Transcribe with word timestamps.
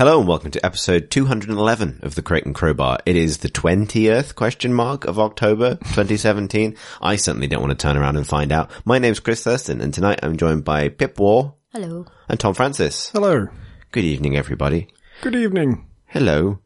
Hello 0.00 0.18
and 0.18 0.26
welcome 0.26 0.50
to 0.50 0.64
episode 0.64 1.10
211 1.10 2.00
of 2.02 2.14
the 2.14 2.22
Crate 2.22 2.46
and 2.46 2.54
Crowbar. 2.54 3.00
It 3.04 3.16
is 3.16 3.36
the 3.36 3.50
20th 3.50 4.34
question 4.34 4.72
mark 4.72 5.04
of 5.04 5.18
October 5.18 5.74
2017. 5.74 6.74
I 7.02 7.16
certainly 7.16 7.48
don't 7.48 7.60
want 7.60 7.78
to 7.78 7.86
turn 7.86 7.98
around 7.98 8.16
and 8.16 8.26
find 8.26 8.50
out. 8.50 8.70
My 8.86 8.98
name's 8.98 9.20
Chris 9.20 9.44
Thursten 9.44 9.82
and 9.82 9.92
tonight 9.92 10.20
I'm 10.22 10.38
joined 10.38 10.64
by 10.64 10.88
Pip 10.88 11.20
Warr 11.20 11.52
Hello. 11.74 12.06
and 12.30 12.40
Tom 12.40 12.54
Francis. 12.54 13.10
Hello. 13.10 13.48
Good 13.92 14.04
evening 14.04 14.38
everybody. 14.38 14.88
Good 15.20 15.34
evening. 15.34 15.86
Hello. 16.06 16.60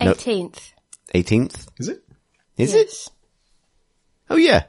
No. 0.00 0.14
18th. 0.14 0.72
18th? 1.14 1.66
Is 1.78 1.88
it? 1.88 2.02
Is 2.56 2.72
it? 2.72 3.08
Oh 4.30 4.36
yeah. 4.36 4.64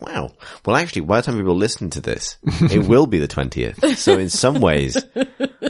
Wow. 0.00 0.32
Well 0.64 0.76
actually, 0.76 1.02
by 1.02 1.20
the 1.20 1.26
time 1.26 1.36
people 1.36 1.54
listen 1.54 1.90
to 1.90 2.00
this, 2.00 2.38
it 2.42 2.86
will 2.86 3.06
be 3.06 3.18
the 3.18 3.28
20th. 3.28 3.96
So 3.96 4.18
in 4.18 4.30
some 4.30 4.60
ways, 4.60 4.96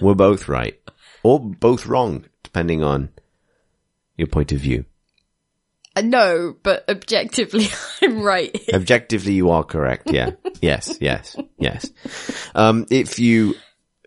we're 0.00 0.14
both 0.14 0.48
right. 0.48 0.78
Or 1.22 1.40
both 1.40 1.86
wrong, 1.86 2.24
depending 2.42 2.82
on 2.82 3.10
your 4.16 4.28
point 4.28 4.52
of 4.52 4.58
view. 4.58 4.84
Uh, 5.96 6.02
no, 6.02 6.56
but 6.62 6.88
objectively, 6.88 7.66
I'm 8.02 8.22
right. 8.22 8.56
Objectively, 8.72 9.32
you 9.32 9.50
are 9.50 9.64
correct. 9.64 10.10
Yeah. 10.12 10.30
yes. 10.60 10.96
Yes. 11.00 11.36
Yes. 11.58 11.90
Um, 12.54 12.86
if 12.90 13.18
you, 13.18 13.54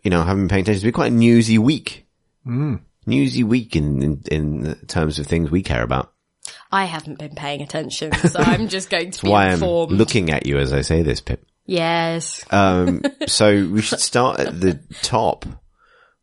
you 0.04 0.10
know, 0.10 0.24
haven't 0.24 0.44
been 0.44 0.50
paying 0.50 0.62
attention, 0.62 0.78
it's 0.78 0.84
been 0.84 0.94
quite 0.94 1.12
a 1.12 1.16
newsy 1.16 1.58
week. 1.58 2.08
Newsy 3.06 3.44
week 3.44 3.76
in, 3.76 4.02
in, 4.02 4.24
in 4.32 4.76
terms 4.88 5.20
of 5.20 5.28
things 5.28 5.52
we 5.52 5.62
care 5.62 5.84
about. 5.84 6.13
I 6.72 6.86
haven't 6.86 7.20
been 7.20 7.36
paying 7.36 7.62
attention, 7.62 8.12
so 8.14 8.40
I'm 8.40 8.68
just 8.68 8.90
going 8.90 9.12
to 9.12 9.22
be 9.22 9.30
Why 9.30 9.46
I'm 9.48 9.54
informed. 9.54 9.94
looking 9.94 10.30
at 10.30 10.46
you 10.46 10.58
as 10.58 10.74
I 10.74 10.82
say 10.82 11.02
this, 11.02 11.22
Pip. 11.22 11.46
yes. 11.66 12.44
Um, 12.52 13.02
so 13.28 13.68
we 13.68 13.82
should 13.82 14.00
start 14.00 14.40
at 14.40 14.60
the 14.60 14.80
top 15.02 15.46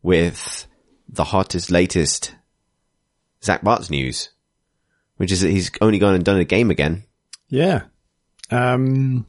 with 0.03 0.67
the 1.09 1.23
hottest, 1.23 1.71
latest 1.71 2.35
Zach 3.43 3.63
Barth's 3.63 3.89
news, 3.89 4.29
which 5.17 5.31
is 5.31 5.41
that 5.41 5.49
he's 5.51 5.71
only 5.81 5.99
gone 5.99 6.15
and 6.15 6.23
done 6.23 6.39
a 6.39 6.45
game 6.45 6.69
again. 6.71 7.03
Yeah. 7.49 7.83
Um, 8.49 9.25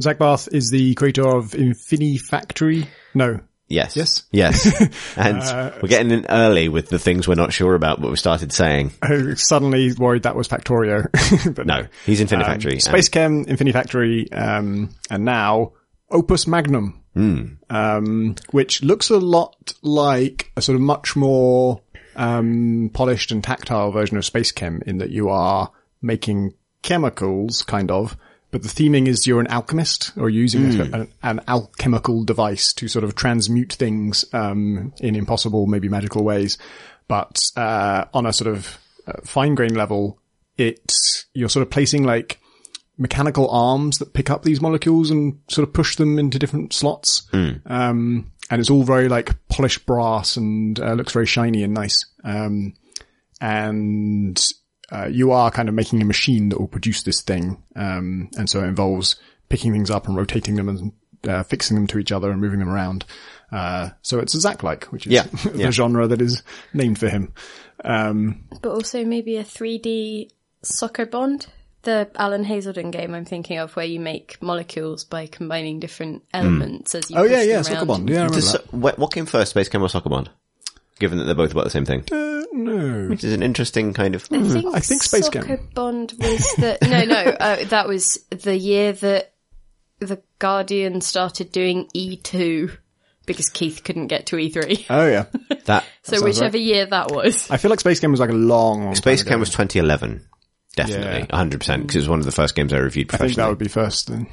Zach 0.00 0.18
Barth 0.18 0.48
is 0.52 0.70
the 0.70 0.94
creator 0.94 1.28
of 1.28 1.50
Infinifactory. 1.52 2.86
No. 3.14 3.40
Yes. 3.70 3.96
Yes? 3.96 4.24
Yes. 4.32 4.66
And 5.16 5.38
we're 5.80 5.88
getting 5.88 6.10
in 6.10 6.26
early 6.28 6.68
with 6.68 6.88
the 6.88 6.98
things 6.98 7.26
we're 7.28 7.34
not 7.36 7.52
sure 7.52 7.74
about, 7.74 8.00
but 8.00 8.10
we 8.10 8.16
started 8.16 8.52
saying. 8.52 8.92
I 9.00 9.34
suddenly 9.34 9.92
worried 9.92 10.24
that 10.24 10.34
was 10.36 10.48
Factorio. 10.48 11.06
but 11.54 11.66
No, 11.66 11.86
he's 12.04 12.20
Infinity 12.20 12.46
Um, 12.48 12.52
Factory. 12.52 12.80
Space 12.80 13.08
Chem, 13.08 13.44
Infinifactory, 13.46 14.26
um, 14.36 14.90
and 15.08 15.24
now 15.24 15.72
Opus 16.10 16.46
Magnum. 16.46 16.96
Um, 17.70 18.34
which 18.50 18.82
looks 18.82 19.10
a 19.10 19.18
lot 19.18 19.74
like 19.82 20.50
a 20.56 20.62
sort 20.62 20.76
of 20.76 20.82
much 20.82 21.16
more, 21.16 21.80
um, 22.16 22.90
polished 22.92 23.30
and 23.30 23.42
tactile 23.44 23.92
version 23.92 24.16
of 24.16 24.24
SpaceChem 24.24 24.82
in 24.84 24.98
that 24.98 25.10
you 25.10 25.28
are 25.28 25.70
making 26.02 26.54
chemicals, 26.82 27.62
kind 27.62 27.90
of, 27.90 28.16
but 28.50 28.62
the 28.62 28.68
theming 28.68 29.06
is 29.06 29.26
you're 29.26 29.40
an 29.40 29.46
alchemist 29.48 30.12
or 30.16 30.28
using 30.30 30.80
a- 30.80 30.84
an, 30.92 31.08
an 31.22 31.40
alchemical 31.48 32.24
device 32.24 32.72
to 32.74 32.88
sort 32.88 33.04
of 33.04 33.14
transmute 33.14 33.72
things, 33.72 34.24
um, 34.32 34.92
in 35.00 35.14
impossible, 35.14 35.66
maybe 35.66 35.88
magical 35.88 36.24
ways. 36.24 36.58
But, 37.08 37.38
uh, 37.56 38.04
on 38.14 38.26
a 38.26 38.32
sort 38.32 38.54
of 38.54 38.78
uh, 39.06 39.20
fine 39.24 39.54
grain 39.54 39.74
level, 39.74 40.18
it, 40.56 40.92
you're 41.34 41.48
sort 41.48 41.62
of 41.62 41.70
placing 41.70 42.04
like, 42.04 42.38
mechanical 42.98 43.48
arms 43.50 43.96
that 43.96 44.12
pick 44.12 44.28
up 44.28 44.42
these 44.42 44.60
molecules 44.60 45.10
and 45.10 45.38
sort 45.48 45.66
of 45.66 45.72
push 45.72 45.96
them 45.96 46.18
into 46.18 46.38
different 46.38 46.74
slots. 46.74 47.26
Um, 47.64 48.30
and 48.50 48.60
it's 48.60 48.68
all 48.68 48.82
very 48.82 49.08
like 49.08 49.34
polished 49.48 49.86
brass 49.86 50.36
and 50.36 50.78
uh, 50.78 50.92
looks 50.92 51.14
very 51.14 51.24
shiny 51.24 51.62
and 51.62 51.72
nice. 51.72 52.04
Um, 52.24 52.74
and 53.40 54.44
uh, 54.92 55.06
you 55.06 55.32
are 55.32 55.50
kind 55.50 55.68
of 55.68 55.74
making 55.74 56.02
a 56.02 56.04
machine 56.04 56.48
that 56.50 56.58
will 56.60 56.68
produce 56.68 57.02
this 57.02 57.20
thing. 57.22 57.62
Um, 57.76 58.28
and 58.36 58.48
so 58.50 58.60
it 58.60 58.66
involves 58.68 59.16
picking 59.48 59.72
things 59.72 59.90
up 59.90 60.06
and 60.08 60.16
rotating 60.16 60.56
them 60.56 60.68
and 60.68 60.92
uh, 61.28 61.42
fixing 61.42 61.74
them 61.76 61.86
to 61.88 61.98
each 61.98 62.12
other 62.12 62.30
and 62.30 62.40
moving 62.40 62.60
them 62.60 62.68
around. 62.68 63.04
Uh, 63.52 63.90
so 64.02 64.18
it's 64.20 64.34
a 64.34 64.40
Zach-like, 64.40 64.84
which 64.86 65.06
is 65.06 65.12
Yeah, 65.12 65.22
the 65.44 65.52
yeah. 65.58 65.70
genre 65.70 66.06
that 66.06 66.20
is 66.22 66.42
named 66.72 66.98
for 66.98 67.08
him. 67.08 67.32
Um, 67.84 68.44
But 68.62 68.70
also 68.70 69.04
maybe 69.04 69.36
a 69.36 69.44
3D 69.44 70.30
Sokobond. 70.64 71.46
The 71.82 72.10
Alan 72.14 72.44
Hazelden 72.44 72.90
game 72.90 73.14
I'm 73.14 73.24
thinking 73.24 73.56
of 73.58 73.74
where 73.74 73.86
you 73.86 74.00
make 74.00 74.36
molecules 74.42 75.04
by 75.04 75.26
combining 75.26 75.80
different 75.80 76.22
elements 76.34 76.94
as 76.94 77.10
you 77.10 77.16
oh 77.16 77.22
push 77.22 77.30
yeah, 77.30 77.38
them 77.38 77.48
yeah, 77.48 77.54
around. 77.54 77.64
Sokobond. 77.88 78.10
Yeah, 78.10 78.24
I 78.24 78.28
Does- 78.28 78.52
that. 78.52 78.72
what, 78.74 78.98
what 78.98 79.12
came 79.14 79.24
first, 79.24 79.54
SpaceChem 79.54 79.80
or 79.80 79.88
Sokobond? 79.88 80.28
Given 81.00 81.18
that 81.18 81.24
they're 81.24 81.34
both 81.34 81.50
about 81.50 81.64
the 81.64 81.70
same 81.70 81.84
thing. 81.84 82.04
Uh, 82.12 82.44
no. 82.52 83.08
Which 83.08 83.24
is 83.24 83.32
an 83.32 83.42
interesting 83.42 83.92
kind 83.92 84.14
of, 84.14 84.28
I 84.30 84.40
think, 84.42 84.66
I 84.74 84.80
think 84.80 85.02
Space 85.02 85.24
Soccer 85.26 85.42
Chem. 85.42 85.68
Bond 85.74 86.12
was 86.18 86.54
the 86.56 86.78
no, 86.82 87.04
no. 87.04 87.36
Uh, 87.40 87.64
that 87.64 87.88
was 87.88 88.24
the 88.30 88.56
year 88.56 88.92
that 88.92 89.32
the 89.98 90.22
Guardian 90.38 91.00
started 91.00 91.50
doing 91.52 91.88
E2 91.96 92.70
because 93.26 93.48
Keith 93.48 93.82
couldn't 93.82 94.06
get 94.08 94.26
to 94.26 94.36
E3. 94.36 94.86
Oh 94.90 95.06
yeah. 95.06 95.24
that 95.64 95.84
So 96.02 96.16
sounds 96.18 96.22
whichever 96.24 96.56
year 96.58 96.86
that 96.86 97.10
was. 97.10 97.50
I 97.50 97.56
feel 97.56 97.70
like 97.70 97.80
Space 97.80 98.00
Game 98.00 98.10
was 98.10 98.20
like 98.20 98.30
a 98.30 98.34
long, 98.34 98.84
long 98.84 98.94
Space 98.94 99.20
time 99.20 99.28
Chem 99.28 99.34
ago. 99.36 99.40
was 99.40 99.50
2011. 99.50 100.26
Definitely. 100.76 101.26
Yeah. 101.30 101.44
100% 101.44 101.50
because 101.50 101.96
it 101.96 101.98
was 101.98 102.08
one 102.08 102.18
of 102.20 102.24
the 102.26 102.32
first 102.32 102.54
games 102.54 102.72
I 102.72 102.78
reviewed 102.78 103.08
professionally. 103.08 103.32
I 103.32 103.34
think 103.34 103.36
that 103.44 103.48
would 103.48 103.58
be 103.58 103.68
first 103.68 104.08
then. 104.08 104.26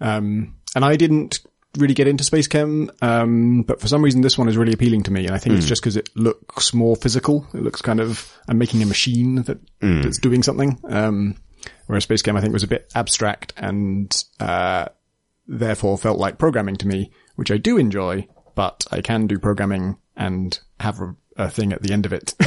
Um, 0.00 0.54
and 0.74 0.84
I 0.84 0.96
didn't 0.96 1.40
really 1.76 1.94
get 1.94 2.08
into 2.08 2.24
SpaceChem, 2.24 2.90
um, 3.02 3.62
but 3.62 3.80
for 3.80 3.88
some 3.88 4.02
reason 4.02 4.22
this 4.22 4.36
one 4.36 4.48
is 4.48 4.56
really 4.56 4.72
appealing 4.72 5.04
to 5.04 5.10
me, 5.12 5.26
and 5.26 5.34
I 5.34 5.38
think 5.38 5.56
it's 5.56 5.66
just 5.66 5.82
because 5.82 5.96
it 5.96 6.08
looks 6.16 6.74
more 6.74 6.96
physical. 6.96 7.46
It 7.54 7.62
looks 7.62 7.80
kind 7.80 8.00
of 8.00 8.36
I'm 8.48 8.58
making 8.58 8.82
a 8.82 8.86
machine 8.86 9.42
that 9.42 9.58
that's 10.02 10.18
doing 10.18 10.42
something. 10.42 10.78
Um, 10.88 11.36
whereas 11.86 12.06
SpaceChem 12.06 12.36
I 12.36 12.40
think 12.40 12.52
was 12.52 12.62
a 12.62 12.68
bit 12.68 12.90
abstract 12.94 13.52
and 13.56 14.24
uh, 14.40 14.86
therefore 15.46 15.98
felt 15.98 16.18
like 16.18 16.38
programming 16.38 16.76
to 16.76 16.86
me, 16.88 17.12
which 17.36 17.50
I 17.50 17.56
do 17.56 17.76
enjoy, 17.76 18.26
but 18.54 18.86
I 18.90 19.00
can 19.00 19.26
do 19.26 19.38
programming 19.38 19.96
and 20.16 20.58
have 20.80 21.00
a, 21.00 21.14
a 21.36 21.50
thing 21.50 21.72
at 21.72 21.82
the 21.82 21.92
end 21.92 22.06
of 22.06 22.12
it 22.12 22.34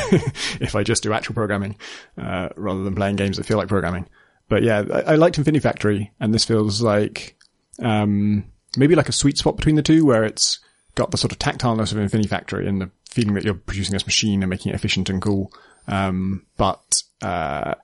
if 0.61 0.75
I 0.75 0.83
just 0.83 1.03
do 1.03 1.13
actual 1.13 1.35
programming, 1.35 1.77
uh, 2.17 2.49
rather 2.55 2.83
than 2.83 2.95
playing 2.95 3.15
games 3.15 3.37
that 3.37 3.45
feel 3.45 3.57
like 3.57 3.67
programming. 3.67 4.07
But 4.49 4.63
yeah, 4.63 4.83
I, 4.93 5.01
I 5.01 5.15
liked 5.15 5.37
Infinity 5.37 5.61
Factory 5.61 6.11
and 6.19 6.33
this 6.33 6.45
feels 6.45 6.81
like, 6.81 7.37
um, 7.79 8.45
maybe 8.77 8.95
like 8.95 9.09
a 9.09 9.13
sweet 9.13 9.37
spot 9.37 9.55
between 9.57 9.75
the 9.75 9.81
two 9.81 10.05
where 10.05 10.23
it's 10.23 10.59
got 10.95 11.11
the 11.11 11.17
sort 11.17 11.31
of 11.31 11.39
tactileness 11.39 11.91
of 11.91 11.97
Infinity 11.97 12.29
Factory 12.29 12.67
and 12.67 12.81
the 12.81 12.89
feeling 13.09 13.33
that 13.35 13.43
you're 13.43 13.53
producing 13.53 13.93
this 13.93 14.05
machine 14.05 14.43
and 14.43 14.49
making 14.49 14.71
it 14.71 14.75
efficient 14.75 15.09
and 15.09 15.21
cool. 15.21 15.51
Um, 15.87 16.45
but, 16.57 17.03
uh, 17.21 17.75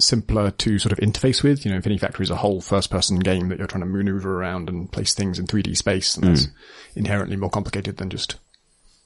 simpler 0.00 0.50
to 0.50 0.78
sort 0.78 0.92
of 0.92 0.98
interface 0.98 1.42
with. 1.42 1.64
You 1.64 1.70
know, 1.70 1.76
Infinity 1.76 1.98
Factory 2.00 2.24
is 2.24 2.30
a 2.30 2.36
whole 2.36 2.60
first 2.60 2.90
person 2.90 3.18
game 3.20 3.48
that 3.48 3.58
you're 3.58 3.66
trying 3.68 3.82
to 3.82 3.86
maneuver 3.88 4.38
around 4.40 4.68
and 4.68 4.90
place 4.90 5.14
things 5.14 5.38
in 5.38 5.46
3D 5.46 5.76
space. 5.76 6.16
And 6.16 6.26
that's 6.26 6.48
inherently 6.96 7.36
more 7.36 7.50
complicated 7.50 7.96
than 7.98 8.10
just 8.10 8.36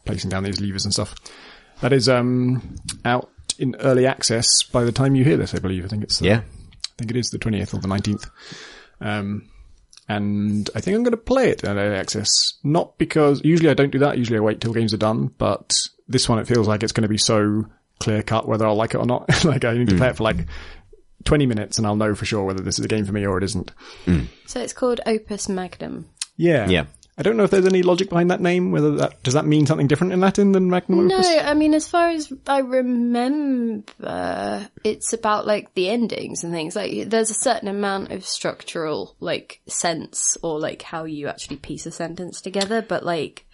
placing 0.04 0.30
down 0.30 0.44
these 0.44 0.60
levers 0.60 0.84
and 0.84 0.92
stuff. 0.94 1.14
That 1.82 1.92
is, 1.92 2.08
um, 2.08 2.76
out 3.04 3.30
in 3.58 3.76
early 3.80 4.06
access 4.06 4.62
by 4.62 4.84
the 4.84 4.92
time 4.92 5.14
you 5.14 5.24
hear 5.24 5.36
this, 5.36 5.54
I 5.54 5.58
believe. 5.58 5.84
I 5.84 5.88
think 5.88 6.04
it's, 6.04 6.22
uh, 6.22 6.24
Yeah. 6.24 6.40
I 6.40 6.92
think 6.96 7.10
it 7.10 7.16
is 7.16 7.30
the 7.30 7.38
20th 7.38 7.74
or 7.74 7.80
the 7.80 7.88
19th. 7.88 8.28
Um, 9.00 9.48
and 10.08 10.70
I 10.74 10.80
think 10.80 10.96
I'm 10.96 11.02
going 11.02 11.12
to 11.12 11.16
play 11.18 11.50
it 11.50 11.64
in 11.64 11.78
early 11.78 11.96
access. 11.96 12.54
Not 12.64 12.96
because, 12.98 13.42
usually 13.44 13.70
I 13.70 13.74
don't 13.74 13.90
do 13.90 13.98
that. 14.00 14.18
Usually 14.18 14.38
I 14.38 14.42
wait 14.42 14.60
till 14.60 14.72
games 14.72 14.94
are 14.94 14.98
done, 14.98 15.26
but 15.38 15.88
this 16.08 16.28
one 16.28 16.38
it 16.38 16.46
feels 16.46 16.66
like 16.66 16.82
it's 16.82 16.92
going 16.92 17.02
to 17.02 17.08
be 17.08 17.18
so 17.18 17.66
clear 18.00 18.22
cut 18.22 18.48
whether 18.48 18.66
I'll 18.66 18.74
like 18.74 18.94
it 18.94 18.98
or 18.98 19.06
not. 19.06 19.44
like 19.44 19.64
I 19.64 19.74
need 19.74 19.90
to 19.90 19.96
play 19.96 20.08
it 20.08 20.16
for 20.16 20.24
like 20.24 20.46
20 21.24 21.46
minutes 21.46 21.78
and 21.78 21.86
I'll 21.86 21.96
know 21.96 22.14
for 22.14 22.24
sure 22.24 22.44
whether 22.44 22.62
this 22.62 22.78
is 22.78 22.84
a 22.84 22.88
game 22.88 23.04
for 23.04 23.12
me 23.12 23.26
or 23.26 23.36
it 23.36 23.44
isn't. 23.44 23.70
Hmm. 24.06 24.24
So 24.46 24.60
it's 24.60 24.72
called 24.72 25.00
Opus 25.04 25.48
Magnum. 25.48 26.08
Yeah. 26.36 26.68
Yeah. 26.68 26.86
I 27.18 27.22
don't 27.22 27.36
know 27.36 27.42
if 27.42 27.50
there's 27.50 27.66
any 27.66 27.82
logic 27.82 28.08
behind 28.10 28.30
that 28.30 28.40
name, 28.40 28.70
whether 28.70 28.92
that, 28.96 29.20
does 29.24 29.34
that 29.34 29.44
mean 29.44 29.66
something 29.66 29.88
different 29.88 30.12
in 30.12 30.20
Latin 30.20 30.52
than 30.52 30.70
magnum 30.70 31.08
No, 31.08 31.16
opus? 31.16 31.28
I 31.28 31.54
mean, 31.54 31.74
as 31.74 31.88
far 31.88 32.10
as 32.10 32.32
I 32.46 32.60
remember, 32.60 34.68
it's 34.84 35.12
about 35.12 35.46
like 35.46 35.74
the 35.74 35.88
endings 35.90 36.44
and 36.44 36.52
things. 36.52 36.76
Like, 36.76 37.08
there's 37.08 37.30
a 37.30 37.34
certain 37.34 37.68
amount 37.68 38.12
of 38.12 38.24
structural 38.24 39.16
like 39.20 39.60
sense 39.66 40.36
or 40.42 40.58
like 40.60 40.82
how 40.82 41.04
you 41.04 41.28
actually 41.28 41.56
piece 41.56 41.86
a 41.86 41.90
sentence 41.90 42.40
together, 42.40 42.82
but 42.82 43.04
like, 43.04 43.46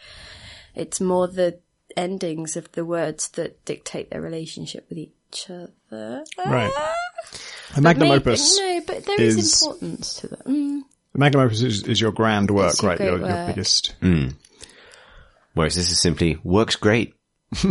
it's 0.75 1.01
more 1.01 1.29
the 1.29 1.59
endings 1.97 2.57
of 2.57 2.71
the 2.73 2.85
words 2.85 3.29
that 3.31 3.65
dictate 3.65 4.11
their 4.11 4.21
relationship 4.21 4.87
with 4.89 4.99
each 4.99 5.47
other. 5.49 6.25
Right. 6.39 6.73
Ah! 6.77 6.95
A 7.77 7.81
magnum 7.81 8.09
Maybe- 8.09 8.21
opus. 8.21 8.59
No, 8.59 8.81
but 8.87 9.05
there 9.05 9.21
is, 9.21 9.37
is- 9.37 9.63
importance 9.63 10.15
to 10.21 10.29
that. 10.29 10.45
Mm. 10.45 10.81
Mm. 11.15 11.19
The 11.19 11.19
magnum 11.21 11.47
opus 11.47 11.63
is, 11.63 11.83
is 11.85 12.01
your 12.01 12.13
grand 12.13 12.51
work, 12.51 12.73
It's 12.73 12.83
your 12.83 12.91
right? 12.91 12.99
great 12.99 13.07
Your, 13.07 13.19
your 13.19 13.29
work. 13.29 13.47
biggest. 13.49 13.95
Whereas 15.55 15.75
this 15.77 15.91
is 15.91 16.01
simply 16.01 16.39
works 16.43 16.75
great. 16.77 17.15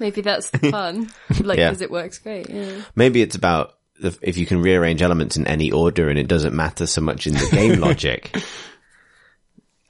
Maybe 0.00 0.20
that's 0.20 0.50
the 0.50 0.70
fun. 0.70 1.08
like, 1.44 1.58
Yeah. 1.58 1.68
because 1.68 1.80
it 1.82 1.90
works 1.90 2.18
great. 2.18 2.50
Yeah. 2.50 2.82
Maybe 2.96 3.22
it's 3.22 3.36
about 3.36 3.74
the, 4.00 4.16
if 4.22 4.36
you 4.36 4.44
can 4.46 4.60
rearrange 4.60 5.00
elements 5.02 5.36
in 5.36 5.46
any 5.46 5.70
order 5.70 6.08
and 6.08 6.18
it 6.18 6.26
doesn't 6.26 6.54
matter 6.54 6.86
so 6.86 7.00
much 7.00 7.26
in 7.28 7.34
the 7.34 7.48
game 7.52 7.78
logic. 7.80 8.36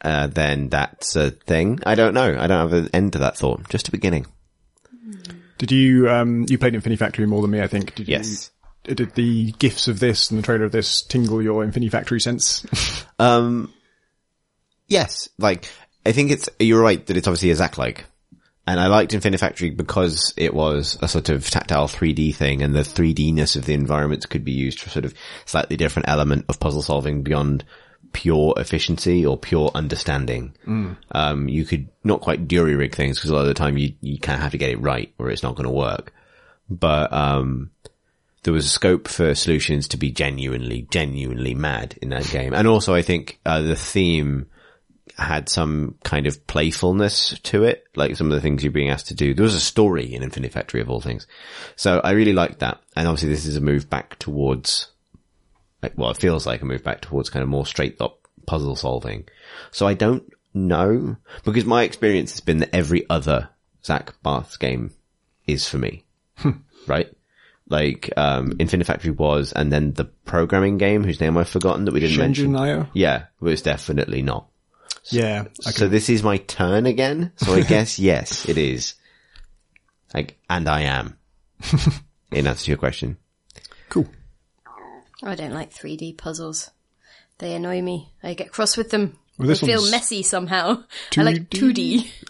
uh, 0.03 0.27
then 0.27 0.69
that's 0.69 1.17
a 1.17 1.31
thing. 1.31 1.81
I 1.87 1.95
don't 1.95 2.13
know. 2.15 2.37
I 2.39 2.47
don't 2.47 2.71
have 2.71 2.73
an 2.75 2.91
end 2.93 3.15
to 3.15 3.19
that 3.21 3.39
thought. 3.39 3.69
Just 3.71 3.89
a 3.89 3.91
beginning. 3.91 4.27
Did 5.59 5.73
you 5.73 6.11
um 6.11 6.45
you 6.51 6.59
played 6.59 6.75
Infinity 6.75 6.99
Factory 6.99 7.27
more 7.27 7.41
than 7.41 7.51
me? 7.51 7.63
I 7.63 7.67
think. 7.67 7.95
Did 7.95 8.09
Yes. 8.09 8.51
Did 8.87 9.15
the 9.15 9.53
gifs 9.53 9.89
of 9.89 9.99
this 9.99 10.31
and 10.31 10.39
the 10.39 10.43
trailer 10.43 10.65
of 10.65 10.73
this 10.73 11.03
tingle 11.03 11.43
your 11.43 11.65
Infinifactory 11.65 12.21
sense? 12.21 12.67
Um, 13.19 13.73
yes, 14.89 15.31
like 15.39 15.71
I 16.05 16.13
think 16.13 16.31
it's 16.31 16.51
you're 16.59 16.83
right 16.83 17.05
that 17.07 17.17
it's 17.17 17.27
obviously 17.27 17.51
a 17.51 17.55
Zach 17.55 17.79
like, 17.79 18.05
and 18.67 18.79
I 18.79 18.89
liked 18.89 19.13
Infinifactory 19.13 19.75
because 19.75 20.35
it 20.37 20.53
was 20.53 20.99
a 21.01 21.09
sort 21.09 21.31
of 21.31 21.49
tactile 21.49 21.89
3D 21.89 22.35
thing, 22.35 22.63
and 22.63 22.75
the 22.75 22.81
3Dness 22.81 23.57
of 23.57 23.65
the 23.65 23.73
environments 23.73 24.27
could 24.27 24.45
be 24.45 24.53
used 24.53 24.81
for 24.81 24.91
sort 24.91 25.07
of 25.07 25.15
slightly 25.47 25.79
different 25.79 26.11
element 26.11 26.45
of 26.51 26.61
puzzle 26.61 26.83
solving 26.83 27.23
beyond 27.23 27.65
pure 28.13 28.55
efficiency 28.57 29.25
or 29.27 29.37
pure 29.37 29.71
understanding. 29.75 30.55
Um, 31.13 31.49
you 31.49 31.65
could 31.65 31.89
not 32.05 32.21
quite 32.21 32.49
jury 32.49 32.75
rig 32.75 32.95
things 32.95 33.19
because 33.19 33.31
a 33.31 33.35
lot 33.35 33.43
of 33.43 33.49
the 33.49 33.55
time 33.55 33.79
you 33.79 33.95
you 34.01 34.19
kind 34.19 34.37
of 34.37 34.43
have 34.43 34.53
to 34.53 34.59
get 34.59 34.71
it 34.71 34.81
right 34.81 35.13
or 35.19 35.31
it's 35.31 35.43
not 35.43 35.55
going 35.55 35.69
to 35.69 35.75
work. 35.75 36.13
But 36.69 37.13
um, 37.13 37.71
there 38.47 38.55
was 38.55 38.67
a 38.67 38.71
scope 38.71 39.09
for 39.09 39.35
solutions 39.35 39.89
to 39.89 39.97
be 39.97 40.13
genuinely, 40.13 40.87
genuinely 40.93 41.53
mad 41.53 41.99
in 42.01 42.11
that 42.11 42.31
game. 42.31 42.55
And 42.55 42.69
also 42.69 42.95
I 42.95 43.03
think, 43.03 43.41
uh, 43.45 43.61
the 43.61 43.75
theme 43.75 44.47
had 45.19 45.49
some 45.49 45.97
kind 46.05 46.29
of 46.29 46.47
playfulness 46.47 47.37
to 47.41 47.65
it, 47.65 47.89
like 47.97 48.15
some 48.15 48.29
of 48.29 48.35
the 48.35 48.41
things 48.41 48.63
you're 48.63 48.71
being 48.71 48.91
asked 48.91 49.09
to 49.09 49.15
do. 49.15 49.35
There 49.35 49.43
was 49.43 49.57
a 49.57 49.61
story 49.61 50.15
in 50.15 50.23
Infinifactory 50.23 50.81
of 50.81 50.89
all 50.89 51.01
things. 51.01 51.27
So 51.75 52.01
I 52.05 52.13
really 52.13 52.35
liked 52.35 52.61
that. 52.61 52.81
And 52.95 53.09
obviously 53.09 53.31
this 53.31 53.47
is 53.47 53.57
a 53.57 53.61
move 53.61 53.91
back 53.91 54.17
towards, 54.21 54.93
like, 55.83 55.95
well, 55.97 56.13
it 56.13 56.19
feels 56.19 56.47
like 56.47 56.63
a 56.63 56.67
move 56.67 56.85
back 56.85 57.01
towards 57.01 57.31
kind 57.31 57.43
of 57.43 57.49
more 57.49 57.67
straight 57.67 58.01
up 58.01 58.29
puzzle 58.47 58.77
solving. 58.77 59.27
So 59.73 59.89
I 59.89 59.95
don't 59.95 60.33
know, 60.55 61.17
because 61.45 61.65
my 61.65 61.83
experience 61.83 62.31
has 62.31 62.41
been 62.41 62.59
that 62.59 62.73
every 62.73 63.11
other 63.11 63.49
Zach 63.85 64.15
Barth's 64.23 64.57
game 64.57 64.93
is 65.49 65.69
for 65.69 65.79
me. 65.79 66.05
right? 66.87 67.11
Like, 67.69 68.13
um, 68.17 68.53
Infinifactory 68.53 69.17
was, 69.17 69.53
and 69.53 69.73
then 69.73 69.93
the 69.93 70.05
programming 70.05 70.79
game, 70.79 71.03
whose 71.03 71.21
name 71.21 71.37
I've 71.37 71.49
forgotten 71.49 71.85
that 71.85 71.95
we 71.95 72.01
didn't 72.01 72.19
mention. 72.19 72.53
Shenzhen 72.53 72.61
IO? 72.61 72.89
Yeah, 72.93 73.25
was 73.41 73.63
definitely 73.63 74.23
not. 74.23 74.47
Yeah. 75.11 75.45
I 75.67 75.71
So 75.71 75.89
this 75.89 76.09
is 76.09 76.23
my 76.23 76.39
turn 76.39 76.87
again. 76.87 77.33
So 77.37 77.55
I 77.55 77.63
guess 77.63 77.99
yes, 77.99 78.49
it 78.49 78.59
is. 78.59 78.95
Like, 80.15 80.39
and 80.49 80.69
I 80.69 80.83
am. 80.83 81.19
In 82.31 82.47
answer 82.47 82.65
to 82.65 82.71
your 82.71 82.79
question. 82.79 83.17
Cool. 83.89 84.07
I 85.23 85.35
don't 85.35 85.53
like 85.53 85.73
3D 85.73 86.17
puzzles. 86.19 86.71
They 87.39 87.55
annoy 87.55 87.83
me. 87.83 88.13
I 88.23 88.35
get 88.35 88.53
cross 88.53 88.77
with 88.77 88.91
them. 88.91 89.19
Well, 89.39 89.49
this 89.49 89.61
feel 89.61 89.91
messy 89.91 90.23
somehow. 90.23 90.83
I 91.17 91.23
like 91.23 91.51
2D? 91.51 91.75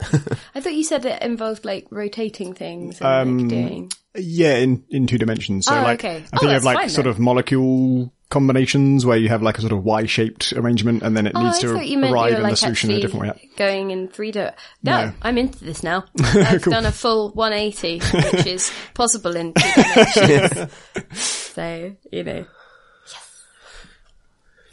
2D. 0.03 0.39
I 0.55 0.61
thought 0.61 0.75
you 0.75 0.83
said 0.85 1.05
it 1.05 1.23
involved 1.23 1.65
like 1.65 1.87
rotating 1.91 2.53
things 2.55 3.01
and 3.01 3.09
like 3.11 3.43
um, 3.43 3.49
doing. 3.49 3.93
Yeah, 4.17 4.57
in, 4.57 4.83
in 4.91 5.07
two 5.07 5.19
dimensions. 5.19 5.67
So 5.67 5.77
Oh, 5.79 5.83
like, 5.83 6.01
okay. 6.01 6.17
I 6.17 6.21
Oh, 6.33 6.39
think 6.39 6.43
you 6.43 6.49
have 6.51 6.65
like 6.65 6.77
fine 6.79 6.89
sort 6.89 7.05
then. 7.05 7.11
of 7.13 7.19
molecule 7.19 8.13
combinations 8.29 9.07
where 9.07 9.17
you 9.19 9.29
have 9.29 9.41
like 9.43 9.57
a 9.59 9.61
sort 9.61 9.73
of 9.73 9.85
Y-shaped 9.85 10.53
arrangement 10.55 11.03
and 11.05 11.17
then 11.17 11.27
it 11.29 11.33
Oh, 11.37 11.45
needs 11.45 11.59
I 11.59 11.61
to 11.61 11.75
arrive 12.13 12.33
in 12.35 12.43
like 12.43 12.53
the 12.53 12.57
solution 12.57 12.91
in 12.91 12.97
a 12.97 13.01
different 13.01 13.27
way. 13.37 13.51
going 13.57 13.91
in 13.93 14.09
3D. 14.09 14.35
No, 14.83 15.05
No. 15.07 15.13
I'm 15.23 15.39
into 15.39 15.63
this 15.65 15.83
now. 15.85 16.07
I've 16.25 16.63
done 16.63 16.87
a 16.87 16.93
full 16.93 17.31
180, 17.35 18.01
which 18.37 18.47
is 18.47 18.73
possible 18.95 19.37
in 19.37 19.53
two 19.55 19.83
dimensions. 19.83 20.73
so, 21.21 21.95
you 22.11 22.25
know. 22.25 22.47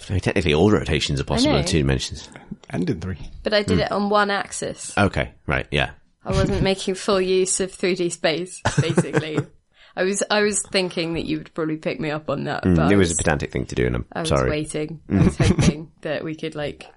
So 0.06 0.18
technically 0.20 0.54
all 0.54 0.70
rotations 0.72 1.20
are 1.20 1.24
possible 1.24 1.56
in 1.56 1.66
two 1.66 1.80
dimensions. 1.80 2.30
And 2.70 2.90
in 2.90 3.00
three. 3.02 3.18
But 3.44 3.54
I 3.54 3.64
did 3.64 3.76
Hmm. 3.78 3.84
it 3.84 3.92
on 3.92 4.10
one 4.10 4.30
axis. 4.32 4.98
Okay, 4.98 5.32
right, 5.48 5.68
yeah. 5.72 5.92
I 6.26 6.32
wasn't 6.32 6.62
making 6.72 6.96
full 6.96 7.22
use 7.22 7.60
of 7.60 7.72
3D 7.72 8.12
space, 8.12 8.62
basically. 8.82 9.40
I 9.96 10.04
was 10.04 10.24
I 10.32 10.42
was 10.42 10.62
thinking 10.72 11.14
that 11.14 11.26
you 11.26 11.38
would 11.38 11.54
probably 11.54 11.78
pick 11.78 12.00
me 12.00 12.10
up 12.10 12.28
on 12.30 12.46
that, 12.46 12.64
but 12.64 12.80
I 12.80 12.92
It 12.92 12.96
was 12.96 13.10
was, 13.10 13.20
a 13.20 13.24
pedantic 13.24 13.52
thing 13.52 13.66
to 13.68 13.76
do 13.76 13.86
and 13.86 13.96
I'm 13.98 14.06
I 14.12 14.20
was 14.22 14.30
sorry. 14.30 14.50
waiting. 14.50 15.02
I 15.12 15.24
was 15.24 15.38
hoping 15.38 15.92
that 16.02 16.24
we 16.24 16.34
could 16.36 16.56
like. 16.56 16.88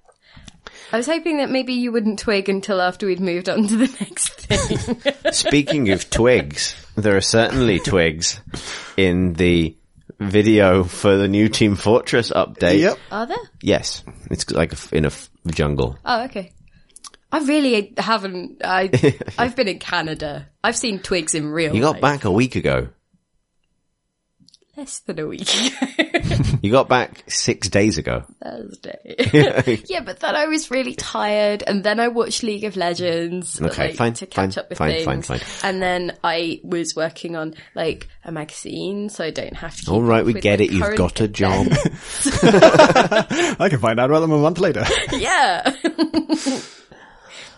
I 0.93 0.97
was 0.97 1.07
hoping 1.07 1.37
that 1.39 1.51
maybe 1.51 1.75
you 1.75 1.93
wouldn't 1.93 2.19
twig 2.21 2.49
until 2.49 2.81
after 2.81 3.07
we'd 3.07 3.21
moved 3.21 3.49
on 3.51 3.67
to 3.69 3.77
the 3.77 3.97
next 4.01 4.31
thing. 4.41 5.33
Speaking 5.33 5.91
of 5.91 6.09
twigs, 6.09 6.75
there 6.97 7.17
are 7.17 7.21
certainly 7.21 7.81
twigs 7.81 8.41
in 8.97 9.35
the 9.35 9.77
video 10.19 10.85
for 10.85 11.17
the 11.17 11.29
new 11.29 11.49
Team 11.49 11.77
Fortress 11.77 12.31
update. 12.31 12.81
Yep. 12.81 12.99
Are 13.11 13.27
there? 13.27 13.37
Yes, 13.61 14.05
it's 14.31 14.51
like 14.51 14.73
in 14.93 15.05
a 15.05 15.11
jungle. 15.51 15.99
Oh, 16.05 16.25
okay. 16.25 16.53
I 17.33 17.39
really 17.41 17.93
haven't. 17.99 18.63
I 18.65 18.91
I've 19.39 19.57
been 19.57 19.69
in 19.69 19.79
Canada. 19.79 20.49
I've 20.63 20.77
seen 20.77 21.01
twigs 21.01 21.35
in 21.35 21.49
real. 21.49 21.75
You 21.75 21.83
got 21.83 21.95
life. 21.95 22.03
back 22.03 22.25
a 22.25 22.31
week 22.31 22.57
ago. 22.57 22.89
Less 24.77 25.01
than 25.01 25.19
a 25.19 25.27
week. 25.27 25.49
You 26.63 26.73
got 26.73 26.89
back 26.89 27.23
six 27.29 27.69
days 27.69 27.99
ago. 27.99 28.25
Thursday. 28.43 29.83
yeah, 29.89 30.01
but 30.01 30.19
then 30.21 30.35
I 30.35 30.47
was 30.47 30.71
really 30.71 30.95
tired, 30.95 31.63
and 31.65 31.85
then 31.85 32.01
I 32.01 32.09
watched 32.09 32.43
League 32.43 32.65
of 32.65 32.77
Legends. 32.77 33.61
Okay, 33.61 33.89
like, 33.89 33.97
fine, 33.97 34.15
to 34.15 34.27
catch 34.27 34.55
fine, 34.55 34.65
up 34.65 34.71
with 34.71 34.79
fine, 34.79 34.91
things. 34.91 35.05
fine, 35.05 35.23
fine. 35.23 35.39
fine. 35.39 35.71
And 35.71 35.83
then 35.83 36.19
I 36.25 36.61
was 36.65 36.97
working 36.97 37.37
on 37.37 37.55
like 37.75 38.09
a 38.25 38.33
magazine, 38.33 39.11
so 39.11 39.25
I 39.25 39.31
don't 39.31 39.55
have 39.55 39.77
to. 39.77 39.83
Keep 39.83 39.93
All 39.93 40.03
right, 40.03 40.21
up 40.21 40.27
we 40.27 40.33
with 40.33 40.43
get 40.43 40.61
it. 40.61 40.73
You've 40.73 40.97
got 40.97 41.21
a 41.21 41.29
job. 41.29 41.69
I 42.43 43.69
can 43.71 43.79
find 43.79 44.01
out 44.01 44.11
about 44.11 44.21
them 44.21 44.33
a 44.33 44.39
month 44.39 44.59
later. 44.59 44.85
yeah. 45.13 45.73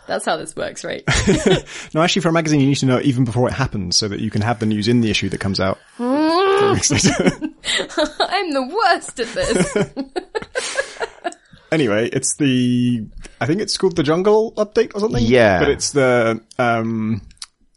That's 0.09 0.25
how 0.25 0.37
this 0.37 0.57
works, 0.57 0.85
right? 0.85 1.05
no, 1.95 2.03
actually 2.03 2.23
for 2.23 2.31
a 2.31 2.33
magazine 2.33 2.61
you 2.61 2.67
need 2.67 2.77
to 2.77 2.87
know 2.87 2.97
it 2.97 3.05
even 3.05 3.25
before 3.25 3.47
it 3.49 3.53
happens 3.53 3.97
so 3.97 4.09
that 4.09 4.19
you 4.21 4.31
can 4.31 4.43
have 4.43 4.59
the 4.59 4.67
news 4.67 4.89
in 4.89 5.01
the 5.03 5.11
issue 5.11 5.29
that 5.29 5.39
comes 5.39 5.61
out. 5.61 5.79
three 5.97 6.71
weeks 6.73 6.91
later. 6.91 7.31
I'm 8.21 8.53
the 8.53 8.67
worst 8.67 9.21
at 9.21 9.29
this. 9.29 9.77
anyway, 11.73 12.09
it's 12.13 12.37
the, 12.37 13.07
I 13.41 13.47
think 13.47 13.61
it's 13.61 13.77
called 13.77 13.97
the 13.97 14.03
Jungle 14.03 14.53
update 14.53 14.95
or 14.95 15.00
something. 15.00 15.25
Yeah. 15.25 15.59
But 15.61 15.69
it's 15.69 15.93
the, 15.93 16.41
um, 16.59 17.23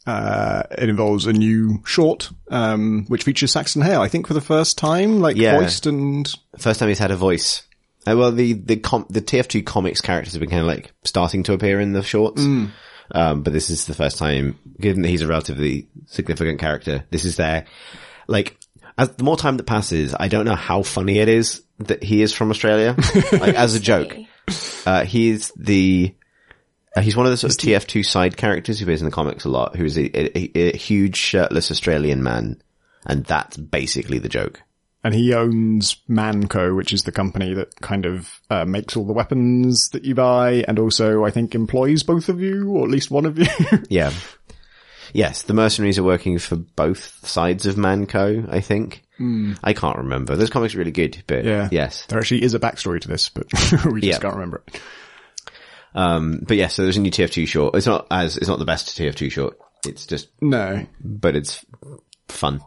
uh, 0.07 0.63
it 0.71 0.89
involves 0.89 1.27
a 1.27 1.33
new 1.33 1.81
short, 1.85 2.29
um, 2.49 3.05
which 3.07 3.23
features 3.23 3.51
Saxton 3.51 3.81
Hale, 3.81 4.01
I 4.01 4.07
think 4.07 4.27
for 4.27 4.33
the 4.33 4.41
first 4.41 4.77
time, 4.77 5.19
like 5.19 5.35
Yeah. 5.35 5.59
voiced 5.59 5.85
and, 5.85 6.31
First 6.57 6.79
time 6.79 6.89
he's 6.89 6.99
had 6.99 7.11
a 7.11 7.15
voice. 7.17 7.63
Uh, 8.11 8.15
well, 8.17 8.31
the 8.31 8.53
the 8.53 8.77
com- 8.77 9.05
the 9.09 9.21
TF2 9.21 9.65
comics 9.65 10.01
characters 10.01 10.33
have 10.33 10.39
been 10.39 10.49
kind 10.49 10.61
of 10.61 10.67
like 10.67 10.91
starting 11.03 11.43
to 11.43 11.53
appear 11.53 11.79
in 11.79 11.93
the 11.93 12.03
shorts. 12.03 12.41
Um, 13.13 13.43
but 13.43 13.53
this 13.53 13.69
is 13.69 13.85
the 13.85 13.93
first 13.93 14.17
time, 14.17 14.57
given 14.79 15.01
that 15.01 15.09
he's 15.09 15.21
a 15.21 15.27
relatively 15.27 15.87
significant 16.05 16.59
character, 16.59 17.05
this 17.09 17.25
is 17.25 17.35
their, 17.35 17.65
like, 18.27 18.57
as 18.97 19.09
the 19.11 19.23
more 19.23 19.37
time 19.37 19.57
that 19.57 19.65
passes, 19.65 20.15
I 20.17 20.27
don't 20.29 20.45
know 20.45 20.55
how 20.55 20.81
funny 20.81 21.19
it 21.19 21.27
is 21.27 21.61
that 21.79 22.03
he 22.03 22.21
is 22.21 22.33
from 22.33 22.51
Australia. 22.51 22.95
like, 23.33 23.55
as 23.55 23.75
a 23.75 23.79
joke. 23.79 24.15
Uh, 24.85 25.03
he's 25.03 25.51
the, 25.57 26.15
uh, 26.95 27.01
he's 27.01 27.17
one 27.17 27.25
of 27.25 27.31
the 27.31 27.37
sort 27.37 27.51
of 27.51 27.57
TF2 27.57 28.05
side 28.05 28.37
characters 28.37 28.79
who 28.79 28.85
appears 28.85 29.01
in 29.01 29.05
the 29.05 29.11
comics 29.11 29.45
a 29.45 29.49
lot, 29.49 29.75
who's 29.75 29.97
a, 29.97 30.37
a, 30.37 30.57
a 30.57 30.77
huge 30.77 31.17
shirtless 31.17 31.69
Australian 31.69 32.23
man. 32.23 32.61
And 33.05 33.25
that's 33.25 33.57
basically 33.57 34.19
the 34.19 34.29
joke. 34.29 34.61
And 35.03 35.15
he 35.15 35.33
owns 35.33 35.95
Mann 36.07 36.47
Co., 36.47 36.75
which 36.75 36.93
is 36.93 37.03
the 37.03 37.11
company 37.11 37.55
that 37.55 37.81
kind 37.81 38.05
of 38.05 38.39
uh, 38.51 38.65
makes 38.65 38.95
all 38.95 39.05
the 39.05 39.13
weapons 39.13 39.89
that 39.93 40.05
you 40.05 40.13
buy, 40.13 40.63
and 40.67 40.77
also 40.77 41.25
I 41.25 41.31
think 41.31 41.55
employs 41.55 42.03
both 42.03 42.29
of 42.29 42.39
you, 42.39 42.69
or 42.69 42.83
at 42.85 42.91
least 42.91 43.09
one 43.09 43.25
of 43.25 43.39
you. 43.39 43.47
Yeah. 43.89 44.13
Yes, 45.13 45.41
the 45.41 45.53
mercenaries 45.53 45.97
are 45.99 46.03
working 46.03 46.37
for 46.39 46.55
both 46.55 47.27
sides 47.27 47.65
of 47.65 47.77
Mann 47.77 48.05
Co., 48.05 48.45
I 48.49 48.61
think. 48.61 49.03
I 49.63 49.73
can't 49.73 49.97
remember. 49.97 50.35
Those 50.35 50.49
comics 50.49 50.73
are 50.73 50.79
really 50.79 50.91
good, 50.91 51.23
but 51.27 51.45
yeah. 51.45 51.67
yes. 51.71 52.05
There 52.07 52.17
actually 52.17 52.41
is 52.43 52.53
a 52.55 52.59
backstory 52.59 52.99
to 53.01 53.07
this, 53.07 53.29
but 53.29 53.45
we 53.85 54.01
just 54.01 54.03
Yeah. 54.03 54.17
can't 54.19 54.33
remember 54.33 54.63
it. 54.67 54.81
Um, 55.93 56.39
but 56.47 56.57
yes, 56.57 56.73
so 56.75 56.83
there's 56.83 56.97
a 56.97 57.01
new 57.01 57.11
TF2 57.11 57.47
short. 57.47 57.75
It's 57.75 57.85
not 57.85 58.07
as, 58.09 58.37
it's 58.37 58.47
not 58.47 58.57
the 58.59 58.65
best 58.65 58.97
TF2 58.97 59.31
short. 59.31 59.57
It's 59.85 60.05
just, 60.05 60.29
No. 60.41 60.85
but 61.03 61.35
it's 61.35 61.63
fun. 62.29 62.61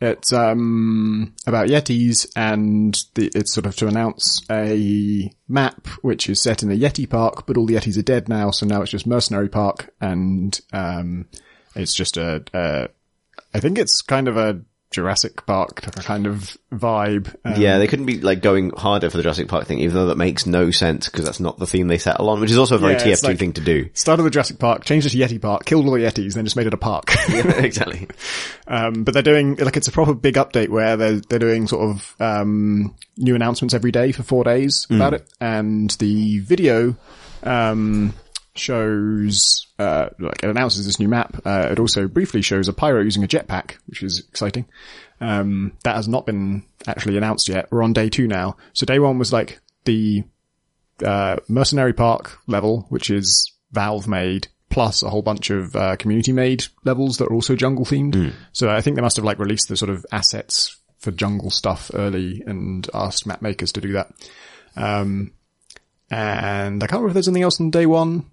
It's 0.00 0.32
um 0.32 1.34
about 1.46 1.68
Yetis 1.68 2.26
and 2.36 2.96
the, 3.14 3.30
it's 3.34 3.54
sort 3.54 3.66
of 3.66 3.76
to 3.76 3.88
announce 3.88 4.42
a 4.50 5.32
map 5.48 5.86
which 6.02 6.28
is 6.28 6.42
set 6.42 6.62
in 6.62 6.70
a 6.70 6.76
Yeti 6.76 7.08
park, 7.08 7.46
but 7.46 7.56
all 7.56 7.66
the 7.66 7.74
Yetis 7.74 7.98
are 7.98 8.02
dead 8.02 8.28
now, 8.28 8.50
so 8.50 8.66
now 8.66 8.82
it's 8.82 8.90
just 8.90 9.06
Mercenary 9.06 9.48
Park 9.48 9.94
and 10.00 10.60
um 10.72 11.26
it's 11.74 11.94
just 11.94 12.16
a, 12.16 12.90
I 13.54 13.60
think 13.60 13.78
it's 13.78 14.00
kind 14.02 14.28
of 14.28 14.36
a 14.36 14.60
Jurassic 14.92 15.44
Park 15.46 15.82
kind 15.82 16.26
of 16.26 16.56
vibe. 16.72 17.34
Um, 17.44 17.60
yeah, 17.60 17.78
they 17.78 17.86
couldn't 17.86 18.06
be 18.06 18.20
like 18.20 18.40
going 18.40 18.70
harder 18.70 19.10
for 19.10 19.16
the 19.16 19.22
Jurassic 19.22 19.48
Park 19.48 19.66
thing, 19.66 19.80
even 19.80 19.94
though 19.94 20.06
that 20.06 20.16
makes 20.16 20.46
no 20.46 20.70
sense 20.70 21.08
because 21.08 21.24
that's 21.24 21.40
not 21.40 21.58
the 21.58 21.66
theme 21.66 21.88
they 21.88 21.98
settle 21.98 22.30
on, 22.30 22.40
which 22.40 22.50
is 22.50 22.58
also 22.58 22.76
a 22.76 22.78
very 22.78 22.94
Yeah, 22.94 23.04
TF2 23.14 23.22
like- 23.24 23.38
thing 23.38 23.52
to 23.54 23.60
do. 23.60 23.88
Started 23.94 24.22
with 24.22 24.32
Jurassic 24.32 24.58
Park, 24.58 24.84
changed 24.84 25.06
it 25.06 25.10
to 25.10 25.18
Yeti 25.18 25.40
Park, 25.42 25.64
killed 25.64 25.86
all 25.86 25.92
the 25.92 26.00
Yetis, 26.00 26.34
then 26.34 26.44
just 26.44 26.56
made 26.56 26.66
it 26.66 26.74
a 26.74 26.78
park. 26.78 27.06
exactly. 27.28 28.06
Um, 28.68 29.04
but 29.04 29.12
they're 29.12 29.22
doing 29.22 29.56
like 29.56 29.76
it's 29.76 29.88
a 29.88 29.92
proper 29.92 30.14
big 30.14 30.34
update 30.36 30.68
where 30.68 30.96
they're 30.96 31.20
they're 31.28 31.38
doing 31.38 31.66
sort 31.66 31.90
of 31.90 32.14
um, 32.20 32.94
new 33.16 33.34
announcements 33.34 33.74
every 33.74 33.90
day 33.92 34.12
for 34.12 34.22
four 34.22 34.44
days 34.44 34.86
about 34.88 35.14
it, 35.14 35.26
and 35.40 35.90
the 35.98 36.38
video 36.40 36.96
um, 37.42 38.14
shows, 38.58 39.66
uh, 39.78 40.08
like 40.18 40.42
it 40.42 40.50
announces 40.50 40.86
this 40.86 41.00
new 41.00 41.08
map. 41.08 41.40
Uh, 41.44 41.68
it 41.70 41.78
also 41.78 42.08
briefly 42.08 42.42
shows 42.42 42.68
a 42.68 42.72
pyro 42.72 43.00
using 43.02 43.24
a 43.24 43.28
jetpack, 43.28 43.76
which 43.86 44.02
is 44.02 44.24
exciting. 44.28 44.66
Um, 45.20 45.72
that 45.84 45.96
has 45.96 46.08
not 46.08 46.26
been 46.26 46.64
actually 46.86 47.16
announced 47.16 47.48
yet. 47.48 47.68
We're 47.70 47.82
on 47.82 47.92
day 47.92 48.08
two 48.08 48.26
now. 48.26 48.56
So 48.72 48.86
day 48.86 48.98
one 48.98 49.18
was 49.18 49.32
like 49.32 49.60
the, 49.84 50.24
uh, 51.04 51.36
Mercenary 51.48 51.92
Park 51.92 52.38
level, 52.46 52.86
which 52.88 53.10
is 53.10 53.52
Valve 53.72 54.06
made, 54.08 54.48
plus 54.68 55.02
a 55.02 55.10
whole 55.10 55.22
bunch 55.22 55.50
of, 55.50 55.74
uh, 55.74 55.96
community 55.96 56.32
made 56.32 56.64
levels 56.84 57.18
that 57.18 57.28
are 57.28 57.34
also 57.34 57.56
jungle 57.56 57.84
themed. 57.84 58.14
So 58.52 58.68
I 58.68 58.80
think 58.80 58.96
they 58.96 59.02
must 59.02 59.16
have 59.16 59.24
like 59.24 59.38
released 59.38 59.68
the 59.68 59.76
sort 59.76 59.90
of 59.90 60.04
assets 60.12 60.76
for 60.98 61.10
jungle 61.12 61.50
stuff 61.50 61.90
early 61.94 62.42
and 62.46 62.88
asked 62.92 63.26
map 63.26 63.42
makers 63.42 63.72
to 63.72 63.80
do 63.80 63.92
that. 63.92 64.12
Um, 64.76 65.32
and 66.10 66.82
I 66.82 66.86
can't 66.86 67.00
remember 67.00 67.08
if 67.08 67.14
there's 67.14 67.28
anything 67.28 67.42
else 67.42 67.60
on 67.60 67.70
day 67.70 67.86
one, 67.86 68.24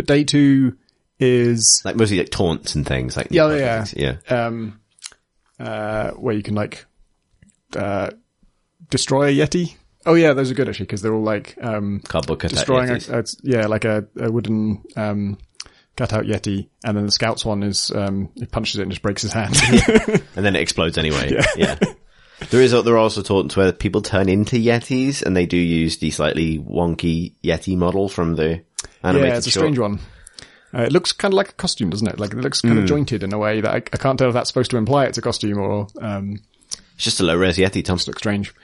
but 0.00 0.06
day 0.06 0.24
two 0.24 0.76
is, 1.18 1.82
Like 1.84 1.96
mostly 1.96 2.18
like 2.18 2.30
taunts 2.30 2.74
and 2.74 2.86
things 2.86 3.16
like 3.16 3.28
Yeah, 3.30 3.54
yeah. 3.54 3.84
things. 3.84 4.18
yeah. 4.28 4.46
um, 4.46 4.80
uh, 5.58 6.10
where 6.12 6.34
you 6.34 6.42
can 6.42 6.54
like, 6.54 6.86
uh, 7.76 8.10
destroy 8.88 9.28
a 9.28 9.32
Yeti. 9.36 9.74
Oh 10.06 10.14
yeah, 10.14 10.32
those 10.32 10.50
are 10.50 10.54
good 10.54 10.68
actually, 10.68 10.86
because 10.86 11.02
they're 11.02 11.14
all 11.14 11.22
like, 11.22 11.56
um, 11.62 12.00
Cardboard 12.08 12.40
cutout 12.40 12.56
destroying 12.56 12.90
a, 12.90 13.18
a- 13.18 13.24
yeah, 13.42 13.66
like 13.66 13.84
a, 13.84 14.06
a 14.18 14.30
wooden, 14.32 14.82
um, 14.96 15.36
cutout 15.96 16.24
Yeti. 16.24 16.68
And 16.84 16.96
then 16.96 17.04
the 17.04 17.12
scouts 17.12 17.44
one 17.44 17.62
is, 17.62 17.90
um, 17.94 18.30
he 18.34 18.46
punches 18.46 18.78
it 18.78 18.82
and 18.84 18.90
just 18.90 19.02
breaks 19.02 19.20
his 19.22 19.32
hand. 19.34 19.56
and 20.34 20.44
then 20.46 20.56
it 20.56 20.62
explodes 20.62 20.96
anyway. 20.96 21.38
Yeah. 21.56 21.78
There 22.48 22.62
is, 22.62 22.70
there 22.70 22.94
are 22.94 22.96
also 22.96 23.20
taunts 23.20 23.54
where 23.54 23.70
people 23.70 24.00
turn 24.00 24.30
into 24.30 24.56
Yetis 24.56 25.20
and 25.22 25.36
they 25.36 25.44
do 25.44 25.58
use 25.58 25.98
the 25.98 26.10
slightly 26.10 26.58
wonky 26.58 27.34
Yeti 27.44 27.76
model 27.76 28.08
from 28.08 28.34
the 28.36 28.62
animated 29.02 29.28
yeah, 29.28 29.36
it's 29.38 29.46
a 29.46 29.50
short. 29.50 29.62
strange 29.62 29.78
one. 29.78 29.98
Uh, 30.72 30.82
it 30.82 30.92
looks 30.92 31.12
kind 31.12 31.34
of 31.34 31.36
like 31.36 31.48
a 31.48 31.54
costume, 31.54 31.90
doesn't 31.90 32.06
it? 32.06 32.20
Like 32.20 32.32
it 32.32 32.38
looks 32.38 32.60
kind 32.60 32.78
of 32.78 32.86
jointed 32.86 33.22
in 33.22 33.32
a 33.32 33.38
way 33.38 33.60
that 33.60 33.70
I, 33.70 33.76
I 33.76 33.96
can't 33.96 34.18
tell 34.18 34.28
if 34.28 34.34
that's 34.34 34.48
supposed 34.48 34.70
to 34.70 34.76
imply 34.76 35.06
it's 35.06 35.18
a 35.18 35.22
costume 35.22 35.58
or 35.58 35.88
um, 36.00 36.40
It's 36.94 37.04
just 37.04 37.20
a 37.20 37.24
low 37.24 37.36
res 37.36 37.56
Yeti, 37.56 37.84
Tom. 37.84 37.98
looks 38.06 38.18
strange. 38.18 38.54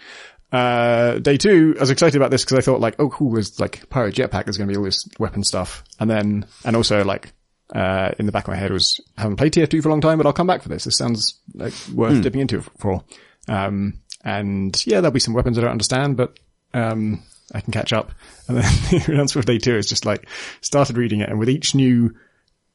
Uh, 0.52 1.18
day 1.18 1.36
two, 1.36 1.74
I 1.76 1.80
was 1.80 1.90
excited 1.90 2.16
about 2.16 2.30
this 2.30 2.44
because 2.44 2.58
I 2.58 2.60
thought 2.60 2.80
like, 2.80 2.94
oh 3.00 3.08
cool, 3.08 3.32
there's 3.32 3.58
like 3.58 3.88
pirate 3.88 4.14
jetpack, 4.14 4.44
there's 4.44 4.56
going 4.56 4.68
to 4.68 4.72
be 4.72 4.76
all 4.78 4.84
this 4.84 5.08
weapon 5.18 5.42
stuff. 5.42 5.82
And 5.98 6.08
then, 6.08 6.46
and 6.64 6.76
also 6.76 7.04
like, 7.04 7.32
uh, 7.74 8.12
in 8.20 8.26
the 8.26 8.32
back 8.32 8.44
of 8.44 8.52
my 8.52 8.56
head 8.56 8.70
was, 8.70 9.00
I 9.18 9.22
haven't 9.22 9.38
played 9.38 9.52
TF2 9.54 9.82
for 9.82 9.88
a 9.88 9.90
long 9.90 10.00
time, 10.00 10.18
but 10.18 10.26
I'll 10.26 10.32
come 10.32 10.46
back 10.46 10.62
for 10.62 10.68
this. 10.68 10.84
This 10.84 10.96
sounds 10.96 11.40
like 11.54 11.74
worth 11.92 12.22
dipping 12.22 12.40
into 12.40 12.62
for. 12.78 13.02
Um, 13.48 13.94
and 14.24 14.80
yeah, 14.86 15.00
there'll 15.00 15.10
be 15.10 15.18
some 15.20 15.34
weapons 15.34 15.58
I 15.58 15.62
don't 15.62 15.70
understand, 15.70 16.16
but, 16.16 16.38
um, 16.72 17.22
I 17.54 17.60
can 17.60 17.72
catch 17.72 17.92
up. 17.92 18.12
And 18.48 18.58
then 18.58 18.64
the 18.90 19.12
announcement 19.12 19.42
of 19.42 19.46
day 19.46 19.58
two 19.58 19.76
is 19.76 19.88
just 19.88 20.06
like, 20.06 20.28
started 20.60 20.96
reading 20.96 21.20
it 21.20 21.28
and 21.28 21.40
with 21.40 21.50
each 21.50 21.74
new 21.74 22.14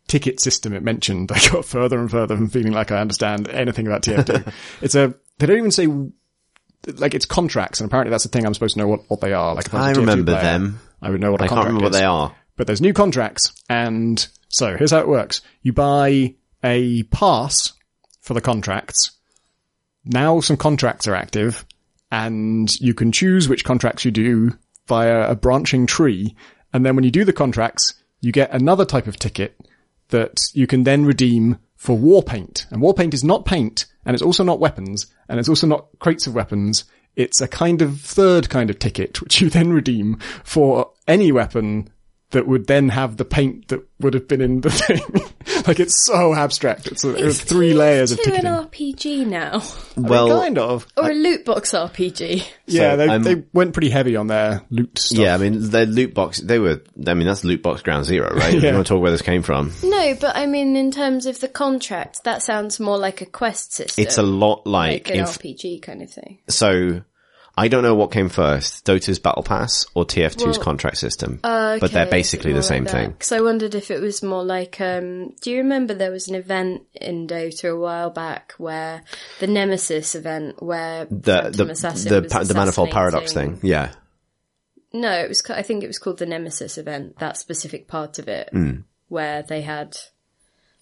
ticket 0.08 0.42
system 0.42 0.74
it 0.74 0.84
mentioned, 0.84 1.32
I 1.34 1.40
got 1.50 1.64
further 1.64 1.98
and 2.00 2.12
further 2.12 2.36
from 2.36 2.50
feeling 2.50 2.74
like 2.74 2.92
I 2.92 3.00
understand 3.00 3.48
anything 3.48 3.88
about 3.88 4.04
TF2. 4.04 4.54
it's 4.82 4.96
a, 4.96 5.14
they 5.38 5.46
don't 5.46 5.58
even 5.58 5.72
say 5.72 5.88
like 6.88 7.14
it's 7.14 7.26
contracts, 7.26 7.80
and 7.80 7.90
apparently 7.90 8.12
that's 8.12 8.24
the 8.24 8.30
thing 8.30 8.46
I'm 8.46 8.54
supposed 8.54 8.74
to 8.74 8.80
know 8.80 8.88
what, 8.88 9.02
what 9.10 9.22
they 9.22 9.34
are. 9.34 9.56
Like 9.56 9.74
I 9.74 9.94
TF2 9.94 9.98
remember 9.98 10.32
player, 10.34 10.44
them. 10.44 10.80
I 11.02 11.10
would 11.10 11.22
know 11.22 11.32
what 11.32 11.42
a 11.42 11.46
I 11.46 11.48
can't 11.48 11.66
remember 11.66 11.84
what 11.84 11.94
is. 11.94 12.00
they 12.00 12.06
are. 12.06 12.36
But 12.58 12.68
there's 12.68 12.82
new 12.82 12.94
contracts, 12.94 13.54
and 13.70 14.28
so 14.50 14.76
here's 14.78 14.92
how 14.92 15.00
it 15.00 15.08
works: 15.08 15.42
you 15.62 15.74
buy 15.74 16.36
a 16.64 17.04
pass 17.04 17.74
for 18.22 18.34
the 18.34 18.42
contracts. 18.42 19.12
Now 20.04 20.40
some 20.40 20.58
contracts 20.58 21.08
are 21.08 21.16
active, 21.16 21.66
and 22.12 22.80
you 22.80 22.94
can 22.94 23.12
choose 23.12 23.48
which 23.48 23.64
contracts 23.64 24.06
you 24.06 24.12
do 24.12 24.58
via 24.88 25.30
a 25.30 25.36
branching 25.36 25.88
tree. 25.88 26.36
And 26.74 26.86
then 26.86 26.96
when 26.96 27.06
you 27.06 27.12
do 27.12 27.24
the 27.24 27.34
contracts, 27.34 27.96
you 28.20 28.32
get 28.32 28.52
another 28.52 28.86
type 28.86 29.08
of 29.08 29.18
ticket 29.18 29.60
that 30.10 30.38
you 30.54 30.68
can 30.68 30.84
then 30.84 31.06
redeem 31.06 31.58
for 31.76 31.98
war 31.98 32.22
paint. 32.22 32.68
And 32.70 32.82
war 32.82 32.94
paint 32.94 33.14
is 33.14 33.24
not 33.24 33.46
paint, 33.46 33.86
and 34.06 34.14
it's 34.14 34.24
also 34.24 34.44
not 34.44 34.60
weapons, 34.60 35.08
and 35.28 35.40
it's 35.40 35.50
also 35.50 35.66
not 35.68 35.88
crates 36.00 36.28
of 36.28 36.36
weapons. 36.36 36.84
It's 37.16 37.42
a 37.42 37.48
kind 37.48 37.82
of 37.82 38.00
third 38.00 38.50
kind 38.50 38.70
of 38.70 38.78
ticket, 38.78 39.22
which 39.22 39.42
you 39.42 39.50
then 39.50 39.74
redeem 39.74 40.20
for 40.44 40.92
any 41.08 41.32
weapon 41.32 41.90
that 42.32 42.48
would 42.48 42.68
then 42.68 42.90
have 42.90 43.18
the 43.18 43.26
paint 43.26 43.68
that 43.70 43.82
would 44.00 44.14
have 44.14 44.28
been 44.28 44.42
in 44.42 44.62
the 44.62 44.70
thing. 44.72 45.02
like 45.68 45.80
it's 45.80 46.06
so 46.06 46.34
abstract. 46.34 46.88
It's, 46.88 47.04
a, 47.04 47.14
it's 47.16 47.40
three 47.42 47.74
layers 47.74 48.12
of 48.12 48.22
to 48.22 48.34
an. 48.34 48.46
RPG 48.46 49.26
now, 49.28 49.62
Well, 49.96 50.30
kind 50.40 50.58
of. 50.58 50.88
or 50.98 51.12
a 51.12 51.14
loot 51.14 51.46
box 51.46 51.72
RPG. 51.72 52.44
Yeah, 52.66 52.96
they, 52.96 53.08
I'm- 53.08 53.24
they 53.24 53.44
went 53.54 53.74
pretty 53.74 53.90
heavy 53.90 54.16
on 54.16 54.28
their 54.28 54.62
loot 54.70 54.98
stuff. 54.98 55.20
yeah, 55.20 55.36
I 55.36 55.38
mean, 55.38 55.70
the 55.70 55.86
loot 55.86 56.14
box, 56.14 56.40
they 56.40 56.58
were, 56.60 56.82
I 57.06 57.14
mean, 57.14 57.28
that's 57.28 57.44
loot 57.44 57.62
box 57.62 57.82
ground 57.82 58.06
zero, 58.06 58.34
right? 58.34 58.54
You 58.62 58.74
want 58.74 58.88
to 58.88 58.94
talk 58.94 59.02
where 59.02 59.12
this 59.12 59.22
came 59.22 59.42
from? 59.44 59.72
No, 59.84 60.16
but 60.20 60.36
I 60.36 60.46
mean, 60.46 60.76
in 60.76 60.92
terms 60.92 61.26
of 61.26 61.40
the 61.40 61.48
contract, 61.48 62.24
that 62.24 62.42
sounds 62.44 62.80
more 62.80 62.98
like 62.98 63.22
a 63.22 63.26
quest 63.26 63.74
system. 63.74 64.04
It's 64.04 64.18
a 64.18 64.24
lot 64.24 64.66
like, 64.66 65.08
like 65.08 65.10
an 65.16 65.20
inf- 65.22 65.38
RPG 65.40 65.82
kind 65.82 66.02
of 66.02 66.10
thing. 66.12 66.40
so 66.48 67.02
I 67.58 67.68
don't 67.68 67.84
know 67.84 67.96
what 67.96 68.12
came 68.12 68.30
first, 68.30 68.86
Dota's 68.86 69.20
battle 69.20 69.44
pass 69.44 69.86
or 69.94 70.06
TF2's 70.06 70.58
Well, 70.58 70.64
contract 70.64 70.98
system, 70.98 71.40
but 71.42 71.92
they're 71.92 72.06
basically 72.06 72.54
the 72.54 72.64
same 72.64 72.86
thing. 72.86 73.12
Because 73.12 73.32
I 73.34 73.42
wondered 73.42 73.76
if 73.76 73.92
it 73.92 74.00
was 74.02 74.24
more 74.24 74.44
like, 74.44 74.80
um, 74.80 75.30
do 75.42 75.52
you 75.52 75.58
remember 75.58 75.94
there 75.94 76.12
was 76.12 76.28
an 76.30 76.36
event 76.36 76.84
in 76.94 77.28
Dota 77.28 77.72
a 77.74 77.78
while 77.80 78.10
back 78.10 78.54
where 78.58 79.04
the 79.40 79.48
Nemesis 79.48 80.16
event 80.16 80.64
where 80.64 81.06
The, 81.06 81.42
Phantom 81.44 81.68
the, 81.68 81.72
Assassin 81.74 82.10
the, 82.14 82.22
was 82.22 82.32
pa- 82.32 82.44
the 82.44 82.54
manifold 82.54 82.92
paradox 82.92 83.34
thing. 83.34 83.60
Yeah. 83.62 83.92
No, 84.94 85.12
it 85.12 85.30
was. 85.30 85.42
I 85.50 85.62
think 85.62 85.84
it 85.84 85.88
was 85.88 86.00
called 86.00 86.20
the 86.20 86.26
Nemesis 86.26 86.78
event. 86.78 87.18
That 87.20 87.38
specific 87.38 87.88
part 87.88 88.20
of 88.20 88.28
it, 88.28 88.50
Hmm. 88.52 88.80
where 89.08 89.42
they 89.42 89.62
had 89.62 89.98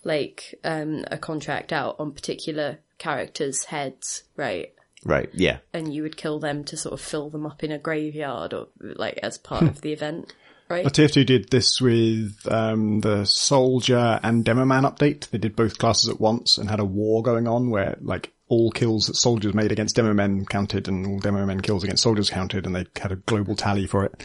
like 0.04 0.56
um, 0.64 1.04
a 1.12 1.18
contract 1.18 1.74
out 1.74 1.96
on 2.00 2.14
particular 2.14 2.80
characters' 2.98 3.66
heads, 3.66 4.24
right? 4.36 4.74
Right. 5.06 5.29
Yeah. 5.34 5.60
And 5.74 5.94
you 5.94 6.03
would 6.03 6.18
kill 6.18 6.39
them 6.39 6.63
to 6.65 6.77
sort 6.77 6.94
of 6.94 7.01
fill 7.01 7.29
them 7.29 7.46
up 7.46 7.63
in 7.63 7.72
a 7.72 7.77
graveyard, 7.79 8.53
or 8.53 8.68
like 8.82 9.18
as 9.24 9.38
part 9.38 9.63
of 9.63 9.82
the 9.82 9.94
event, 9.94 10.34
right? 10.70 10.86
TF2 10.86 11.25
did 11.25 11.50
this 11.51 11.79
with 11.79 12.38
um, 12.51 13.00
the 13.01 13.25
Soldier 13.25 14.20
and 14.24 14.44
Demoman 14.44 14.84
update. 14.84 15.29
They 15.29 15.38
did 15.38 15.56
both 15.56 15.77
classes 15.77 16.10
at 16.10 16.20
once 16.20 16.58
and 16.58 16.70
had 16.70 16.79
a 16.82 16.86
war 16.86 17.24
going 17.24 17.48
on 17.48 17.70
where 17.70 17.98
like 18.01 18.34
all 18.50 18.72
kills 18.72 19.06
that 19.08 19.15
soldiers 19.15 19.53
made 19.53 19.72
against 19.72 19.96
demo 19.96 20.12
men 20.13 20.44
counted 20.46 20.88
and 20.88 21.06
all 21.06 21.20
demo 21.20 21.46
men 21.46 21.62
kills 21.62 21.84
against 21.84 22.01
soldiers 22.03 22.29
counted 22.32 22.65
and 22.65 22.75
they 22.75 22.86
had 23.00 23.12
a 23.12 23.15
global 23.15 23.56
tally 23.56 23.86
for 23.86 24.03
it. 24.06 24.24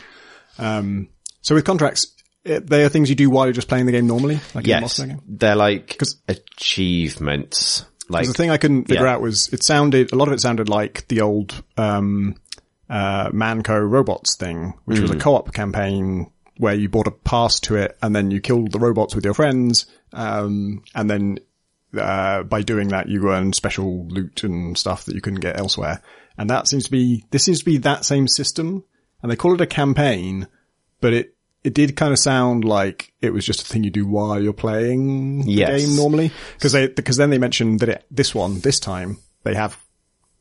Um, 0.58 1.08
so 1.42 1.54
with 1.54 1.64
contracts, 1.66 2.06
it, 2.42 2.66
they 2.66 2.84
are 2.84 2.88
things 2.88 3.10
you 3.10 3.16
do 3.16 3.28
while 3.30 3.46
you're 3.46 3.52
just 3.52 3.68
playing 3.68 3.86
the 3.86 3.92
game 3.92 4.06
normally, 4.06 4.40
like 4.54 4.64
in 4.66 4.72
a 4.76 4.80
Yes. 4.80 4.98
multiplayer 4.98 5.08
game. 5.08 5.20
They're 5.28 5.56
like 5.56 5.96
'Cause- 5.98 6.16
achievements. 6.28 7.84
Like, 8.08 8.22
Because 8.22 8.34
the 8.34 8.42
thing 8.42 8.50
I 8.50 8.56
couldn't 8.58 8.84
figure 8.88 9.04
Yeah. 9.06 9.12
out 9.14 9.22
was 9.22 9.48
it 9.52 9.62
sounded 9.62 10.12
a 10.12 10.16
lot 10.16 10.28
of 10.28 10.34
it 10.34 10.40
sounded 10.40 10.68
like 10.68 11.06
the 11.08 11.20
old 11.22 11.62
um, 11.76 12.34
uh, 12.90 13.30
Mann 13.32 13.62
Co. 13.62 13.78
robots 13.78 14.36
thing, 14.36 14.74
which 14.84 14.98
Mm. 14.98 15.02
was 15.02 15.10
a 15.10 15.16
co-op 15.16 15.52
campaign 15.54 16.30
where 16.58 16.74
you 16.74 16.88
bought 16.88 17.06
a 17.06 17.10
pass 17.10 17.58
to 17.60 17.76
it 17.76 17.96
and 18.02 18.14
then 18.14 18.30
you 18.30 18.40
killed 18.40 18.70
the 18.72 18.78
robots 18.78 19.14
with 19.14 19.24
your 19.24 19.34
friends, 19.34 19.86
um, 20.12 20.82
and 20.94 21.08
then 21.10 21.38
uh, 21.98 22.42
by 22.42 22.60
doing 22.62 22.88
that 22.88 23.08
you 23.08 23.30
earn 23.30 23.52
special 23.52 24.06
loot 24.08 24.42
and 24.44 24.76
stuff 24.76 25.04
that 25.04 25.14
you 25.14 25.20
couldn't 25.20 25.40
get 25.40 25.58
elsewhere. 25.58 26.02
And 26.36 26.50
that 26.50 26.66
seems 26.68 26.84
to 26.84 26.90
be 26.90 27.24
this 27.30 27.44
seems 27.44 27.60
to 27.60 27.64
be 27.64 27.78
that 27.78 28.04
same 28.04 28.26
system, 28.28 28.84
and 29.22 29.30
they 29.32 29.36
call 29.36 29.54
it 29.54 29.60
a 29.60 29.66
campaign, 29.66 30.46
but 31.00 31.12
it. 31.12 31.33
It 31.64 31.74
did 31.74 31.96
kind 31.96 32.12
of 32.12 32.18
sound 32.18 32.64
like 32.64 33.12
it 33.22 33.32
was 33.32 33.44
just 33.44 33.62
a 33.62 33.64
thing 33.64 33.84
you 33.84 33.90
do 33.90 34.06
while 34.06 34.40
you're 34.40 34.52
playing 34.52 35.46
the 35.46 35.52
Yes. 35.52 35.84
game 35.86 35.96
normally 35.96 36.30
because 36.58 36.72
they 36.72 36.86
because 36.88 37.16
then 37.16 37.30
they 37.30 37.38
mentioned 37.38 37.80
that 37.80 37.88
it, 37.88 38.04
this 38.10 38.34
one 38.34 38.60
this 38.60 38.78
time 38.78 39.16
they 39.44 39.54
have 39.54 39.82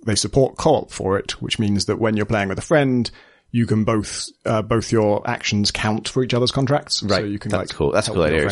they 0.05 0.15
support 0.15 0.57
co-op 0.57 0.91
for 0.91 1.17
it, 1.17 1.41
which 1.41 1.59
means 1.59 1.85
that 1.85 1.97
when 1.97 2.17
you're 2.17 2.25
playing 2.25 2.49
with 2.49 2.59
a 2.59 2.63
friend, 2.63 3.09
you 3.51 3.65
can 3.65 3.85
both 3.85 4.27
uh, 4.45 4.61
both 4.61 4.91
your 4.91 5.27
actions 5.29 5.71
count 5.71 6.09
for 6.09 6.23
each 6.23 6.33
other's 6.33 6.51
contracts. 6.51 7.01
Right. 7.03 7.19
So 7.21 7.23
you 7.25 7.39
can 7.39 7.51
That's 7.51 7.71
like 7.71 7.77
cool. 7.77 7.91
That's 7.91 8.09
a 8.09 8.11
cool 8.11 8.23
idea. 8.23 8.49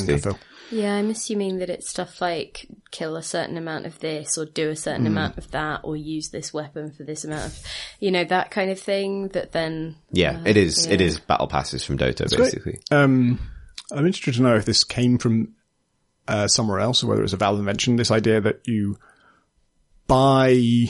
Yeah, 0.71 0.95
I'm 0.95 1.09
assuming 1.09 1.59
that 1.59 1.69
it's 1.69 1.89
stuff 1.89 2.21
like 2.21 2.65
kill 2.91 3.17
a 3.17 3.23
certain 3.23 3.57
amount 3.57 3.85
of 3.85 3.99
this 3.99 4.37
or 4.37 4.45
do 4.45 4.69
a 4.69 4.75
certain 4.75 5.01
Hmm. 5.01 5.11
amount 5.11 5.37
of 5.37 5.51
that 5.51 5.81
or 5.83 5.97
use 5.97 6.29
this 6.29 6.53
weapon 6.53 6.91
for 6.91 7.03
this 7.03 7.25
amount 7.25 7.45
of, 7.47 7.59
you 7.99 8.09
know, 8.11 8.23
that 8.23 8.51
kind 8.51 8.71
of 8.71 8.79
thing 8.79 9.27
that 9.29 9.51
then, 9.51 9.95
yeah, 10.11 10.41
it 10.45 10.55
is, 10.57 10.85
it 10.85 11.01
is 11.01 11.19
battle 11.19 11.47
passes 11.47 11.83
from 11.83 11.97
Dota, 11.97 12.29
basically. 12.35 12.79
Um, 12.89 13.39
I'm 13.91 14.05
interested 14.05 14.35
to 14.35 14.41
know 14.43 14.55
if 14.55 14.65
this 14.65 14.83
came 14.85 15.17
from 15.17 15.53
uh, 16.27 16.47
somewhere 16.47 16.79
else 16.79 17.03
or 17.03 17.07
whether 17.07 17.23
it's 17.23 17.33
a 17.33 17.37
Valve 17.37 17.59
invention. 17.59 17.97
This 17.97 18.11
idea 18.11 18.39
that 18.39 18.61
you 18.65 18.97
buy 20.07 20.85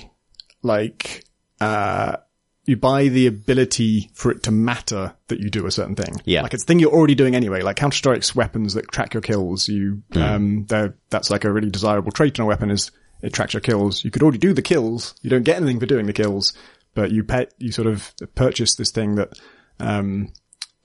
like 0.61 1.25
uh, 1.59 2.17
you 2.65 2.77
buy 2.77 3.08
the 3.08 3.27
ability 3.27 4.10
for 4.13 4.32
it 4.32 4.44
to 4.44 4.51
matter 4.51 5.13
that 5.27 5.39
you 5.39 5.50
do 5.50 5.65
a 5.65 5.72
certain 5.72 5.96
thing. 5.96 6.15
Yeah. 6.25 6.44
like 6.44 6.53
it's 6.53 6.63
a 6.63 6.65
thing 6.65 6.80
you're 6.80 6.91
already 6.91 7.15
doing 7.15 7.36
anyway. 7.36 7.62
Like 7.62 7.77
Counter 7.77 7.98
Strike's 7.98 8.36
weapons 8.36 8.75
that 8.75 8.88
track 8.89 9.13
your 9.13 9.22
kills. 9.22 9.68
You 9.68 10.03
um, 10.15 10.65
they're 10.65 10.96
that's 11.10 11.30
like 11.30 11.44
a 11.44 11.51
really 11.51 11.70
desirable 11.70 12.12
trait 12.12 12.38
in 12.38 12.44
a 12.44 12.48
weapon 12.48 12.70
is 12.70 12.91
it 13.22 13.34
tracks 13.34 13.53
your 13.53 13.62
kills. 13.62 14.03
You 14.03 14.12
could 14.12 14.24
already 14.24 14.38
do 14.38 14.53
the 14.53 14.62
kills. 14.62 15.15
You 15.22 15.30
don't 15.30 15.44
get 15.44 15.58
anything 15.58 15.80
for 15.80 15.86
doing 15.86 16.06
the 16.06 16.13
kills, 16.13 16.53
but 16.94 17.12
you 17.12 17.24
pay 17.24 17.48
you 17.58 17.72
sort 17.72 17.88
of 17.88 18.13
purchase 18.36 18.75
this 18.75 18.91
thing 18.91 19.15
that 19.15 19.34
um 19.80 20.32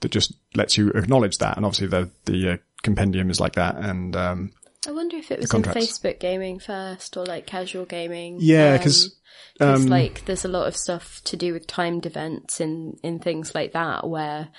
that 0.01 0.11
just 0.11 0.33
lets 0.55 0.77
you 0.77 0.89
acknowledge 0.89 1.37
that. 1.37 1.57
And 1.57 1.65
obviously 1.65 1.87
the, 1.87 2.09
the 2.25 2.53
uh, 2.53 2.57
compendium 2.83 3.29
is 3.29 3.39
like 3.39 3.53
that. 3.53 3.77
And, 3.77 4.15
um, 4.15 4.51
I 4.87 4.91
wonder 4.91 5.17
if 5.17 5.31
it 5.31 5.39
was 5.39 5.53
in. 5.53 5.63
Facebook 5.63 6.19
gaming 6.19 6.59
first 6.59 7.17
or 7.17 7.25
like 7.25 7.45
casual 7.45 7.85
gaming. 7.85 8.37
Yeah, 8.39 8.77
because 8.77 9.15
um, 9.59 9.87
like 9.87 10.25
there's 10.25 10.45
a 10.45 10.49
lot 10.49 10.67
of 10.67 10.77
stuff 10.77 11.21
to 11.25 11.35
do 11.35 11.53
with 11.53 11.67
timed 11.67 12.05
events 12.05 12.61
in 12.61 12.97
in 13.03 13.19
things 13.19 13.53
like 13.53 13.73
that 13.73 14.07
where 14.07 14.49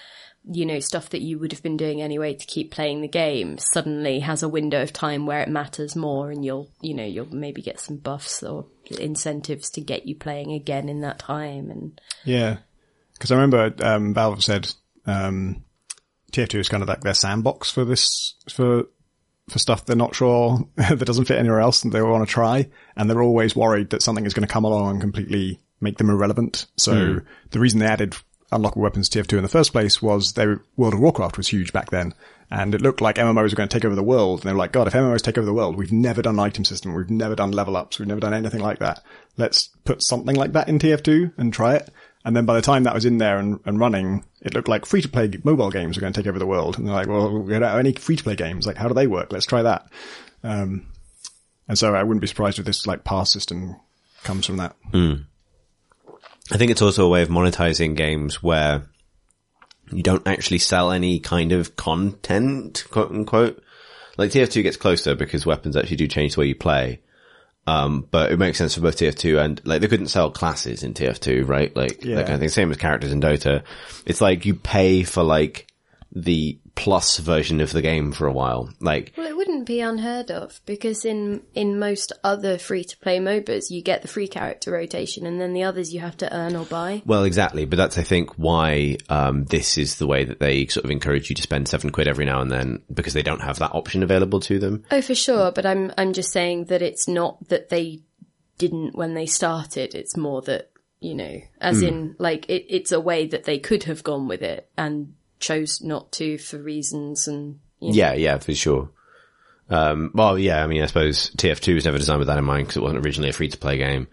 you 0.50 0.66
know 0.66 0.80
stuff 0.80 1.10
that 1.10 1.20
you 1.22 1.38
would 1.38 1.52
have 1.52 1.62
been 1.62 1.76
doing 1.76 2.00
anyway 2.00 2.34
to 2.34 2.46
keep 2.46 2.70
playing 2.70 3.00
the 3.00 3.08
game 3.08 3.58
suddenly 3.58 4.20
has 4.20 4.42
a 4.42 4.48
window 4.48 4.82
of 4.82 4.92
time 4.92 5.26
where 5.26 5.40
it 5.40 5.48
matters 5.48 5.94
more 5.94 6.30
and 6.30 6.44
you'll 6.44 6.70
you 6.80 6.94
know 6.94 7.04
you'll 7.04 7.32
maybe 7.34 7.60
get 7.60 7.80
some 7.80 7.96
buffs 7.96 8.42
or 8.42 8.66
incentives 8.98 9.70
to 9.70 9.80
get 9.80 10.06
you 10.06 10.14
playing 10.14 10.52
again 10.52 10.88
in 10.88 11.00
that 11.00 11.18
time 11.18 11.70
and 11.70 12.00
Yeah, 12.24 12.58
because 13.14 13.30
I 13.30 13.36
remember 13.36 13.74
um, 13.84 14.14
Valve 14.14 14.42
said 14.42 14.72
um, 15.06 15.64
TF2 16.32 16.60
is 16.60 16.68
kind 16.68 16.82
of 16.82 16.88
like 16.88 17.02
their 17.02 17.14
sandbox 17.14 17.70
for 17.70 17.84
this 17.84 18.34
for 18.50 18.86
for 19.48 19.58
stuff 19.58 19.84
they're 19.84 19.96
not 19.96 20.14
sure 20.14 20.68
that 20.76 21.04
doesn't 21.04 21.26
fit 21.26 21.38
anywhere 21.38 21.60
else 21.60 21.82
and 21.82 21.92
they 21.92 22.02
want 22.02 22.26
to 22.26 22.32
try, 22.32 22.68
and 22.96 23.08
they're 23.08 23.22
always 23.22 23.56
worried 23.56 23.90
that 23.90 24.02
something 24.02 24.26
is 24.26 24.34
going 24.34 24.46
to 24.46 24.52
come 24.52 24.64
along 24.64 24.92
and 24.92 25.00
completely 25.00 25.60
make 25.80 25.98
them 25.98 26.10
irrelevant. 26.10 26.66
So 26.76 26.94
hmm. 26.94 27.18
the 27.50 27.60
reason 27.60 27.80
they 27.80 27.86
added 27.86 28.16
unlockable 28.52 28.78
weapons 28.78 29.08
to 29.10 29.22
TF2 29.22 29.36
in 29.36 29.42
the 29.42 29.48
first 29.48 29.72
place 29.72 30.00
was 30.00 30.32
their 30.32 30.62
World 30.76 30.94
of 30.94 31.00
Warcraft 31.00 31.36
was 31.36 31.48
huge 31.48 31.72
back 31.72 31.90
then. 31.90 32.14
And 32.50 32.74
it 32.74 32.80
looked 32.80 33.02
like 33.02 33.16
MMOs 33.16 33.50
were 33.50 33.56
going 33.56 33.68
to 33.68 33.76
take 33.76 33.84
over 33.84 33.94
the 33.94 34.02
world. 34.02 34.40
And 34.40 34.48
they 34.48 34.52
were 34.54 34.58
like, 34.58 34.72
God, 34.72 34.86
if 34.86 34.94
MMOs 34.94 35.20
take 35.20 35.36
over 35.36 35.44
the 35.44 35.52
world, 35.52 35.76
we've 35.76 35.92
never 35.92 36.22
done 36.22 36.36
an 36.36 36.40
item 36.40 36.64
system. 36.64 36.94
We've 36.94 37.10
never 37.10 37.34
done 37.34 37.52
level 37.52 37.76
ups. 37.76 37.98
We've 37.98 38.08
never 38.08 38.20
done 38.20 38.32
anything 38.32 38.62
like 38.62 38.78
that. 38.78 39.02
Let's 39.36 39.68
put 39.84 40.02
something 40.02 40.34
like 40.34 40.52
that 40.52 40.68
in 40.68 40.78
TF2 40.78 41.34
and 41.36 41.52
try 41.52 41.74
it. 41.74 41.90
And 42.28 42.36
then 42.36 42.44
by 42.44 42.56
the 42.56 42.60
time 42.60 42.82
that 42.82 42.92
was 42.92 43.06
in 43.06 43.16
there 43.16 43.38
and, 43.38 43.58
and 43.64 43.80
running, 43.80 44.22
it 44.42 44.52
looked 44.52 44.68
like 44.68 44.84
free 44.84 45.00
to 45.00 45.08
play 45.08 45.32
mobile 45.44 45.70
games 45.70 45.96
were 45.96 46.02
going 46.02 46.12
to 46.12 46.20
take 46.20 46.28
over 46.28 46.38
the 46.38 46.44
world. 46.44 46.76
And 46.76 46.86
they're 46.86 46.94
like, 46.94 47.08
well, 47.08 47.38
we 47.38 47.54
don't 47.54 47.62
have 47.62 47.78
any 47.78 47.94
free 47.94 48.16
to 48.16 48.22
play 48.22 48.36
games. 48.36 48.66
Like, 48.66 48.76
how 48.76 48.86
do 48.86 48.92
they 48.92 49.06
work? 49.06 49.32
Let's 49.32 49.46
try 49.46 49.62
that. 49.62 49.90
Um, 50.44 50.92
and 51.68 51.78
so 51.78 51.94
I 51.94 52.02
wouldn't 52.02 52.20
be 52.20 52.26
surprised 52.26 52.58
if 52.58 52.66
this 52.66 52.86
like 52.86 53.02
pass 53.02 53.32
system 53.32 53.76
comes 54.24 54.44
from 54.44 54.58
that. 54.58 54.76
I 56.52 56.58
think 56.58 56.70
it's 56.70 56.82
also 56.82 57.06
a 57.06 57.08
way 57.08 57.22
of 57.22 57.30
monetizing 57.30 57.96
games 57.96 58.42
where 58.42 58.82
you 59.90 60.02
don't 60.02 60.28
actually 60.28 60.58
sell 60.58 60.92
any 60.92 61.20
kind 61.20 61.52
of 61.52 61.76
content, 61.76 62.84
quote 62.90 63.10
unquote. 63.10 63.62
Like 64.18 64.32
TF2 64.32 64.64
gets 64.64 64.76
closer 64.76 65.14
because 65.14 65.46
weapons 65.46 65.78
actually 65.78 65.96
do 65.96 66.08
change 66.08 66.34
the 66.34 66.40
way 66.40 66.48
you 66.48 66.56
play. 66.56 67.00
Um, 67.68 68.06
but 68.10 68.32
it 68.32 68.38
makes 68.38 68.56
sense 68.58 68.74
for 68.74 68.80
both 68.80 68.96
TF2 68.96 69.44
and 69.44 69.60
like 69.64 69.80
they 69.82 69.88
couldn't 69.88 70.08
sell 70.08 70.30
classes 70.30 70.82
in 70.82 70.94
TF2, 70.94 71.46
right? 71.46 71.74
Like 71.76 72.02
Yeah. 72.04 72.16
that 72.16 72.24
kind 72.26 72.34
of 72.34 72.40
thing. 72.40 72.48
Same 72.48 72.70
as 72.70 72.76
characters 72.78 73.12
in 73.12 73.20
Dota. 73.20 73.62
It's 74.06 74.20
like 74.20 74.46
you 74.46 74.54
pay 74.54 75.02
for 75.02 75.22
like 75.22 75.66
the 76.14 76.58
plus 76.78 77.18
version 77.18 77.60
of 77.60 77.72
the 77.72 77.82
game 77.82 78.12
for 78.12 78.26
a 78.26 78.32
while. 78.32 78.70
Like 78.80 79.12
well 79.16 79.26
it 79.26 79.36
wouldn't 79.36 79.66
be 79.66 79.80
unheard 79.80 80.30
of 80.30 80.60
because 80.64 81.04
in 81.04 81.42
in 81.54 81.78
most 81.78 82.12
other 82.22 82.56
free 82.56 82.84
to 82.84 82.96
play 82.98 83.18
MOBAs 83.18 83.70
you 83.70 83.82
get 83.82 84.02
the 84.02 84.08
free 84.08 84.28
character 84.28 84.70
rotation 84.70 85.26
and 85.26 85.40
then 85.40 85.52
the 85.52 85.64
others 85.64 85.92
you 85.92 86.00
have 86.00 86.16
to 86.18 86.32
earn 86.34 86.54
or 86.54 86.64
buy 86.64 87.02
Well, 87.04 87.24
exactly, 87.24 87.64
but 87.64 87.76
that's 87.76 87.98
I 87.98 88.04
think 88.04 88.30
why 88.38 88.96
um, 89.08 89.44
this 89.46 89.76
is 89.76 89.96
the 89.96 90.06
way 90.06 90.24
that 90.24 90.38
they 90.38 90.66
sort 90.66 90.84
of 90.84 90.90
encourage 90.90 91.28
you 91.28 91.36
to 91.36 91.42
spend 91.42 91.68
seven 91.68 91.90
quid 91.90 92.06
every 92.06 92.24
now 92.24 92.40
and 92.40 92.50
then 92.50 92.82
because 92.92 93.12
they 93.12 93.22
don't 93.22 93.42
have 93.42 93.58
that 93.58 93.74
option 93.74 94.02
available 94.02 94.40
to 94.40 94.58
them. 94.58 94.84
Oh, 94.90 95.02
for 95.02 95.16
sure. 95.16 95.50
But 95.50 95.66
I'm 95.66 95.92
I'm 95.98 96.12
just 96.12 96.32
saying 96.32 96.66
that 96.66 96.82
it's 96.82 97.08
not 97.08 97.48
that 97.48 97.70
they 97.70 98.02
didn't 98.56 98.94
when 98.94 99.14
they 99.14 99.26
started. 99.26 99.94
It's 99.94 100.16
more 100.16 100.42
that 100.42 100.70
you 101.00 101.14
know, 101.14 101.40
as 101.60 101.80
in 101.80 102.16
like 102.18 102.48
it, 102.48 102.66
it's 102.68 102.90
a 102.90 103.00
way 103.00 103.26
that 103.26 103.44
they 103.44 103.58
could 103.58 103.84
have 103.84 104.02
gone 104.02 104.26
with 104.26 104.42
it 104.42 104.68
and 104.76 105.14
chose 105.38 105.82
not 105.82 106.12
to 106.12 106.38
for 106.38 106.58
reasons 106.58 107.28
and 107.28 107.58
you 107.80 107.88
know. 107.90 107.94
Yeah, 107.94 108.12
yeah, 108.14 108.38
for 108.38 108.54
sure. 108.54 108.90
Um, 109.70 110.10
well, 110.14 110.38
yeah, 110.38 110.62
I 110.62 110.66
mean, 110.66 110.82
I 110.82 110.86
suppose 110.86 111.30
TF2 111.36 111.74
was 111.74 111.84
never 111.84 111.98
designed 111.98 112.20
with 112.20 112.28
that 112.28 112.38
in 112.38 112.44
mind 112.44 112.66
because 112.66 112.78
it 112.78 112.82
wasn't 112.82 113.04
originally 113.04 113.30
a 113.30 113.34
free 113.34 113.48
to 113.48 113.58
play 113.58 113.76
game. 113.76 114.08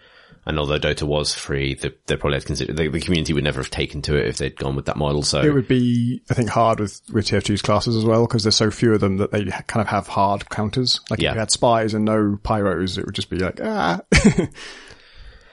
And 0.48 0.60
although 0.60 0.78
Dota 0.78 1.04
was 1.04 1.34
free, 1.34 1.74
the, 1.74 1.96
they 2.06 2.18
probably 2.18 2.36
had 2.36 2.46
considered, 2.46 2.78
the, 2.78 2.88
the 2.88 3.00
community 3.00 3.34
would 3.34 3.44
never 3.44 3.62
have 3.62 3.72
taken 3.72 4.04
to 4.04 4.16
it 4.16 4.28
if 4.28 4.38
they'd 4.38 4.56
gone 4.56 4.76
with 4.76 4.86
that 4.86 4.96
model. 4.98 5.24
So 5.24 5.42
It 5.42 5.52
would 5.52 5.68
be, 5.68 6.22
I 6.30 6.36
think, 6.36 6.50
hard 6.50 6.80
with, 6.80 7.02
with 7.12 7.26
TF2's 7.26 7.64
classes 7.64 7.96
as 7.96 8.06
well, 8.06 8.28
because 8.28 8.44
there's 8.44 8.56
so 8.56 8.70
few 8.70 8.94
of 8.94 9.00
them 9.00 9.18
that 9.18 9.32
they 9.32 9.46
kind 9.46 9.82
of 9.82 9.88
have 9.88 10.08
hard 10.08 10.48
counters. 10.50 11.00
Like 11.10 11.20
Yeah. 11.20 11.30
if 11.30 11.36
you 11.36 11.40
had 11.40 11.50
spies 11.50 11.96
and 11.96 12.06
no 12.06 12.38
pyros, 12.44 13.00
it 13.00 13.06
would 13.08 13.16
just 13.16 13.32
be 13.32 13.40
like, 13.40 13.60
ah. 13.64 14.02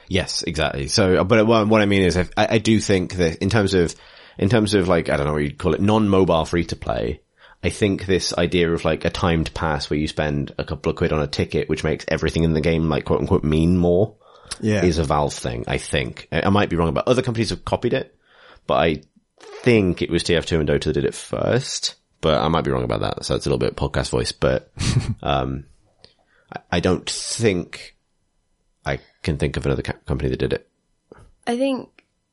Yes, 0.09 0.43
exactly. 0.43 0.89
So, 0.89 1.25
but 1.25 1.47
what, 1.47 1.69
what 1.69 1.81
I 1.81 1.87
mean 1.87 2.03
is, 2.03 2.19
I, 2.19 2.27
I 2.37 2.59
do 2.59 2.79
think 2.81 3.15
that 3.15 3.37
in 3.39 3.49
terms 3.49 3.73
of, 3.73 3.95
in 4.39 4.49
terms 4.49 4.75
of 4.75 4.89
like, 4.89 5.09
I 5.09 5.17
don't 5.17 5.27
know 5.27 5.33
what 5.33 5.43
you'd 5.43 5.59
call 5.59 5.75
it, 5.75 5.81
non-mobile 5.81 6.45
free 6.45 6.65
to 6.67 6.77
play, 6.77 7.21
I 7.65 7.71
think 7.71 8.07
this 8.07 8.37
idea 8.37 8.73
of 8.73 8.85
like 8.85 9.05
a 9.05 9.11
timed 9.11 9.55
pass 9.55 9.89
where 9.89 9.99
you 9.99 10.09
spend 10.09 10.53
a 10.59 10.65
couple 10.65 10.91
of 10.91 10.97
quid 10.97 11.13
on 11.13 11.23
a 11.23 11.29
ticket, 11.29 11.69
which 11.69 11.85
makes 11.85 12.05
everything 12.09 12.43
in 12.43 12.55
the 12.55 12.61
game 12.61 12.89
like 12.89 13.05
quote 13.05 13.21
unquote 13.21 13.45
mean 13.45 13.77
more, 13.77 14.17
yeah. 14.61 14.85
is 14.85 14.99
a 14.99 15.05
Valve 15.05 15.35
thing. 15.35 15.65
I 15.69 15.79
think 15.79 16.29
I, 16.33 16.43
I 16.43 16.49
might 16.49 16.71
be 16.71 16.77
wrong 16.77 16.89
about 16.89 17.07
other 17.07 17.23
companies 17.23 17.51
have 17.51 17.65
copied 17.65 17.93
it, 17.93 18.17
but 18.67 18.75
I 18.75 19.03
think 19.63 20.03
it 20.03 20.11
was 20.11 20.25
TF2 20.25 20.61
and 20.61 20.69
Dota 20.69 20.85
that 20.85 20.93
did 20.95 21.05
it 21.05 21.15
first. 21.15 21.95
But 22.21 22.41
I 22.41 22.49
might 22.49 22.63
be 22.63 22.71
wrong 22.71 22.85
about 22.85 23.01
that. 23.01 23.25
So 23.25 23.35
it's 23.35 23.47
a 23.47 23.49
little 23.49 23.59
bit 23.59 23.77
podcast 23.77 24.11
voice, 24.11 24.31
but 24.31 24.73
um, 25.23 25.65
I, 26.53 26.77
I 26.77 26.81
don't 26.81 27.09
think 27.09 27.97
I 28.85 28.99
can 29.23 29.39
think 29.39 29.57
of 29.57 29.67
another 29.67 29.83
company 29.83 30.31
that 30.31 30.39
did 30.39 30.53
it. 30.53 30.69
I 31.47 31.57
think. 31.57 31.89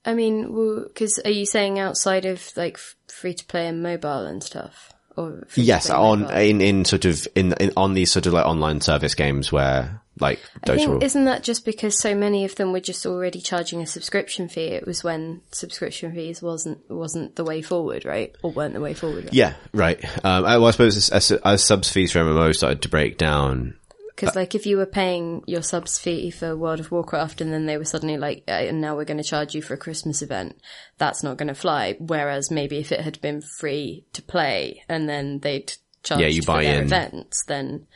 I 0.06 0.14
mean, 0.14 0.84
because 0.88 1.20
are 1.20 1.32
you 1.32 1.46
saying 1.46 1.80
outside 1.80 2.26
of 2.26 2.52
like 2.56 2.78
free 3.08 3.34
to 3.34 3.46
play 3.46 3.68
and 3.68 3.84
mobile 3.84 4.26
and 4.26 4.44
stuff? 4.44 4.94
Or 5.18 5.46
Yes, 5.56 5.90
on 5.90 6.22
mobile? 6.22 6.38
in 6.38 6.62
in 6.62 6.86
sort 6.86 7.06
of 7.06 7.28
in, 7.36 7.54
in 7.54 7.72
on 7.76 7.94
these 7.94 8.12
sort 8.12 8.26
of 8.26 8.34
like 8.34 8.46
online 8.46 8.80
service 8.80 9.16
games 9.16 9.52
where 9.52 10.02
like 10.20 10.40
I 10.64 10.76
think 10.76 10.90
or- 10.90 11.04
isn't 11.04 11.26
that 11.26 11.44
just 11.44 11.66
because 11.66 12.00
so 12.00 12.14
many 12.16 12.46
of 12.46 12.56
them 12.56 12.72
were 12.72 12.80
just 12.80 13.06
already 13.06 13.42
charging 13.42 13.82
a 13.82 13.86
subscription 13.86 14.48
fee? 14.48 14.68
It 14.68 14.86
was 14.88 15.04
when 15.04 15.42
subscription 15.52 16.14
fees 16.14 16.42
wasn't 16.42 16.80
wasn't 16.90 17.36
the 17.36 17.44
way 17.44 17.62
forward, 17.62 18.06
right? 18.06 18.34
Or 18.42 18.52
weren't 18.52 18.74
the 18.74 18.82
way 18.82 18.94
forward? 18.94 19.26
Right? 19.26 19.34
yeah, 19.34 19.54
right. 19.74 20.04
Um, 20.26 20.46
I, 20.46 20.58
well, 20.58 20.68
I 20.68 20.72
suppose 20.72 20.96
as, 20.96 21.10
as, 21.10 21.32
as 21.44 21.64
subs 21.64 21.90
fees 21.92 22.12
for 22.14 22.20
MMO 22.20 22.56
started 22.56 22.82
to 22.84 22.90
break 22.90 23.18
down, 23.18 23.76
Because 24.20 24.36
like 24.36 24.56
if 24.56 24.66
you 24.66 24.78
were 24.78 24.86
paying 24.86 25.44
your 25.48 25.62
subs 25.62 25.98
fee 25.98 26.30
for 26.30 26.56
World 26.56 26.80
of 26.80 26.92
Warcraft 26.92 27.42
and 27.42 27.54
then 27.54 27.66
they 27.66 27.78
were 27.78 27.86
suddenly 27.86 28.18
like, 28.18 28.44
uh, 28.48 28.52
and 28.52 28.82
now 28.82 28.96
we're 28.96 29.06
going 29.06 29.18
to 29.18 29.24
charge 29.24 29.56
you 29.56 29.62
for 29.62 29.74
a 29.74 29.78
Christmas 29.78 30.22
event, 30.22 30.60
that's 30.98 31.24
not 31.24 31.38
going 31.38 31.48
to 31.48 31.56
fly. 31.56 31.96
Whereas 32.00 32.52
maybe 32.52 32.78
if 32.78 32.92
it 32.92 33.02
had 33.02 33.22
been 33.22 33.42
free 33.42 34.06
to 34.14 34.22
play 34.22 34.84
and 34.90 35.08
then 35.08 35.40
they'd 35.40 35.74
charge 36.04 36.22
Yeah, 36.22 36.28
you 36.28 36.42
for 36.42 36.54
buy 36.54 36.64
in. 36.64 36.84
events, 36.84 37.44
then 37.46 37.88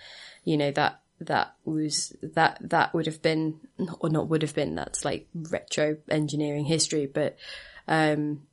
you 0.44 0.58
know 0.58 0.72
that 0.72 1.02
that 1.20 1.56
was 1.66 2.16
that 2.22 2.58
that 2.62 2.94
would 2.94 3.06
have 3.06 3.22
been 3.22 3.60
or 4.00 4.10
not 4.10 4.30
would 4.30 4.42
have 4.42 4.56
been. 4.56 4.76
That's 4.76 5.06
like 5.06 5.28
retro 5.34 5.98
engineering 6.10 6.66
history, 6.66 7.06
but 7.06 7.38
um 7.88 8.44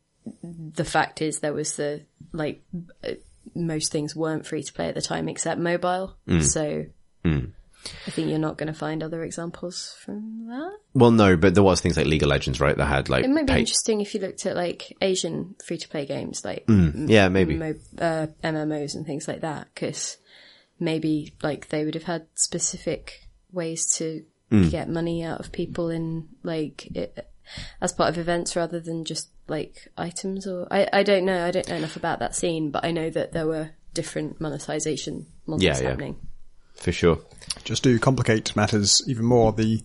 the 0.43 0.85
fact 0.85 1.23
is 1.23 1.39
there 1.39 1.53
was 1.53 1.77
the 1.77 2.03
like 2.33 2.63
uh, 3.05 3.13
most 3.55 3.91
things 3.91 4.15
weren't 4.15 4.47
free 4.47 4.63
to 4.63 4.73
play 4.73 4.89
at 4.89 4.95
the 4.95 5.03
time 5.03 5.29
except 5.29 5.61
mobile. 5.61 6.17
Mm. 6.29 6.43
So 6.45 6.87
I 8.07 8.11
think 8.11 8.29
you're 8.29 8.39
not 8.39 8.59
going 8.59 8.67
to 8.67 8.79
find 8.79 9.03
other 9.03 9.23
examples 9.23 9.95
from 10.05 10.47
that. 10.49 10.73
well, 10.95 11.11
no, 11.11 11.37
but 11.37 11.55
there 11.55 11.63
was 11.63 11.81
things 11.81 11.97
like 11.97 12.07
League 12.07 12.23
of 12.23 12.29
Legends, 12.29 12.61
right? 12.61 12.77
That 12.77 12.87
had 12.87 13.09
like 13.09 13.25
It 13.25 13.31
might 13.31 13.47
be 13.47 13.53
pay- 13.55 13.61
interesting 13.61 14.01
if 14.01 14.15
you 14.15 14.21
looked 14.21 14.45
at 14.47 14.55
like 14.57 14.97
Asian 15.01 15.55
free 15.65 15.79
to 15.79 15.89
play 15.89 16.05
games, 16.07 16.45
like 16.45 16.65
yeah, 16.69 17.29
maybe. 17.29 17.57
uh, 17.61 18.27
MMOs 18.45 18.95
and 18.95 19.07
things 19.07 19.27
like 19.27 19.41
that, 19.41 19.69
because 19.75 20.19
maybe 20.79 21.35
like 21.43 21.69
they 21.69 21.85
would 21.85 21.95
have 21.95 22.05
had 22.05 22.27
specific 22.35 23.29
ways 23.53 23.95
to 23.97 24.25
get 24.71 24.89
money 24.89 25.23
out 25.23 25.39
of 25.39 25.53
people 25.53 25.91
in 25.91 26.27
like 26.43 26.87
it, 26.97 27.31
as 27.81 27.93
part 27.93 28.09
of 28.09 28.19
events 28.19 28.57
rather 28.57 28.81
than 28.81 29.05
just 29.05 29.29
like 29.47 29.87
items 29.97 30.45
or 30.45 30.67
I, 30.73 30.89
I 30.93 31.03
don't 31.05 31.25
know 31.25 31.47
I 31.47 31.53
don't 31.53 31.69
know 31.69 31.77
enough 31.77 31.95
about 31.95 32.19
that 32.19 32.35
scene 32.35 32.73
but 32.73 32.85
I 32.85 32.91
know 32.91 33.11
that 33.11 33.33
there 33.33 33.47
were 33.47 33.71
different 33.95 34.41
monetization 34.41 35.27
models 35.47 35.63
Yeah, 35.63 35.79
yeah. 35.81 35.89
happening 35.91 36.17
for 36.81 36.93
sure. 36.93 37.19
just 37.65 37.85
to 37.85 37.99
complicate 37.99 38.55
matters 38.57 39.03
even 39.07 39.25
more, 39.25 39.53
the 39.53 39.83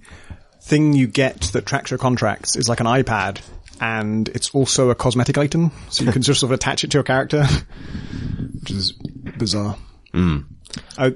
thing 0.62 0.94
you 0.94 1.08
get 1.08 1.42
that 1.54 1.66
tracks 1.66 1.92
your 1.92 1.98
contracts 2.00 2.56
is 2.56 2.68
like 2.68 2.80
an 2.80 2.88
iPad, 2.88 3.40
and 3.80 4.28
it's 4.30 4.50
also 4.56 4.90
a 4.90 4.96
cosmetic 4.96 5.38
item, 5.38 5.72
so 5.90 6.04
you 6.04 6.12
can 6.12 6.22
just 6.22 6.40
sort 6.40 6.52
of 6.52 6.56
attach 6.56 6.84
it 6.84 6.92
to 6.92 6.98
your 6.98 7.04
character, 7.04 7.44
which 8.62 8.72
is 8.72 8.94
bizarre. 9.38 9.78
I, 10.98 11.08
uh, 11.08 11.12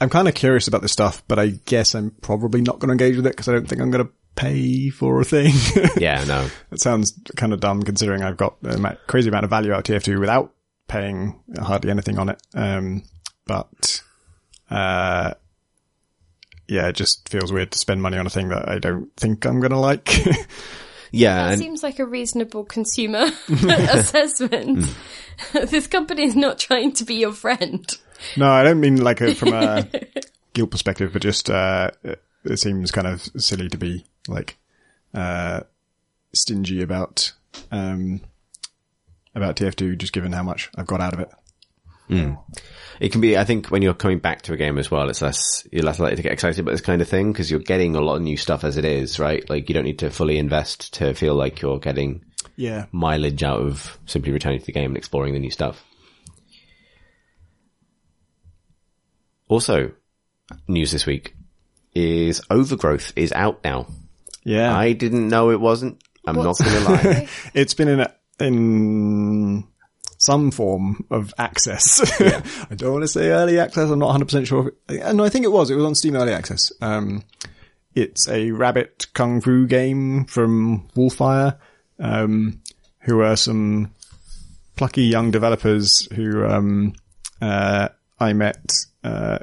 I'm 0.00 0.08
kind 0.10 0.26
of 0.26 0.34
curious 0.34 0.66
about 0.66 0.82
this 0.82 0.90
stuff, 0.92 1.22
but 1.28 1.38
I 1.38 1.48
guess 1.66 1.94
I'm 1.94 2.10
probably 2.10 2.60
not 2.60 2.80
going 2.80 2.88
to 2.88 2.92
engage 2.92 3.16
with 3.16 3.26
it 3.26 3.30
because 3.30 3.48
I 3.48 3.52
don't 3.52 3.68
think 3.68 3.80
I'm 3.80 3.90
going 3.92 4.04
to 4.06 4.12
pay 4.34 4.88
for 4.90 5.20
a 5.20 5.24
thing. 5.24 5.52
Yeah, 6.00 6.24
no. 6.24 6.48
That 6.70 6.80
sounds 6.80 7.12
kind 7.36 7.52
of 7.52 7.60
dumb 7.60 7.82
considering 7.84 8.22
I've 8.24 8.36
got 8.36 8.56
a 8.64 8.96
crazy 9.06 9.28
amount 9.28 9.44
of 9.44 9.50
value 9.50 9.72
out 9.72 9.88
of 9.88 10.02
TF2 10.02 10.18
without 10.18 10.52
paying 10.88 11.40
hardly 11.60 11.90
anything 11.92 12.18
on 12.18 12.30
it. 12.30 12.42
Um, 12.54 13.04
but, 13.46 14.02
uh, 14.72 15.34
yeah, 16.68 16.88
it 16.88 16.96
just 16.96 17.28
feels 17.28 17.52
weird 17.52 17.72
to 17.72 17.78
spend 17.78 18.00
money 18.02 18.16
on 18.16 18.26
a 18.26 18.30
thing 18.30 18.48
that 18.48 18.68
I 18.68 18.78
don't 18.78 19.14
think 19.16 19.44
I'm 19.44 19.60
going 19.60 19.72
to 19.72 19.78
like. 19.78 20.08
Yeah, 21.14 21.44
That 21.44 21.52
and 21.52 21.60
seems 21.60 21.82
like 21.82 21.98
a 21.98 22.06
reasonable 22.06 22.64
consumer 22.64 23.26
assessment. 23.50 24.88
this 25.52 25.86
company 25.86 26.24
is 26.24 26.34
not 26.34 26.58
trying 26.58 26.92
to 26.92 27.04
be 27.04 27.16
your 27.16 27.32
friend. 27.32 27.86
No, 28.34 28.50
I 28.50 28.62
don't 28.62 28.80
mean 28.80 28.96
like 28.96 29.20
a, 29.20 29.34
from 29.34 29.52
a 29.52 29.86
guilt 30.54 30.70
perspective, 30.70 31.12
but 31.12 31.20
just 31.20 31.50
uh, 31.50 31.90
it, 32.02 32.22
it 32.44 32.56
seems 32.58 32.90
kind 32.90 33.06
of 33.06 33.20
silly 33.36 33.68
to 33.68 33.76
be 33.76 34.06
like 34.26 34.56
uh, 35.12 35.60
stingy 36.32 36.80
about 36.80 37.32
um, 37.70 38.22
about 39.34 39.56
TF2, 39.56 39.98
just 39.98 40.14
given 40.14 40.32
how 40.32 40.42
much 40.42 40.70
I've 40.76 40.86
got 40.86 41.02
out 41.02 41.12
of 41.12 41.20
it. 41.20 41.30
It 43.02 43.10
can 43.12 43.20
be. 43.20 43.36
I 43.36 43.44
think 43.44 43.66
when 43.68 43.82
you're 43.82 43.94
coming 43.94 44.18
back 44.20 44.42
to 44.42 44.52
a 44.52 44.56
game 44.56 44.78
as 44.78 44.90
well, 44.90 45.10
it's 45.10 45.20
less 45.22 45.66
you're 45.72 45.82
less 45.82 45.98
likely 45.98 46.16
to 46.16 46.22
get 46.22 46.32
excited 46.32 46.60
about 46.60 46.70
this 46.70 46.80
kind 46.80 47.02
of 47.02 47.08
thing 47.08 47.32
because 47.32 47.50
you're 47.50 47.58
getting 47.60 47.96
a 47.96 48.00
lot 48.00 48.16
of 48.16 48.22
new 48.22 48.36
stuff 48.36 48.62
as 48.64 48.76
it 48.76 48.84
is, 48.84 49.18
right? 49.18 49.48
Like 49.50 49.68
you 49.68 49.74
don't 49.74 49.84
need 49.84 49.98
to 49.98 50.10
fully 50.10 50.38
invest 50.38 50.94
to 50.94 51.12
feel 51.12 51.34
like 51.34 51.60
you're 51.60 51.80
getting 51.80 52.24
Yeah, 52.56 52.86
mileage 52.92 53.42
out 53.42 53.60
of 53.60 53.98
simply 54.06 54.32
returning 54.32 54.60
to 54.60 54.66
the 54.66 54.72
game 54.72 54.90
and 54.92 54.96
exploring 54.96 55.34
the 55.34 55.40
new 55.40 55.50
stuff. 55.50 55.84
Also, 59.48 59.92
news 60.68 60.92
this 60.92 61.06
week 61.06 61.34
is 61.94 62.40
Overgrowth 62.50 63.12
is 63.16 63.32
out 63.32 63.62
now. 63.64 63.86
yeah. 64.44 64.74
I 64.76 64.92
didn't 64.92 65.28
know 65.28 65.50
it 65.50 65.60
wasn't. 65.60 66.02
I'm 66.26 66.36
What's- 66.36 66.60
not 66.60 66.68
going 66.70 66.84
to 66.84 66.90
lie. 67.08 67.28
it's 67.54 67.74
been 67.74 67.88
in 67.88 68.00
a, 68.00 68.14
in 68.40 69.64
some 70.24 70.52
form 70.52 71.04
of 71.10 71.34
access. 71.36 72.00
I 72.70 72.74
don't 72.76 72.92
want 72.92 73.02
to 73.02 73.08
say 73.08 73.30
early 73.30 73.58
access. 73.58 73.90
I'm 73.90 73.98
not 73.98 74.18
100% 74.20 74.46
sure. 74.46 74.72
If 74.88 75.00
it, 75.00 75.14
no, 75.14 75.24
I 75.24 75.28
think 75.28 75.44
it 75.44 75.52
was. 75.52 75.68
It 75.68 75.74
was 75.74 75.84
on 75.84 75.96
Steam 75.96 76.14
early 76.14 76.32
access. 76.32 76.70
Um, 76.80 77.24
it's 77.94 78.28
a 78.28 78.52
rabbit 78.52 79.08
kung 79.14 79.40
fu 79.40 79.66
game 79.66 80.24
from 80.26 80.88
Wolfire, 80.94 81.58
um, 81.98 82.60
who 83.00 83.20
are 83.20 83.36
some 83.36 83.90
plucky 84.76 85.02
young 85.02 85.32
developers 85.32 86.06
who, 86.14 86.46
um, 86.46 86.94
uh, 87.40 87.88
I 88.20 88.32
met, 88.32 88.72
uh, 89.02 89.38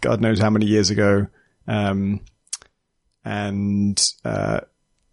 God 0.00 0.20
knows 0.20 0.40
how 0.40 0.50
many 0.50 0.66
years 0.66 0.90
ago. 0.90 1.28
Um, 1.68 2.22
and, 3.24 4.02
uh, 4.24 4.60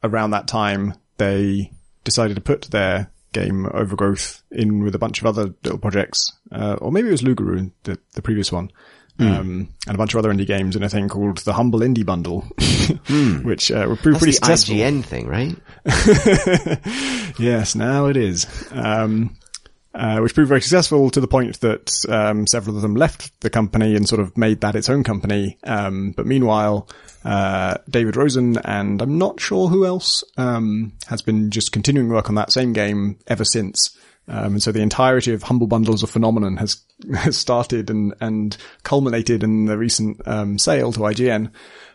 around 0.04 0.32
that 0.32 0.48
time, 0.48 0.96
they 1.18 1.72
decided 2.04 2.34
to 2.36 2.42
put 2.42 2.64
their 2.72 3.12
game 3.34 3.66
Overgrowth 3.74 4.44
in 4.52 4.84
with 4.84 4.96
a 4.96 5.00
bunch 5.00 5.20
of 5.22 5.28
other 5.28 5.54
little 5.64 5.80
projects, 5.80 6.32
uh, 6.52 6.78
or 6.82 6.92
maybe 6.92 7.08
it 7.08 7.12
was 7.12 7.22
Lugaru, 7.22 7.72
the, 7.84 7.98
the 8.14 8.22
previous 8.22 8.52
one, 8.52 8.72
um, 9.20 9.70
and 9.88 9.96
a 9.96 9.98
bunch 9.98 10.14
of 10.14 10.18
other 10.18 10.34
indie 10.34 10.48
games 10.48 10.76
in 10.76 10.82
a 10.84 10.90
thing 10.90 11.08
called 11.08 11.38
the 11.40 11.54
Humble 11.54 11.82
Indie 11.82 12.06
Bundle, 12.06 12.42
which 13.44 13.72
uh, 13.72 13.86
were 13.88 13.96
pretty 13.96 14.18
the 14.20 14.32
successful. 14.32 14.76
IGN 14.76 15.06
thing, 15.06 15.28
right? 15.28 15.56
Yes, 17.40 17.76
now 17.76 18.08
it 18.08 18.18
is. 18.18 18.46
Um, 18.72 19.38
uh, 19.94 20.20
which 20.20 20.34
proved 20.34 20.50
very 20.50 20.62
successful 20.62 21.10
to 21.10 21.20
the 21.20 21.28
point 21.28 21.60
that 21.60 21.92
um, 22.10 22.48
several 22.48 22.76
of 22.76 22.82
them 22.82 22.96
left 22.96 23.38
the 23.42 23.50
company 23.50 23.96
and 23.96 24.08
sort 24.08 24.22
of 24.22 24.38
made 24.38 24.62
that 24.62 24.76
its 24.76 24.90
own 24.90 25.04
company. 25.04 25.58
Um, 25.64 26.12
but 26.12 26.26
meanwhile, 26.26 26.88
uh, 27.26 27.78
David 27.90 28.16
Rosen 28.16 28.58
and 28.60 29.02
I'm 29.02 29.18
not 29.18 29.40
sure 29.40 29.68
who 29.68 29.86
else 29.86 30.24
um, 30.38 30.94
has 31.08 31.22
been 31.22 31.52
just 31.52 31.72
continuing 31.72 32.10
work 32.10 32.30
on 32.30 32.36
that 32.36 32.52
same 32.52 32.74
game 32.74 33.20
ever 33.28 33.44
since. 33.44 33.98
Um, 34.28 34.54
and 34.54 34.64
so 34.64 34.72
the 34.72 34.82
entirety 34.82 35.34
of 35.34 35.44
Humble 35.44 35.68
Bundles 35.68 36.04
of 36.04 36.10
Phenomenon 36.10 36.58
has, 36.58 36.82
has 37.16 37.38
started 37.38 37.90
and, 37.90 38.14
and 38.22 38.56
culminated 38.84 39.44
in 39.44 39.66
the 39.66 39.78
recent 39.78 40.22
um, 40.26 40.58
sale 40.58 40.94
to 40.94 41.00
IGN 41.00 41.52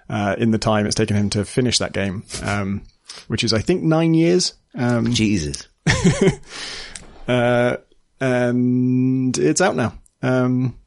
uh, 0.08 0.36
in 0.38 0.50
the 0.50 0.58
time 0.58 0.86
it's 0.86 0.94
taken 0.94 1.16
him 1.16 1.30
to 1.30 1.44
finish 1.44 1.78
that 1.78 1.92
game, 1.92 2.24
um, 2.42 2.82
which 3.28 3.42
is 3.42 3.52
I 3.52 3.60
think 3.60 3.82
nine 3.82 4.14
years. 4.14 4.54
Um, 4.74 5.12
Jesus. 5.12 5.66
uh, 7.28 7.78
and 8.20 9.36
it's 9.38 9.60
out 9.60 9.76
now. 9.76 9.98
Um, 10.22 10.78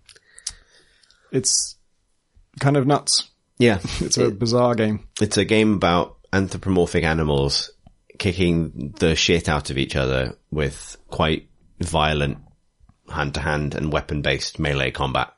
it's 1.32 1.76
kind 2.60 2.78
of 2.78 2.88
nuts. 2.88 3.30
Yeah. 3.58 3.80
It's 4.02 4.18
a 4.18 4.32
bizarre 4.32 4.76
game. 4.76 5.08
It's 5.22 5.38
a 5.38 5.46
game 5.46 5.74
about 5.74 6.18
anthropomorphic 6.32 7.04
animals 7.04 7.72
kicking 8.18 8.94
the 9.00 9.16
shit 9.16 9.48
out 9.50 9.70
of 9.70 9.78
each 9.78 9.96
other 9.96 10.36
with 10.52 10.98
quite 11.10 11.48
violent 11.80 12.40
hand 13.10 13.34
to 13.34 13.40
hand 13.40 13.76
and 13.76 13.92
weapon 13.92 14.22
based 14.22 14.60
melee 14.60 14.92
combat. 14.92 15.34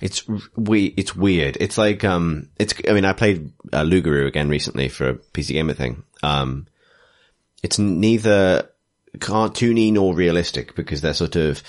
It's 0.00 0.24
we 0.56 0.86
it's 0.96 1.14
weird. 1.14 1.56
It's 1.60 1.76
like 1.76 2.04
um 2.04 2.48
it's 2.58 2.74
I 2.88 2.92
mean 2.92 3.04
I 3.04 3.12
played 3.12 3.52
uh, 3.72 3.82
Lugaru 3.82 4.26
again 4.26 4.48
recently 4.48 4.88
for 4.88 5.08
a 5.08 5.14
PC 5.14 5.48
gamer 5.48 5.74
thing. 5.74 6.04
Um 6.22 6.66
it's 7.62 7.78
neither 7.78 8.70
cartoony 9.18 9.92
nor 9.92 10.14
realistic 10.14 10.74
because 10.74 11.00
they're 11.00 11.14
sort 11.14 11.36
of 11.36 11.62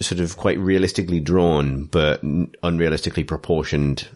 sort 0.00 0.20
of 0.20 0.36
quite 0.36 0.58
realistically 0.58 1.20
drawn 1.20 1.84
but 1.84 2.22
unrealistically 2.22 3.26
proportioned 3.26 4.08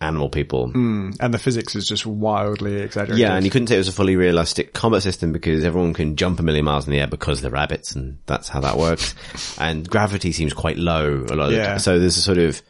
animal 0.00 0.30
people. 0.30 0.70
Hmm, 0.70 1.10
and 1.20 1.34
the 1.34 1.38
physics 1.38 1.76
is 1.76 1.86
just 1.86 2.06
wildly 2.06 2.80
exaggerated. 2.80 3.18
Yeah, 3.18 3.34
and 3.34 3.44
you 3.44 3.50
couldn't 3.50 3.68
say 3.68 3.74
it 3.74 3.78
was 3.78 3.88
a 3.88 3.92
fully 3.92 4.16
realistic 4.16 4.72
combat 4.72 5.02
system 5.02 5.32
because 5.32 5.62
everyone 5.62 5.92
can 5.92 6.16
jump 6.16 6.40
a 6.40 6.42
million 6.42 6.64
miles 6.64 6.86
in 6.86 6.92
the 6.92 7.00
air 7.00 7.06
because 7.06 7.42
they're 7.42 7.50
rabbits, 7.50 7.94
and 7.94 8.18
that's 8.26 8.48
how 8.48 8.60
that 8.60 8.78
works. 8.78 9.14
and 9.58 9.88
gravity 9.88 10.32
seems 10.32 10.54
quite 10.54 10.78
low 10.78 11.26
a 11.28 11.34
lot 11.34 11.46
of 11.46 11.50
the 11.50 11.62
time. 11.62 11.78
So 11.78 11.98
there's 11.98 12.16
a 12.16 12.22
sort 12.22 12.38
of 12.38 12.62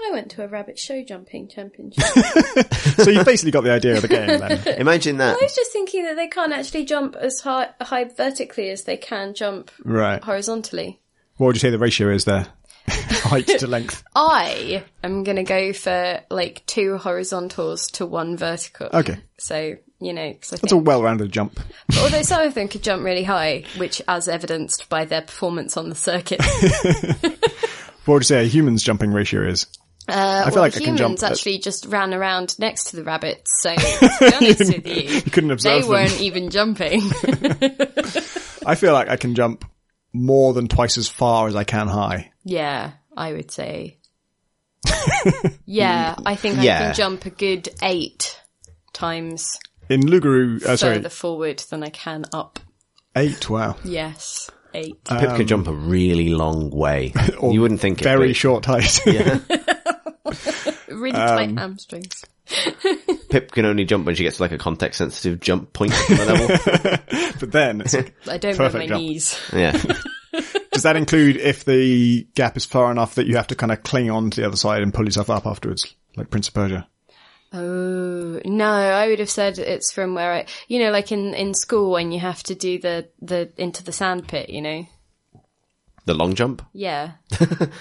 I 0.00 0.10
went 0.12 0.30
to 0.32 0.44
a 0.44 0.48
rabbit 0.48 0.78
show 0.78 1.02
jumping 1.02 1.48
championship. 1.48 2.04
so 2.96 3.10
you've 3.10 3.24
basically 3.24 3.50
got 3.50 3.64
the 3.64 3.72
idea 3.72 3.96
of 3.96 4.02
the 4.02 4.08
game 4.08 4.26
then. 4.40 4.66
imagine 4.78 5.16
that. 5.18 5.36
I 5.38 5.42
was 5.42 5.54
just 5.54 5.72
thinking 5.72 6.04
that 6.04 6.16
they 6.16 6.28
can't 6.28 6.52
actually 6.52 6.84
jump 6.84 7.16
as 7.16 7.40
high, 7.40 7.70
high 7.80 8.04
vertically 8.04 8.70
as 8.70 8.84
they 8.84 8.96
can 8.96 9.34
jump 9.34 9.70
Right. 9.84 10.22
horizontally. 10.22 11.00
What 11.36 11.48
would 11.48 11.56
you 11.56 11.60
say 11.60 11.70
the 11.70 11.78
ratio 11.78 12.10
is 12.10 12.24
there? 12.24 12.46
Height 12.88 13.46
to 13.48 13.66
length. 13.66 14.04
I 14.14 14.84
am 15.02 15.24
going 15.24 15.36
to 15.36 15.42
go 15.42 15.72
for 15.72 16.20
like 16.30 16.62
two 16.66 16.98
horizontals 16.98 17.88
to 17.92 18.06
one 18.06 18.36
vertical. 18.36 18.88
Okay. 18.94 19.18
So, 19.38 19.74
you 20.00 20.12
know, 20.12 20.32
'cause 20.34 20.52
I 20.52 20.56
That's 20.56 20.72
a 20.72 20.76
well-rounded 20.76 21.32
jump. 21.32 21.58
although 22.00 22.22
some 22.22 22.42
of 22.42 22.54
them 22.54 22.68
could 22.68 22.82
jump 22.84 23.02
really 23.04 23.24
high, 23.24 23.64
which 23.76 24.00
as 24.06 24.28
evidenced 24.28 24.88
by 24.88 25.04
their 25.04 25.22
performance 25.22 25.76
on 25.76 25.88
the 25.88 25.94
circuit. 25.96 26.40
What 28.04 28.14
would 28.14 28.22
you 28.22 28.26
say 28.26 28.44
a 28.44 28.48
human's 28.48 28.84
jumping 28.84 29.12
ratio 29.12 29.42
is? 29.48 29.66
Uh, 30.08 30.44
I 30.46 30.50
feel 30.50 30.54
well, 30.54 30.62
like 30.64 30.74
I 30.76 30.78
can 30.78 30.96
humans 30.96 30.98
jump 31.00 31.22
at- 31.24 31.32
actually 31.32 31.58
just 31.58 31.86
ran 31.86 32.14
around 32.14 32.56
next 32.60 32.90
to 32.90 32.96
the 32.96 33.02
rabbits, 33.04 33.60
so 33.60 33.74
to 33.74 34.16
be 34.20 34.34
honest 34.34 34.72
with 34.74 34.86
you, 34.86 35.02
You 35.16 35.22
couldn't 35.22 35.60
they 35.62 35.80
them. 35.80 35.88
weren't 35.88 36.20
even 36.20 36.50
jumping. 36.50 37.02
I 38.66 38.74
feel 38.76 38.92
like 38.92 39.08
I 39.08 39.16
can 39.16 39.34
jump 39.34 39.64
more 40.12 40.52
than 40.54 40.68
twice 40.68 40.96
as 40.98 41.08
far 41.08 41.48
as 41.48 41.56
I 41.56 41.64
can 41.64 41.88
high. 41.88 42.32
yeah, 42.44 42.92
I 43.16 43.32
would 43.32 43.50
say. 43.50 43.98
yeah, 45.66 46.14
I 46.24 46.36
think 46.36 46.58
I 46.58 46.66
can 46.66 46.94
jump 46.94 47.26
a 47.26 47.30
good 47.30 47.68
eight 47.82 48.40
times 48.92 49.58
In 49.88 50.02
Lugaru, 50.02 50.64
uh, 50.64 50.76
sorry, 50.76 50.96
further 50.96 51.08
forward 51.08 51.58
than 51.70 51.82
I 51.82 51.90
can 51.90 52.24
up. 52.32 52.60
eight, 53.16 53.50
wow. 53.50 53.76
Yes, 53.84 54.50
eight. 54.74 55.02
Pip 55.04 55.36
could 55.36 55.48
jump 55.48 55.66
a 55.66 55.72
really 55.72 56.28
long 56.30 56.70
way. 56.70 57.12
you 57.42 57.60
wouldn't 57.60 57.80
think 57.80 58.00
it. 58.00 58.06
Um, 58.06 58.16
Very 58.18 58.28
but 58.28 58.36
short 58.36 58.64
height. 58.66 59.00
really 60.88 61.16
um, 61.18 61.28
tight 61.28 61.58
hamstrings. 61.58 62.24
Pip 63.30 63.50
can 63.52 63.64
only 63.64 63.84
jump 63.84 64.06
when 64.06 64.14
she 64.14 64.22
gets 64.22 64.38
like 64.38 64.52
a 64.52 64.58
context 64.58 64.98
sensitive 64.98 65.40
jump 65.40 65.72
point 65.72 65.92
on 65.92 65.98
the 66.16 66.24
level. 66.24 67.32
but 67.40 67.52
then, 67.52 67.80
it's 67.80 67.94
like, 67.94 68.14
I 68.28 68.38
don't 68.38 68.56
bend 68.56 68.56
perfect 68.56 68.74
my 68.74 68.86
jump. 68.86 69.00
knees. 69.02 69.40
Yeah. 69.52 69.72
does 70.72 70.82
that 70.84 70.96
include 70.96 71.36
if 71.36 71.64
the 71.64 72.26
gap 72.34 72.56
is 72.56 72.64
far 72.64 72.90
enough 72.90 73.16
that 73.16 73.26
you 73.26 73.36
have 73.36 73.48
to 73.48 73.54
kind 73.56 73.72
of 73.72 73.82
cling 73.82 74.10
on 74.10 74.30
to 74.30 74.40
the 74.40 74.46
other 74.46 74.56
side 74.56 74.82
and 74.82 74.94
pull 74.94 75.04
yourself 75.04 75.28
up 75.30 75.46
afterwards, 75.46 75.94
like 76.16 76.30
Prince 76.30 76.48
of 76.48 76.54
Persia? 76.54 76.86
Oh 77.52 78.40
no, 78.44 78.70
I 78.70 79.08
would 79.08 79.20
have 79.20 79.30
said 79.30 79.58
it's 79.58 79.92
from 79.92 80.14
where 80.14 80.32
I, 80.32 80.46
you 80.68 80.80
know, 80.80 80.90
like 80.90 81.12
in 81.12 81.32
in 81.34 81.54
school 81.54 81.90
when 81.90 82.12
you 82.12 82.20
have 82.20 82.42
to 82.44 82.54
do 82.54 82.78
the 82.78 83.08
the 83.22 83.50
into 83.56 83.82
the 83.82 83.92
sand 83.92 84.28
pit, 84.28 84.50
you 84.50 84.60
know. 84.62 84.86
The 86.06 86.14
long 86.14 86.34
jump 86.34 86.62
Yeah. 86.72 87.12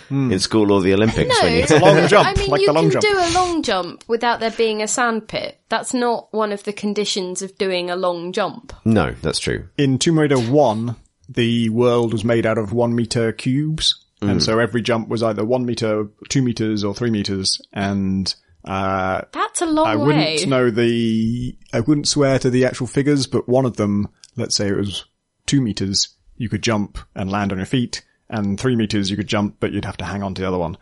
in 0.09 0.39
school 0.39 0.71
or 0.71 0.81
the 0.81 0.93
Olympics 0.93 1.41
when 1.41 1.53
you 1.53 1.65
a 1.69 1.79
long 1.79 2.07
jump, 2.07 2.27
I 2.27 2.33
mean, 2.33 2.49
like 2.49 2.61
you 2.61 2.67
the 2.67 2.73
long 2.73 2.89
can 2.89 2.99
jump. 2.99 3.05
do 3.05 3.17
a 3.19 3.31
long 3.33 3.61
jump 3.63 4.03
without 4.07 4.39
there 4.39 4.51
being 4.51 4.81
a 4.81 4.87
sand 4.87 5.27
pit. 5.27 5.59
That's 5.69 5.93
not 5.93 6.33
one 6.33 6.51
of 6.51 6.63
the 6.63 6.73
conditions 6.73 7.41
of 7.41 7.57
doing 7.57 7.89
a 7.89 7.95
long 7.95 8.31
jump. 8.33 8.73
No, 8.83 9.11
that's 9.21 9.39
true. 9.39 9.67
In 9.77 9.99
Tomb 9.99 10.19
Raider 10.19 10.39
1, 10.39 10.95
the 11.29 11.69
world 11.69 12.11
was 12.13 12.23
made 12.25 12.45
out 12.45 12.57
of 12.57 12.73
one 12.73 12.95
meter 12.95 13.31
cubes. 13.31 14.01
And 14.21 14.41
so 14.41 14.57
every 14.57 14.81
jump 14.81 15.07
was 15.07 15.21
either 15.21 15.45
one 15.45 15.67
meter, 15.67 16.07
two 16.29 16.41
meters, 16.41 16.83
or 16.83 16.95
three 16.95 17.11
meters. 17.11 17.61
And, 17.73 18.33
uh, 18.63 19.21
That's 19.31 19.61
a 19.61 19.67
long 19.67 19.85
I 19.85 19.95
wouldn't 19.95 20.47
know 20.47 20.71
the, 20.71 21.55
I 21.71 21.81
wouldn't 21.81 22.07
swear 22.07 22.39
to 22.39 22.49
the 22.49 22.65
actual 22.65 22.87
figures, 22.87 23.27
but 23.27 23.47
one 23.47 23.65
of 23.65 23.77
them, 23.77 24.07
let's 24.35 24.55
say 24.55 24.67
it 24.69 24.77
was 24.77 25.05
two 25.45 25.61
meters, 25.61 26.09
you 26.37 26.49
could 26.49 26.63
jump 26.63 26.97
and 27.13 27.29
land 27.31 27.51
on 27.51 27.59
your 27.59 27.67
feet, 27.67 28.03
and 28.29 28.59
three 28.59 28.75
meters 28.75 29.09
you 29.09 29.17
could 29.17 29.27
jump, 29.27 29.57
but 29.59 29.71
you'd 29.71 29.85
have 29.85 29.97
to 29.97 30.05
hang 30.05 30.23
on 30.23 30.33
to 30.35 30.41
the 30.41 30.47
other 30.47 30.57
one. 30.57 30.77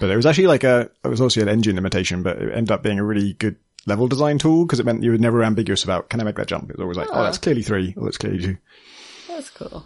But 0.00 0.10
it 0.10 0.16
was 0.16 0.26
actually 0.26 0.46
like 0.46 0.64
a, 0.64 0.90
it 1.04 1.08
was 1.08 1.20
also 1.20 1.42
an 1.42 1.48
engine 1.48 1.76
limitation, 1.76 2.22
but 2.22 2.40
it 2.40 2.54
ended 2.54 2.70
up 2.70 2.82
being 2.82 2.98
a 2.98 3.04
really 3.04 3.34
good 3.34 3.56
level 3.86 4.08
design 4.08 4.38
tool 4.38 4.64
because 4.64 4.80
it 4.80 4.86
meant 4.86 5.02
you 5.02 5.10
were 5.10 5.18
never 5.18 5.42
ambiguous 5.42 5.84
about 5.84 6.08
can 6.08 6.20
I 6.20 6.24
make 6.24 6.36
that 6.36 6.46
jump. 6.46 6.70
It 6.70 6.76
was 6.76 6.82
always 6.82 6.96
like, 6.96 7.08
oh, 7.12 7.22
that's 7.22 7.38
clearly 7.38 7.62
three, 7.62 7.94
or 7.96 8.04
that's 8.04 8.18
clearly 8.18 8.40
two. 8.40 8.56
That's 9.28 9.50
cool. 9.50 9.84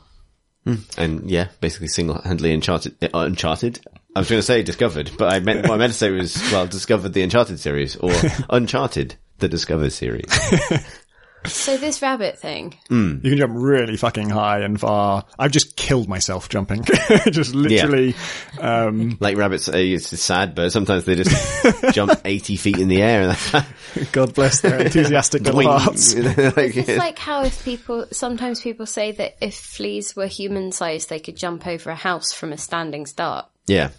And 0.98 1.30
yeah, 1.30 1.48
basically 1.60 1.88
single-handedly 1.88 2.52
Uncharted, 2.52 3.02
uh, 3.02 3.08
Uncharted. 3.14 3.80
I 4.14 4.20
was 4.20 4.28
going 4.28 4.38
to 4.38 4.46
say 4.46 4.62
discovered, 4.62 5.10
but 5.16 5.32
I 5.32 5.40
meant, 5.40 5.62
what 5.62 5.72
I 5.72 5.76
meant 5.78 5.92
to 5.92 5.98
say 5.98 6.10
was, 6.10 6.36
well, 6.52 6.66
discovered 6.66 7.14
the 7.14 7.22
Uncharted 7.22 7.58
series 7.58 7.96
or 7.96 8.12
Uncharted, 8.50 9.14
the 9.38 9.48
Discovered 9.48 9.92
series. 9.92 10.26
So 11.46 11.76
this 11.76 12.02
rabbit 12.02 12.38
thing. 12.38 12.74
You 12.90 13.20
can 13.20 13.36
jump 13.38 13.52
really 13.56 13.96
fucking 13.96 14.28
high 14.28 14.60
and 14.60 14.78
far. 14.78 15.24
I've 15.38 15.50
just 15.52 15.76
killed 15.76 16.08
myself 16.08 16.48
jumping. 16.48 16.84
just 17.30 17.54
literally, 17.54 18.14
um, 18.60 19.16
Like 19.20 19.36
rabbits, 19.36 19.68
uh, 19.68 19.76
it's 19.76 20.06
sad, 20.20 20.54
but 20.54 20.70
sometimes 20.70 21.04
they 21.04 21.14
just 21.14 21.92
jump 21.94 22.12
80 22.24 22.56
feet 22.56 22.78
in 22.78 22.88
the 22.88 23.02
air 23.02 23.34
and 23.54 23.66
God 24.12 24.34
bless 24.34 24.60
their 24.60 24.80
enthusiastic 24.80 25.42
little 25.42 25.78
hearts. 25.78 26.14
like, 26.14 26.76
It's 26.76 26.98
like 26.98 27.18
how 27.18 27.44
if 27.44 27.64
people, 27.64 28.06
sometimes 28.10 28.60
people 28.60 28.86
say 28.86 29.12
that 29.12 29.36
if 29.40 29.54
fleas 29.54 30.16
were 30.16 30.26
human 30.26 30.72
sized, 30.72 31.08
they 31.08 31.20
could 31.20 31.36
jump 31.36 31.66
over 31.66 31.90
a 31.90 31.94
house 31.94 32.32
from 32.32 32.52
a 32.52 32.58
standing 32.58 33.06
start. 33.06 33.46
Yeah. 33.66 33.90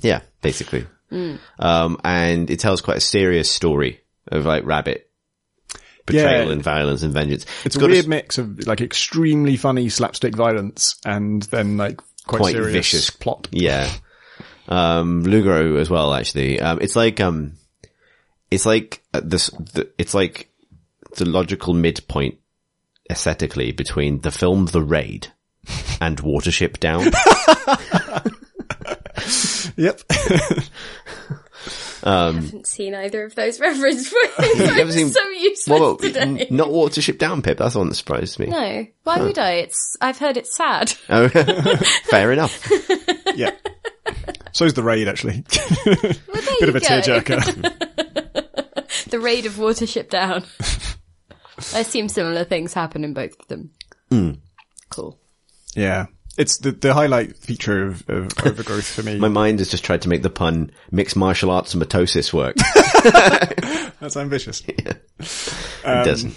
Yeah, 0.00 0.20
basically. 0.42 0.86
Um, 1.10 1.98
and 2.02 2.50
it 2.50 2.58
tells 2.58 2.80
quite 2.80 2.96
a 2.96 3.00
serious 3.00 3.50
story 3.50 4.00
of 4.28 4.46
like 4.46 4.64
rabbit 4.64 5.10
betrayal 6.06 6.46
Yeah. 6.46 6.52
and 6.52 6.62
violence 6.62 7.02
and 7.02 7.12
vengeance. 7.12 7.46
It's 7.64 7.76
a 7.76 7.78
got 7.78 7.90
weird 7.90 8.08
mix 8.08 8.38
of 8.38 8.66
like 8.66 8.80
extremely 8.80 9.56
funny 9.56 9.88
slapstick 9.88 10.34
violence 10.36 10.96
and 11.04 11.42
then 11.44 11.76
like 11.76 11.98
quite, 12.26 12.38
Quite 12.40 12.52
serious 12.52 12.72
vicious. 12.72 13.10
plot. 13.10 13.48
Yeah. 13.50 13.90
Um, 14.68 15.24
Lugaru 15.24 15.78
as 15.80 15.90
well, 15.90 16.14
actually. 16.14 16.60
Um, 16.60 16.78
it's 16.80 16.96
like, 16.96 17.20
um, 17.20 17.54
it's 18.50 18.64
like 18.66 19.02
uh, 19.12 19.20
this, 19.24 19.48
the, 19.48 19.90
it's 19.98 20.14
like 20.14 20.50
the 21.16 21.24
logical 21.26 21.74
midpoint 21.74 22.38
aesthetically 23.10 23.72
between 23.72 24.20
the 24.22 24.30
film 24.30 24.66
The 24.66 24.80
Raid 24.82 25.28
and 26.00 26.16
Watership 26.18 26.80
Down. 26.80 27.06
Yep. 29.76 30.00
I 32.04 32.26
haven't 32.32 32.66
seen 32.66 32.94
either 32.94 33.24
of 33.24 33.34
those 33.34 33.58
reference 33.60 34.12
points. 34.12 34.58
never 34.58 34.80
I'm 34.82 34.90
seen- 34.92 35.10
so 35.10 35.26
useless 35.28 35.80
well, 35.80 35.96
today. 35.96 36.46
not 36.50 36.68
Watership 36.68 37.18
Down, 37.18 37.42
Pip. 37.42 37.58
That's 37.58 37.72
the 37.72 37.78
one 37.80 37.88
that 37.88 37.94
surprised 37.94 38.38
me. 38.38 38.46
no, 38.46 38.86
why 39.04 39.20
would 39.20 39.38
I? 39.38 39.52
It's 39.54 39.96
I've 40.00 40.18
heard 40.18 40.36
it's 40.36 40.54
sad. 40.54 40.92
Oh, 41.08 41.28
fair 42.04 42.30
enough. 42.32 42.70
yeah. 43.34 43.50
So's 44.52 44.74
the 44.74 44.82
raid 44.82 45.08
actually. 45.08 45.44
Well, 45.86 45.96
Bit 46.60 46.68
of 46.68 46.76
a 46.76 46.80
go. 46.80 46.86
tearjerker. 46.86 49.10
The 49.10 49.18
raid 49.20 49.46
of 49.46 49.54
Watership 49.54 50.10
Down. 50.10 50.44
I 51.74 51.80
assume 51.80 52.08
similar 52.08 52.44
things 52.44 52.74
happen 52.74 53.04
in 53.04 53.14
both 53.14 53.38
of 53.40 53.48
them. 53.48 53.70
Hmm. 54.10 54.30
Cool. 54.90 55.18
yeah. 55.74 56.06
It's 56.36 56.58
the, 56.58 56.72
the 56.72 56.92
highlight 56.94 57.36
feature 57.36 57.86
of, 57.86 58.08
of 58.08 58.32
overgrowth 58.46 58.86
for 58.86 59.02
me. 59.02 59.18
My 59.18 59.28
mind 59.28 59.60
has 59.60 59.70
just 59.70 59.84
tried 59.84 60.02
to 60.02 60.08
make 60.08 60.22
the 60.22 60.30
pun 60.30 60.70
mixed 60.90 61.16
martial 61.16 61.50
arts 61.50 61.74
and 61.74 61.82
mitosis 61.82 62.32
work. 62.32 62.56
That's 64.00 64.16
ambitious. 64.16 64.62
it 64.68 64.98
Um, 65.84 66.04
doesn't. 66.04 66.34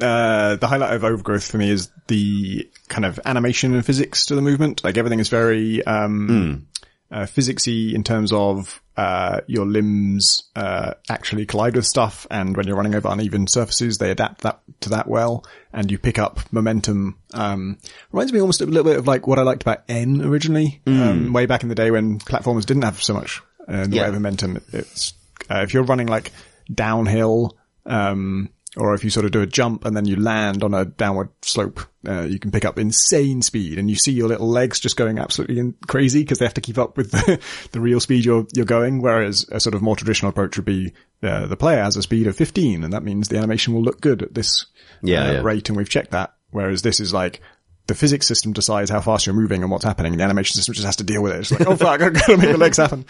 uh, 0.00 0.56
the 0.56 0.66
highlight 0.66 0.94
of 0.94 1.04
overgrowth 1.04 1.50
for 1.50 1.58
me 1.58 1.70
is 1.70 1.90
the 2.06 2.68
kind 2.88 3.04
of 3.04 3.18
animation 3.24 3.74
and 3.74 3.84
physics 3.84 4.26
to 4.26 4.34
the 4.34 4.42
movement. 4.42 4.84
Like 4.84 4.96
everything 4.96 5.18
is 5.20 5.28
very, 5.28 5.84
um, 5.84 6.66
uh, 7.10 7.22
physicsy 7.22 7.92
in 7.94 8.02
terms 8.04 8.32
of, 8.32 8.80
uh, 8.96 9.40
your 9.46 9.66
limbs, 9.66 10.44
uh, 10.56 10.94
actually 11.10 11.46
collide 11.46 11.74
with 11.76 11.86
stuff. 11.86 12.26
And 12.30 12.56
when 12.56 12.66
you're 12.66 12.76
running 12.76 12.94
over 12.94 13.08
uneven 13.08 13.46
surfaces, 13.46 13.98
they 13.98 14.10
adapt 14.10 14.42
that 14.42 14.60
to 14.80 14.90
that 14.90 15.06
well 15.08 15.44
and 15.72 15.90
you 15.90 15.98
pick 15.98 16.18
up 16.18 16.40
momentum. 16.52 17.18
Um, 17.32 17.78
reminds 18.12 18.32
me 18.32 18.40
almost 18.40 18.60
a 18.60 18.66
little 18.66 18.84
bit 18.84 18.96
of 18.98 19.06
like 19.06 19.26
what 19.26 19.38
I 19.38 19.42
liked 19.42 19.62
about 19.62 19.82
N 19.88 20.22
originally, 20.22 20.80
um, 20.86 21.32
way 21.32 21.46
back 21.46 21.62
in 21.62 21.68
the 21.68 21.74
day 21.74 21.90
when 21.90 22.18
platformers 22.20 22.64
didn't 22.66 22.84
have 22.84 23.02
so 23.02 23.14
much, 23.14 23.42
uh, 23.68 23.72
in 23.78 23.90
the 23.90 23.96
Yeah. 23.96 24.02
way 24.02 24.08
of 24.08 24.14
momentum. 24.14 24.60
It's, 24.72 25.14
uh, 25.50 25.60
if 25.62 25.74
you're 25.74 25.82
running 25.82 26.06
like 26.06 26.32
downhill, 26.72 27.56
um, 27.86 28.48
or 28.76 28.94
if 28.94 29.04
you 29.04 29.10
sort 29.10 29.24
of 29.24 29.32
do 29.32 29.40
a 29.40 29.46
jump 29.46 29.84
and 29.84 29.96
then 29.96 30.04
you 30.04 30.16
land 30.16 30.64
on 30.64 30.74
a 30.74 30.84
downward 30.84 31.28
slope, 31.42 31.80
uh, 32.08 32.22
you 32.22 32.38
can 32.38 32.50
pick 32.50 32.64
up 32.64 32.78
insane 32.78 33.40
speed 33.40 33.78
and 33.78 33.88
you 33.88 33.96
see 33.96 34.10
your 34.12 34.26
little 34.28 34.48
legs 34.48 34.80
just 34.80 34.96
going 34.96 35.18
absolutely 35.18 35.58
in- 35.58 35.74
crazy 35.86 36.22
because 36.22 36.38
they 36.40 36.44
have 36.44 36.54
to 36.54 36.60
keep 36.60 36.76
up 36.78 36.96
with 36.96 37.10
the, 37.12 37.40
the 37.72 37.80
real 37.80 38.00
speed 38.00 38.24
you're, 38.24 38.46
you're 38.52 38.64
going. 38.66 39.00
Whereas 39.00 39.46
a 39.52 39.60
sort 39.60 39.74
of 39.74 39.82
more 39.82 39.94
traditional 39.96 40.30
approach 40.30 40.56
would 40.56 40.64
be, 40.64 40.92
uh, 41.22 41.46
the 41.46 41.56
player 41.56 41.82
has 41.82 41.96
a 41.96 42.02
speed 42.02 42.26
of 42.26 42.36
15 42.36 42.82
and 42.84 42.92
that 42.92 43.04
means 43.04 43.28
the 43.28 43.38
animation 43.38 43.74
will 43.74 43.82
look 43.82 44.00
good 44.00 44.22
at 44.22 44.34
this 44.34 44.66
Yeah, 45.02 45.22
uh, 45.24 45.32
yeah. 45.34 45.40
rate 45.42 45.68
and 45.68 45.76
we've 45.76 45.88
checked 45.88 46.10
that. 46.10 46.34
Whereas 46.50 46.82
this 46.82 46.98
is 47.00 47.14
like, 47.14 47.40
the 47.86 47.94
physics 47.94 48.26
system 48.26 48.52
decides 48.54 48.90
how 48.90 49.00
fast 49.02 49.26
you're 49.26 49.34
moving 49.34 49.62
and 49.62 49.70
what's 49.70 49.84
happening. 49.84 50.14
And 50.14 50.20
The 50.20 50.24
animation 50.24 50.54
system 50.54 50.72
just 50.74 50.86
has 50.86 50.96
to 50.96 51.04
deal 51.04 51.22
with 51.22 51.32
it. 51.34 51.40
It's 51.40 51.50
like, 51.52 51.66
oh 51.66 51.76
fuck, 51.76 52.00
I've 52.02 52.14
got 52.14 52.26
to 52.26 52.36
make 52.38 52.50
the 52.50 52.56
legs 52.56 52.78
happen. 52.78 53.04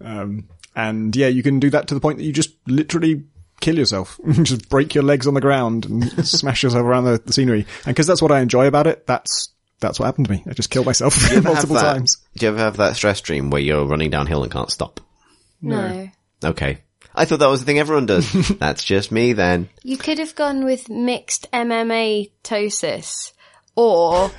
Um, 0.00 0.48
and 0.76 1.14
yeah, 1.16 1.26
you 1.26 1.42
can 1.42 1.58
do 1.60 1.68
that 1.70 1.88
to 1.88 1.94
the 1.94 2.00
point 2.00 2.18
that 2.18 2.24
you 2.24 2.32
just 2.32 2.54
literally 2.68 3.24
kill 3.60 3.78
yourself. 3.78 4.18
just 4.42 4.68
break 4.68 4.94
your 4.94 5.04
legs 5.04 5.26
on 5.26 5.34
the 5.34 5.40
ground 5.40 5.86
and 5.86 6.04
smash 6.26 6.62
yourself 6.62 6.84
around 6.84 7.04
the, 7.04 7.20
the 7.24 7.32
scenery. 7.32 7.66
And 7.86 7.94
cause 7.94 8.06
that's 8.06 8.22
what 8.22 8.32
I 8.32 8.40
enjoy 8.40 8.66
about 8.66 8.86
it, 8.86 9.06
that's, 9.06 9.50
that's 9.80 9.98
what 9.98 10.06
happened 10.06 10.26
to 10.26 10.32
me. 10.32 10.44
I 10.46 10.52
just 10.52 10.70
killed 10.70 10.86
myself 10.86 11.14
multiple 11.42 11.76
that- 11.76 11.94
times. 11.94 12.18
Do 12.36 12.46
you 12.46 12.52
ever 12.52 12.58
have 12.58 12.76
that 12.78 12.96
stress 12.96 13.20
dream 13.20 13.50
where 13.50 13.62
you're 13.62 13.86
running 13.86 14.10
downhill 14.10 14.42
and 14.42 14.52
can't 14.52 14.70
stop? 14.70 15.00
No. 15.62 16.10
Okay. 16.42 16.78
I 17.14 17.24
thought 17.24 17.40
that 17.40 17.48
was 17.48 17.60
the 17.60 17.66
thing 17.66 17.78
everyone 17.78 18.06
does. 18.06 18.32
That's 18.58 18.84
just 18.84 19.10
me 19.10 19.32
then. 19.32 19.68
You 19.82 19.96
could 19.96 20.18
have 20.18 20.34
gone 20.34 20.64
with 20.64 20.88
mixed 20.88 21.50
MMA 21.52 22.30
tosis 22.44 23.32
or 23.74 24.30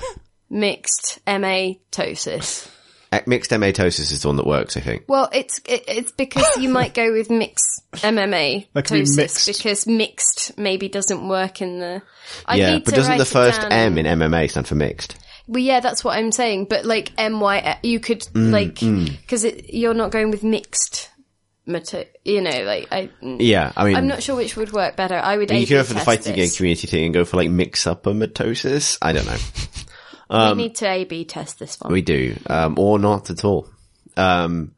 mixed 0.50 1.20
MA 1.28 1.74
tosis. 1.92 2.70
Uh, 3.14 3.20
Mixed 3.26 3.52
matosis 3.52 4.12
is 4.12 4.22
the 4.22 4.28
one 4.30 4.38
that 4.38 4.48
works, 4.48 4.78
I 4.78 4.80
think. 4.80 5.04
Well, 5.08 5.30
it's 5.34 5.60
it, 5.66 5.84
it's 5.88 6.12
because 6.14 6.46
you 6.58 6.70
might 6.70 6.94
go 6.94 7.12
with 7.12 7.30
mixed 7.30 7.82
MMA 7.96 8.68
That 8.74 8.90
be 8.90 9.04
mixed. 9.16 9.48
because 9.48 9.86
mixed 9.86 10.58
maybe 10.58 10.88
doesn't 10.88 11.28
work 11.28 11.62
in 11.62 11.80
the. 11.80 12.02
I 12.46 12.56
yeah, 12.56 12.72
need 12.74 12.86
but 12.86 12.92
to 12.92 12.96
doesn't 12.98 13.18
the 13.18 13.26
first 13.26 13.60
down. 13.62 13.72
M 13.74 13.98
in 13.98 14.06
MMA 14.06 14.50
stand 14.50 14.66
for 14.68 14.76
mixed? 14.76 15.18
Well, 15.48 15.62
yeah, 15.62 15.82
that's 15.82 16.04
what 16.06 16.18
I'm 16.18 16.32
saying. 16.32 16.66
But 16.70 16.86
like 16.86 17.12
MY, 17.18 17.80
you 17.84 18.00
could 18.00 18.22
Mm, 18.22 18.52
like 18.52 18.76
because 19.22 19.44
you're 19.68 19.94
not 19.94 20.12
going 20.12 20.32
with 20.32 20.44
mixed. 20.44 21.10
Mato- 21.66 22.06
you 22.24 22.42
know, 22.42 22.64
like 22.64 22.88
I. 22.92 23.10
Yeah, 23.22 23.74
I 23.76 23.84
mean, 23.86 23.96
I'm 23.98 24.08
not 24.08 24.24
sure 24.24 24.36
which 24.38 24.56
would 24.56 24.72
work 24.72 24.96
better. 24.96 25.16
I 25.16 25.36
would. 25.38 25.52
you 25.52 25.58
A/B 25.58 25.66
could 25.66 25.74
go 25.74 25.84
for 25.84 25.90
the 25.90 25.94
test 25.96 26.06
fighting 26.06 26.36
game 26.36 26.50
community 26.50 26.88
thing 26.88 27.06
and 27.06 27.14
go 27.14 27.26
for 27.26 27.36
like 27.38 27.50
mix 27.50 27.86
up 27.86 28.08
a 28.08 28.14
mitosis. 28.14 28.98
I 29.02 29.12
don't 29.14 29.26
know. 29.26 29.38
we 30.32 30.54
need 30.56 30.76
to 30.76 30.88
A/B 30.88 31.26
test 31.26 31.60
this 31.60 31.80
one. 31.80 31.92
We 31.92 32.02
do, 32.02 32.38
um, 32.48 32.76
or 32.78 33.00
not 33.00 33.30
at 33.30 33.44
all. 33.44 33.68
Um, 34.16 34.74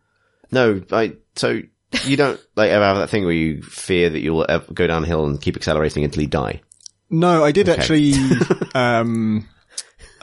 no, 0.51 0.81
I, 0.91 1.13
so 1.35 1.61
you 2.05 2.17
don't 2.17 2.39
like 2.55 2.71
ever 2.71 2.83
have 2.83 2.97
that 2.97 3.09
thing 3.09 3.23
where 3.25 3.33
you 3.33 3.61
fear 3.61 4.09
that 4.09 4.19
you'll 4.19 4.45
ever 4.47 4.73
go 4.73 4.87
downhill 4.87 5.25
and 5.25 5.41
keep 5.41 5.55
accelerating 5.55 6.03
until 6.03 6.23
you 6.23 6.27
die. 6.27 6.61
No, 7.09 7.43
I 7.43 7.51
did 7.51 7.69
actually, 7.69 8.13
um, 8.75 9.47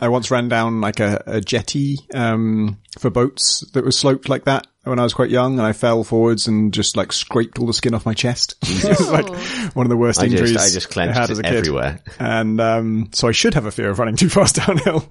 I 0.00 0.08
once 0.08 0.30
ran 0.30 0.48
down 0.48 0.80
like 0.80 0.98
a, 1.00 1.22
a 1.26 1.40
jetty, 1.40 1.98
um, 2.14 2.78
for 2.98 3.10
boats 3.10 3.60
that 3.74 3.84
was 3.84 3.98
sloped 3.98 4.28
like 4.28 4.44
that 4.44 4.66
when 4.84 4.98
I 4.98 5.02
was 5.02 5.12
quite 5.12 5.30
young 5.30 5.58
and 5.58 5.66
I 5.66 5.72
fell 5.72 6.04
forwards 6.04 6.46
and 6.48 6.72
just 6.72 6.96
like 6.96 7.12
scraped 7.12 7.58
all 7.58 7.66
the 7.66 7.74
skin 7.74 7.94
off 7.94 8.06
my 8.06 8.14
chest. 8.14 8.54
it 8.62 8.98
was 8.98 9.10
like 9.10 9.28
one 9.74 9.84
of 9.86 9.90
the 9.90 9.96
worst 9.96 10.20
I 10.20 10.24
just, 10.24 10.40
injuries 10.40 10.56
I 10.56 10.70
just 10.70 10.90
clenched 10.90 11.18
had 11.18 11.30
as 11.30 11.38
a 11.38 11.42
it 11.42 11.44
kid. 11.46 11.54
everywhere. 11.56 12.00
And, 12.18 12.60
um, 12.60 13.10
so 13.12 13.28
I 13.28 13.32
should 13.32 13.54
have 13.54 13.66
a 13.66 13.70
fear 13.70 13.90
of 13.90 13.98
running 13.98 14.16
too 14.16 14.28
fast 14.28 14.56
downhill, 14.56 15.06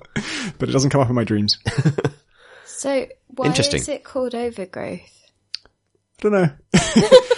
but 0.58 0.70
it 0.70 0.72
doesn't 0.72 0.90
come 0.90 1.02
up 1.02 1.10
in 1.10 1.16
my 1.16 1.24
dreams. 1.24 1.58
I 1.68 1.92
So 2.66 3.08
why 3.28 3.48
Interesting. 3.48 3.82
is 3.82 3.90
it 3.90 4.06
called 4.06 4.34
overgrowth? 4.34 5.02
I 5.62 6.22
don't 6.22 6.32
know. 6.32 6.50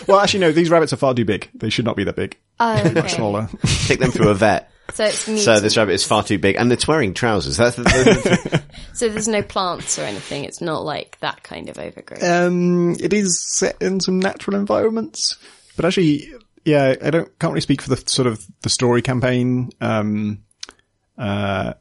well, 0.08 0.20
actually, 0.20 0.42
no, 0.42 0.52
these 0.52 0.70
rabbits 0.70 0.94
are 0.94 0.98
far 0.98 1.16
too 1.16 1.26
big. 1.26 1.50
They 1.56 1.72
should 1.72 1.86
not 1.86 1.96
be 1.96 2.04
that 2.04 2.16
big. 2.16 2.38
Oh, 2.60 2.78
okay. 2.78 2.94
Much 2.94 3.14
smaller. 3.16 3.50
Take 3.88 4.00
them 4.00 4.12
through 4.12 4.30
a 4.30 4.36
vet. 4.36 4.72
So 4.94 5.06
it's 5.06 5.28
mutant. 5.28 5.46
So 5.46 5.60
this 5.60 5.78
rabbit 5.78 5.94
is 5.94 6.04
far 6.04 6.24
too 6.24 6.38
big, 6.38 6.58
and 6.58 6.72
it's 6.72 6.88
wearing 6.88 7.14
trousers. 7.14 7.58
That's 7.58 7.76
the, 7.76 7.84
the, 7.84 8.64
So 8.94 9.08
there's 9.10 9.28
no 9.28 9.42
plants 9.42 9.98
or 9.98 10.04
anything. 10.04 10.44
It's 10.44 10.62
not 10.62 10.84
like 10.84 11.18
that 11.22 11.44
kind 11.44 11.70
of 11.70 11.80
overgrowth. 11.80 12.24
Um, 12.24 12.96
it 13.00 13.14
is 13.14 13.44
set 13.58 13.82
in 13.82 14.00
some 14.00 14.20
natural 14.20 14.58
environments, 14.58 15.38
but 15.76 15.86
actually, 15.86 16.30
yeah, 16.66 16.96
I 17.02 17.10
don't 17.10 17.40
can't 17.40 17.54
really 17.54 17.62
speak 17.62 17.82
for 17.82 17.96
the 17.96 18.04
sort 18.10 18.28
of 18.28 18.46
the 18.62 18.70
story 18.70 19.02
campaign. 19.02 19.72
Um, 19.80 20.44
uh, 21.18 21.74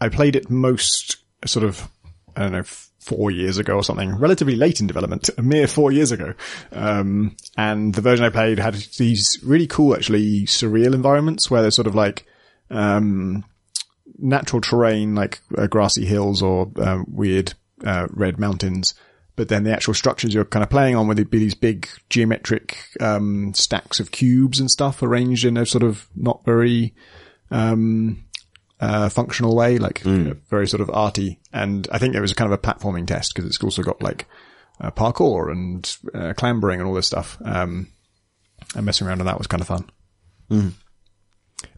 I 0.00 0.08
played 0.08 0.36
it 0.36 0.50
most 0.50 1.16
sort 1.44 1.64
of 1.64 1.88
I 2.34 2.42
don't 2.42 2.52
know 2.52 2.64
four 3.08 3.30
years 3.30 3.56
ago 3.58 3.74
or 3.74 3.82
something, 3.82 4.14
relatively 4.16 4.54
late 4.54 4.80
in 4.80 4.86
development, 4.86 5.30
a 5.38 5.42
mere 5.42 5.66
four 5.66 5.90
years 5.90 6.12
ago. 6.12 6.34
Um, 6.72 7.36
and 7.56 7.94
the 7.94 8.02
version 8.02 8.24
I 8.24 8.28
played 8.28 8.58
had 8.58 8.74
these 8.98 9.38
really 9.42 9.66
cool, 9.66 9.94
actually 9.94 10.42
surreal 10.42 10.94
environments 10.94 11.50
where 11.50 11.62
there's 11.62 11.74
sort 11.74 11.86
of 11.86 11.94
like 11.94 12.26
um, 12.70 13.44
natural 14.18 14.60
terrain 14.60 15.14
like 15.14 15.40
uh, 15.56 15.66
grassy 15.66 16.04
hills 16.04 16.42
or 16.42 16.70
um, 16.76 17.06
weird 17.08 17.54
uh, 17.84 18.06
red 18.10 18.38
mountains. 18.38 18.94
but 19.36 19.48
then 19.48 19.62
the 19.62 19.72
actual 19.72 19.94
structures 19.94 20.34
you're 20.34 20.44
kind 20.44 20.64
of 20.64 20.70
playing 20.70 20.96
on 20.96 21.06
would 21.06 21.30
be 21.30 21.38
these 21.38 21.54
big 21.54 21.88
geometric 22.10 22.76
um, 23.00 23.54
stacks 23.54 24.00
of 24.00 24.10
cubes 24.10 24.58
and 24.58 24.70
stuff 24.70 25.02
arranged 25.02 25.44
in 25.44 25.56
a 25.56 25.64
sort 25.64 25.84
of 25.84 26.08
not 26.16 26.44
very 26.44 26.92
um, 27.52 28.24
uh, 28.80 29.08
functional 29.08 29.54
way, 29.54 29.78
like 29.78 30.04
you 30.04 30.10
know, 30.24 30.36
very 30.50 30.66
sort 30.66 30.80
of 30.80 30.90
arty. 30.90 31.38
And 31.52 31.86
I 31.92 31.98
think 31.98 32.14
it 32.16 32.20
was 32.20 32.32
kind 32.32 32.52
of 32.52 32.58
a 32.58 32.62
platforming 32.62 33.06
test 33.06 33.32
because 33.34 33.48
it's 33.48 33.62
also 33.62 33.82
got 33.82 34.02
like 34.02 34.26
uh, 34.80 34.90
parkour 34.90 35.50
and 35.52 35.96
uh, 36.14 36.32
clambering 36.36 36.80
and 36.80 36.88
all 36.88 36.94
this 36.94 37.06
stuff. 37.06 37.38
Um, 37.44 37.88
and 38.74 38.84
messing 38.84 39.06
around 39.06 39.20
on 39.20 39.26
that 39.26 39.38
was 39.38 39.46
kind 39.46 39.60
of 39.60 39.68
fun. 39.68 39.88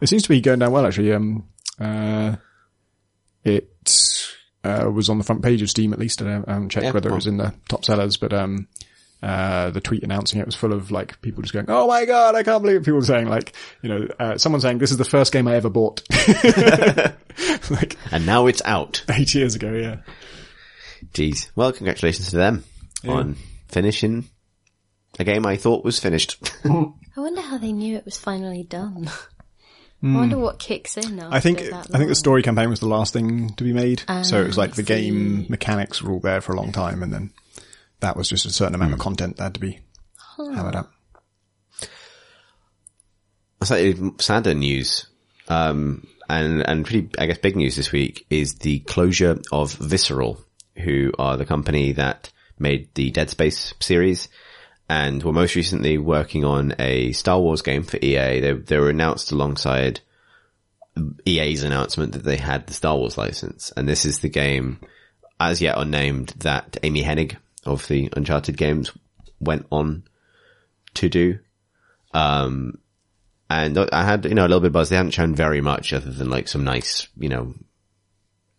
It 0.01 0.07
seems 0.09 0.23
to 0.23 0.29
be 0.29 0.41
going 0.41 0.59
down 0.59 0.71
well, 0.71 0.85
actually. 0.85 1.11
Um, 1.13 1.47
uh, 1.79 2.35
it 3.43 3.69
uh, 4.63 4.89
was 4.93 5.09
on 5.09 5.17
the 5.17 5.23
front 5.23 5.41
page 5.43 5.61
of 5.61 5.69
Steam, 5.69 5.93
at 5.93 5.99
least. 5.99 6.21
I 6.21 6.29
haven't- 6.29 6.49
I 6.49 6.53
haven't 6.53 6.69
checked 6.69 6.85
Yeah, 6.85 6.91
whether 6.91 7.09
well. 7.09 7.15
it 7.15 7.17
was 7.17 7.27
in 7.27 7.37
the 7.37 7.53
top 7.69 7.83
sellers, 7.85 8.17
but 8.17 8.31
um, 8.33 8.67
uh, 9.23 9.69
the 9.71 9.81
tweet 9.81 10.03
announcing 10.03 10.39
it 10.39 10.45
was 10.45 10.55
full 10.55 10.73
of 10.73 10.91
like 10.91 11.19
people 11.21 11.41
just 11.43 11.53
going, 11.53 11.65
"Oh 11.69 11.87
my 11.87 12.05
god, 12.05 12.35
I 12.35 12.43
can't 12.43 12.61
believe 12.63 12.77
it." 12.81 12.85
People 12.85 13.01
saying 13.01 13.27
like, 13.27 13.53
you 13.81 13.89
know, 13.89 14.07
uh, 14.19 14.37
someone 14.37 14.61
saying 14.61 14.77
this 14.79 14.91
is 14.91 14.97
the 14.97 15.05
first 15.05 15.31
game 15.31 15.47
I 15.47 15.55
ever 15.55 15.69
bought, 15.69 16.01
like 17.69 17.97
And 18.11 18.25
now 18.25 18.47
it's 18.47 18.61
out. 18.65 19.03
eight 19.09 19.33
years 19.33 19.55
ago. 19.55 19.71
Yeah, 19.73 19.97
Jeez. 21.13 21.49
Well, 21.55 21.71
congratulations 21.71 22.29
to 22.31 22.37
them 22.37 22.63
on 23.07 23.35
finishing 23.67 24.25
a 25.19 25.23
game 25.23 25.45
I 25.45 25.57
thought 25.57 25.83
was 25.83 25.99
finished. 25.99 26.51
I 26.65 27.19
wonder 27.19 27.41
how 27.41 27.57
they 27.57 27.71
knew 27.73 27.95
it 27.97 28.05
was 28.05 28.17
finally 28.17 28.63
done. 28.63 29.09
I 30.03 30.15
wonder 30.15 30.37
what 30.39 30.57
kicks 30.57 30.97
in 30.97 31.19
after 31.19 31.35
I 31.35 31.39
think 31.39 31.59
that 31.59 31.87
I 31.93 31.97
think 31.97 32.09
the 32.09 32.15
story 32.15 32.41
campaign 32.41 32.69
was 32.69 32.79
the 32.79 32.87
last 32.87 33.13
thing 33.13 33.53
to 33.53 33.63
be 33.63 33.71
made, 33.71 34.01
so 34.23 34.41
it 34.41 34.47
was 34.47 34.57
Ah, 34.57 34.61
like 34.61 34.73
the 34.73 34.83
game 34.83 35.45
mechanics 35.47 36.01
were 36.01 36.11
all 36.13 36.19
there 36.19 36.41
for 36.41 36.53
a 36.53 36.55
long 36.55 36.71
time, 36.71 37.03
and 37.03 37.13
then 37.13 37.31
that 37.99 38.17
was 38.17 38.27
just 38.27 38.45
a 38.45 38.49
certain 38.51 38.73
amount 38.73 38.93
of 38.93 38.99
content 38.99 39.37
that 39.37 39.43
had 39.43 39.53
to 39.53 39.59
be 39.59 39.79
hammered 40.37 40.75
out. 40.75 40.89
slightly 43.63 44.11
sadder 44.19 44.53
news, 44.55 45.05
um, 45.47 46.07
and, 46.29 46.61
and 46.67 46.85
pretty, 46.85 47.09
I 47.17 47.27
guess, 47.27 47.37
big 47.37 47.55
news 47.55 47.75
this 47.75 47.91
week 47.91 48.25
is 48.29 48.55
the 48.55 48.79
closure 48.79 49.39
of 49.51 49.73
Visceral, 49.73 50.43
who 50.77 51.11
are 51.19 51.37
the 51.37 51.45
company 51.45 51.91
that 51.93 52.31
made 52.57 52.93
the 52.95 53.11
Dead 53.11 53.29
Space 53.29 53.73
series 53.79 54.29
and 54.91 55.23
were 55.23 55.31
most 55.31 55.55
recently 55.55 55.97
working 55.97 56.43
on 56.43 56.75
a 56.77 57.13
Star 57.13 57.39
Wars 57.39 57.61
game 57.61 57.81
for 57.81 57.95
EA. 58.01 58.41
They, 58.41 58.51
they 58.51 58.77
were 58.77 58.89
announced 58.89 59.31
alongside 59.31 60.01
EA's 61.25 61.63
announcement 61.63 62.11
that 62.11 62.25
they 62.25 62.35
had 62.35 62.67
the 62.67 62.73
Star 62.73 62.97
Wars 62.97 63.17
license. 63.17 63.71
And 63.77 63.87
this 63.87 64.03
is 64.03 64.19
the 64.19 64.27
game, 64.27 64.81
as 65.39 65.61
yet 65.61 65.77
unnamed, 65.77 66.33
that 66.39 66.75
Amy 66.83 67.03
Hennig 67.03 67.37
of 67.65 67.87
the 67.87 68.09
Uncharted 68.17 68.57
games 68.57 68.91
went 69.39 69.65
on 69.71 70.03
to 70.95 71.07
do. 71.07 71.39
Um, 72.13 72.77
and 73.49 73.77
I 73.77 74.03
had, 74.03 74.25
you 74.25 74.35
know, 74.35 74.45
a 74.45 74.49
little 74.49 74.59
bit 74.59 74.67
of 74.67 74.73
buzz. 74.73 74.89
They 74.89 74.97
hadn't 74.97 75.11
shown 75.11 75.33
very 75.33 75.61
much 75.61 75.93
other 75.93 76.11
than 76.11 76.29
like 76.29 76.49
some 76.49 76.65
nice, 76.65 77.07
you 77.17 77.29
know, 77.29 77.53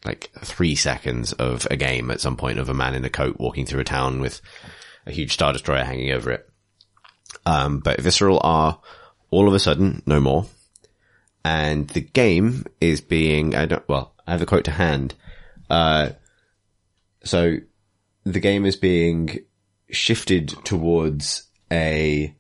like 0.03 0.31
three 0.39 0.77
seconds 0.77 1.35
of 1.35 1.69
a 1.71 1.77
game 1.77 2.11
at 2.11 2.23
some 2.23 2.39
point 2.39 2.59
of 2.59 2.71
a 2.71 2.75
man 2.75 2.95
in 2.95 3.05
a 3.05 3.11
coat 3.11 3.37
walking 3.39 3.67
through 3.67 3.81
a 3.81 3.85
town 3.85 4.19
with 4.19 4.41
a 5.07 5.13
huge 5.13 5.33
Star 5.33 5.53
Destroyer 5.53 5.85
hanging 5.85 6.13
over 6.13 6.31
it. 6.31 6.49
Um, 7.47 7.81
but 7.81 8.01
Visceral 8.01 8.41
are 8.43 8.81
all 9.31 9.49
of 9.49 9.55
a 9.55 9.59
sudden 9.59 10.03
no 10.07 10.21
more. 10.21 10.47
And 11.45 11.89
the 11.89 12.01
game 12.01 12.67
is 12.81 13.01
being, 13.01 13.57
I 13.57 13.67
don't, 13.67 13.89
well, 13.89 14.15
I 14.27 14.33
have 14.33 14.43
a 14.43 14.47
quote 14.47 14.65
to 14.65 14.71
hand. 14.71 15.15
Uh, 15.69 16.11
so 17.25 17.57
the 18.25 18.41
game 18.41 18.65
is 18.65 18.77
being 18.77 19.41
shifted 19.91 20.49
towards 20.65 21.45
a, 21.71 22.35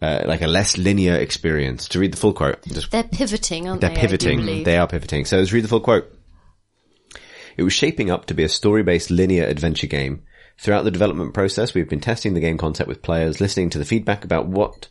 uh, 0.00 0.22
like 0.26 0.42
a 0.42 0.46
less 0.46 0.78
linear 0.78 1.16
experience. 1.16 1.88
To 1.88 1.98
read 1.98 2.12
the 2.12 2.16
full 2.16 2.32
quote, 2.32 2.62
just 2.62 2.92
They're 2.92 3.02
pivoting, 3.02 3.68
aren't 3.68 3.80
they're 3.80 3.90
they? 3.90 3.96
Do 3.96 4.00
pivoting. 4.02 4.62
They 4.62 4.76
are 4.76 4.86
pivoting. 4.86 5.24
So 5.24 5.38
let's 5.38 5.52
read 5.52 5.64
the 5.64 5.68
full 5.68 5.80
quote. 5.80 6.14
It 7.56 7.64
was 7.64 7.72
shaping 7.72 8.08
up 8.08 8.26
to 8.26 8.34
be 8.34 8.44
a 8.44 8.48
story-based 8.48 9.10
linear 9.10 9.44
adventure 9.44 9.88
game. 9.88 10.22
Throughout 10.58 10.82
the 10.82 10.90
development 10.90 11.34
process, 11.34 11.72
we've 11.72 11.88
been 11.88 12.00
testing 12.00 12.34
the 12.34 12.40
game 12.40 12.58
concept 12.58 12.88
with 12.88 13.02
players, 13.02 13.40
listening 13.40 13.70
to 13.70 13.78
the 13.78 13.84
feedback 13.84 14.24
about 14.24 14.46
what 14.46 14.88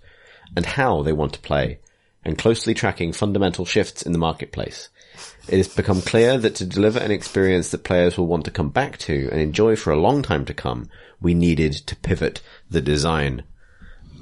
and 0.55 0.65
how 0.65 1.03
they 1.03 1.11
want 1.11 1.33
to 1.33 1.39
play, 1.41 1.79
and 2.23 2.37
closely 2.37 2.73
tracking 2.73 3.11
fundamental 3.11 3.65
shifts 3.65 4.01
in 4.01 4.13
the 4.13 4.17
marketplace. 4.17 4.89
It 5.47 5.57
has 5.57 5.67
become 5.67 6.01
clear 6.01 6.37
that 6.37 6.55
to 6.55 6.65
deliver 6.65 6.99
an 6.99 7.11
experience 7.11 7.71
that 7.71 7.83
players 7.83 8.17
will 8.17 8.27
want 8.27 8.45
to 8.45 8.51
come 8.51 8.69
back 8.69 8.97
to 8.99 9.29
and 9.31 9.41
enjoy 9.41 9.75
for 9.75 9.91
a 9.91 9.99
long 9.99 10.21
time 10.21 10.45
to 10.45 10.53
come, 10.53 10.89
we 11.21 11.33
needed 11.33 11.73
to 11.73 11.95
pivot 11.97 12.41
the 12.69 12.81
design. 12.81 13.43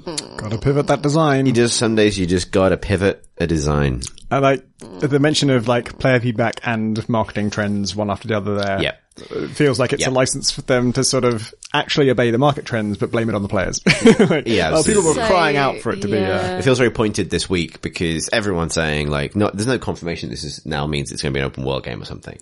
Got 0.04 0.52
to 0.52 0.58
pivot 0.58 0.86
that 0.86 1.02
design. 1.02 1.46
You 1.46 1.52
just, 1.52 1.76
some 1.76 1.96
days 1.96 2.16
you 2.16 2.26
just 2.26 2.52
gotta 2.52 2.76
pivot 2.76 3.26
a 3.38 3.46
design. 3.46 4.02
I 4.30 4.38
like 4.38 4.64
the 4.78 5.18
mention 5.18 5.50
of 5.50 5.66
like 5.66 5.98
player 5.98 6.20
feedback 6.20 6.60
and 6.64 7.08
marketing 7.08 7.50
trends 7.50 7.94
one 7.94 8.10
after 8.10 8.28
the 8.28 8.36
other 8.36 8.54
there. 8.54 8.82
Yep. 8.82 9.02
It 9.18 9.48
feels 9.50 9.78
like 9.78 9.92
it's 9.94 10.02
Yep. 10.02 10.10
a 10.10 10.14
license 10.14 10.50
for 10.50 10.60
them 10.62 10.92
to 10.92 11.02
sort 11.02 11.24
of 11.24 11.54
actually 11.72 12.10
obey 12.10 12.30
the 12.30 12.38
market 12.38 12.66
trends, 12.66 12.98
but 12.98 13.10
blame 13.10 13.28
it 13.30 13.34
on 13.34 13.42
the 13.42 13.48
players. 13.48 13.80
like, 14.30 14.46
Yeah, 14.46 14.72
oh, 14.74 14.82
people 14.82 15.02
were 15.02 15.14
So, 15.14 15.26
crying 15.26 15.56
out 15.56 15.78
for 15.80 15.92
it 15.92 16.02
to 16.02 16.08
be. 16.08 16.18
Uh. 16.18 16.58
It 16.58 16.62
feels 16.62 16.78
very 16.78 16.90
pointed 16.90 17.30
this 17.30 17.48
week 17.48 17.80
because 17.80 18.28
everyone's 18.32 18.74
saying 18.74 19.08
like, 19.08 19.34
no, 19.34 19.50
there's 19.54 19.66
no 19.66 19.78
confirmation 19.78 20.28
this 20.30 20.44
is 20.44 20.66
now 20.66 20.86
means 20.86 21.12
it's 21.12 21.22
going 21.22 21.32
to 21.32 21.38
be 21.38 21.40
an 21.40 21.46
open 21.46 21.64
world 21.64 21.84
game 21.84 22.00
or 22.02 22.04
something, 22.04 22.38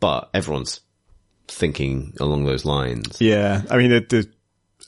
but 0.00 0.28
everyone's 0.34 0.80
thinking 1.46 2.14
along 2.20 2.44
those 2.44 2.64
lines. 2.64 3.20
yeah, 3.20 3.62
I 3.70 3.76
mean, 3.78 3.90
the, 3.90 4.00
the, 4.00 4.28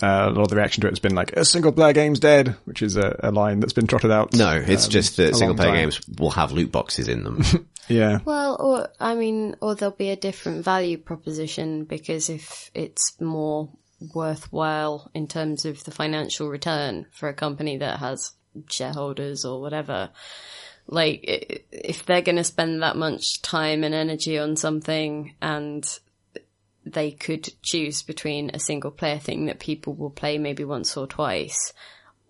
uh, 0.07 0.29
a 0.29 0.31
lot 0.31 0.43
of 0.43 0.49
the 0.49 0.57
reaction 0.57 0.81
to 0.83 0.87
it 0.87 0.91
has 0.91 0.99
been 0.99 1.15
like, 1.15 1.33
a 1.35 1.45
single 1.45 1.73
player 1.73 1.93
game's 1.93 2.21
dead, 2.21 2.57
which 2.65 2.83
is 2.83 2.97
a, 2.97 3.19
a 3.23 3.31
line 3.31 3.61
that's 3.61 3.73
been 3.73 3.87
trotted 3.87 4.11
out. 4.11 4.35
No, 4.35 4.57
it's 4.57 4.87
um, 4.87 4.91
just 4.91 5.17
that 5.19 5.37
single 5.37 5.55
player 5.57 5.69
time. 5.71 5.77
games 5.77 6.01
will 6.19 6.31
have 6.31 6.53
loot 6.53 6.73
boxes 6.73 7.07
in 7.09 7.23
them. 7.25 7.43
Yeah. 7.91 8.21
Well, 8.25 8.57
or 8.61 8.89
I 8.99 9.15
mean, 9.15 9.57
or 9.61 9.75
there'll 9.75 9.95
be 9.95 10.11
a 10.11 10.17
different 10.17 10.65
value 10.65 10.99
proposition 10.99 11.85
because 11.85 12.31
if 12.31 12.71
it's 12.75 13.21
more 13.21 13.71
worthwhile 14.15 15.11
in 15.15 15.27
terms 15.27 15.65
of 15.65 15.85
the 15.85 15.91
financial 15.91 16.49
return 16.49 17.07
for 17.11 17.29
a 17.29 17.35
company 17.35 17.79
that 17.79 17.99
has 17.99 18.33
shareholders 18.69 19.45
or 19.45 19.61
whatever, 19.61 20.11
like 20.87 21.21
if 21.71 22.07
they're 22.07 22.23
going 22.23 22.37
to 22.37 22.45
spend 22.45 22.83
that 22.83 22.97
much 22.97 23.43
time 23.43 23.85
and 23.85 23.95
energy 23.95 24.39
on 24.39 24.57
something 24.57 25.35
and 25.43 25.99
they 26.87 27.11
could 27.11 27.49
choose 27.63 28.03
between 28.03 28.51
a 28.51 28.59
single 28.59 28.91
player 28.91 29.19
thing 29.19 29.47
that 29.47 29.61
people 29.61 29.95
will 29.95 30.11
play 30.11 30.39
maybe 30.39 30.65
once 30.65 30.97
or 30.97 31.07
twice 31.07 31.73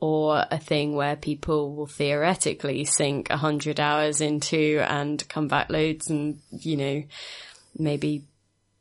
or 0.01 0.47
a 0.51 0.59
thing 0.59 0.95
where 0.95 1.15
people 1.15 1.75
will 1.75 1.87
theoretically 1.87 2.85
sink 2.85 3.29
a 3.29 3.37
hundred 3.37 3.79
hours 3.79 4.21
into 4.21 4.83
and 4.89 5.29
come 5.29 5.47
back 5.47 5.69
loads 5.71 6.09
and, 6.09 6.41
you 6.51 6.77
know, 6.77 7.03
maybe 7.79 8.25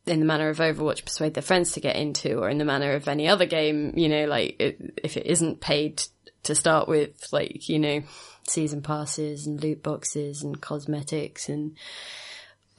in 0.07 0.21
the 0.21 0.25
manner 0.25 0.49
of 0.49 0.57
Overwatch 0.57 1.03
persuade 1.03 1.33
their 1.33 1.43
friends 1.43 1.73
to 1.73 1.81
get 1.81 1.97
into 1.97 2.39
or 2.39 2.49
in 2.49 2.57
the 2.57 2.65
manner 2.65 2.93
of 2.93 3.07
any 3.07 3.27
other 3.27 3.45
game, 3.45 3.93
you 3.97 4.07
know, 4.07 4.25
like 4.25 4.55
it, 4.59 4.99
if 5.03 5.17
it 5.17 5.25
isn't 5.25 5.59
paid 5.59 6.01
to 6.43 6.55
start 6.55 6.87
with, 6.87 7.27
like, 7.33 7.67
you 7.67 7.77
know, 7.77 8.01
season 8.47 8.81
passes 8.81 9.45
and 9.45 9.61
loot 9.61 9.83
boxes 9.83 10.41
and 10.41 10.61
cosmetics 10.61 11.49
and 11.49 11.75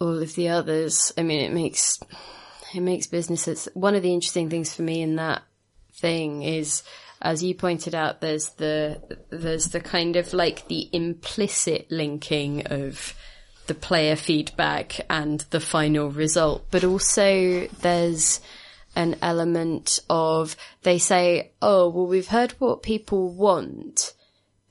all 0.00 0.20
of 0.22 0.35
the 0.35 0.48
others. 0.48 1.12
I 1.18 1.22
mean, 1.22 1.44
it 1.44 1.53
makes, 1.53 2.00
it 2.74 2.81
makes 2.81 3.07
business. 3.07 3.46
It's 3.46 3.68
one 3.74 3.94
of 3.94 4.03
the 4.03 4.14
interesting 4.14 4.48
things 4.48 4.74
for 4.74 4.83
me 4.83 5.03
in 5.03 5.16
that 5.16 5.42
thing 5.92 6.42
is, 6.42 6.83
as 7.22 7.42
you 7.42 7.54
pointed 7.54 7.94
out, 7.94 8.20
there's 8.20 8.50
the 8.50 9.00
there's 9.30 9.66
the 9.66 9.80
kind 9.80 10.16
of 10.16 10.33
like 10.33 10.68
the 10.68 10.88
implicit 10.92 11.90
linking 11.90 12.66
of 12.66 13.14
the 13.66 13.74
player 13.74 14.16
feedback 14.16 15.01
and 15.11 15.40
the 15.51 15.61
final 15.61 16.11
result, 16.11 16.66
but 16.70 16.82
also 16.82 17.66
there's 17.80 18.40
an 18.97 19.16
element 19.22 20.01
of 20.09 20.57
they 20.82 20.99
say, 20.99 21.53
oh 21.61 21.88
well, 21.88 22.07
we've 22.07 22.28
heard 22.28 22.53
what 22.53 22.82
people 22.82 23.28
want. 23.28 24.14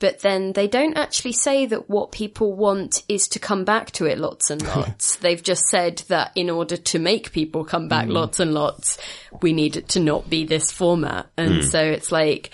But 0.00 0.20
then 0.20 0.54
they 0.54 0.66
don't 0.66 0.96
actually 0.96 1.32
say 1.32 1.66
that 1.66 1.88
what 1.88 2.10
people 2.10 2.54
want 2.54 3.04
is 3.08 3.28
to 3.28 3.38
come 3.38 3.64
back 3.64 3.92
to 3.92 4.06
it 4.06 4.18
lots 4.18 4.50
and 4.50 4.60
lots. 4.66 5.16
They've 5.16 5.42
just 5.42 5.68
said 5.68 6.02
that 6.08 6.32
in 6.34 6.50
order 6.50 6.76
to 6.76 6.98
make 6.98 7.32
people 7.32 7.64
come 7.64 7.86
back 7.86 8.06
mm. 8.06 8.12
lots 8.12 8.40
and 8.40 8.52
lots, 8.52 8.98
we 9.40 9.52
need 9.52 9.76
it 9.76 9.88
to 9.90 10.00
not 10.00 10.28
be 10.28 10.44
this 10.44 10.72
format. 10.72 11.26
And 11.36 11.62
mm. 11.62 11.64
so 11.64 11.80
it's 11.80 12.10
like, 12.10 12.50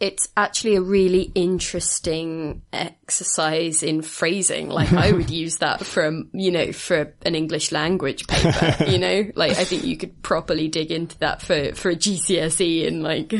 it's 0.00 0.30
actually 0.34 0.76
a 0.76 0.80
really 0.80 1.30
interesting 1.34 2.62
exercise 2.72 3.82
in 3.82 4.00
phrasing. 4.00 4.70
Like 4.70 4.92
I 4.94 5.12
would 5.12 5.28
use 5.42 5.58
that 5.58 5.84
for, 5.84 6.06
a, 6.06 6.22
you 6.32 6.50
know, 6.50 6.72
for 6.72 7.12
an 7.22 7.34
English 7.34 7.70
language 7.70 8.26
paper, 8.26 8.84
you 8.86 8.98
know, 8.98 9.30
like 9.34 9.58
I 9.58 9.64
think 9.64 9.84
you 9.84 9.98
could 9.98 10.22
properly 10.22 10.68
dig 10.68 10.90
into 10.90 11.18
that 11.18 11.42
for, 11.42 11.74
for 11.74 11.90
a 11.90 11.96
GCSE 11.96 12.88
and 12.88 13.02
like, 13.02 13.32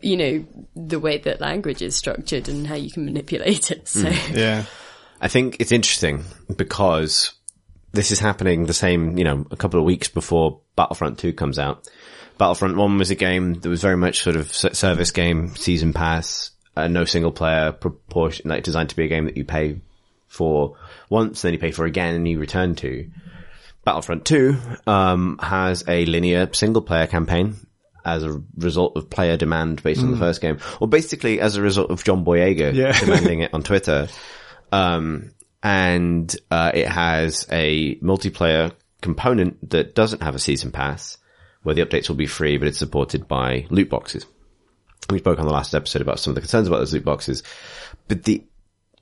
you 0.00 0.16
know, 0.16 0.46
the 0.74 0.98
way 0.98 1.18
that 1.18 1.42
language 1.42 1.82
is 1.82 1.94
structured 1.94 2.48
and 2.48 2.66
how 2.66 2.76
you 2.76 2.90
can 2.90 3.04
manipulate 3.04 3.70
it. 3.70 3.86
So 3.86 4.04
mm, 4.04 4.36
Yeah. 4.36 4.64
I 5.20 5.28
think 5.28 5.58
it's 5.60 5.72
interesting 5.72 6.24
because 6.56 7.34
this 7.92 8.10
is 8.10 8.18
happening 8.18 8.64
the 8.64 8.72
same, 8.72 9.18
you 9.18 9.24
know, 9.24 9.46
a 9.50 9.56
couple 9.56 9.78
of 9.78 9.84
weeks 9.84 10.08
before 10.08 10.60
Battlefront 10.76 11.18
2 11.18 11.34
comes 11.34 11.58
out. 11.58 11.86
Battlefront 12.40 12.74
1 12.78 12.96
was 12.96 13.10
a 13.10 13.16
game 13.16 13.52
that 13.52 13.68
was 13.68 13.82
very 13.82 13.98
much 13.98 14.22
sort 14.22 14.34
of 14.34 14.50
service 14.50 15.10
game, 15.10 15.54
season 15.56 15.92
pass, 15.92 16.52
uh, 16.74 16.88
no 16.88 17.04
single 17.04 17.32
player 17.32 17.70
proportion, 17.70 18.48
like 18.48 18.64
designed 18.64 18.88
to 18.88 18.96
be 18.96 19.04
a 19.04 19.08
game 19.08 19.26
that 19.26 19.36
you 19.36 19.44
pay 19.44 19.82
for 20.26 20.78
once, 21.10 21.42
then 21.42 21.52
you 21.52 21.58
pay 21.58 21.70
for 21.70 21.84
again 21.84 22.14
and 22.14 22.26
you 22.26 22.38
return 22.38 22.74
to. 22.76 23.10
Battlefront 23.84 24.24
2, 24.24 24.56
um, 24.86 25.38
has 25.42 25.84
a 25.86 26.06
linear 26.06 26.48
single 26.54 26.80
player 26.80 27.06
campaign 27.06 27.56
as 28.06 28.22
a 28.22 28.42
result 28.56 28.96
of 28.96 29.10
player 29.10 29.36
demand 29.36 29.82
based 29.82 30.00
on 30.00 30.10
the 30.10 30.16
first 30.16 30.40
game, 30.40 30.60
or 30.80 30.88
basically 30.88 31.42
as 31.42 31.56
a 31.56 31.62
result 31.62 31.90
of 31.90 32.02
John 32.04 32.24
Boyega 32.24 32.72
Yeah. 32.72 32.98
demanding 33.00 33.40
it 33.40 33.52
on 33.52 33.62
Twitter. 33.62 34.08
Um, 34.72 35.32
and, 35.62 36.34
uh, 36.50 36.70
it 36.72 36.88
has 36.88 37.46
a 37.52 37.96
multiplayer 37.96 38.72
component 39.02 39.68
that 39.68 39.94
doesn't 39.94 40.22
have 40.22 40.34
a 40.34 40.38
season 40.38 40.72
pass 40.72 41.18
where 41.62 41.74
the 41.74 41.84
updates 41.84 42.08
will 42.08 42.16
be 42.16 42.26
free, 42.26 42.56
but 42.56 42.68
it's 42.68 42.78
supported 42.78 43.28
by 43.28 43.66
loot 43.70 43.90
boxes. 43.90 44.26
We 45.08 45.18
spoke 45.18 45.38
on 45.38 45.46
the 45.46 45.52
last 45.52 45.74
episode 45.74 46.02
about 46.02 46.20
some 46.20 46.32
of 46.32 46.34
the 46.36 46.40
concerns 46.40 46.68
about 46.68 46.78
those 46.78 46.92
loot 46.92 47.04
boxes, 47.04 47.42
but 48.08 48.24
the, 48.24 48.44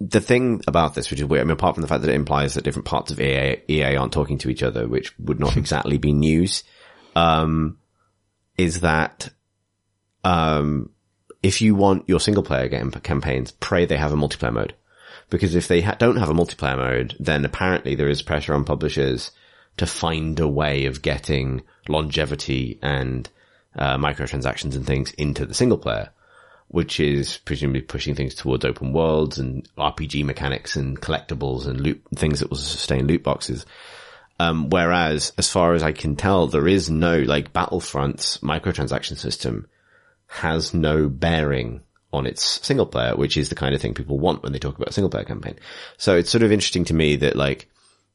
the 0.00 0.20
thing 0.20 0.62
about 0.66 0.94
this, 0.94 1.10
which 1.10 1.20
is 1.20 1.26
weird, 1.26 1.42
I 1.42 1.44
mean, 1.44 1.52
apart 1.52 1.74
from 1.74 1.82
the 1.82 1.88
fact 1.88 2.02
that 2.02 2.10
it 2.10 2.14
implies 2.14 2.54
that 2.54 2.64
different 2.64 2.86
parts 2.86 3.10
of 3.10 3.20
EA, 3.20 3.62
EA 3.68 3.96
aren't 3.96 4.12
talking 4.12 4.38
to 4.38 4.50
each 4.50 4.62
other, 4.62 4.88
which 4.88 5.16
would 5.18 5.40
not 5.40 5.56
exactly 5.56 5.98
be 5.98 6.12
news, 6.12 6.64
um, 7.14 7.78
is 8.56 8.80
that, 8.80 9.30
um, 10.24 10.90
if 11.42 11.60
you 11.62 11.74
want 11.74 12.08
your 12.08 12.20
single 12.20 12.42
player 12.42 12.68
game 12.68 12.90
campaigns, 12.90 13.52
pray 13.52 13.86
they 13.86 13.96
have 13.96 14.12
a 14.12 14.16
multiplayer 14.16 14.52
mode. 14.52 14.74
Because 15.30 15.54
if 15.54 15.68
they 15.68 15.82
ha- 15.82 15.96
don't 15.98 16.16
have 16.16 16.30
a 16.30 16.34
multiplayer 16.34 16.76
mode, 16.76 17.16
then 17.20 17.44
apparently 17.44 17.94
there 17.94 18.08
is 18.08 18.22
pressure 18.22 18.54
on 18.54 18.64
publishers 18.64 19.30
to 19.78 19.86
find 19.86 20.38
a 20.40 20.48
way 20.48 20.86
of 20.86 21.02
getting 21.02 21.62
longevity 21.88 22.78
and, 22.82 23.28
uh, 23.76 23.96
microtransactions 23.96 24.74
and 24.74 24.86
things 24.86 25.12
into 25.12 25.46
the 25.46 25.54
single 25.54 25.78
player 25.78 26.10
which 26.68 27.00
is 27.00 27.38
presumably 27.38 27.80
pushing 27.80 28.14
things 28.14 28.34
towards 28.34 28.64
open 28.64 28.92
worlds 28.92 29.38
and 29.38 29.66
RPG 29.76 30.24
mechanics 30.24 30.76
and 30.76 31.00
collectibles 31.00 31.66
and 31.66 31.80
loot 31.80 32.02
things 32.14 32.40
that 32.40 32.50
will 32.50 32.58
sustain 32.58 33.06
loot 33.06 33.22
boxes. 33.22 33.66
Um, 34.38 34.70
whereas, 34.70 35.32
as 35.36 35.50
far 35.50 35.74
as 35.74 35.82
I 35.82 35.92
can 35.92 36.14
tell, 36.14 36.46
there 36.46 36.68
is 36.68 36.88
no 36.90 37.18
like 37.18 37.52
Battlefront's 37.52 38.38
microtransaction 38.38 39.16
system 39.16 39.66
has 40.28 40.74
no 40.74 41.08
bearing 41.08 41.80
on 42.12 42.26
its 42.26 42.60
single 42.64 42.86
player, 42.86 43.16
which 43.16 43.36
is 43.36 43.48
the 43.48 43.54
kind 43.54 43.74
of 43.74 43.80
thing 43.80 43.94
people 43.94 44.18
want 44.18 44.42
when 44.42 44.52
they 44.52 44.58
talk 44.58 44.76
about 44.76 44.90
a 44.90 44.92
single 44.92 45.10
player 45.10 45.24
campaign. 45.24 45.56
So 45.96 46.16
it's 46.16 46.30
sort 46.30 46.42
of 46.42 46.52
interesting 46.52 46.84
to 46.84 46.94
me 46.94 47.16
that 47.16 47.34
like 47.34 47.68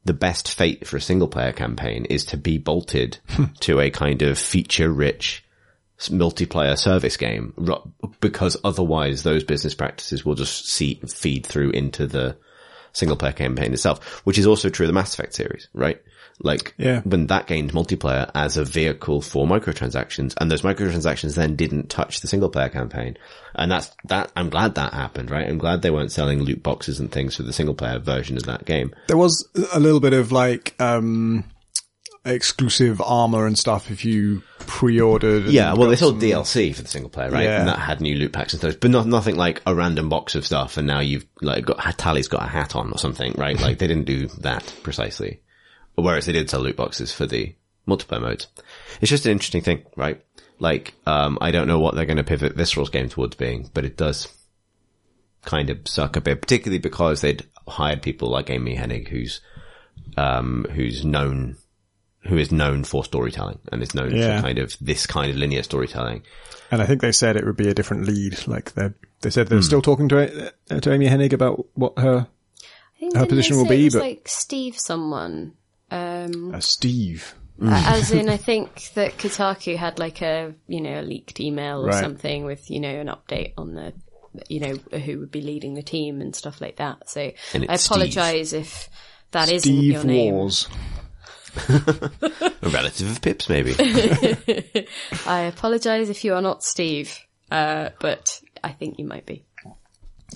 the 0.04 0.12
best 0.12 0.52
fate 0.52 0.86
for 0.86 0.96
a 0.96 1.00
single 1.00 1.28
player 1.28 1.52
campaign 1.52 2.04
is 2.06 2.24
to 2.26 2.36
be 2.36 2.58
bolted 2.58 3.18
hmm. 3.30 3.44
to 3.60 3.80
a 3.80 3.90
kind 3.90 4.22
of 4.22 4.38
feature 4.38 4.92
rich 4.92 5.44
multiplayer 6.00 6.76
service 6.76 7.16
game 7.16 7.54
because 8.20 8.56
otherwise 8.64 9.22
those 9.22 9.44
business 9.44 9.74
practices 9.74 10.24
will 10.24 10.34
just 10.34 10.68
see 10.68 11.00
feed 11.06 11.46
through 11.46 11.70
into 11.70 12.06
the 12.06 12.36
single 12.92 13.16
player 13.16 13.32
campaign 13.32 13.72
itself, 13.72 14.24
which 14.26 14.38
is 14.38 14.46
also 14.46 14.68
true 14.68 14.84
of 14.84 14.88
the 14.88 14.92
Mass 14.92 15.14
Effect 15.14 15.34
series, 15.34 15.68
right? 15.72 16.00
Like 16.40 16.74
Yeah. 16.76 17.00
when 17.04 17.28
that 17.28 17.46
gained 17.46 17.72
multiplayer 17.72 18.30
as 18.34 18.56
a 18.56 18.64
vehicle 18.64 19.22
for 19.22 19.46
microtransactions 19.46 20.34
and 20.40 20.50
those 20.50 20.62
microtransactions 20.62 21.36
then 21.36 21.54
didn't 21.54 21.90
touch 21.90 22.20
the 22.20 22.28
single 22.28 22.48
player 22.48 22.68
campaign. 22.68 23.16
And 23.54 23.70
that's 23.70 23.90
that, 24.06 24.32
I'm 24.36 24.50
glad 24.50 24.74
that 24.74 24.92
happened, 24.92 25.30
right? 25.30 25.48
I'm 25.48 25.58
glad 25.58 25.82
they 25.82 25.90
weren't 25.92 26.10
selling 26.12 26.40
loot 26.42 26.62
boxes 26.62 26.98
and 26.98 27.10
things 27.10 27.36
for 27.36 27.44
the 27.44 27.52
single 27.52 27.74
player 27.76 27.98
version 28.00 28.36
of 28.36 28.42
that 28.44 28.64
game. 28.64 28.92
There 29.06 29.16
was 29.16 29.48
a 29.72 29.78
little 29.78 30.00
bit 30.00 30.12
of 30.12 30.32
like, 30.32 30.74
um, 30.80 31.44
exclusive 32.24 33.02
armor 33.02 33.46
and 33.46 33.58
stuff 33.58 33.90
if 33.90 34.04
you 34.04 34.42
pre-ordered. 34.60 35.44
Yeah, 35.46 35.74
well, 35.74 35.88
they 35.90 35.96
sold 35.96 36.14
some- 36.14 36.20
DLC 36.30 36.72
for 36.74 36.82
the 36.82 36.88
single 36.88 37.10
player, 37.10 37.30
right? 37.30 37.44
Yeah. 37.44 37.60
And 37.60 37.68
that 37.68 37.78
had 37.78 38.00
new 38.00 38.16
loot 38.16 38.32
packs 38.32 38.54
and 38.54 38.60
stuff, 38.60 38.76
but 38.80 38.90
not 38.90 39.06
nothing 39.06 39.36
like 39.36 39.60
a 39.66 39.74
random 39.74 40.08
box 40.08 40.34
of 40.34 40.46
stuff. 40.46 40.76
And 40.78 40.86
now 40.86 41.00
you've 41.00 41.26
like 41.42 41.66
got 41.66 41.78
Tali's 41.98 42.28
got 42.28 42.42
a 42.42 42.46
hat 42.48 42.74
on 42.74 42.90
or 42.92 42.98
something, 42.98 43.34
right? 43.36 43.60
like 43.60 43.78
they 43.78 43.86
didn't 43.86 44.04
do 44.06 44.28
that 44.40 44.72
precisely. 44.82 45.40
Whereas 45.96 46.26
they 46.26 46.32
did 46.32 46.50
sell 46.50 46.60
loot 46.60 46.76
boxes 46.76 47.12
for 47.12 47.26
the 47.26 47.54
multiplayer 47.86 48.20
modes. 48.22 48.46
It's 49.00 49.10
just 49.10 49.26
an 49.26 49.32
interesting 49.32 49.62
thing, 49.62 49.84
right? 49.96 50.20
Like, 50.58 50.94
um, 51.06 51.38
I 51.40 51.50
don't 51.50 51.68
know 51.68 51.78
what 51.78 51.94
they're 51.94 52.06
going 52.06 52.16
to 52.16 52.24
pivot 52.24 52.56
Visceral's 52.56 52.90
game 52.90 53.08
towards 53.08 53.36
being, 53.36 53.70
but 53.74 53.84
it 53.84 53.96
does 53.96 54.28
kind 55.44 55.70
of 55.70 55.86
suck 55.86 56.16
a 56.16 56.20
bit, 56.20 56.40
particularly 56.40 56.78
because 56.78 57.20
they'd 57.20 57.44
hired 57.68 58.02
people 58.02 58.28
like 58.30 58.50
Amy 58.50 58.76
Hennig, 58.76 59.08
who's, 59.08 59.40
um, 60.16 60.66
who's 60.72 61.04
known, 61.04 61.56
who 62.26 62.36
is 62.38 62.50
known 62.50 62.84
for 62.84 63.04
storytelling 63.04 63.58
and 63.70 63.82
is 63.82 63.94
known 63.94 64.14
Yeah. 64.16 64.38
for 64.40 64.46
kind 64.46 64.58
of 64.58 64.76
this 64.80 65.06
kind 65.06 65.30
of 65.30 65.36
linear 65.36 65.62
storytelling. 65.62 66.22
And 66.70 66.80
I 66.82 66.86
think 66.86 67.02
they 67.02 67.12
said 67.12 67.36
it 67.36 67.44
would 67.44 67.56
be 67.56 67.68
a 67.68 67.74
different 67.74 68.06
lead. 68.06 68.46
Like 68.48 68.72
they 68.72 68.90
they 69.20 69.30
said 69.30 69.48
they're 69.48 69.62
still 69.62 69.82
talking 69.82 70.08
to 70.08 70.52
uh, 70.70 70.80
to 70.80 70.92
Amy 70.92 71.06
Hennig 71.06 71.32
about 71.32 71.66
what 71.74 71.98
her 71.98 72.26
Her 73.14 73.26
position 73.26 73.56
will 73.58 73.68
be, 73.68 73.90
but- 73.90 74.00
like 74.00 74.26
Steve 74.26 74.78
someone. 74.78 75.52
Um, 76.24 76.54
uh, 76.54 76.60
Steve. 76.60 77.34
as 77.62 78.10
in, 78.12 78.28
I 78.28 78.36
think 78.50 78.90
that 78.94 79.16
Kotaku 79.18 79.76
had 79.76 79.98
like 79.98 80.22
a 80.22 80.54
you 80.66 80.80
know 80.80 81.00
a 81.00 81.02
leaked 81.02 81.40
email 81.40 81.82
or 81.84 81.86
Right. 81.88 82.00
something 82.00 82.44
with 82.44 82.70
you 82.70 82.80
know 82.80 82.88
an 83.00 83.08
update 83.08 83.52
on 83.56 83.74
the 83.74 83.92
you 84.48 84.60
know 84.60 84.98
who 84.98 85.20
would 85.20 85.30
be 85.30 85.40
leading 85.42 85.74
the 85.74 85.82
team 85.82 86.20
and 86.20 86.34
stuff 86.34 86.60
like 86.60 86.76
that. 86.76 87.08
So 87.08 87.20
I 87.20 87.74
apologise 87.74 88.52
if 88.52 88.88
that 89.30 89.48
not 89.50 89.60
Steve 89.60 89.92
your 89.92 90.04
name. 90.04 90.34
Wars. 90.34 90.68
A 91.68 92.68
relative 92.68 93.08
of 93.10 93.20
Pip's, 93.22 93.48
maybe. 93.48 93.74
I 95.26 95.42
apologise 95.42 96.08
if 96.08 96.24
you 96.24 96.34
are 96.34 96.42
not 96.42 96.64
Steve, 96.64 97.16
uh, 97.50 97.90
but 98.00 98.40
I 98.62 98.72
think 98.72 98.98
you 98.98 99.04
might 99.04 99.24
be. 99.24 99.44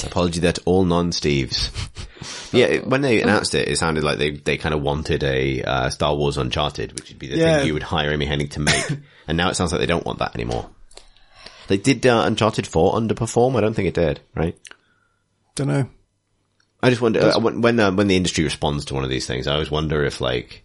Apology 0.05 0.40
there 0.40 0.53
to 0.53 0.62
all 0.64 0.84
non-Steves. 0.84 1.70
yeah, 2.53 2.78
when 2.80 3.01
they 3.01 3.22
announced 3.22 3.55
it, 3.55 3.68
it 3.68 3.78
sounded 3.78 4.05
like 4.05 4.18
they, 4.18 4.30
they 4.30 4.57
kind 4.57 4.74
of 4.74 4.82
wanted 4.82 5.22
a 5.22 5.62
uh, 5.62 5.90
Star 5.90 6.14
Wars 6.14 6.36
Uncharted, 6.36 6.92
which 6.99 7.09
would 7.11 7.18
be 7.18 7.28
the 7.28 7.36
Yeah. 7.36 7.59
thing 7.59 7.66
you 7.66 7.74
would 7.74 7.82
hire 7.82 8.11
Amy 8.11 8.26
Hennig 8.26 8.51
to 8.53 8.61
make. 8.61 8.84
and 9.28 9.36
now 9.36 9.49
it 9.51 9.55
sounds 9.55 9.72
like 9.72 9.80
they 9.80 9.86
don't 9.86 10.07
want 10.07 10.18
that 10.18 10.34
anymore. 10.34 10.68
They 11.68 11.76
did 11.76 12.07
uh, 12.07 12.22
Uncharted 12.26 12.66
4 12.66 12.94
underperform? 12.94 13.57
I 13.57 13.61
don't 13.61 13.74
think 13.74 13.88
it 13.88 13.94
did, 13.94 14.20
right? 14.34 14.59
Don't 15.55 15.68
know. 15.68 15.88
I 16.82 16.90
just 16.90 17.03
wonder 17.03 17.20
uh, 17.20 17.40
when 17.40 17.61
when, 17.61 17.80
uh, 17.80 17.90
when 17.90 18.07
the 18.07 18.16
industry 18.16 18.44
responds 18.44 18.84
to 18.86 18.94
one 18.94 19.03
of 19.03 19.11
these 19.11 19.26
things. 19.26 19.49
I 19.49 19.55
always 19.55 19.70
wonder 19.70 20.05
if 20.05 20.20
like 20.20 20.62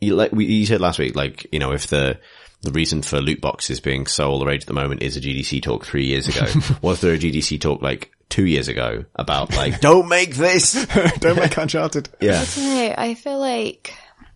you 0.00 0.14
like 0.14 0.32
we, 0.32 0.46
you 0.46 0.64
said 0.64 0.80
last 0.80 0.98
week, 0.98 1.14
like 1.14 1.46
you 1.52 1.58
know, 1.58 1.72
if 1.72 1.86
the 1.88 2.18
the 2.62 2.72
reason 2.72 3.02
for 3.02 3.20
loot 3.20 3.40
boxes 3.40 3.80
being 3.80 4.06
so 4.06 4.30
all 4.30 4.38
the 4.38 4.46
rage 4.46 4.62
at 4.62 4.66
the 4.66 4.74
moment 4.74 5.02
is 5.02 5.16
a 5.16 5.20
GDC 5.20 5.62
talk 5.62 5.84
three 5.84 6.06
years 6.06 6.28
ago. 6.28 6.46
was 6.82 7.00
there 7.00 7.14
a 7.14 7.18
GDC 7.18 7.60
talk 7.60 7.82
like 7.82 8.12
two 8.28 8.46
years 8.46 8.68
ago 8.68 9.04
about 9.14 9.54
like 9.56 9.80
don't 9.80 10.08
make 10.08 10.34
this? 10.34 10.84
Don't 11.20 11.36
make 11.36 11.56
Uncharted. 11.56 12.08
Yeah, 12.20 12.44
No, 12.56 12.94
I 12.96 13.14
feel 13.14 13.38
like 13.38 13.94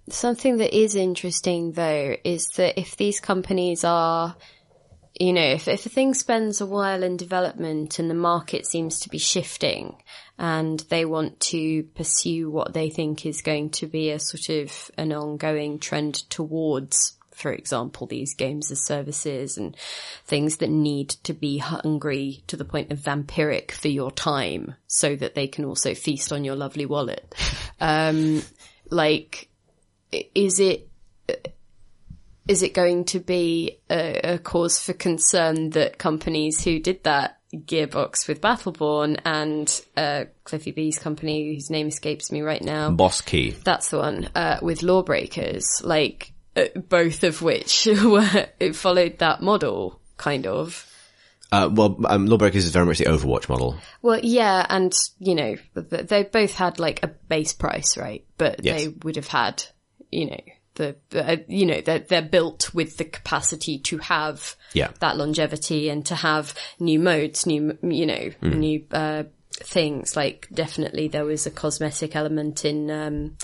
something 0.09 0.59
that 0.59 0.77
is 0.77 0.95
interesting 0.95 1.73
though 1.73 2.17
is 2.25 2.49
that 2.51 2.79
if 2.79 2.97
these 2.97 3.21
companies 3.21 3.85
are, 3.85 4.37
you 5.19 5.33
know, 5.33 5.43
if, 5.43 5.69
if 5.69 5.87
a 5.87 5.89
thing 5.89 6.15
spends 6.15 6.61
a 6.61 6.67
while 6.67 7.03
in 7.03 7.17
development 7.17 7.99
and 7.99 8.09
the 8.09 8.15
market 8.15 8.67
seems 8.67 9.01
to 9.01 9.09
be 9.09 9.19
shifting 9.19 9.97
and 10.39 10.81
they 10.89 11.05
want 11.05 11.39
to 11.41 11.83
pursue 11.95 12.51
what 12.51 12.73
they 12.73 12.91
think 12.91 13.27
is 13.27 13.43
going 13.43 13.71
to 13.71 13.87
be 13.87 14.11
a 14.11 14.19
sort 14.19 14.49
of 14.49 14.91
an 14.97 15.13
ongoing 15.13 15.79
trend 15.79 16.15
towards 16.31 17.19
for 17.41 17.53
example, 17.53 18.07
these 18.07 18.35
games 18.35 18.71
as 18.71 18.85
services 18.85 19.57
and 19.57 19.77
things 20.27 20.59
that 20.59 20.71
need 20.71 21.11
to 21.25 21.33
be 21.33 21.59
hungry 21.59 22.43
to 22.47 22.57
the 22.57 22.65
point 22.65 22.93
of 22.93 22.99
vampiric 22.99 23.71
for 23.71 23.89
your 23.89 24.11
time 24.11 24.75
so 24.87 25.17
that 25.17 25.35
they 25.35 25.47
can 25.47 25.65
also 25.65 25.95
feast 25.95 26.33
on 26.33 26.45
your 26.45 26.57
lovely 26.57 26.87
wallet. 26.87 27.35
Um, 27.83 28.43
like, 28.91 29.49
is 30.13 30.61
it, 30.61 30.87
is 32.47 32.63
it 32.63 32.75
going 32.75 33.07
to 33.07 33.19
be 33.19 33.79
a, 33.89 34.35
a 34.35 34.39
cause 34.39 34.79
for 34.83 34.93
concern 34.93 35.71
that 35.71 35.97
companies 35.97 36.63
who 36.63 36.79
did 36.79 37.05
that 37.05 37.41
Gearbox 37.55 38.29
with 38.29 38.41
Battleborn 38.41 39.19
and 39.25 39.85
uh, 39.97 40.25
Cliffy 40.45 40.71
B's 40.71 40.99
company, 40.99 41.55
whose 41.55 41.71
name 41.71 41.89
escapes 41.89 42.31
me 42.31 42.43
right 42.43 42.63
now, 42.63 42.91
boss 42.91 43.21
key. 43.21 43.51
that's 43.51 43.91
the 43.91 43.99
one 43.99 44.29
uh, 44.35 44.59
with 44.63 44.83
Lawbreakers, 44.83 45.65
like 45.83 46.33
both 46.89 47.23
of 47.25 47.43
which 47.43 47.87
were 48.05 48.49
it 48.59 48.75
followed 48.77 49.19
that 49.19 49.41
model, 49.43 50.01
kind 50.17 50.47
of. 50.47 50.87
Uh, 51.53 51.69
well, 51.73 51.97
um, 52.07 52.27
Lawbreakers 52.27 52.65
is 52.65 52.71
very 52.71 52.87
much 52.87 52.99
the 52.99 53.07
Overwatch 53.07 53.49
model. 53.49 53.77
Well, 54.03 54.21
yeah, 54.23 54.65
and 54.69 54.93
you 55.19 55.35
know 55.35 55.57
they 55.75 56.23
both 56.23 56.55
had 56.55 56.79
like 56.79 57.03
a 57.03 57.09
base 57.09 57.53
price, 57.53 57.97
right? 57.97 58.25
But 58.39 58.65
Yes. 58.65 58.81
they 58.83 58.89
would 59.03 59.17
have 59.17 59.27
had, 59.27 59.65
you 60.13 60.31
know, 60.31 60.41
the 60.75 60.97
uh, 61.13 61.37
you 61.49 61.67
know 61.67 61.81
they're 61.81 61.99
they're 61.99 62.23
built 62.23 62.73
with 62.73 62.99
the 62.99 63.05
capacity 63.05 63.79
to 63.81 63.99
have 63.99 64.55
Yeah. 64.75 64.91
that 65.01 65.17
longevity 65.17 65.89
and 65.89 66.07
to 66.07 66.15
have 66.15 66.55
new 66.79 67.01
modes, 67.01 67.47
new 67.47 67.77
you 67.83 68.07
know 68.07 68.31
Mm. 68.43 68.57
new 68.57 68.85
uh, 68.93 69.25
things. 69.63 70.17
Like 70.17 70.49
definitely 70.53 71.09
there 71.09 71.25
was 71.25 71.47
a 71.47 71.51
cosmetic 71.51 72.17
element 72.17 72.65
in 72.65 72.91
um, 72.91 73.37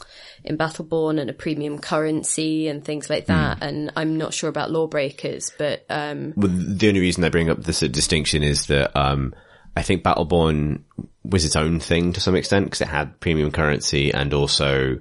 in 0.44 0.56
Battleborn 0.58 1.20
and 1.20 1.30
a 1.30 1.34
premium 1.34 1.78
currency 1.78 2.68
and 2.68 2.84
things 2.84 3.08
like 3.08 3.26
that. 3.26 3.58
And 3.62 3.92
I'm 3.96 4.16
not 4.16 4.34
sure 4.34 4.50
about 4.50 4.70
Lawbreakers, 4.70 5.52
but 5.58 5.84
um, 5.88 6.32
Well, 6.36 6.50
the 6.50 6.88
only 6.88 7.00
reason 7.00 7.24
I 7.24 7.28
bring 7.28 7.50
up 7.50 7.62
this 7.62 7.80
distinction 7.80 8.42
is 8.42 8.66
that 8.66 8.96
um, 8.98 9.34
I 9.76 9.82
think 9.82 10.02
Battleborn 10.02 10.82
was 11.24 11.44
its 11.44 11.56
own 11.56 11.80
thing 11.80 12.12
to 12.12 12.20
some 12.20 12.36
extent 12.36 12.66
because 12.66 12.80
it 12.80 12.88
had 12.88 13.20
premium 13.20 13.50
currency 13.50 14.12
and 14.12 14.32
also 14.32 15.00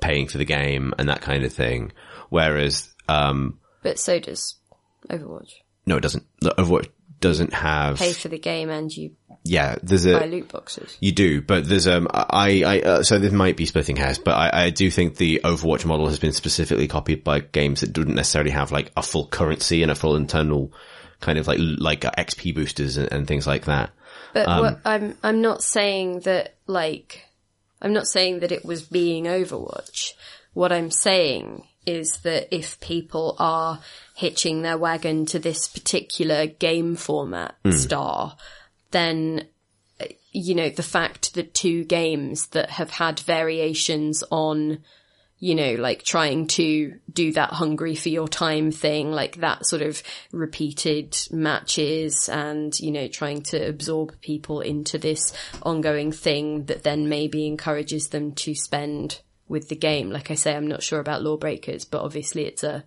paying 0.00 0.26
for 0.26 0.38
the 0.38 0.44
game 0.44 0.92
and 0.98 1.08
that 1.08 1.20
kind 1.20 1.44
of 1.44 1.52
thing. 1.52 1.92
Whereas, 2.30 2.92
um, 3.08 3.58
but 3.82 3.98
so 3.98 4.18
does 4.18 4.56
Overwatch. 5.10 5.52
no, 5.86 5.96
it 5.96 6.00
doesn't. 6.00 6.24
Overwatch 6.42 6.88
doesn't 7.20 7.52
have. 7.52 7.98
Pay 7.98 8.12
for 8.12 8.28
the 8.28 8.38
game 8.38 8.70
and 8.70 8.94
you 8.94 9.12
yeah, 9.44 9.76
there's 9.82 10.04
buy 10.04 10.24
a 10.24 10.26
loot 10.26 10.48
boxes. 10.48 10.96
you 11.00 11.12
do, 11.12 11.42
but 11.42 11.68
there's 11.68 11.86
um 11.86 12.06
I 12.12 12.62
I 12.64 12.80
uh, 12.80 13.02
so 13.02 13.18
this 13.18 13.32
might 13.32 13.56
be 13.56 13.66
splitting 13.66 13.96
hairs, 13.96 14.18
but 14.18 14.32
I, 14.32 14.66
I 14.66 14.70
do 14.70 14.90
think 14.90 15.16
the 15.16 15.40
Overwatch 15.42 15.84
model 15.84 16.08
has 16.08 16.18
been 16.18 16.32
specifically 16.32 16.86
copied 16.86 17.24
by 17.24 17.40
games 17.40 17.80
that 17.80 17.92
didn't 17.92 18.14
necessarily 18.14 18.52
have 18.52 18.70
like 18.70 18.92
a 18.96 19.02
full 19.02 19.26
currency 19.26 19.82
and 19.82 19.90
a 19.90 19.96
full 19.96 20.14
internal 20.14 20.72
kind 21.20 21.38
of 21.38 21.48
like 21.48 21.58
like 21.60 22.04
uh, 22.04 22.12
XP 22.16 22.54
boosters 22.54 22.96
and, 22.96 23.12
and 23.12 23.26
things 23.26 23.46
like 23.46 23.64
that. 23.64 23.90
But 24.32 24.46
what, 24.46 24.80
I'm 24.84 25.16
I'm 25.22 25.40
not 25.40 25.62
saying 25.62 26.20
that 26.20 26.54
like 26.66 27.26
I'm 27.80 27.92
not 27.92 28.06
saying 28.06 28.40
that 28.40 28.52
it 28.52 28.64
was 28.64 28.82
being 28.82 29.24
Overwatch. 29.24 30.12
What 30.54 30.70
I'm 30.70 30.90
saying 30.90 31.66
is 31.84 32.18
that 32.18 32.54
if 32.54 32.78
people 32.78 33.34
are 33.40 33.80
hitching 34.14 34.62
their 34.62 34.78
wagon 34.78 35.26
to 35.26 35.38
this 35.38 35.66
particular 35.66 36.46
game 36.46 36.94
format 36.94 37.56
star, 37.70 38.36
then 38.92 39.46
uh, 40.00 40.06
you 40.30 40.54
know 40.54 40.70
the 40.70 40.82
fact 40.82 41.34
that 41.34 41.54
two 41.54 41.84
games 41.84 42.46
that 42.48 42.70
have 42.70 42.90
had 42.90 43.20
variations 43.20 44.22
on 44.30 44.78
you 45.42 45.56
know, 45.56 45.74
like 45.74 46.04
trying 46.04 46.46
to 46.46 47.00
do 47.12 47.32
that 47.32 47.50
hungry 47.50 47.96
for 47.96 48.10
your 48.10 48.28
time 48.28 48.70
thing, 48.70 49.10
like 49.10 49.38
that 49.38 49.66
sort 49.66 49.82
of 49.82 50.00
repeated 50.30 51.16
matches 51.32 52.28
and, 52.28 52.78
you 52.78 52.92
know, 52.92 53.08
trying 53.08 53.42
to 53.42 53.56
absorb 53.56 54.20
people 54.20 54.60
into 54.60 54.98
this 54.98 55.32
ongoing 55.64 56.12
thing 56.12 56.66
that 56.66 56.84
then 56.84 57.08
maybe 57.08 57.48
encourages 57.48 58.10
them 58.10 58.30
to 58.30 58.54
spend 58.54 59.20
with 59.48 59.68
the 59.68 59.74
game. 59.74 60.10
Like 60.10 60.30
I 60.30 60.36
say, 60.36 60.54
I'm 60.54 60.68
not 60.68 60.84
sure 60.84 61.00
about 61.00 61.24
Lawbreakers, 61.24 61.86
but 61.86 62.02
obviously 62.02 62.44
it's 62.46 62.62
a, 62.62 62.84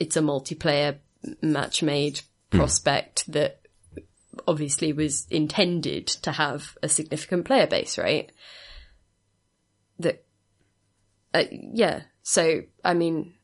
it's 0.00 0.16
a 0.16 0.20
multiplayer 0.20 0.96
match 1.40 1.80
made 1.80 2.22
prospect 2.50 3.30
that 3.30 3.60
obviously 4.46 4.92
was 4.92 5.26
intended 5.30 6.06
to 6.06 6.32
have 6.32 6.76
a 6.82 6.88
significant 6.88 7.44
player 7.44 7.66
base, 7.66 7.98
right? 7.98 8.30
That 9.98 10.24
uh, 11.34 11.44
yeah. 11.50 12.02
So 12.22 12.62
I 12.84 12.94
mean, 12.94 13.34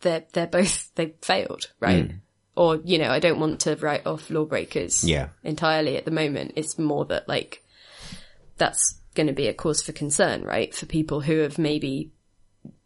they're 0.00 0.24
they're 0.32 0.46
both 0.46 0.92
they 0.94 1.14
failed, 1.22 1.70
right? 1.80 2.12
Or 2.54 2.76
you 2.76 2.98
know, 2.98 3.10
I 3.10 3.18
don't 3.18 3.40
want 3.40 3.60
to 3.60 3.76
write 3.76 4.06
off 4.06 4.30
Lawbreakers 4.30 5.04
Yeah. 5.04 5.28
entirely 5.44 5.96
at 5.96 6.04
the 6.04 6.10
moment. 6.10 6.52
It's 6.56 6.78
more 6.78 7.04
that 7.06 7.28
like 7.28 7.62
that's 8.56 9.00
going 9.14 9.26
to 9.26 9.32
be 9.32 9.48
a 9.48 9.54
cause 9.54 9.82
for 9.82 9.92
concern, 9.92 10.42
right? 10.42 10.74
For 10.74 10.86
people 10.86 11.20
who 11.20 11.38
have 11.38 11.58
maybe 11.58 12.12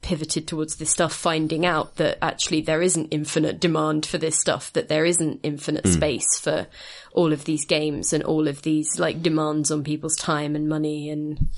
pivoted 0.02 0.46
towards 0.46 0.76
this 0.76 0.90
stuff, 0.90 1.12
finding 1.12 1.66
out 1.66 1.96
that 1.96 2.18
actually 2.22 2.60
there 2.62 2.82
isn't 2.82 3.08
infinite 3.08 3.60
demand 3.60 4.06
for 4.06 4.18
this 4.18 4.38
stuff, 4.38 4.72
that 4.72 4.88
there 4.88 5.04
isn't 5.04 5.40
infinite 5.42 5.84
hmm. 5.84 5.92
space 5.92 6.38
for 6.40 6.66
all 7.12 7.32
of 7.32 7.44
these 7.44 7.64
games 7.64 8.12
and 8.12 8.24
all 8.24 8.48
of 8.48 8.62
these 8.62 8.98
like 8.98 9.22
demands 9.22 9.70
on 9.70 9.84
people's 9.84 10.16
time 10.16 10.56
and 10.56 10.68
money 10.68 11.10
and 11.10 11.48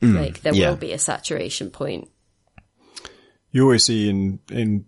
hmm. 0.00 0.16
like 0.16 0.42
there 0.42 0.54
yeah. 0.54 0.70
will 0.70 0.76
be 0.76 0.92
a 0.92 0.98
saturation 0.98 1.70
point. 1.70 2.08
you 3.50 3.62
always 3.62 3.84
see 3.84 4.08
in 4.08 4.38
in 4.50 4.84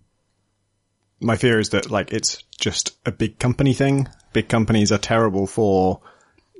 my 1.19 1.35
fear 1.35 1.59
is 1.59 1.69
that 1.69 1.89
like 1.89 2.13
it's 2.13 2.43
just 2.59 2.97
a 3.05 3.11
big 3.11 3.39
company 3.39 3.73
thing. 3.73 4.07
Big 4.33 4.49
companies 4.49 4.91
are 4.91 4.97
terrible 4.97 5.47
for 5.47 6.01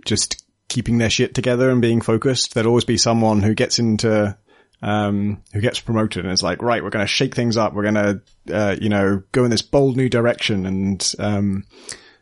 just 0.06 0.44
keeping 0.68 0.98
their 0.98 1.10
shit 1.10 1.34
together 1.34 1.70
and 1.70 1.82
being 1.82 2.02
focused. 2.02 2.54
There'll 2.54 2.70
always 2.70 2.86
be 2.86 2.98
someone 2.98 3.42
who 3.42 3.54
gets 3.54 3.80
into 3.80 4.38
um 4.82 5.42
who 5.54 5.62
gets 5.62 5.80
promoted 5.80 6.24
and 6.24 6.32
is 6.32 6.44
like, 6.44 6.62
right, 6.62 6.84
we're 6.84 6.92
going 6.92 7.04
to 7.04 7.12
shake 7.12 7.34
things 7.34 7.58
up. 7.58 7.74
We're 7.74 7.92
going 7.92 7.96
to 7.96 8.22
uh, 8.54 8.76
you 8.80 8.90
know 8.90 9.24
go 9.32 9.44
in 9.44 9.52
this 9.52 9.62
bold 9.62 9.98
new 9.98 10.10
direction, 10.10 10.66
and 10.66 11.14
um 11.20 11.64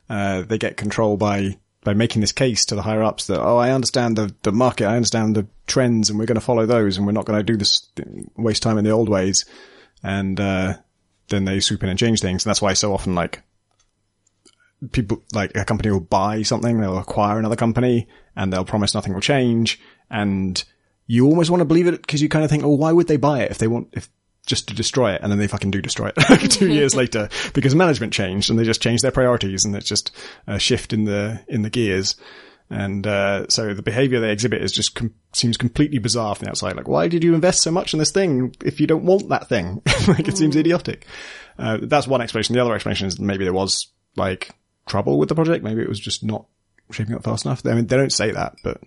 uh 0.09 0.43
they 0.43 0.57
get 0.57 0.77
control 0.77 1.17
by 1.17 1.57
by 1.83 1.93
making 1.93 2.21
this 2.21 2.31
case 2.31 2.65
to 2.65 2.75
the 2.75 2.81
higher 2.81 3.03
ups 3.03 3.27
that 3.27 3.41
oh 3.41 3.57
I 3.57 3.71
understand 3.71 4.15
the 4.15 4.33
the 4.43 4.51
market, 4.51 4.85
I 4.85 4.95
understand 4.95 5.35
the 5.35 5.47
trends, 5.67 6.09
and 6.09 6.17
we're 6.17 6.25
going 6.25 6.35
to 6.35 6.41
follow 6.41 6.65
those, 6.65 6.97
and 6.97 7.05
we're 7.05 7.11
not 7.11 7.25
going 7.25 7.39
to 7.39 7.43
do 7.43 7.57
this 7.57 7.89
waste 8.37 8.63
time 8.63 8.77
in 8.77 8.85
the 8.85 8.91
old 8.91 9.09
ways 9.09 9.45
and 10.05 10.39
uh, 10.39 10.75
then 11.29 11.45
they 11.45 11.59
swoop 11.59 11.83
in 11.83 11.89
and 11.89 11.99
change 11.99 12.21
things. 12.21 12.45
And 12.45 12.49
that's 12.49 12.61
why 12.61 12.73
so 12.73 12.93
often, 12.93 13.15
like 13.15 13.41
people, 14.91 15.23
like 15.33 15.57
a 15.57 15.65
company 15.65 15.91
will 15.91 15.99
buy 15.99 16.43
something, 16.43 16.79
they'll 16.79 16.99
acquire 16.99 17.39
another 17.39 17.55
company, 17.55 18.07
and 18.35 18.53
they'll 18.53 18.65
promise 18.65 18.93
nothing 18.93 19.13
will 19.13 19.21
change. 19.21 19.79
And 20.09 20.63
you 21.07 21.25
almost 21.27 21.49
want 21.49 21.61
to 21.61 21.65
believe 21.65 21.87
it 21.87 22.01
because 22.01 22.21
you 22.21 22.29
kind 22.29 22.43
of 22.43 22.49
think, 22.49 22.63
oh, 22.63 22.75
why 22.75 22.91
would 22.91 23.07
they 23.07 23.17
buy 23.17 23.43
it 23.43 23.51
if 23.51 23.57
they 23.57 23.67
want 23.67 23.89
if 23.93 24.09
just 24.45 24.67
to 24.67 24.73
destroy 24.73 25.13
it? 25.13 25.21
And 25.21 25.31
then 25.31 25.39
they 25.39 25.47
fucking 25.47 25.71
do 25.71 25.81
destroy 25.81 26.11
it 26.15 26.51
two 26.51 26.71
years 26.71 26.95
later 26.95 27.29
because 27.53 27.75
management 27.75 28.13
changed 28.13 28.49
and 28.49 28.57
they 28.57 28.63
just 28.63 28.81
changed 28.81 29.03
their 29.03 29.11
priorities, 29.11 29.65
and 29.65 29.75
it's 29.75 29.87
just 29.87 30.11
a 30.47 30.59
shift 30.59 30.93
in 30.93 31.05
the 31.05 31.43
in 31.47 31.61
the 31.61 31.69
gears. 31.69 32.15
And 32.69 33.05
uh, 33.05 33.47
so 33.47 33.75
the 33.75 33.83
behavior 33.83 34.19
they 34.19 34.31
exhibit 34.31 34.63
is 34.63 34.71
just 34.71 34.95
com- 34.95 35.13
seems 35.33 35.55
completely 35.55 35.99
bizarre 35.99 36.33
from 36.33 36.45
the 36.45 36.49
outside. 36.49 36.75
Like, 36.75 36.87
why 36.87 37.07
did 37.07 37.23
you 37.23 37.35
invest 37.35 37.61
so 37.61 37.69
much 37.69 37.93
in 37.93 37.99
this 37.99 38.11
thing 38.11 38.55
if 38.65 38.79
you 38.79 38.87
don't 38.87 39.05
want 39.05 39.29
that 39.29 39.47
thing? 39.47 39.83
like, 40.07 40.27
it 40.27 40.35
seems 40.35 40.55
idiotic. 40.55 41.05
Uh, 41.59 41.77
that's 41.83 42.07
one 42.07 42.21
explanation. 42.21 42.55
The 42.55 42.61
other 42.61 42.73
explanation 42.73 43.07
is 43.07 43.19
maybe 43.19 43.43
there 43.43 43.53
was 43.53 43.91
like 44.15 44.49
trouble 44.87 45.19
with 45.19 45.29
the 45.29 45.35
project. 45.35 45.63
Maybe 45.63 45.83
it 45.83 45.89
was 45.89 45.99
just 45.99 46.23
not 46.23 46.47
shaping 46.91 47.13
up 47.13 47.23
fast 47.23 47.45
enough. 47.45 47.63
I 47.65 47.73
mean, 47.73 47.85
they 47.85 47.97
don't 47.97 48.11
say 48.11 48.31
that, 48.31 48.55
but 48.63 48.81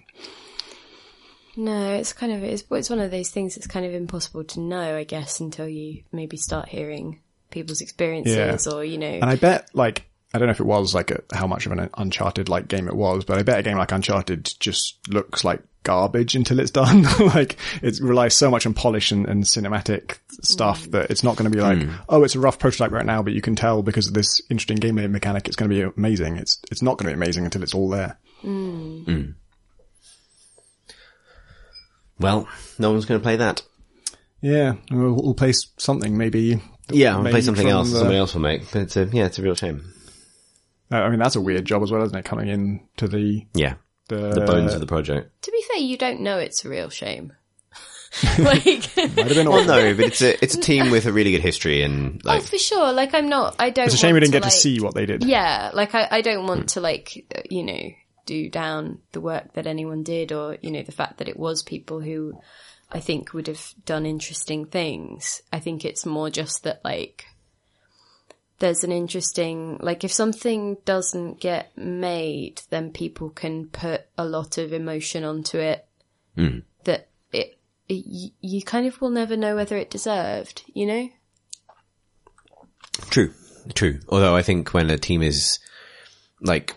No, 1.59 1.95
it's 1.95 2.13
kind 2.13 2.31
of 2.31 2.45
it's 2.45 2.63
it's 2.71 2.89
one 2.89 3.01
of 3.01 3.11
those 3.11 3.31
things 3.31 3.57
that's 3.57 3.67
kind 3.67 3.85
of 3.85 3.93
impossible 3.93 4.45
to 4.45 4.61
know, 4.61 4.97
I 4.97 5.03
guess, 5.03 5.41
until 5.41 5.67
you 5.67 6.05
maybe 6.13 6.37
start 6.37 6.69
hearing 6.69 7.19
people's 7.51 7.81
experiences 7.81 8.69
or 8.69 8.85
you 8.85 8.97
know. 8.97 9.09
And 9.09 9.25
I 9.25 9.35
bet, 9.35 9.69
like, 9.75 10.09
I 10.33 10.39
don't 10.39 10.47
know 10.47 10.53
if 10.53 10.61
it 10.61 10.67
was 10.67 10.95
like 10.95 11.11
a, 11.11 11.21
how 11.35 11.49
much 11.49 11.67
of 11.67 11.73
an 11.73 11.91
Uncharted 11.99 12.49
like 12.49 12.69
game 12.69 12.87
it 12.87 12.95
was, 12.95 13.25
but 13.25 13.39
I 13.39 13.43
bet 13.43 13.59
a 13.59 13.65
game 13.65 13.77
like 13.77 13.91
Uncharted 13.91 14.49
just 14.61 15.01
looks 15.09 15.43
like 15.43 15.61
garbage 15.83 16.37
until 16.37 16.61
it's 16.61 16.71
done. 16.71 17.03
like 17.19 17.57
it 17.83 17.99
relies 18.01 18.37
so 18.37 18.53
much 18.53 18.65
on 18.65 18.73
polish 18.73 19.11
and, 19.11 19.27
and 19.27 19.43
cinematic 19.43 20.19
stuff 20.43 20.87
mm. 20.87 20.93
that 20.93 21.11
it's 21.11 21.25
not 21.25 21.35
going 21.35 21.51
to 21.51 21.57
be 21.57 21.61
like, 21.61 21.83
hmm. 21.83 21.93
oh, 22.09 22.23
it's 22.23 22.37
a 22.37 22.41
rough 22.41 22.61
prototype 22.61 22.93
right 22.93 23.05
now, 23.05 23.21
but 23.21 23.33
you 23.33 23.41
can 23.41 23.57
tell 23.57 23.83
because 23.83 24.07
of 24.07 24.15
this 24.15 24.41
interesting 24.49 24.79
gameplay 24.79 25.11
mechanic, 25.11 25.49
it's 25.49 25.57
going 25.57 25.69
to 25.69 25.75
be 25.75 25.83
amazing. 25.97 26.37
It's 26.37 26.61
it's 26.71 26.83
not 26.83 26.99
going 26.99 27.11
to 27.11 27.17
be 27.17 27.21
amazing 27.21 27.47
until 27.47 27.65
it's 27.65 27.75
all 27.75 27.89
there. 27.89 28.17
Mm. 28.45 29.05
Hmm. 29.07 29.31
Well, 32.21 32.49
no 32.79 32.91
one's 32.91 33.05
going 33.07 33.21
to 33.21 33.23
play 33.25 33.37
that. 33.37 33.63
Yeah, 34.41 34.75
we'll, 34.91 35.15
we'll 35.15 35.35
play 35.35 35.53
something 35.79 36.17
maybe. 36.17 36.61
Yeah, 36.91 37.17
I'll 37.17 37.23
play 37.25 37.41
something 37.41 37.69
else. 37.69 37.91
the- 37.91 37.99
Somebody 37.99 38.19
else 38.19 38.35
will 38.35 38.41
make. 38.43 38.71
But 38.73 38.83
it's 38.83 38.97
a, 38.97 39.05
yeah, 39.07 39.27
it's 39.27 39.39
a 39.39 39.43
real 39.43 39.55
shame. 39.55 39.93
Uh, 40.91 40.97
I 40.97 41.11
mean, 41.11 41.19
that's 41.19 41.37
a 41.37 41.41
weird 41.41 41.65
job 41.65 41.83
as 41.83 41.91
well, 41.91 42.03
isn't 42.03 42.17
it? 42.17 42.25
Coming 42.25 42.49
in 42.49 42.81
to 42.97 43.09
the 43.09 43.43
Yeah, 43.55 43.75
the, 44.09 44.31
the 44.31 44.41
bones 44.47 44.73
of 44.75 44.81
the 44.81 44.87
project. 44.87 45.43
to 45.43 45.51
be 45.51 45.63
fair, 45.69 45.79
you 45.83 45.99
don't 45.99 46.21
know 46.23 46.39
it's 46.39 46.65
a 46.65 46.69
real 46.69 46.89
shame. 46.89 47.33
like, 48.39 48.65
Might 48.65 48.95
have 48.97 49.15
been 49.15 49.47
Well, 49.49 49.59
awful. 49.61 49.67
no, 49.67 49.95
but 49.95 50.07
it's 50.07 50.23
a 50.23 50.43
it's 50.43 50.55
a 50.55 50.61
team 50.61 50.91
with 50.91 51.05
a 51.05 51.13
really 51.13 51.33
good 51.33 51.43
history 51.43 51.83
and 51.83 52.23
oh, 52.25 52.41
for 52.41 52.57
sure. 52.57 52.91
Like, 52.93 53.13
I'm 53.13 53.29
not. 53.29 53.57
I 53.59 53.69
don't. 53.69 53.85
It's 53.87 53.95
a 53.95 53.99
shame 53.99 54.15
we 54.15 54.21
didn't 54.21 54.33
get 54.33 54.43
like, 54.43 54.53
to 54.53 54.57
see 54.59 54.81
what 54.81 54.95
they 54.95 55.05
did. 55.05 55.25
Yeah, 55.25 55.73
like 55.75 55.95
I, 55.95 56.09
I 56.11 56.21
don't 56.23 56.47
want 56.47 56.71
to 56.71 56.81
like 56.81 57.27
uh, 57.37 57.43
you 57.51 57.65
know 57.65 57.91
do 58.29 58.49
down 58.49 59.01
the 59.13 59.21
work 59.21 59.55
that 59.55 59.67
anyone 59.67 60.03
did, 60.05 60.31
or 60.31 60.57
you 60.61 60.71
know 60.71 60.83
the 60.83 60.93
fact 60.93 61.19
that 61.19 61.29
it 61.29 61.39
was 61.39 61.63
people 61.63 62.01
who 62.01 62.39
I 62.93 63.01
think 63.01 63.33
would 63.33 63.49
have 63.49 63.75
done 63.85 64.07
interesting 64.07 64.67
things. 64.67 65.43
I 65.53 65.59
think 65.59 65.85
it's 65.85 66.07
more 66.07 66.31
just 66.31 66.63
that 66.63 66.85
like 66.85 67.27
there's 68.59 68.85
an 68.85 68.93
interesting 68.93 69.79
like 69.81 70.05
if 70.05 70.13
something 70.13 70.77
doesn't 70.85 71.41
get 71.41 71.77
made, 71.77 72.63
then 72.71 72.93
people 72.93 73.31
can 73.31 73.67
put 73.67 74.03
a 74.17 74.25
lot 74.25 74.59
of 74.59 74.73
emotion 74.73 75.25
onto 75.25 75.59
it 75.59 75.87
hmm. 76.35 76.59
that 76.85 77.09
it, 77.33 77.59
it 77.89 78.33
you 78.41 78.63
kind 78.63 78.87
of 78.87 79.01
will 79.01 79.11
never 79.11 79.37
know 79.37 79.57
whether 79.57 79.77
it 79.77 79.91
deserved. 79.91 80.63
You 80.75 80.87
know. 80.87 81.09
True, 83.11 83.33
true. 83.75 84.01
Although 84.09 84.37
I 84.37 84.43
think 84.43 84.75
when 84.75 84.91
a 84.91 84.99
team 84.99 85.23
is 85.23 85.59
like, 86.41 86.75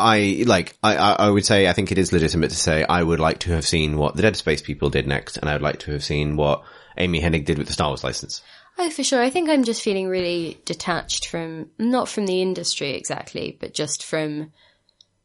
I 0.00 0.42
like, 0.46 0.76
I, 0.82 0.96
I 0.96 1.12
I 1.12 1.30
would 1.30 1.44
say 1.44 1.68
I 1.68 1.72
think 1.72 1.92
it 1.92 1.98
is 1.98 2.12
legitimate 2.12 2.50
to 2.50 2.56
say 2.56 2.84
I 2.84 3.02
would 3.02 3.20
like 3.20 3.38
to 3.40 3.52
have 3.52 3.66
seen 3.66 3.96
what 3.96 4.16
the 4.16 4.22
Dead 4.22 4.36
Space 4.36 4.62
people 4.62 4.90
did 4.90 5.06
next, 5.06 5.36
and 5.36 5.48
I 5.48 5.52
would 5.54 5.62
like 5.62 5.78
to 5.80 5.92
have 5.92 6.02
seen 6.02 6.36
what 6.36 6.62
Amy 6.96 7.20
Hennig 7.20 7.44
did 7.44 7.58
with 7.58 7.66
the 7.66 7.72
Star 7.72 7.88
Wars 7.88 8.02
license. 8.04 8.42
Oh, 8.78 8.88
for 8.90 9.04
sure. 9.04 9.20
I 9.22 9.30
think 9.30 9.50
I'm 9.50 9.64
just 9.64 9.82
feeling 9.82 10.08
really 10.08 10.58
detached 10.64 11.26
from, 11.28 11.70
not 11.78 12.08
from 12.08 12.24
the 12.26 12.40
industry 12.40 12.92
exactly, 12.94 13.56
but 13.60 13.74
just 13.74 14.04
from 14.04 14.52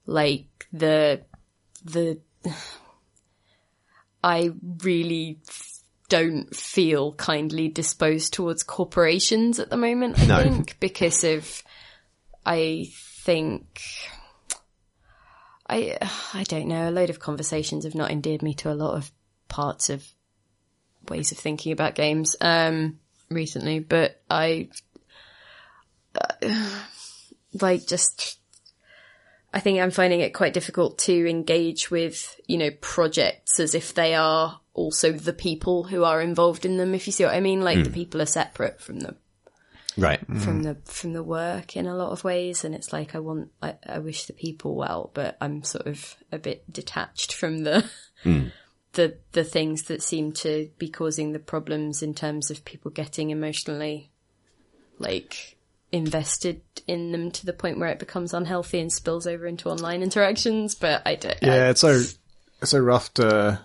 like 0.06 0.68
the, 0.74 1.22
the, 1.86 2.20
I 4.24 4.52
really 4.84 5.40
don't 6.10 6.56
feel 6.56 7.14
kindly 7.14 7.68
disposed 7.68 8.34
towards 8.34 8.64
corporations 8.64 9.60
at 9.60 9.70
the 9.70 9.78
moment, 9.78 10.20
I 10.20 10.26
No. 10.26 10.44
think, 10.44 10.78
because 10.80 11.24
of, 11.24 11.64
I 12.46 12.88
think, 13.24 13.82
I, 15.68 15.98
I 16.34 16.44
don't 16.44 16.68
know, 16.68 16.90
a 16.90 16.92
load 16.92 17.10
of 17.10 17.20
conversations 17.20 17.86
have 17.86 17.96
not 17.96 18.12
endeared 18.12 18.42
me 18.42 18.54
to 18.56 18.72
a 18.72 18.74
lot 18.74 18.96
of 18.96 19.12
parts 19.48 19.90
of 19.90 20.06
ways 21.10 21.32
of 21.32 21.38
thinking 21.38 21.72
about 21.72 21.96
games, 21.96 22.36
um, 22.42 23.00
recently, 23.30 23.80
but 23.80 24.22
I, 24.30 24.70
uh, 26.20 26.32
like 27.62 27.88
just, 27.88 28.40
I 29.54 29.60
think 29.60 29.80
I'm 29.80 29.92
finding 29.92 30.20
it 30.20 30.34
quite 30.34 30.54
difficult 30.54 30.98
to 31.00 31.30
engage 31.30 31.90
with, 31.90 32.40
you 32.48 32.58
know, 32.58 32.72
projects 32.82 33.60
as 33.60 33.74
if 33.74 33.94
they 33.94 34.14
are 34.14 34.60
also 34.74 35.14
the 35.14 35.34
people 35.34 35.86
who 35.86 36.04
are 36.04 36.22
involved 36.22 36.66
in 36.66 36.78
them, 36.78 36.94
if 36.94 37.08
you 37.08 37.14
see 37.14 37.24
what 37.24 37.34
I 37.34 37.40
mean. 37.40 37.62
Like 37.62 37.84
the 37.84 37.90
people 37.90 38.22
are 38.22 38.28
separate 38.28 38.82
from 38.82 39.00
the 39.00 39.16
Right. 39.98 40.20
from 40.20 40.36
mm-hmm. 40.38 40.62
the 40.62 40.78
from 40.86 41.14
the 41.14 41.24
work 41.24 41.78
in 41.78 41.88
a 41.88 41.96
lot 41.96 42.12
of 42.12 42.24
ways 42.24 42.66
and 42.66 42.76
it's 42.76 42.92
like 42.92 43.16
I 43.16 43.20
want 43.20 43.52
I, 43.62 43.76
I 43.88 44.00
wish 44.00 44.26
the 44.26 44.34
people 44.34 44.76
well, 44.76 45.12
but 45.14 45.38
I'm 45.40 45.64
sort 45.64 45.88
of 45.88 46.16
a 46.32 46.38
bit 46.38 46.72
detached 46.72 47.34
from 47.34 47.64
the 47.64 47.90
hmm. 48.24 48.48
the 48.94 49.18
the 49.32 49.44
things 49.44 49.84
that 49.84 50.02
seem 50.02 50.34
to 50.34 50.70
be 50.78 50.90
causing 50.90 51.32
the 51.32 51.40
problems 51.40 52.02
in 52.02 52.14
terms 52.14 52.52
of 52.52 52.66
people 52.66 52.92
getting 52.92 53.30
emotionally 53.30 54.12
like 55.00 55.56
invested 55.92 56.62
in 56.88 57.12
them 57.12 57.32
to 57.32 57.46
the 57.46 57.54
point 57.54 57.80
where 57.80 57.90
it 57.90 58.00
becomes 58.00 58.34
unhealthy 58.34 58.80
and 58.80 58.92
spills 58.92 59.26
over 59.26 59.46
into 59.48 59.70
online 59.70 60.04
interactions. 60.04 60.76
But 60.76 61.02
I 61.06 61.16
don't. 61.16 61.38
Yeah, 61.42 61.54
I- 61.54 61.70
it's 61.70 61.82
so 61.82 62.04
it's 62.62 62.72
so 62.72 62.80
rough 62.80 63.14
to 63.16 63.60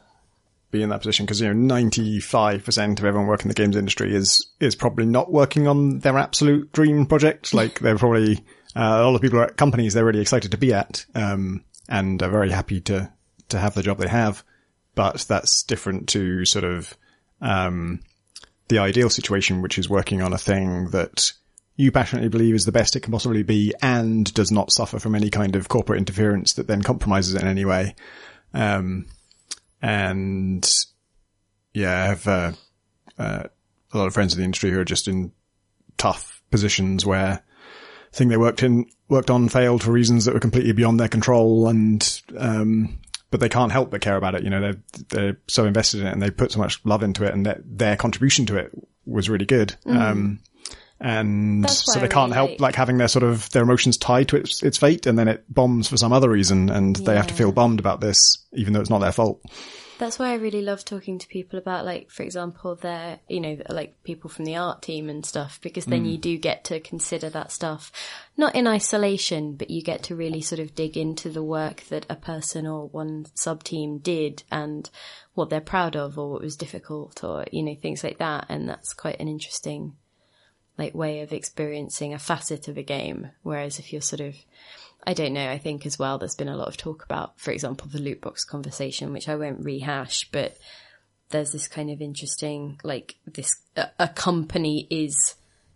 be 0.70 0.82
in 0.82 0.90
that 0.90 0.98
position 0.98 1.26
because 1.26 1.40
you 1.40 1.48
know 1.48 1.52
ninety 1.52 2.20
five 2.20 2.64
percent 2.64 2.98
of 2.98 3.04
everyone 3.04 3.28
working 3.28 3.46
in 3.46 3.48
the 3.48 3.54
games 3.54 3.76
industry 3.76 4.14
is 4.14 4.50
is 4.60 4.74
probably 4.74 5.06
not 5.06 5.32
working 5.32 5.66
on 5.66 5.98
their 6.00 6.18
absolute 6.18 6.72
dream 6.72 7.06
project. 7.06 7.52
Like 7.52 7.80
they're 7.80 7.98
probably 7.98 8.38
uh, 8.76 9.00
a 9.00 9.04
lot 9.04 9.14
of 9.14 9.20
people 9.20 9.38
are 9.38 9.44
at 9.44 9.56
companies 9.56 9.94
they're 9.94 10.04
really 10.04 10.20
excited 10.20 10.50
to 10.52 10.58
be 10.58 10.72
at, 10.72 11.04
um, 11.14 11.64
and 11.88 12.22
are 12.22 12.30
very 12.30 12.50
happy 12.50 12.80
to 12.82 13.12
to 13.48 13.58
have 13.58 13.74
the 13.74 13.82
job 13.82 13.98
they 13.98 14.08
have. 14.08 14.44
But 14.94 15.24
that's 15.28 15.62
different 15.62 16.08
to 16.10 16.44
sort 16.44 16.64
of 16.64 16.96
um, 17.40 18.00
the 18.68 18.78
ideal 18.78 19.10
situation, 19.10 19.62
which 19.62 19.78
is 19.78 19.88
working 19.88 20.22
on 20.22 20.32
a 20.32 20.38
thing 20.38 20.90
that 20.90 21.32
you 21.76 21.90
passionately 21.90 22.28
believe 22.28 22.54
is 22.54 22.64
the 22.64 22.72
best 22.72 22.94
it 22.94 23.00
can 23.00 23.12
possibly 23.12 23.42
be 23.42 23.72
and 23.80 24.32
does 24.34 24.52
not 24.52 24.72
suffer 24.72 24.98
from 24.98 25.14
any 25.14 25.30
kind 25.30 25.56
of 25.56 25.68
corporate 25.68 25.98
interference 25.98 26.52
that 26.54 26.66
then 26.66 26.82
compromises 26.82 27.34
it 27.34 27.42
in 27.42 27.48
any 27.48 27.64
way. 27.64 27.94
Um, 28.52 29.06
and 29.82 30.68
yeah, 31.72 32.02
I 32.02 32.06
have, 32.06 32.26
uh, 32.26 32.52
uh, 33.18 33.42
a 33.92 33.98
lot 33.98 34.06
of 34.06 34.14
friends 34.14 34.32
in 34.34 34.38
the 34.38 34.44
industry 34.44 34.70
who 34.70 34.80
are 34.80 34.84
just 34.84 35.08
in 35.08 35.32
tough 35.98 36.42
positions 36.50 37.04
where 37.04 37.42
thing 38.12 38.28
they 38.28 38.36
worked 38.36 38.62
in, 38.62 38.86
worked 39.08 39.30
on 39.30 39.48
failed 39.48 39.82
for 39.82 39.92
reasons 39.92 40.24
that 40.24 40.34
were 40.34 40.40
completely 40.40 40.72
beyond 40.72 40.98
their 40.98 41.08
control 41.08 41.68
and, 41.68 42.22
um, 42.38 42.98
but 43.30 43.40
they 43.40 43.48
can't 43.48 43.72
help 43.72 43.90
but 43.90 44.00
care 44.00 44.16
about 44.16 44.34
it. 44.34 44.42
You 44.42 44.50
know, 44.50 44.60
they're, 44.60 44.82
they're 45.08 45.36
so 45.46 45.64
invested 45.64 46.00
in 46.00 46.06
it 46.06 46.12
and 46.12 46.22
they 46.22 46.30
put 46.30 46.52
so 46.52 46.58
much 46.58 46.80
love 46.84 47.02
into 47.02 47.24
it 47.24 47.32
and 47.32 47.46
their, 47.46 47.60
their 47.64 47.96
contribution 47.96 48.46
to 48.46 48.56
it 48.56 48.72
was 49.06 49.28
really 49.28 49.46
good. 49.46 49.76
Um, 49.86 50.40
and 51.00 51.68
so 51.68 51.98
I 51.98 52.02
they 52.02 52.08
can't 52.08 52.30
really 52.30 52.34
help 52.34 52.50
like- 52.50 52.60
like 52.60 52.74
having 52.74 52.98
their 52.98 53.08
sort 53.08 53.22
of 53.22 53.50
their 53.50 53.62
emotions 53.62 53.96
tied 53.96 54.28
to 54.28 54.36
its 54.36 54.62
its 54.62 54.78
fate 54.78 55.06
and 55.06 55.18
then 55.18 55.28
it 55.28 55.44
bombs 55.52 55.88
for 55.88 55.96
some 55.96 56.12
other 56.12 56.30
reason 56.30 56.70
and 56.70 56.96
they 56.96 57.16
have 57.16 57.26
to 57.28 57.34
feel 57.34 57.52
bummed 57.52 57.80
about 57.80 58.00
this 58.00 58.38
even 58.52 58.72
though 58.72 58.80
it's 58.80 58.90
not 58.90 58.98
their 58.98 59.12
fault. 59.12 59.42
That's 60.00 60.18
why 60.18 60.30
I 60.30 60.36
really 60.36 60.62
love 60.62 60.82
talking 60.82 61.18
to 61.18 61.28
people 61.28 61.58
about, 61.58 61.84
like, 61.84 62.10
for 62.10 62.22
example, 62.22 62.74
their, 62.74 63.20
you 63.28 63.38
know, 63.38 63.58
like 63.68 64.02
people 64.02 64.30
from 64.30 64.46
the 64.46 64.56
art 64.56 64.80
team 64.80 65.10
and 65.10 65.26
stuff, 65.26 65.60
because 65.60 65.84
then 65.84 66.06
you 66.06 66.16
mm. 66.16 66.22
do 66.22 66.38
get 66.38 66.64
to 66.64 66.80
consider 66.80 67.28
that 67.28 67.52
stuff, 67.52 67.92
not 68.34 68.54
in 68.54 68.66
isolation, 68.66 69.56
but 69.56 69.68
you 69.68 69.82
get 69.82 70.04
to 70.04 70.16
really 70.16 70.40
sort 70.40 70.58
of 70.58 70.74
dig 70.74 70.96
into 70.96 71.28
the 71.28 71.42
work 71.42 71.82
that 71.90 72.06
a 72.08 72.16
person 72.16 72.66
or 72.66 72.88
one 72.88 73.26
sub 73.34 73.62
team 73.62 73.98
did 73.98 74.42
and 74.50 74.88
what 75.34 75.50
they're 75.50 75.60
proud 75.60 75.96
of 75.96 76.16
or 76.16 76.30
what 76.30 76.40
was 76.40 76.56
difficult 76.56 77.22
or, 77.22 77.44
you 77.52 77.62
know, 77.62 77.74
things 77.74 78.02
like 78.02 78.16
that. 78.16 78.46
And 78.48 78.66
that's 78.70 78.94
quite 78.94 79.20
an 79.20 79.28
interesting, 79.28 79.96
like, 80.80 80.94
way 80.94 81.20
of 81.20 81.32
experiencing 81.32 82.14
a 82.14 82.18
facet 82.18 82.66
of 82.66 82.78
a 82.78 82.82
game. 82.82 83.30
Whereas 83.42 83.78
if 83.78 83.92
you're 83.92 84.00
sort 84.00 84.20
of, 84.20 84.34
I 85.06 85.12
don't 85.12 85.34
know. 85.34 85.48
I 85.48 85.58
think 85.58 85.84
as 85.84 85.98
well, 85.98 86.18
there's 86.18 86.34
been 86.34 86.48
a 86.48 86.56
lot 86.56 86.68
of 86.68 86.78
talk 86.78 87.04
about, 87.04 87.38
for 87.38 87.50
example, 87.50 87.88
the 87.88 88.00
loot 88.00 88.22
box 88.22 88.44
conversation, 88.44 89.12
which 89.12 89.28
I 89.28 89.36
won't 89.36 89.64
rehash, 89.64 90.28
but 90.32 90.56
there's 91.28 91.52
this 91.52 91.68
kind 91.68 91.90
of 91.90 92.00
interesting, 92.00 92.80
like 92.82 93.16
this, 93.26 93.50
a, 93.76 93.88
a 93.98 94.08
company 94.08 94.86
is 94.90 95.34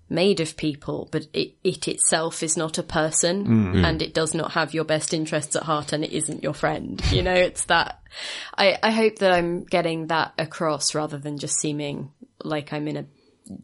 made 0.08 0.40
of 0.40 0.56
people, 0.56 1.08
but 1.12 1.26
it, 1.34 1.54
it 1.62 1.86
itself 1.86 2.42
is 2.42 2.56
not 2.56 2.78
a 2.78 2.82
person 2.82 3.46
mm. 3.46 3.84
and 3.84 4.00
it 4.00 4.14
does 4.14 4.34
not 4.34 4.52
have 4.52 4.74
your 4.74 4.84
best 4.84 5.12
interests 5.12 5.54
at 5.54 5.64
heart 5.64 5.92
and 5.92 6.02
it 6.02 6.12
isn't 6.12 6.42
your 6.42 6.54
friend. 6.54 7.02
You 7.10 7.22
know, 7.22 7.34
it's 7.34 7.64
that, 7.66 8.00
I, 8.56 8.78
I 8.82 8.90
hope 8.90 9.18
that 9.20 9.32
I'm 9.32 9.64
getting 9.64 10.06
that 10.08 10.32
across 10.38 10.94
rather 10.94 11.18
than 11.18 11.38
just 11.38 11.60
seeming 11.60 12.10
like 12.42 12.72
I'm 12.72 12.88
in 12.88 12.96
a 12.96 13.06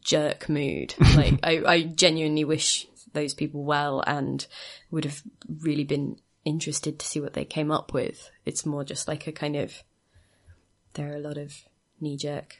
jerk 0.00 0.48
mood. 0.48 0.94
Like, 1.16 1.38
I, 1.42 1.62
I 1.66 1.82
genuinely 1.82 2.44
wish 2.44 2.86
those 3.12 3.34
people 3.34 3.64
well 3.64 4.02
and 4.06 4.46
would 4.90 5.04
have 5.04 5.22
really 5.60 5.84
been 5.84 6.18
interested 6.44 6.98
to 6.98 7.06
see 7.06 7.20
what 7.20 7.34
they 7.34 7.44
came 7.44 7.70
up 7.70 7.92
with. 7.92 8.30
It's 8.44 8.64
more 8.64 8.84
just 8.84 9.08
like 9.08 9.26
a 9.26 9.32
kind 9.32 9.56
of, 9.56 9.82
there 10.94 11.12
are 11.12 11.16
a 11.16 11.20
lot 11.20 11.36
of 11.36 11.54
knee 12.00 12.16
jerk 12.16 12.58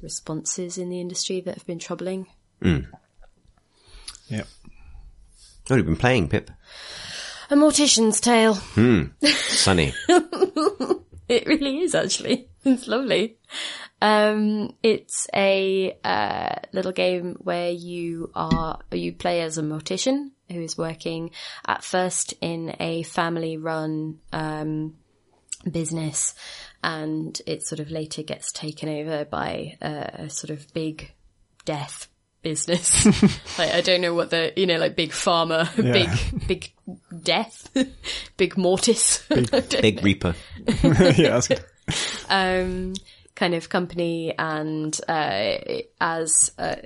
responses 0.00 0.78
in 0.78 0.88
the 0.88 1.00
industry 1.00 1.40
that 1.40 1.54
have 1.54 1.66
been 1.66 1.78
troubling. 1.78 2.26
Hmm. 2.62 2.80
Yeah. 4.28 4.44
What 5.66 5.76
have 5.76 5.78
you 5.78 5.84
been 5.84 5.96
playing, 5.96 6.28
Pip? 6.28 6.50
A 7.50 7.54
Mortician's 7.54 8.20
Tale. 8.20 8.54
Hmm. 8.54 9.04
Sunny. 9.22 9.92
It 11.32 11.46
really 11.46 11.80
is 11.80 11.94
actually. 11.94 12.48
It's 12.64 12.86
lovely. 12.86 13.38
Um, 14.00 14.76
it's 14.84 15.26
a 15.34 15.98
uh, 16.04 16.54
little 16.72 16.92
game 16.92 17.34
where 17.40 17.70
you 17.70 18.30
are 18.36 18.78
you 18.92 19.12
play 19.12 19.40
as 19.40 19.58
a 19.58 19.62
mortician 19.62 20.30
who 20.48 20.60
is 20.60 20.78
working 20.78 21.32
at 21.66 21.82
first 21.82 22.34
in 22.40 22.76
a 22.78 23.02
family-run 23.02 24.20
um, 24.32 24.94
business, 25.68 26.36
and 26.84 27.40
it 27.46 27.64
sort 27.64 27.80
of 27.80 27.90
later 27.90 28.22
gets 28.22 28.52
taken 28.52 28.88
over 28.88 29.24
by 29.24 29.76
a, 29.80 30.26
a 30.26 30.30
sort 30.30 30.50
of 30.50 30.72
big 30.72 31.12
death 31.64 32.06
business. 32.42 33.06
like, 33.58 33.72
I 33.72 33.80
don't 33.80 34.00
know 34.00 34.14
what 34.14 34.30
the 34.30 34.52
you 34.56 34.66
know 34.66 34.76
like 34.76 34.96
big 34.96 35.10
pharma, 35.10 35.74
big 35.76 36.46
big 36.46 36.72
death, 37.22 37.70
big 38.36 38.56
mortis. 38.56 39.26
Big 39.28 40.02
Reaper. 40.02 40.34
yeah, 40.82 41.40
that's 41.40 41.48
good. 41.48 41.64
um, 42.28 42.94
kind 43.34 43.54
of 43.54 43.68
company, 43.68 44.36
and 44.38 44.98
uh, 45.08 45.56
as 46.00 46.50
uh, 46.58 46.76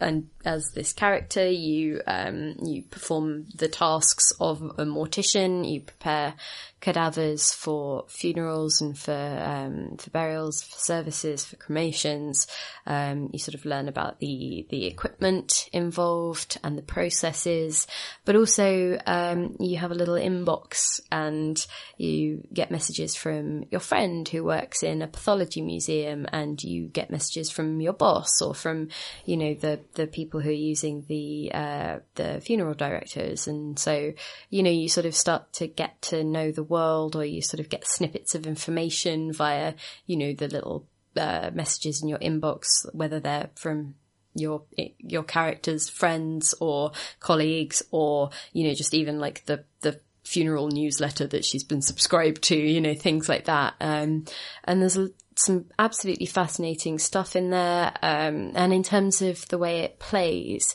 and 0.00 0.28
as 0.44 0.70
this 0.74 0.92
character, 0.92 1.46
you 1.46 2.00
um, 2.06 2.56
you 2.62 2.82
perform 2.82 3.46
the 3.54 3.68
tasks 3.68 4.32
of 4.40 4.62
a 4.62 4.84
mortician. 4.84 5.70
You 5.70 5.82
prepare 5.82 6.34
cadavers 6.80 7.52
for 7.52 8.06
funerals 8.08 8.80
and 8.80 8.98
for 8.98 9.12
um, 9.12 9.96
for 9.98 10.10
burials, 10.10 10.62
for 10.62 10.78
services, 10.78 11.44
for 11.44 11.56
cremations. 11.56 12.46
Um, 12.86 13.28
you 13.32 13.38
sort 13.38 13.54
of 13.54 13.66
learn 13.66 13.88
about 13.88 14.18
the 14.18 14.66
the 14.70 14.86
equipment 14.86 15.68
involved 15.72 16.58
and 16.64 16.78
the 16.78 16.82
processes, 16.82 17.86
but 18.24 18.36
also 18.36 18.98
um, 19.06 19.56
you 19.60 19.76
have 19.76 19.90
a 19.90 19.94
little 19.94 20.14
inbox 20.14 21.00
and 21.12 21.64
you 21.98 22.42
get 22.52 22.70
messages 22.70 23.14
from 23.14 23.64
your 23.70 23.80
friend 23.80 24.26
who 24.28 24.42
works 24.44 24.82
in 24.82 25.02
a 25.02 25.06
pathology 25.06 25.60
museum, 25.60 26.26
and 26.32 26.62
you 26.62 26.88
get 26.88 27.10
messages 27.10 27.50
from 27.50 27.80
your 27.80 27.92
boss 27.92 28.40
or 28.40 28.54
from 28.54 28.88
you 29.26 29.36
know 29.36 29.52
the 29.54 29.80
the 29.94 30.06
people 30.06 30.40
who 30.40 30.50
are 30.50 30.52
using 30.52 31.04
the 31.08 31.50
uh, 31.52 31.98
the 32.14 32.40
funeral 32.40 32.74
directors, 32.74 33.46
and 33.46 33.78
so 33.78 34.12
you 34.48 34.62
know 34.62 34.70
you 34.70 34.88
sort 34.88 35.06
of 35.06 35.14
start 35.14 35.52
to 35.54 35.66
get 35.66 36.00
to 36.02 36.24
know 36.24 36.50
the 36.50 36.62
world, 36.62 37.16
or 37.16 37.24
you 37.24 37.42
sort 37.42 37.60
of 37.60 37.68
get 37.68 37.86
snippets 37.86 38.34
of 38.34 38.46
information 38.46 39.32
via 39.32 39.74
you 40.06 40.16
know 40.16 40.32
the 40.32 40.48
little 40.48 40.86
uh, 41.16 41.50
messages 41.52 42.02
in 42.02 42.08
your 42.08 42.18
inbox, 42.18 42.86
whether 42.92 43.20
they're 43.20 43.50
from 43.54 43.94
your 44.34 44.62
your 44.98 45.22
characters' 45.22 45.88
friends 45.88 46.54
or 46.60 46.92
colleagues, 47.18 47.82
or 47.90 48.30
you 48.52 48.66
know 48.66 48.74
just 48.74 48.94
even 48.94 49.18
like 49.18 49.44
the 49.46 49.64
the 49.80 50.00
funeral 50.24 50.68
newsletter 50.68 51.26
that 51.26 51.44
she's 51.44 51.64
been 51.64 51.82
subscribed 51.82 52.42
to, 52.42 52.56
you 52.56 52.80
know 52.80 52.94
things 52.94 53.28
like 53.28 53.46
that. 53.46 53.74
Um, 53.80 54.24
and 54.64 54.80
there's 54.80 54.96
a, 54.96 55.10
some 55.44 55.66
absolutely 55.78 56.26
fascinating 56.26 56.98
stuff 56.98 57.36
in 57.36 57.50
there. 57.50 57.92
Um, 58.02 58.52
and 58.54 58.72
in 58.72 58.82
terms 58.82 59.22
of 59.22 59.46
the 59.48 59.58
way 59.58 59.80
it 59.80 59.98
plays, 59.98 60.74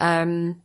um, 0.00 0.62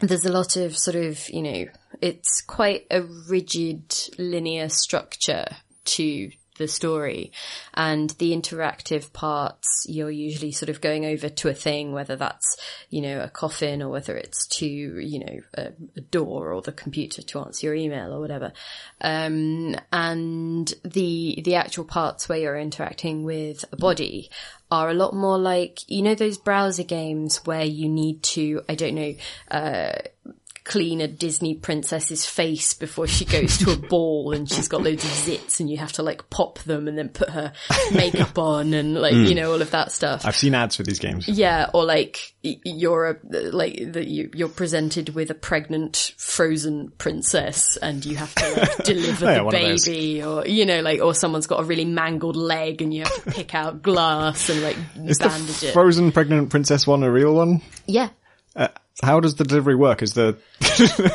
there's 0.00 0.24
a 0.24 0.32
lot 0.32 0.56
of 0.56 0.76
sort 0.76 0.96
of, 0.96 1.28
you 1.28 1.42
know, 1.42 1.64
it's 2.00 2.42
quite 2.42 2.86
a 2.90 3.02
rigid 3.02 3.94
linear 4.18 4.68
structure 4.68 5.46
to 5.84 6.30
the 6.58 6.68
story. 6.68 7.32
And 7.74 8.10
the 8.18 8.32
interactive 8.32 9.12
parts 9.12 9.86
you're 9.88 10.10
usually 10.10 10.52
sort 10.52 10.68
of 10.68 10.80
going 10.80 11.04
over 11.04 11.28
to 11.28 11.48
a 11.48 11.54
thing 11.54 11.92
whether 11.92 12.16
that's 12.16 12.56
you 12.90 13.00
know 13.00 13.20
a 13.20 13.28
coffin 13.28 13.82
or 13.82 13.88
whether 13.88 14.16
it's 14.16 14.46
to 14.46 14.66
you 14.66 15.18
know 15.20 15.40
a, 15.54 15.72
a 15.96 16.00
door 16.00 16.52
or 16.52 16.62
the 16.62 16.72
computer 16.72 17.22
to 17.22 17.38
answer 17.40 17.66
your 17.66 17.74
email 17.74 18.12
or 18.12 18.20
whatever. 18.20 18.52
Um, 19.00 19.76
and 19.92 20.72
the 20.84 21.40
the 21.44 21.54
actual 21.54 21.84
parts 21.84 22.28
where 22.28 22.38
you're 22.38 22.58
interacting 22.58 23.24
with 23.24 23.64
a 23.72 23.76
body 23.76 24.30
are 24.70 24.90
a 24.90 24.94
lot 24.94 25.14
more 25.14 25.38
like 25.38 25.78
you 25.88 26.02
know 26.02 26.14
those 26.14 26.38
browser 26.38 26.82
games 26.82 27.44
where 27.46 27.64
you 27.64 27.88
need 27.88 28.22
to 28.22 28.62
i 28.68 28.74
don't 28.74 28.94
know 28.94 29.14
uh, 29.50 29.92
clean 30.68 31.00
a 31.00 31.08
Disney 31.08 31.54
princess's 31.54 32.26
face 32.26 32.74
before 32.74 33.06
she 33.06 33.24
goes 33.24 33.56
to 33.56 33.72
a 33.72 33.76
ball 33.88 34.32
and 34.32 34.48
she's 34.48 34.68
got 34.68 34.82
loads 34.82 35.02
of 35.02 35.10
zits 35.10 35.60
and 35.60 35.70
you 35.70 35.78
have 35.78 35.92
to 35.92 36.02
like 36.02 36.28
pop 36.28 36.58
them 36.60 36.86
and 36.86 36.96
then 36.96 37.08
put 37.08 37.30
her 37.30 37.54
makeup 37.92 38.38
on 38.38 38.74
and 38.74 38.94
like, 38.94 39.14
you 39.14 39.28
hmm. 39.28 39.34
know, 39.34 39.52
all 39.52 39.62
of 39.62 39.70
that 39.70 39.90
stuff. 39.90 40.26
I've 40.26 40.36
seen 40.36 40.54
ads 40.54 40.76
for 40.76 40.82
these 40.82 40.98
games. 40.98 41.26
Yeah, 41.26 41.70
or 41.72 41.86
like 41.86 42.34
you're 42.42 43.06
a, 43.06 43.50
like 43.50 43.92
the, 43.92 44.06
you, 44.06 44.30
you're 44.34 44.48
presented 44.48 45.08
with 45.14 45.30
a 45.30 45.34
pregnant 45.34 46.12
frozen 46.18 46.92
princess 46.98 47.78
and 47.78 48.04
you 48.04 48.16
have 48.16 48.34
to 48.34 48.60
like 48.60 48.76
deliver 48.84 49.26
oh, 49.26 49.30
Yeah, 49.30 49.38
the 49.38 49.44
one 49.44 49.54
of 49.54 49.60
those. 49.62 49.86
baby 49.86 50.22
or 50.22 50.46
you 50.46 50.66
know 50.66 50.82
like 50.82 51.00
or 51.00 51.14
someone's 51.14 51.46
got 51.46 51.60
a 51.60 51.64
really 51.64 51.86
mangled 51.86 52.36
leg 52.36 52.82
and 52.82 52.92
you 52.92 53.04
have 53.04 53.24
to 53.24 53.30
pick 53.32 53.54
out 53.54 53.80
glass 53.82 54.50
and 54.50 54.62
like 54.62 54.76
Is 55.06 55.16
the 55.16 55.28
bandage 55.28 55.62
it. 55.64 55.72
frozen 55.72 56.12
pregnant 56.12 56.50
princess 56.50 56.86
one 56.86 57.02
a 57.02 57.10
real 57.10 57.34
one? 57.34 57.62
yeah. 57.86 58.10
Uh, 58.54 58.68
How 59.02 59.20
does 59.20 59.36
the 59.36 59.44
delivery 59.44 59.76
work? 59.76 60.02
Is 60.02 60.14
the 60.14 60.38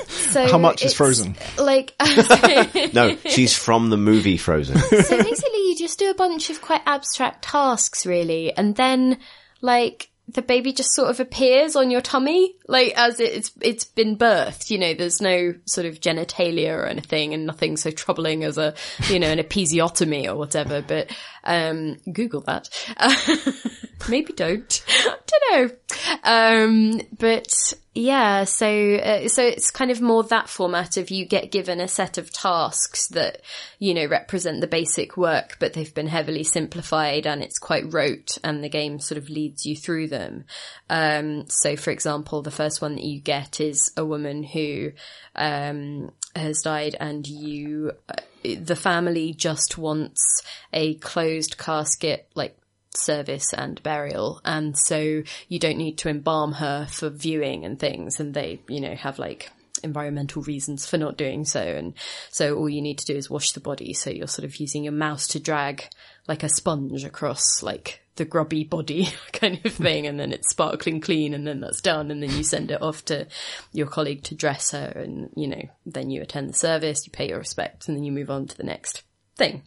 So 0.07 0.47
How 0.51 0.57
much 0.57 0.83
is 0.83 0.93
frozen? 0.93 1.35
Like 1.57 1.93
No, 2.93 3.17
she's 3.25 3.57
from 3.57 3.89
the 3.89 3.97
movie 3.97 4.37
Frozen. 4.37 4.77
so 4.77 5.17
basically 5.23 5.59
you 5.69 5.75
just 5.77 5.99
do 5.99 6.09
a 6.09 6.13
bunch 6.15 6.49
of 6.49 6.61
quite 6.61 6.81
abstract 6.85 7.43
tasks 7.43 8.05
really 8.05 8.55
and 8.55 8.75
then 8.75 9.17
like 9.61 10.09
the 10.29 10.41
baby 10.41 10.71
just 10.71 10.93
sort 10.93 11.09
of 11.09 11.19
appears 11.19 11.75
on 11.75 11.91
your 11.91 11.99
tummy 11.99 12.55
like 12.69 12.93
as 12.95 13.19
it's 13.19 13.51
it's 13.61 13.83
been 13.83 14.17
birthed 14.17 14.69
you 14.69 14.77
know 14.77 14.93
there's 14.93 15.19
no 15.19 15.53
sort 15.65 15.85
of 15.85 15.99
genitalia 15.99 16.73
or 16.73 16.85
anything 16.85 17.33
and 17.33 17.45
nothing 17.45 17.75
so 17.75 17.91
troubling 17.91 18.43
as 18.45 18.57
a 18.57 18.73
you 19.09 19.19
know 19.19 19.27
an 19.27 19.39
episiotomy 19.39 20.25
or 20.25 20.35
whatever 20.35 20.81
but 20.81 21.11
um 21.43 21.97
google 22.11 22.41
that. 22.41 22.69
Maybe 24.09 24.33
don't. 24.33 24.83
I 24.89 25.15
don't 25.27 25.51
know. 25.51 25.75
Um 26.23 27.01
but 27.17 27.73
yeah 27.95 28.43
so 28.43 28.65
uh, 28.95 29.27
so 29.27 29.43
it's 29.43 29.69
kind 29.69 29.91
of 29.91 30.01
more 30.01 30.23
that 30.23 30.49
format 30.49 30.97
of 30.97 31.11
you 31.11 31.25
get 31.25 31.51
given 31.51 31.79
a 31.79 31.87
set 31.87 32.17
of 32.17 32.31
tasks 32.33 33.07
that 33.09 33.41
you 33.77 33.93
know 33.93 34.07
represent 34.07 34.61
the 34.61 34.67
basic 34.67 35.15
work 35.15 35.57
but 35.59 35.73
they've 35.73 35.93
been 35.93 36.07
heavily 36.07 36.43
simplified 36.43 37.27
and 37.27 37.43
it's 37.43 37.59
quite 37.59 37.93
rote 37.93 38.37
and 38.43 38.63
the 38.63 38.69
game 38.69 38.99
sort 38.99 39.17
of 39.17 39.29
leads 39.29 39.65
you 39.65 39.75
through 39.75 40.07
them. 40.07 40.43
Um 40.89 41.47
so 41.47 41.75
for 41.75 41.91
example 41.91 42.41
the 42.41 42.51
first 42.51 42.81
one 42.81 42.95
that 42.95 43.05
you 43.05 43.21
get 43.21 43.61
is 43.61 43.91
a 43.95 44.03
woman 44.03 44.43
who 44.43 44.91
um 45.35 46.11
has 46.35 46.61
died 46.61 46.95
and 46.99 47.27
you 47.27 47.91
uh, 48.09 48.15
the 48.43 48.75
family 48.75 49.33
just 49.33 49.77
wants 49.77 50.41
a 50.71 50.95
closed 50.95 51.57
casket 51.57 52.29
like 52.35 52.57
service 52.95 53.53
and 53.53 53.81
burial 53.83 54.39
and 54.45 54.77
so 54.77 55.23
you 55.47 55.59
don't 55.59 55.77
need 55.77 55.97
to 55.97 56.09
embalm 56.09 56.53
her 56.53 56.85
for 56.89 57.09
viewing 57.09 57.65
and 57.65 57.79
things 57.79 58.19
and 58.19 58.33
they 58.33 58.59
you 58.67 58.79
know 58.79 58.95
have 58.95 59.17
like 59.17 59.51
environmental 59.83 60.41
reasons 60.43 60.85
for 60.85 60.97
not 60.97 61.17
doing 61.17 61.43
so 61.43 61.61
and 61.61 61.93
so 62.29 62.55
all 62.55 62.69
you 62.69 62.81
need 62.81 62.97
to 62.97 63.05
do 63.05 63.15
is 63.15 63.29
wash 63.29 63.51
the 63.51 63.59
body 63.59 63.93
so 63.93 64.09
you're 64.09 64.27
sort 64.27 64.45
of 64.45 64.55
using 64.57 64.83
your 64.83 64.93
mouse 64.93 65.27
to 65.27 65.39
drag 65.39 65.89
like 66.27 66.43
a 66.43 66.49
sponge 66.49 67.03
across 67.03 67.61
like 67.61 68.01
the 68.15 68.25
grubby 68.25 68.63
body 68.63 69.09
kind 69.33 69.59
of 69.65 69.73
thing 69.73 70.05
and 70.07 70.19
then 70.19 70.31
it's 70.31 70.49
sparkling 70.49 71.01
clean 71.01 71.33
and 71.33 71.47
then 71.47 71.59
that's 71.59 71.81
done 71.81 72.11
and 72.11 72.21
then 72.21 72.31
you 72.31 72.43
send 72.43 72.71
it 72.71 72.81
off 72.81 73.03
to 73.05 73.27
your 73.71 73.87
colleague 73.87 74.23
to 74.23 74.35
dress 74.35 74.71
her 74.71 74.91
and 74.95 75.29
you 75.35 75.47
know 75.47 75.63
then 75.85 76.09
you 76.09 76.21
attend 76.21 76.49
the 76.49 76.53
service 76.53 77.05
you 77.05 77.11
pay 77.11 77.29
your 77.29 77.39
respects 77.39 77.87
and 77.87 77.97
then 77.97 78.03
you 78.03 78.11
move 78.11 78.29
on 78.29 78.45
to 78.45 78.55
the 78.55 78.63
next 78.63 79.03
thing 79.35 79.63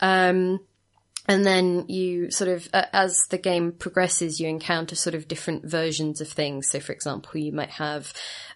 um 0.00 0.60
and 1.28 1.44
then 1.44 1.84
you 1.88 2.30
sort 2.30 2.48
of, 2.48 2.68
uh, 2.72 2.86
as 2.90 3.20
the 3.28 3.36
game 3.36 3.72
progresses, 3.72 4.40
you 4.40 4.48
encounter 4.48 4.96
sort 4.96 5.14
of 5.14 5.28
different 5.28 5.62
versions 5.62 6.22
of 6.22 6.28
things. 6.28 6.70
So, 6.70 6.80
for 6.80 6.92
example, 6.92 7.38
you 7.38 7.52
might 7.52 7.68
have 7.68 8.14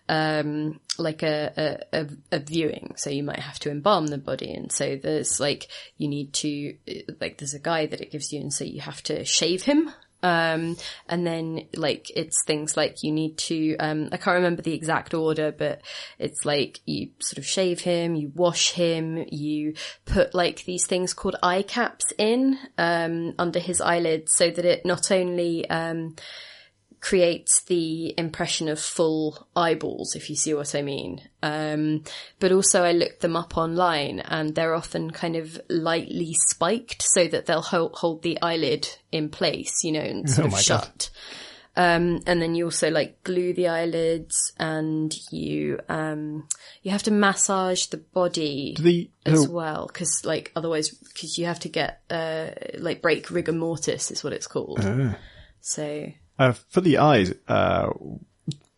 um, 0.09 0.81
like 0.99 1.23
a, 1.23 1.83
a, 1.93 2.07
a, 2.33 2.39
viewing. 2.41 2.95
So 2.97 3.11
you 3.11 3.23
might 3.23 3.39
have 3.39 3.59
to 3.61 3.71
embalm 3.71 4.09
the 4.09 4.19
body. 4.19 4.53
And 4.53 4.71
so 4.71 4.97
there's 4.97 5.41
like, 5.41 5.69
you 5.97 6.09
need 6.09 6.33
to, 6.35 6.77
like, 7.21 7.39
there's 7.39 7.55
a 7.55 7.61
guy 7.61 7.87
that 7.87 8.01
it 8.01 8.11
gives 8.11 8.33
you. 8.33 8.41
And 8.41 8.53
so 8.53 8.65
you 8.65 8.81
have 8.81 9.03
to 9.05 9.25
shave 9.25 9.63
him. 9.63 9.91
Um, 10.25 10.77
and 11.09 11.27
then 11.27 11.67
like 11.75 12.09
it's 12.15 12.45
things 12.45 12.77
like 12.77 13.03
you 13.03 13.11
need 13.11 13.39
to, 13.39 13.77
um, 13.79 14.09
I 14.13 14.17
can't 14.19 14.37
remember 14.37 14.63
the 14.63 14.75
exact 14.75 15.15
order, 15.15 15.51
but 15.51 15.83
it's 16.19 16.45
like 16.45 16.79
you 16.87 17.11
sort 17.19 17.39
of 17.39 17.47
shave 17.47 17.81
him, 17.81 18.15
you 18.15 18.31
wash 18.33 18.71
him, 18.71 19.25
you 19.31 19.75
put 20.05 20.33
like 20.33 20.65
these 20.65 20.87
things 20.87 21.13
called 21.13 21.37
eye 21.43 21.63
caps 21.63 22.13
in, 22.19 22.57
um, 22.79 23.35
under 23.37 23.59
his 23.59 23.81
eyelids 23.81 24.33
so 24.33 24.49
that 24.49 24.65
it 24.65 24.87
not 24.87 25.11
only, 25.11 25.69
um, 25.69 26.15
creates 27.03 27.63
the 27.65 28.15
impression 28.17 28.69
of 28.69 28.79
full 28.79 29.49
eyeballs, 29.57 30.15
if 30.15 30.31
you 30.31 30.37
see 30.37 30.55
what 30.55 30.73
I 30.75 30.83
mean. 30.83 31.21
Um, 31.43 32.05
but 32.39 32.53
also 32.53 32.85
I 32.85 32.93
looked 32.93 33.21
them 33.21 33.35
up 33.35 33.59
online 33.59 34.21
and 34.21 34.55
they're 34.55 34.75
often 34.75 35.11
kind 35.11 35.35
of 35.35 35.61
lightly 35.69 36.33
spiked 36.49 37.03
so 37.03 37.27
that 37.27 37.47
they'll 37.47 37.61
hold, 37.61 37.95
hold 37.97 38.23
the 38.23 38.41
eyelid 38.41 38.89
in 39.11 39.31
place, 39.31 39.83
you 39.83 39.91
know, 39.91 40.01
and 40.01 40.31
sort 40.31 40.53
Oh 40.53 40.55
of 40.55 40.61
shut. 40.61 41.11
Um, 41.75 42.21
and 42.27 42.41
then 42.41 42.55
you 42.55 42.67
also 42.67 42.89
like 42.89 43.25
glue 43.25 43.53
the 43.53 43.67
eyelids 43.67 44.53
and 44.59 45.13
you, 45.33 45.81
um, 45.89 46.47
you 46.83 46.93
have 46.93 47.03
to 47.05 47.11
massage 47.11 47.87
the 47.87 47.97
body 47.97 48.77
the 48.79 49.11
as 49.27 49.49
oh, 49.49 49.51
well. 49.51 49.89
Cause 49.89 50.25
like 50.25 50.53
otherwise, 50.55 50.91
cause 51.21 51.37
you 51.37 51.47
have 51.47 51.61
to 51.61 51.69
get, 51.69 52.01
uh, 52.11 52.51
like 52.79 53.03
break 53.03 53.29
rigor 53.33 53.53
mortis 53.53 54.13
is 54.13 54.23
what 54.23 54.33
it's 54.33 54.47
called. 54.47 54.85
So 55.63 56.13
uh, 56.39 56.53
for 56.53 56.81
the 56.81 56.99
eyes, 56.99 57.33
uh, 57.49 57.91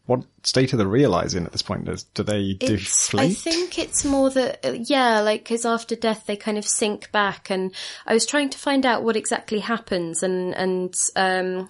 what 0.06 0.24
state 0.42 0.74
are 0.74 0.76
the 0.76 0.86
real 0.86 1.14
eyes 1.14 1.34
in 1.34 1.46
at 1.46 1.52
this 1.52 1.62
point? 1.62 1.86
Does, 1.86 2.02
do 2.04 2.22
they 2.22 2.58
It's, 2.60 3.08
deflate? 3.08 3.30
I 3.30 3.34
think 3.34 3.78
it's 3.78 4.04
more 4.04 4.28
that, 4.30 4.64
uh, 4.64 4.72
yeah, 4.72 5.20
like, 5.20 5.44
cause 5.46 5.64
after 5.64 5.96
death 5.96 6.26
they 6.26 6.36
kind 6.36 6.58
of 6.58 6.66
sink 6.66 7.10
back 7.10 7.50
and 7.50 7.72
I 8.06 8.12
was 8.12 8.26
trying 8.26 8.50
to 8.50 8.58
find 8.58 8.84
out 8.84 9.02
what 9.02 9.16
exactly 9.16 9.60
happens 9.60 10.22
and, 10.22 10.54
and, 10.54 10.94
um, 11.16 11.68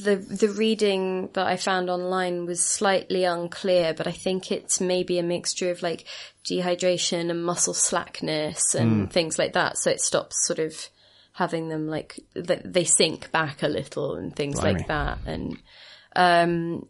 the, 0.00 0.16
the 0.16 0.48
reading 0.48 1.30
that 1.32 1.46
I 1.46 1.56
found 1.56 1.88
online 1.88 2.46
was 2.46 2.64
slightly 2.64 3.24
unclear, 3.24 3.94
but 3.94 4.06
I 4.06 4.12
think 4.12 4.50
it's 4.50 4.80
maybe 4.80 5.18
a 5.18 5.22
mixture 5.22 5.70
of 5.70 5.82
like 5.82 6.04
dehydration 6.44 7.30
and 7.30 7.44
muscle 7.44 7.74
slackness 7.74 8.74
and 8.74 9.10
things 9.12 9.38
like 9.38 9.52
that. 9.52 9.78
So 9.78 9.90
it 9.90 10.00
stops 10.00 10.44
sort 10.46 10.58
of 10.58 10.88
having 11.38 11.68
them 11.68 11.86
like, 11.86 12.18
th- 12.34 12.62
they 12.64 12.84
sink 12.84 13.30
back 13.30 13.62
a 13.62 13.68
little 13.68 14.16
and 14.16 14.34
things 14.34 14.60
Blimey. 14.60 14.78
like 14.78 14.88
that. 14.88 15.18
And, 15.24 15.56
um, 16.16 16.86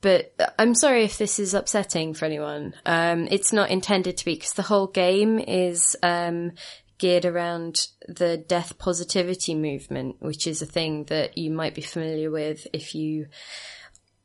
but 0.00 0.32
I'm 0.58 0.74
sorry 0.74 1.04
if 1.04 1.18
this 1.18 1.40
is 1.40 1.54
upsetting 1.54 2.14
for 2.14 2.24
anyone. 2.24 2.74
Um, 2.86 3.26
it's 3.30 3.52
not 3.52 3.70
intended 3.70 4.16
to 4.18 4.24
be 4.24 4.34
because 4.34 4.52
the 4.52 4.62
whole 4.62 4.86
game 4.86 5.40
is 5.40 5.96
um, 6.04 6.52
geared 6.98 7.24
around 7.24 7.88
the 8.06 8.36
death 8.36 8.78
positivity 8.78 9.54
movement, 9.54 10.16
which 10.20 10.46
is 10.46 10.62
a 10.62 10.66
thing 10.66 11.04
that 11.04 11.36
you 11.36 11.50
might 11.50 11.74
be 11.74 11.82
familiar 11.82 12.30
with 12.30 12.66
if 12.72 12.94
you 12.94 13.26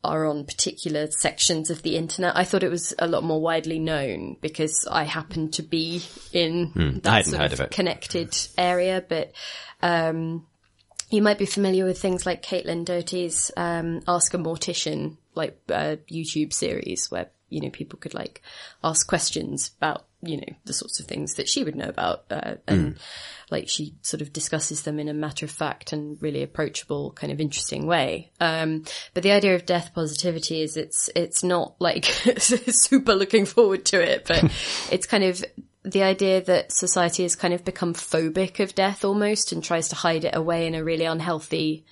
are 0.06 0.26
on 0.26 0.46
particular 0.46 1.10
sections 1.12 1.70
of 1.70 1.82
the 1.82 1.96
internet. 1.96 2.36
I 2.36 2.44
thought 2.44 2.64
it 2.64 2.72
was 2.72 2.94
a 3.00 3.08
lot 3.08 3.24
more 3.24 3.42
widely 3.42 3.80
known 3.80 4.38
because 4.42 4.88
I 4.90 5.04
happen 5.04 5.52
to 5.52 5.64
be 5.64 6.04
in 6.32 7.02
that 7.04 7.26
sort 7.26 7.54
of 7.54 7.60
it. 7.60 7.72
connected 7.72 8.36
area, 8.58 9.04
but 9.08 9.32
um, 9.82 10.46
you 11.10 11.22
might 11.22 11.38
be 11.38 11.46
familiar 11.46 11.86
with 11.86 12.00
things 12.00 12.26
like 12.26 12.44
Caitlin 12.44 12.86
Doughty's 12.86 13.52
um, 13.58 14.02
Ask 14.08 14.34
a 14.34 14.38
Mortician, 14.38 15.18
like 15.34 15.60
uh, 15.70 15.98
YouTube 16.10 16.54
series 16.54 17.12
where 17.12 17.30
you 17.50 17.62
know 17.62 17.70
people 17.70 18.00
could 18.00 18.14
like 18.14 18.42
ask 18.84 19.08
questions 19.08 19.72
about 19.78 20.06
you 20.26 20.38
know 20.38 20.56
the 20.66 20.74
sorts 20.74 21.00
of 21.00 21.06
things 21.06 21.36
that 21.36 21.48
she 21.48 21.64
would 21.64 21.76
know 21.76 21.88
about, 21.88 22.26
uh, 22.30 22.56
and 22.68 22.98
like 23.52 23.70
she 23.70 23.96
sort 24.02 24.22
of 24.22 24.34
discusses 24.34 24.84
them 24.84 25.00
in 25.00 25.08
a 25.08 25.14
matter 25.14 25.46
of 25.46 25.52
fact 25.52 25.94
and 25.94 26.22
really 26.22 26.44
approachable, 26.44 27.12
kind 27.12 27.32
of 27.32 27.40
interesting 27.40 27.86
way. 27.86 28.32
Um, 28.40 28.84
but 29.14 29.24
the 29.24 29.32
idea 29.32 29.56
of 29.56 29.66
death 29.66 29.94
positivity 29.94 30.62
is 30.62 30.78
it's 30.78 31.10
it's 31.16 31.44
not 31.44 31.76
like 31.80 32.06
super 32.38 33.16
looking 33.16 33.46
forward 33.46 33.86
to 33.86 34.02
it, 34.02 34.26
but 34.28 34.44
it's 34.92 35.06
kind 35.06 35.24
of 35.24 35.44
the 35.84 36.04
idea 36.04 36.42
that 36.42 36.72
society 36.72 37.24
has 37.24 37.36
kind 37.36 37.54
of 37.54 37.64
become 37.64 37.94
phobic 37.94 38.60
of 38.60 38.74
death 38.74 39.06
almost 39.06 39.52
and 39.52 39.64
tries 39.64 39.90
to 39.90 39.96
hide 39.96 40.26
it 40.26 40.36
away 40.36 40.66
in 40.66 40.74
a 40.74 40.84
really 40.84 41.06
unhealthy 41.06 41.86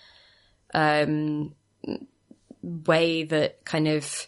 um, 0.74 1.54
way 2.64 3.24
that 3.24 3.64
kind 3.66 3.88
of 3.88 4.28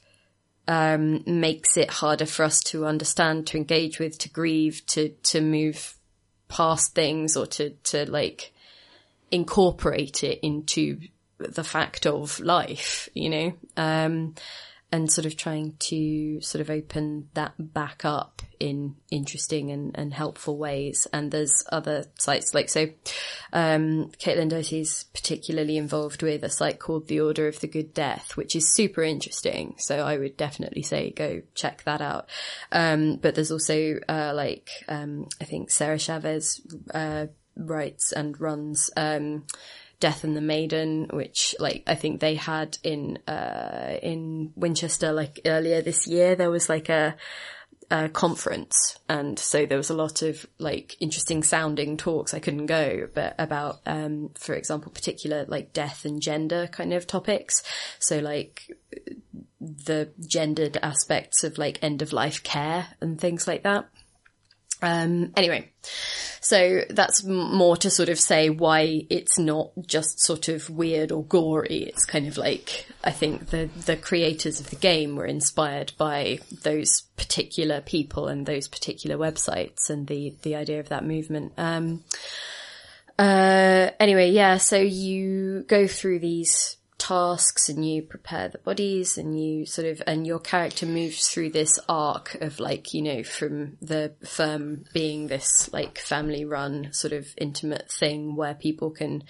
um, 0.68 1.24
makes 1.26 1.78
it 1.78 1.90
harder 1.90 2.26
for 2.26 2.44
us 2.44 2.60
to 2.62 2.86
understand, 2.86 3.48
to 3.48 3.58
engage 3.58 4.00
with, 4.00 4.18
to 4.20 4.30
grieve, 4.30 4.86
to 4.88 5.10
to 5.10 5.42
move 5.42 5.96
past 6.48 6.94
things, 6.94 7.38
or 7.38 7.46
to 7.48 7.72
to 7.84 8.10
like 8.10 8.54
incorporate 9.32 10.24
it 10.24 10.40
into 10.42 11.00
the 11.38 11.64
fact 11.64 12.06
of 12.06 12.40
life, 12.40 13.10
you 13.14 13.30
know, 13.30 13.54
um, 13.78 14.36
and 14.92 15.12
sort 15.12 15.26
of 15.26 15.36
trying 15.36 15.76
to 15.80 16.40
sort 16.42 16.62
of 16.62 16.70
open 16.70 17.28
that 17.34 17.54
back 17.58 18.06
up 18.06 18.42
in 18.60 18.96
interesting 19.12 19.72
and, 19.72 19.92
and 19.96 20.14
helpful 20.14 20.58
ways. 20.58 21.08
And 21.12 21.32
there's 21.32 21.66
other 21.72 22.06
sites 22.18 22.54
like, 22.54 22.70
so, 22.70 22.88
um, 23.52 24.12
Caitlin 24.20 24.50
Doughty's 24.50 25.06
particularly 25.14 25.78
involved 25.78 26.22
with 26.22 26.44
a 26.44 26.50
site 26.50 26.80
called 26.80 27.08
The 27.08 27.20
Order 27.20 27.48
of 27.48 27.60
the 27.60 27.68
Good 27.68 27.94
Death, 27.94 28.38
which 28.38 28.56
is 28.56 28.74
super 28.74 29.04
interesting. 29.04 29.76
So 29.78 29.98
I 29.98 30.18
would 30.18 30.38
definitely 30.38 30.84
say 30.84 31.10
go 31.10 31.42
check 31.56 31.84
that 31.84 32.02
out. 32.02 32.30
Um, 32.72 33.18
but 33.18 33.36
there's 33.36 33.52
also, 33.52 34.00
uh, 34.08 34.34
like, 34.34 34.70
um, 34.88 35.28
I 35.42 35.46
think 35.46 35.72
Sarah 35.72 36.00
Chavez, 36.00 36.62
uh, 36.94 37.28
writes 37.58 38.12
and 38.12 38.40
runs, 38.40 38.90
um, 38.96 39.46
Death 40.00 40.24
and 40.24 40.36
the 40.36 40.42
Maiden, 40.42 41.10
which 41.12 41.56
like 41.60 41.84
I 41.88 41.96
think 41.96 42.20
they 42.20 42.36
had 42.36 42.78
in 42.84 43.20
uh 43.28 43.98
in 44.02 44.54
Winchester 44.56 45.12
like 45.12 45.40
earlier 45.46 45.82
this 45.82 46.08
year. 46.08 46.36
There 46.36 46.52
was 46.52 46.70
like 46.70 46.90
a 46.90 47.16
conference 48.14 48.98
and 49.08 49.38
so 49.38 49.66
there 49.66 49.78
was 49.78 49.90
a 49.90 49.96
lot 49.96 50.22
of 50.22 50.46
like 50.58 50.98
interesting 51.00 51.44
sounding 51.44 51.98
talks 51.98 52.34
I 52.34 52.40
couldn't 52.40 52.66
go 52.66 53.08
but 53.14 53.36
about 53.38 53.80
um 53.86 54.32
for 54.36 54.56
example 54.56 54.92
particular 54.92 55.46
like 55.48 55.72
death 55.72 56.04
and 56.04 56.22
gender 56.22 56.68
kind 56.68 56.94
of 56.94 57.06
topics 57.06 57.64
so 58.00 58.20
like 58.20 58.76
the 59.62 60.10
gendered 60.28 60.78
aspects 60.82 61.44
of 61.44 61.58
like 61.58 61.82
end 61.84 62.02
of 62.02 62.12
life 62.12 62.44
care 62.44 62.88
and 63.02 63.22
things 63.22 63.48
like 63.48 63.64
that 63.64 63.88
um, 64.82 65.32
anyway, 65.36 65.72
so 66.42 66.82
that's 66.90 67.24
more 67.24 67.76
to 67.78 67.90
sort 67.90 68.10
of 68.10 68.20
say 68.20 68.50
why 68.50 69.06
it's 69.10 69.40
not 69.40 69.72
just 69.86 70.20
sort 70.20 70.48
of 70.48 70.70
weird 70.70 71.12
or 71.12 71.24
gory. 71.24 71.84
It's 71.84 72.06
kind 72.06 72.28
of 72.28 72.38
like, 72.38 72.86
I 73.04 73.12
think 73.12 73.48
the, 73.50 73.70
the 73.86 73.98
creators 73.98 74.60
of 74.60 74.70
the 74.70 74.76
game 74.76 75.16
were 75.16 75.26
inspired 75.26 75.94
by 75.98 76.40
those 76.64 77.02
particular 77.18 77.82
people 77.82 78.28
and 78.28 78.46
those 78.46 78.68
particular 78.68 79.18
websites 79.18 79.90
and 79.90 80.06
the, 80.08 80.36
the 80.44 80.56
idea 80.56 80.80
of 80.80 80.90
that 80.90 81.06
movement. 81.06 81.54
Um, 81.58 82.04
uh, 83.18 83.90
anyway, 84.00 84.32
yeah, 84.32 84.58
so 84.58 84.78
you 84.78 85.64
go 85.68 85.88
through 85.88 86.20
these 86.20 86.78
tasks 86.98 87.68
and 87.68 87.88
you 87.88 88.02
prepare 88.02 88.48
the 88.48 88.58
bodies 88.60 89.18
and 89.18 89.40
you 89.40 89.66
sort 89.66 89.88
of 89.88 90.02
and 90.08 90.26
your 90.26 90.40
character 90.40 90.86
moves 90.86 91.28
through 91.28 91.50
this 91.50 91.78
arc 91.90 92.36
of 92.36 92.60
like 92.60 92.94
you 92.94 93.02
know 93.02 93.22
from 93.22 93.78
the 93.82 94.14
firm 94.26 94.86
being 94.94 95.28
this 95.28 95.70
like 95.74 96.00
family 96.00 96.46
run 96.46 96.88
sort 96.94 97.12
of 97.12 97.28
intimate 97.38 97.92
thing 97.92 98.36
where 98.36 98.54
people 98.54 98.92
can 98.92 99.24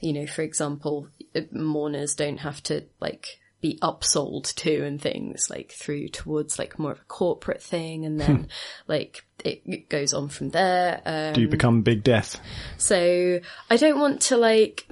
you 0.00 0.12
know 0.12 0.26
for 0.26 0.42
example 0.42 1.08
mourners 1.52 2.14
don't 2.14 2.38
have 2.38 2.62
to 2.62 2.82
like 3.00 3.40
be 3.60 3.78
upsold 3.82 4.54
to 4.54 4.84
and 4.84 5.02
things 5.02 5.50
like 5.50 5.72
through 5.72 6.08
towards 6.08 6.58
like 6.58 6.78
more 6.78 6.92
of 6.92 7.00
a 7.00 7.04
corporate 7.04 7.62
thing 7.62 8.06
and 8.06 8.18
then 8.18 8.36
hmm. 8.36 8.44
like 8.88 9.26
it, 9.44 9.62
it 9.66 9.88
goes 9.88 10.12
on 10.12 10.28
from 10.28 10.50
there 10.50 11.00
um, 11.04 11.32
Do 11.32 11.40
you 11.40 11.48
become 11.48 11.82
Big 11.82 12.02
Death? 12.02 12.40
so 12.78 13.40
I 13.68 13.76
don't 13.76 13.98
want 13.98 14.22
to 14.22 14.36
like. 14.36 14.86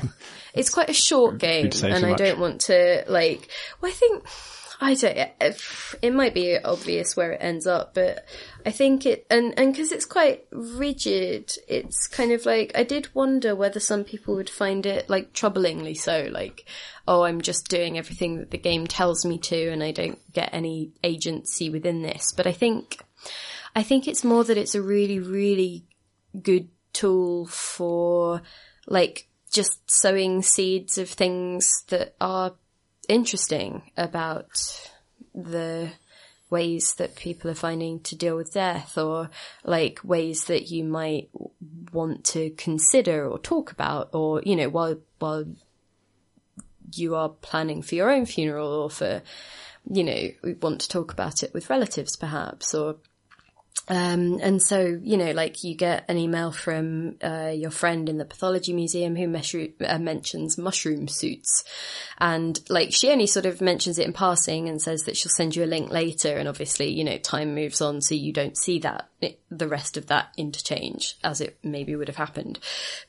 it's 0.54 0.70
quite 0.70 0.90
a 0.90 0.94
short 0.94 1.38
game, 1.38 1.70
and 1.82 2.04
I 2.04 2.10
much. 2.10 2.18
don't 2.18 2.38
want 2.38 2.62
to 2.62 3.04
like. 3.08 3.48
Well, 3.80 3.90
I 3.90 3.94
think 3.94 4.24
I 4.80 4.94
don't. 4.94 5.30
It 6.02 6.12
might 6.12 6.34
be 6.34 6.58
obvious 6.58 7.16
where 7.16 7.32
it 7.32 7.38
ends 7.40 7.66
up, 7.66 7.94
but 7.94 8.26
I 8.66 8.70
think 8.70 9.06
it 9.06 9.26
and 9.30 9.54
and 9.58 9.72
because 9.72 9.92
it's 9.92 10.04
quite 10.04 10.44
rigid, 10.50 11.52
it's 11.68 12.06
kind 12.08 12.32
of 12.32 12.44
like 12.44 12.72
I 12.74 12.82
did 12.82 13.14
wonder 13.14 13.54
whether 13.54 13.80
some 13.80 14.04
people 14.04 14.34
would 14.36 14.50
find 14.50 14.84
it 14.86 15.08
like 15.08 15.32
troublingly 15.32 15.96
so, 15.96 16.28
like. 16.30 16.64
Oh, 17.06 17.24
I'm 17.24 17.42
just 17.42 17.68
doing 17.68 17.98
everything 17.98 18.38
that 18.38 18.50
the 18.50 18.56
game 18.56 18.86
tells 18.86 19.26
me 19.26 19.36
to, 19.36 19.68
and 19.68 19.82
I 19.82 19.90
don't 19.90 20.18
get 20.32 20.48
any 20.54 20.92
agency 21.02 21.68
within 21.68 22.00
this. 22.00 22.32
But 22.34 22.46
I 22.46 22.52
think, 22.52 22.98
I 23.74 23.82
think 23.82 24.06
it's 24.06 24.24
more 24.24 24.44
that 24.44 24.58
it's 24.58 24.74
a 24.74 24.82
really, 24.82 25.18
really 25.18 25.84
good 26.40 26.68
tool 26.92 27.46
for 27.46 28.42
like 28.86 29.28
just 29.50 29.90
sowing 29.90 30.42
seeds 30.42 30.98
of 30.98 31.08
things 31.08 31.84
that 31.88 32.14
are 32.20 32.54
interesting 33.08 33.90
about 33.96 34.48
the 35.34 35.90
ways 36.50 36.94
that 36.98 37.16
people 37.16 37.50
are 37.50 37.54
finding 37.54 38.00
to 38.00 38.16
deal 38.16 38.36
with 38.36 38.52
death 38.52 38.96
or 38.96 39.28
like 39.64 39.98
ways 40.04 40.44
that 40.44 40.70
you 40.70 40.84
might 40.84 41.28
want 41.92 42.24
to 42.24 42.50
consider 42.50 43.28
or 43.28 43.38
talk 43.38 43.72
about 43.72 44.10
or 44.12 44.40
you 44.44 44.54
know 44.54 44.68
while 44.68 44.96
while 45.18 45.44
you 46.92 47.16
are 47.16 47.28
planning 47.28 47.82
for 47.82 47.96
your 47.96 48.10
own 48.10 48.24
funeral 48.24 48.68
or 48.68 48.90
for 48.90 49.22
you 49.90 50.04
know 50.04 50.54
want 50.60 50.80
to 50.80 50.88
talk 50.88 51.12
about 51.12 51.42
it 51.42 51.52
with 51.52 51.70
relatives 51.70 52.14
perhaps 52.14 52.72
or 52.72 52.96
um, 53.86 54.38
and 54.40 54.62
so, 54.62 54.98
you 55.02 55.18
know, 55.18 55.32
like 55.32 55.62
you 55.62 55.74
get 55.74 56.06
an 56.08 56.16
email 56.16 56.52
from 56.52 57.16
uh, 57.22 57.52
your 57.54 57.70
friend 57.70 58.08
in 58.08 58.16
the 58.16 58.24
pathology 58.24 58.72
museum 58.72 59.14
who 59.14 59.30
uh, 59.84 59.98
mentions 59.98 60.56
mushroom 60.56 61.06
suits. 61.06 61.64
And 62.18 62.58
like 62.70 62.92
she 62.92 63.10
only 63.10 63.26
sort 63.26 63.44
of 63.44 63.60
mentions 63.60 63.98
it 63.98 64.06
in 64.06 64.14
passing 64.14 64.68
and 64.68 64.80
says 64.80 65.02
that 65.02 65.16
she'll 65.18 65.30
send 65.30 65.54
you 65.54 65.64
a 65.64 65.66
link 65.66 65.90
later. 65.90 66.38
And 66.38 66.48
obviously, 66.48 66.92
you 66.92 67.04
know, 67.04 67.18
time 67.18 67.54
moves 67.54 67.82
on, 67.82 68.00
so 68.00 68.14
you 68.14 68.32
don't 68.32 68.56
see 68.56 68.78
that, 68.80 69.10
it, 69.20 69.38
the 69.50 69.68
rest 69.68 69.98
of 69.98 70.06
that 70.06 70.28
interchange 70.38 71.16
as 71.22 71.42
it 71.42 71.58
maybe 71.62 71.94
would 71.94 72.08
have 72.08 72.16
happened. 72.16 72.58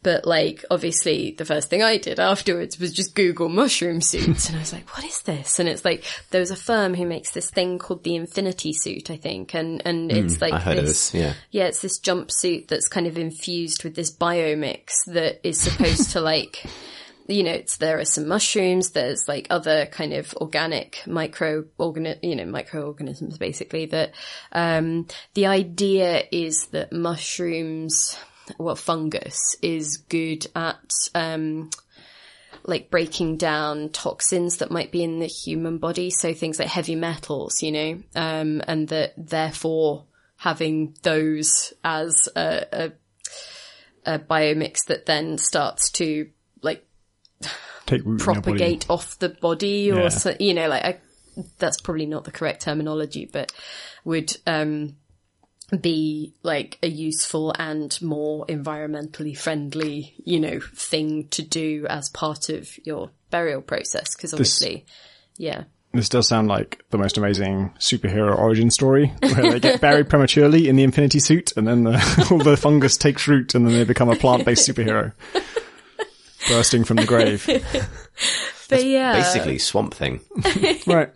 But 0.04 0.26
like, 0.26 0.66
obviously, 0.70 1.36
the 1.38 1.46
first 1.46 1.70
thing 1.70 1.84
I 1.84 1.98
did 1.98 2.20
afterwards 2.20 2.80
was 2.80 2.92
just 2.92 3.16
Google 3.16 3.48
mushroom 3.48 4.02
suits. 4.02 4.50
and 4.50 4.58
I 4.58 4.60
was 4.60 4.74
like, 4.74 4.90
what 4.90 5.06
is 5.06 5.22
this? 5.22 5.58
And 5.60 5.70
it's 5.70 5.86
like, 5.86 6.04
there 6.32 6.42
was 6.42 6.52
a 6.52 6.58
firm 6.58 6.96
who 6.96 7.06
makes 7.06 7.32
this 7.32 7.50
thing 7.50 7.80
called 7.80 8.04
the 8.04 8.16
Infinity 8.16 8.74
Suit, 8.74 9.10
I 9.10 9.16
think. 9.16 9.54
And, 9.54 9.82
and 9.86 10.12
it's 10.12 10.42
like, 10.42 10.55
I 10.56 10.60
heard 10.60 10.78
of 10.78 10.86
this, 10.86 11.14
yeah. 11.14 11.34
yeah, 11.52 11.66
it's 11.66 11.82
this 11.82 12.00
jumpsuit 12.00 12.68
that's 12.68 12.88
kind 12.88 13.08
of 13.08 13.18
infused 13.18 13.84
with 13.84 13.96
this 13.96 14.16
biomix 14.16 15.04
that 15.08 15.46
is 15.48 15.60
supposed 15.60 16.12
to 16.12 16.22
like, 16.22 16.66
you 17.28 17.44
know, 17.44 17.52
it's, 17.52 17.78
there 17.78 18.00
are 18.00 18.06
some 18.06 18.28
mushrooms, 18.28 18.92
there's 18.92 19.28
like 19.28 19.48
other 19.50 19.86
kind 19.88 20.14
of 20.14 20.34
organic 20.36 21.02
micro 21.06 21.66
you 22.22 22.36
know, 22.36 22.46
microorganisms 22.46 23.38
basically 23.38 23.88
that, 23.88 24.14
um, 24.52 25.08
the 25.34 25.48
idea 25.48 26.24
is 26.32 26.68
that 26.68 26.94
mushrooms, 26.94 28.18
well, 28.58 28.76
fungus 28.76 29.56
is 29.62 29.98
good 29.98 30.48
at, 30.56 30.92
um, 31.14 31.70
like 32.68 32.90
breaking 32.90 33.38
down 33.38 33.90
toxins 33.90 34.58
that 34.58 34.72
might 34.72 34.92
be 34.92 35.04
in 35.04 35.20
the 35.20 35.28
human 35.28 35.78
body. 35.78 36.10
So 36.10 36.34
things 36.34 36.60
like 36.60 36.68
heavy 36.68 36.96
metals, 36.96 37.62
you 37.62 37.72
know, 37.72 38.04
um, 38.16 38.62
and 38.68 38.88
that 38.88 39.14
therefore 39.18 40.06
having 40.38 40.96
those 41.04 41.74
as 41.84 42.16
a, 42.36 42.66
a, 44.06 44.14
a 44.16 44.20
biomix 44.20 44.86
that 44.88 45.06
then 45.06 45.38
starts 45.38 45.90
to 45.92 46.30
like 46.62 46.86
Take 47.86 48.04
root 48.06 48.20
in 48.22 48.26
your 48.34 48.36
body. 48.36 48.42
propagate 48.42 48.90
off 48.90 49.18
the 49.20 49.30
body 49.30 49.92
or 49.92 50.04
Yeah. 50.04 50.10
so, 50.10 50.36
you 50.40 50.54
know, 50.54 50.68
like 50.68 50.84
I, 50.84 51.00
that's 51.60 51.82
probably 51.82 52.06
not 52.06 52.24
the 52.24 52.32
correct 52.32 52.62
terminology, 52.64 53.30
but 53.32 53.52
would, 54.04 54.36
um, 54.48 54.96
be 55.82 56.36
like 56.44 56.78
a 56.84 56.88
useful 56.88 57.52
and 57.58 58.00
more 58.02 58.46
environmentally 58.46 59.36
friendly, 59.36 60.14
you 60.24 60.40
know, 60.40 60.60
thing 60.60 61.28
to 61.30 61.42
do 61.42 61.88
as 61.90 62.08
part 62.10 62.50
of 62.50 62.70
your 62.86 63.10
burial 63.32 63.62
process. 63.62 64.16
Cause 64.16 64.32
obviously, 64.34 64.86
yeah. 65.38 65.64
This 65.96 66.10
does 66.10 66.28
sound 66.28 66.48
like 66.48 66.84
the 66.90 66.98
most 66.98 67.18
amazing 67.18 67.74
superhero 67.80 68.38
origin 68.38 68.70
story, 68.70 69.14
where 69.20 69.52
they 69.52 69.60
get 69.60 69.82
buried 69.82 70.10
prematurely 70.10 70.68
in 70.68 70.76
the 70.76 70.84
Infinity 70.84 71.20
Suit, 71.20 71.54
and 71.56 71.68
then 71.68 71.84
the, 71.84 72.28
all 72.32 72.38
the 72.38 72.58
fungus 72.58 72.98
takes 72.98 73.28
root, 73.28 73.56
and 73.56 73.66
then 73.66 73.74
they 73.74 73.84
become 73.84 74.10
a 74.10 74.16
plant-based 74.16 74.68
superhero, 74.68 75.14
bursting 76.50 76.84
from 76.84 76.98
the 76.98 77.06
grave. 77.06 77.48
But 78.70 78.86
yeah. 78.86 79.14
Basically, 79.14 79.58
Swamp 79.58 79.94
Thing. 79.94 80.22
Right. 80.88 81.10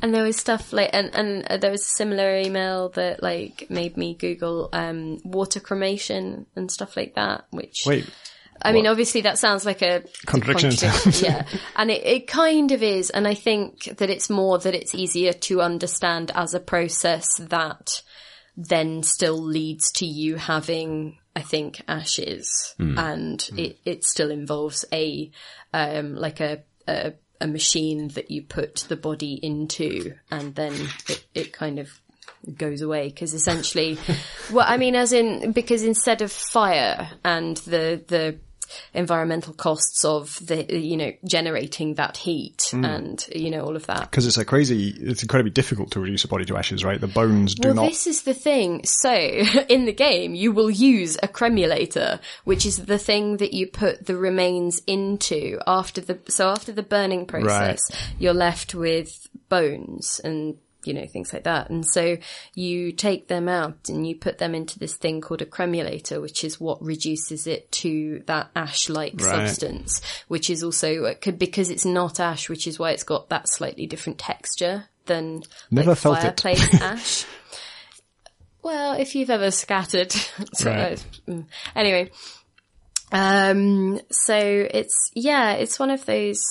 And 0.00 0.14
there 0.14 0.22
was 0.22 0.36
stuff 0.36 0.72
like, 0.72 0.90
and, 0.92 1.12
and 1.12 1.44
uh, 1.46 1.56
there 1.56 1.72
was 1.72 1.80
a 1.80 1.88
similar 1.88 2.36
email 2.36 2.90
that 2.90 3.20
like 3.20 3.66
made 3.68 3.96
me 3.96 4.14
Google, 4.14 4.68
um, 4.72 5.18
water 5.24 5.58
cremation 5.58 6.46
and 6.54 6.70
stuff 6.70 6.96
like 6.96 7.16
that, 7.16 7.46
which. 7.50 7.82
Wait. 7.84 8.08
I 8.62 8.72
mean, 8.72 8.86
obviously 8.86 9.22
that 9.22 9.38
sounds 9.38 9.64
like 9.64 9.82
a 9.82 10.02
Contradiction. 10.26 10.70
contradiction, 10.70 11.24
yeah, 11.30 11.44
and 11.76 11.90
it, 11.90 12.04
it 12.04 12.26
kind 12.26 12.72
of 12.72 12.82
is. 12.82 13.10
And 13.10 13.26
I 13.26 13.34
think 13.34 13.84
that 13.98 14.10
it's 14.10 14.28
more 14.28 14.58
that 14.58 14.74
it's 14.74 14.94
easier 14.94 15.32
to 15.32 15.60
understand 15.60 16.30
as 16.34 16.54
a 16.54 16.60
process 16.60 17.28
that 17.38 18.02
then 18.56 19.02
still 19.04 19.40
leads 19.40 19.92
to 19.92 20.06
you 20.06 20.36
having, 20.36 21.18
I 21.36 21.42
think, 21.42 21.82
ashes, 21.86 22.74
and 22.78 23.48
it 23.56 23.78
it 23.84 24.04
still 24.04 24.30
involves 24.30 24.84
a 24.92 25.30
um 25.72 26.16
like 26.16 26.40
a 26.40 26.62
a, 26.88 27.12
a 27.40 27.46
machine 27.46 28.08
that 28.08 28.30
you 28.30 28.42
put 28.42 28.86
the 28.88 28.96
body 28.96 29.34
into 29.34 30.14
and 30.30 30.54
then 30.54 30.72
it, 31.08 31.24
it 31.34 31.52
kind 31.52 31.78
of 31.78 31.88
goes 32.56 32.80
away. 32.82 33.08
Because 33.08 33.34
essentially 33.34 33.98
well 34.52 34.66
i 34.68 34.76
mean 34.76 34.94
as 34.94 35.12
in 35.12 35.52
because 35.52 35.82
instead 35.82 36.22
of 36.22 36.32
fire 36.32 37.10
and 37.24 37.56
the 37.58 38.02
the 38.06 38.38
environmental 38.94 39.52
costs 39.54 40.04
of 40.04 40.38
the 40.46 40.78
you 40.78 40.96
know 40.96 41.12
generating 41.24 41.94
that 41.94 42.16
heat 42.16 42.68
hmm. 42.70 42.84
and 42.84 43.26
you 43.34 43.50
know 43.50 43.64
all 43.64 43.76
of 43.76 43.86
that 43.86 44.10
Because 44.10 44.26
it's 44.26 44.36
so 44.36 44.44
crazy, 44.44 44.90
it's 44.90 45.22
incredibly 45.22 45.50
difficult 45.50 45.90
to 45.92 46.00
reduce 46.00 46.24
a 46.24 46.28
body 46.28 46.44
to 46.46 46.56
ashes, 46.56 46.84
right? 46.84 47.00
The 47.00 47.06
bones 47.06 47.54
do 47.54 47.68
well, 47.68 47.74
not. 47.74 47.88
this 47.88 48.06
is 48.06 48.22
the 48.22 48.34
thing. 48.34 48.84
So, 48.84 49.12
in 49.68 49.84
the 49.84 49.92
game, 49.92 50.34
you 50.34 50.52
will 50.52 50.70
use 50.70 51.18
a 51.22 51.28
cremulator, 51.28 52.20
which 52.44 52.64
is 52.64 52.84
the 52.84 52.98
thing 52.98 53.38
that 53.38 53.52
you 53.52 53.66
put 53.66 54.06
the 54.06 54.16
remains 54.16 54.80
into 54.86 55.58
after 55.66 56.00
the, 56.00 56.18
so 56.28 56.48
after 56.48 56.72
the 56.72 56.82
burning 56.82 57.26
process, 57.26 57.80
you're 58.18 58.34
left 58.34 58.74
with 58.74 59.28
bones 59.48 60.20
and, 60.22 60.56
you 60.88 60.94
know, 60.94 61.06
things 61.06 61.32
like 61.32 61.44
that. 61.44 61.70
And 61.70 61.86
so 61.86 62.16
you 62.54 62.90
take 62.92 63.28
them 63.28 63.48
out 63.48 63.88
and 63.88 64.06
you 64.08 64.16
put 64.16 64.38
them 64.38 64.54
into 64.54 64.78
this 64.78 64.96
thing 64.96 65.20
called 65.20 65.42
a 65.42 65.46
cremulator, 65.46 66.20
which 66.20 66.42
is 66.42 66.58
what 66.58 66.82
reduces 66.82 67.46
it 67.46 67.70
to 67.72 68.22
that 68.26 68.50
ash-like 68.56 69.14
Right. 69.20 69.46
substance, 69.46 70.00
which 70.28 70.48
is 70.50 70.64
also, 70.64 71.14
because 71.36 71.68
it's 71.70 71.84
not 71.84 72.18
ash, 72.18 72.48
which 72.48 72.66
is 72.66 72.78
why 72.78 72.90
it's 72.92 73.04
got 73.04 73.28
that 73.28 73.48
slightly 73.48 73.86
different 73.86 74.18
texture 74.18 74.86
than 75.06 75.42
Never 75.70 75.90
like 75.90 75.98
felt 75.98 76.18
it. 76.18 76.40
fireplace 76.40 76.74
ash. 76.82 77.24
Well, 78.62 78.94
if 78.94 79.14
you've 79.14 79.30
ever 79.30 79.50
scattered, 79.50 80.14
Right. 80.64 81.02
mm. 81.28 81.44
anyway, 81.76 82.10
um, 83.12 84.00
so 84.10 84.36
it's 84.36 85.10
yeah, 85.14 85.52
it's 85.52 85.78
one 85.78 85.90
of 85.90 86.04
those. 86.04 86.42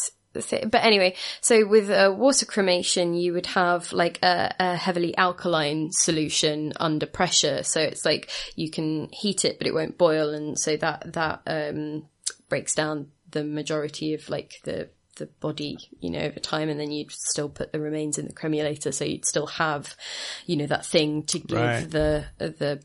Thi- 0.42 0.66
but 0.66 0.84
anyway, 0.84 1.16
so 1.42 1.66
with 1.68 1.90
uh, 1.90 2.14
water 2.16 2.46
cremation, 2.46 3.14
you 3.14 3.34
would 3.34 3.48
have 3.48 3.92
like 3.94 4.20
a, 4.24 4.54
a 4.60 4.76
heavily 4.76 5.16
alkaline 5.18 5.92
solution 5.92 6.74
under 6.80 7.06
pressure. 7.06 7.64
So 7.64 7.80
it's 7.80 8.06
like 8.06 8.30
you 8.56 8.70
can 8.70 9.10
heat 9.12 9.46
it, 9.46 9.58
but 9.58 9.68
it 9.68 9.74
won't 9.74 9.98
boil, 9.98 10.34
and 10.34 10.58
so 10.58 10.78
that 10.78 11.14
that 11.14 11.42
um, 11.48 12.06
breaks 12.50 12.74
down 12.76 13.08
the 13.32 13.44
majority 13.44 14.14
of 14.14 14.30
like 14.30 14.56
the 14.64 14.90
the 15.18 15.26
body, 15.40 15.78
you 16.00 16.12
know, 16.12 16.20
over 16.20 16.40
time, 16.40 16.70
and 16.70 16.80
then 16.80 16.92
you'd 16.92 17.12
still 17.12 17.50
put 17.50 17.72
the 17.72 17.80
remains 17.80 18.18
in 18.20 18.28
the 18.28 18.34
cremulator, 18.34 18.92
so 18.92 19.04
you'd 19.04 19.26
still 19.26 19.48
have, 19.48 19.96
you 20.46 20.56
know, 20.56 20.68
that 20.68 20.86
thing 20.86 21.24
to 21.24 21.40
give 21.40 21.58
Right. 21.58 21.90
the 21.90 22.26
the 22.38 22.82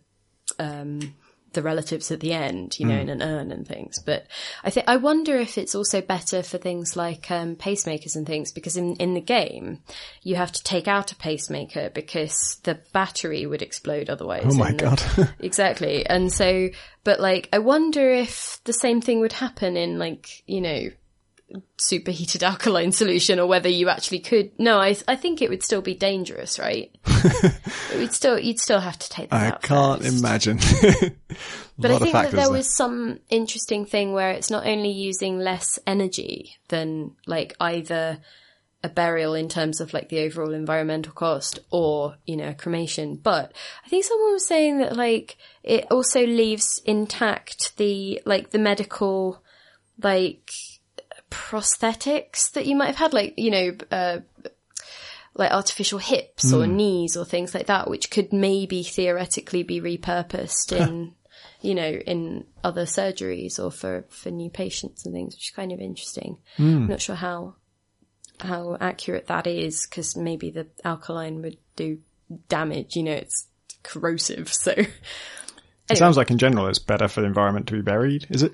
um 0.59 1.15
the 1.53 1.63
relatives 1.63 2.11
at 2.11 2.21
the 2.21 2.33
end, 2.33 2.79
you 2.79 2.87
know, 2.87 2.99
in 2.99 3.09
an 3.09 3.23
urn 3.23 3.51
and 3.51 3.67
things. 3.67 3.99
But 3.99 4.27
I 4.65 4.71
think 4.71 4.89
I 4.89 4.97
wonder 4.97 5.37
if 5.37 5.59
it's 5.59 5.75
also 5.75 6.01
better 6.01 6.43
for 6.43 6.59
things 6.59 6.97
like 6.97 7.31
um, 7.31 7.57
pacemakers 7.57 8.17
and 8.17 8.27
things 8.27 8.53
because 8.53 8.77
in 8.77 8.97
in 8.97 9.15
the 9.15 9.21
game 9.21 9.81
you 10.23 10.37
have 10.37 10.53
to 10.53 10.63
take 10.63 10.89
out 10.89 11.13
a 11.13 11.17
pacemaker 11.17 11.91
because 11.91 12.61
the 12.65 12.79
battery 12.93 13.47
would 13.47 13.63
explode 13.63 14.11
otherwise. 14.11 14.55
Oh 14.55 14.59
my 14.59 14.71
the- 14.71 14.77
God. 14.77 15.35
exactly. 15.41 16.07
And 16.07 16.33
so, 16.33 16.69
but 17.05 17.21
like, 17.21 17.49
I 17.53 17.59
wonder 17.59 18.11
if 18.11 18.61
the 18.65 18.73
same 18.73 19.01
thing 19.01 19.21
would 19.21 19.33
happen 19.33 19.77
in 19.77 19.99
like, 19.99 20.43
you 20.47 20.61
know, 20.61 20.91
superheated 21.77 22.43
alkaline 22.43 22.93
solution 22.93 23.39
or 23.39 23.47
whether 23.47 23.69
you 23.69 23.89
actually 23.89 24.21
could. 24.21 24.59
No, 24.59 24.79
I, 24.79 24.97
I 25.09 25.17
think 25.17 25.43
it 25.43 25.51
would 25.51 25.63
still 25.63 25.83
be 25.83 25.95
dangerous, 25.95 26.59
right? 26.59 26.95
it 27.07 27.97
would 27.97 28.13
still, 28.13 28.39
you'd 28.39 28.61
still 28.61 28.81
have 28.81 28.99
to 28.99 29.09
take 29.09 29.31
that 29.31 29.55
I 29.55 29.67
can't 29.67 30.03
first. 30.03 30.19
imagine. 30.19 30.59
But 31.79 31.91
I 31.91 31.99
think 31.99 32.13
that 32.13 32.25
factors 32.25 32.33
there 32.33 32.47
there. 32.47 32.53
was 32.53 32.77
some 32.77 33.19
interesting 33.31 33.87
thing 33.87 34.13
where 34.13 34.31
it's 34.31 34.51
not 34.51 34.67
only 34.67 34.91
using 34.91 35.39
less 35.39 35.79
energy 35.87 36.57
than 36.69 37.17
like 37.27 37.57
either 37.61 38.21
a 38.85 38.89
burial 38.89 39.35
in 39.35 39.49
terms 39.49 39.81
of 39.81 39.95
like 39.95 40.09
the 40.09 40.21
overall 40.21 40.53
environmental 40.53 41.13
cost 41.13 41.61
or, 41.71 42.17
you 42.27 42.37
know, 42.37 42.49
a 42.49 42.55
cremation. 42.55 43.17
But 43.17 43.53
I 43.85 43.89
think 43.89 44.05
someone 44.05 44.33
was 44.33 44.47
saying 44.47 44.79
that 44.79 44.97
like 44.97 45.37
it 45.63 45.87
also 45.91 46.27
leaves 46.27 46.81
intact 46.85 47.77
the 47.77 48.21
like 48.27 48.51
the 48.51 48.59
medical 48.59 49.43
like 50.03 50.51
prosthetics 51.33 52.53
that 52.53 52.67
you 52.67 52.77
might 52.77 52.87
have 52.87 52.97
had, 52.97 53.13
like, 53.13 53.35
you 53.37 53.51
know, 53.51 53.77
uh, 53.91 54.19
like 55.35 55.51
artificial 55.51 55.99
hips 55.99 56.53
or 56.53 56.67
knees 56.67 57.17
or 57.17 57.25
things 57.25 57.55
like 57.55 57.67
that, 57.67 57.89
which 57.89 58.11
could 58.11 58.33
maybe 58.33 58.83
theoretically 58.83 59.63
be 59.63 59.81
repurposed 59.81 60.73
in, 60.77 61.15
you 61.63 61.75
know, 61.75 61.91
in 61.91 62.45
other 62.63 62.85
surgeries 62.85 63.59
or 63.59 63.71
for, 63.71 64.05
for 64.11 64.31
new 64.31 64.51
patients 64.51 65.07
and 65.07 65.15
things, 65.15 65.35
which 65.35 65.49
is 65.49 65.55
kind 65.57 65.73
of 65.73 65.81
interesting. 65.81 66.37
I'm 66.83 66.87
not 66.89 67.01
sure 67.01 67.15
how, 67.17 67.55
how 68.41 68.77
accurate 68.81 69.29
that 69.29 69.47
is 69.47 69.87
because 69.87 70.17
maybe 70.17 70.51
the 70.51 70.67
alkaline 70.85 71.41
would 71.43 71.57
do 71.77 71.99
damage, 72.49 72.95
you 72.97 73.03
know, 73.05 73.13
it's 73.13 73.47
corrosive. 73.83 74.53
So, 74.53 74.75
It 75.91 75.99
sounds 75.99 76.17
like 76.17 76.31
in 76.31 76.39
general 76.39 76.69
it's 76.69 76.79
better 76.79 77.09
for 77.09 77.21
the 77.21 77.27
environment 77.27 77.67
to 77.69 77.75
be 77.75 77.83
buried, 77.83 78.27
is 78.31 78.43
it? 78.43 78.53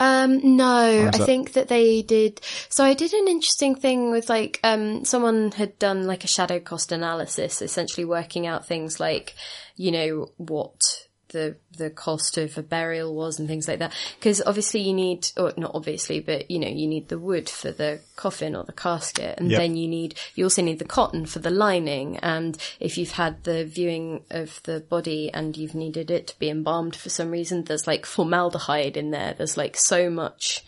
Um, 0.00 0.56
no, 0.56 1.08
I 1.08 1.10
that- 1.10 1.26
think 1.26 1.52
that 1.52 1.68
they 1.68 2.02
did. 2.02 2.40
So 2.68 2.82
I 2.84 2.94
did 2.94 3.12
an 3.12 3.28
interesting 3.28 3.74
thing 3.74 4.10
with 4.10 4.28
like, 4.28 4.58
um, 4.64 5.04
someone 5.04 5.52
had 5.52 5.78
done 5.78 6.06
like 6.06 6.24
a 6.24 6.28
shadow 6.28 6.58
cost 6.58 6.90
analysis, 6.90 7.62
essentially 7.62 8.04
working 8.04 8.46
out 8.46 8.66
things 8.66 8.98
like, 8.98 9.34
you 9.76 9.92
know, 9.92 10.30
what 10.38 11.06
the, 11.32 11.56
the 11.76 11.90
cost 11.90 12.38
of 12.38 12.56
a 12.56 12.62
burial 12.62 13.14
was 13.14 13.38
and 13.38 13.48
things 13.48 13.66
like 13.66 13.80
that. 13.80 13.92
Cause 14.20 14.40
obviously 14.46 14.80
you 14.80 14.94
need, 14.94 15.28
or 15.36 15.52
not 15.56 15.72
obviously, 15.74 16.20
but 16.20 16.50
you 16.50 16.58
know, 16.58 16.68
you 16.68 16.86
need 16.86 17.08
the 17.08 17.18
wood 17.18 17.48
for 17.48 17.72
the 17.72 18.00
coffin 18.16 18.54
or 18.54 18.64
the 18.64 18.72
casket 18.72 19.38
and 19.38 19.50
Yep. 19.50 19.58
then 19.58 19.76
you 19.76 19.88
need, 19.88 20.14
you 20.34 20.44
also 20.44 20.62
need 20.62 20.78
the 20.78 20.84
cotton 20.84 21.26
for 21.26 21.40
the 21.40 21.50
lining. 21.50 22.16
And 22.18 22.56
if 22.78 22.96
you've 22.96 23.12
had 23.12 23.44
the 23.44 23.64
viewing 23.64 24.24
of 24.30 24.60
the 24.62 24.80
body 24.80 25.30
and 25.32 25.56
you've 25.56 25.74
needed 25.74 26.10
it 26.10 26.28
to 26.28 26.38
be 26.38 26.48
embalmed 26.48 26.94
for 26.94 27.08
some 27.10 27.30
reason, 27.30 27.64
there's 27.64 27.86
like 27.86 28.06
formaldehyde 28.06 28.96
in 28.96 29.10
there. 29.10 29.34
There's 29.36 29.56
like 29.56 29.76
so 29.76 30.08
much 30.08 30.64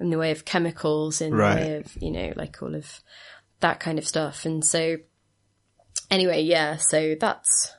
in 0.00 0.10
the 0.10 0.18
way 0.18 0.30
of 0.30 0.44
chemicals, 0.44 1.20
in 1.20 1.34
Right. 1.34 1.54
the 1.54 1.60
way 1.60 1.76
of, 1.78 1.96
you 2.02 2.10
know, 2.10 2.32
like 2.36 2.62
all 2.62 2.74
of 2.74 3.00
that 3.60 3.80
kind 3.80 3.98
of 3.98 4.06
stuff. 4.06 4.44
And 4.44 4.64
so 4.64 4.98
anyway, 6.10 6.42
yeah, 6.42 6.76
so 6.76 7.16
that's, 7.18 7.74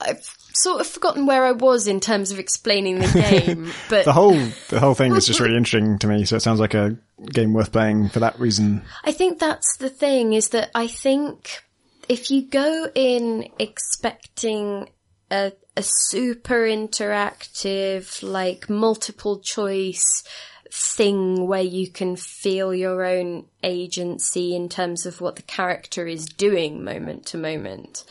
I've 0.00 0.24
sort 0.54 0.80
of 0.80 0.86
forgotten 0.86 1.26
where 1.26 1.44
I 1.44 1.52
was 1.52 1.86
in 1.86 2.00
terms 2.00 2.30
of 2.30 2.38
explaining 2.38 2.98
the 2.98 3.06
game, 3.06 3.72
but 3.88 4.04
The 4.04 4.12
whole 4.12 4.38
the 4.68 4.80
whole 4.80 4.94
thing 4.94 5.14
is 5.14 5.26
just 5.26 5.40
really 5.40 5.56
interesting 5.56 5.98
to 5.98 6.06
me. 6.06 6.24
So 6.24 6.36
it 6.36 6.40
sounds 6.40 6.60
like 6.60 6.74
a 6.74 6.96
game 7.26 7.52
worth 7.52 7.72
playing 7.72 8.08
for 8.08 8.20
that 8.20 8.38
reason. 8.38 8.82
I 9.04 9.12
think 9.12 9.38
that's 9.38 9.76
the 9.76 9.90
thing 9.90 10.32
is 10.32 10.50
that 10.50 10.70
I 10.74 10.86
think 10.86 11.62
if 12.08 12.30
you 12.30 12.42
go 12.42 12.88
in 12.94 13.48
expecting 13.58 14.88
a, 15.30 15.52
a 15.76 15.82
super 15.82 16.62
interactive, 16.62 18.22
like 18.22 18.68
multiple 18.68 19.38
choice 19.38 20.24
thing 20.72 21.46
where 21.46 21.62
you 21.62 21.90
can 21.90 22.16
feel 22.16 22.74
your 22.74 23.04
own 23.04 23.46
agency 23.62 24.54
in 24.54 24.68
terms 24.68 25.06
of 25.06 25.20
what 25.20 25.36
the 25.36 25.42
character 25.42 26.06
is 26.06 26.26
doing 26.26 26.84
moment 26.84 27.26
to 27.26 27.36
moment, 27.36 28.04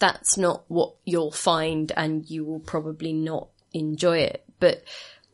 that's 0.00 0.36
not 0.36 0.64
what 0.68 0.94
you'll 1.04 1.30
find 1.30 1.92
and 1.96 2.28
you 2.28 2.44
will 2.44 2.60
probably 2.60 3.12
not 3.12 3.48
enjoy 3.72 4.18
it. 4.18 4.44
But 4.58 4.82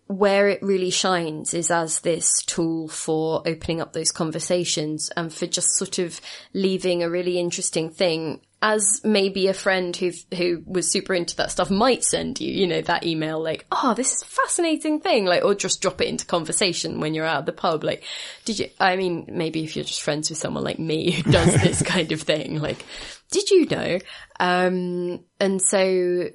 where 0.09 0.49
it 0.49 0.63
really 0.63 0.91
shines 0.91 1.53
is 1.53 1.71
as 1.71 2.01
this 2.01 2.43
tool 2.47 2.87
for 2.89 3.43
opening 3.47 3.81
up 3.81 3.93
those 3.93 4.13
conversations 4.13 5.11
and 5.17 5.33
for 5.33 5.47
just 5.47 5.77
sort 5.77 5.99
of 5.99 6.21
leaving 6.53 7.03
a 7.03 7.11
really 7.11 7.39
interesting 7.39 7.91
thing 7.91 8.41
as 8.63 9.01
maybe 9.05 9.49
a 9.49 9.55
friend 9.55 9.95
who 9.97 10.13
who 10.35 10.63
was 10.65 10.91
super 10.91 11.13
into 11.13 11.37
that 11.37 11.51
stuff 11.51 11.71
might 11.71 12.03
send 12.03 12.41
you, 12.41 12.51
you 12.51 12.67
know, 12.67 12.81
that 12.81 13.05
email 13.05 13.43
like, 13.43 13.67
"Oh, 13.71 13.95
this 13.95 14.13
is 14.13 14.23
fascinating 14.23 15.01
thing," 15.01 15.27
like, 15.27 15.45
or 15.45 15.55
just 15.55 15.83
drop 15.83 16.01
it 16.01 16.09
into 16.09 16.25
conversation 16.25 17.01
when 17.01 17.13
you're 17.13 17.27
out 17.27 17.41
of 17.41 17.47
the 17.47 17.53
pub. 17.53 17.85
Like, 17.85 18.03
did 18.45 18.59
you? 18.59 18.71
I 18.81 18.97
mean, 18.97 19.27
maybe 19.29 19.63
if 19.63 19.77
you're 19.77 19.85
just 19.85 20.03
friends 20.03 20.31
with 20.31 20.39
someone 20.39 20.65
like 20.65 20.79
me 20.79 21.11
who 21.11 21.31
does 21.31 21.53
this 21.63 21.83
kind 21.87 22.13
of 22.13 22.23
thing, 22.23 22.61
like, 22.61 22.85
did 23.31 23.51
you 23.51 23.67
know? 23.67 23.99
Um, 24.41 25.25
and 25.41 25.61
so 25.61 26.31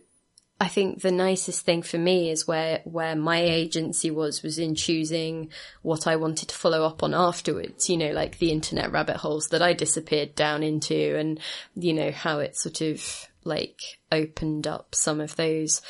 I 0.61 0.67
think 0.67 1.01
the 1.01 1.11
nicest 1.11 1.65
thing 1.65 1.81
for 1.81 1.97
me 1.97 2.29
is 2.29 2.47
where 2.47 2.81
where 2.83 3.15
my 3.15 3.39
agency 3.39 4.11
was 4.11 4.43
was 4.43 4.59
in 4.59 4.75
choosing 4.75 5.49
what 5.81 6.05
I 6.05 6.17
wanted 6.17 6.49
to 6.49 6.55
follow 6.55 6.85
up 6.85 7.01
on 7.01 7.15
afterwards. 7.15 7.89
You 7.89 7.97
know, 7.97 8.11
like 8.11 8.37
the 8.37 8.51
internet 8.51 8.91
rabbit 8.91 9.17
holes 9.17 9.47
that 9.47 9.63
I 9.63 9.73
disappeared 9.73 10.35
down 10.35 10.61
into, 10.61 11.17
and 11.17 11.39
you 11.73 11.93
know 11.93 12.11
how 12.11 12.37
it 12.37 12.55
sort 12.55 12.81
of 12.81 13.27
like 13.43 13.79
opened 14.11 14.67
up 14.67 14.93
some 14.93 15.19
of 15.19 15.35
those 15.35 15.81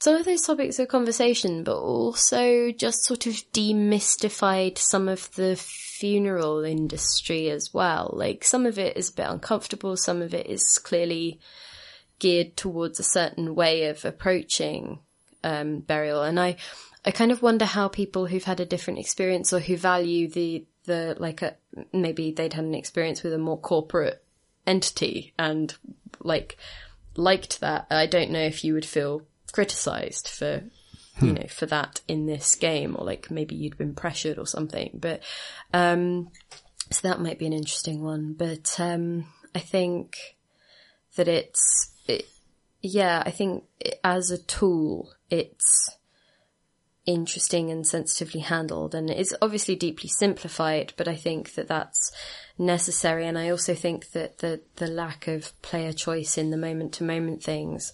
some 0.00 0.14
of 0.14 0.24
those 0.24 0.42
topics 0.42 0.78
of 0.78 0.88
conversation, 0.88 1.64
but 1.64 1.76
also 1.76 2.70
just 2.70 3.04
sort 3.04 3.26
of 3.26 3.34
demystified 3.52 4.78
some 4.78 5.08
of 5.08 5.34
the 5.34 5.56
funeral 5.56 6.64
industry 6.64 7.50
as 7.50 7.74
well. 7.74 8.10
Like 8.12 8.44
some 8.44 8.64
of 8.64 8.78
it 8.78 8.96
is 8.96 9.10
a 9.10 9.14
bit 9.14 9.26
uncomfortable, 9.26 9.96
some 9.96 10.22
of 10.22 10.34
it 10.34 10.46
is 10.46 10.78
clearly 10.78 11.40
geared 12.20 12.56
towards 12.56 13.00
a 13.00 13.04
certain 13.04 13.54
way 13.54 13.86
of 13.86 14.04
approaching 14.04 15.00
um, 15.42 15.80
burial. 15.80 16.22
And 16.22 16.38
I, 16.38 16.56
I 17.04 17.10
kind 17.10 17.32
of 17.32 17.42
wonder 17.42 17.64
how 17.64 17.88
people 17.88 18.26
who've 18.26 18.44
had 18.44 18.60
a 18.60 18.66
different 18.66 19.00
experience 19.00 19.52
or 19.52 19.60
who 19.60 19.76
value 19.76 20.28
the 20.28 20.66
the 20.84 21.14
like 21.18 21.42
a 21.42 21.54
maybe 21.92 22.32
they'd 22.32 22.54
had 22.54 22.64
an 22.64 22.74
experience 22.74 23.22
with 23.22 23.34
a 23.34 23.38
more 23.38 23.58
corporate 23.58 24.24
entity 24.66 25.34
and 25.38 25.74
like 26.20 26.56
liked 27.14 27.60
that. 27.60 27.86
I 27.90 28.06
don't 28.06 28.30
know 28.30 28.40
if 28.40 28.64
you 28.64 28.74
would 28.74 28.86
feel 28.86 29.22
criticized 29.52 30.28
for 30.28 30.62
you 31.20 31.32
know 31.32 31.46
for 31.48 31.66
that 31.66 32.00
in 32.08 32.26
this 32.26 32.54
game 32.54 32.96
or 32.98 33.04
like 33.04 33.30
maybe 33.30 33.54
you'd 33.54 33.78
been 33.78 33.94
pressured 33.94 34.38
or 34.38 34.46
something. 34.46 34.90
But 34.94 35.22
um 35.72 36.30
so 36.90 37.06
that 37.08 37.20
might 37.20 37.38
be 37.38 37.46
an 37.46 37.52
interesting 37.52 38.02
one. 38.02 38.34
But 38.34 38.76
um 38.78 39.26
i 39.54 39.58
think 39.58 40.16
that 41.16 41.28
it's 41.28 41.90
it, 42.06 42.26
yeah 42.82 43.22
i 43.24 43.30
think 43.30 43.64
it, 43.80 43.98
as 44.04 44.30
a 44.30 44.38
tool 44.38 45.12
it's 45.30 45.90
interesting 47.06 47.70
and 47.70 47.86
sensitively 47.86 48.40
handled. 48.40 48.94
And 48.94 49.08
it's 49.08 49.32
obviously 49.40 49.74
deeply 49.74 50.10
simplified 50.10 50.92
but 50.96 51.08
i 51.08 51.16
think 51.16 51.54
that 51.54 51.68
that's 51.68 52.12
necessary. 52.58 53.26
And 53.26 53.38
i 53.38 53.48
also 53.50 53.74
think 53.74 54.10
that 54.12 54.38
the 54.38 54.60
the 54.76 54.86
lack 54.88 55.26
of 55.26 55.60
player 55.62 55.92
choice 55.92 56.38
in 56.38 56.50
the 56.50 56.56
moment 56.56 56.92
to 56.94 57.04
moment 57.04 57.42
things 57.42 57.92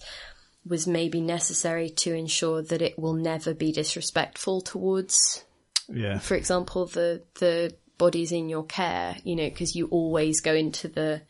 was 0.67 0.87
maybe 0.87 1.21
necessary 1.21 1.89
to 1.89 2.13
ensure 2.13 2.61
that 2.61 2.81
it 2.81 2.97
will 2.97 3.13
never 3.13 3.53
be 3.53 3.71
disrespectful 3.71 4.61
towards 4.61 5.43
Yeah. 5.87 6.17
for 6.19 6.35
example 6.35 6.85
the 6.87 7.21
the 7.39 7.75
bodies 7.97 8.31
in 8.31 8.49
your 8.49 8.65
care 8.65 9.15
you 9.23 9.35
know 9.35 9.49
because 9.49 9.75
you 9.75 9.87
always 9.87 10.41
go 10.41 10.53
into 10.53 10.87
the 10.87 11.21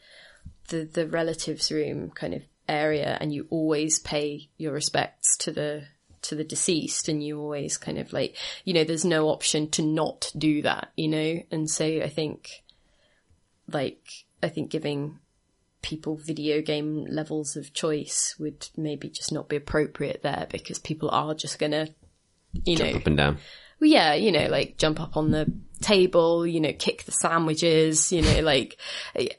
the 0.69 0.83
the 0.85 1.07
relatives 1.07 1.71
room 1.71 2.09
kind 2.11 2.33
of 2.33 2.41
area 2.67 3.17
and 3.21 3.31
you 3.33 3.45
always 3.51 3.99
pay 3.99 4.49
your 4.57 4.73
respects 4.73 5.37
to 5.37 5.51
the 5.51 5.83
to 6.23 6.33
the 6.33 6.43
deceased 6.43 7.07
and 7.07 7.23
you 7.23 7.39
always 7.39 7.77
kind 7.77 7.99
of 7.99 8.11
like 8.11 8.35
you 8.63 8.73
know 8.73 8.83
there's 8.83 9.05
no 9.05 9.27
option 9.29 9.69
to 9.69 9.83
not 9.83 10.31
do 10.35 10.63
that 10.63 10.91
you 10.95 11.07
know 11.07 11.39
and 11.51 11.69
so 11.69 11.85
i 11.85 12.09
think 12.09 12.63
like 13.71 14.25
i 14.41 14.49
think 14.49 14.71
giving 14.71 15.19
people 15.85 16.15
video 16.17 16.61
game 16.63 17.05
levels 17.05 17.55
of 17.55 17.71
choice 17.73 18.35
would 18.39 18.67
maybe 18.75 19.07
just 19.07 19.31
not 19.31 19.47
be 19.47 19.55
appropriate 19.55 20.23
there 20.23 20.47
because 20.51 20.79
people 20.79 21.09
are 21.11 21.35
just 21.35 21.59
gonna 21.59 21.87
you 22.65 22.75
know 22.77 22.89
Up 22.97 23.05
and 23.05 23.15
down. 23.17 23.37
well, 23.79 23.89
yeah, 23.89 24.13
you 24.15 24.31
know, 24.31 24.47
like 24.47 24.77
jump 24.77 24.99
up 24.99 25.15
on 25.15 25.29
the 25.29 25.45
table, 25.81 26.47
you 26.47 26.59
know, 26.59 26.73
kick 26.73 27.03
the 27.03 27.11
sandwiches, 27.11 28.11
you 28.11 28.21
know, 28.23 28.39
like, 28.41 28.77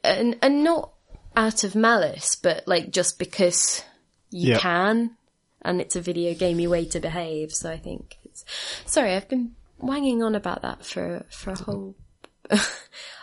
and 0.04 0.36
and 0.40 0.62
not 0.62 0.92
out 1.34 1.64
of 1.64 1.74
malice, 1.74 2.36
but 2.36 2.62
like 2.68 2.90
just 2.92 3.18
because 3.18 3.82
you 4.30 4.50
Yeah. 4.52 4.58
can, 4.58 5.16
and 5.62 5.80
it's 5.80 5.96
a 5.96 6.00
video 6.00 6.32
gamey 6.34 6.66
way 6.68 6.84
to 6.84 7.00
behave. 7.00 7.50
So 7.52 7.70
I 7.70 7.78
think 7.78 8.18
it's. 8.24 8.44
Sorry, 8.84 9.14
I've 9.14 9.28
been 9.28 9.56
wanging 9.78 10.22
on 10.22 10.34
about 10.36 10.62
that 10.62 10.84
for 10.84 11.24
for 11.30 11.50
a 11.50 11.56
whole. 11.58 11.96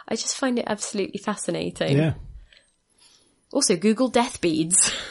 I 0.08 0.16
just 0.16 0.38
find 0.38 0.60
it 0.60 0.66
absolutely 0.68 1.20
fascinating. 1.20 1.98
Yeah. 1.98 2.14
Also, 3.54 3.78
Google 3.78 4.10
death 4.10 4.42
beads. 4.42 4.92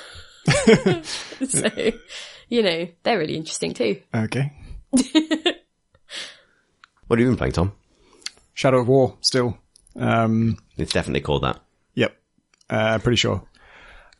so, 1.49 1.68
you 2.49 2.62
know, 2.62 2.88
they're 3.05 3.18
really 3.18 3.36
interesting 3.36 3.72
too. 3.72 4.03
Okay. 4.14 4.53
What 7.07 7.18
have 7.18 7.24
you 7.26 7.30
been 7.30 7.36
playing, 7.36 7.53
Tom? 7.53 7.72
Shadow 8.55 8.80
of 8.80 8.88
War 8.88 9.18
still. 9.20 9.59
Um, 9.97 10.57
It's 10.78 10.93
definitely 10.95 11.20
called 11.20 11.43
that. 11.43 11.61
Yep. 11.95 12.16
Uh, 12.70 12.99
pretty 13.01 13.16
sure. 13.16 13.43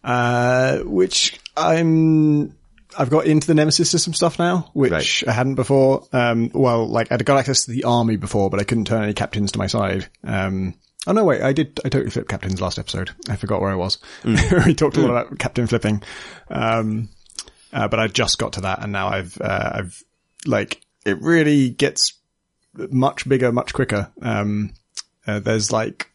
Uh, 0.05 0.79
which 0.81 1.41
I'm, 1.57 2.55
I've 2.99 3.09
got 3.09 3.25
into 3.25 3.47
the 3.47 3.55
Nemesis 3.55 3.89
system 3.91 4.13
stuff 4.13 4.39
now, 4.39 4.69
which 4.75 4.93
Right. 4.93 5.25
I 5.27 5.33
hadn't 5.33 5.55
before. 5.55 6.07
Um, 6.13 6.51
well, 6.53 6.87
like 6.87 7.11
I'd 7.11 7.25
got 7.25 7.39
access 7.39 7.65
to 7.65 7.71
the 7.71 7.85
army 7.85 8.17
before, 8.17 8.51
but 8.51 8.61
I 8.61 8.65
couldn't 8.65 8.85
turn 8.89 9.05
any 9.05 9.15
captains 9.15 9.53
to 9.53 9.59
my 9.59 9.69
side. 9.69 10.09
Um, 10.23 10.75
oh 11.07 11.13
no, 11.13 11.25
wait, 11.25 11.43
I 11.43 11.53
did, 11.53 11.81
I 11.85 11.89
totally 11.89 12.11
flipped 12.11 12.29
captains 12.29 12.61
last 12.61 12.79
episode. 12.79 13.11
I 13.29 13.37
forgot 13.37 13.61
where 13.61 13.71
I 13.71 13.77
was. 13.77 13.99
we 14.25 14.75
talked 14.75 14.97
a 14.97 15.01
lot 15.01 15.11
about 15.11 15.39
captain 15.39 15.67
flipping. 15.67 16.03
Um, 16.51 17.09
uh, 17.73 17.89
but 17.89 18.01
I 18.01 18.09
just 18.09 18.39
got 18.39 18.55
to 18.55 18.63
that 18.63 18.83
and 18.83 18.93
now 18.93 19.09
I've, 19.09 19.41
uh, 19.41 19.71
I've 19.75 20.05
like, 20.47 20.83
it 21.05 21.21
really 21.21 21.71
gets 21.71 22.15
much 22.75 23.29
bigger, 23.29 23.53
much 23.53 23.73
quicker. 23.73 24.11
Um, 24.21 24.75
uh, 25.27 25.41
there's 25.41 25.73
like 25.73 26.13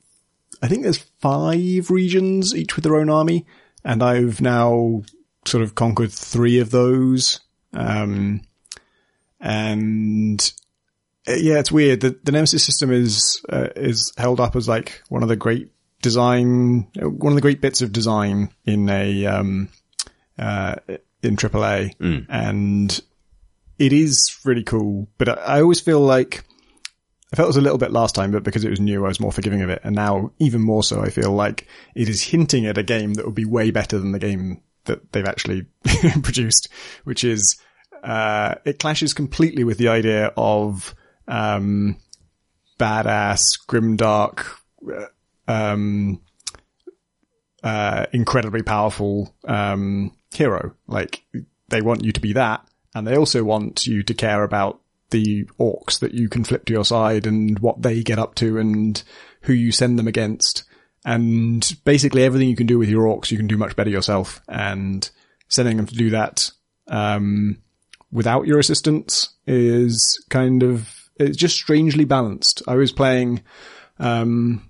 I 0.62 0.68
think 0.68 0.84
there's 0.84 1.06
five 1.20 1.90
regions, 1.90 2.56
each 2.56 2.76
with 2.76 2.84
their 2.84 2.96
own 2.96 3.10
army, 3.10 3.46
and 3.84 4.02
I've 4.02 4.42
now 4.42 5.04
sort 5.46 5.64
of 5.64 5.76
conquered 5.76 6.12
three 6.12 6.60
of 6.60 6.72
those. 6.72 7.42
Um, 7.74 8.42
and 9.40 10.52
yeah, 11.28 11.60
it's 11.60 11.72
weird. 11.72 12.02
The, 12.02 12.18
the 12.24 12.32
Nemesis 12.32 12.64
system 12.64 12.92
is 12.92 13.42
uh, 13.50 13.70
is 13.76 14.14
held 14.18 14.40
up 14.40 14.56
as 14.56 14.68
like 14.68 15.02
one 15.10 15.24
of 15.24 15.30
the 15.30 15.36
great 15.36 15.72
design, 16.02 16.88
uh, 17.02 17.10
one 17.10 17.34
of 17.34 17.36
the 17.36 17.42
great 17.42 17.62
bits 17.62 17.82
of 17.82 17.92
design 17.92 18.50
in 18.66 18.90
a 18.90 19.26
um, 19.26 19.70
uh, 20.40 20.76
in 21.22 21.36
AAA, 21.36 21.96
and 22.30 23.02
it 23.80 23.94
is 23.94 24.40
really 24.46 24.64
cool. 24.64 25.08
But 25.18 25.30
I, 25.30 25.34
I 25.34 25.62
always 25.62 25.82
feel 25.82 26.02
like 26.02 26.44
I 27.32 27.36
felt 27.36 27.48
it 27.48 27.50
was 27.50 27.58
a 27.58 27.62
little 27.62 27.78
bit 27.78 27.92
last 27.92 28.16
time, 28.16 28.32
but 28.32 28.44
because 28.44 28.64
it 28.64 28.70
was 28.70 28.80
new, 28.80 29.04
I 29.04 29.10
was 29.10 29.20
more 29.20 29.34
forgiving 29.34 29.62
of 29.62 29.70
it. 29.70 29.82
And 29.84 29.96
now, 29.96 30.32
even 30.40 30.62
more 30.62 30.84
so, 30.84 31.02
I 31.02 31.10
feel 31.10 31.32
like 31.32 31.68
it 31.94 32.08
is 32.08 32.24
hinting 32.24 32.66
at 32.66 32.78
a 32.78 32.84
game 32.84 33.16
that 33.16 33.26
would 33.26 33.36
be 33.36 33.46
way 33.46 33.72
better 33.72 34.00
than 34.00 34.14
the 34.14 34.20
game 34.20 34.62
that 34.86 35.12
they've 35.12 35.26
actually 35.26 35.66
produced, 36.24 36.70
which 37.04 37.26
is, 37.26 37.60
uh, 38.02 38.56
it 38.64 38.80
clashes 38.80 39.14
completely 39.14 39.66
with 39.66 39.78
the 39.78 39.90
idea 39.90 40.32
of, 40.38 40.96
um, 41.28 41.98
badass, 42.80 43.60
grimdark, 43.68 44.46
uh, 44.92 45.08
um, 45.48 46.22
uh, 47.64 48.06
incredibly 48.14 48.62
powerful, 48.62 49.36
um, 49.48 50.16
hero. 50.34 50.76
Like, 50.88 51.24
they 51.70 51.82
want 51.82 52.04
you 52.04 52.12
to 52.12 52.22
be 52.22 52.34
that, 52.34 52.66
and 52.94 53.06
they 53.06 53.18
also 53.18 53.44
want 53.44 53.86
you 53.86 54.04
to 54.04 54.14
care 54.14 54.44
about 54.44 54.82
the 55.10 55.46
orcs 55.60 56.00
that 56.00 56.14
you 56.14 56.28
can 56.28 56.44
flip 56.44 56.66
to 56.66 56.74
your 56.74 56.84
side 56.84 57.26
and 57.26 57.60
what 57.60 57.82
they 57.82 58.04
get 58.04 58.20
up 58.20 58.36
to 58.36 58.58
and 58.58 59.04
who 59.42 59.54
you 59.54 59.72
send 59.72 59.98
them 59.98 60.08
against. 60.08 60.64
And 61.06 61.78
basically 61.86 62.24
everything 62.24 62.50
you 62.50 62.58
can 62.58 62.68
do 62.68 62.78
with 62.78 62.90
your 62.90 63.04
orcs, 63.04 63.32
you 63.32 63.38
can 63.38 63.48
do 63.48 63.58
much 63.58 63.76
better 63.78 63.90
yourself. 63.90 64.42
And 64.50 65.10
sending 65.48 65.78
them 65.78 65.86
to 65.86 65.96
do 65.96 66.10
that, 66.10 66.52
um, 66.90 67.62
without 68.12 68.48
your 68.48 68.60
assistance 68.60 69.30
is 69.46 70.22
kind 70.30 70.64
of, 70.64 70.97
it's 71.20 71.38
just 71.38 71.56
strangely 71.56 72.06
balanced. 72.06 72.62
I 72.68 72.76
was 72.76 72.92
playing, 72.92 73.42
um, 74.00 74.68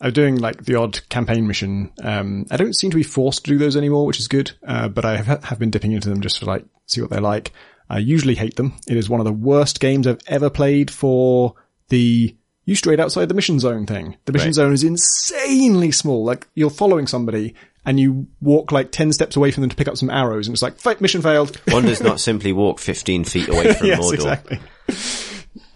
I 0.00 0.06
was 0.06 0.14
doing 0.14 0.36
like 0.36 0.64
the 0.64 0.76
odd 0.76 1.00
campaign 1.08 1.46
mission. 1.46 1.90
Um, 2.02 2.46
I 2.50 2.56
don't 2.56 2.74
seem 2.76 2.90
to 2.90 2.96
be 2.96 3.02
forced 3.02 3.44
to 3.44 3.50
do 3.50 3.58
those 3.58 3.76
anymore, 3.76 4.06
which 4.06 4.20
is 4.20 4.28
good. 4.28 4.52
Uh, 4.66 4.88
but 4.88 5.04
I 5.04 5.16
have, 5.16 5.44
have 5.44 5.58
been 5.58 5.70
dipping 5.70 5.92
into 5.92 6.08
them 6.08 6.20
just 6.20 6.38
to 6.38 6.44
like 6.46 6.64
see 6.86 7.00
what 7.00 7.10
they're 7.10 7.20
like. 7.20 7.52
I 7.90 7.98
usually 7.98 8.34
hate 8.34 8.56
them. 8.56 8.74
It 8.86 8.96
is 8.96 9.08
one 9.08 9.20
of 9.20 9.24
the 9.26 9.32
worst 9.32 9.80
games 9.80 10.06
I've 10.06 10.20
ever 10.26 10.50
played 10.50 10.90
for 10.90 11.54
the 11.88 12.34
you 12.66 12.74
straight 12.74 13.00
outside 13.00 13.28
the 13.30 13.34
mission 13.34 13.58
zone 13.58 13.86
thing. 13.86 14.18
The 14.26 14.32
mission 14.32 14.48
Right. 14.48 14.54
zone 14.54 14.72
is 14.74 14.84
insanely 14.84 15.90
small. 15.90 16.22
Like 16.22 16.46
you're 16.54 16.68
following 16.68 17.06
somebody 17.06 17.54
and 17.86 17.98
you 17.98 18.26
walk 18.42 18.72
like 18.72 18.92
10 18.92 19.12
steps 19.14 19.36
away 19.36 19.50
from 19.50 19.62
them 19.62 19.70
to 19.70 19.76
pick 19.76 19.88
up 19.88 19.96
some 19.96 20.10
arrows 20.10 20.46
and 20.46 20.54
it's 20.54 20.60
like, 20.62 20.78
fight 20.78 21.00
mission 21.00 21.22
failed. 21.22 21.56
One 21.70 21.84
does 21.86 22.02
not 22.02 22.20
simply 22.20 22.52
walk 22.52 22.78
15 22.78 23.24
feet 23.24 23.48
away 23.48 23.72
from 23.72 23.86
yes, 23.86 24.00
Mordor. 24.00 24.14
exactly. 24.14 24.58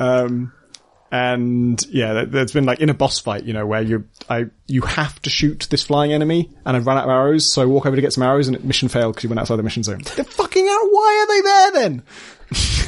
Um, 0.02 0.52
and 1.10 1.84
yeah, 1.90 2.14
there- 2.14 2.26
there's 2.26 2.52
been 2.52 2.64
like 2.64 2.80
in 2.80 2.88
a 2.88 2.94
boss 2.94 3.18
fight, 3.18 3.44
you 3.44 3.52
know, 3.52 3.66
where 3.66 3.82
you, 3.82 4.08
I, 4.30 4.46
you 4.66 4.80
have 4.82 5.20
to 5.22 5.30
shoot 5.30 5.66
this 5.70 5.82
flying 5.84 6.12
enemy 6.12 6.50
and 6.64 6.74
I've 6.76 6.86
run 6.86 6.96
out 6.96 7.04
of 7.04 7.10
arrows. 7.10 7.44
So 7.50 7.60
I 7.60 7.66
walk 7.66 7.84
over 7.84 7.96
to 7.96 8.00
get 8.02 8.14
some 8.14 8.22
arrows 8.24 8.46
and 8.48 8.56
it 8.56 8.64
mission 8.64 8.88
failed 8.88 9.14
because 9.14 9.24
you 9.24 9.28
went 9.28 9.38
outside 9.40 9.56
the 9.56 9.62
mission 9.62 9.82
zone. 9.82 10.00
They're 10.16 10.24
fucking 10.24 10.66
out. 10.66 10.88
Why 10.90 11.26
are 11.26 11.26
they 11.34 11.40
there 11.42 11.72
then? 11.88 12.02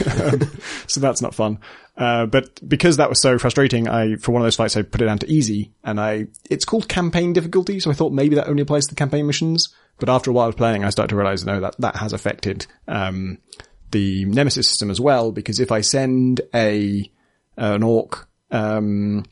Um, 0.04 0.40
so 0.88 1.00
that's 1.00 1.22
not 1.22 1.34
fun. 1.34 1.58
Uh, 1.96 2.26
but 2.26 2.66
because 2.68 2.96
that 2.98 3.08
was 3.08 3.20
so 3.20 3.38
frustrating, 3.38 3.88
I, 3.88 4.16
for 4.16 4.32
one 4.32 4.42
of 4.42 4.46
those 4.46 4.56
fights, 4.56 4.76
I 4.76 4.82
put 4.82 5.00
it 5.00 5.06
down 5.06 5.18
to 5.20 5.30
easy 5.30 5.72
and 5.84 5.98
I, 6.00 6.26
it's 6.50 6.64
called 6.64 6.88
campaign 6.88 7.32
difficulty. 7.32 7.78
So 7.80 7.90
I 7.90 7.94
thought 7.94 8.12
maybe 8.12 8.34
that 8.34 8.48
only 8.48 8.62
applies 8.62 8.86
to 8.86 8.94
the 8.94 8.98
campaign 8.98 9.26
missions. 9.26 9.72
But 9.98 10.08
after 10.08 10.30
a 10.30 10.34
while 10.34 10.48
of 10.48 10.56
playing, 10.56 10.84
I 10.84 10.90
started 10.90 11.10
to 11.10 11.16
realize, 11.16 11.46
no, 11.46 11.60
that, 11.60 11.76
that 11.78 11.96
has 11.96 12.12
affected, 12.12 12.66
um, 12.88 13.38
the 13.94 14.26
Nemesis 14.26 14.68
system 14.68 14.90
as 14.90 15.00
well, 15.00 15.32
because 15.32 15.60
if 15.60 15.72
I 15.72 15.80
send 15.80 16.42
a, 16.52 17.10
an 17.56 17.82
orc, 17.82 18.28
um, 18.50 19.24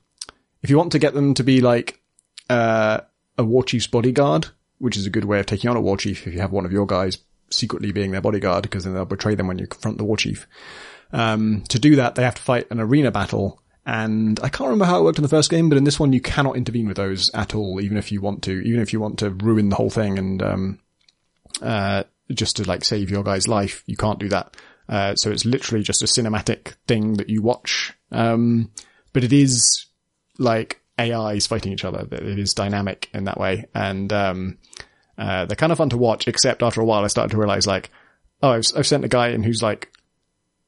if 0.63 0.71
you 0.71 0.79
want 0.79 0.93
to 0.93 0.99
get 0.99 1.13
them 1.13 1.35
to 1.35 1.43
be 1.43 1.61
like, 1.61 2.01
uh, 2.49 3.01
a 3.37 3.45
war 3.45 3.65
chief's 3.65 3.87
bodyguard, 3.87 4.49
which 4.79 4.97
is 4.97 5.07
a 5.07 5.11
good 5.11 5.25
way 5.25 5.41
of 5.41 5.47
taking 5.47 5.69
on 5.71 5.77
a 5.77 5.81
war 5.81 5.97
chief 5.97 6.27
if 6.27 6.33
you 6.33 6.41
have 6.41 6.53
one 6.53 6.65
of 6.65 6.73
your 6.73 6.87
guys 6.87 7.19
secretly 7.51 7.93
being 7.93 8.11
their 8.11 8.21
bodyguard, 8.21 8.63
because 8.63 8.85
then 8.85 8.95
they'll 8.95 9.05
betray 9.05 9.35
them 9.35 9.49
when 9.49 9.59
you 9.59 9.67
confront 9.67 9.99
the 9.99 10.05
war 10.05 10.17
chief. 10.17 10.47
Um, 11.13 11.65
to 11.69 11.79
do 11.79 11.97
that, 11.97 12.15
they 12.15 12.23
have 12.23 12.37
to 12.37 12.43
fight 12.43 12.71
an 12.71 12.81
arena 12.81 13.11
battle. 13.11 13.61
And 13.85 14.39
I 14.41 14.49
can't 14.49 14.69
remember 14.71 14.85
how 14.85 15.01
it 15.01 15.05
worked 15.05 15.19
in 15.19 15.23
the 15.23 15.29
first 15.29 15.51
game, 15.51 15.69
but 15.69 15.77
in 15.77 15.85
this 15.85 15.99
one, 15.99 16.13
you 16.13 16.21
cannot 16.21 16.57
intervene 16.57 16.87
with 16.87 16.97
those 16.97 17.31
at 17.35 17.55
all, 17.55 17.81
even 17.81 17.97
if 17.97 18.13
you 18.13 18.21
want 18.21 18.43
to, 18.45 18.61
even 18.61 18.81
if 18.81 18.93
you 18.93 19.01
want 19.01 19.19
to 19.19 19.31
ruin 19.31 19.69
the 19.69 19.77
whole 19.77 19.91
thing 19.91 20.19
and, 20.19 20.43
um, 20.43 20.79
uh, 21.61 22.05
just 22.35 22.57
to 22.57 22.69
like 22.69 22.85
save 22.85 23.11
your 23.11 23.23
guy's 23.23 23.49
life, 23.49 23.83
you 23.87 23.97
can't 23.97 24.19
do 24.19 24.29
that. 24.29 24.57
Uh, 24.89 25.15
so 25.15 25.31
it's 25.31 25.45
literally 25.45 25.83
just 25.83 26.03
a 26.03 26.07
cinematic 26.07 26.75
thing 26.87 27.15
that 27.15 27.29
you 27.29 27.43
watch. 27.43 27.93
Um, 28.11 28.71
but 29.13 29.25
it 29.25 29.33
is 29.33 29.87
like 30.39 30.81
AIs 30.99 31.47
fighting 31.47 31.73
each 31.73 31.85
other. 31.85 32.07
It 32.11 32.39
is 32.39 32.55
dynamic 32.55 33.09
in 33.15 33.25
that 33.25 33.39
way. 33.39 33.67
And, 33.75 34.13
um, 34.13 34.59
uh, 35.17 35.45
they're 35.47 35.57
kind 35.57 35.73
of 35.73 35.79
fun 35.79 35.91
to 35.91 35.97
watch, 35.97 36.27
except 36.27 36.63
after 36.63 36.81
a 36.81 36.85
while 36.85 37.05
I 37.05 37.09
started 37.09 37.31
to 37.31 37.39
realize 37.39 37.67
like, 37.67 37.91
oh, 38.43 38.51
I've, 38.51 38.65
I've 38.77 38.87
sent 38.87 39.05
a 39.05 39.09
guy 39.09 39.29
in 39.29 39.43
who's 39.43 39.63
like 39.63 39.93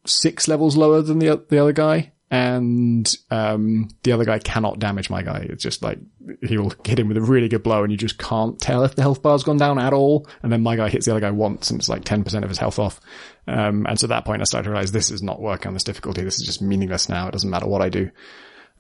six 0.07 0.49
levels 0.49 0.77
lower 0.77 1.03
than 1.03 1.19
the, 1.19 1.45
the 1.49 1.59
other 1.59 1.73
guy. 1.73 2.13
And, 2.35 3.17
um, 3.31 3.89
the 4.03 4.11
other 4.11 4.25
guy 4.25 4.41
cannot 4.41 4.81
damage 4.81 5.09
my 5.09 5.23
guy. 5.23 5.47
It's 5.49 5.63
just 5.63 5.85
like, 5.85 6.01
he'll 6.43 6.73
hit 6.85 6.99
him 6.99 7.07
with 7.07 7.17
a 7.17 7.21
really 7.21 7.49
good 7.49 7.63
blow 7.63 7.85
and 7.85 7.93
you 7.93 7.97
just 7.97 8.19
can't 8.19 8.59
tell 8.59 8.83
if 8.83 8.97
the 8.97 9.03
health 9.03 9.23
bar's 9.23 9.45
gone 9.45 9.57
down 9.57 9.79
at 9.79 9.93
all. 9.93 10.27
And 10.43 10.51
then 10.51 10.61
my 10.61 10.75
guy 10.75 10.89
hits 10.89 11.07
the 11.07 11.13
other 11.13 11.21
guy 11.21 11.31
once 11.31 11.71
and 11.71 11.79
it's 11.79 11.89
like 11.89 12.03
10% 12.05 12.43
of 12.43 12.49
his 12.49 12.59
health 12.59 12.81
off. 12.81 13.01
Um, 13.47 13.87
and 13.89 14.01
so 14.01 14.07
at 14.07 14.09
that 14.09 14.25
point 14.25 14.41
I 14.41 14.45
started 14.47 14.65
to 14.65 14.71
realize 14.71 14.91
this 14.91 15.13
is 15.13 15.23
not 15.23 15.41
working 15.41 15.69
on 15.69 15.75
this 15.75 15.85
difficulty. 15.85 16.25
This 16.25 16.41
is 16.41 16.47
just 16.47 16.61
meaningless 16.61 17.09
now. 17.09 17.29
It 17.29 17.33
doesn't 17.33 17.51
matter 17.51 17.69
what 17.69 17.83
I 17.83 17.89
do. 17.89 18.11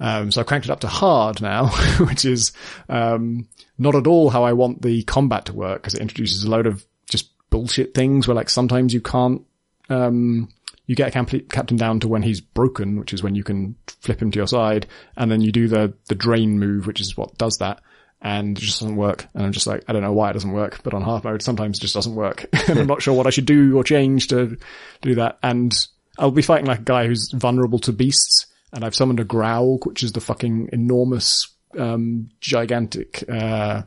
Um, 0.01 0.33
so 0.33 0.41
I 0.41 0.45
cranked 0.45 0.67
it 0.67 0.73
up 0.73 0.81
to 0.81 0.89
hard 0.89 1.41
now, 1.41 1.69
which 2.01 2.25
is, 2.25 2.53
um, 2.89 3.49
not 3.79 3.95
at 3.95 4.09
all 4.09 4.31
how 4.31 4.43
I 4.43 4.55
want 4.55 4.83
the 4.83 5.05
combat 5.05 5.45
to 5.45 5.53
work 5.53 5.81
because 5.81 5.95
it 5.95 6.01
introduces 6.01 6.43
a 6.43 6.51
load 6.51 6.67
of 6.67 6.85
just 7.09 7.31
bullshit 7.51 7.95
things 7.95 8.27
where 8.27 8.35
like 8.35 8.51
sometimes 8.51 8.93
you 8.93 9.01
can't, 9.01 9.43
um, 9.91 10.49
you 10.87 10.95
get 10.95 11.15
a 11.15 11.41
captain 11.51 11.77
down 11.77 12.01
to 12.01 12.09
when 12.09 12.23
he's 12.23 12.41
broken, 12.41 12.99
which 12.99 13.13
is 13.13 13.23
when 13.23 13.35
you 13.35 13.43
can 13.43 13.77
flip 13.87 14.21
him 14.21 14.31
to 14.31 14.39
your 14.39 14.47
side, 14.47 14.87
and 15.17 15.31
then 15.31 15.41
you 15.41 15.51
do 15.51 15.69
the 15.69 15.95
the 16.09 16.15
drain 16.15 16.59
move, 16.59 16.87
which 16.87 17.01
is 17.01 17.17
what 17.17 17.39
does 17.39 17.59
that, 17.59 17.81
and 18.21 18.59
it 18.59 18.61
just 18.61 18.81
doesn't 18.81 18.97
work. 18.97 19.27
And 19.35 19.45
I'm 19.45 19.53
just 19.53 19.67
like, 19.67 19.85
I 19.89 19.93
don't 19.93 20.03
know 20.03 20.13
why 20.13 20.31
it 20.31 20.35
doesn't 20.35 20.53
work, 20.53 20.83
but 20.83 20.95
on 20.95 21.03
hard 21.03 21.25
mode 21.25 21.43
sometimes 21.43 21.79
it 21.79 21.83
just 21.83 21.95
doesn't 21.95 22.15
work, 22.15 22.47
and 22.69 22.79
I'm 22.79 22.87
not 22.87 23.03
sure 23.03 23.15
what 23.15 23.27
I 23.27 23.31
should 23.31 23.47
do 23.47 23.77
or 23.77 23.85
change 23.85 24.29
to 24.29 24.59
do 25.01 25.15
that. 25.17 25.39
And 25.43 25.73
I'll 26.19 26.31
be 26.31 26.43
fighting 26.43 26.67
like 26.67 26.81
a 26.81 26.85
guy 26.85 27.07
who's 27.07 27.31
vulnerable 27.33 27.79
to 27.81 27.93
beasts, 27.93 28.47
and 28.73 28.85
I've 28.85 28.95
summoned 28.95 29.21
a 29.21 29.25
Graug, 29.25 29.87
which 29.87 30.03
is 30.03 30.13
the 30.13 30.21
fucking 30.21 30.69
enormous, 30.73 31.49
um, 31.79 32.29
gigantic, 32.41 33.25
uh, 33.29 33.83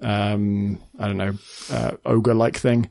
um, 0.00 0.80
I 0.98 1.06
don't 1.08 1.16
know, 1.16 1.32
uh, 1.70 1.92
ogre-like 2.04 2.56
thing. 2.56 2.90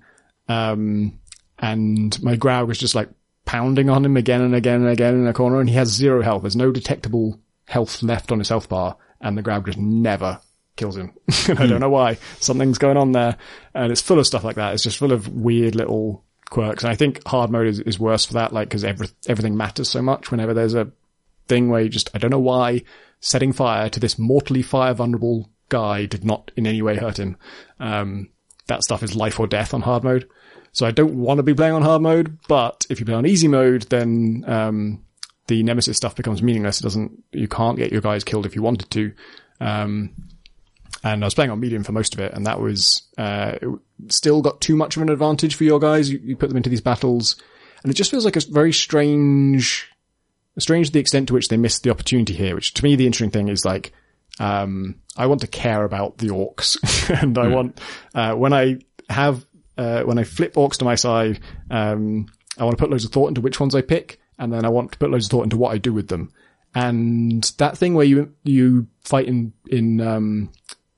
Um, 0.50 1.20
and 1.64 2.22
my 2.22 2.36
Graug 2.36 2.70
is 2.72 2.78
just 2.78 2.94
like 2.94 3.10
pounding 3.46 3.90
on 3.90 4.04
him 4.04 4.18
again 4.18 4.42
and 4.42 4.54
again 4.54 4.82
and 4.82 4.90
again 4.90 5.16
in 5.16 5.28
a 5.28 5.34
corner, 5.34 5.62
and 5.62 5.70
he 5.70 5.76
has 5.78 5.88
zero 5.88 6.22
health. 6.22 6.42
There's 6.42 6.58
no 6.58 6.74
detectable 6.74 7.40
health 7.66 8.04
left 8.04 8.34
on 8.34 8.40
his 8.40 8.50
health 8.50 8.68
bar, 8.68 8.98
and 9.22 9.38
the 9.38 9.42
Graug 9.42 9.66
just 9.66 9.78
never 9.78 10.42
kills 10.76 10.98
him. 10.98 11.14
and 11.48 11.60
I 11.60 11.66
don't 11.66 11.80
know 11.80 11.90
why. 11.90 12.18
Something's 12.42 12.80
going 12.80 12.98
on 12.98 13.14
there, 13.14 13.38
and 13.74 13.94
it's 13.94 14.02
full 14.02 14.20
of 14.20 14.28
stuff 14.28 14.44
like 14.44 14.58
that. 14.58 14.74
It's 14.74 14.84
just 14.84 14.98
full 14.98 15.14
of 15.14 15.30
weird 15.30 15.74
little 15.74 16.26
quirks, 16.50 16.84
and 16.84 16.92
I 16.92 16.96
think 16.96 17.26
hard 17.26 17.50
mode 17.50 17.68
is, 17.68 17.80
is 17.80 17.98
worse 17.98 18.26
for 18.26 18.34
that, 18.34 18.52
like 18.52 18.68
because 18.68 18.84
every, 18.84 19.08
everything 19.30 19.56
matters 19.56 19.90
so 19.90 20.02
much. 20.02 20.32
Whenever 20.32 20.54
there's 20.54 20.76
a 20.76 20.92
thing 21.48 21.70
where 21.70 21.82
you 21.82 21.88
just 21.88 22.10
I 22.14 22.18
don't 22.18 22.32
know 22.32 22.40
why 22.40 22.82
setting 23.22 23.54
fire 23.54 23.88
to 23.88 24.02
this 24.02 24.20
mortally 24.20 24.64
fire 24.64 24.94
vulnerable 24.94 25.50
guy 25.70 26.08
did 26.08 26.26
not 26.26 26.52
in 26.58 26.68
any 26.68 26.82
way 26.82 26.98
hurt 26.98 27.20
him. 27.20 27.38
Um, 27.80 28.32
that 28.68 28.84
stuff 28.84 29.02
is 29.02 29.16
life 29.16 29.40
or 29.40 29.48
death 29.48 29.74
on 29.74 29.82
hard 29.82 30.04
mode. 30.04 30.30
So 30.74 30.86
I 30.86 30.92
don't 30.92 31.16
want 31.16 31.38
to 31.38 31.44
be 31.44 31.54
playing 31.54 31.74
on 31.74 31.84
hard 31.84 32.02
mode, 32.02 32.38
but 32.48 32.86
if 32.90 33.00
you 33.00 33.06
play 33.06 33.16
on 33.16 33.26
easy 33.26 33.48
mode, 33.48 33.84
then, 33.84 34.44
um, 34.48 35.06
the 35.48 35.62
nemesis 35.64 35.98
stuff 35.98 36.16
becomes 36.16 36.42
meaningless. 36.42 36.80
It 36.80 36.84
doesn't, 36.84 37.24
you 37.32 37.48
can't 37.48 37.78
get 37.78 37.92
your 37.92 38.02
guys 38.02 38.24
killed 38.24 38.46
if 38.46 38.56
you 38.56 38.62
wanted 38.62 38.90
to. 38.92 39.14
Um, 39.60 40.14
and 41.04 41.24
I 41.24 41.28
was 41.28 41.34
playing 41.34 41.52
on 41.52 41.60
medium 41.60 41.84
for 41.84 41.92
most 41.92 42.14
of 42.14 42.20
it, 42.20 42.34
and 42.34 42.46
that 42.48 42.60
was, 42.60 43.04
uh, 43.18 43.58
still 44.08 44.42
got 44.42 44.62
too 44.62 44.76
much 44.76 44.96
of 44.96 45.02
an 45.02 45.10
advantage 45.10 45.56
for 45.56 45.64
your 45.64 45.80
guys. 45.80 46.10
You, 46.10 46.20
you 46.24 46.36
put 46.36 46.48
them 46.48 46.58
into 46.58 46.70
these 46.70 46.82
battles, 46.82 47.36
and 47.84 47.92
it 47.92 47.96
just 47.96 48.10
feels 48.10 48.26
like 48.26 48.36
a 48.36 48.42
very 48.50 48.74
strange, 48.74 49.92
strange 50.58 50.92
the 50.92 51.00
extent 51.00 51.28
to 51.28 51.34
which 51.34 51.50
they 51.50 51.58
missed 51.58 51.84
the 51.84 51.90
opportunity 51.90 52.34
here, 52.34 52.56
which 52.56 52.74
to 52.76 52.84
me, 52.84 52.96
the 52.96 53.06
interesting 53.06 53.32
thing 53.32 53.50
is 53.50 53.66
like, 53.66 53.94
um, 54.40 54.96
I 55.18 55.28
want 55.28 55.42
to 55.42 55.48
care 55.48 55.84
about 55.84 56.18
the 56.18 56.28
orcs 56.28 56.78
and 57.22 57.38
I 57.38 57.48
want, 57.48 57.80
uh, 58.16 58.34
when 58.34 58.54
I 58.54 58.80
have, 59.10 59.46
uh, 59.78 60.04
when 60.04 60.18
I 60.18 60.24
flip 60.24 60.54
orcs 60.56 60.78
to 60.78 60.86
my 60.86 60.96
side, 60.96 61.40
um, 61.70 62.28
I 62.58 62.64
want 62.64 62.78
to 62.78 62.82
put 62.82 62.92
loads 62.92 63.06
of 63.06 63.12
thought 63.12 63.30
into 63.30 63.42
which 63.42 63.60
ones 63.60 63.76
I 63.76 63.82
pick 63.82 64.20
and 64.38 64.52
then 64.52 64.66
I 64.66 64.70
want 64.70 64.92
to 64.92 64.98
put 64.98 65.12
loads 65.12 65.26
of 65.26 65.32
thought 65.32 65.44
into 65.44 65.58
what 65.58 65.74
I 65.74 65.78
do 65.78 65.94
with 65.94 66.08
them. 66.08 66.32
And 66.76 67.44
that 67.58 67.78
thing 67.78 67.94
where 67.94 68.06
you, 68.06 68.34
you 68.44 68.88
fight 69.04 69.28
in, 69.28 69.54
in, 69.68 70.02
um, 70.02 70.52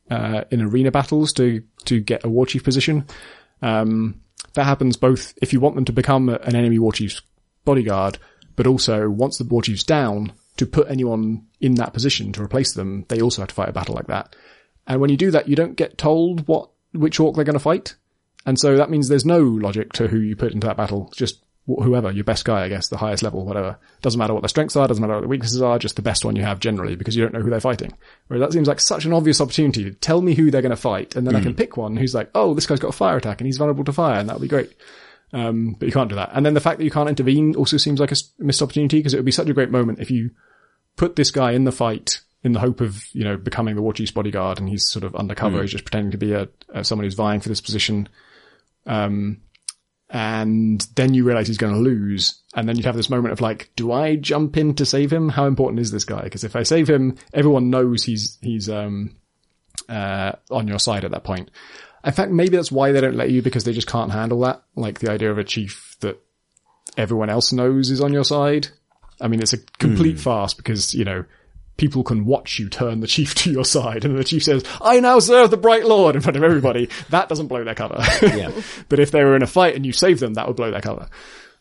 uh, 0.09 0.45
in 0.51 0.61
arena 0.61 0.91
battles 0.91 1.33
to, 1.33 1.63
to 1.85 1.99
get 1.99 2.23
a 2.23 2.29
war 2.29 2.45
chief 2.45 2.63
position, 2.63 3.05
um, 3.61 4.21
that 4.53 4.63
happens 4.63 4.95
both 4.95 5.33
if 5.41 5.51
you 5.51 5.59
want 5.59 5.75
them 5.75 5.85
to 5.85 5.93
become 5.93 6.29
an 6.29 6.55
enemy 6.55 6.79
war 6.79 6.93
chief's 6.93 7.21
bodyguard, 7.65 8.17
but 8.55 8.67
also 8.67 9.09
once 9.09 9.37
the 9.37 9.43
war 9.43 9.61
chief's 9.61 9.83
down, 9.83 10.31
to 10.57 10.65
put 10.65 10.89
anyone 10.89 11.45
in 11.59 11.75
that 11.75 11.93
position 11.93 12.31
to 12.33 12.41
replace 12.41 12.73
them, 12.73 13.05
they 13.09 13.21
also 13.21 13.41
have 13.41 13.49
to 13.49 13.55
fight 13.55 13.69
a 13.69 13.73
battle 13.73 13.95
like 13.95 14.07
that. 14.07 14.35
And 14.87 15.01
when 15.01 15.09
you 15.09 15.17
do 15.17 15.31
that, 15.31 15.49
you 15.49 15.55
don't 15.55 15.75
get 15.75 15.97
told 15.97 16.47
what, 16.47 16.69
which 16.93 17.19
orc 17.19 17.35
they're 17.35 17.43
going 17.43 17.53
to 17.53 17.59
fight. 17.59 17.95
And 18.45 18.59
so 18.59 18.77
that 18.77 18.89
means 18.89 19.07
there's 19.07 19.25
no 19.25 19.39
logic 19.41 19.93
to 19.93 20.07
who 20.07 20.19
you 20.19 20.35
put 20.35 20.53
into 20.53 20.67
that 20.67 20.77
battle. 20.77 21.11
Just 21.15 21.39
whoever, 21.67 22.11
your 22.11 22.23
best 22.23 22.45
guy, 22.45 22.63
I 22.63 22.69
guess, 22.69 22.89
the 22.89 22.97
highest 22.97 23.23
level, 23.23 23.43
whatever. 23.43 23.77
Doesn't 24.01 24.19
matter 24.19 24.33
what 24.33 24.41
their 24.41 24.49
strengths 24.49 24.75
are, 24.75 24.87
doesn't 24.87 25.01
matter 25.01 25.15
what 25.15 25.23
the 25.23 25.27
weaknesses 25.27 25.61
are, 25.61 25.79
just 25.79 25.95
the 25.95 26.03
best 26.03 26.23
one 26.23 26.35
you 26.35 26.43
have 26.43 26.59
generally 26.59 26.95
because 26.95 27.15
you 27.15 27.23
don't 27.23 27.33
know 27.33 27.41
who 27.41 27.49
they're 27.49 27.59
fighting. 27.59 27.91
Whereas 28.27 28.41
that 28.41 28.53
seems 28.53 28.67
like 28.67 28.79
such 28.79 29.05
an 29.05 29.13
obvious 29.13 29.41
opportunity. 29.41 29.91
Tell 29.93 30.21
me 30.21 30.35
who 30.35 30.51
they're 30.51 30.61
going 30.61 30.69
to 30.69 30.75
fight 30.75 31.15
and 31.15 31.25
then 31.25 31.35
I 31.35 31.41
can 31.41 31.55
pick 31.55 31.75
one 31.75 31.97
who's 31.97 32.13
like, 32.13 32.29
oh, 32.35 32.53
this 32.53 32.67
guy's 32.67 32.79
got 32.79 32.89
a 32.89 32.93
fire 32.93 33.17
attack 33.17 33.41
and 33.41 33.47
he's 33.47 33.57
vulnerable 33.57 33.83
to 33.85 33.93
fire 33.93 34.19
and 34.19 34.29
that'll 34.29 34.41
be 34.41 34.47
great. 34.47 34.75
Um, 35.33 35.75
but 35.79 35.87
you 35.87 35.91
can't 35.91 36.09
do 36.09 36.15
that. 36.15 36.29
And 36.33 36.45
then 36.45 36.53
the 36.53 36.61
fact 36.61 36.77
that 36.77 36.85
you 36.85 36.91
can't 36.91 37.09
intervene 37.09 37.55
also 37.55 37.77
seems 37.77 37.99
like 37.99 38.11
a 38.11 38.15
missed 38.37 38.61
opportunity 38.61 38.99
because 38.99 39.13
it 39.13 39.17
would 39.17 39.25
be 39.25 39.31
such 39.31 39.49
a 39.49 39.53
great 39.53 39.71
moment 39.71 39.99
if 39.99 40.11
you 40.11 40.31
put 40.95 41.15
this 41.15 41.31
guy 41.31 41.51
in 41.51 41.63
the 41.63 41.71
fight 41.71 42.21
in 42.43 42.53
the 42.53 42.59
hope 42.59 42.79
of, 42.79 43.03
you 43.13 43.23
know, 43.23 43.37
becoming 43.37 43.75
the 43.75 43.81
war 43.81 43.91
chief's 43.91 44.11
bodyguard 44.11 44.59
and 44.59 44.69
he's 44.69 44.87
sort 44.87 45.03
of 45.03 45.15
undercover. 45.15 45.61
He's 45.61 45.71
just 45.71 45.83
pretending 45.83 46.11
to 46.11 46.17
be 46.17 46.33
a, 46.33 46.47
a 46.69 46.83
someone 46.83 47.05
who's 47.05 47.15
vying 47.15 47.39
for 47.39 47.49
this 47.49 47.59
position. 47.59 48.07
Um, 48.85 49.41
and 50.09 50.79
then 50.95 51.13
you 51.13 51.23
realize 51.23 51.47
he's 51.47 51.57
going 51.57 51.73
to 51.73 51.79
lose. 51.79 52.41
And 52.53 52.69
then 52.69 52.75
you'd 52.75 52.85
have 52.85 52.95
this 52.95 53.09
moment 53.09 53.33
of 53.33 53.41
like, 53.41 53.71
do 53.75 53.91
I 53.91 54.15
jump 54.15 54.55
in 54.55 54.75
to 54.75 54.85
save 54.85 55.11
him? 55.11 55.29
How 55.29 55.45
important 55.45 55.79
is 55.79 55.91
this 55.91 56.05
guy? 56.05 56.23
Because 56.23 56.43
if 56.43 56.55
I 56.55 56.63
save 56.63 56.87
him, 56.87 57.17
everyone 57.33 57.69
knows 57.69 58.03
he's, 58.03 58.37
he's, 58.41 58.69
um, 58.69 59.15
uh, 59.89 60.33
on 60.51 60.67
your 60.67 60.79
side 60.79 61.03
at 61.03 61.11
that 61.11 61.23
point. 61.23 61.51
In 62.03 62.13
fact, 62.13 62.31
maybe 62.31 62.55
that's 62.55 62.71
why 62.71 62.91
they 62.91 63.01
don't 63.01 63.17
let 63.17 63.31
you 63.31 63.41
because 63.41 63.63
they 63.63 63.73
just 63.73 63.87
can't 63.87 64.11
handle 64.11 64.41
that. 64.41 64.63
Like 64.75 64.99
the 64.99 65.11
idea 65.11 65.31
of 65.31 65.39
a 65.39 65.43
chief 65.43 65.95
that 66.01 66.21
everyone 66.97 67.29
else 67.29 67.51
knows 67.51 67.89
is 67.89 67.99
on 67.99 68.13
your 68.13 68.23
side. 68.23 68.67
I 69.19 69.27
mean, 69.27 69.41
it's 69.41 69.53
a 69.53 69.57
complete 69.79 70.19
farce 70.19 70.53
because, 70.53 70.93
you 70.93 71.03
know, 71.03 71.25
people 71.77 72.03
can 72.03 72.25
watch 72.25 72.59
you 72.59 72.69
turn 72.69 72.99
the 72.99 73.07
chief 73.07 73.35
to 73.35 73.51
your 73.51 73.65
side 73.65 74.05
and 74.05 74.17
the 74.17 74.23
chief 74.23 74.43
says, 74.43 74.63
I 74.81 74.99
now 74.99 75.19
serve 75.19 75.51
the 75.51 75.57
bright 75.57 75.85
lord 75.85 76.15
in 76.15 76.21
front 76.21 76.37
of 76.37 76.43
everybody. 76.43 76.89
That 77.09 77.29
doesn't 77.29 77.47
blow 77.47 77.63
their 77.63 77.75
cover. 77.75 78.03
Yeah. 78.21 78.51
but 78.89 78.99
if 78.99 79.11
they 79.11 79.23
were 79.23 79.35
in 79.35 79.43
a 79.43 79.47
fight 79.47 79.75
and 79.75 79.85
you 79.85 79.93
save 79.93 80.19
them, 80.19 80.33
that 80.33 80.47
would 80.47 80.55
blow 80.55 80.71
their 80.71 80.81
cover. 80.81 81.07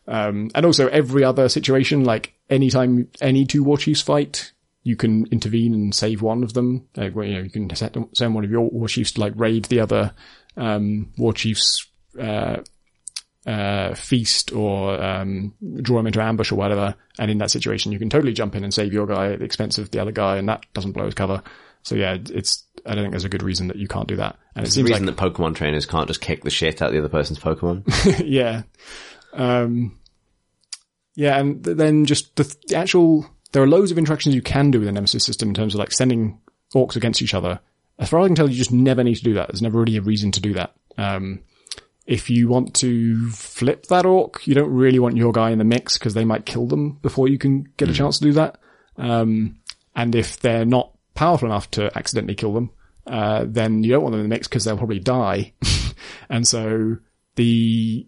Um, 0.07 0.49
and 0.55 0.65
also 0.65 0.87
every 0.87 1.23
other 1.23 1.49
situation, 1.49 2.03
like 2.03 2.33
anytime 2.49 3.07
any 3.21 3.45
two 3.45 3.63
war 3.63 3.77
chiefs 3.77 4.01
fight, 4.01 4.53
you 4.83 4.95
can 4.95 5.27
intervene 5.27 5.73
and 5.73 5.95
save 5.95 6.21
one 6.21 6.43
of 6.43 6.53
them. 6.53 6.87
Like, 6.95 7.15
well, 7.15 7.25
you 7.25 7.35
know, 7.35 7.41
you 7.41 7.49
can 7.49 7.69
send 7.75 8.35
one 8.35 8.43
of 8.43 8.51
your 8.51 8.69
war 8.69 8.87
chiefs 8.87 9.13
to 9.13 9.21
like 9.21 9.33
raid 9.35 9.65
the 9.65 9.79
other, 9.79 10.13
um, 10.57 11.11
war 11.17 11.33
chiefs, 11.33 11.87
uh, 12.19 12.57
uh, 13.45 13.93
feast 13.93 14.51
or 14.53 15.01
um, 15.01 15.53
draw 15.81 15.99
him 15.99 16.07
into 16.07 16.21
ambush 16.21 16.51
or 16.51 16.55
whatever. 16.55 16.95
And 17.19 17.29
in 17.29 17.37
that 17.39 17.51
situation, 17.51 17.91
you 17.91 17.99
can 17.99 18.09
totally 18.09 18.33
jump 18.33 18.55
in 18.55 18.63
and 18.63 18.73
save 18.73 18.91
your 18.93 19.05
guy 19.05 19.33
at 19.33 19.39
the 19.39 19.45
expense 19.45 19.77
of 19.77 19.91
the 19.91 19.99
other 19.99 20.11
guy, 20.11 20.37
and 20.37 20.49
that 20.49 20.65
doesn't 20.73 20.93
blow 20.93 21.05
his 21.05 21.13
cover. 21.13 21.41
So 21.83 21.95
yeah, 21.95 22.17
it's 22.31 22.63
I 22.85 22.95
don't 22.95 23.03
think 23.03 23.11
there's 23.11 23.25
a 23.25 23.29
good 23.29 23.43
reason 23.43 23.67
that 23.67 23.77
you 23.77 23.87
can't 23.87 24.07
do 24.07 24.15
that. 24.15 24.37
And 24.55 24.63
it 24.65 24.69
The 24.69 24.71
seems 24.73 24.89
like 24.89 24.99
reason 25.01 25.15
that 25.15 25.17
Pokemon 25.17 25.55
trainers 25.55 25.85
can't 25.85 26.07
just 26.07 26.21
kick 26.21 26.43
the 26.43 26.49
shit 26.49 26.81
out 26.81 26.87
of 26.87 26.93
the 26.93 26.99
other 26.99 27.09
person's 27.09 27.39
Pokemon. 27.39 27.83
yeah, 28.25 28.63
um, 29.33 29.99
yeah, 31.15 31.37
and 31.39 31.63
th- 31.63 31.77
then 31.77 32.05
just 32.05 32.35
the, 32.35 32.43
th- 32.43 32.57
the 32.67 32.75
actual 32.75 33.29
there 33.51 33.61
are 33.63 33.67
loads 33.67 33.91
of 33.91 33.97
interactions 33.97 34.35
you 34.35 34.41
can 34.41 34.71
do 34.71 34.79
with 34.79 34.87
the 34.87 34.91
Nemesis 34.91 35.23
system 35.23 35.49
in 35.49 35.55
terms 35.55 35.73
of 35.75 35.79
like 35.79 35.91
sending 35.91 36.39
orcs 36.73 36.95
against 36.95 37.21
each 37.21 37.33
other. 37.33 37.59
As 37.99 38.09
far 38.09 38.19
as 38.19 38.25
I 38.25 38.27
can 38.27 38.35
tell, 38.35 38.49
you 38.49 38.57
just 38.57 38.73
never 38.73 39.03
need 39.03 39.15
to 39.15 39.23
do 39.23 39.35
that. 39.35 39.47
There's 39.47 39.61
never 39.61 39.79
really 39.79 39.95
a 39.97 40.01
reason 40.01 40.31
to 40.33 40.41
do 40.41 40.53
that. 40.55 40.73
Um, 40.97 41.41
if 42.05 42.29
you 42.29 42.47
want 42.47 42.75
to 42.75 43.29
flip 43.31 43.87
that 43.87 44.05
orc, 44.05 44.45
you 44.45 44.53
don't 44.53 44.69
really 44.69 44.99
want 44.99 45.17
your 45.17 45.31
guy 45.31 45.49
in 45.49 45.57
the 45.57 45.63
mix 45.63 45.97
because 45.97 46.13
they 46.13 46.25
might 46.25 46.45
kill 46.45 46.67
them 46.67 46.93
before 47.01 47.27
you 47.27 47.37
can 47.37 47.63
get 47.77 47.89
a 47.89 47.93
chance 47.93 48.19
to 48.19 48.25
do 48.25 48.33
that. 48.33 48.59
Um, 48.97 49.57
and 49.95 50.13
if 50.13 50.39
they're 50.39 50.65
not 50.65 50.91
powerful 51.15 51.47
enough 51.47 51.71
to 51.71 51.95
accidentally 51.97 52.35
kill 52.35 52.53
them, 52.53 52.69
uh, 53.07 53.45
then 53.47 53.83
you 53.83 53.91
don't 53.91 54.03
want 54.03 54.13
them 54.13 54.21
in 54.21 54.29
the 54.29 54.35
mix 54.35 54.47
because 54.47 54.63
they'll 54.63 54.77
probably 54.77 54.99
die. 54.99 55.53
and 56.29 56.47
so 56.47 56.97
the, 57.35 58.05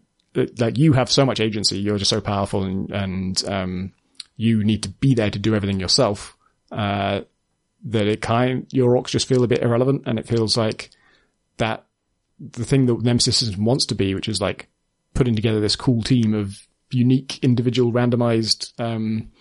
like 0.59 0.77
you 0.77 0.93
have 0.93 1.11
so 1.11 1.25
much 1.25 1.39
agency, 1.39 1.79
you're 1.79 1.97
just 1.97 2.09
so 2.09 2.21
powerful 2.21 2.63
and, 2.63 2.91
and, 2.91 3.43
um, 3.47 3.93
you 4.35 4.63
need 4.63 4.83
to 4.83 4.89
be 4.89 5.15
there 5.15 5.31
to 5.31 5.39
do 5.39 5.55
everything 5.55 5.79
yourself, 5.79 6.37
uh, 6.71 7.21
that 7.85 8.07
it 8.07 8.21
kind, 8.21 8.67
your 8.71 8.93
orcs 8.93 9.07
just 9.07 9.27
feel 9.27 9.43
a 9.43 9.47
bit 9.47 9.63
irrelevant 9.63 10.03
and 10.05 10.19
it 10.19 10.27
feels 10.27 10.55
like 10.55 10.91
that 11.57 11.86
the 12.39 12.65
thing 12.65 12.85
that 12.85 13.01
Nemesis 13.01 13.37
system 13.37 13.65
wants 13.65 13.85
to 13.87 13.95
be, 13.95 14.13
which 14.13 14.29
is 14.29 14.41
like 14.41 14.67
putting 15.13 15.35
together 15.35 15.59
this 15.59 15.75
cool 15.75 16.01
team 16.03 16.33
of 16.33 16.67
unique 16.91 17.39
individual 17.43 17.91
randomized, 17.91 18.79
um, 18.79 19.31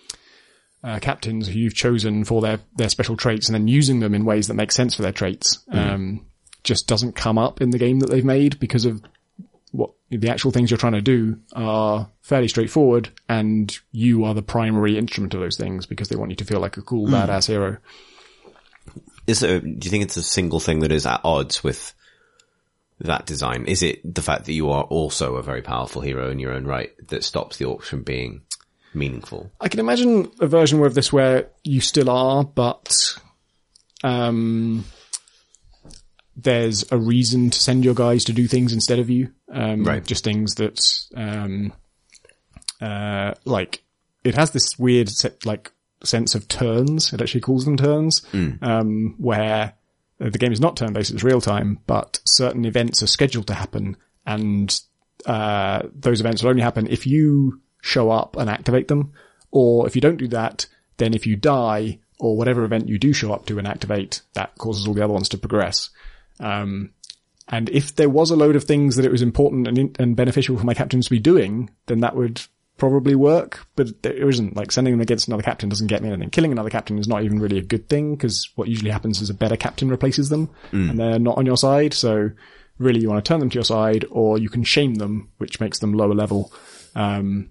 uh, 0.82 0.98
captains 1.00 1.48
who 1.48 1.58
you've 1.58 1.74
chosen 1.74 2.24
for 2.24 2.40
their, 2.40 2.60
their 2.76 2.88
special 2.88 3.16
traits 3.16 3.48
and 3.48 3.54
then 3.54 3.68
using 3.68 4.00
them 4.00 4.14
in 4.14 4.24
ways 4.24 4.46
that 4.46 4.54
make 4.54 4.72
sense 4.72 4.94
for 4.94 5.02
their 5.02 5.12
traits, 5.12 5.64
um, 5.70 6.24
just 6.62 6.86
doesn't 6.86 7.14
come 7.16 7.38
up 7.38 7.60
in 7.60 7.70
the 7.70 7.78
game 7.78 8.00
that 8.00 8.10
they've 8.10 8.24
made 8.24 8.58
because 8.58 8.84
of 8.84 9.02
what 9.72 9.90
the 10.10 10.28
actual 10.28 10.50
things 10.50 10.70
you're 10.70 10.78
trying 10.78 10.92
to 10.92 11.02
do 11.02 11.38
are 11.52 12.08
fairly 12.22 12.48
straightforward 12.48 13.10
and 13.28 13.78
you 13.92 14.24
are 14.24 14.34
the 14.34 14.42
primary 14.42 14.96
instrument 14.96 15.34
of 15.34 15.40
those 15.40 15.56
things 15.56 15.86
because 15.86 16.08
they 16.08 16.16
want 16.16 16.30
you 16.30 16.36
to 16.36 16.44
feel 16.44 16.60
like 16.60 16.76
a 16.76 16.82
cool 16.82 17.08
badass 17.08 17.46
hero. 17.48 17.76
Is 19.26 19.40
there, 19.40 19.60
do 19.60 19.68
you 19.68 19.90
think 19.90 20.04
it's 20.04 20.16
a 20.16 20.22
single 20.22 20.60
thing 20.60 20.80
that 20.80 20.92
is 20.92 21.04
at 21.04 21.20
odds 21.24 21.64
with 21.64 21.92
that 23.00 23.26
design? 23.26 23.66
Is 23.66 23.82
it 23.82 24.14
the 24.14 24.22
fact 24.22 24.46
that 24.46 24.52
you 24.52 24.70
are 24.70 24.84
also 24.84 25.36
a 25.36 25.42
very 25.42 25.62
powerful 25.62 26.02
hero 26.02 26.30
in 26.30 26.38
your 26.38 26.52
own 26.52 26.64
right 26.64 26.92
that 27.08 27.24
stops 27.24 27.56
the 27.56 27.64
orcs 27.66 27.84
from 27.84 28.02
being 28.02 28.42
meaningful? 28.94 29.50
I 29.60 29.68
can 29.68 29.80
imagine 29.80 30.30
a 30.40 30.46
version 30.46 30.82
of 30.82 30.94
this 30.94 31.12
where 31.12 31.48
you 31.62 31.80
still 31.80 32.08
are, 32.10 32.44
but 32.44 32.96
um, 34.02 34.84
there's 36.36 36.90
a 36.90 36.98
reason 36.98 37.50
to 37.50 37.58
send 37.58 37.84
your 37.84 37.94
guys 37.94 38.24
to 38.24 38.32
do 38.32 38.46
things 38.46 38.72
instead 38.72 38.98
of 38.98 39.10
you. 39.10 39.32
Um, 39.52 39.84
Right. 39.84 40.04
Just 40.04 40.24
things 40.24 40.54
that, 40.56 40.80
um, 41.14 41.72
uh, 42.80 43.34
like 43.44 43.82
it 44.24 44.34
has 44.34 44.50
this 44.50 44.78
weird 44.78 45.10
like 45.44 45.72
sense 46.02 46.34
of 46.34 46.48
turns. 46.48 47.12
It 47.12 47.20
actually 47.20 47.40
calls 47.40 47.64
them 47.64 47.76
turns, 47.76 48.26
um, 48.60 49.14
where 49.18 49.74
the 50.18 50.38
game 50.38 50.52
is 50.52 50.60
not 50.60 50.76
turn 50.76 50.92
based; 50.92 51.10
it's 51.10 51.24
real 51.24 51.40
time, 51.40 51.78
but 51.86 52.20
certain 52.24 52.64
events 52.64 53.02
are 53.02 53.06
scheduled 53.06 53.46
to 53.48 53.54
happen, 53.54 53.96
and 54.24 54.80
uh, 55.26 55.82
those 55.94 56.20
events 56.20 56.42
will 56.42 56.50
only 56.50 56.62
happen 56.62 56.86
if 56.86 57.06
you 57.06 57.60
show 57.82 58.10
up 58.10 58.36
and 58.36 58.50
activate 58.50 58.88
them, 58.88 59.12
or 59.50 59.86
if 59.86 59.94
you 59.94 60.00
don't 60.00 60.16
do 60.16 60.28
that, 60.28 60.66
then 60.96 61.14
if 61.14 61.26
you 61.26 61.36
die 61.36 61.98
or 62.18 62.36
whatever 62.36 62.64
event 62.64 62.88
you 62.88 62.98
do 62.98 63.12
show 63.12 63.32
up 63.32 63.46
to 63.46 63.58
and 63.58 63.68
activate, 63.68 64.22
that 64.32 64.56
causes 64.56 64.86
all 64.86 64.94
the 64.94 65.04
other 65.04 65.12
ones 65.12 65.28
to 65.28 65.38
progress. 65.38 65.90
Um, 66.40 66.90
and 67.48 67.68
if 67.68 67.94
there 67.94 68.08
was 68.08 68.30
a 68.30 68.36
load 68.36 68.56
of 68.56 68.64
things 68.64 68.96
that 68.96 69.04
it 69.04 69.12
was 69.12 69.22
important 69.22 69.68
and, 69.68 69.96
and 70.00 70.16
beneficial 70.16 70.58
for 70.58 70.64
my 70.64 70.74
captains 70.74 71.06
to 71.06 71.10
be 71.10 71.20
doing, 71.20 71.70
then 71.86 72.00
that 72.00 72.16
would 72.16 72.40
probably 72.76 73.14
work. 73.14 73.66
But 73.76 74.02
there 74.02 74.28
isn't. 74.28 74.56
Like 74.56 74.72
sending 74.72 74.92
them 74.92 75.00
against 75.00 75.28
another 75.28 75.42
captain 75.42 75.68
doesn't 75.68 75.86
get 75.86 76.02
me 76.02 76.08
anything. 76.08 76.30
Killing 76.30 76.52
another 76.52 76.70
captain 76.70 76.98
is 76.98 77.08
not 77.08 77.22
even 77.24 77.40
really 77.40 77.58
a 77.58 77.62
good 77.62 77.88
thing 77.88 78.14
because 78.14 78.50
what 78.56 78.68
usually 78.68 78.90
happens 78.90 79.20
is 79.20 79.30
a 79.30 79.34
better 79.34 79.56
captain 79.56 79.88
replaces 79.88 80.28
them 80.28 80.50
and 80.90 80.98
they're 80.98 81.18
not 81.18 81.38
on 81.38 81.46
your 81.46 81.56
side. 81.56 81.94
So 81.94 82.30
really 82.78 83.00
you 83.00 83.08
want 83.08 83.24
to 83.24 83.28
turn 83.28 83.40
them 83.40 83.50
to 83.50 83.54
your 83.54 83.64
side 83.64 84.04
or 84.10 84.38
you 84.38 84.48
can 84.48 84.64
shame 84.64 84.94
them, 84.94 85.30
which 85.38 85.60
makes 85.60 85.78
them 85.78 85.92
lower 85.94 86.14
level. 86.14 86.52
Um, 86.94 87.50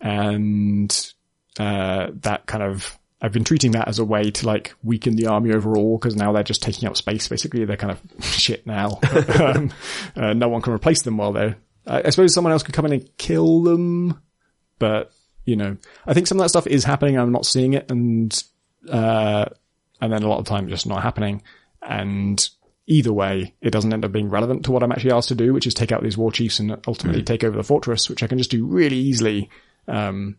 and, 0.00 1.12
uh, 1.58 2.08
that 2.20 2.46
kind 2.46 2.62
of, 2.62 2.98
I've 3.20 3.32
been 3.32 3.44
treating 3.44 3.72
that 3.72 3.88
as 3.88 3.98
a 3.98 4.04
way 4.04 4.30
to 4.30 4.46
like 4.46 4.74
weaken 4.82 5.16
the 5.16 5.26
army 5.26 5.52
overall 5.52 5.98
because 5.98 6.16
now 6.16 6.32
they're 6.32 6.42
just 6.42 6.62
taking 6.62 6.88
up 6.88 6.96
space. 6.96 7.28
Basically, 7.28 7.64
they're 7.66 7.76
kind 7.76 7.92
of 7.92 8.00
shit 8.24 8.66
now. 8.66 8.98
um, 9.38 9.72
uh, 10.16 10.32
no 10.32 10.48
one 10.48 10.62
can 10.62 10.72
replace 10.72 11.02
them 11.02 11.18
while 11.18 11.32
they're. 11.32 11.56
I, 11.86 12.02
I 12.06 12.10
suppose 12.10 12.32
someone 12.32 12.52
else 12.52 12.62
could 12.62 12.74
come 12.74 12.86
in 12.86 12.92
and 12.92 13.18
kill 13.18 13.62
them, 13.62 14.18
but 14.80 15.12
you 15.44 15.54
know, 15.54 15.76
I 16.06 16.14
think 16.14 16.26
some 16.26 16.38
of 16.38 16.42
that 16.42 16.48
stuff 16.48 16.66
is 16.66 16.82
happening. 16.82 17.16
I'm 17.16 17.30
not 17.30 17.46
seeing 17.46 17.74
it, 17.74 17.88
and 17.88 18.42
uh, 18.88 19.44
and 20.00 20.12
then 20.12 20.24
a 20.24 20.28
lot 20.28 20.38
of 20.38 20.44
the 20.44 20.48
time 20.48 20.68
just 20.68 20.88
not 20.88 21.04
happening. 21.04 21.42
And 21.82 22.48
either 22.86 23.12
way, 23.12 23.54
it 23.60 23.70
doesn't 23.70 23.92
end 23.92 24.04
up 24.04 24.12
being 24.12 24.28
relevant 24.28 24.64
to 24.64 24.72
what 24.72 24.82
I'm 24.82 24.90
actually 24.90 25.12
asked 25.12 25.28
to 25.28 25.34
do, 25.36 25.52
which 25.52 25.66
is 25.66 25.74
take 25.74 25.92
out 25.92 26.02
these 26.02 26.18
war 26.18 26.32
chiefs 26.32 26.58
and 26.58 26.76
ultimately 26.88 27.22
take 27.22 27.44
over 27.44 27.56
the 27.56 27.62
fortress, 27.62 28.08
which 28.08 28.22
I 28.22 28.26
can 28.26 28.38
just 28.38 28.50
do 28.50 28.66
really 28.66 28.96
easily 28.96 29.48
um, 29.86 30.36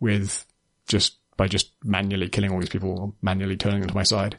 with 0.00 0.46
just 0.88 1.18
by 1.36 1.48
just 1.48 1.72
manually 1.84 2.28
killing 2.28 2.50
all 2.50 2.60
these 2.60 2.70
people, 2.70 2.98
or 2.98 3.12
manually 3.20 3.56
turning 3.56 3.80
them 3.80 3.88
to 3.90 3.94
my 3.94 4.04
side. 4.04 4.38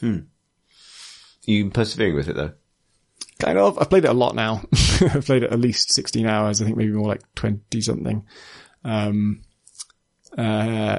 Hmm. 0.00 0.18
You 1.44 1.70
persevering 1.70 2.14
with 2.14 2.28
it 2.28 2.36
though? 2.36 2.52
Kind 3.38 3.58
of. 3.58 3.78
I've 3.78 3.90
played 3.90 4.04
it 4.04 4.10
a 4.10 4.14
lot 4.14 4.34
now. 4.34 4.62
I've 5.00 5.24
played 5.26 5.44
it 5.44 5.52
at 5.52 5.60
least 5.60 5.92
16 5.92 6.26
hours. 6.26 6.60
I 6.60 6.64
think 6.64 6.76
maybe 6.76 6.92
more 6.92 7.08
like 7.08 7.22
20 7.36 7.80
something. 7.80 8.26
Um, 8.84 9.42
uh, 10.36 10.98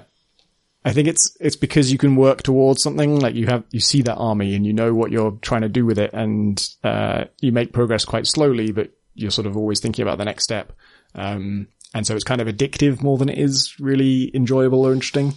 I 0.86 0.94
think 0.94 1.10
it's, 1.10 1.36
it's 1.42 1.58
because 1.58 1.92
you 1.92 1.98
can 1.98 2.16
work 2.16 2.42
towards 2.42 2.82
something 2.82 3.20
like 3.20 3.36
you 3.36 3.48
have, 3.48 3.66
you 3.72 3.82
see 3.82 4.02
that 4.04 4.16
army 4.16 4.56
and 4.56 4.66
you 4.66 4.72
know 4.72 4.94
what 4.94 5.12
you're 5.12 5.38
trying 5.42 5.62
to 5.62 5.70
do 5.70 5.86
with 5.86 6.00
it 6.00 6.12
and, 6.14 6.66
uh, 6.84 7.26
you 7.42 7.52
make 7.52 7.74
progress 7.74 8.06
quite 8.06 8.26
slowly, 8.26 8.72
but 8.72 8.92
you're 9.14 9.32
sort 9.32 9.46
of 9.46 9.58
always 9.58 9.82
thinking 9.82 10.04
about 10.04 10.18
the 10.18 10.26
next 10.26 10.46
step. 10.46 10.72
Um, 11.16 11.68
and 11.94 12.08
so 12.08 12.16
it's 12.16 12.24
kind 12.24 12.40
of 12.40 12.48
addictive 12.48 13.02
more 13.02 13.18
than 13.18 13.28
it 13.30 13.38
is 13.38 13.76
really 13.80 14.34
enjoyable 14.34 14.86
or 14.86 14.94
interesting. 14.94 15.34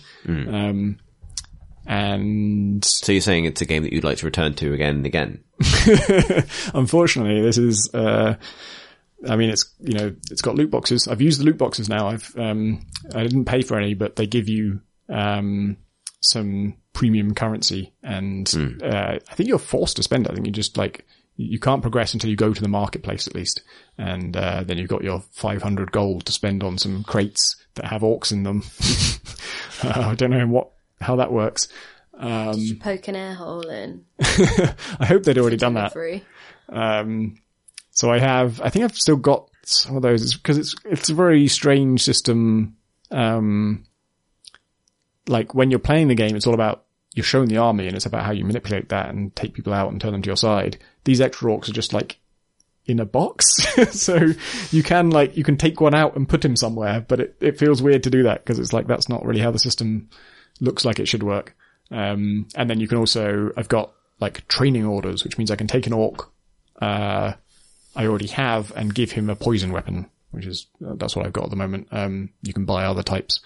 Um, 0.54 0.98
and 1.86 2.84
So 2.84 3.12
you're 3.12 3.20
saying 3.20 3.44
it's 3.44 3.60
a 3.60 3.66
game 3.66 3.82
that 3.82 3.92
you'd 3.92 4.04
like 4.04 4.18
to 4.18 4.26
return 4.26 4.54
to 4.54 4.72
again 4.72 4.96
and 4.96 5.06
again? 5.06 5.42
unfortunately, 6.74 7.42
this 7.42 7.58
is, 7.58 7.90
uh, 7.94 8.34
I 9.28 9.36
mean, 9.36 9.50
it's, 9.50 9.72
you 9.80 9.94
know, 9.94 10.14
it's 10.30 10.42
got 10.42 10.54
loot 10.54 10.70
boxes. 10.70 11.08
I've 11.08 11.22
used 11.22 11.40
the 11.40 11.44
loot 11.44 11.58
boxes 11.58 11.88
now. 11.88 12.08
I've, 12.08 12.34
um, 12.36 12.86
I 13.14 13.22
didn't 13.22 13.44
pay 13.46 13.62
for 13.62 13.76
any, 13.78 13.94
but 13.94 14.16
they 14.16 14.26
give 14.26 14.48
you, 14.48 14.80
um, 15.08 15.76
some 16.20 16.74
premium 16.92 17.34
currency 17.34 17.92
and, 18.02 18.48
uh, 18.82 19.18
I 19.28 19.34
think 19.34 19.48
you're 19.48 19.58
forced 19.58 19.96
to 19.96 20.02
spend 20.02 20.26
it. 20.26 20.30
I 20.30 20.34
think 20.34 20.46
you 20.46 20.52
just 20.52 20.76
like, 20.76 21.06
you 21.36 21.58
can't 21.58 21.82
progress 21.82 22.12
until 22.12 22.30
you 22.30 22.36
go 22.36 22.52
to 22.52 22.62
the 22.62 22.68
marketplace 22.68 23.26
at 23.26 23.34
least. 23.34 23.62
And, 23.98 24.36
uh, 24.36 24.62
then 24.64 24.78
you've 24.78 24.88
got 24.88 25.02
your 25.02 25.20
500 25.32 25.90
gold 25.90 26.26
to 26.26 26.32
spend 26.32 26.62
on 26.62 26.78
some 26.78 27.02
crates 27.02 27.56
that 27.74 27.86
have 27.86 28.02
orcs 28.02 28.32
in 28.32 28.42
them. 28.42 28.62
uh, 29.82 30.10
I 30.10 30.14
don't 30.14 30.30
know 30.30 30.46
what, 30.46 30.70
how 31.02 31.16
that 31.16 31.32
works. 31.32 31.68
Um, 32.14 32.78
Poke 32.80 33.08
an 33.08 33.16
air 33.16 33.34
hole 33.34 33.68
in. 33.68 34.04
I 34.20 35.06
hope 35.06 35.24
they'd 35.24 35.38
already 35.38 35.56
done 35.56 35.74
that. 35.74 35.92
Um, 36.68 37.36
so 37.90 38.10
I 38.10 38.18
have, 38.18 38.60
I 38.60 38.70
think 38.70 38.84
I've 38.84 38.96
still 38.96 39.16
got 39.16 39.50
some 39.64 39.96
of 39.96 40.02
those 40.02 40.34
because 40.34 40.58
it's, 40.58 40.74
it's 40.84 41.10
a 41.10 41.14
very 41.14 41.48
strange 41.48 42.02
system. 42.02 42.76
Um, 43.10 43.84
like 45.26 45.54
when 45.54 45.70
you're 45.70 45.78
playing 45.78 46.08
the 46.08 46.14
game, 46.14 46.36
it's 46.36 46.46
all 46.46 46.54
about, 46.54 46.84
you're 47.14 47.24
showing 47.24 47.48
the 47.48 47.58
army 47.58 47.86
and 47.86 47.94
it's 47.94 48.06
about 48.06 48.24
how 48.24 48.32
you 48.32 48.44
manipulate 48.44 48.88
that 48.88 49.10
and 49.10 49.34
take 49.36 49.52
people 49.52 49.74
out 49.74 49.92
and 49.92 50.00
turn 50.00 50.12
them 50.12 50.22
to 50.22 50.28
your 50.28 50.36
side. 50.36 50.78
These 51.04 51.20
extra 51.20 51.50
orcs 51.50 51.68
are 51.68 51.72
just 51.72 51.92
like 51.92 52.18
in 52.86 53.00
a 53.00 53.04
box. 53.04 53.66
so 53.90 54.32
you 54.70 54.82
can 54.82 55.10
like, 55.10 55.36
you 55.36 55.44
can 55.44 55.56
take 55.56 55.80
one 55.80 55.94
out 55.94 56.16
and 56.16 56.28
put 56.28 56.44
him 56.44 56.56
somewhere, 56.56 57.04
but 57.06 57.20
it, 57.20 57.36
it 57.40 57.58
feels 57.58 57.82
weird 57.82 58.04
to 58.04 58.10
do 58.10 58.22
that 58.24 58.44
because 58.44 58.58
it's 58.58 58.72
like, 58.72 58.86
that's 58.86 59.08
not 59.08 59.24
really 59.24 59.40
how 59.40 59.50
the 59.50 59.58
system 59.58 60.08
looks 60.62 60.84
like 60.84 60.98
it 60.98 61.08
should 61.08 61.22
work. 61.22 61.54
Um, 61.90 62.46
and 62.54 62.70
then 62.70 62.80
you 62.80 62.88
can 62.88 62.96
also, 62.96 63.52
I've 63.56 63.68
got 63.68 63.92
like 64.20 64.46
training 64.48 64.86
orders, 64.86 65.24
which 65.24 65.36
means 65.36 65.50
I 65.50 65.56
can 65.56 65.66
take 65.66 65.86
an 65.86 65.92
orc, 65.92 66.30
uh, 66.80 67.34
I 67.94 68.06
already 68.06 68.28
have 68.28 68.72
and 68.76 68.94
give 68.94 69.10
him 69.10 69.28
a 69.28 69.36
poison 69.36 69.72
weapon, 69.72 70.08
which 70.30 70.46
is, 70.46 70.66
uh, 70.86 70.94
that's 70.94 71.14
what 71.14 71.26
I've 71.26 71.32
got 71.32 71.44
at 71.44 71.50
the 71.50 71.56
moment. 71.56 71.88
Um, 71.90 72.30
you 72.42 72.54
can 72.54 72.64
buy 72.64 72.84
other 72.84 73.02
types, 73.02 73.40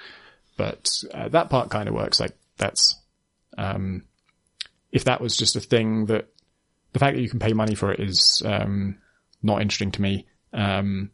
but 0.57 0.89
uh, 1.13 1.29
that 1.31 1.51
part 1.51 1.71
kind 1.71 1.89
of 1.89 1.95
works. 1.95 2.21
Like 2.21 2.37
that's, 2.59 3.01
um, 3.59 4.05
if 4.93 5.05
that 5.05 5.21
was 5.21 5.37
just 5.37 5.57
a 5.57 5.61
thing 5.61 6.07
that 6.07 6.29
the 6.93 6.99
fact 6.99 7.17
that 7.17 7.23
you 7.23 7.31
can 7.31 7.41
pay 7.41 7.53
money 7.53 7.75
for 7.75 7.91
it 7.93 8.01
is, 8.01 8.43
um, 8.45 8.99
not 9.43 9.61
interesting 9.61 9.91
to 9.93 10.03
me. 10.03 10.27
Um, 10.53 11.11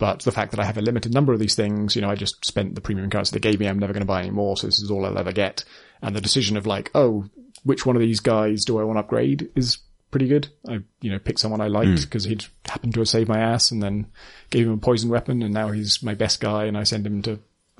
but 0.00 0.20
the 0.22 0.32
fact 0.32 0.50
that 0.50 0.58
I 0.58 0.64
have 0.64 0.78
a 0.78 0.82
limited 0.82 1.14
number 1.14 1.32
of 1.32 1.38
these 1.38 1.54
things, 1.54 1.94
you 1.94 2.02
know, 2.02 2.10
I 2.10 2.16
just 2.16 2.44
spent 2.44 2.74
the 2.74 2.80
premium 2.80 3.08
currency 3.10 3.32
they 3.34 3.38
gave 3.40 3.60
me. 3.60 3.68
I'm 3.68 3.78
never 3.78 3.92
going 3.92 4.00
to 4.02 4.06
buy 4.06 4.20
any 4.20 4.30
more. 4.30 4.56
So 4.56 4.66
this 4.66 4.80
is 4.80 4.90
all 4.90 5.04
I'll 5.06 5.16
ever 5.18 5.30
get. 5.30 5.64
And 6.02 6.16
the 6.16 6.20
decision 6.20 6.56
of 6.56 6.66
like, 6.66 6.90
oh, 6.94 7.26
which 7.62 7.86
one 7.86 7.94
of 7.94 8.00
these 8.02 8.18
guys 8.20 8.64
do 8.64 8.80
I 8.80 8.84
want 8.84 8.96
to 8.96 9.00
upgrade 9.00 9.50
is 9.54 9.78
pretty 10.10 10.26
good. 10.26 10.48
I, 10.68 10.80
you 11.02 11.12
know, 11.12 11.18
picked 11.20 11.38
someone 11.38 11.60
I 11.60 11.68
liked 11.68 12.00
because 12.02 12.24
he'd 12.24 12.44
happened 12.64 12.94
to 12.94 13.00
have 13.00 13.08
saved 13.08 13.28
my 13.28 13.38
ass 13.38 13.70
and 13.70 13.80
then 13.82 14.06
gave 14.50 14.66
him 14.66 14.72
a 14.72 14.78
poison 14.78 15.08
weapon 15.10 15.42
and 15.42 15.54
now 15.54 15.68
he's 15.68 16.02
my 16.02 16.14
best 16.14 16.40
guy 16.40 16.64
and 16.64 16.76
I 16.76 16.82
send 16.82 17.06
him 17.06 17.22
to, 17.22 17.38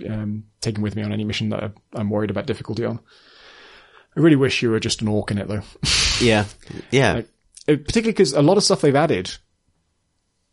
um, 0.08 0.44
take 0.60 0.76
him 0.76 0.82
with 0.82 0.94
me 0.94 1.02
on 1.02 1.12
any 1.12 1.24
mission 1.24 1.48
that 1.48 1.72
I'm 1.94 2.10
worried 2.10 2.30
about 2.30 2.46
difficulty 2.46 2.84
on. 2.84 3.00
I 4.16 4.20
really 4.20 4.36
wish 4.36 4.62
you 4.62 4.70
were 4.70 4.80
just 4.80 5.02
an 5.02 5.08
orc 5.08 5.30
in 5.30 5.38
it 5.38 5.48
though. 5.48 5.62
Yeah. 6.20 6.44
Yeah. 6.90 7.12
Like- 7.14 7.28
particularly 7.66 8.12
because 8.12 8.32
a 8.32 8.42
lot 8.42 8.56
of 8.58 8.64
stuff 8.64 8.80
they've 8.80 8.94
added 8.94 9.30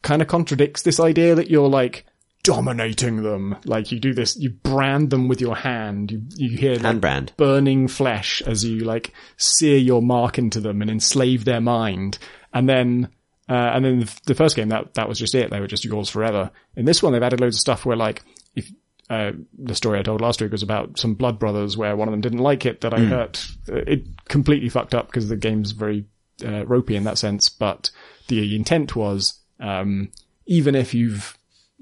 kind 0.02 0.22
of 0.22 0.28
contradicts 0.28 0.84
this 0.84 1.00
idea 1.00 1.36
that 1.36 1.50
you're 1.50 1.70
like 1.70 2.06
dominating 2.44 3.24
them. 3.24 3.58
Like 3.66 3.92
you 3.92 4.00
do 4.00 4.14
this, 4.14 4.38
you 4.38 4.52
brand 4.52 5.10
them 5.10 5.28
with 5.28 5.42
your 5.42 5.56
hand. 5.56 6.12
You, 6.12 6.22
you 6.36 6.58
hear 6.58 6.80
Hand 6.80 7.02
brand. 7.02 7.34
burning 7.36 7.88
flesh 7.90 8.42
as 8.46 8.64
you 8.64 8.80
like 8.80 9.12
sear 9.36 9.78
your 9.78 10.02
mark 10.02 10.38
into 10.38 10.62
them 10.62 10.82
and 10.82 10.90
enslave 10.90 11.44
their 11.44 11.60
mind. 11.60 12.20
And 12.54 12.70
then, 12.70 13.10
uh, 13.50 13.54
and 13.54 13.84
then 13.84 14.00
the, 14.00 14.20
the 14.28 14.36
first 14.36 14.56
game 14.56 14.70
that, 14.70 14.94
that 14.94 15.10
was 15.10 15.20
just 15.20 15.36
it. 15.36 15.50
They 15.50 15.60
were 15.60 15.68
just 15.68 15.84
yours 15.84 16.10
forever. 16.10 16.52
In 16.76 16.86
this 16.86 17.04
one, 17.04 17.12
they've 17.12 17.22
added 17.24 17.42
loads 17.42 17.58
of 17.58 17.62
stuff 17.62 17.86
where 17.86 17.98
like, 17.98 18.24
if, 18.56 18.72
uh, 19.10 19.32
the 19.58 19.76
story 19.76 20.00
I 20.00 20.04
told 20.04 20.22
last 20.22 20.42
week 20.42 20.52
was 20.52 20.64
about 20.64 20.98
some 21.00 21.16
blood 21.16 21.40
brothers 21.40 21.76
where 21.76 21.96
one 21.96 22.08
of 22.08 22.12
them 22.12 22.22
didn't 22.22 22.40
like 22.40 22.66
it 22.66 22.82
that 22.82 22.94
I 22.94 23.00
hurt. 23.00 23.46
Uh, 23.68 23.76
It 23.78 24.06
completely 24.30 24.70
fucked 24.70 24.94
up 24.96 25.08
because 25.08 25.28
the 25.28 25.38
game's 25.38 25.72
very, 25.72 26.06
uh, 26.46 26.66
ropey 26.66 26.96
in 26.96 27.04
that 27.06 27.18
sense. 27.18 27.50
But 27.50 27.90
the 28.28 28.56
intent 28.56 28.96
was, 28.96 29.40
um, 29.60 30.10
even 30.46 30.76
if 30.76 30.94
you've 30.94 31.38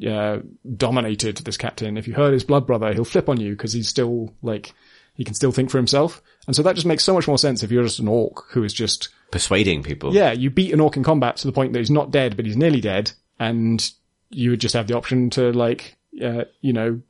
uh, 0.06 0.40
dominated 0.76 1.38
this 1.38 1.58
captain, 1.58 1.98
if 1.98 2.08
you 2.08 2.14
hurt 2.14 2.34
his 2.34 2.44
blood 2.44 2.66
brother, 2.68 2.94
he'll 2.94 3.06
flip 3.06 3.30
on 3.30 3.40
you 3.40 3.52
because 3.52 3.74
he's 3.74 3.88
still 3.88 4.34
like 4.42 4.74
he 5.14 5.24
can 5.24 5.34
still 5.34 5.52
think 5.52 5.70
for 5.70 5.78
himself. 5.78 6.22
And 6.48 6.56
so 6.56 6.62
that 6.64 6.76
just 6.76 6.86
makes 6.88 7.04
so 7.04 7.14
much 7.14 7.28
more 7.28 7.38
sense 7.38 7.64
if 7.64 7.72
you're 7.72 7.84
just 7.84 8.00
an 8.00 8.08
orc 8.08 8.46
who 8.52 8.64
is 8.64 8.74
just 8.74 9.10
Persuading 9.32 9.82
people. 9.84 10.14
yeah, 10.14 10.32
you 10.34 10.50
beat 10.50 10.74
an 10.74 10.80
orc 10.82 10.98
in 10.98 11.04
combat 11.04 11.38
to 11.38 11.48
the 11.48 11.54
point 11.54 11.74
that 11.74 11.80
he's 11.80 11.90
not 11.92 12.12
dead, 12.12 12.36
but 12.36 12.46
he's 12.46 12.58
nearly 12.58 12.82
dead, 12.82 13.12
and 13.40 13.92
you 14.30 14.50
would 14.52 14.60
just 14.62 14.76
have 14.76 14.88
the 14.88 14.96
option 14.96 15.30
to 15.32 15.52
like, 15.54 15.96
uh, 16.22 16.44
you 16.62 16.74
know, 16.74 17.02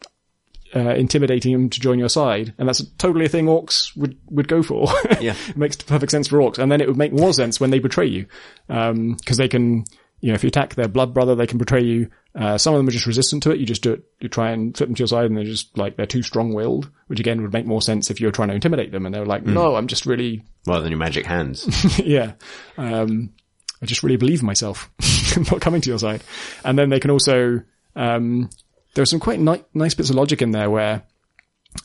uh, 0.76 0.94
intimidating 0.96 1.52
him 1.54 1.70
to 1.70 1.80
join 1.80 2.00
your 2.00 2.10
side, 2.10 2.54
and 2.58 2.68
that's 2.68 2.84
totally 2.98 3.26
a 3.26 3.30
thing 3.30 3.46
orcs 3.46 3.96
would 3.98 4.18
would 4.30 4.48
go 4.48 4.62
for. 4.64 4.88
Yeah. 5.20 5.36
it 5.50 5.58
makes 5.58 5.76
perfect 5.78 6.12
sense 6.12 6.28
for 6.28 6.38
orcs, 6.40 6.58
and 6.60 6.72
then 6.72 6.82
it 6.82 6.88
would 6.88 6.98
make 6.98 7.14
more 7.14 7.34
sense 7.34 7.60
when 7.60 7.70
they 7.72 7.80
betray 7.80 8.06
you, 8.08 8.26
Um 8.70 9.16
because 9.16 9.38
they 9.38 9.48
can, 9.48 9.86
you 10.26 10.32
know, 10.32 10.36
if 10.36 10.44
you 10.44 10.48
attack 10.48 10.74
their 10.74 10.88
blood 10.88 11.14
brother, 11.14 11.36
they 11.36 11.46
can 11.46 11.60
betray 11.60 11.84
you. 11.84 12.10
Uh, 12.34 12.58
some 12.58 12.74
of 12.74 12.80
them 12.80 12.88
are 12.88 12.92
just 12.92 13.06
resistant 13.06 13.44
to 13.44 13.52
it. 13.52 13.60
You 13.60 13.66
just 13.66 13.84
do 13.84 13.94
it. 13.94 14.04
You 14.20 14.28
try 14.28 14.50
and 14.50 14.76
flip 14.76 14.90
them 14.90 14.96
to 14.96 15.00
your 15.00 15.08
side, 15.08 15.26
and 15.26 15.38
they're 15.38 15.44
just 15.44 15.78
like 15.78 15.98
they're 15.98 16.08
too 16.08 16.24
strong-willed, 16.24 16.90
which 17.08 17.20
again 17.20 17.42
would 17.44 17.54
make 17.54 17.68
more 17.68 17.82
sense 17.82 18.10
if 18.10 18.20
you 18.20 18.28
were 18.28 18.32
trying 18.32 18.48
to 18.50 18.56
intimidate 18.56 18.92
them, 18.92 19.06
and 19.06 19.14
they're 19.14 19.26
like, 19.26 19.46
no, 19.46 19.76
I'm 19.76 19.86
just 19.86 20.08
really 20.08 20.44
Rather 20.66 20.82
than 20.82 20.92
your 20.92 21.00
magic 21.00 21.26
hands. 21.26 22.00
yeah. 22.00 22.34
Um, 22.78 23.34
I 23.82 23.86
just 23.86 24.04
really 24.04 24.18
believe 24.18 24.40
in 24.40 24.48
myself. 24.48 24.90
I'm 25.36 25.44
not 25.44 25.62
coming 25.62 25.82
to 25.82 25.90
your 25.90 26.00
side. 26.00 26.24
And 26.64 26.78
then 26.78 26.90
they 26.90 27.00
can 27.00 27.12
also, 27.12 27.62
um, 27.96 28.50
there 28.94 29.04
are 29.04 29.06
some 29.06 29.20
quite 29.20 29.40
ni- 29.40 29.64
nice 29.74 29.94
bits 29.94 30.10
of 30.10 30.16
logic 30.16 30.42
in 30.42 30.52
there 30.52 30.70
where, 30.70 31.04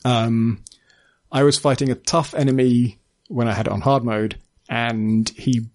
um, 0.03 0.63
I 1.31 1.43
was 1.43 1.59
fighting 1.59 1.91
a 1.91 1.95
tough 1.95 2.33
enemy 2.33 2.99
when 3.27 3.47
I 3.47 3.53
had 3.53 3.67
it 3.67 3.73
on 3.73 3.81
hard 3.81 4.03
mode 4.03 4.39
and 4.67 5.29
he, 5.29 5.67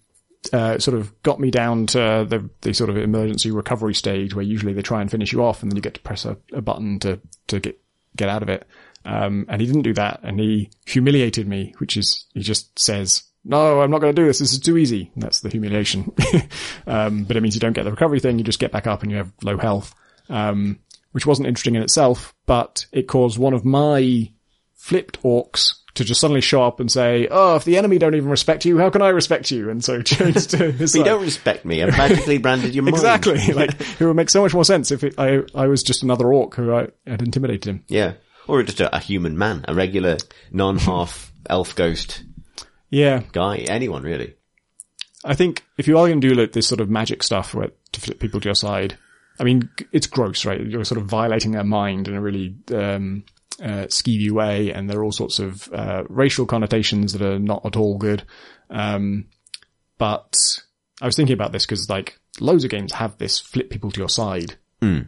uh, 0.53 0.79
sort 0.79 0.97
of 0.97 1.21
got 1.23 1.39
me 1.39 1.51
down 1.51 1.85
to 1.87 2.25
the, 2.27 2.49
the 2.61 2.73
sort 2.73 2.89
of 2.89 2.97
emergency 2.97 3.51
recovery 3.51 3.93
stage 3.93 4.33
where 4.33 4.43
usually 4.43 4.73
they 4.73 4.81
try 4.81 5.01
and 5.01 5.11
finish 5.11 5.31
you 5.31 5.43
off 5.43 5.61
and 5.61 5.71
then 5.71 5.75
you 5.75 5.81
get 5.81 5.93
to 5.95 6.01
press 6.01 6.25
a, 6.25 6.37
a 6.53 6.61
button 6.61 6.99
to, 6.99 7.19
to 7.47 7.59
get, 7.59 7.79
get 8.15 8.29
out 8.29 8.43
of 8.43 8.49
it. 8.49 8.67
Um, 9.05 9.45
and 9.47 9.61
he 9.61 9.67
didn't 9.67 9.83
do 9.83 9.93
that 9.93 10.19
and 10.23 10.39
he 10.39 10.69
humiliated 10.85 11.47
me, 11.47 11.73
which 11.77 11.95
is, 11.97 12.25
he 12.33 12.41
just 12.41 12.77
says, 12.77 13.23
no, 13.45 13.81
I'm 13.81 13.91
not 13.91 14.01
going 14.01 14.13
to 14.13 14.21
do 14.21 14.27
this. 14.27 14.39
This 14.39 14.51
is 14.51 14.59
too 14.59 14.77
easy. 14.77 15.09
And 15.13 15.23
that's 15.23 15.39
the 15.39 15.49
humiliation. 15.49 16.11
um, 16.87 17.23
but 17.23 17.37
it 17.37 17.41
means 17.41 17.55
you 17.55 17.61
don't 17.61 17.73
get 17.73 17.83
the 17.83 17.91
recovery 17.91 18.19
thing. 18.19 18.37
You 18.37 18.43
just 18.43 18.59
get 18.59 18.73
back 18.73 18.87
up 18.87 19.03
and 19.03 19.11
you 19.11 19.17
have 19.17 19.31
low 19.41 19.57
health. 19.57 19.95
Um, 20.29 20.79
which 21.11 21.25
wasn't 21.25 21.47
interesting 21.47 21.75
in 21.75 21.81
itself, 21.81 22.35
but 22.45 22.85
it 22.91 23.07
caused 23.07 23.39
one 23.39 23.53
of 23.53 23.65
my 23.65 24.31
flipped 24.75 25.19
orcs 25.23 25.73
to 25.97 26.03
just 26.05 26.21
suddenly 26.21 26.41
show 26.41 26.63
up 26.63 26.79
and 26.79 26.91
say, 26.91 27.27
"Oh, 27.29 27.55
if 27.55 27.63
the 27.65 27.77
enemy 27.77 27.97
don't 27.97 28.15
even 28.15 28.29
respect 28.29 28.65
you, 28.65 28.77
how 28.79 28.89
can 28.89 29.01
I 29.01 29.09
respect 29.09 29.51
you?" 29.51 29.69
And 29.69 29.83
so 29.83 30.01
changed 30.03 30.51
to 30.51 30.71
his 30.71 30.93
But 30.93 30.99
you 30.99 31.03
don't 31.05 31.21
respect 31.23 31.65
me. 31.65 31.83
I've 31.83 31.97
magically 31.97 32.37
branded 32.39 32.73
your 32.73 32.83
mind. 32.83 32.95
exactly. 32.95 33.37
like 33.53 33.71
it 33.99 34.05
would 34.05 34.15
make 34.15 34.29
so 34.29 34.41
much 34.41 34.53
more 34.53 34.65
sense 34.65 34.91
if 34.91 35.03
it, 35.03 35.15
I 35.17 35.43
I 35.53 35.67
was 35.67 35.83
just 35.83 36.03
another 36.03 36.31
orc 36.33 36.55
who 36.55 36.73
I 36.73 36.87
had 37.05 37.21
intimidated 37.21 37.65
him. 37.65 37.83
Yeah. 37.87 38.13
Or 38.47 38.63
just 38.63 38.79
a, 38.79 38.95
a 38.95 38.99
human 38.99 39.37
man, 39.37 39.65
a 39.67 39.75
regular 39.75 40.17
non-half 40.51 41.33
elf 41.49 41.75
ghost 41.75 42.23
Yeah, 42.89 43.23
guy. 43.33 43.57
Anyone 43.57 44.03
really. 44.03 44.35
I 45.25 45.33
think 45.35 45.65
if 45.77 45.87
you 45.87 45.97
are 45.97 46.07
going 46.07 46.21
to 46.21 46.29
do 46.29 46.33
like 46.35 46.53
this 46.53 46.67
sort 46.67 46.79
of 46.79 46.89
magic 46.89 47.23
stuff 47.23 47.53
where 47.53 47.71
to 47.91 47.99
flip 48.01 48.19
people 48.19 48.39
to 48.39 48.47
your 48.47 48.55
side, 48.55 48.97
I 49.39 49.43
mean, 49.43 49.69
it's 49.91 50.07
gross, 50.07 50.45
right? 50.45 50.61
You're 50.61 50.85
sort 50.85 51.01
of 51.01 51.07
violating 51.07 51.51
their 51.51 51.65
mind 51.65 52.07
in 52.07 52.15
a 52.15 52.21
really 52.21 52.55
um, 52.73 53.25
uh, 53.61 53.85
skeevy 53.87 54.31
way, 54.31 54.71
and 54.71 54.89
there 54.89 54.99
are 54.99 55.03
all 55.03 55.11
sorts 55.11 55.39
of 55.39 55.71
uh, 55.73 56.03
racial 56.09 56.45
connotations 56.45 57.13
that 57.13 57.21
are 57.21 57.39
not 57.39 57.65
at 57.65 57.75
all 57.75 57.97
good. 57.97 58.23
Um, 58.69 59.25
but 59.97 60.35
I 61.01 61.05
was 61.05 61.15
thinking 61.15 61.33
about 61.33 61.51
this 61.51 61.65
because 61.65 61.89
like 61.89 62.19
loads 62.39 62.63
of 62.63 62.69
games 62.69 62.93
have 62.93 63.17
this 63.17 63.39
flip 63.39 63.69
people 63.69 63.91
to 63.91 63.99
your 63.99 64.09
side 64.09 64.55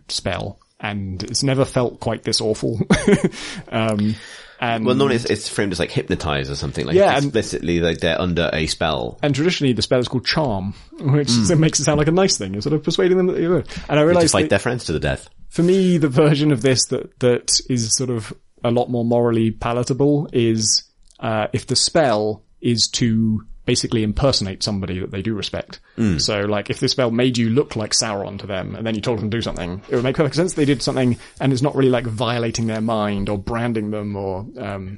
spell, 0.07 0.59
and 0.79 1.21
it's 1.23 1.43
never 1.43 1.65
felt 1.65 1.99
quite 1.99 2.23
this 2.23 2.41
awful. 2.41 2.79
um, 3.69 4.15
and 4.61 4.85
Well, 4.85 4.95
normally 4.95 5.15
it's, 5.15 5.25
it's 5.25 5.47
framed 5.47 5.71
as 5.71 5.79
like 5.79 5.91
hypnotize 5.91 6.49
or 6.49 6.55
something. 6.55 6.85
Like 6.85 6.95
Yeah, 6.95 7.15
and- 7.15 7.25
explicitly, 7.25 7.79
like 7.79 7.99
they're 7.99 8.19
under 8.19 8.49
a 8.51 8.67
spell. 8.67 9.17
And 9.21 9.33
traditionally, 9.33 9.73
the 9.73 9.81
spell 9.81 9.99
is 9.99 10.07
called 10.07 10.25
charm, 10.25 10.73
which 10.99 11.29
so 11.29 11.55
makes 11.55 11.79
it 11.79 11.85
sound 11.85 11.97
like 11.97 12.07
a 12.07 12.11
nice 12.11 12.37
thing. 12.37 12.53
You're 12.53 12.61
sort 12.61 12.73
of 12.73 12.83
persuading 12.83 13.17
them 13.17 13.27
that 13.27 13.39
you're 13.39 13.61
good. 13.61 13.71
And 13.87 13.99
I 13.99 14.03
realized 14.03 14.31
fight 14.31 14.43
that 14.43 14.49
their 14.49 14.59
friends 14.59 14.85
to 14.85 14.93
the 14.93 14.99
death. 14.99 15.29
For 15.49 15.63
me, 15.63 15.97
the 15.97 16.09
version 16.09 16.51
of 16.51 16.61
this 16.61 16.85
that 16.87 17.19
that 17.19 17.59
is 17.69 17.95
sort 17.95 18.09
of 18.09 18.33
a 18.63 18.71
lot 18.71 18.89
more 18.89 19.05
morally 19.05 19.51
palatable 19.51 20.29
is 20.31 20.83
uh, 21.19 21.47
if 21.53 21.67
the 21.67 21.75
spell 21.75 22.43
is 22.61 22.87
to 22.89 23.41
basically 23.65 24.01
impersonate 24.03 24.63
somebody 24.63 24.99
that 24.99 25.11
they 25.11 25.21
do 25.21 25.35
respect. 25.35 25.79
So, 26.17 26.41
like, 26.41 26.69
if 26.69 26.79
the 26.79 26.87
spell 26.87 27.11
made 27.11 27.37
you 27.37 27.49
look 27.49 27.75
like 27.75 27.91
Sauron 27.91 28.39
to 28.39 28.47
them, 28.47 28.73
and 28.73 28.85
then 28.85 28.95
you 28.95 29.01
told 29.01 29.19
them 29.19 29.29
to 29.29 29.37
do 29.37 29.41
something, 29.41 29.81
it 29.89 29.95
would 29.95 30.03
make 30.03 30.15
perfect 30.15 30.35
sense. 30.35 30.53
They 30.53 30.65
did 30.65 30.81
something, 30.81 31.17
and 31.39 31.53
it's 31.53 31.61
not 31.61 31.75
really 31.75 31.91
like 31.91 32.05
violating 32.05 32.65
their 32.67 32.81
mind 32.81 33.29
or 33.29 33.37
branding 33.37 33.91
them 33.91 34.15
or 34.15 34.47
um, 34.57 34.97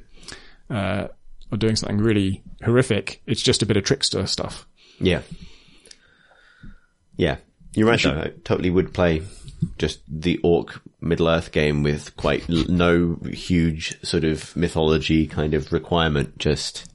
uh, 0.70 1.08
or 1.52 1.58
doing 1.58 1.76
something 1.76 1.98
really 1.98 2.44
horrific. 2.64 3.22
It's 3.28 3.42
just 3.42 3.62
a 3.62 3.66
bit 3.66 3.78
of 3.78 3.84
trickster 3.84 4.26
stuff. 4.26 4.66
Yeah. 5.00 5.22
Yeah. 7.18 7.38
You're 7.74 7.88
right 7.88 8.02
though. 8.02 8.12
I 8.12 8.32
totally 8.44 8.70
would 8.70 8.94
play 8.94 9.22
just 9.78 10.02
the 10.08 10.40
orc 10.44 10.82
Middle 11.02 11.28
Earth 11.28 11.52
game 11.52 11.84
with 11.84 12.16
quite 12.18 12.50
l- 12.50 12.66
no 12.68 13.18
huge 13.32 14.02
sort 14.04 14.24
of 14.24 14.56
mythology 14.56 15.28
kind 15.28 15.54
of 15.54 15.72
requirement, 15.72 16.38
just 16.38 16.92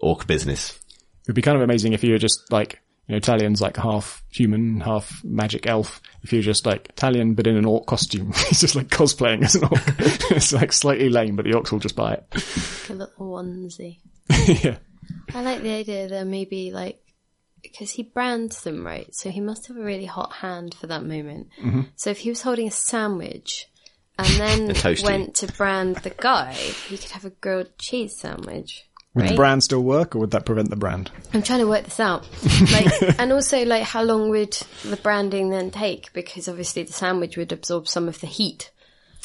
orc 0.00 0.26
business. 0.26 0.78
It 1.22 1.28
would 1.28 1.36
be 1.36 1.42
kind 1.42 1.56
of 1.56 1.62
amazing 1.62 1.92
if 1.92 2.04
you 2.04 2.12
were 2.12 2.18
just 2.18 2.52
like, 2.52 2.80
you 3.06 3.14
know, 3.14 3.20
Talion's 3.20 3.60
like 3.60 3.76
half 3.76 4.22
human, 4.30 4.80
half 4.80 5.22
magic 5.24 5.66
elf. 5.66 6.00
If 6.22 6.32
you're 6.32 6.42
just 6.42 6.66
like 6.66 6.88
Italian, 6.90 7.34
but 7.34 7.46
in 7.46 7.56
an 7.56 7.64
orc 7.64 7.86
costume. 7.86 8.32
He's 8.48 8.60
just 8.60 8.76
like 8.76 8.88
cosplaying 8.88 9.44
as 9.44 9.54
an 9.54 9.64
orc. 9.64 9.82
it's 10.30 10.52
like 10.52 10.72
slightly 10.72 11.08
lame, 11.08 11.36
but 11.36 11.44
the 11.44 11.52
orcs 11.52 11.72
will 11.72 11.78
just 11.78 11.96
buy 11.96 12.14
it. 12.14 12.26
Like 12.32 12.90
a 12.90 12.92
little 12.94 13.30
onesie. 13.32 13.98
yeah. 14.64 14.76
I 15.34 15.42
like 15.42 15.62
the 15.62 15.72
idea 15.72 16.08
that 16.08 16.26
maybe 16.26 16.70
like 16.72 17.00
because 17.64 17.90
he 17.90 18.04
brands 18.04 18.62
them 18.62 18.86
right, 18.86 19.12
so 19.12 19.30
he 19.30 19.40
must 19.40 19.66
have 19.66 19.76
a 19.76 19.82
really 19.82 20.04
hot 20.06 20.32
hand 20.34 20.74
for 20.74 20.86
that 20.86 21.02
moment. 21.04 21.48
Mm-hmm. 21.60 21.80
So 21.96 22.10
if 22.10 22.18
he 22.18 22.28
was 22.30 22.42
holding 22.42 22.68
a 22.68 22.70
sandwich 22.70 23.66
and 24.18 24.28
then 24.38 24.96
went 25.02 25.34
to 25.36 25.48
brand 25.52 25.96
the 25.96 26.10
guy, 26.10 26.52
he 26.52 26.96
could 26.96 27.10
have 27.10 27.24
a 27.24 27.30
grilled 27.30 27.76
cheese 27.78 28.16
sandwich. 28.18 28.84
Would 29.14 29.28
the 29.28 29.34
brand 29.36 29.62
still 29.62 29.80
work 29.82 30.14
or 30.16 30.18
would 30.20 30.32
that 30.32 30.44
prevent 30.44 30.70
the 30.70 30.76
brand? 30.76 31.10
I'm 31.32 31.42
trying 31.42 31.60
to 31.60 31.68
work 31.68 31.84
this 31.84 32.00
out. 32.00 32.28
Like, 32.72 33.18
and 33.20 33.32
also, 33.32 33.64
like, 33.64 33.84
how 33.84 34.02
long 34.02 34.28
would 34.30 34.58
the 34.84 34.96
branding 34.96 35.50
then 35.50 35.70
take? 35.70 36.12
Because 36.12 36.48
obviously, 36.48 36.82
the 36.82 36.92
sandwich 36.92 37.36
would 37.36 37.52
absorb 37.52 37.86
some 37.86 38.08
of 38.08 38.20
the 38.20 38.26
heat. 38.26 38.72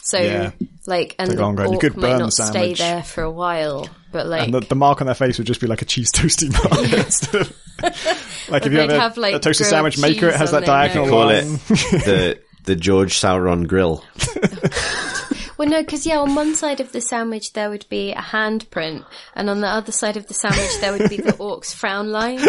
So, 0.04 0.20
Yeah. 0.20 0.52
like, 0.86 1.16
and 1.18 1.30
Take 1.30 1.38
the 1.38 1.42
longer, 1.44 1.66
you 1.68 1.80
could 1.80 1.96
burn 1.96 2.18
the 2.18 2.26
not 2.26 2.34
stay 2.34 2.74
there 2.76 3.02
for 3.02 3.24
a 3.24 3.32
while. 3.32 3.88
But 4.12 4.28
like, 4.28 4.44
And 4.44 4.54
the, 4.54 4.60
the 4.62 4.76
mark 4.76 5.02
on 5.02 5.06
their 5.08 5.16
face 5.16 5.38
would 5.40 5.48
just 5.48 5.60
be 5.62 5.68
like 5.68 5.82
a 5.82 5.86
cheese 5.86 6.12
toasty 6.12 6.52
mark. 6.72 6.94
instead 7.06 7.42
of- 7.42 7.58
like 8.50 8.66
if 8.66 8.72
you 8.72 8.78
they'd 8.78 8.92
have 8.92 9.18
a, 9.18 9.20
like, 9.20 9.36
a 9.36 9.40
toasted 9.40 9.68
sandwich 9.68 10.00
maker, 10.00 10.28
it 10.28 10.36
has 10.36 10.52
that 10.52 10.66
diagonal 10.66 11.08
nose. 11.08 11.10
Call 11.10 11.30
it 11.30 12.06
the 12.06 12.40
the 12.66 12.76
George 12.76 13.16
Sauron 13.16 13.68
grill. 13.68 14.04
well, 15.58 15.68
no, 15.68 15.82
because 15.82 16.06
yeah, 16.06 16.20
on 16.20 16.36
one 16.36 16.56
side 16.56 16.80
of 16.80 16.92
the 16.92 17.02
sandwich 17.02 17.54
there 17.54 17.70
would 17.70 17.86
be 17.90 18.12
a 18.12 18.22
handprint, 18.22 19.06
and 19.36 19.50
on 19.50 19.62
the 19.62 19.68
other 19.68 19.92
side 19.92 20.18
of 20.18 20.28
the 20.28 20.34
sandwich 20.34 20.80
there 20.82 20.92
would 20.92 21.10
be 21.10 21.18
the 21.18 21.36
orc's 21.40 21.74
frown 21.74 22.12
line. 22.12 22.40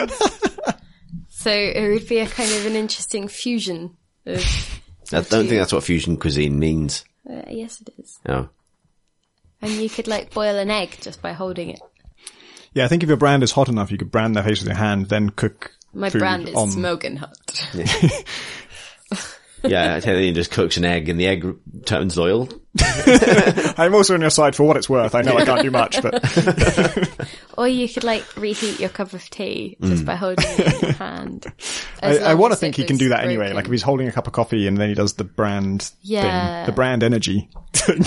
So 1.28 1.50
it 1.50 1.88
would 1.88 2.06
be 2.06 2.18
a 2.18 2.26
kind 2.26 2.50
of 2.50 2.66
an 2.66 2.74
interesting 2.74 3.26
fusion. 3.26 3.96
Of, 4.26 4.44
I 5.10 5.22
don't 5.22 5.48
think 5.48 5.58
that's 5.58 5.72
what 5.72 5.84
fusion 5.84 6.18
cuisine 6.18 6.58
means. 6.58 7.04
uh, 7.28 7.42
yes, 7.48 7.80
it 7.80 7.94
is. 7.98 8.18
Oh. 8.28 8.50
And 9.62 9.72
you 9.72 9.88
could 9.88 10.06
like 10.06 10.34
boil 10.34 10.56
an 10.56 10.70
egg 10.70 10.98
just 11.00 11.22
by 11.22 11.32
holding 11.32 11.70
it. 11.70 11.80
Yeah, 12.74 12.84
I 12.84 12.88
think 12.88 13.02
if 13.02 13.08
your 13.08 13.16
brand 13.16 13.42
is 13.42 13.52
hot 13.52 13.68
enough, 13.68 13.90
you 13.90 13.98
could 13.98 14.10
brand 14.10 14.36
their 14.36 14.44
face 14.44 14.60
with 14.60 14.68
your 14.68 14.76
hand, 14.76 15.06
then 15.08 15.30
cook 15.30 15.72
My 15.92 16.10
food 16.10 16.20
brand 16.20 16.48
is 16.48 16.54
on. 16.54 16.70
Smoking 16.70 17.16
hot. 17.16 17.68
Yeah, 19.62 19.96
I 19.96 20.00
tell 20.00 20.18
you, 20.18 20.32
just 20.32 20.50
cooks 20.50 20.76
an 20.78 20.84
egg 20.84 21.08
and 21.08 21.20
the 21.20 21.26
egg 21.26 21.46
turns 21.84 22.18
oil. 22.18 22.48
I'm 23.76 23.94
also 23.94 24.14
on 24.14 24.20
your 24.20 24.30
side 24.30 24.56
for 24.56 24.64
what 24.64 24.76
it's 24.76 24.88
worth. 24.88 25.14
I 25.14 25.22
know 25.22 25.36
I 25.36 25.44
can't 25.44 25.62
do 25.62 25.70
much, 25.70 26.00
but 26.00 26.14
Or 27.58 27.68
you 27.68 27.88
could 27.88 28.04
like 28.04 28.36
reheat 28.36 28.80
your 28.80 28.88
cup 28.88 29.12
of 29.12 29.28
tea 29.30 29.76
just 29.82 30.02
mm. 30.02 30.06
by 30.06 30.14
holding 30.16 30.46
it 30.48 30.74
in 30.74 30.80
your 30.80 30.92
hand. 30.92 31.46
I, 32.02 32.18
I 32.18 32.34
want 32.34 32.52
to 32.52 32.56
think 32.56 32.76
he 32.76 32.84
can 32.84 32.96
do 32.96 33.06
was 33.06 33.10
that 33.10 33.24
anyway. 33.24 33.44
broken. 33.44 33.56
Like 33.56 33.64
if 33.66 33.70
he's 33.70 33.82
holding 33.82 34.08
a 34.08 34.12
cup 34.12 34.26
of 34.26 34.32
coffee 34.32 34.66
and 34.66 34.76
then 34.78 34.88
he 34.88 34.94
does 34.94 35.14
the 35.14 35.24
brand 35.24 35.90
Yeah. 36.02 36.64
thing, 36.64 36.66
the 36.66 36.72
brand 36.76 37.02
energy. 37.02 37.48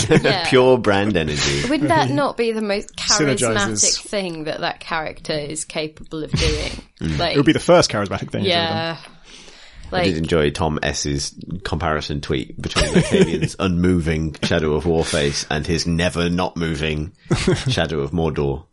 Yeah. 0.09 0.47
Pure 0.47 0.77
brand 0.79 1.17
energy. 1.17 1.67
Wouldn't 1.69 1.89
that 1.89 2.09
not 2.11 2.37
be 2.37 2.51
the 2.51 2.61
most 2.61 2.95
charismatic 2.95 3.37
Synergizes. 3.55 4.01
thing 4.01 4.43
that 4.45 4.61
that 4.61 4.79
character 4.79 5.33
is 5.33 5.65
capable 5.65 6.23
of 6.23 6.31
doing? 6.31 6.71
Mm. 7.01 7.17
Like, 7.19 7.33
it 7.33 7.37
would 7.37 7.45
be 7.45 7.53
the 7.53 7.59
first 7.59 7.91
charismatic 7.91 8.31
thing. 8.31 8.43
he's 8.43 8.53
ever 8.53 8.67
done. 8.67 8.77
yeah, 8.77 8.97
I 9.91 10.03
did 10.03 10.13
like 10.13 10.17
enjoy 10.17 10.49
Tom 10.51 10.79
S's 10.81 11.33
comparison 11.63 12.21
tweet 12.21 12.59
between 12.61 12.97
Octavian's 12.97 13.55
unmoving 13.59 14.35
Shadow 14.43 14.73
of 14.73 14.85
Warface 14.85 15.45
and 15.49 15.65
his 15.67 15.85
never 15.87 16.29
not 16.29 16.55
moving 16.57 17.13
Shadow 17.67 17.99
of 18.01 18.11
Mordor 18.11 18.65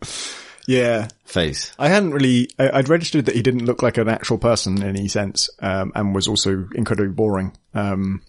Yeah. 0.70 1.08
face. 1.24 1.72
I 1.78 1.88
hadn't 1.88 2.12
really, 2.12 2.48
I, 2.58 2.70
I'd 2.78 2.88
registered 2.88 3.26
that 3.26 3.34
he 3.34 3.42
didn't 3.42 3.64
look 3.66 3.82
like 3.82 3.98
an 3.98 4.08
actual 4.08 4.38
person 4.38 4.82
in 4.82 4.88
any 4.88 5.08
sense, 5.08 5.48
um, 5.60 5.92
and 5.94 6.14
was 6.14 6.28
also 6.28 6.68
incredibly 6.74 7.12
boring. 7.12 7.56
Um, 7.74 8.22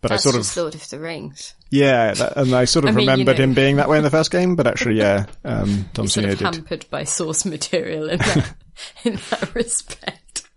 but 0.00 0.08
That's 0.08 0.26
I 0.26 0.30
sort 0.30 0.36
just 0.40 0.56
of 0.56 0.62
Lord 0.62 0.74
of 0.74 0.88
the 0.90 0.98
Rings. 0.98 1.54
yeah, 1.70 2.12
that, 2.14 2.36
and 2.36 2.52
I 2.54 2.64
sort 2.64 2.84
of 2.88 2.90
I 2.90 2.92
mean, 2.96 3.04
you 3.06 3.10
remembered 3.12 3.38
know. 3.38 3.44
him 3.44 3.54
being 3.54 3.76
that 3.76 3.88
way 3.88 3.98
in 3.98 4.02
the 4.04 4.10
first 4.10 4.30
game, 4.32 4.56
but 4.56 4.66
actually, 4.66 4.96
yeah, 4.98 5.26
um, 5.44 5.88
Tom 5.94 6.08
Sort 6.08 6.26
of 6.26 6.38
did. 6.38 6.44
hampered 6.54 6.86
by 6.90 7.04
source 7.04 7.44
material 7.44 8.08
in 8.10 8.18
that, 8.18 8.54
in 9.04 9.14
that 9.30 9.54
respect. 9.54 10.48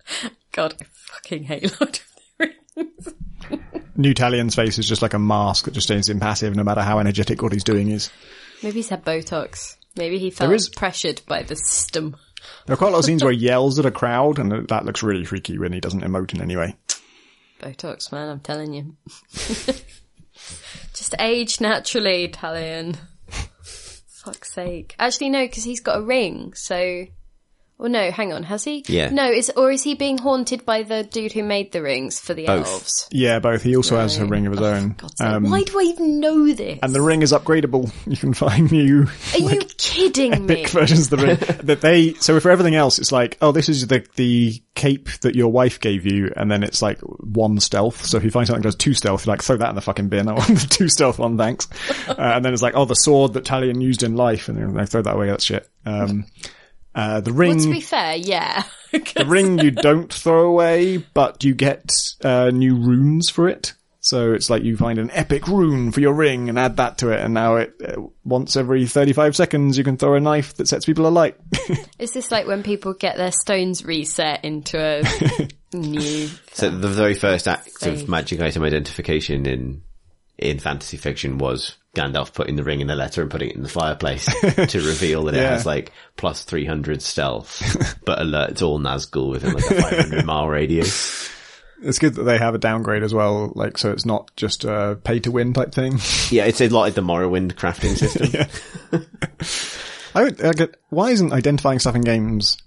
God, 0.52 0.74
I 0.82 0.86
fucking 0.92 1.44
hate 1.44 1.64
Lord 1.80 2.00
of 2.00 2.12
the 2.40 2.54
Rings. 2.76 3.14
New 3.96 4.14
Talion's 4.14 4.56
face 4.56 4.78
is 4.80 4.88
just 4.88 5.02
like 5.02 5.14
a 5.14 5.20
mask 5.20 5.66
that 5.66 5.72
just 5.76 5.88
stays 5.88 6.10
impassive, 6.10 6.56
no 6.56 6.64
matter 6.64 6.82
how 6.82 6.98
energetic 7.00 7.42
what 7.44 7.54
he's 7.54 7.64
doing 7.64 7.90
is. 7.90 8.10
Maybe 8.64 8.78
he's 8.78 8.90
had 8.90 9.06
Botox. 9.06 9.76
Maybe 9.96 10.18
he 10.20 10.30
felt 10.30 10.54
is- 10.54 10.70
pressured 10.70 11.22
by 11.28 11.44
the 11.44 11.56
system. 11.56 12.16
There 12.66 12.74
are 12.74 12.78
quite 12.78 12.90
a 12.90 12.92
lot 12.92 13.00
of 13.00 13.06
scenes 13.06 13.24
where 13.24 13.34
he 13.34 13.40
yells 13.46 13.80
at 13.80 13.86
a 13.86 13.92
crowd, 13.92 14.38
and 14.40 14.68
that 14.68 14.86
looks 14.86 15.02
really 15.02 15.26
freaky 15.26 15.58
when 15.58 15.74
he 15.74 15.80
doesn't 15.80 16.04
emote 16.04 16.34
in 16.34 16.42
any 16.42 16.56
way. 16.56 16.76
Botox, 17.60 18.12
man, 18.12 18.30
I'm 18.30 18.40
telling 18.40 18.74
you. 18.74 18.96
Just 20.94 21.16
age 21.20 21.60
naturally, 21.62 22.28
Talion. 22.28 22.98
Fuck's 24.08 24.54
sake. 24.54 24.96
Actually, 25.00 25.30
no, 25.30 25.46
because 25.46 25.64
he's 25.64 25.82
got 25.82 26.00
a 26.00 26.02
ring, 26.04 26.54
so. 26.54 27.06
Or 27.78 27.90
no, 27.90 28.10
hang 28.10 28.32
on, 28.32 28.44
has 28.44 28.64
he? 28.64 28.86
Yeah. 28.88 29.10
No, 29.10 29.30
is 29.30 29.52
or 29.58 29.70
is 29.70 29.84
he 29.84 29.96
being 29.96 30.18
haunted 30.18 30.66
by 30.66 30.84
the 30.84 31.04
dude 31.04 31.34
who 31.34 31.44
made 31.44 31.74
the 31.74 31.82
rings 31.82 32.22
for 32.22 32.34
the 32.34 32.46
Both. 32.46 32.68
elves? 32.68 33.08
Yeah, 33.12 33.40
both. 33.40 33.64
He 33.64 33.76
also 33.76 33.98
has 33.98 34.18
a 34.18 34.26
ring 34.26 34.46
of 34.48 34.54
his 34.54 34.62
own. 34.62 34.94
God's. 34.98 35.20
Um, 35.20 35.50
Why 35.50 35.64
do 35.64 35.78
I 35.78 35.84
even 35.84 36.22
know 36.22 36.54
this? 36.54 36.80
and 36.82 36.96
the 36.96 37.02
ring 37.02 37.22
is 37.22 37.34
upgradable. 37.34 37.92
You 38.08 38.16
can 38.16 38.34
find 38.34 38.72
new 38.72 39.08
Are 39.34 39.40
you 39.40 39.60
kidding 39.78 40.46
me? 40.46 40.62
epic 40.62 40.70
versions 40.70 41.12
of 41.12 41.20
the 41.20 41.26
ring 41.28 41.38
that 41.64 41.82
they. 41.82 42.14
So 42.14 42.40
for 42.40 42.50
everything 42.50 42.76
else, 42.76 42.98
it's 42.98 43.12
like, 43.12 43.38
oh, 43.42 43.52
this 43.52 43.68
is 43.68 43.88
the 43.88 44.06
the 44.16 44.64
cape 44.76 45.10
that 45.22 45.36
your 45.36 45.52
wife 45.52 45.82
gave 45.82 46.06
you, 46.06 46.32
and 46.38 46.50
then 46.50 46.64
it's 46.64 46.82
like 46.82 47.00
one 47.02 47.60
stealth. 47.60 48.06
So 48.06 48.16
if 48.18 48.24
you 48.24 48.32
find 48.32 48.48
something 48.48 48.62
that 48.62 48.68
does 48.70 48.76
two 48.78 48.94
stealth, 48.94 49.26
you're 49.26 49.34
like, 49.34 49.42
throw 49.44 49.58
that 49.58 49.68
in 49.70 49.76
the 49.76 49.82
fucking 49.82 50.08
bin. 50.08 50.28
I 50.30 50.34
want 50.34 50.48
the 50.48 50.68
two 50.70 50.88
stealth 50.88 51.20
one, 51.20 51.38
thanks. 51.38 51.68
Uh, 52.08 52.16
and 52.18 52.46
then 52.46 52.54
it's 52.54 52.62
like, 52.62 52.76
oh, 52.78 52.86
the 52.86 52.96
sword 52.96 53.34
that 53.34 53.44
Talion 53.44 53.82
used 53.82 54.02
in 54.04 54.16
life, 54.16 54.48
and 54.48 54.58
you're 54.58 54.70
like, 54.70 54.88
throw 54.88 55.02
that 55.02 55.14
away. 55.16 55.28
That's 55.28 55.44
shit. 55.44 55.68
Um, 55.86 56.26
uh, 56.96 57.20
the 57.22 57.34
ring. 57.34 57.58
Well, 57.58 57.66
to 57.66 57.72
be 57.72 57.82
fair, 57.82 58.16
yeah. 58.16 58.64
The 58.92 59.26
ring 59.26 59.60
you 59.60 59.72
don't 59.72 60.12
throw 60.14 60.48
away, 60.48 60.98
but 60.98 61.44
you 61.44 61.54
get 61.54 61.92
uh, 62.24 62.50
new 62.52 62.76
runes 62.76 63.30
for 63.30 63.50
it. 63.50 63.74
So 64.00 64.32
it's 64.32 64.50
like 64.50 64.64
you 64.64 64.78
find 64.78 65.00
an 65.00 65.12
epic 65.12 65.48
rune 65.48 65.92
for 65.92 66.00
your 66.00 66.14
ring 66.14 66.48
and 66.48 66.58
add 66.58 66.78
that 66.78 67.00
to 67.00 67.10
it, 67.10 67.20
and 67.20 67.34
now 67.34 67.56
it 67.58 67.74
uh, 67.86 68.04
once 68.24 68.56
every 68.56 68.86
thirty-five 68.86 69.36
seconds 69.36 69.78
you 69.78 69.84
can 69.84 69.98
throw 69.98 70.14
a 70.14 70.22
knife 70.22 70.56
that 70.56 70.70
sets 70.70 70.86
people 70.86 71.08
alight. 71.08 71.36
Is 72.00 72.12
this 72.14 72.32
like 72.32 72.48
when 72.48 72.64
people 72.64 72.94
get 72.94 73.18
their 73.18 73.32
stones 73.34 73.84
reset 73.84 74.46
into 74.46 74.80
a 74.80 75.50
new? 75.76 76.30
So 76.54 76.70
the 76.70 76.88
very 76.88 77.16
first 77.16 77.50
act 77.50 77.72
Save. 77.80 78.04
of 78.04 78.08
magic 78.10 78.40
item 78.40 78.64
identification 78.64 79.46
in 79.46 79.82
in 80.38 80.60
fantasy 80.60 80.98
fiction 80.98 81.38
was 81.38 81.76
Gandalf 81.96 82.34
putting 82.34 82.56
the 82.56 82.64
ring 82.64 82.82
in 82.82 82.90
a 82.90 82.96
letter 82.96 83.22
and 83.22 83.32
putting 83.32 83.50
it 83.50 83.56
in 83.56 83.64
the 83.64 83.70
fireplace 83.70 84.26
to 84.42 84.82
reveal 84.82 85.24
that 85.26 85.34
it 85.36 85.44
has 85.44 85.66
like 85.66 85.92
plus 86.18 86.44
300 86.44 87.02
stealth, 87.02 87.62
but 88.06 88.20
alerts 88.20 88.62
all 88.62 88.80
Nazgul 88.80 89.32
within 89.32 89.54
like 89.54 89.70
a 89.70 89.82
500 89.82 90.26
mile 90.26 90.48
radius. 90.48 91.30
it's 91.82 92.00
good 92.00 92.16
that 92.16 92.24
they 92.24 92.38
have 92.38 92.56
a 92.56 92.60
downgrade 92.60 93.04
as 93.04 93.14
well, 93.14 93.52
like 93.56 93.78
so 93.78 93.92
it's 93.92 94.06
not 94.06 94.30
just 94.36 94.66
a 94.66 95.00
pay 95.04 95.20
to 95.20 95.32
win 95.32 95.54
type 95.54 95.74
thing. 95.74 96.00
Yeah, 96.30 96.46
it's 96.46 96.62
a 96.62 96.68
lot 96.70 96.82
like 96.82 96.94
the 96.94 97.02
Morrowind 97.02 97.54
crafting 97.54 97.96
system. 97.96 98.48
I 100.16 100.24
would 100.24 100.44
I 100.44 100.54
get 100.54 100.76
why 100.90 101.12
isn't 101.12 101.34
identifying 101.34 101.80
stuff 101.80 101.96
in 101.96 102.02
games 102.02 102.58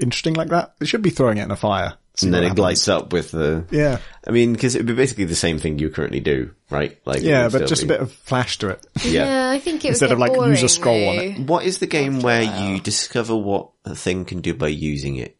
interesting 0.00 0.34
like 0.34 0.48
that? 0.48 0.74
They 0.78 0.86
should 0.86 1.02
be 1.02 1.10
throwing 1.10 1.38
it 1.38 1.44
in 1.44 1.50
a 1.50 1.56
fire. 1.56 1.94
See 2.14 2.26
And 2.26 2.34
then 2.34 2.42
it 2.42 2.48
happens. 2.48 2.60
lights 2.60 2.88
up 2.88 3.12
with 3.12 3.30
the, 3.30 3.64
Yeah, 3.70 3.98
I 4.26 4.32
mean, 4.32 4.54
cause 4.56 4.74
it'd 4.74 4.86
be 4.86 4.92
basically 4.92 5.24
the 5.24 5.34
same 5.34 5.58
thing 5.58 5.78
you 5.78 5.88
currently 5.88 6.20
do, 6.20 6.50
right? 6.68 6.98
Like, 7.06 7.22
yeah, 7.22 7.44
but 7.44 7.52
still 7.52 7.66
just 7.68 7.82
a 7.84 7.86
bit 7.86 8.00
of 8.00 8.12
flash 8.12 8.58
to 8.58 8.68
it. 8.68 8.86
Yeah, 9.02 9.48
I 9.50 9.58
think 9.58 9.82
it 9.84 9.88
Instead 9.88 10.10
would 10.10 10.20
of, 10.20 10.28
get 10.28 10.38
like, 10.38 10.50
use 10.50 10.58
a 10.58 10.60
boring, 10.60 10.68
scroll 10.68 11.08
on 11.08 11.16
it. 11.16 11.38
What 11.40 11.64
is 11.64 11.78
the 11.78 11.86
game 11.86 12.20
where 12.20 12.42
you 12.42 12.80
discover 12.80 13.34
what 13.34 13.70
a 13.86 13.94
thing 13.94 14.26
can 14.26 14.42
do 14.42 14.52
by 14.52 14.68
using 14.68 15.16
it? 15.16 15.36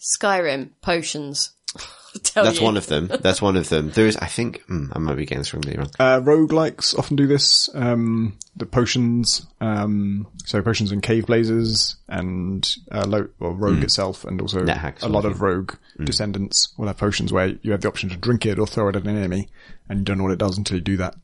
Skyrim 0.00 0.70
potions. 0.80 1.52
Tell 2.22 2.44
That's 2.44 2.58
you. 2.58 2.64
one 2.64 2.76
of 2.76 2.86
them. 2.86 3.06
That's 3.06 3.40
one 3.40 3.56
of 3.56 3.68
them. 3.68 3.90
There 3.90 4.06
is, 4.06 4.16
I 4.16 4.26
think, 4.26 4.62
mm, 4.66 4.90
I 4.92 4.98
might 4.98 5.16
be 5.16 5.24
getting 5.24 5.38
this 5.40 5.54
really 5.54 5.76
wrong. 5.76 5.90
Uh, 5.98 6.20
roguelikes 6.20 6.98
often 6.98 7.16
do 7.16 7.26
this. 7.26 7.70
Um, 7.74 8.38
the 8.56 8.66
potions, 8.66 9.46
um, 9.60 10.26
so 10.44 10.60
potions 10.62 10.92
in 10.92 11.00
Caveblazers 11.00 11.96
and, 12.08 12.76
uh, 12.90 13.04
lo- 13.06 13.28
well, 13.38 13.52
rogue 13.52 13.82
itself 13.82 14.24
and 14.24 14.40
also 14.40 14.66
hacks, 14.66 15.02
a 15.02 15.08
lot 15.08 15.24
of 15.24 15.40
rogue 15.40 15.74
descendants 16.04 16.74
will 16.76 16.86
have 16.86 16.98
potions 16.98 17.32
where 17.32 17.56
you 17.62 17.72
have 17.72 17.80
the 17.80 17.88
option 17.88 18.10
to 18.10 18.16
drink 18.16 18.44
it 18.44 18.58
or 18.58 18.66
throw 18.66 18.88
it 18.88 18.96
at 18.96 19.04
an 19.04 19.16
enemy 19.16 19.48
and 19.88 20.00
you 20.00 20.04
don't 20.04 20.18
know 20.18 20.24
what 20.24 20.32
it 20.32 20.38
does 20.38 20.58
until 20.58 20.76
you 20.76 20.82
do 20.82 20.96
that. 20.98 21.14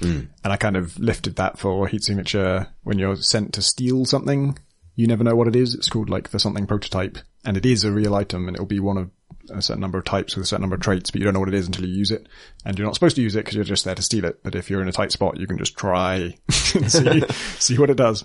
And 0.00 0.28
I 0.44 0.56
kind 0.56 0.76
of 0.76 0.98
lifted 0.98 1.36
that 1.36 1.58
for 1.58 1.88
heat 1.88 2.04
signature 2.04 2.68
when 2.84 2.98
you're 2.98 3.16
sent 3.16 3.54
to 3.54 3.62
steal 3.62 4.04
something. 4.04 4.58
You 4.94 5.06
never 5.06 5.24
know 5.24 5.34
what 5.34 5.48
it 5.48 5.56
is. 5.56 5.74
It's 5.74 5.88
called 5.88 6.10
like 6.10 6.30
the 6.30 6.38
something 6.38 6.66
prototype 6.66 7.18
and 7.44 7.56
it 7.56 7.66
is 7.66 7.84
a 7.84 7.92
real 7.92 8.14
item 8.14 8.46
and 8.46 8.56
it'll 8.56 8.66
be 8.66 8.80
one 8.80 8.98
of 8.98 9.10
a 9.50 9.62
certain 9.62 9.80
number 9.80 9.98
of 9.98 10.04
types 10.04 10.36
with 10.36 10.44
a 10.44 10.46
certain 10.46 10.62
number 10.62 10.76
of 10.76 10.82
traits, 10.82 11.10
but 11.10 11.20
you 11.20 11.24
don't 11.24 11.34
know 11.34 11.40
what 11.40 11.48
it 11.48 11.54
is 11.54 11.66
until 11.66 11.86
you 11.86 11.94
use 11.94 12.10
it. 12.10 12.26
And 12.64 12.78
you're 12.78 12.86
not 12.86 12.94
supposed 12.94 13.16
to 13.16 13.22
use 13.22 13.34
it 13.34 13.44
because 13.44 13.54
you're 13.54 13.64
just 13.64 13.84
there 13.84 13.94
to 13.94 14.02
steal 14.02 14.24
it. 14.24 14.42
But 14.42 14.54
if 14.54 14.70
you're 14.70 14.82
in 14.82 14.88
a 14.88 14.92
tight 14.92 15.12
spot, 15.12 15.38
you 15.38 15.46
can 15.46 15.58
just 15.58 15.76
try 15.76 16.16
and 16.74 16.90
see, 16.90 17.22
see 17.58 17.78
what 17.78 17.90
it 17.90 17.96
does. 17.96 18.24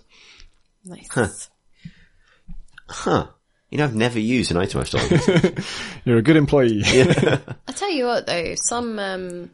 Nice. 0.86 1.50
Huh. 2.90 3.28
You 3.70 3.78
know, 3.80 3.86
I've 3.86 3.96
never 3.96 4.20
used 4.20 4.52
an 4.52 4.58
item 4.58 4.82
I've 4.82 4.88
stolen. 4.88 5.56
You're 6.06 6.18
a 6.18 6.22
good 6.22 6.36
employee. 6.36 6.84
I 6.86 7.72
tell 7.72 7.90
you 7.90 8.06
what 8.06 8.28
though, 8.28 8.54
some 8.56 9.00
um, 9.00 9.50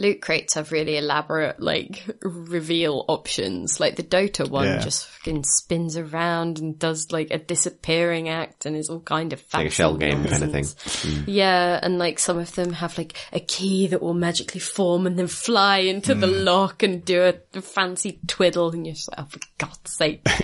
loot 0.00 0.22
crates 0.22 0.54
have 0.54 0.72
really 0.72 0.96
elaborate 0.96 1.60
like 1.60 2.02
reveal 2.22 3.04
options. 3.06 3.78
Like 3.78 3.96
the 3.96 4.02
Dota 4.02 4.48
one 4.48 4.64
Yeah. 4.64 4.78
just 4.78 5.06
fucking 5.06 5.44
spins 5.44 5.96
around 5.96 6.58
and 6.58 6.78
does 6.78 7.12
like 7.12 7.28
a 7.30 7.38
disappearing 7.38 8.28
act 8.30 8.64
and 8.64 8.74
is 8.74 8.88
all 8.88 9.00
kind 9.00 9.32
of 9.34 9.44
like 9.52 9.66
a 9.66 9.70
shell 9.70 9.96
game 9.98 10.24
kind 10.24 10.42
of 10.42 10.50
thing. 10.52 10.64
nonsense. 10.64 11.24
Yeah, 11.28 11.78
and 11.82 11.98
like 11.98 12.18
some 12.18 12.38
of 12.38 12.54
them 12.54 12.72
have 12.72 12.96
like 12.96 13.14
a 13.32 13.40
key 13.40 13.88
that 13.88 14.00
will 14.00 14.14
magically 14.14 14.60
form 14.60 15.06
and 15.06 15.18
then 15.18 15.26
fly 15.26 15.78
into 15.78 16.14
the 16.14 16.26
Hmm. 16.26 16.44
lock 16.44 16.82
and 16.82 17.04
do 17.04 17.22
a, 17.22 17.34
a 17.58 17.60
fancy 17.60 18.18
twiddle 18.26 18.70
and 18.70 18.86
you're 18.86 18.94
just 18.94 19.10
like, 19.10 19.20
oh 19.20 19.28
for 19.28 19.40
God's 19.58 19.92
sake. 19.92 20.26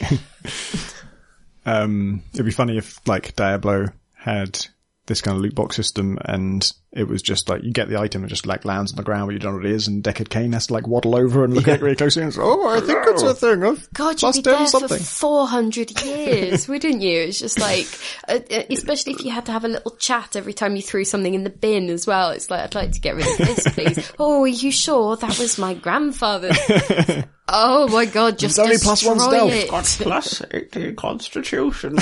Um, 1.65 2.23
it'd 2.33 2.47
be 2.47 2.53
funny 2.53 2.77
if 2.79 3.01
like 3.09 3.35
Diablo 3.35 3.87
had 4.15 4.65
this 5.07 5.21
kind 5.21 5.37
of 5.37 5.43
loot 5.43 5.55
box 5.55 5.77
system 5.77 6.19
and 6.25 6.73
it 6.93 7.07
was 7.07 7.23
just 7.23 7.49
like 7.49 7.63
you 7.63 7.73
get 7.73 7.89
the 7.89 7.99
item 7.99 8.23
and 8.23 8.29
just 8.29 8.47
like 8.47 8.65
lands 8.65 8.93
on 8.93 8.97
the 8.97 9.03
ground 9.03 9.27
where 9.27 9.33
you 9.35 9.39
don't 9.39 9.53
know 9.53 9.59
what 9.59 9.67
it 9.67 9.73
is 9.73 9.87
and 9.87 10.03
Deckard 10.03 10.29
Cain 10.29 10.53
has 10.53 10.67
to 10.67 10.73
like 10.73 10.89
waddle 10.89 11.15
over 11.15 11.45
and 11.45 11.55
look 11.55 11.69
at 11.69 11.77
it 11.77 11.83
really 11.83 11.95
closely 11.95 12.23
and 12.23 12.35
say, 12.35 12.41
oh, 12.43 12.69
I 12.69 12.81
think 12.81 12.99
it's 13.07 13.23
a 13.23 13.35
thing. 13.35 13.63
I've 13.63 13.93
God, 13.93 14.21
you'd 14.21 14.29
bust 14.29 14.39
be 14.39 14.43
down 14.43 14.67
there 14.73 14.89
for 14.89 14.99
400 14.99 16.03
years, 16.05 16.67
wouldn't 16.67 17.03
you? 17.03 17.21
It's 17.21 17.39
just 17.39 17.59
like, 17.61 17.87
uh, 18.29 18.41
uh, 18.51 18.63
especially 18.71 19.13
if 19.13 19.25
you 19.25 19.31
had 19.31 19.47
to 19.47 19.53
have 19.53 19.65
a 19.65 19.69
little 19.69 19.93
chat 19.93 20.35
every 20.35 20.53
time 20.53 20.75
you 20.75 20.83
threw 20.83 21.05
something 21.05 21.35
in 21.35 21.45
the 21.45 21.51
bin 21.51 21.89
as 21.89 22.07
well. 22.07 22.31
It's 22.31 22.51
like, 22.51 22.63
I'd 22.63 22.75
like 22.75 22.93
to 22.93 23.01
get 23.01 23.15
rid 23.15 23.29
of 23.29 23.39
this, 23.39 23.69
please. 23.75 24.13
oh, 24.19 24.43
are 24.43 24.49
you 24.49 24.73
sure 24.73 25.17
that 25.17 25.39
was 25.39 25.59
my 25.59 25.75
grandfather? 25.75 26.51
oh 27.49 27.89
my 27.89 28.07
God, 28.07 28.39
just 28.39 28.59
only 28.59 28.79
plus 28.79 29.05
one 29.05 29.21
stealth. 29.21 29.53
it. 29.53 29.69
Plus 30.05 30.43
18 30.51 30.97
constitution. 30.97 31.97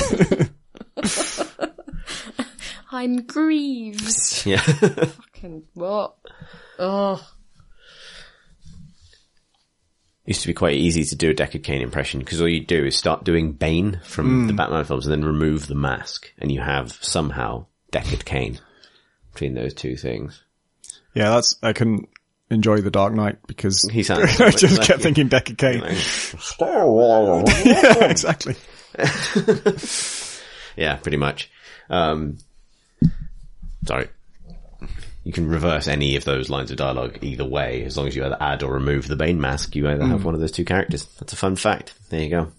I'm 2.94 3.22
Greaves. 3.26 4.46
yeah. 4.46 4.56
Fucking 4.62 5.64
what? 5.74 6.14
Oh, 6.78 7.20
Used 10.26 10.40
to 10.40 10.46
be 10.46 10.54
quite 10.54 10.74
easy 10.76 11.04
to 11.04 11.16
do 11.16 11.30
a 11.30 11.34
Deckard 11.34 11.64
Cain 11.64 11.82
impression 11.82 12.20
because 12.20 12.40
all 12.40 12.48
you 12.48 12.64
do 12.64 12.86
is 12.86 12.96
start 12.96 13.24
doing 13.24 13.52
Bane 13.52 14.00
from 14.04 14.46
the 14.46 14.54
Batman 14.54 14.84
films 14.84 15.06
and 15.06 15.12
then 15.12 15.22
remove 15.24 15.66
the 15.66 15.74
mask 15.74 16.32
and 16.38 16.50
you 16.50 16.62
have 16.62 16.92
somehow 17.02 17.66
Deckard 17.92 18.24
Cain 18.24 18.58
between 19.34 19.52
those 19.54 19.74
two 19.74 19.96
things. 19.96 20.42
Yeah, 21.14 21.28
that's, 21.30 21.56
I 21.62 21.74
couldn't 21.74 22.08
enjoy 22.48 22.80
the 22.80 22.90
Dark 22.90 23.12
Knight 23.12 23.36
because 23.46 23.86
He 23.92 24.02
sounds 24.02 24.22
I 24.40 24.50
just 24.50 24.78
like 24.78 24.86
kept 24.86 25.00
you. 25.00 25.02
thinking 25.02 25.28
Deckard 25.28 25.58
Cain. 25.58 25.80
Like, 25.80 25.98
yeah, 27.66 28.04
exactly. 28.06 28.54
yeah, 30.76 30.96
pretty 30.96 31.18
much. 31.18 31.50
Um, 31.90 32.38
sorry. 33.86 34.08
You 35.24 35.32
can 35.32 35.48
reverse 35.48 35.88
any 35.88 36.16
of 36.16 36.24
those 36.24 36.50
lines 36.50 36.70
of 36.70 36.76
dialogue 36.76 37.18
either 37.22 37.46
way, 37.46 37.82
as 37.84 37.96
long 37.96 38.06
as 38.06 38.14
you 38.14 38.24
either 38.24 38.36
add 38.40 38.62
or 38.62 38.74
remove 38.74 39.08
the 39.08 39.16
Bane 39.16 39.40
mask, 39.40 39.74
you 39.74 39.88
either 39.88 40.06
have 40.06 40.20
hmm. 40.20 40.26
one 40.26 40.34
of 40.34 40.40
those 40.40 40.52
two 40.52 40.66
characters. 40.66 41.06
That's 41.18 41.32
a 41.32 41.36
fun 41.36 41.56
fact. 41.56 41.94
There 42.10 42.20
you 42.20 42.28
go. 42.28 42.52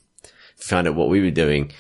Found 0.58 0.88
out 0.88 0.96
what 0.96 1.10
we 1.10 1.22
were 1.22 1.32
doing 1.32 1.72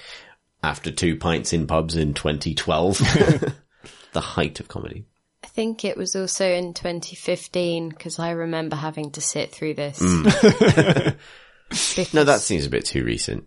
after 0.61 0.91
two 0.91 1.17
pints 1.17 1.53
in 1.53 1.65
pubs 1.65 1.95
in 1.95 2.13
2012. 2.13 2.97
the 4.13 4.22
height 4.22 4.59
of 4.59 4.67
comedy. 4.67 5.05
I 5.43 5.47
think 5.47 5.85
it 5.85 5.97
was 5.97 6.15
also 6.15 6.47
in 6.47 6.73
2015 6.73 7.89
because 7.89 8.19
I 8.19 8.31
remember 8.31 8.76
having 8.76 9.11
to 9.11 9.22
sit 9.22 9.51
through 9.51 9.76
this. 9.76 9.99
Because- 9.99 11.13
hmm. 11.13 11.17
No, 12.13 12.23
that 12.23 12.41
seems 12.41 12.65
a 12.65 12.69
bit 12.69 12.85
too 12.85 13.03
recent. 13.03 13.45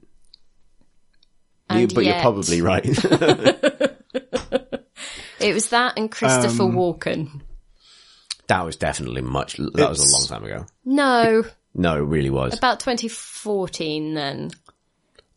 You, 1.71 1.77
And 1.77 1.95
but 1.95 2.05
you're 2.05 2.21
probably 2.21 2.63
right. 2.63 2.85
It 5.41 5.55
was 5.55 5.69
that 5.71 5.95
and 5.97 6.11
Christopher 6.11 6.65
Um, 6.65 6.73
Walken. 6.73 7.41
That 8.49 8.65
was 8.65 8.77
definitely 8.77 9.23
much. 9.23 9.57
That 9.57 9.89
was 9.89 10.01
a 10.01 10.13
long 10.13 10.27
time 10.27 10.45
ago. 10.45 10.67
No, 10.85 11.45
No, 11.75 11.97
it 11.97 12.07
really 12.07 12.31
was. 12.31 12.57
about 12.57 12.81
2014 12.81 14.15
then. 14.15 14.51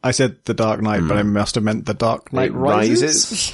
I 0.03 0.11
said 0.11 0.38
The 0.45 0.53
Dark 0.56 0.82
Knight, 0.82 1.02
but 1.07 1.18
I 1.18 1.23
must 1.23 1.56
have 1.56 1.64
meant 1.64 1.86
The 1.86 1.94
Dark 1.94 2.34
Knight 2.34 2.49
It 2.49 2.53
Rises. 2.53 3.52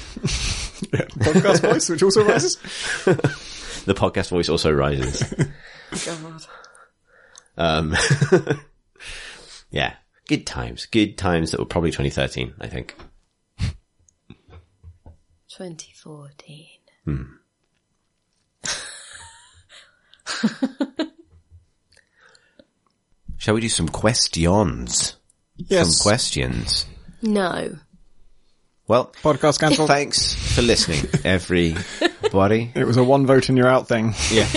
Yeah, 0.93 1.01
podcast 1.19 1.61
voice, 1.61 1.89
which 1.89 2.03
also 2.03 2.23
rises. 2.25 2.57
The 3.87 3.93
podcast 3.93 4.29
voice 4.31 4.49
also 4.49 4.69
rises. 4.69 5.23
God. 6.05 6.45
Um, 7.55 7.95
yeah, 9.71 9.93
good 10.27 10.45
times. 10.45 10.85
Good 10.87 11.17
times 11.17 11.51
that 11.51 11.59
were 11.61 11.65
probably 11.65 11.91
2013, 11.91 12.53
I 12.59 12.67
think. 12.67 12.95
2014. 15.57 16.67
Hmm. 17.05 17.23
Shall 23.37 23.55
we 23.55 23.61
do 23.61 23.69
some 23.69 23.89
questions? 23.89 25.15
Yes. 25.55 25.97
Some 25.97 26.03
questions. 26.03 26.85
No. 27.23 27.75
Well, 28.87 29.11
Podcast 29.23 29.59
cancelled. 29.59 29.87
thanks 29.87 30.35
for 30.55 30.61
listening, 30.61 31.09
everybody. 31.25 32.71
It 32.75 32.85
was 32.85 32.97
a 32.97 33.03
one 33.03 33.25
vote 33.25 33.49
and 33.49 33.57
you're 33.57 33.67
out 33.67 33.87
thing. 33.87 34.13
Yeah. 34.31 34.47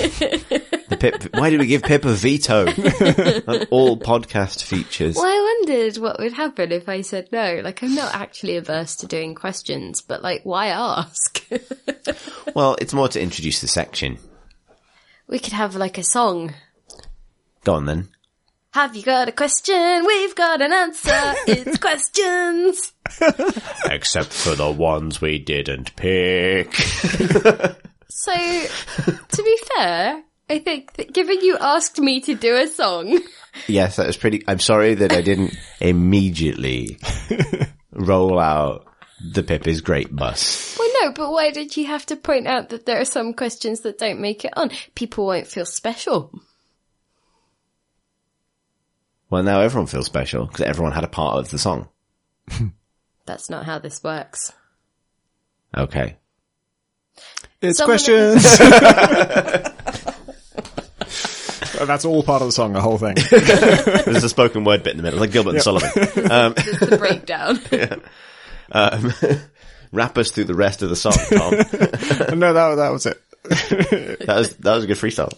The 0.91 0.97
Pip, 0.97 1.35
why 1.37 1.51
did 1.51 1.61
we 1.61 1.67
give 1.67 1.83
Pip 1.83 2.05
a 2.05 2.13
veto 2.13 2.67
on 3.47 3.67
all 3.71 3.97
podcast 3.97 4.63
features? 4.65 5.17
Well, 5.17 5.25
I 5.27 5.57
wondered 5.67 5.97
what 5.99 6.19
would 6.19 6.33
happen 6.33 6.73
if 6.73 6.89
I 6.89 7.01
said 7.03 7.29
no. 7.33 7.61
Like, 7.63 7.83
I'm 7.83 7.95
not 7.95 8.15
actually 8.15 8.57
averse 8.57 8.97
to 8.97 9.07
doing 9.07 9.35
questions, 9.35 10.03
but 10.03 10.23
like, 10.23 10.43
why 10.45 10.67
ask? 10.69 11.47
Well, 12.55 12.77
it's 12.81 12.93
more 12.93 13.09
to 13.09 13.21
introduce 13.21 13.61
the 13.61 13.69
section. 13.69 14.19
we 15.29 15.39
could 15.39 15.53
have 15.53 15.77
like 15.77 15.99
a 15.99 16.03
song. 16.03 16.53
Go 17.65 17.75
on 17.75 17.87
then. 17.87 18.09
Have 18.73 18.97
you 18.97 19.03
got 19.03 19.29
a 19.29 19.33
question? 19.33 20.05
We've 20.07 20.35
got 20.35 20.61
an 20.63 20.73
answer. 20.73 21.35
It's 21.47 21.79
questions. 21.81 22.93
Except 23.85 24.33
for 24.33 24.55
the 24.57 24.71
ones 24.71 25.21
we 25.21 25.39
didn't 25.39 25.95
pick. 25.97 26.75
So, 28.09 28.33
to 28.35 29.43
be 29.43 29.59
fair, 29.77 30.23
I 30.51 30.59
think 30.59 30.93
that 30.95 31.13
given 31.13 31.41
you 31.41 31.57
asked 31.59 31.99
me 32.01 32.21
to 32.23 32.35
do 32.35 32.55
a 32.57 32.67
song, 32.67 33.21
Yes, 33.67 33.97
that 33.97 34.07
was 34.07 34.17
pretty. 34.17 34.45
I'm 34.47 34.59
sorry 34.61 34.95
that 34.95 35.13
I 35.13 35.23
didn't 35.23 35.57
immediately 35.81 36.99
roll 37.93 38.39
out 38.39 38.87
the 39.33 39.43
Pip 39.43 39.67
is 39.67 39.81
great 39.81 40.15
bus. 40.15 40.77
well, 40.79 40.89
no, 41.03 41.13
but 41.13 41.31
why 41.33 41.51
did 41.51 41.77
you 41.77 41.87
have 41.87 42.05
to 42.07 42.17
point 42.17 42.47
out 42.47 42.69
that 42.71 42.87
there 42.87 43.01
are 43.01 43.05
some 43.05 43.33
questions 43.35 43.81
that 43.81 43.99
don't 43.99 44.21
make 44.21 44.45
it 44.45 44.53
on? 44.57 44.71
People 44.95 45.27
won't 45.27 45.47
feel 45.47 45.67
special. 45.67 46.33
Well, 49.29 49.43
now 49.43 49.61
everyone 49.61 49.87
feels 49.87 50.07
special 50.07 50.47
because 50.47 50.63
everyone 50.63 50.93
had 50.93 51.05
a 51.05 51.09
part 51.09 51.37
of 51.39 51.51
the 51.51 51.59
song. 51.59 51.89
That's 53.27 53.49
not 53.51 53.65
how 53.65 53.79
this 53.79 54.03
works. 54.03 54.53
Okay. 55.77 56.17
It's 57.61 57.79
Someone- 57.79 57.99
questions. 57.99 58.45
Well, 61.81 61.87
That's 61.87 62.05
all 62.05 62.23
part 62.23 62.43
of 62.43 62.49
the 62.49 62.53
song, 62.53 62.75
the 62.75 62.83
whole 62.83 62.99
thing. 62.99 63.15
There's 63.31 64.23
a 64.23 64.29
spoken 64.29 64.65
word 64.65 64.83
bit 64.83 64.91
in 64.91 64.99
the 64.99 65.03
middle, 65.03 65.19
like 65.19 65.33
Gilbert 65.33 65.55
and 65.55 65.63
Sullivan. 65.63 65.89
The 65.95 66.97
breakdown. 66.99 67.59
Um, 68.71 69.15
wrap 69.91 70.19
us 70.19 70.31
through 70.31 70.45
the 70.45 70.55
rest 70.55 70.83
of 70.83 70.91
the 70.91 70.97
song, 70.97 71.15
Tom. 71.15 71.53
no, 72.39 72.53
that, 72.53 72.75
that 72.77 72.91
was 72.93 73.07
it. 73.07 73.19
That 74.27 74.37
was 74.37 74.55
that 74.57 74.75
was 74.75 74.85
a 74.85 74.87
good 74.87 74.99
freestyle. 74.99 75.33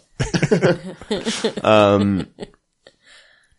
um, 1.65 2.27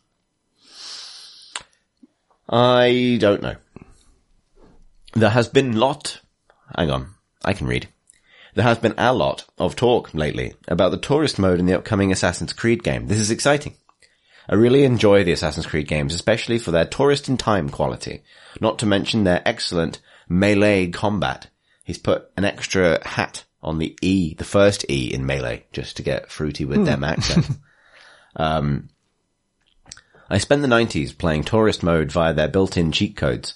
I 2.50 3.18
don't 3.20 3.42
know. 3.42 3.56
There 5.14 5.30
has 5.30 5.48
been 5.48 5.76
lot. 5.76 6.20
Hang 6.76 6.90
on, 6.90 7.14
I 7.44 7.52
can 7.52 7.66
read. 7.66 7.88
There 8.54 8.64
has 8.64 8.78
been 8.78 8.94
a 8.98 9.12
lot 9.14 9.44
of 9.58 9.76
talk 9.76 10.12
lately 10.12 10.54
about 10.66 10.90
the 10.90 10.98
tourist 10.98 11.38
mode 11.38 11.60
in 11.60 11.66
the 11.66 11.76
upcoming 11.76 12.10
Assassin's 12.10 12.52
Creed 12.52 12.82
game. 12.82 13.06
This 13.06 13.18
is 13.18 13.30
exciting. 13.30 13.74
I 14.48 14.54
really 14.54 14.84
enjoy 14.84 15.24
the 15.24 15.32
Assassin's 15.32 15.66
Creed 15.66 15.88
games, 15.88 16.14
especially 16.14 16.58
for 16.58 16.70
their 16.70 16.86
tourist 16.86 17.28
in 17.28 17.36
time 17.36 17.68
quality. 17.68 18.22
Not 18.60 18.78
to 18.80 18.86
mention 18.86 19.24
their 19.24 19.42
excellent 19.46 20.00
melee 20.28 20.88
combat. 20.88 21.48
He's 21.84 21.98
put 21.98 22.30
an 22.36 22.44
extra 22.44 23.06
hat 23.06 23.44
on 23.62 23.78
the 23.78 23.96
E, 24.02 24.34
the 24.34 24.44
first 24.44 24.84
E 24.90 25.12
in 25.12 25.26
melee, 25.26 25.64
just 25.72 25.96
to 25.96 26.02
get 26.02 26.30
fruity 26.30 26.64
with 26.64 26.84
them 26.84 27.05
accent. 27.05 27.46
Um, 28.36 28.90
I 30.30 30.38
spent 30.38 30.62
the 30.62 30.68
90s 30.68 31.16
playing 31.16 31.44
tourist 31.44 31.82
mode 31.82 32.12
via 32.12 32.34
their 32.34 32.48
built-in 32.48 32.92
cheat 32.92 33.16
codes. 33.16 33.55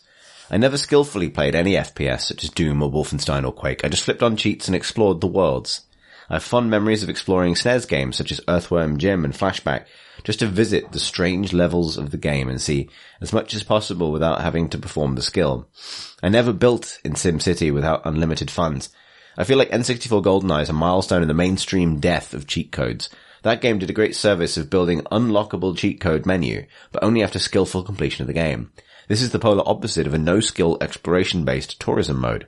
I 0.51 0.57
never 0.57 0.77
skillfully 0.77 1.29
played 1.31 1.55
any 1.55 1.75
FPS 1.75 2.23
such 2.23 2.45
as 2.45 2.51
Doom 2.51 2.83
or 2.83 2.91
Wolfenstein 2.91 3.47
or 3.47 3.53
Quake. 3.53 3.85
I 3.85 3.89
just 3.89 4.03
flipped 4.03 4.23
on 4.23 4.37
cheats 4.37 4.67
and 4.67 4.75
explored 4.75 5.21
the 5.21 5.27
worlds. 5.27 5.83
I 6.33 6.37
have 6.37 6.45
fond 6.45 6.71
memories 6.71 7.03
of 7.03 7.11
exploring 7.11 7.53
SNES 7.53 7.87
games 7.87 8.17
such 8.17 8.33
as 8.33 8.41
Earthworm 8.49 8.97
Jim 8.97 9.27
and 9.27 9.35
Flashback 9.35 9.85
just 10.25 10.39
to 10.39 10.47
visit 10.47 10.91
the 10.91 10.99
strange 10.99 11.53
levels 11.53 11.99
of 11.99 12.11
the 12.11 12.17
game 12.17 12.49
and 12.49 12.59
see 12.59 12.89
as 13.21 13.35
much 13.35 13.53
as 13.53 13.63
possible 13.63 14.11
without 14.11 14.41
having 14.41 14.71
to 14.71 14.79
perform 14.79 15.15
the 15.15 15.21
skill. 15.21 15.69
I 16.23 16.31
never 16.31 16.55
built 16.55 16.99
in 17.05 17.13
SimCity 17.13 17.71
without 17.71 18.07
unlimited 18.07 18.51
funds. 18.51 18.89
I 19.37 19.45
feel 19.45 19.59
like 19.59 19.71
N64 19.73 20.25
GoldenEye 20.25 20.63
is 20.63 20.71
a 20.71 20.73
milestone 20.73 21.21
in 21.21 21.29
the 21.29 21.35
mainstream 21.35 22.01
death 22.01 22.33
of 22.33 22.47
cheat 22.47 22.73
codes. 22.73 23.11
That 23.43 23.61
game 23.61 23.79
did 23.79 23.91
a 23.91 23.93
great 23.93 24.17
service 24.17 24.57
of 24.57 24.71
building 24.71 25.03
unlockable 25.13 25.77
cheat 25.77 26.01
code 26.01 26.25
menu, 26.25 26.65
but 26.93 27.05
only 27.05 27.23
after 27.23 27.39
skillful 27.39 27.83
completion 27.83 28.23
of 28.23 28.27
the 28.27 28.33
game. 28.33 28.73
This 29.07 29.21
is 29.21 29.33
the 29.33 29.39
polar 29.39 29.65
opposite 29.67 30.07
of 30.07 30.15
a 30.15 30.19
no-skill 30.19 30.79
exploration-based 30.81 31.79
tourism 31.79 32.19
mode. 32.19 32.47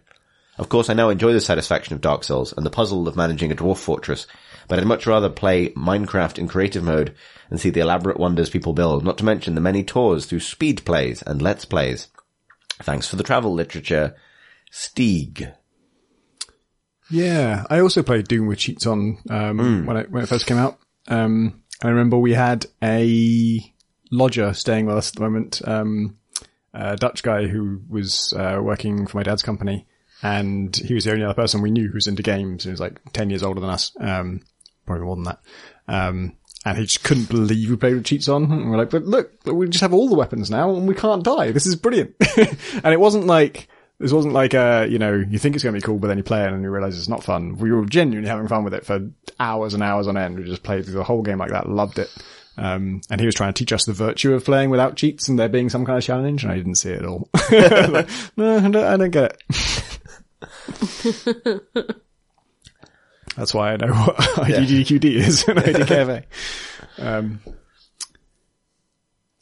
Of 0.56 0.68
course, 0.68 0.88
I 0.88 0.94
now 0.94 1.08
enjoy 1.08 1.32
the 1.32 1.40
satisfaction 1.40 1.94
of 1.94 2.00
Dark 2.00 2.22
Souls 2.24 2.52
and 2.56 2.64
the 2.64 2.70
puzzle 2.70 3.08
of 3.08 3.16
managing 3.16 3.50
a 3.50 3.56
dwarf 3.56 3.78
fortress, 3.78 4.26
but 4.68 4.78
I'd 4.78 4.86
much 4.86 5.06
rather 5.06 5.28
play 5.28 5.70
Minecraft 5.70 6.38
in 6.38 6.46
creative 6.46 6.84
mode 6.84 7.14
and 7.50 7.60
see 7.60 7.70
the 7.70 7.80
elaborate 7.80 8.18
wonders 8.18 8.50
people 8.50 8.72
build, 8.72 9.04
not 9.04 9.18
to 9.18 9.24
mention 9.24 9.54
the 9.54 9.60
many 9.60 9.82
tours 9.82 10.26
through 10.26 10.40
speed 10.40 10.84
plays 10.84 11.22
and 11.22 11.42
let's 11.42 11.64
plays. 11.64 12.08
Thanks 12.82 13.08
for 13.08 13.16
the 13.16 13.24
travel 13.24 13.52
literature, 13.52 14.14
Stieg. 14.72 15.54
Yeah, 17.10 17.64
I 17.68 17.80
also 17.80 18.02
played 18.02 18.28
Doom 18.28 18.46
with 18.46 18.58
cheats 18.58 18.86
on 18.86 19.18
um, 19.28 19.86
when 19.86 19.96
it 19.96 20.10
when 20.10 20.22
it 20.22 20.28
first 20.28 20.46
came 20.46 20.56
out. 20.56 20.78
Um, 21.06 21.62
I 21.82 21.88
remember 21.88 22.16
we 22.16 22.32
had 22.32 22.66
a 22.82 23.60
lodger 24.10 24.54
staying 24.54 24.86
with 24.86 24.96
us 24.96 25.10
at 25.10 25.16
the 25.16 25.20
moment, 25.20 25.60
um, 25.66 26.16
a 26.72 26.96
Dutch 26.96 27.22
guy 27.22 27.46
who 27.46 27.82
was 27.88 28.32
uh, 28.36 28.58
working 28.62 29.06
for 29.06 29.18
my 29.18 29.22
dad's 29.22 29.42
company, 29.42 29.86
and 30.24 30.74
he 30.74 30.94
was 30.94 31.04
the 31.04 31.12
only 31.12 31.24
other 31.24 31.34
person 31.34 31.60
we 31.60 31.70
knew 31.70 31.86
who 31.86 31.94
was 31.94 32.06
into 32.06 32.22
games. 32.22 32.64
He 32.64 32.70
was 32.70 32.80
like 32.80 32.98
ten 33.12 33.28
years 33.30 33.42
older 33.42 33.60
than 33.60 33.70
us, 33.70 33.92
um, 34.00 34.40
probably 34.86 35.04
more 35.04 35.16
than 35.16 35.24
that. 35.24 35.40
Um, 35.86 36.36
and 36.64 36.78
he 36.78 36.84
just 36.84 37.04
couldn't 37.04 37.28
believe 37.28 37.68
we 37.68 37.76
played 37.76 37.94
with 37.94 38.06
cheats 38.06 38.26
on. 38.26 38.50
And 38.50 38.70
we're 38.70 38.78
like, 38.78 38.88
but 38.88 39.04
look, 39.04 39.32
we 39.44 39.68
just 39.68 39.82
have 39.82 39.92
all 39.92 40.08
the 40.08 40.16
weapons 40.16 40.50
now 40.50 40.74
and 40.74 40.88
we 40.88 40.94
can't 40.94 41.22
die. 41.22 41.50
This 41.50 41.66
is 41.66 41.76
brilliant. 41.76 42.14
and 42.38 42.86
it 42.86 42.98
wasn't 42.98 43.26
like, 43.26 43.68
this 43.98 44.12
wasn't 44.12 44.32
like, 44.32 44.54
uh, 44.54 44.86
you 44.88 44.98
know, 44.98 45.12
you 45.12 45.38
think 45.38 45.54
it's 45.54 45.62
going 45.62 45.74
to 45.74 45.78
be 45.80 45.84
cool, 45.84 45.98
but 45.98 46.08
then 46.08 46.16
you 46.16 46.24
play 46.24 46.42
it 46.42 46.50
and 46.50 46.62
you 46.62 46.70
realize 46.70 46.96
it's 46.96 47.06
not 47.06 47.22
fun. 47.22 47.58
We 47.58 47.70
were 47.70 47.84
genuinely 47.84 48.30
having 48.30 48.48
fun 48.48 48.64
with 48.64 48.72
it 48.72 48.86
for 48.86 49.10
hours 49.38 49.74
and 49.74 49.82
hours 49.82 50.08
on 50.08 50.16
end. 50.16 50.38
We 50.38 50.44
just 50.44 50.62
played 50.62 50.86
through 50.86 50.94
the 50.94 51.04
whole 51.04 51.20
game 51.20 51.36
like 51.36 51.50
that, 51.50 51.68
loved 51.68 51.98
it. 51.98 52.10
Um, 52.56 53.02
and 53.10 53.20
he 53.20 53.26
was 53.26 53.34
trying 53.34 53.52
to 53.52 53.58
teach 53.58 53.72
us 53.72 53.84
the 53.84 53.92
virtue 53.92 54.32
of 54.32 54.44
playing 54.44 54.70
without 54.70 54.96
cheats 54.96 55.28
and 55.28 55.38
there 55.38 55.48
being 55.48 55.68
some 55.68 55.84
kind 55.84 55.98
of 55.98 56.04
challenge, 56.04 56.44
and 56.44 56.52
I 56.52 56.56
didn't 56.56 56.76
see 56.76 56.90
it 56.90 57.00
at 57.00 57.06
all. 57.06 57.28
like, 57.50 58.08
no, 58.36 58.56
I 58.56 58.60
don't, 58.60 58.76
I 58.76 58.96
don't 58.96 59.10
get 59.10 59.32
it. 59.32 59.83
That's 63.36 63.52
why 63.52 63.72
I 63.72 63.76
know 63.76 63.92
what 63.92 64.16
IDDQD 64.16 65.04
is 65.04 65.48
and 65.48 65.58
IDKFA. 65.58 66.24
Um, 66.98 67.40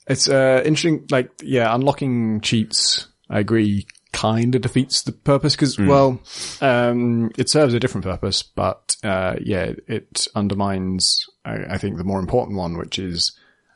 it's, 0.07 0.29
uh, 0.29 0.63
interesting, 0.65 1.07
like, 1.11 1.31
yeah, 1.43 1.75
unlocking 1.75 2.41
cheats, 2.41 3.09
I 3.29 3.41
agree, 3.41 3.87
kind 4.13 4.55
of 4.55 4.63
defeats 4.63 5.03
the 5.03 5.13
purpose 5.13 5.55
because, 5.55 5.79
well, 5.79 6.21
um, 6.61 7.31
it 7.37 7.49
serves 7.49 7.75
a 7.75 7.81
different 7.81 8.05
purpose, 8.05 8.43
but, 8.43 8.97
uh, 9.05 9.37
yeah, 9.43 9.73
it 9.87 10.27
undermines, 10.35 11.29
I, 11.45 11.75
I 11.75 11.79
think, 11.79 11.99
the 11.99 12.05
more 12.05 12.21
important 12.21 12.57
one, 12.57 12.79
which 12.79 12.99
is, 12.99 13.33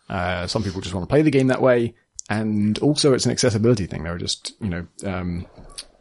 uh, 0.09 0.47
some 0.47 0.63
people 0.63 0.81
just 0.81 0.95
want 0.95 1.07
to 1.07 1.13
play 1.13 1.23
the 1.23 1.31
game 1.31 1.49
that 1.49 1.63
way. 1.63 1.95
And 2.29 2.79
also 2.81 3.13
it's 3.13 3.25
an 3.25 3.33
accessibility 3.33 3.87
thing. 3.87 4.03
There 4.03 4.15
are 4.15 4.19
just, 4.19 4.55
you 4.61 4.69
know, 4.69 4.87
um, 5.05 5.47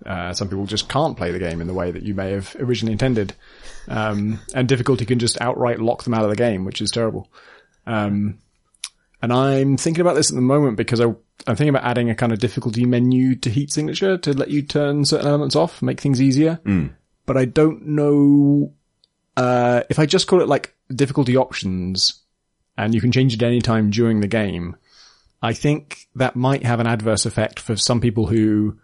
Uh, 0.06 0.34
some 0.34 0.50
people 0.50 0.66
just 0.66 0.88
can't 0.88 1.18
play 1.18 1.32
the 1.32 1.40
game 1.40 1.62
in 1.62 1.68
the 1.68 1.74
way 1.74 1.92
that 1.92 2.04
you 2.04 2.14
may 2.14 2.32
have 2.32 2.56
originally 2.60 2.92
intended. 2.92 3.34
Um, 3.88 4.40
and 4.54 4.68
difficulty 4.68 5.06
can 5.06 5.20
just 5.20 5.40
outright 5.42 5.80
lock 5.80 6.04
them 6.04 6.14
out 6.14 6.24
of 6.24 6.30
the 6.30 6.36
game, 6.36 6.66
which 6.66 6.82
is 6.82 6.92
terrible. 6.92 7.30
Um, 7.88 8.40
and 9.22 9.34
I'm 9.34 9.78
thinking 9.78 10.02
about 10.02 10.16
this 10.16 10.30
at 10.30 10.36
the 10.36 10.42
moment 10.42 10.78
because 10.78 11.02
I, 11.02 11.06
I'm 11.06 11.56
thinking 11.56 11.70
about 11.70 11.84
adding 11.86 12.10
a 12.10 12.16
kind 12.16 12.32
of 12.32 12.40
difficulty 12.40 12.86
menu 12.86 13.36
to 13.38 13.50
heat 13.50 13.72
signature 13.72 14.18
to 14.20 14.34
let 14.34 14.50
you 14.50 14.62
turn 14.62 15.06
certain 15.06 15.28
elements 15.28 15.56
off, 15.56 15.82
make 15.82 16.00
things 16.02 16.22
easier. 16.22 16.60
But 17.26 17.38
I 17.38 17.46
don't 17.46 17.88
know, 17.88 18.74
uh, 19.36 19.82
if 19.90 19.98
I 19.98 20.06
just 20.06 20.28
call 20.28 20.42
it 20.42 20.48
like 20.48 20.76
difficulty 20.94 21.36
options 21.36 22.22
and 22.78 22.94
you 22.94 23.02
can 23.02 23.12
change 23.12 23.34
it 23.34 23.42
any 23.42 23.62
time 23.62 23.90
during 23.90 24.20
the 24.20 24.28
game, 24.28 24.76
I 25.42 25.54
think 25.54 26.08
that 26.16 26.36
might 26.36 26.64
have 26.64 26.80
an 26.80 26.88
adverse 26.88 27.26
effect 27.26 27.60
for 27.60 27.76
some 27.76 28.02
people 28.02 28.28
who 28.28 28.80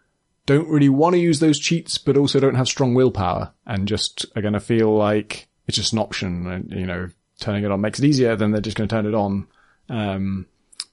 don't 0.46 0.68
really 0.68 0.90
want 0.90 1.14
to 1.14 1.20
use 1.20 1.40
those 1.40 1.60
cheats, 1.60 1.98
but 1.98 2.18
also 2.18 2.40
don't 2.40 2.56
have 2.56 2.68
strong 2.68 2.94
willpower 2.94 3.54
and 3.66 3.88
just 3.88 4.26
are 4.36 4.42
going 4.42 4.54
to 4.54 4.60
feel 4.60 4.96
like 4.96 5.48
it's 5.68 5.78
just 5.78 5.94
an 5.94 6.00
option 6.00 6.48
and, 6.48 6.72
you 6.72 6.86
know, 6.86 7.10
turning 7.40 7.64
it 7.64 7.72
on 7.72 7.82
makes 7.82 8.00
it 8.00 8.06
easier, 8.06 8.36
then 8.36 8.52
they're 8.52 8.62
just 8.62 8.78
going 8.78 8.88
to 8.88 8.96
turn 8.96 9.06
it 9.06 9.14
on. 9.14 9.48
Um, 9.90 10.46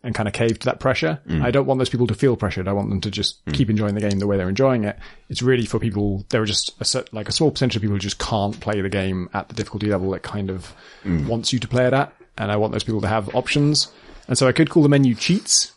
and 0.03 0.15
kind 0.15 0.29
of 0.29 0.33
cave 0.33 0.59
to 0.61 0.67
that 0.67 0.79
pressure. 0.79 1.21
Mm. 1.27 1.43
I 1.43 1.51
don't 1.51 1.67
want 1.67 1.79
those 1.79 1.89
people 1.89 2.07
to 2.07 2.15
feel 2.15 2.37
pressured. 2.37 2.69
I 2.69 2.73
want 2.73 2.89
them 2.89 3.01
to 3.01 3.11
just 3.11 3.45
mm. 3.47 3.53
keep 3.53 3.69
enjoying 3.69 3.95
the 3.95 4.01
game 4.01 4.19
the 4.19 4.27
way 4.27 4.37
they're 4.37 4.49
enjoying 4.49 4.85
it. 4.85 4.97
It's 5.29 5.43
really 5.43 5.67
for 5.67 5.81
people, 5.81 6.25
there 6.29 6.41
are 6.41 6.47
just 6.47 6.73
a 6.81 6.85
set, 6.85 7.13
like 7.13 7.29
a 7.29 7.33
small 7.33 7.51
percentage 7.51 7.77
of 7.77 7.83
people 7.83 7.97
who 7.97 8.01
just 8.01 8.19
can't 8.19 8.59
play 8.61 8.81
the 8.81 8.89
game 8.89 9.29
at 9.35 9.49
the 9.49 9.55
difficulty 9.55 9.89
level 9.89 10.15
it 10.15 10.23
kind 10.23 10.51
of 10.51 10.73
mm. 11.05 11.27
wants 11.27 11.53
you 11.53 11.59
to 11.59 11.69
play 11.69 11.87
it 11.87 11.93
at. 11.93 12.13
And 12.37 12.53
I 12.53 12.57
want 12.57 12.73
those 12.73 12.85
people 12.85 13.01
to 13.01 13.09
have 13.09 13.35
options. 13.35 13.91
And 14.29 14.39
so 14.39 14.47
I 14.47 14.53
could 14.53 14.71
call 14.71 14.85
the 14.85 14.89
menu 14.89 15.15
cheats. 15.15 15.73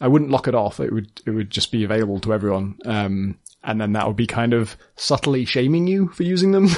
I 0.00 0.08
wouldn't 0.08 0.30
lock 0.30 0.48
it 0.48 0.54
off. 0.54 0.80
It 0.80 0.92
would, 0.92 1.20
it 1.26 1.30
would 1.30 1.50
just 1.50 1.70
be 1.70 1.84
available 1.84 2.20
to 2.20 2.32
everyone. 2.32 2.78
Um, 2.84 3.38
and 3.62 3.80
then 3.80 3.92
that 3.92 4.06
would 4.06 4.16
be 4.16 4.26
kind 4.26 4.54
of 4.54 4.76
subtly 4.96 5.44
shaming 5.44 5.86
you 5.86 6.08
for 6.08 6.22
using 6.22 6.52
them. 6.52 6.68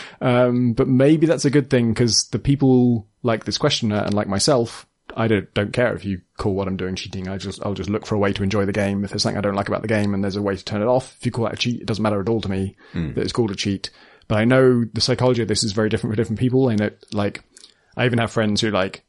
um, 0.20 0.72
but 0.74 0.86
maybe 0.86 1.26
that's 1.26 1.46
a 1.46 1.50
good 1.50 1.70
thing 1.70 1.92
because 1.92 2.28
the 2.28 2.38
people 2.38 3.06
like 3.22 3.44
this 3.44 3.56
questioner 3.56 3.96
and 3.96 4.12
like 4.12 4.28
myself, 4.28 4.86
I 5.16 5.26
don't, 5.26 5.52
don't 5.54 5.72
care 5.72 5.94
if 5.94 6.04
you 6.04 6.20
call 6.36 6.54
what 6.54 6.68
I'm 6.68 6.76
doing 6.76 6.94
cheating. 6.94 7.28
I 7.28 7.38
just, 7.38 7.64
I'll 7.64 7.72
just 7.72 7.88
look 7.88 8.04
for 8.04 8.14
a 8.14 8.18
way 8.18 8.34
to 8.34 8.42
enjoy 8.42 8.66
the 8.66 8.72
game. 8.72 9.04
If 9.04 9.10
there's 9.10 9.22
something 9.22 9.38
I 9.38 9.42
don't 9.42 9.54
like 9.54 9.68
about 9.68 9.80
the 9.80 9.88
game 9.88 10.12
and 10.12 10.22
there's 10.22 10.36
a 10.36 10.42
way 10.42 10.54
to 10.54 10.64
turn 10.64 10.82
it 10.82 10.86
off, 10.86 11.16
if 11.18 11.24
you 11.24 11.32
call 11.32 11.46
that 11.46 11.54
a 11.54 11.56
cheat, 11.56 11.80
it 11.80 11.86
doesn't 11.86 12.02
matter 12.02 12.20
at 12.20 12.28
all 12.28 12.42
to 12.42 12.50
me 12.50 12.76
that 12.92 13.22
it's 13.22 13.32
called 13.32 13.50
a 13.50 13.56
cheat. 13.56 13.88
But 14.28 14.36
I 14.36 14.44
know 14.44 14.84
the 14.84 15.00
psychology 15.00 15.40
of 15.40 15.48
this 15.48 15.64
is 15.64 15.72
very 15.72 15.88
different 15.88 16.12
for 16.12 16.16
different 16.16 16.38
people. 16.38 16.68
And 16.68 16.82
it, 16.82 17.06
like, 17.12 17.42
I 17.96 18.04
even 18.04 18.18
have 18.18 18.30
friends 18.30 18.60
who 18.60 18.70
like, 18.70 19.02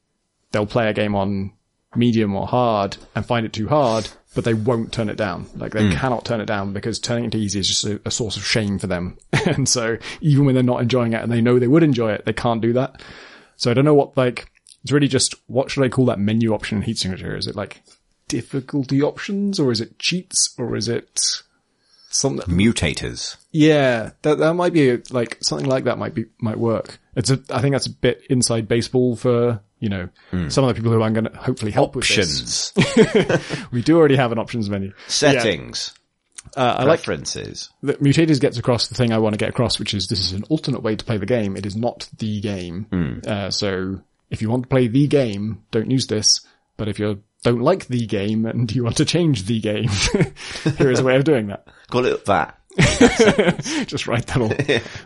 they'll 0.51 0.65
play 0.65 0.89
a 0.89 0.93
game 0.93 1.13
on 1.13 1.51
medium 1.95 2.35
or 2.35 2.47
hard 2.47 2.97
and 3.15 3.25
find 3.25 3.45
it 3.45 3.53
too 3.53 3.67
hard, 3.67 4.09
but 4.35 4.43
they 4.43 4.53
won't 4.53 4.91
turn 4.91 5.09
it 5.09 5.17
down. 5.17 5.47
Like 5.55 5.73
they 5.73 5.87
hmm. 5.87 5.93
cannot 5.93 6.25
turn 6.25 6.41
it 6.41 6.45
down 6.45 6.73
because 6.73 6.99
turning 6.99 7.25
it 7.25 7.31
to 7.31 7.37
easy 7.37 7.59
is 7.59 7.67
just 7.67 7.85
a, 7.85 7.99
a 8.05 8.11
source 8.11 8.37
of 8.37 8.45
shame 8.45 8.79
for 8.79 8.87
them. 8.87 9.17
and 9.45 9.67
so 9.67 9.97
even 10.21 10.45
when 10.45 10.55
they're 10.55 10.63
not 10.63 10.81
enjoying 10.81 11.13
it 11.13 11.21
and 11.21 11.31
they 11.31 11.41
know 11.41 11.59
they 11.59 11.67
would 11.67 11.83
enjoy 11.83 12.11
it, 12.11 12.25
they 12.25 12.33
can't 12.33 12.61
do 12.61 12.73
that. 12.73 13.01
So 13.55 13.71
I 13.71 13.73
don't 13.73 13.85
know 13.85 13.95
what 13.95 14.15
like, 14.15 14.51
it's 14.83 14.91
really 14.91 15.07
just, 15.07 15.35
what 15.47 15.69
should 15.69 15.83
I 15.83 15.89
call 15.89 16.05
that 16.05 16.19
menu 16.19 16.53
option 16.53 16.77
in 16.77 16.83
heat 16.83 16.97
signature? 16.97 17.35
Is 17.35 17.47
it 17.47 17.55
like 17.55 17.81
difficulty 18.29 19.01
options 19.01 19.59
or 19.59 19.71
is 19.71 19.81
it 19.81 19.99
cheats 19.99 20.55
or 20.57 20.77
is 20.77 20.87
it 20.87 21.41
something? 22.09 22.55
Mutators. 22.55 23.35
Yeah, 23.51 24.11
that 24.21 24.37
that 24.37 24.53
might 24.53 24.73
be 24.73 24.91
a, 24.91 24.99
like 25.09 25.37
something 25.41 25.67
like 25.67 25.83
that 25.83 25.97
might 25.97 26.13
be 26.13 26.25
might 26.39 26.57
work. 26.57 26.99
It's 27.15 27.29
a 27.29 27.41
I 27.49 27.61
think 27.61 27.73
that's 27.73 27.87
a 27.87 27.91
bit 27.91 28.23
inside 28.29 28.67
baseball 28.67 29.17
for 29.17 29.61
you 29.79 29.89
know 29.89 30.09
some 30.49 30.63
of 30.63 30.67
the 30.67 30.73
people 30.73 30.91
who 30.91 31.01
I'm 31.01 31.13
going 31.13 31.25
to 31.25 31.37
hopefully 31.37 31.71
help 31.71 31.95
with 31.95 32.07
this. 32.07 32.73
Options. 32.77 33.67
We 33.71 33.81
do 33.81 33.97
already 33.97 34.15
have 34.15 34.31
an 34.31 34.39
options 34.39 34.69
menu. 34.69 34.93
Settings. 35.07 35.93
Uh, 36.57 36.77
I 36.79 36.83
like 36.85 37.03
Preferences. 37.03 37.69
that 37.83 38.01
Mutators 38.01 38.39
gets 38.39 38.57
across 38.57 38.87
the 38.87 38.95
thing 38.95 39.13
I 39.13 39.19
want 39.19 39.33
to 39.33 39.37
get 39.37 39.49
across, 39.49 39.77
which 39.77 39.93
is 39.93 40.07
this 40.07 40.19
is 40.19 40.31
an 40.33 40.43
alternate 40.49 40.81
way 40.81 40.95
to 40.95 41.05
play 41.05 41.17
the 41.17 41.25
game. 41.25 41.55
It 41.55 41.65
is 41.65 41.75
not 41.75 42.09
the 42.17 42.39
game. 42.41 43.21
Uh, 43.27 43.51
so 43.51 44.01
if 44.29 44.41
you 44.41 44.49
want 44.49 44.63
to 44.63 44.69
play 44.69 44.87
the 44.87 45.07
game, 45.07 45.63
don't 45.71 45.91
use 45.91 46.07
this. 46.07 46.41
But 46.77 46.87
if 46.87 46.97
you 46.97 47.21
don't 47.43 47.61
like 47.61 47.87
the 47.87 48.05
game 48.07 48.45
and 48.45 48.73
you 48.73 48.83
want 48.83 48.97
to 48.97 49.05
change 49.05 49.45
the 49.45 49.59
game, 49.59 49.89
here 50.77 50.89
is 50.89 50.99
a 50.99 51.03
way 51.03 51.17
of 51.17 51.23
doing 51.23 51.47
that. 51.47 51.67
Call 51.91 52.05
it 52.05 52.25
that. 52.25 52.57
Just 53.87 54.07
write 54.07 54.25
that 54.27 54.37
all. 54.41 54.51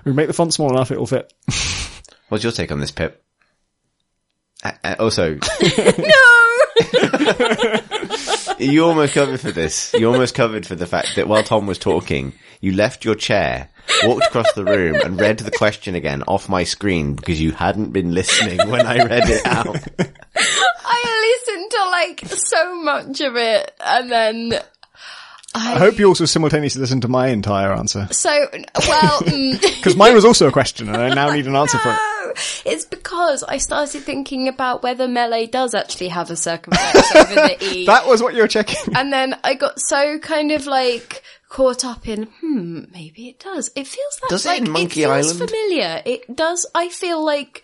We 0.05 0.13
make 0.13 0.27
the 0.27 0.33
font 0.33 0.53
small 0.53 0.69
enough, 0.71 0.91
it'll 0.91 1.07
fit. 1.07 1.33
What's 2.29 2.43
your 2.43 2.53
take 2.53 2.71
on 2.71 2.79
this, 2.79 2.91
Pip? 2.91 3.21
Uh, 4.63 4.71
uh, 4.83 4.95
also, 4.99 5.35
No 5.97 6.43
you 8.59 8.83
almost 8.85 9.13
covered 9.13 9.39
for 9.39 9.51
this. 9.51 9.93
You 9.93 10.11
almost 10.11 10.35
covered 10.35 10.65
for 10.65 10.75
the 10.75 10.87
fact 10.87 11.15
that 11.15 11.27
while 11.27 11.43
Tom 11.43 11.67
was 11.67 11.77
talking, 11.77 12.33
you 12.61 12.73
left 12.73 13.05
your 13.05 13.15
chair, 13.15 13.69
walked 14.03 14.25
across 14.25 14.51
the 14.53 14.65
room, 14.65 14.95
and 14.95 15.19
read 15.19 15.39
the 15.39 15.51
question 15.51 15.95
again 15.95 16.23
off 16.23 16.49
my 16.49 16.63
screen 16.63 17.13
because 17.15 17.39
you 17.41 17.51
hadn't 17.51 17.91
been 17.91 18.13
listening 18.13 18.69
when 18.69 18.85
I 18.85 19.03
read 19.05 19.29
it 19.29 19.45
out. 19.45 19.75
I 20.85 21.39
listened 21.45 21.71
to 21.71 21.85
like 21.89 22.25
so 22.25 22.75
much 22.81 23.21
of 23.21 23.35
it 23.35 23.71
and 23.85 24.11
then 24.11 24.53
I 25.55 25.77
hope 25.77 25.99
you 25.99 26.07
also 26.07 26.25
simultaneously 26.25 26.81
listened 26.81 27.03
to 27.03 27.07
my 27.07 27.27
entire 27.27 27.73
answer. 27.73 28.07
so 28.11 28.29
well 28.87 29.19
mm, 29.21 29.61
Because 29.61 29.95
mine 29.95 30.15
was 30.15 30.25
also 30.25 30.47
a 30.47 30.51
question 30.51 30.87
and 30.89 30.97
I 30.97 31.13
now 31.13 31.31
need 31.31 31.45
an 31.45 31.55
answer 31.55 31.77
for 31.77 31.91
it. 31.91 31.99
It's 32.65 32.85
because 32.85 33.43
I 33.43 33.57
started 33.57 34.01
thinking 34.03 34.47
about 34.47 34.83
whether 34.83 35.07
melee 35.07 35.47
does 35.47 35.73
actually 35.73 36.09
have 36.09 36.29
a 36.31 36.35
circumflex 36.35 37.15
over 37.15 37.33
the 37.35 37.57
e. 37.75 37.85
That 37.85 38.07
was 38.07 38.21
what 38.21 38.33
you 38.35 38.41
were 38.41 38.47
checking. 38.47 38.95
and 38.95 39.11
then 39.11 39.35
I 39.43 39.53
got 39.53 39.79
so 39.79 40.19
kind 40.19 40.51
of 40.51 40.65
like 40.67 41.23
caught 41.49 41.85
up 41.85 42.07
in, 42.07 42.23
hmm, 42.41 42.85
maybe 42.91 43.29
it 43.29 43.39
does. 43.39 43.69
It 43.75 43.87
feels 43.87 44.19
like, 44.21 44.29
Does 44.29 44.45
it 44.45 44.49
like 44.49 44.61
in 44.61 44.71
Monkey 44.71 45.01
feels 45.01 45.31
Island? 45.33 45.49
familiar. 45.49 46.01
It 46.05 46.35
does. 46.35 46.65
I 46.73 46.89
feel 46.89 47.23
like 47.23 47.61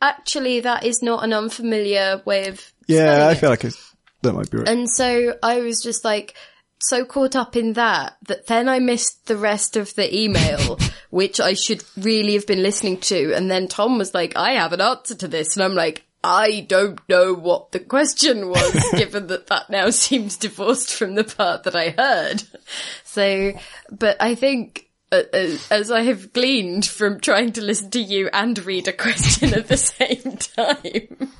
actually 0.00 0.60
that 0.60 0.84
is 0.84 1.02
not 1.02 1.24
an 1.24 1.32
unfamiliar 1.32 2.22
way 2.24 2.48
of 2.48 2.72
Yeah, 2.86 3.26
I 3.28 3.32
it. 3.32 3.36
feel 3.36 3.50
like 3.50 3.64
it's, 3.64 3.94
that 4.22 4.32
might 4.32 4.50
be 4.50 4.58
right. 4.58 4.68
And 4.68 4.88
so 4.88 5.34
I 5.42 5.60
was 5.60 5.80
just 5.82 6.04
like 6.04 6.34
so 6.78 7.04
caught 7.04 7.34
up 7.34 7.56
in 7.56 7.72
that 7.74 8.16
that 8.26 8.46
then 8.46 8.68
I 8.68 8.78
missed 8.78 9.26
the 9.26 9.36
rest 9.36 9.76
of 9.76 9.94
the 9.94 10.14
email, 10.16 10.78
which 11.10 11.40
I 11.40 11.54
should 11.54 11.82
really 11.96 12.34
have 12.34 12.46
been 12.46 12.62
listening 12.62 12.98
to. 13.02 13.32
And 13.34 13.50
then 13.50 13.68
Tom 13.68 13.98
was 13.98 14.14
like, 14.14 14.36
I 14.36 14.52
have 14.52 14.72
an 14.72 14.80
answer 14.80 15.14
to 15.16 15.28
this. 15.28 15.56
And 15.56 15.64
I'm 15.64 15.74
like, 15.74 16.04
I 16.22 16.66
don't 16.68 17.00
know 17.08 17.34
what 17.34 17.72
the 17.72 17.80
question 17.80 18.48
was, 18.48 18.90
given 18.96 19.28
that 19.28 19.46
that 19.46 19.70
now 19.70 19.90
seems 19.90 20.36
divorced 20.36 20.92
from 20.92 21.14
the 21.14 21.24
part 21.24 21.62
that 21.64 21.76
I 21.76 21.90
heard. 21.90 22.42
So, 23.04 23.52
but 23.90 24.16
I 24.20 24.34
think 24.34 24.90
uh, 25.12 25.22
uh, 25.32 25.56
as 25.70 25.90
I 25.90 26.02
have 26.02 26.32
gleaned 26.32 26.84
from 26.84 27.20
trying 27.20 27.52
to 27.52 27.62
listen 27.62 27.90
to 27.90 28.00
you 28.00 28.28
and 28.32 28.58
read 28.64 28.88
a 28.88 28.92
question 28.92 29.54
at 29.54 29.68
the 29.68 29.76
same 29.76 30.36
time, 30.36 31.32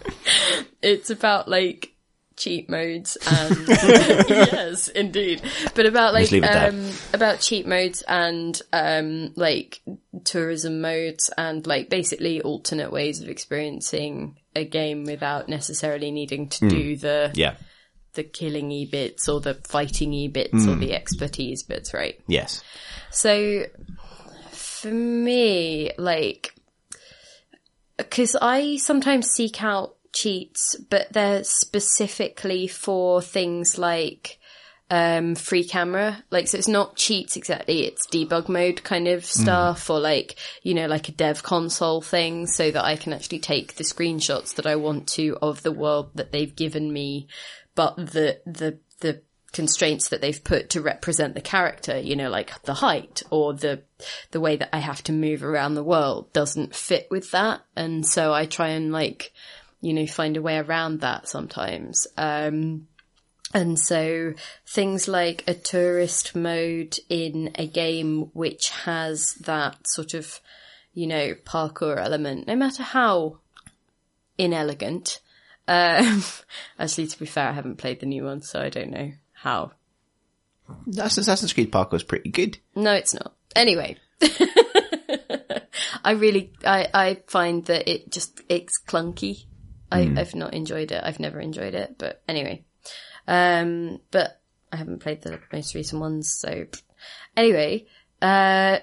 it's 0.81 1.11
about 1.11 1.49
like 1.49 1.96
cheat 2.37 2.69
modes 2.69 3.17
and 3.27 3.57
yes, 3.69 4.89
indeed. 4.89 5.41
But 5.75 5.87
about 5.87 6.13
like 6.13 6.25
Just 6.25 6.33
leave 6.33 6.45
it 6.45 6.53
there. 6.53 6.69
um 6.69 6.91
about 7.15 7.41
cheat 7.41 7.67
modes 7.67 8.03
and 8.07 8.61
um 8.73 9.33
like 9.37 9.81
tourism 10.25 10.81
modes 10.81 11.31
and 11.39 11.67
like 11.67 11.89
basically 11.89 12.43
alternate 12.43 12.93
ways 12.93 13.23
of 13.23 13.29
experiencing 13.29 14.37
a 14.55 14.65
game 14.65 15.05
without 15.05 15.49
necessarily 15.49 16.11
needing 16.11 16.49
to 16.51 16.69
do 16.69 16.97
the 16.97 17.31
Yeah. 17.35 17.55
the 18.15 18.23
killing 18.25 18.87
bits 18.91 19.29
or 19.29 19.41
the 19.41 19.55
fighting 19.55 20.31
bits 20.31 20.67
or 20.67 20.75
the 20.77 20.93
expertise 20.95 21.63
bits, 21.63 21.93
right? 21.95 22.21
Yes. 22.27 22.63
So 23.11 23.65
for 24.51 24.91
me, 24.91 25.91
like, 25.99 26.55
because 27.97 28.37
I 28.41 28.77
sometimes 28.77 29.27
seek 29.29 29.63
out 29.63 29.96
cheats, 30.17 30.77
but 30.89 31.13
they're 31.13 31.45
specifically 31.45 32.67
for 32.67 33.21
things 33.21 33.79
like 33.79 34.39
um 34.89 35.35
free 35.35 35.65
camera 35.65 36.23
like 36.31 36.47
so 36.47 36.57
it's 36.57 36.69
not 36.69 36.95
cheats 36.95 37.37
exactly 37.37 37.85
it's 37.85 38.07
debug 38.07 38.49
mode 38.49 38.85
kind 38.85 39.09
of 39.09 39.25
stuff 39.25 39.91
or 39.91 39.99
like 39.99 40.37
you 40.63 40.75
know 40.75 40.87
like 40.87 41.09
a 41.09 41.13
dev 41.13 41.43
console 41.43 42.01
thing 42.01 42.47
so 42.47 42.71
that 42.71 42.85
i 42.85 42.95
can 42.95 43.13
actually 43.13 43.41
take 43.41 43.75
the 43.75 43.83
screenshots 43.83 44.55
that 44.55 44.65
i 44.65 44.77
want 44.77 45.09
to 45.09 45.37
of 45.43 45.61
the 45.65 45.73
world 45.73 46.11
that 46.15 46.31
they've 46.31 46.55
given 46.55 46.93
me 46.93 47.27
but 47.75 47.97
the 47.97 48.41
the 48.47 48.79
the 49.01 49.21
constraints 49.57 50.11
that 50.11 50.21
they've 50.21 50.45
put 50.45 50.69
to 50.71 50.83
represent 50.83 51.35
the 51.35 51.41
character, 51.41 51.99
you 51.99 52.15
know, 52.15 52.29
like 52.29 52.63
the 52.65 52.75
height 52.75 53.23
or 53.31 53.55
the 53.55 53.83
the 54.31 54.41
way 54.41 54.57
that 54.57 54.69
I 54.71 54.81
have 54.81 55.03
to 55.05 55.13
move 55.13 55.43
around 55.43 55.75
the 55.75 55.83
world 55.83 56.31
doesn't 56.35 56.75
fit 56.75 57.09
with 57.11 57.31
that. 57.31 57.63
And 57.75 58.05
so 58.05 58.35
I 58.35 58.45
try 58.45 58.69
and 58.69 58.93
like, 58.93 59.33
you 59.87 59.95
know, 59.95 60.05
find 60.05 60.37
a 60.37 60.43
way 60.43 60.59
around 60.59 61.01
that 61.03 61.29
sometimes. 61.29 62.09
Um 62.17 62.89
and 63.55 63.79
so 63.79 64.35
things 64.67 65.07
like 65.07 65.45
a 65.47 65.55
tourist 65.55 66.35
mode 66.35 66.99
in 67.09 67.53
a 67.55 67.69
game 67.69 68.31
which 68.33 68.71
has 68.71 69.35
that 69.35 69.87
sort 69.87 70.15
of, 70.15 70.41
you 70.93 71.07
know, 71.07 71.35
parkour 71.35 71.99
element, 71.99 72.49
no 72.49 72.57
matter 72.57 72.83
how 72.83 73.39
inelegant. 74.37 75.21
Um, 75.69 76.25
actually, 76.79 77.07
to 77.07 77.19
be 77.19 77.27
fair, 77.27 77.49
I 77.49 77.53
haven't 77.53 77.77
played 77.77 78.01
the 78.01 78.07
new 78.07 78.25
one, 78.25 78.43
so 78.43 78.61
I 78.61 78.69
don't 78.69 78.91
know 78.91 79.13
how 79.33 79.71
That's 80.87 81.17
Assassin's 81.17 81.53
Creed 81.53 81.71
parkour 81.71 81.95
is 81.95 82.03
pretty 82.03 82.31
good. 82.31 82.59
No, 82.75 82.93
it's 82.93 83.15
not. 83.15 83.37
Anyway. 83.55 83.97
I 86.05 86.13
really, 86.13 86.53
I, 86.65 86.89
I 86.93 87.23
find 87.27 87.65
that 87.67 87.89
it 87.89 88.11
just, 88.13 88.41
it's 88.49 88.81
clunky. 88.87 89.46
I, 89.91 90.13
I've 90.17 90.35
not 90.35 90.55
enjoyed 90.55 90.93
it. 90.93 91.03
I've 91.03 91.21
never 91.21 91.41
enjoyed 91.41 91.75
it, 91.75 91.97
but 91.99 92.23
anyway. 92.29 92.65
Um, 93.29 94.01
but 94.11 94.41
I 94.73 94.77
haven't 94.77 95.01
played 95.01 95.23
the 95.23 95.41
most 95.53 95.75
recent 95.75 96.01
ones, 96.01 96.31
so 96.31 96.67
anyway, 97.37 97.87
uh, 98.23 98.79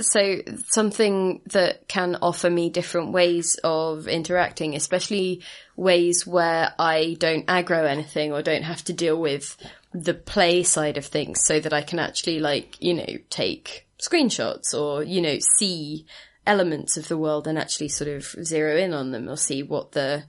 so 0.00 0.40
something 0.68 1.40
that 1.46 1.88
can 1.88 2.16
offer 2.22 2.48
me 2.48 2.70
different 2.70 3.12
ways 3.12 3.58
of 3.64 4.06
interacting, 4.06 4.74
especially 4.74 5.42
ways 5.76 6.26
where 6.26 6.72
I 6.78 7.16
don't 7.18 7.46
aggro 7.46 7.88
anything 7.88 8.32
or 8.32 8.42
don't 8.42 8.62
have 8.62 8.84
to 8.84 8.92
deal 8.92 9.20
with 9.20 9.56
the 9.92 10.14
play 10.14 10.62
side 10.62 10.96
of 10.96 11.06
things 11.06 11.40
so 11.44 11.58
that 11.60 11.72
I 11.72 11.82
can 11.82 11.98
actually 11.98 12.38
like, 12.38 12.80
you 12.80 12.94
know, 12.94 13.18
take 13.28 13.88
screenshots 14.00 14.74
or, 14.74 15.02
you 15.02 15.20
know, 15.20 15.38
see 15.58 16.06
elements 16.46 16.96
of 16.96 17.08
the 17.08 17.18
world 17.18 17.46
and 17.46 17.58
actually 17.58 17.88
sort 17.88 18.08
of 18.08 18.24
zero 18.44 18.76
in 18.76 18.94
on 18.94 19.10
them 19.10 19.28
or 19.28 19.36
see 19.36 19.62
what 19.62 19.92
the 19.92 20.24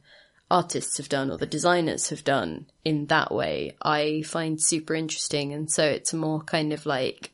artists 0.52 0.98
have 0.98 1.10
done 1.10 1.32
or 1.32 1.38
the 1.38 1.46
designers 1.46 2.10
have 2.10 2.24
done 2.24 2.68
in 2.84 3.06
that 3.08 3.34
way, 3.34 3.76
I 3.82 4.24
find 4.24 4.62
super 4.62 4.94
interesting. 4.94 5.54
And 5.54 5.72
so 5.72 5.84
it's 5.84 6.14
more 6.14 6.42
kind 6.42 6.74
of 6.74 6.86
like, 6.86 7.32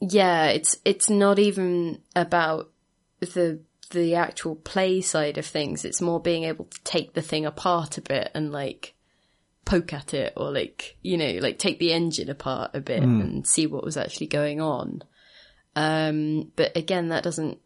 yeah, 0.00 0.46
it's, 0.46 0.76
it's 0.84 1.08
not 1.08 1.38
even 1.38 2.00
about 2.14 2.70
the, 3.20 3.60
the 3.90 4.14
actual 4.16 4.54
play 4.54 5.00
side 5.00 5.38
of 5.38 5.46
things. 5.46 5.84
It's 5.84 6.02
more 6.02 6.20
being 6.20 6.44
able 6.44 6.66
to 6.66 6.84
take 6.84 7.14
the 7.14 7.22
thing 7.22 7.46
apart 7.46 7.96
a 7.98 8.02
bit 8.02 8.30
and 8.34 8.52
like 8.52 8.94
poke 9.64 9.92
at 9.92 10.14
it 10.14 10.34
or 10.36 10.52
like, 10.52 10.96
you 11.02 11.16
know, 11.16 11.38
like 11.40 11.58
take 11.58 11.78
the 11.78 11.92
engine 11.92 12.28
apart 12.28 12.72
a 12.74 12.80
bit 12.80 13.02
and 13.02 13.46
see 13.46 13.66
what 13.66 13.84
was 13.84 13.96
actually 13.96 14.28
going 14.28 14.60
on. 14.60 15.02
Um, 15.74 16.52
but 16.54 16.76
again, 16.76 17.08
that 17.08 17.22
doesn't, 17.22 17.58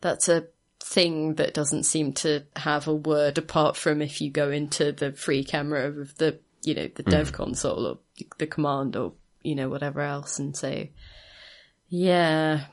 that's 0.00 0.28
a 0.28 0.46
thing 0.86 1.34
that 1.34 1.52
doesn't 1.52 1.82
seem 1.82 2.12
to 2.12 2.44
have 2.54 2.86
a 2.86 2.94
word 2.94 3.38
apart 3.38 3.76
from 3.76 4.00
if 4.00 4.20
you 4.20 4.30
go 4.30 4.50
into 4.50 4.92
the 4.92 5.12
free 5.12 5.42
camera 5.42 5.88
of 5.88 6.16
the, 6.16 6.38
you 6.62 6.74
know, 6.74 6.88
the 6.94 7.02
dev 7.02 7.32
mm. 7.32 7.34
console 7.34 7.86
or 7.86 7.98
the 8.38 8.46
command 8.46 8.94
or, 8.94 9.12
you 9.42 9.56
know, 9.56 9.68
whatever 9.68 10.00
else. 10.00 10.38
And 10.38 10.56
so, 10.56 10.86
yeah, 11.88 12.66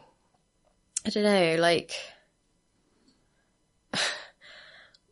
I 1.05 1.09
don't 1.09 1.23
know, 1.23 1.55
like, 1.59 1.93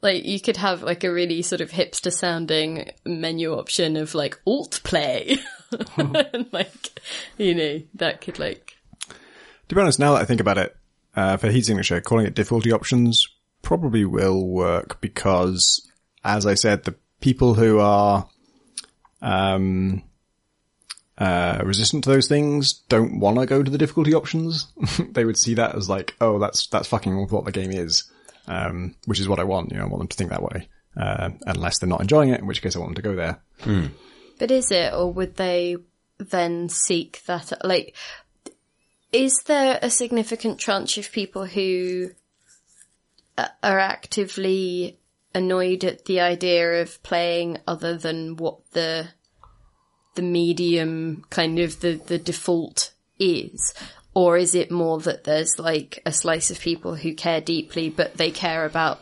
like 0.03 0.23
you 0.23 0.39
could 0.39 0.57
have 0.57 0.83
like 0.83 1.03
a 1.03 1.11
really 1.11 1.41
sort 1.41 1.61
of 1.61 1.71
hipster 1.71 2.13
sounding 2.13 2.91
menu 3.03 3.53
option 3.53 3.97
of 3.97 4.13
like 4.13 4.39
alt 4.45 4.79
play. 4.83 5.39
and 5.97 6.47
like, 6.51 7.01
you 7.37 7.55
know, 7.55 7.81
that 7.95 8.21
could 8.21 8.37
like, 8.37 8.77
To 9.69 9.75
be 9.75 9.81
honest, 9.81 9.99
now 9.99 10.13
that 10.13 10.21
I 10.21 10.25
think 10.25 10.41
about 10.41 10.59
it, 10.59 10.75
uh, 11.15 11.37
for 11.37 11.49
heat 11.49 11.65
signature, 11.65 12.01
calling 12.01 12.25
it 12.25 12.35
difficulty 12.35 12.71
options 12.71 13.27
probably 13.61 14.05
will 14.05 14.47
work 14.47 14.99
because, 15.01 15.87
as 16.23 16.45
I 16.45 16.55
said, 16.55 16.83
the 16.83 16.95
people 17.19 17.53
who 17.53 17.79
are 17.79 18.27
um, 19.21 20.03
uh, 21.17 21.61
resistant 21.63 22.03
to 22.03 22.09
those 22.09 22.27
things 22.27 22.73
don't 22.89 23.19
want 23.19 23.37
to 23.37 23.45
go 23.45 23.61
to 23.61 23.71
the 23.71 23.77
difficulty 23.77 24.13
options. 24.13 24.67
they 25.11 25.25
would 25.25 25.37
see 25.37 25.53
that 25.55 25.75
as 25.75 25.89
like, 25.89 26.15
oh, 26.19 26.39
that's 26.39 26.67
that's 26.67 26.87
fucking 26.87 27.27
what 27.29 27.45
the 27.45 27.51
game 27.51 27.71
is, 27.71 28.11
um, 28.47 28.95
which 29.05 29.19
is 29.19 29.29
what 29.29 29.39
I 29.39 29.43
want. 29.43 29.71
You 29.71 29.77
know, 29.77 29.83
I 29.83 29.87
want 29.87 29.99
them 29.99 30.07
to 30.07 30.17
think 30.17 30.31
that 30.31 30.43
way. 30.43 30.67
Uh, 30.97 31.29
unless 31.45 31.79
they're 31.79 31.87
not 31.87 32.01
enjoying 32.01 32.29
it, 32.29 32.41
in 32.41 32.47
which 32.47 32.61
case 32.61 32.75
I 32.75 32.79
want 32.79 32.89
them 32.89 33.03
to 33.03 33.09
go 33.09 33.15
there. 33.15 33.41
But 34.39 34.51
is 34.51 34.71
it, 34.71 34.93
or 34.93 35.13
would 35.13 35.37
they 35.37 35.77
then 36.17 36.67
seek 36.67 37.23
that? 37.27 37.53
Like, 37.63 37.95
is 39.11 39.41
there 39.45 39.79
a 39.81 39.89
significant 39.89 40.59
tranche 40.59 40.97
of 40.97 41.11
people 41.11 41.45
who 41.45 42.11
uh, 43.37 43.47
are 43.61 43.79
actively 43.79 44.99
annoyed 45.33 45.83
at 45.83 46.05
the 46.05 46.19
idea 46.19 46.81
of 46.81 47.01
playing 47.03 47.57
other 47.67 47.97
than 47.97 48.35
what 48.37 48.59
the 48.71 49.09
the 50.15 50.21
medium 50.21 51.23
kind 51.29 51.59
of 51.59 51.79
the 51.79 51.93
the 51.93 52.17
default 52.17 52.91
is? 53.19 53.73
Or 54.13 54.37
is 54.37 54.55
it 54.55 54.71
more 54.71 54.99
that 54.99 55.23
there's 55.23 55.57
like 55.57 56.01
a 56.05 56.11
slice 56.11 56.51
of 56.51 56.59
people 56.59 56.95
who 56.95 57.13
care 57.13 57.39
deeply, 57.39 57.89
but 57.89 58.15
they 58.15 58.29
care 58.29 58.65
about 58.65 58.99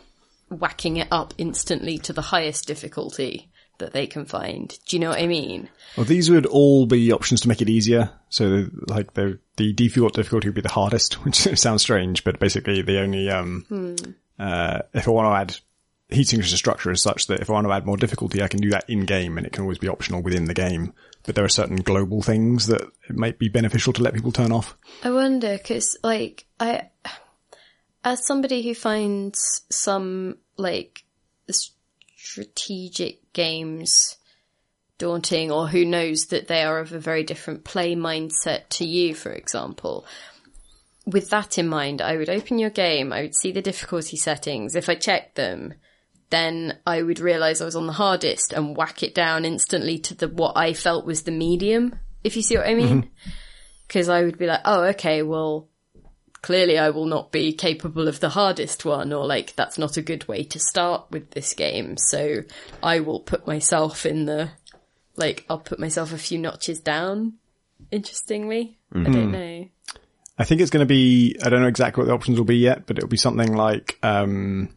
whacking 0.50 0.98
it 0.98 1.08
up 1.12 1.34
instantly 1.38 1.98
to 2.00 2.14
the 2.14 2.22
highest 2.22 2.68
difficulty 2.68 3.49
that 3.80 3.94
they 3.94 4.08
can 4.08 4.26
find? 4.26 4.78
Do 4.88 4.96
you 4.96 5.00
know 5.00 5.10
what 5.10 5.20
I 5.20 5.28
mean? 5.28 5.70
Well, 5.98 6.06
these 6.06 6.30
would 6.30 6.46
all 6.46 6.86
be 6.86 7.12
options 7.12 7.42
to 7.42 7.48
make 7.48 7.62
it 7.62 7.70
easier. 7.70 8.12
So, 8.30 8.68
like 8.88 9.14
the 9.16 9.40
the 9.58 9.74
default 9.74 10.14
difficulty 10.14 10.48
would 10.48 10.56
be 10.56 10.62
the 10.62 10.70
hardest, 10.70 11.14
which 11.26 11.36
sounds 11.36 11.82
strange, 11.82 12.24
but 12.24 12.40
basically 12.40 12.82
the 12.82 13.00
only 13.00 13.30
um, 13.30 13.66
uh, 14.38 14.80
if 14.94 15.08
I 15.08 15.12
want 15.12 15.28
to 15.28 15.54
add 15.54 15.60
heat 16.10 16.28
signature 16.28 16.58
structure 16.58 16.92
is 16.92 17.02
such 17.02 17.28
that 17.28 17.40
if 17.40 17.50
I 17.50 17.54
want 17.54 17.68
to 17.68 17.74
add 17.74 17.86
more 17.86 17.98
difficulty, 17.98 18.42
I 18.42 18.48
can 18.48 18.62
do 18.62 18.72
that 18.72 18.90
in 18.90 19.06
game, 19.06 19.38
and 19.38 19.46
it 19.46 19.54
can 19.54 19.64
always 19.64 19.78
be 19.78 19.88
optional 19.88 20.22
within 20.22 20.46
the 20.46 20.54
game. 20.54 20.94
But 21.24 21.36
there 21.36 21.46
are 21.46 21.50
certain 21.50 21.78
global 21.78 22.22
things 22.22 22.68
that 22.68 22.82
it 22.82 23.16
might 23.16 23.38
be 23.38 23.50
beneficial 23.50 23.94
to 23.94 24.02
let 24.02 24.14
people 24.14 24.32
turn 24.32 24.52
off. 24.52 24.76
I 25.04 25.12
wonder 25.12 25.58
because, 25.58 25.98
like, 26.04 26.46
I, 26.60 26.90
as 28.04 28.26
somebody 28.26 28.64
who 28.64 28.74
finds 28.74 29.62
some 29.70 30.38
like 30.58 31.04
strategic 32.22 33.32
games 33.34 34.18
daunting, 34.98 35.52
or 35.52 35.68
who 35.68 35.86
knows 35.86 36.28
that 36.28 36.48
they 36.48 36.62
are 36.64 36.80
of 36.80 36.92
a 36.92 37.00
very 37.00 37.24
different 37.24 37.64
play 37.64 37.96
mindset 37.96 38.68
to 38.70 38.86
you, 38.86 39.16
for 39.16 39.32
example. 39.32 40.06
With 41.06 41.30
that 41.30 41.58
in 41.58 41.68
mind, 41.68 42.02
I 42.02 42.18
would 42.18 42.30
open 42.30 42.60
your 42.60 42.70
game. 42.70 43.14
I 43.14 43.22
would 43.22 43.36
see 43.36 43.52
the 43.52 43.62
difficulty 43.62 44.18
settings. 44.18 44.76
If 44.76 44.90
I 44.90 44.96
checked 44.96 45.36
them, 45.36 45.74
then 46.30 46.78
I 46.86 47.02
would 47.02 47.20
realize 47.20 47.62
I 47.62 47.66
was 47.66 47.76
on 47.76 47.88
the 47.88 47.94
hardest 47.94 48.54
and 48.54 48.76
whack 48.76 49.02
it 49.02 49.16
down 49.16 49.46
instantly 49.46 49.98
to 50.00 50.14
the 50.14 50.28
what 50.28 50.58
I 50.58 50.74
felt 50.74 51.06
was 51.06 51.24
the 51.24 51.32
medium. 51.32 51.98
If 52.24 52.36
you 52.36 52.44
see 52.44 52.58
what 52.58 52.68
I 52.68 52.76
mean, 52.76 53.04
mm-hmm. 53.04 53.30
because 53.88 54.10
I 54.10 54.24
would 54.24 54.38
be 54.38 54.46
like, 54.46 54.62
oh, 54.66 54.84
okay, 54.90 55.24
well, 55.24 55.70
clearly 56.42 56.78
I 56.78 56.90
will 56.90 57.06
not 57.06 57.32
be 57.32 57.54
capable 57.54 58.08
of 58.08 58.20
the 58.20 58.30
hardest 58.30 58.86
one, 58.86 59.14
or 59.14 59.26
like 59.26 59.56
that's 59.56 59.78
not 59.78 59.98
a 59.98 60.02
good 60.02 60.28
way 60.28 60.44
to 60.44 60.60
start 60.60 61.06
with 61.12 61.32
this 61.32 61.54
game. 61.54 61.98
So 61.98 62.44
I 62.82 63.00
will 63.00 63.20
put 63.20 63.48
myself 63.48 64.06
in 64.06 64.26
the 64.26 64.52
like 65.16 65.46
I'll 65.50 65.60
put 65.60 65.80
myself 65.80 66.14
a 66.14 66.18
few 66.18 66.38
notches 66.38 66.80
down. 66.80 67.34
Interestingly, 67.92 68.78
I 68.94 69.04
don't 69.04 69.32
know. 69.32 69.66
I 70.38 70.46
think 70.46 70.62
it's 70.62 70.70
going 70.70 70.86
to 70.86 70.86
be, 70.86 71.36
I 71.44 71.50
don't 71.50 71.62
know 71.62 71.68
exactly 71.68 72.02
what 72.02 72.08
the 72.08 72.14
options 72.14 72.38
will 72.38 72.46
be 72.46 72.58
yet, 72.58 72.88
but 72.88 72.98
it'll 72.98 73.10
be 73.10 73.18
something 73.18 73.54
like, 73.54 74.00
um, 74.02 74.70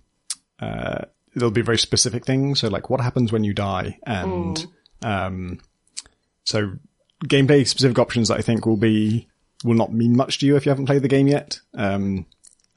uh, 0.59 1.05
there'll 1.37 1.53
be 1.53 1.63
very 1.63 1.79
specific 1.79 2.27
things. 2.27 2.59
So 2.59 2.69
like 2.69 2.91
what 2.91 3.01
happens 3.01 3.31
when 3.31 3.45
you 3.45 3.55
die? 3.55 3.99
And, 4.05 4.67
um, 5.03 5.61
so 6.43 6.73
gameplay 7.25 7.65
specific 7.65 8.01
options 8.01 8.27
that 8.27 8.39
I 8.39 8.43
think 8.43 8.67
will 8.67 8.77
be, 8.77 9.29
will 9.65 9.75
not 9.75 9.93
mean 9.93 10.17
much 10.17 10.39
to 10.39 10.47
you 10.47 10.57
if 10.57 10.67
you 10.67 10.71
haven't 10.71 10.87
played 10.87 11.03
the 11.03 11.09
game 11.09 11.29
yet. 11.29 11.61
Um, 11.75 12.27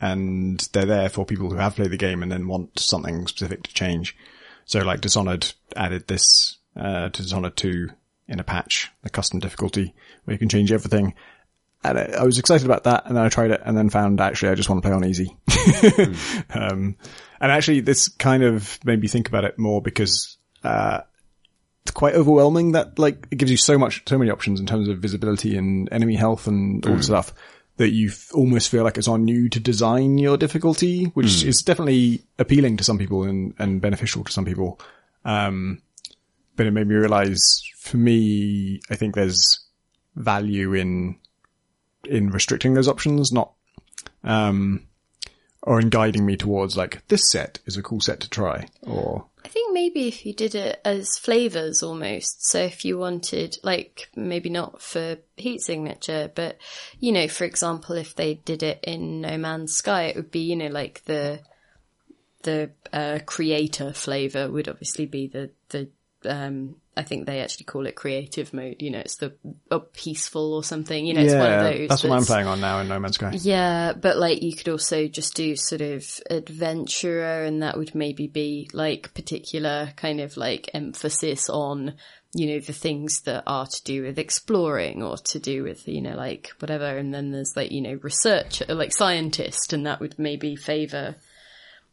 and 0.01 0.59
they're 0.73 0.85
there 0.85 1.09
for 1.09 1.25
people 1.25 1.49
who 1.49 1.55
have 1.55 1.75
played 1.75 1.91
the 1.91 1.97
game 1.97 2.21
and 2.21 2.31
then 2.31 2.47
want 2.47 2.79
something 2.79 3.27
specific 3.27 3.63
to 3.63 3.73
change. 3.73 4.15
So 4.65 4.79
like 4.79 5.01
Dishonored 5.01 5.53
added 5.75 6.07
this, 6.07 6.57
uh, 6.75 7.09
to 7.09 7.21
Dishonored 7.21 7.55
2 7.55 7.89
in 8.27 8.39
a 8.39 8.43
patch, 8.43 8.91
the 9.03 9.09
custom 9.09 9.39
difficulty 9.39 9.93
where 10.23 10.33
you 10.33 10.39
can 10.39 10.49
change 10.49 10.71
everything. 10.71 11.13
And 11.83 11.99
I, 11.99 12.03
I 12.19 12.23
was 12.23 12.39
excited 12.39 12.65
about 12.65 12.85
that, 12.85 13.05
and 13.05 13.15
then 13.15 13.23
I 13.23 13.29
tried 13.29 13.51
it, 13.51 13.61
and 13.63 13.77
then 13.77 13.91
found 13.91 14.19
actually 14.19 14.49
I 14.49 14.55
just 14.55 14.69
want 14.69 14.81
to 14.81 14.87
play 14.87 14.95
on 14.95 15.05
easy. 15.05 15.37
um, 16.53 16.97
and 17.39 17.51
actually, 17.51 17.81
this 17.81 18.07
kind 18.07 18.41
of 18.41 18.79
made 18.83 18.99
me 18.99 19.07
think 19.07 19.27
about 19.27 19.43
it 19.43 19.59
more 19.59 19.83
because 19.83 20.37
uh, 20.63 21.01
quite 21.91 22.15
overwhelming. 22.15 22.73
That 22.73 22.97
like 22.99 23.27
it 23.31 23.37
gives 23.37 23.51
you 23.51 23.57
so 23.57 23.77
much, 23.77 24.03
so 24.07 24.17
many 24.17 24.31
options 24.31 24.59
in 24.59 24.65
terms 24.65 24.87
of 24.87 24.99
visibility 24.99 25.57
and 25.57 25.87
enemy 25.91 26.15
health 26.15 26.47
and 26.47 26.85
all 26.85 26.95
the 26.95 27.03
stuff 27.03 27.33
that 27.77 27.91
you 27.91 28.09
f- 28.09 28.31
almost 28.33 28.69
feel 28.69 28.83
like 28.83 28.97
it's 28.97 29.07
on 29.07 29.27
you 29.27 29.49
to 29.49 29.59
design 29.59 30.17
your 30.17 30.37
difficulty, 30.37 31.05
which 31.05 31.43
is 31.43 31.61
definitely 31.61 32.23
appealing 32.39 32.77
to 32.77 32.83
some 32.83 32.97
people 32.97 33.23
and, 33.23 33.53
and 33.59 33.81
beneficial 33.81 34.23
to 34.23 34.31
some 34.31 34.45
people. 34.45 34.79
Um, 35.25 35.81
but 36.55 36.65
it 36.65 36.71
made 36.71 36.87
me 36.87 36.95
realize 36.95 37.61
for 37.77 37.97
me, 37.97 38.79
I 38.89 38.95
think 38.95 39.15
there's 39.15 39.59
value 40.15 40.73
in 40.73 41.19
in 42.05 42.29
restricting 42.29 42.75
those 42.75 42.87
options, 42.87 43.31
not 43.31 43.51
um, 44.23 44.87
or 45.61 45.79
in 45.79 45.89
guiding 45.89 46.25
me 46.25 46.37
towards 46.37 46.77
like 46.77 47.05
this 47.07 47.29
set 47.29 47.59
is 47.65 47.75
a 47.77 47.83
cool 47.83 47.99
set 47.99 48.21
to 48.21 48.29
try, 48.29 48.67
or 48.83 49.25
I 49.45 49.47
think 49.47 49.73
maybe 49.73 50.07
if 50.07 50.25
you 50.25 50.33
did 50.33 50.55
it 50.55 50.81
as 50.83 51.19
flavors 51.19 51.83
almost. 51.83 52.47
So 52.47 52.61
if 52.61 52.83
you 52.83 52.97
wanted, 52.97 53.59
like, 53.61 54.09
maybe 54.15 54.49
not 54.49 54.81
for 54.81 55.17
heat 55.37 55.61
signature, 55.61 56.31
but, 56.33 56.57
you 56.99 57.11
know, 57.11 57.27
for 57.27 57.43
example, 57.43 57.95
if 57.95 58.15
they 58.15 58.33
did 58.33 58.63
it 58.63 58.79
in 58.81 59.21
No 59.21 59.37
Man's 59.37 59.75
Sky, 59.75 60.05
it 60.05 60.15
would 60.15 60.31
be, 60.31 60.39
you 60.39 60.55
know, 60.55 60.69
like 60.69 61.05
the, 61.05 61.41
the, 62.41 62.71
uh, 62.91 63.19
creator 63.27 63.93
flavor 63.93 64.49
would 64.49 64.67
obviously 64.67 65.05
be 65.05 65.27
the, 65.27 65.51
the 65.69 65.89
um, 66.27 66.75
I 66.97 67.03
think 67.03 67.25
they 67.25 67.41
actually 67.41 67.65
call 67.65 67.85
it 67.85 67.95
creative 67.95 68.53
mode. 68.53 68.77
You 68.79 68.91
know, 68.91 68.99
it's 68.99 69.17
the 69.17 69.33
oh, 69.69 69.81
peaceful 69.81 70.53
or 70.53 70.63
something. 70.63 71.05
You 71.05 71.13
know, 71.13 71.21
it's 71.21 71.33
one 71.33 71.51
of 71.51 71.63
those. 71.63 71.89
that's 71.89 72.03
what 72.03 72.17
I'm 72.17 72.25
playing 72.25 72.47
on 72.47 72.61
now 72.61 72.79
in 72.79 72.87
No 72.87 72.99
Man's 72.99 73.15
Sky. 73.15 73.31
Yeah, 73.33 73.93
but 73.93 74.17
like 74.17 74.41
you 74.41 74.55
could 74.55 74.69
also 74.69 75.07
just 75.07 75.35
do 75.35 75.55
sort 75.55 75.81
of 75.81 76.07
adventurer, 76.29 77.43
and 77.43 77.61
that 77.63 77.77
would 77.77 77.95
maybe 77.95 78.27
be 78.27 78.69
like 78.73 79.13
particular 79.13 79.91
kind 79.95 80.21
of 80.21 80.37
like 80.37 80.69
emphasis 80.73 81.49
on 81.49 81.95
you 82.33 82.47
know 82.47 82.59
the 82.59 82.73
things 82.73 83.21
that 83.21 83.43
are 83.45 83.67
to 83.67 83.83
do 83.83 84.03
with 84.03 84.17
exploring 84.17 85.03
or 85.03 85.17
to 85.17 85.39
do 85.39 85.63
with 85.63 85.87
you 85.87 86.01
know 86.01 86.15
like 86.15 86.51
whatever. 86.59 86.97
And 86.97 87.13
then 87.13 87.31
there's 87.31 87.57
like 87.57 87.71
you 87.71 87.81
know 87.81 87.99
research, 88.01 88.61
like 88.69 88.93
scientist, 88.93 89.73
and 89.73 89.85
that 89.85 89.99
would 89.99 90.17
maybe 90.17 90.55
favor 90.55 91.15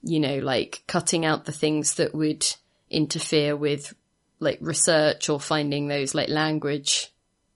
you 0.05 0.21
know 0.21 0.39
like 0.39 0.83
cutting 0.87 1.25
out 1.25 1.45
the 1.45 1.53
things 1.53 1.95
that 1.95 2.15
would 2.15 2.47
interfere 2.91 3.57
with 3.57 3.95
like 4.43 4.59
research 4.61 5.29
or 5.29 5.41
finding 5.41 5.89
those 5.89 6.15
like 6.15 6.29
language 6.29 7.13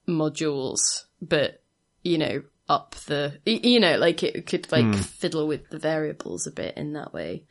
modules, 0.08 1.04
but 1.20 1.60
you 2.02 2.18
know, 2.18 2.42
up 2.68 2.94
the, 3.06 3.38
you 3.44 3.80
know, 3.80 3.96
like 3.96 4.22
it 4.22 4.46
could 4.46 4.70
like 4.72 4.94
fiddle 4.94 5.46
with 5.46 5.68
the 5.70 5.78
variables 5.78 6.46
a 6.46 6.50
bit 6.52 6.76
in 6.76 6.94
that 6.94 7.12
way. 7.12 7.44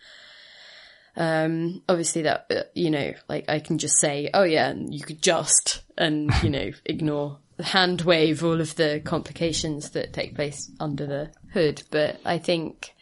Um, 1.17 1.81
obviously 1.87 2.23
that, 2.23 2.45
uh, 2.49 2.63
you 2.73 2.89
know, 2.89 3.13
like 3.29 3.45
I 3.47 3.59
can 3.59 3.77
just 3.77 3.99
say, 3.99 4.29
oh 4.33 4.43
yeah, 4.43 4.69
and 4.69 4.93
you 4.93 5.01
could 5.01 5.21
just, 5.21 5.81
and, 5.97 6.31
you 6.43 6.49
know, 6.49 6.71
ignore, 6.85 7.39
hand 7.59 8.01
wave 8.01 8.43
all 8.43 8.59
of 8.59 8.75
the 8.75 9.01
complications 9.03 9.91
that 9.91 10.11
take 10.11 10.35
place 10.35 10.69
under 10.79 11.05
the 11.05 11.31
hood. 11.53 11.83
But 11.89 12.19
I 12.25 12.37
think 12.37 12.93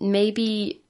maybe 0.00 0.82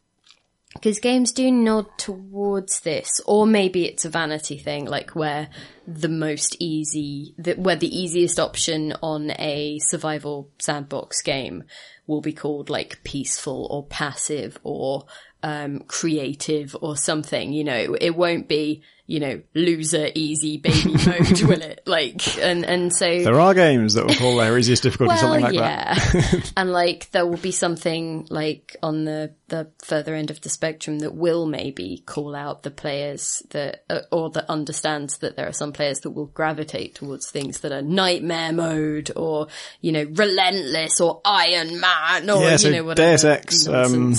because 0.76 1.00
games 1.00 1.32
do 1.32 1.50
nod 1.50 1.86
towards 1.98 2.80
this, 2.80 3.20
or 3.26 3.46
maybe 3.46 3.86
it's 3.86 4.04
a 4.04 4.10
vanity 4.10 4.58
thing, 4.58 4.84
like 4.84 5.10
where 5.10 5.48
the 5.86 6.08
most 6.08 6.56
easy, 6.60 7.34
where 7.56 7.76
the 7.76 7.98
easiest 7.98 8.38
option 8.38 8.94
on 9.02 9.32
a 9.38 9.78
survival 9.80 10.50
sandbox 10.58 11.22
game 11.22 11.64
will 12.06 12.20
be 12.20 12.32
called 12.32 12.70
like 12.70 13.02
peaceful 13.04 13.66
or 13.70 13.84
passive 13.86 14.58
or 14.62 15.06
um, 15.42 15.80
creative 15.88 16.76
or 16.80 16.96
something. 16.96 17.52
You 17.52 17.64
know, 17.64 17.96
it 18.00 18.16
won't 18.16 18.48
be 18.48 18.82
you 19.08 19.20
know 19.20 19.40
loser 19.54 20.08
easy 20.14 20.56
baby 20.58 20.92
mode, 21.06 21.40
will 21.42 21.62
it? 21.62 21.82
Like, 21.86 22.38
and 22.38 22.64
and 22.64 22.92
so 22.92 23.22
There 23.22 23.38
are 23.40 23.54
games 23.54 23.94
that 23.94 24.06
will 24.06 24.14
call 24.14 24.36
their 24.36 24.56
easiest 24.58 24.82
difficulty 24.82 25.16
something 25.16 25.42
like 25.42 25.54
that. 25.54 26.14
yeah. 26.14 26.40
and 26.56 26.72
like 26.72 27.10
there 27.12 27.24
will 27.26 27.36
be 27.36 27.52
something 27.52 28.26
like 28.30 28.76
on 28.82 29.04
the 29.04 29.34
the 29.48 29.70
further 29.84 30.14
end 30.14 30.30
of 30.32 30.40
the 30.40 30.48
spectrum 30.48 30.98
that 30.98 31.14
will 31.14 31.46
maybe 31.46 32.02
call 32.04 32.34
out 32.34 32.64
the 32.64 32.70
players 32.70 33.42
that 33.50 33.84
uh, 33.88 34.00
or 34.10 34.28
that 34.30 34.50
understands 34.50 35.18
that 35.18 35.36
there 35.36 35.46
are 35.46 35.52
some 35.52 35.72
players 35.72 36.00
that 36.00 36.10
will 36.10 36.26
gravitate 36.26 36.96
towards 36.96 37.30
things 37.30 37.60
that 37.60 37.70
are 37.70 37.82
nightmare 37.82 38.52
mode 38.52 39.12
or 39.14 39.46
you 39.80 39.92
know 39.92 40.02
relentless 40.14 41.00
or 41.00 41.20
Iron 41.24 41.78
Man 41.78 42.28
or 42.28 42.42
Yeah, 42.42 42.52
you 42.52 42.58
so 42.58 42.70
know 42.70 42.84
whatever. 42.84 43.10
Deus 43.12 43.24
Ex, 43.24 43.68
um. 43.68 44.14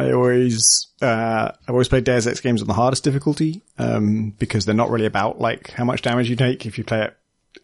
I 0.00 0.12
always, 0.12 0.88
uh, 1.02 1.50
I've 1.62 1.70
always 1.70 1.88
played 1.88 2.04
Deus 2.04 2.26
Ex 2.26 2.40
games 2.40 2.62
on 2.62 2.68
the 2.68 2.74
hardest 2.74 3.04
difficulty, 3.04 3.60
um, 3.78 4.30
because 4.38 4.64
they're 4.64 4.74
not 4.74 4.90
really 4.90 5.04
about 5.04 5.40
like 5.40 5.72
how 5.72 5.84
much 5.84 6.00
damage 6.00 6.30
you 6.30 6.36
take. 6.36 6.64
If 6.64 6.78
you 6.78 6.84
play 6.84 7.02
it 7.02 7.16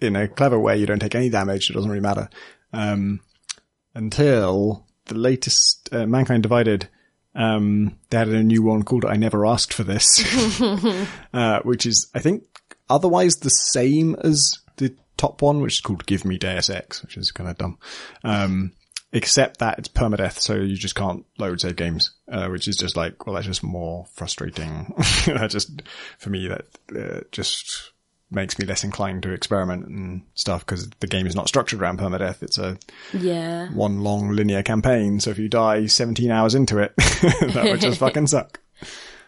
in 0.03 0.17
a 0.17 0.29
clever 0.29 0.59
way, 0.59 0.77
you 0.77 0.85
don't 0.85 0.99
take 0.99 1.15
any 1.15 1.31
damage. 1.31 1.71
It 1.71 1.73
doesn't 1.73 1.91
really 1.91 2.03
matter. 2.03 2.29
Um, 2.75 3.21
until 3.95 4.85
the 5.07 5.15
latest, 5.15 5.89
uh, 5.93 6.07
Mankind 6.07 6.43
Divided, 6.43 6.89
um, 7.35 7.97
they 8.11 8.19
added 8.19 8.35
a 8.35 8.43
new 8.43 8.63
one 8.63 8.83
called 8.83 9.07
I 9.07 9.17
Never 9.17 9.47
Asked 9.47 9.73
for 9.73 9.85
This, 9.85 10.23
uh, 11.33 11.61
which 11.63 11.87
is, 11.87 12.11
I 12.15 12.19
think, 12.19 12.45
otherwise 12.91 13.37
the 13.37 13.49
same 13.49 14.15
as 14.17 14.59
the 14.77 14.95
top 15.17 15.41
one, 15.41 15.63
which 15.63 15.77
is 15.77 15.81
called 15.81 16.05
Give 16.05 16.27
Me 16.27 16.37
Deus 16.37 16.69
Ex, 16.69 17.03
which 17.03 17.17
is 17.17 17.31
kind 17.31 17.49
of 17.49 17.57
dumb. 17.57 17.79
Except 19.17 19.61
that 19.61 19.79
it's 19.79 19.89
permadeath, 19.89 20.39
so 20.39 20.57
you 20.57 20.77
just 20.77 20.95
can't 20.95 21.25
load 21.39 21.59
save 21.59 21.77
games, 21.77 22.11
uh, 22.31 22.49
which 22.49 22.69
is 22.69 22.77
just 22.77 22.97
like, 22.97 23.27
well, 23.27 23.35
that's 23.35 23.47
just 23.47 23.63
more 23.63 24.05
frustrating. 24.13 24.93
that 25.27 25.49
just, 25.49 25.81
for 26.19 26.29
me, 26.29 26.49
that 26.49 26.67
uh, 26.95 27.21
just 27.33 27.93
makes 28.31 28.59
me 28.59 28.67
less 28.67 28.85
inclined 28.85 29.23
to 29.23 29.33
experiment 29.33 29.87
and 29.87 30.23
stuff 30.35 30.67
because 30.67 30.91
the 31.01 31.07
game 31.07 31.27
is 31.27 31.35
not 31.35 31.49
structured 31.49 31.81
around 31.81 31.99
permadeath. 31.99 32.43
It's 32.43 32.59
a 32.59 32.77
yeah. 33.15 33.71
one 33.71 34.03
long 34.03 34.33
linear 34.33 34.63
campaign. 34.63 35.19
So 35.19 35.31
if 35.31 35.39
you 35.39 35.49
die 35.49 35.87
17 35.87 36.31
hours 36.31 36.55
into 36.55 36.79
it, 36.79 36.95
that 36.97 37.65
would 37.71 37.81
just 37.81 37.99
fucking 38.01 38.27
suck. 38.27 38.61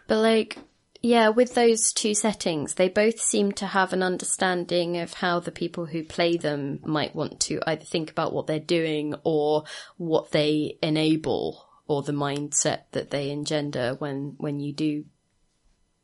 But 0.07 0.19
like, 0.19 0.59
yeah, 1.01 1.29
with 1.29 1.55
those 1.55 1.93
two 1.93 2.13
settings, 2.13 2.73
they 2.73 2.89
both 2.89 3.21
seem 3.21 3.53
to 3.53 3.67
have 3.67 3.93
an 3.93 4.03
understanding 4.03 4.97
of 4.97 5.13
how 5.13 5.39
the 5.39 5.51
people 5.51 5.85
who 5.85 6.03
play 6.03 6.35
them 6.35 6.79
might 6.83 7.15
want 7.15 7.39
to 7.41 7.61
either 7.65 7.85
think 7.85 8.11
about 8.11 8.33
what 8.33 8.47
they're 8.47 8.59
doing 8.59 9.15
or 9.23 9.63
what 9.97 10.31
they 10.31 10.77
enable 10.83 11.65
or 11.87 12.03
the 12.03 12.11
mindset 12.11 12.81
that 12.91 13.11
they 13.11 13.29
engender 13.29 13.95
when, 13.99 14.35
when 14.37 14.59
you 14.59 14.73
do 14.73 15.05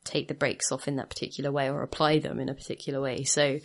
take 0.05 0.29
the 0.29 0.33
brakes 0.33 0.71
off 0.71 0.87
in 0.87 0.95
that 0.95 1.09
particular 1.09 1.51
way 1.51 1.69
or 1.69 1.81
apply 1.81 2.19
them 2.19 2.39
in 2.39 2.47
a 2.47 2.53
particular 2.53 3.01
way. 3.01 3.25
So 3.25 3.59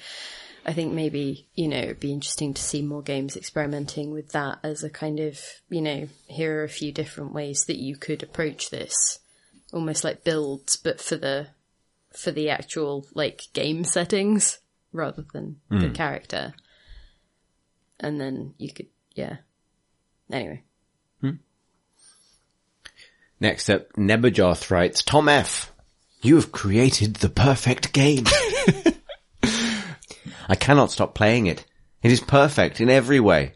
I 0.67 0.73
think 0.73 0.93
maybe, 0.93 1.47
you 1.55 1.69
know, 1.69 1.79
it'd 1.79 2.01
be 2.01 2.13
interesting 2.13 2.55
to 2.55 2.63
see 2.63 2.83
more 2.83 3.03
games 3.03 3.37
experimenting 3.37 4.11
with 4.11 4.33
that 4.33 4.59
as 4.65 4.83
a 4.83 4.91
kind 4.91 5.21
of, 5.21 5.41
you 5.69 5.81
know, 5.81 6.09
here 6.27 6.61
are 6.61 6.65
a 6.65 6.69
few 6.69 6.91
different 6.91 7.33
ways 7.33 7.67
that 7.67 7.79
you 7.79 7.97
could 7.97 8.25
approach 8.25 8.71
this 8.71 9.20
almost 9.73 10.05
like 10.05 10.25
builds, 10.25 10.77
but 10.77 11.01
for 11.01 11.17
the 11.17 11.49
for 12.13 12.31
the 12.31 12.51
actual 12.51 13.07
like 13.15 13.43
game 13.53 13.85
settings 13.85 14.59
rather 14.93 15.25
than 15.33 15.61
the 15.71 15.89
hmm. 15.89 15.93
character. 15.93 16.55
And 18.01 18.21
then 18.21 18.55
you 18.59 18.73
could, 18.73 18.89
yeah. 19.15 19.37
Anyway, 20.33 20.63
hmm. 21.21 21.37
Next 23.39 23.69
up, 23.69 23.93
Nebajoth 23.93 24.71
writes, 24.71 25.03
Tom 25.03 25.29
F., 25.29 25.73
you 26.23 26.37
have 26.37 26.53
created 26.53 27.17
the 27.17 27.29
perfect 27.29 27.93
game. 27.93 28.25
I 30.49 30.57
cannot 30.57 30.91
stop 30.91 31.15
playing 31.15 31.47
it. 31.47 31.65
It 32.03 32.11
is 32.11 32.21
perfect 32.21 32.81
in 32.81 32.91
every 32.91 33.21
way 33.21 33.55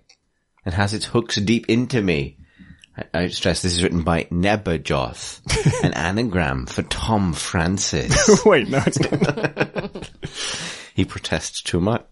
and 0.65 0.75
has 0.75 0.95
its 0.95 1.07
hooks 1.07 1.37
deep 1.37 1.69
into 1.69 2.01
me. 2.01 2.39
I, 3.13 3.29
stress 3.29 3.63
this 3.63 3.73
is 3.73 3.83
written 3.83 4.03
by 4.03 4.25
Nebajoth, 4.25 5.83
an 5.83 5.93
anagram 5.95 6.67
for 6.67 6.83
Tom 6.83 7.33
Francis. 7.33 8.45
Wait, 8.47 8.69
no, 8.69 8.83
it's 8.87 9.01
not. 9.01 10.11
He 10.95 11.05
protests 11.05 11.61
too 11.61 11.81
much. 11.81 12.07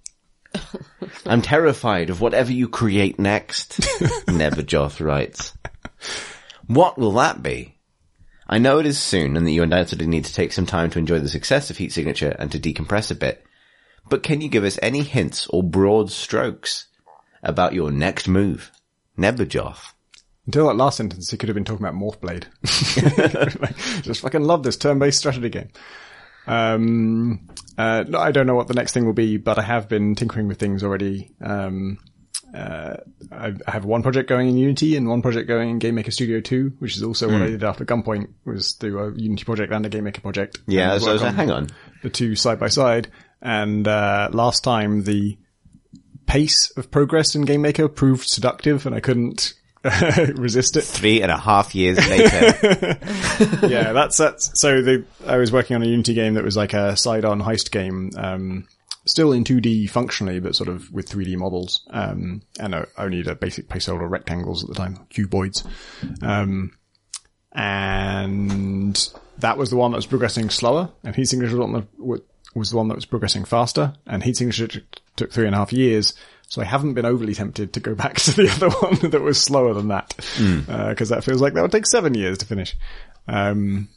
I'm 1.24 1.40
terrified 1.40 2.10
of 2.10 2.20
whatever 2.20 2.50
you 2.50 2.68
create 2.68 3.16
next, 3.16 3.78
Nebajoth 4.26 5.00
writes. 5.00 5.52
What 6.66 6.98
will 6.98 7.12
that 7.12 7.44
be? 7.44 7.78
I 8.48 8.58
know 8.58 8.80
it 8.80 8.86
is 8.86 8.98
soon 8.98 9.36
and 9.36 9.46
that 9.46 9.52
you 9.52 9.62
undoubtedly 9.62 10.08
need 10.08 10.24
to 10.24 10.34
take 10.34 10.52
some 10.52 10.66
time 10.66 10.90
to 10.90 10.98
enjoy 10.98 11.20
the 11.20 11.28
success 11.28 11.70
of 11.70 11.76
Heat 11.76 11.92
Signature 11.92 12.34
and 12.36 12.50
to 12.50 12.58
decompress 12.58 13.12
a 13.12 13.14
bit. 13.14 13.44
But 14.08 14.24
can 14.24 14.40
you 14.40 14.48
give 14.48 14.64
us 14.64 14.80
any 14.82 15.02
hints 15.02 15.46
or 15.46 15.62
broad 15.62 16.10
strokes 16.10 16.88
about 17.40 17.72
your 17.72 17.92
next 17.92 18.26
move? 18.26 18.72
Nebajoth. 19.16 19.91
Until 20.46 20.66
that 20.66 20.74
last 20.74 20.96
sentence, 20.96 21.30
he 21.30 21.36
could 21.36 21.48
have 21.48 21.54
been 21.54 21.64
talking 21.64 21.86
about 21.86 21.98
Morphblade. 21.98 22.46
Like, 23.60 23.76
just 24.02 24.22
fucking 24.22 24.42
love 24.42 24.64
this 24.64 24.76
turn-based 24.76 25.18
strategy 25.18 25.50
game. 25.50 25.68
Um, 26.46 27.48
uh, 27.78 28.04
I 28.16 28.32
don't 28.32 28.46
know 28.48 28.56
what 28.56 28.66
the 28.66 28.74
next 28.74 28.92
thing 28.92 29.06
will 29.06 29.12
be, 29.12 29.36
but 29.36 29.58
I 29.58 29.62
have 29.62 29.88
been 29.88 30.16
tinkering 30.16 30.48
with 30.48 30.58
things 30.58 30.82
already. 30.82 31.30
Um, 31.40 31.98
uh, 32.52 32.96
I 33.30 33.54
have 33.66 33.84
one 33.84 34.02
project 34.02 34.28
going 34.28 34.48
in 34.48 34.56
Unity 34.56 34.96
and 34.96 35.08
one 35.08 35.22
project 35.22 35.46
going 35.46 35.70
in 35.70 35.78
GameMaker 35.78 36.12
Studio 36.12 36.40
2, 36.40 36.74
which 36.80 36.96
is 36.96 37.02
also 37.02 37.30
what 37.30 37.40
I 37.40 37.46
did 37.46 37.64
after 37.64 37.84
Gunpoint, 37.84 38.28
was 38.44 38.74
do 38.74 38.98
a 38.98 39.12
Unity 39.14 39.44
project 39.44 39.72
and 39.72 39.86
a 39.86 39.90
GameMaker 39.90 40.22
project. 40.22 40.58
Yeah, 40.66 40.98
so, 40.98 41.24
on 41.24 41.34
hang 41.34 41.50
on. 41.50 41.68
The 42.02 42.10
two 42.10 42.34
side 42.34 42.58
by 42.58 42.68
side. 42.68 43.08
And, 43.40 43.86
uh, 43.88 44.28
last 44.32 44.64
time 44.64 45.04
the 45.04 45.38
pace 46.26 46.72
of 46.76 46.90
progress 46.90 47.34
in 47.34 47.46
GameMaker 47.46 47.94
proved 47.94 48.28
seductive 48.28 48.86
and 48.86 48.94
I 48.94 49.00
couldn't 49.00 49.54
resist 50.36 50.76
it. 50.76 50.84
Three 50.84 51.22
and 51.22 51.30
a 51.30 51.36
half 51.36 51.74
years 51.74 51.98
later. 52.08 52.98
yeah, 53.66 53.92
that's 53.92 54.16
that's 54.16 54.60
so 54.60 54.80
the 54.80 55.04
I 55.26 55.38
was 55.38 55.50
working 55.50 55.74
on 55.74 55.82
a 55.82 55.86
Unity 55.86 56.14
game 56.14 56.34
that 56.34 56.44
was 56.44 56.56
like 56.56 56.72
a 56.72 56.96
side-on 56.96 57.42
heist 57.42 57.70
game, 57.72 58.10
um, 58.16 58.68
still 59.06 59.32
in 59.32 59.42
2D 59.42 59.90
functionally, 59.90 60.38
but 60.38 60.54
sort 60.54 60.68
of 60.68 60.92
with 60.92 61.08
3D 61.08 61.36
models, 61.36 61.84
um, 61.90 62.42
and 62.60 62.74
uh, 62.74 62.84
only 62.96 63.22
the 63.22 63.34
basic 63.34 63.68
placeholder 63.68 64.08
rectangles 64.08 64.62
at 64.62 64.68
the 64.68 64.74
time, 64.76 65.06
cuboids, 65.10 65.66
um, 66.22 66.72
and 67.52 69.10
that 69.38 69.58
was 69.58 69.70
the 69.70 69.76
one 69.76 69.90
that 69.90 69.96
was 69.96 70.06
progressing 70.06 70.48
slower, 70.48 70.90
and 71.02 71.16
Heat 71.16 71.26
Signature 71.26 71.56
was 71.56 71.66
the 71.66 71.72
one 71.72 71.88
that, 71.98 72.22
was 72.54 72.70
the 72.70 72.76
one 72.76 72.88
that 72.88 72.94
was 72.94 73.06
progressing 73.06 73.44
faster, 73.44 73.94
and 74.06 74.22
Heat 74.22 74.36
Signature 74.36 74.82
took 75.16 75.32
three 75.32 75.46
and 75.46 75.54
a 75.54 75.58
half 75.58 75.72
years. 75.72 76.14
So 76.52 76.60
I 76.60 76.66
haven't 76.66 76.92
been 76.92 77.06
overly 77.06 77.34
tempted 77.34 77.72
to 77.72 77.80
go 77.80 77.94
back 78.02 78.16
to 78.16 78.32
the 78.32 78.50
other 78.50 78.68
one 78.68 78.96
that 79.10 79.22
was 79.22 79.40
slower 79.40 79.72
than 79.72 79.88
that, 79.88 80.14
because 80.36 81.08
that 81.08 81.24
feels 81.24 81.40
like 81.40 81.54
that 81.54 81.62
would 81.62 81.72
take 81.72 81.86
seven 81.86 82.12
years 82.12 82.36
to 82.38 82.44
finish. 82.46 82.76
Um, 83.26 83.88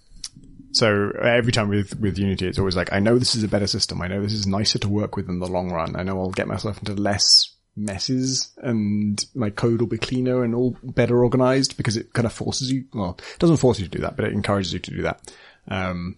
So 0.72 1.12
every 1.22 1.52
time 1.52 1.68
with, 1.68 2.00
with 2.00 2.18
Unity, 2.18 2.48
it's 2.48 2.58
always 2.58 2.78
like, 2.78 2.94
I 2.94 3.00
know 3.00 3.20
this 3.20 3.36
is 3.36 3.44
a 3.44 3.50
better 3.50 3.68
system. 3.68 4.02
I 4.02 4.08
know 4.08 4.22
this 4.22 4.32
is 4.32 4.48
nicer 4.48 4.80
to 4.80 4.88
work 4.88 5.18
with 5.18 5.28
in 5.28 5.40
the 5.40 5.48
long 5.48 5.70
run. 5.70 5.98
I 5.98 6.04
know 6.04 6.18
I'll 6.18 6.32
get 6.32 6.48
myself 6.48 6.78
into 6.80 6.94
less 6.94 7.54
messes 7.76 8.54
and 8.60 9.26
my 9.36 9.50
code 9.50 9.82
will 9.82 9.88
be 9.90 9.98
cleaner 9.98 10.42
and 10.42 10.56
all 10.56 10.78
better 10.82 11.26
organized 11.26 11.76
because 11.76 11.98
it 11.98 12.14
kind 12.14 12.26
of 12.26 12.32
forces 12.32 12.72
you, 12.72 12.86
well, 12.94 13.18
it 13.34 13.40
doesn't 13.40 13.58
force 13.58 13.80
you 13.80 13.86
to 13.86 13.92
do 13.92 14.00
that, 14.00 14.16
but 14.16 14.24
it 14.24 14.32
encourages 14.32 14.72
you 14.72 14.80
to 14.80 14.92
do 14.92 15.02
that. 15.02 15.20
Um, 15.68 16.16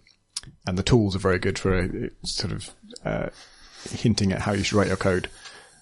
and 0.68 0.78
the 0.78 0.84
tools 0.84 1.16
are 1.16 1.20
very 1.20 1.40
good 1.40 1.58
for 1.58 1.74
uh, 1.74 1.88
sort 2.24 2.52
of, 2.52 2.70
uh, 3.04 3.30
hinting 3.90 4.30
at 4.30 4.40
how 4.42 4.52
you 4.52 4.62
should 4.62 4.76
write 4.76 4.86
your 4.88 4.96
code. 4.96 5.28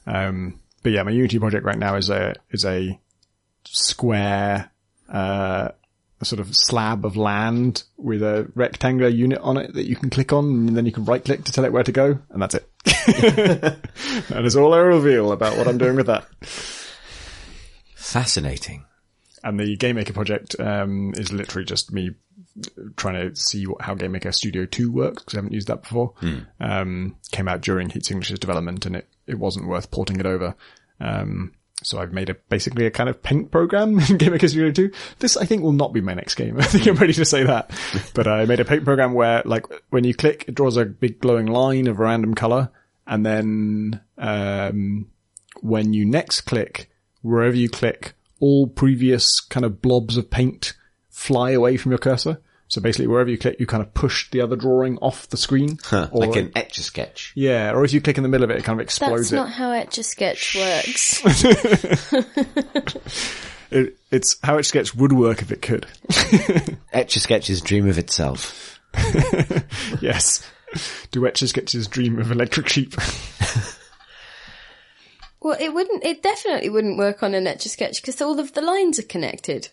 Um, 0.06 0.60
but 0.82 0.92
yeah, 0.92 1.02
my 1.02 1.10
Unity 1.10 1.38
project 1.38 1.64
right 1.64 1.78
now 1.78 1.96
is 1.96 2.10
a, 2.10 2.34
is 2.50 2.64
a 2.64 2.98
square, 3.64 4.70
uh, 5.12 5.70
a 6.20 6.24
sort 6.24 6.40
of 6.40 6.54
slab 6.54 7.04
of 7.04 7.16
land 7.16 7.82
with 7.96 8.22
a 8.22 8.50
rectangular 8.54 9.10
unit 9.10 9.38
on 9.40 9.56
it 9.56 9.74
that 9.74 9.86
you 9.86 9.96
can 9.96 10.08
click 10.08 10.32
on 10.32 10.68
and 10.68 10.76
then 10.76 10.86
you 10.86 10.92
can 10.92 11.04
right 11.04 11.24
click 11.24 11.44
to 11.44 11.52
tell 11.52 11.64
it 11.64 11.72
where 11.72 11.82
to 11.82 11.92
go 11.92 12.18
and 12.30 12.40
that's 12.40 12.54
it. 12.54 12.70
that 12.84 14.42
is 14.44 14.56
all 14.56 14.72
I 14.72 14.78
reveal 14.78 15.32
about 15.32 15.58
what 15.58 15.68
I'm 15.68 15.78
doing 15.78 15.96
with 15.96 16.06
that. 16.06 16.26
Fascinating. 17.94 18.84
And 19.44 19.60
the 19.60 19.76
Game 19.76 19.96
Maker 19.96 20.12
project, 20.12 20.58
um, 20.58 21.12
is 21.16 21.32
literally 21.32 21.66
just 21.66 21.92
me 21.92 22.12
trying 22.96 23.30
to 23.30 23.36
see 23.36 23.66
what, 23.66 23.82
how 23.82 23.94
Game 23.94 24.12
Maker 24.12 24.32
Studio 24.32 24.66
2 24.66 24.90
works 24.90 25.22
because 25.22 25.34
I 25.34 25.38
haven't 25.38 25.52
used 25.52 25.68
that 25.68 25.82
before. 25.82 26.14
Um, 26.60 27.16
came 27.30 27.48
out 27.48 27.60
during 27.60 27.90
Heat 27.90 28.06
Signature's 28.06 28.38
development 28.38 28.86
and 28.86 28.96
it, 28.96 29.08
it 29.26 29.38
wasn't 29.38 29.68
worth 29.68 29.90
porting 29.90 30.18
it 30.20 30.26
over. 30.26 30.54
Um, 31.00 31.52
so 31.82 31.98
I've 31.98 32.12
made 32.12 32.30
a 32.30 32.34
basically 32.48 32.86
a 32.86 32.90
kind 32.90 33.08
of 33.08 33.22
paint 33.22 33.50
program 33.50 33.98
in 34.10 34.16
Game 34.16 34.32
Maker 34.32 34.48
Studio 34.48 34.70
2. 34.70 34.90
This 35.18 35.36
I 35.36 35.44
think 35.44 35.62
will 35.62 35.72
not 35.72 35.92
be 35.92 36.00
my 36.00 36.14
next 36.14 36.34
game. 36.34 36.56
I 36.60 36.64
think 36.64 36.86
I'm 36.86 36.96
ready 36.96 37.12
to 37.14 37.24
say 37.24 37.44
that. 37.44 37.70
But 38.14 38.26
I 38.26 38.46
made 38.46 38.60
a 38.60 38.64
paint 38.64 38.84
program 38.84 39.12
where 39.12 39.42
like 39.44 39.66
when 39.90 40.04
you 40.04 40.14
click, 40.14 40.46
it 40.48 40.54
draws 40.54 40.76
a 40.76 40.84
big 40.86 41.20
glowing 41.20 41.46
line 41.46 41.86
of 41.86 41.98
a 41.98 42.02
random 42.02 42.34
color. 42.34 42.70
And 43.06 43.24
then, 43.24 44.00
um, 44.18 45.10
when 45.60 45.92
you 45.92 46.04
next 46.04 46.40
click, 46.42 46.90
wherever 47.22 47.54
you 47.54 47.68
click, 47.68 48.14
all 48.40 48.66
previous 48.66 49.40
kind 49.40 49.64
of 49.64 49.80
blobs 49.80 50.16
of 50.16 50.30
paint 50.30 50.74
fly 51.08 51.50
away 51.50 51.76
from 51.76 51.92
your 51.92 51.98
cursor. 51.98 52.40
So 52.68 52.80
basically 52.80 53.06
wherever 53.06 53.30
you 53.30 53.38
click, 53.38 53.60
you 53.60 53.66
kind 53.66 53.80
of 53.82 53.94
push 53.94 54.28
the 54.30 54.40
other 54.40 54.56
drawing 54.56 54.98
off 54.98 55.28
the 55.28 55.36
screen. 55.36 55.78
Huh, 55.84 56.08
Or- 56.10 56.26
like 56.26 56.36
an 56.36 56.50
etch 56.56 56.78
a 56.78 56.82
sketch. 56.82 57.32
yeah, 57.36 57.70
or 57.72 57.84
if 57.84 57.92
you 57.92 58.00
click 58.00 58.16
in 58.16 58.22
the 58.24 58.28
middle 58.28 58.44
of 58.44 58.50
it, 58.50 58.56
it 58.58 58.64
kind 58.64 58.80
of 58.80 58.82
explodes 58.84 59.30
That's 59.30 59.32
it. 59.32 59.36
not 59.36 59.50
how 59.52 59.70
Etch 59.70 59.98
a 59.98 60.02
Sketch 60.02 60.56
works. 60.56 61.22
it. 63.70 63.96
It's 64.10 64.36
how 64.42 64.56
Etch 64.56 64.66
a 64.66 64.68
Sketch 64.68 64.94
would 64.94 65.12
work 65.12 65.42
if 65.42 65.52
it 65.52 65.62
could. 65.62 65.86
Etch 66.92 67.16
a 67.16 67.20
sketch's 67.20 67.60
dream 67.60 67.88
of 67.88 67.98
itself. 67.98 68.78
yes. 70.00 70.44
Do 71.12 71.26
Etch 71.26 71.42
a 71.42 71.48
Sketch's 71.48 71.86
dream 71.86 72.18
of 72.18 72.30
electric 72.32 72.68
sheep. 72.68 72.94
well, 75.40 75.56
it 75.60 75.72
wouldn't. 75.72 76.04
It 76.04 76.22
definitely 76.22 76.70
wouldn't 76.70 76.98
work 76.98 77.22
on 77.22 77.34
an 77.34 77.46
Etch 77.46 77.66
a 77.66 77.68
Sketch 77.68 78.00
because 78.02 78.20
all 78.20 78.40
of 78.40 78.54
the 78.54 78.60
lines 78.62 78.98
are 78.98 79.02
connected. 79.04 79.68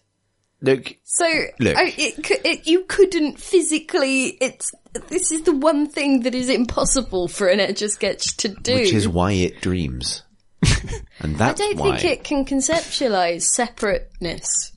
Look, 0.63 0.95
So 1.03 1.25
Look. 1.59 1.75
I, 1.77 1.93
it, 1.97 2.31
it, 2.45 2.67
you 2.67 2.85
couldn't 2.85 3.37
physically. 3.39 4.27
It's 4.41 4.71
this 5.09 5.31
is 5.31 5.41
the 5.43 5.51
one 5.55 5.87
thing 5.89 6.21
that 6.21 6.33
is 6.33 6.47
impossible 6.49 7.27
for 7.27 7.47
an 7.47 7.59
Etch 7.59 7.81
a 7.81 7.89
Sketch 7.89 8.37
to 8.37 8.47
do. 8.47 8.75
which 8.75 8.93
is 8.93 9.07
why 9.07 9.33
it 9.33 9.59
dreams. 9.61 10.23
and 11.19 11.39
I 11.41 11.51
don't 11.53 11.77
why. 11.77 11.97
think 11.97 12.19
it 12.19 12.23
can 12.23 12.45
conceptualize 12.45 13.41
separateness. 13.41 14.71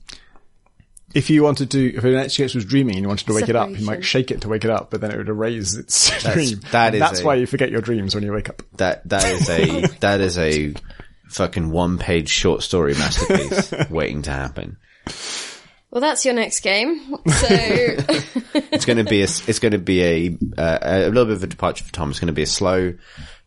if 1.15 1.29
you 1.29 1.43
wanted 1.43 1.71
to, 1.71 1.95
if 1.95 2.03
an 2.03 2.15
Etch 2.15 2.27
a 2.27 2.29
Sketch 2.31 2.55
was 2.55 2.65
dreaming 2.65 2.95
and 2.95 3.03
you 3.03 3.07
wanted 3.07 3.25
to 3.27 3.33
wake 3.33 3.47
it 3.47 3.55
up, 3.55 3.69
you 3.69 3.85
might 3.85 4.03
shake 4.03 4.29
it 4.29 4.41
to 4.41 4.49
wake 4.49 4.65
it 4.65 4.69
up, 4.71 4.91
but 4.91 4.99
then 4.99 5.11
it 5.11 5.17
would 5.17 5.29
erase 5.29 5.73
its 5.77 6.09
dream. 6.33 6.59
that 6.71 6.95
is 6.95 6.99
That's 6.99 7.21
a- 7.21 7.25
why 7.25 7.35
you 7.35 7.45
forget 7.45 7.71
your 7.71 7.79
dreams 7.81 8.13
when 8.13 8.25
you 8.25 8.33
wake 8.33 8.49
up. 8.49 8.61
That 8.75 9.07
that 9.07 9.23
is 9.23 9.49
a 9.49 9.83
oh 9.85 9.87
that 10.01 10.19
is 10.19 10.37
a 10.37 10.73
fucking 11.29 11.69
one 11.69 11.97
page 11.97 12.27
short 12.29 12.61
story 12.63 12.93
masterpiece 12.95 13.71
waiting 13.89 14.23
to 14.23 14.31
happen. 14.31 14.75
Well, 15.91 16.01
that's 16.01 16.25
your 16.25 16.33
next 16.33 16.59
game. 16.59 17.15
So 17.27 17.47
It's 18.71 18.85
going 18.85 18.97
to 18.97 19.03
be 19.03 19.21
a 19.21 19.23
it's 19.23 19.59
going 19.59 19.71
to 19.71 19.77
be 19.77 20.03
a 20.03 20.37
uh, 20.57 20.79
a 20.81 21.07
little 21.07 21.25
bit 21.25 21.35
of 21.35 21.43
a 21.43 21.47
departure 21.47 21.83
for 21.83 21.93
Tom. 21.93 22.09
It's 22.09 22.19
going 22.19 22.27
to 22.27 22.33
be 22.33 22.41
a 22.43 22.47
slow, 22.47 22.93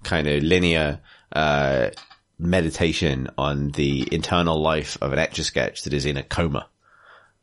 kind 0.02 0.26
of 0.26 0.42
linear 0.42 1.00
uh, 1.32 1.90
meditation 2.38 3.28
on 3.36 3.68
the 3.70 4.08
internal 4.12 4.60
life 4.60 4.96
of 5.00 5.12
an 5.12 5.18
etch 5.18 5.38
a 5.38 5.44
sketch 5.44 5.82
that 5.84 5.92
is 5.92 6.06
in 6.06 6.16
a 6.16 6.22
coma 6.22 6.66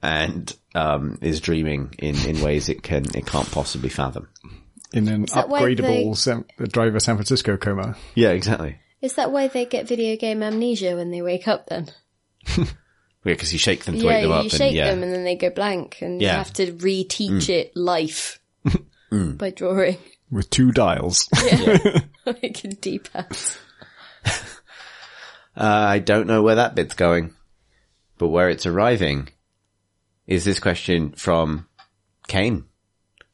and 0.01 0.55
um, 0.75 1.17
is 1.21 1.39
dreaming 1.39 1.93
in, 1.99 2.15
in 2.25 2.41
ways 2.41 2.69
it 2.69 2.83
can 2.83 3.05
it 3.15 3.25
can't 3.25 3.49
possibly 3.51 3.89
fathom. 3.89 4.27
In 4.93 5.07
an 5.07 5.21
that 5.33 5.47
upgradable 5.47 6.09
they- 6.09 6.13
San, 6.13 6.45
driver 6.69 6.99
San 6.99 7.15
Francisco 7.15 7.57
coma. 7.57 7.95
Yeah, 8.15 8.29
exactly. 8.29 8.79
is 9.01 9.13
that 9.13 9.31
why 9.31 9.47
they 9.47 9.65
get 9.65 9.87
video 9.87 10.15
game 10.17 10.41
amnesia 10.41 10.95
when 10.95 11.11
they 11.11 11.21
wake 11.21 11.47
up? 11.47 11.67
Then 11.67 11.89
Yeah, 12.57 12.65
because 13.33 13.53
you 13.53 13.59
shake 13.59 13.85
them 13.85 13.95
to 13.95 14.01
yeah, 14.01 14.07
wake 14.07 14.21
them 14.23 14.31
up, 14.31 14.43
you 14.45 14.59
and 14.59 14.75
yeah, 14.75 14.89
them 14.89 15.03
and 15.03 15.13
then 15.13 15.23
they 15.23 15.35
go 15.35 15.49
blank, 15.49 15.99
and 16.01 16.21
you 16.21 16.27
have 16.27 16.53
to 16.53 16.71
reteach 16.73 17.49
it 17.49 17.75
life 17.75 18.39
by 19.11 19.51
drawing 19.51 19.97
With 20.31 20.49
two 20.49 20.71
dials. 20.71 21.27
like 22.25 22.63
a 22.63 22.67
D-pad. 22.67 23.37
Uh, 25.55 25.87
I 25.89 25.99
don't 25.99 26.27
know 26.27 26.43
where 26.43 26.55
that 26.55 26.75
bit's 26.75 26.93
going, 26.93 27.33
but 28.19 28.27
where 28.27 28.49
it's 28.49 28.67
arriving 28.67 29.29
is 30.27 30.45
this 30.45 30.59
question 30.59 31.13
from 31.13 31.67
Kane, 32.27 32.65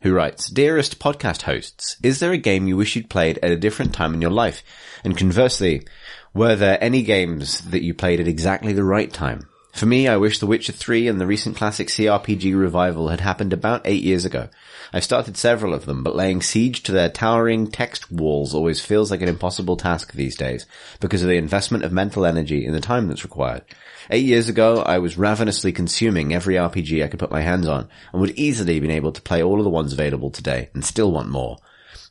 who 0.01 0.13
writes, 0.13 0.49
Dearest 0.49 0.99
podcast 0.99 1.41
hosts, 1.41 1.97
is 2.01 2.19
there 2.19 2.31
a 2.31 2.37
game 2.37 2.67
you 2.67 2.77
wish 2.77 2.95
you'd 2.95 3.09
played 3.09 3.39
at 3.43 3.51
a 3.51 3.57
different 3.57 3.93
time 3.93 4.13
in 4.13 4.21
your 4.21 4.31
life? 4.31 4.63
And 5.03 5.17
conversely, 5.17 5.85
were 6.33 6.55
there 6.55 6.81
any 6.81 7.03
games 7.03 7.59
that 7.71 7.83
you 7.83 7.93
played 7.93 8.21
at 8.21 8.27
exactly 8.27 8.71
the 8.71 8.83
right 8.83 9.11
time? 9.11 9.49
For 9.73 9.87
me, 9.87 10.07
I 10.07 10.17
wish 10.17 10.37
The 10.37 10.45
Witcher 10.45 10.71
3 10.71 11.07
and 11.07 11.19
the 11.19 11.25
recent 11.25 11.55
classic 11.55 11.87
CRPG 11.87 12.55
revival 12.55 13.07
had 13.07 13.21
happened 13.21 13.53
about 13.53 13.81
eight 13.85 14.03
years 14.03 14.23
ago. 14.23 14.49
I've 14.93 15.03
started 15.03 15.35
several 15.35 15.73
of 15.73 15.87
them, 15.87 16.03
but 16.03 16.15
laying 16.15 16.43
siege 16.43 16.83
to 16.83 16.91
their 16.91 17.09
towering 17.09 17.71
text 17.71 18.11
walls 18.11 18.53
always 18.53 18.85
feels 18.85 19.09
like 19.09 19.23
an 19.23 19.29
impossible 19.29 19.75
task 19.75 20.13
these 20.13 20.37
days, 20.37 20.67
because 20.99 21.23
of 21.23 21.27
the 21.27 21.37
investment 21.37 21.83
of 21.83 21.91
mental 21.91 22.23
energy 22.23 22.67
and 22.67 22.75
the 22.75 22.81
time 22.81 23.07
that's 23.07 23.23
required. 23.23 23.63
Eight 24.11 24.25
years 24.25 24.47
ago, 24.47 24.83
I 24.83 24.99
was 24.99 25.17
ravenously 25.17 25.71
consuming 25.71 26.35
every 26.35 26.53
RPG 26.53 27.03
I 27.03 27.07
could 27.07 27.19
put 27.19 27.31
my 27.31 27.41
hands 27.41 27.67
on, 27.67 27.89
and 28.11 28.21
would 28.21 28.37
easily 28.37 28.75
have 28.75 28.83
been 28.83 28.91
able 28.91 29.11
to 29.11 29.23
play 29.23 29.41
all 29.41 29.57
of 29.57 29.63
the 29.63 29.71
ones 29.71 29.91
available 29.91 30.29
today, 30.29 30.69
and 30.75 30.85
still 30.85 31.11
want 31.11 31.29
more. 31.29 31.57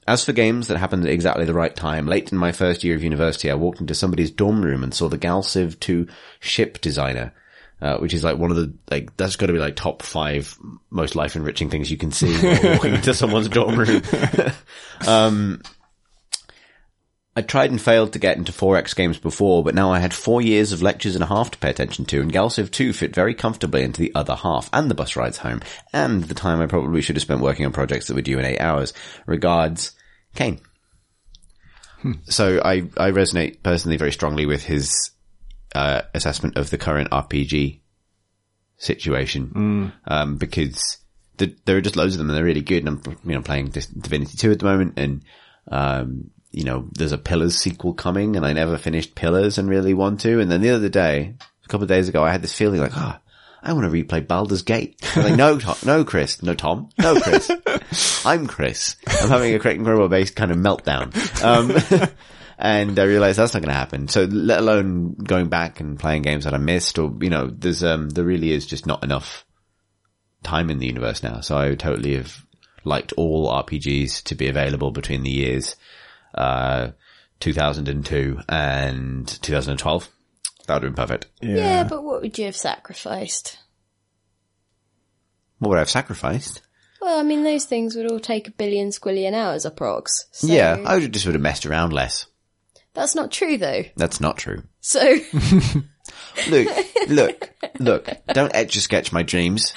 As 0.08 0.24
for 0.24 0.32
games 0.32 0.66
that 0.66 0.78
happened 0.78 1.04
at 1.04 1.12
exactly 1.12 1.44
the 1.44 1.54
right 1.54 1.76
time, 1.76 2.08
late 2.08 2.32
in 2.32 2.38
my 2.38 2.50
first 2.50 2.82
year 2.82 2.96
of 2.96 3.04
university, 3.04 3.48
I 3.48 3.54
walked 3.54 3.80
into 3.80 3.94
somebody's 3.94 4.32
dorm 4.32 4.62
room 4.62 4.82
and 4.82 4.92
saw 4.92 5.08
the 5.08 5.16
Galciv 5.16 5.78
2 5.78 6.08
ship 6.40 6.80
designer, 6.80 7.32
uh, 7.82 7.98
which 7.98 8.14
is 8.14 8.22
like 8.22 8.38
one 8.38 8.52
of 8.52 8.56
the, 8.56 8.72
like, 8.90 9.16
that's 9.16 9.34
gotta 9.34 9.52
be 9.52 9.58
like 9.58 9.74
top 9.74 10.02
five 10.02 10.56
most 10.88 11.16
life 11.16 11.34
enriching 11.34 11.68
things 11.68 11.90
you 11.90 11.96
can 11.96 12.12
see 12.12 12.32
walking 12.62 12.94
into 12.94 13.12
someone's 13.12 13.48
dorm 13.48 13.74
room. 13.76 14.00
um, 15.06 15.60
I 17.34 17.42
tried 17.42 17.70
and 17.70 17.80
failed 17.80 18.12
to 18.12 18.20
get 18.20 18.36
into 18.36 18.52
4X 18.52 18.94
games 18.94 19.18
before, 19.18 19.64
but 19.64 19.74
now 19.74 19.90
I 19.90 19.98
had 19.98 20.14
four 20.14 20.40
years 20.40 20.70
of 20.70 20.80
lectures 20.80 21.16
and 21.16 21.24
a 21.24 21.26
half 21.26 21.50
to 21.50 21.58
pay 21.58 21.70
attention 21.70 22.04
to, 22.04 22.20
and 22.20 22.32
Galciv 22.32 22.70
2 22.70 22.92
fit 22.92 23.14
very 23.14 23.34
comfortably 23.34 23.82
into 23.82 24.00
the 24.00 24.14
other 24.14 24.36
half, 24.36 24.70
and 24.72 24.88
the 24.88 24.94
bus 24.94 25.16
rides 25.16 25.38
home, 25.38 25.60
and 25.92 26.22
the 26.22 26.34
time 26.34 26.60
I 26.60 26.66
probably 26.66 27.00
should 27.00 27.16
have 27.16 27.22
spent 27.22 27.40
working 27.40 27.66
on 27.66 27.72
projects 27.72 28.06
that 28.06 28.14
were 28.14 28.22
due 28.22 28.38
in 28.38 28.44
eight 28.44 28.60
hours. 28.60 28.92
Regards, 29.26 29.92
Kane. 30.36 30.60
So 32.24 32.60
I, 32.64 32.82
I 32.96 33.10
resonate 33.10 33.62
personally 33.62 33.96
very 33.96 34.12
strongly 34.12 34.46
with 34.46 34.62
his 34.62 35.10
uh, 35.74 36.02
assessment 36.14 36.56
of 36.56 36.70
the 36.70 36.78
current 36.78 37.10
RPG 37.10 37.80
situation, 38.76 39.92
um, 40.06 40.36
because 40.36 40.98
the, 41.38 41.54
there 41.64 41.76
are 41.76 41.82
just 41.82 41.96
loads 41.96 42.14
of 42.14 42.18
them 42.18 42.28
and 42.28 42.36
they're 42.36 42.44
really 42.44 42.62
good. 42.62 42.86
And 42.86 43.04
I'm, 43.06 43.16
you 43.24 43.34
know, 43.34 43.42
playing 43.42 43.68
Divinity 43.68 44.36
2 44.36 44.52
at 44.52 44.58
the 44.58 44.64
moment 44.64 44.94
and, 44.96 45.24
um, 45.68 46.30
you 46.50 46.64
know, 46.64 46.88
there's 46.92 47.12
a 47.12 47.18
Pillars 47.18 47.56
sequel 47.56 47.94
coming 47.94 48.36
and 48.36 48.44
I 48.44 48.52
never 48.52 48.76
finished 48.76 49.14
Pillars 49.14 49.58
and 49.58 49.68
really 49.68 49.94
want 49.94 50.20
to. 50.20 50.40
And 50.40 50.50
then 50.50 50.60
the 50.60 50.70
other 50.70 50.88
day, 50.88 51.34
a 51.64 51.68
couple 51.68 51.84
of 51.84 51.88
days 51.88 52.08
ago, 52.08 52.22
I 52.22 52.32
had 52.32 52.42
this 52.42 52.56
feeling 52.56 52.80
like, 52.80 52.96
ah, 52.96 53.20
I 53.62 53.72
want 53.72 53.90
to 53.90 54.04
replay 54.04 54.26
Baldur's 54.26 54.62
Gate. 54.62 55.00
I'm 55.14 55.22
like, 55.30 55.36
no, 55.36 55.58
Tom, 55.58 55.76
no, 55.86 56.04
Chris, 56.04 56.42
no, 56.42 56.54
Tom, 56.54 56.90
no, 56.98 57.18
Chris. 57.20 57.50
I'm 58.26 58.46
Chris. 58.46 58.96
I'm 59.06 59.28
having 59.28 59.54
a 59.54 59.68
and 59.68 59.84
Crowbar 59.84 60.08
based 60.08 60.36
kind 60.36 60.50
of 60.50 60.58
meltdown. 60.58 61.12
Um, 61.42 62.08
and 62.62 62.96
I 62.96 63.02
realized 63.02 63.40
that's 63.40 63.54
not 63.54 63.60
going 63.60 63.72
to 63.72 63.78
happen. 63.78 64.06
So 64.06 64.22
let 64.22 64.60
alone 64.60 65.14
going 65.14 65.48
back 65.48 65.80
and 65.80 65.98
playing 65.98 66.22
games 66.22 66.44
that 66.44 66.54
I 66.54 66.58
missed 66.58 66.96
or, 66.96 67.12
you 67.20 67.28
know, 67.28 67.48
there's, 67.48 67.82
um, 67.82 68.08
there 68.08 68.24
really 68.24 68.52
is 68.52 68.66
just 68.66 68.86
not 68.86 69.02
enough 69.02 69.44
time 70.44 70.70
in 70.70 70.78
the 70.78 70.86
universe 70.86 71.24
now. 71.24 71.40
So 71.40 71.56
I 71.56 71.70
would 71.70 71.80
totally 71.80 72.14
have 72.16 72.46
liked 72.84 73.12
all 73.14 73.50
RPGs 73.50 74.22
to 74.24 74.36
be 74.36 74.46
available 74.46 74.92
between 74.92 75.24
the 75.24 75.30
years, 75.30 75.74
uh, 76.36 76.92
2002 77.40 78.38
and 78.48 79.26
2012. 79.26 80.08
That 80.68 80.74
would 80.74 80.82
have 80.84 80.94
been 80.94 81.02
perfect. 81.02 81.26
Yeah. 81.40 81.82
but 81.82 82.04
what 82.04 82.22
would 82.22 82.38
you 82.38 82.44
have 82.44 82.56
sacrificed? 82.56 83.58
What 85.58 85.70
would 85.70 85.78
I 85.78 85.80
have 85.80 85.90
sacrificed? 85.90 86.62
Well, 87.00 87.18
I 87.18 87.24
mean, 87.24 87.42
those 87.42 87.64
things 87.64 87.96
would 87.96 88.08
all 88.08 88.20
take 88.20 88.46
a 88.46 88.52
billion 88.52 88.90
squillion 88.90 89.34
hours 89.34 89.66
approx. 89.66 90.06
So 90.30 90.46
Yeah, 90.46 90.76
I 90.86 90.98
would 90.98 91.12
just 91.12 91.26
would 91.26 91.34
have 91.34 91.42
messed 91.42 91.66
around 91.66 91.92
less. 91.92 92.26
That's 92.94 93.14
not 93.14 93.30
true, 93.30 93.56
though. 93.58 93.84
That's 93.96 94.20
not 94.20 94.36
true. 94.36 94.62
So, 94.80 95.16
Look, 96.50 96.68
look, 97.08 97.50
look. 97.78 98.08
Don't 98.28 98.54
etch 98.54 98.76
a 98.76 98.80
sketch 98.80 99.12
my 99.12 99.22
dreams. 99.22 99.72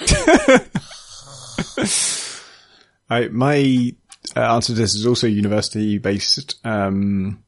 I, 3.08 3.28
my 3.28 3.92
uh, 4.34 4.40
answer 4.40 4.72
to 4.72 4.80
this 4.80 4.94
is 4.94 5.06
also 5.06 5.26
university 5.26 5.98
based. 5.98 6.56
Um, 6.64 7.44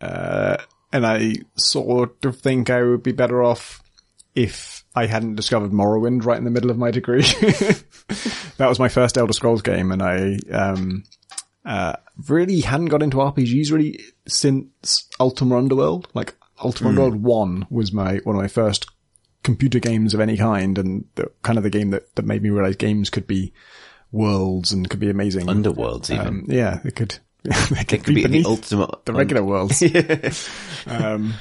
uh, 0.00 0.56
and 0.92 1.06
I 1.06 1.36
sort 1.56 2.24
of 2.24 2.36
think 2.38 2.70
I 2.70 2.82
would 2.82 3.02
be 3.02 3.12
better 3.12 3.42
off 3.42 3.82
if 4.34 4.84
I 4.94 5.06
hadn't 5.06 5.36
discovered 5.36 5.70
Morrowind 5.70 6.24
right 6.24 6.38
in 6.38 6.44
the 6.44 6.50
middle 6.50 6.70
of 6.70 6.78
my 6.78 6.90
degree. 6.90 7.22
that 7.22 7.84
was 8.68 8.78
my 8.78 8.88
first 8.88 9.16
Elder 9.16 9.32
Scrolls 9.32 9.62
game 9.62 9.92
and 9.92 10.02
I, 10.02 10.38
um, 10.52 11.04
uh, 11.64 11.94
really 12.28 12.60
hadn't 12.60 12.86
got 12.86 13.02
into 13.02 13.18
RPGs 13.18 13.72
really 13.72 14.00
since 14.26 15.08
Ultima 15.18 15.56
Underworld. 15.56 16.08
Like 16.14 16.34
Ultima 16.62 16.90
Underworld 16.90 17.22
1 17.22 17.66
was 17.70 17.92
my, 17.92 18.18
one 18.24 18.36
of 18.36 18.42
my 18.42 18.48
first 18.48 18.86
computer 19.42 19.78
games 19.78 20.14
of 20.14 20.20
any 20.20 20.36
kind 20.36 20.78
and 20.78 21.04
the, 21.14 21.30
kind 21.42 21.58
of 21.58 21.64
the 21.64 21.70
game 21.70 21.90
that, 21.90 22.14
that 22.16 22.24
made 22.24 22.42
me 22.42 22.50
realize 22.50 22.76
games 22.76 23.10
could 23.10 23.26
be 23.26 23.52
worlds 24.12 24.72
and 24.72 24.88
could 24.88 25.00
be 25.00 25.10
amazing. 25.10 25.46
Underworlds, 25.46 26.10
even. 26.10 26.26
Um, 26.26 26.44
yeah, 26.48 26.80
they 26.84 26.90
could. 26.90 27.18
they 27.42 27.84
could, 27.84 27.92
it 27.92 28.04
could 28.04 28.14
be 28.14 28.22
the 28.22 28.28
beneath 28.28 28.46
ultimate. 28.46 29.04
the 29.04 29.12
regular 29.12 29.42
worlds. 29.42 29.82
um, 30.86 31.34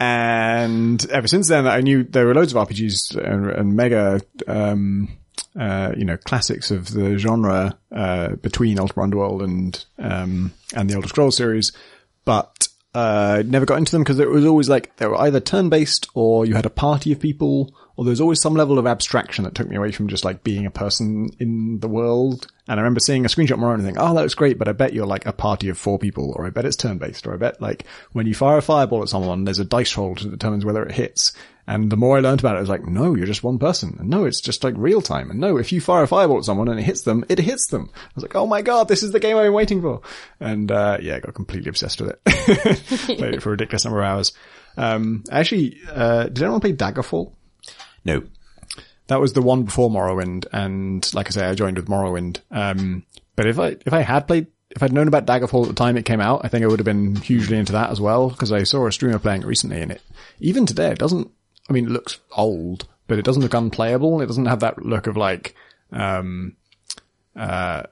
and 0.00 1.10
ever 1.10 1.28
since 1.28 1.48
then, 1.48 1.68
I 1.68 1.80
knew 1.80 2.02
there 2.02 2.26
were 2.26 2.34
loads 2.34 2.52
of 2.54 2.68
RPGs 2.68 3.16
and, 3.16 3.50
and 3.50 3.76
mega, 3.76 4.20
um, 4.48 5.16
uh, 5.58 5.92
you 5.96 6.04
know, 6.04 6.16
classics 6.16 6.70
of 6.70 6.92
the 6.92 7.18
genre 7.18 7.76
uh, 7.90 8.36
between 8.36 8.78
Ultima 8.78 9.02
Underworld 9.02 9.42
and 9.42 9.84
um, 9.98 10.52
and 10.74 10.88
the 10.88 10.94
Elder 10.94 11.08
Scrolls 11.08 11.36
series, 11.36 11.72
but 12.24 12.68
uh, 12.94 13.42
never 13.46 13.64
got 13.64 13.78
into 13.78 13.92
them 13.92 14.02
because 14.02 14.18
it 14.18 14.28
was 14.28 14.44
always 14.44 14.68
like 14.68 14.94
they 14.96 15.06
were 15.06 15.20
either 15.20 15.40
turn 15.40 15.70
based 15.70 16.08
or 16.14 16.44
you 16.44 16.54
had 16.54 16.66
a 16.66 16.70
party 16.70 17.12
of 17.12 17.20
people, 17.20 17.74
or 17.96 18.04
there 18.04 18.10
was 18.10 18.20
always 18.20 18.40
some 18.40 18.54
level 18.54 18.78
of 18.78 18.86
abstraction 18.86 19.44
that 19.44 19.54
took 19.54 19.68
me 19.68 19.76
away 19.76 19.92
from 19.92 20.08
just 20.08 20.24
like 20.24 20.44
being 20.44 20.66
a 20.66 20.70
person 20.70 21.30
in 21.38 21.80
the 21.80 21.88
world. 21.88 22.46
And 22.68 22.78
I 22.78 22.82
remember 22.82 23.00
seeing 23.00 23.24
a 23.24 23.28
screenshot 23.28 23.58
more 23.58 23.74
and 23.74 23.82
thinking, 23.82 24.02
oh, 24.02 24.14
that 24.14 24.20
looks 24.20 24.34
great, 24.34 24.58
but 24.58 24.68
I 24.68 24.72
bet 24.72 24.92
you're 24.92 25.06
like 25.06 25.24
a 25.26 25.32
party 25.32 25.68
of 25.70 25.78
four 25.78 25.98
people, 25.98 26.34
or 26.36 26.46
I 26.46 26.50
bet 26.50 26.66
it's 26.66 26.76
turn 26.76 26.98
based, 26.98 27.26
or 27.26 27.32
I 27.32 27.38
bet 27.38 27.62
like 27.62 27.86
when 28.12 28.26
you 28.26 28.34
fire 28.34 28.58
a 28.58 28.62
fireball 28.62 29.02
at 29.02 29.08
someone, 29.08 29.44
there's 29.44 29.58
a 29.58 29.64
dice 29.64 29.96
roll 29.96 30.14
to 30.16 30.28
determine 30.28 30.60
whether 30.60 30.82
it 30.82 30.92
hits. 30.92 31.32
And 31.66 31.90
the 31.90 31.96
more 31.96 32.16
I 32.16 32.20
learned 32.20 32.40
about 32.40 32.54
it, 32.54 32.58
I 32.58 32.60
was 32.60 32.68
like, 32.68 32.84
no, 32.86 33.14
you're 33.14 33.26
just 33.26 33.44
one 33.44 33.58
person. 33.58 33.96
And 34.00 34.10
no, 34.10 34.24
it's 34.24 34.40
just 34.40 34.64
like 34.64 34.74
real 34.76 35.00
time. 35.00 35.30
And 35.30 35.38
no, 35.38 35.58
if 35.58 35.72
you 35.72 35.80
fire 35.80 36.02
a 36.02 36.08
fireball 36.08 36.38
at 36.38 36.44
someone 36.44 36.68
and 36.68 36.80
it 36.80 36.82
hits 36.82 37.02
them, 37.02 37.24
it 37.28 37.38
hits 37.38 37.68
them. 37.68 37.90
I 37.94 38.10
was 38.16 38.24
like, 38.24 38.34
oh 38.34 38.46
my 38.46 38.62
god, 38.62 38.88
this 38.88 39.02
is 39.02 39.12
the 39.12 39.20
game 39.20 39.36
I've 39.36 39.44
been 39.44 39.52
waiting 39.52 39.80
for. 39.80 40.00
And, 40.40 40.70
uh, 40.72 40.98
yeah, 41.00 41.16
I 41.16 41.20
got 41.20 41.34
completely 41.34 41.68
obsessed 41.68 42.00
with 42.00 42.10
it. 42.10 42.24
Played 43.18 43.34
it 43.34 43.42
for 43.42 43.50
a 43.50 43.52
ridiculous 43.52 43.84
number 43.84 44.00
of 44.00 44.06
hours. 44.06 44.32
Um, 44.76 45.24
actually, 45.30 45.78
uh, 45.88 46.24
did 46.24 46.42
anyone 46.42 46.60
play 46.60 46.72
Daggerfall? 46.72 47.32
No. 48.04 48.24
That 49.08 49.20
was 49.20 49.32
the 49.32 49.42
one 49.42 49.64
before 49.64 49.90
Morrowind, 49.90 50.46
and 50.52 51.12
like 51.14 51.26
I 51.26 51.30
say, 51.30 51.46
I 51.46 51.54
joined 51.54 51.76
with 51.76 51.88
Morrowind. 51.88 52.40
Um, 52.50 53.04
but 53.36 53.46
if 53.46 53.58
I 53.58 53.76
if 53.84 53.92
I 53.92 54.00
had 54.00 54.26
played, 54.26 54.46
if 54.70 54.82
I'd 54.82 54.92
known 54.92 55.08
about 55.08 55.26
Daggerfall 55.26 55.64
at 55.64 55.68
the 55.68 55.74
time 55.74 55.96
it 55.96 56.04
came 56.04 56.20
out, 56.20 56.42
I 56.44 56.48
think 56.48 56.64
I 56.64 56.68
would 56.68 56.78
have 56.78 56.86
been 56.86 57.16
hugely 57.16 57.58
into 57.58 57.72
that 57.72 57.90
as 57.90 58.00
well. 58.00 58.30
Because 58.30 58.52
I 58.52 58.62
saw 58.62 58.86
a 58.86 58.92
streamer 58.92 59.18
playing 59.18 59.42
it 59.42 59.46
recently, 59.46 59.82
and 59.82 59.92
it 59.92 60.02
even 60.40 60.66
today 60.66 60.90
it 60.90 60.98
doesn't. 60.98 61.30
I 61.68 61.72
mean, 61.72 61.86
it 61.86 61.90
looks 61.90 62.18
old, 62.32 62.88
but 63.06 63.18
it 63.18 63.24
doesn't 63.24 63.42
look 63.42 63.54
unplayable. 63.54 64.20
It 64.20 64.26
doesn't 64.26 64.46
have 64.46 64.60
that 64.60 64.84
look 64.84 65.06
of 65.06 65.16
like 65.16 65.54
um, 65.90 66.56
uh, 67.36 67.84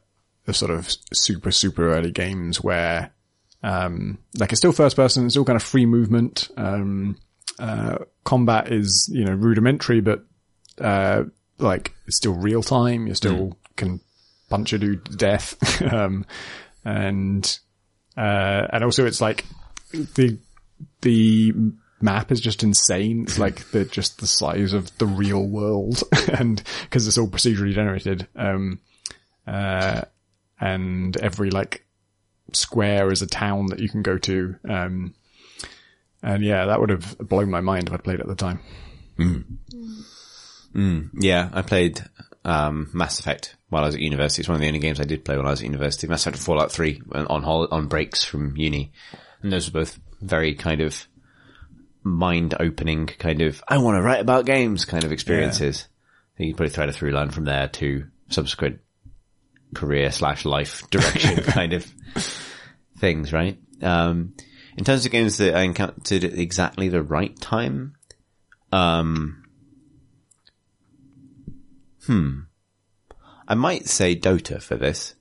the 0.45 0.55
sort 0.55 0.71
of 0.71 0.89
super 1.13 1.51
super 1.51 1.93
early 1.93 2.11
games 2.11 2.63
where 2.63 3.13
um, 3.63 4.19
like 4.39 4.53
it's 4.53 4.61
still 4.61 4.73
first 4.73 4.97
person, 4.97 5.25
it's 5.25 5.35
still 5.35 5.45
kind 5.45 5.57
of 5.57 5.63
free 5.63 5.87
movement. 5.87 6.49
Um, 6.57 7.19
uh, 7.59 7.99
combat 8.25 8.73
is, 8.73 9.09
you 9.13 9.25
know, 9.25 9.35
rudimentary, 9.35 10.01
but, 10.01 10.25
uh, 10.81 11.25
like 11.59 11.95
it's 12.07 12.17
still 12.17 12.33
real 12.33 12.63
time. 12.63 13.07
You 13.07 13.15
still 13.15 13.59
can 13.77 14.01
punch 14.49 14.73
a 14.73 14.79
dude 14.79 15.05
to 15.05 15.17
death. 15.17 15.83
um, 15.93 16.25
and, 16.85 17.59
uh, 18.17 18.67
and 18.73 18.83
also 18.83 19.05
it's 19.05 19.21
like 19.21 19.45
the, 19.93 20.39
the 21.03 21.53
map 22.01 22.33
is 22.33 22.41
just 22.41 22.63
insane. 22.63 23.23
It's 23.23 23.39
like 23.39 23.71
the, 23.71 23.85
just 23.85 24.21
the 24.21 24.27
size 24.27 24.73
of 24.73 24.97
the 24.99 25.07
real 25.07 25.45
world. 25.47 26.03
and 26.33 26.63
cause 26.91 27.07
it's 27.07 27.19
all 27.19 27.29
procedurally 27.29 27.75
generated. 27.75 28.27
Um, 28.37 28.81
uh, 29.47 30.03
and 30.61 31.17
every 31.17 31.51
like 31.51 31.85
square 32.53 33.11
is 33.11 33.23
a 33.23 33.27
town 33.27 33.67
that 33.67 33.79
you 33.79 33.89
can 33.89 34.03
go 34.03 34.19
to. 34.19 34.57
Um, 34.69 35.15
and 36.23 36.45
yeah, 36.45 36.67
that 36.67 36.81
would 36.81 36.91
have 36.91 37.17
blown 37.19 37.51
my 37.51 37.61
mind 37.61 37.89
if 37.89 37.95
I'd 37.95 38.05
played 38.05 38.21
it 38.21 38.23
at 38.23 38.29
the 38.29 38.35
time. 38.35 38.61
Yeah, 41.19 41.49
I 41.53 41.63
played 41.63 42.03
um, 42.45 42.91
Mass 42.93 43.19
Effect 43.19 43.57
while 43.69 43.83
I 43.83 43.87
was 43.87 43.95
at 43.95 44.01
university. 44.01 44.43
It's 44.43 44.49
one 44.49 44.57
of 44.57 44.61
the 44.61 44.69
only 44.69 44.81
games 44.81 45.01
I 45.01 45.05
did 45.05 45.25
play 45.25 45.37
when 45.37 45.47
I 45.47 45.51
was 45.51 45.61
at 45.61 45.67
university. 45.67 46.07
Mass 46.07 46.27
Effect 46.27 46.43
Fallout 46.43 46.73
3 46.73 47.03
on 47.13 47.43
hol- 47.43 47.69
on 47.71 47.87
breaks 47.87 48.25
from 48.25 48.57
uni. 48.57 48.93
And 49.43 49.53
those 49.53 49.73
were 49.73 49.81
both 49.81 49.99
very 50.21 50.55
kind 50.55 50.81
of 50.81 51.07
mind-opening 52.03 53.07
kind 53.07 53.43
of, 53.43 53.63
I 53.69 53.79
want 53.79 53.97
to 53.97 54.03
write 54.03 54.21
about 54.21 54.47
games 54.47 54.85
kind 54.85 55.05
of 55.05 55.13
experiences. 55.13 55.87
I 56.35 56.39
think 56.39 56.49
you 56.49 56.55
probably 56.55 56.71
thread 56.71 56.89
a 56.89 56.93
through 56.93 57.13
line 57.13 57.31
from 57.31 57.45
there 57.45 57.69
to 57.69 58.07
subsequent 58.29 58.81
career 59.75 60.11
slash 60.11 60.45
life 60.45 60.83
direction 60.91 61.37
kind 61.45 61.73
of 61.73 61.87
things, 62.99 63.33
right? 63.33 63.59
Um, 63.83 64.35
in 64.77 64.85
terms 64.85 65.05
of 65.05 65.13
games 65.13 65.39
that 65.39 65.55
I 65.55 65.63
encountered 65.63 66.25
at 66.25 66.35
exactly 66.35 66.89
the 66.89 67.03
right 67.03 67.39
time, 67.41 67.95
um, 68.73 69.45
hmm, 72.07 72.41
I 73.49 73.55
might 73.55 73.89
say 73.89 74.17
Dota 74.17 74.63
for 74.63 74.77
this. 74.77 75.15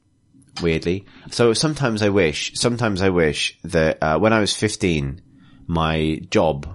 Weirdly, 0.61 1.05
so 1.31 1.53
sometimes 1.53 2.01
I 2.01 2.09
wish, 2.09 2.51
sometimes 2.55 3.01
I 3.01 3.09
wish 3.09 3.57
that 3.63 3.97
uh, 4.01 4.19
when 4.19 4.33
I 4.33 4.41
was 4.41 4.53
fifteen, 4.53 5.21
my 5.69 6.19
job 6.31 6.67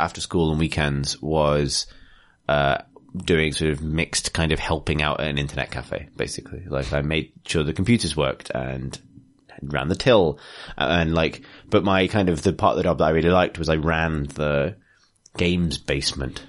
after 0.00 0.20
school 0.20 0.50
and 0.50 0.58
weekends 0.58 1.22
was 1.22 1.86
uh, 2.48 2.78
doing 3.16 3.52
sort 3.52 3.70
of 3.70 3.80
mixed 3.80 4.32
kind 4.34 4.50
of 4.50 4.58
helping 4.58 5.00
out 5.00 5.20
at 5.20 5.28
an 5.28 5.38
internet 5.38 5.70
cafe, 5.70 6.08
basically. 6.16 6.64
Like 6.66 6.92
I 6.92 7.00
made 7.02 7.32
sure 7.46 7.62
the 7.62 7.72
computers 7.72 8.16
worked 8.16 8.50
and 8.50 8.98
ran 9.62 9.86
the 9.86 9.94
till 9.94 10.40
and 10.76 11.14
like, 11.14 11.42
but 11.68 11.84
my 11.84 12.08
kind 12.08 12.28
of 12.28 12.42
the 12.42 12.52
part 12.52 12.72
of 12.72 12.78
the 12.78 12.82
job 12.82 12.98
that 12.98 13.04
I 13.04 13.10
really 13.10 13.30
liked 13.30 13.56
was 13.56 13.68
I 13.68 13.76
ran 13.76 14.24
the 14.24 14.74
games 15.36 15.78
basement. 15.78 16.42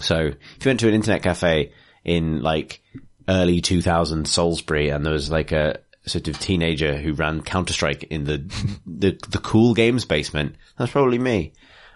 So 0.00 0.16
if 0.16 0.64
you 0.64 0.70
went 0.70 0.80
to 0.80 0.88
an 0.88 0.94
internet 0.94 1.22
cafe 1.22 1.72
in 2.02 2.40
like 2.40 2.80
early 3.28 3.60
2000 3.60 4.26
Salisbury 4.26 4.88
and 4.88 5.04
there 5.04 5.12
was 5.12 5.30
like 5.30 5.52
a 5.52 5.80
sort 6.06 6.28
of 6.28 6.38
teenager 6.38 6.96
who 6.96 7.14
ran 7.14 7.42
Counter 7.42 7.72
Strike 7.72 8.04
in 8.04 8.24
the, 8.24 8.38
the, 8.86 9.18
the 9.28 9.38
cool 9.38 9.74
games 9.74 10.04
basement, 10.04 10.56
that's 10.76 10.92
probably 10.92 11.18
me. 11.18 11.52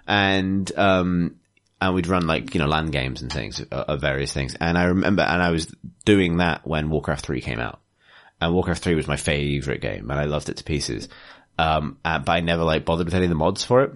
And, 0.06 0.70
um, 0.76 1.36
and 1.80 1.94
we'd 1.94 2.06
run 2.06 2.26
like, 2.26 2.54
you 2.54 2.60
know, 2.60 2.66
LAN 2.66 2.90
games 2.90 3.22
and 3.22 3.32
things, 3.32 3.60
uh, 3.60 3.84
of 3.88 4.00
various 4.00 4.32
things. 4.32 4.56
And 4.58 4.76
I 4.76 4.84
remember, 4.84 5.22
and 5.22 5.42
I 5.42 5.50
was 5.50 5.72
doing 6.04 6.38
that 6.38 6.66
when 6.66 6.90
Warcraft 6.90 7.24
3 7.26 7.40
came 7.40 7.60
out. 7.60 7.80
And 8.40 8.54
Warcraft 8.54 8.82
3 8.82 8.94
was 8.94 9.08
my 9.08 9.16
favorite 9.16 9.80
game 9.80 10.10
and 10.10 10.18
I 10.18 10.24
loved 10.24 10.48
it 10.48 10.58
to 10.58 10.64
pieces. 10.64 11.08
Um, 11.58 11.98
uh, 12.04 12.20
but 12.20 12.32
I 12.32 12.40
never 12.40 12.64
like 12.64 12.84
bothered 12.84 13.06
with 13.06 13.14
any 13.14 13.24
of 13.24 13.30
the 13.30 13.34
mods 13.34 13.64
for 13.64 13.82
it. 13.82 13.92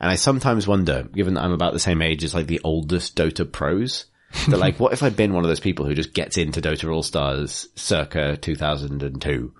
And 0.00 0.10
I 0.10 0.14
sometimes 0.14 0.68
wonder, 0.68 1.02
given 1.04 1.34
that 1.34 1.42
I'm 1.42 1.52
about 1.52 1.72
the 1.72 1.80
same 1.80 2.02
age 2.02 2.22
as 2.22 2.34
like 2.34 2.46
the 2.46 2.60
oldest 2.62 3.16
Dota 3.16 3.50
pros, 3.50 4.06
that 4.48 4.58
like, 4.58 4.78
what 4.78 4.92
if 4.92 5.02
I'd 5.02 5.16
been 5.16 5.32
one 5.32 5.44
of 5.44 5.48
those 5.48 5.60
people 5.60 5.86
who 5.86 5.94
just 5.94 6.14
gets 6.14 6.36
into 6.36 6.60
Dota 6.60 6.92
All 6.92 7.02
Stars 7.02 7.68
circa 7.74 8.36
2002, 8.36 9.54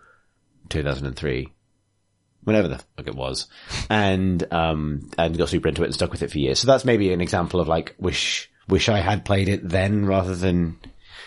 2003, 0.69 1.53
whenever 2.45 2.69
the 2.69 2.79
fuck 2.79 3.07
it 3.07 3.15
was, 3.15 3.47
and 3.89 4.53
um, 4.53 5.11
and 5.17 5.37
got 5.39 5.49
super 5.49 5.69
into 5.69 5.83
it 5.83 5.87
and 5.87 5.95
stuck 5.95 6.11
with 6.11 6.23
it 6.23 6.31
for 6.31 6.39
years. 6.39 6.61
So 6.61 6.67
that's 6.67 6.85
maybe 6.85 7.13
an 7.13 7.21
example 7.21 7.61
of 7.61 7.69
like 7.69 7.95
wish 7.99 8.51
wish 8.69 8.89
I 8.89 9.01
had 9.01 9.25
played 9.25 9.49
it 9.49 9.67
then 9.67 10.05
rather 10.05 10.35
than 10.35 10.79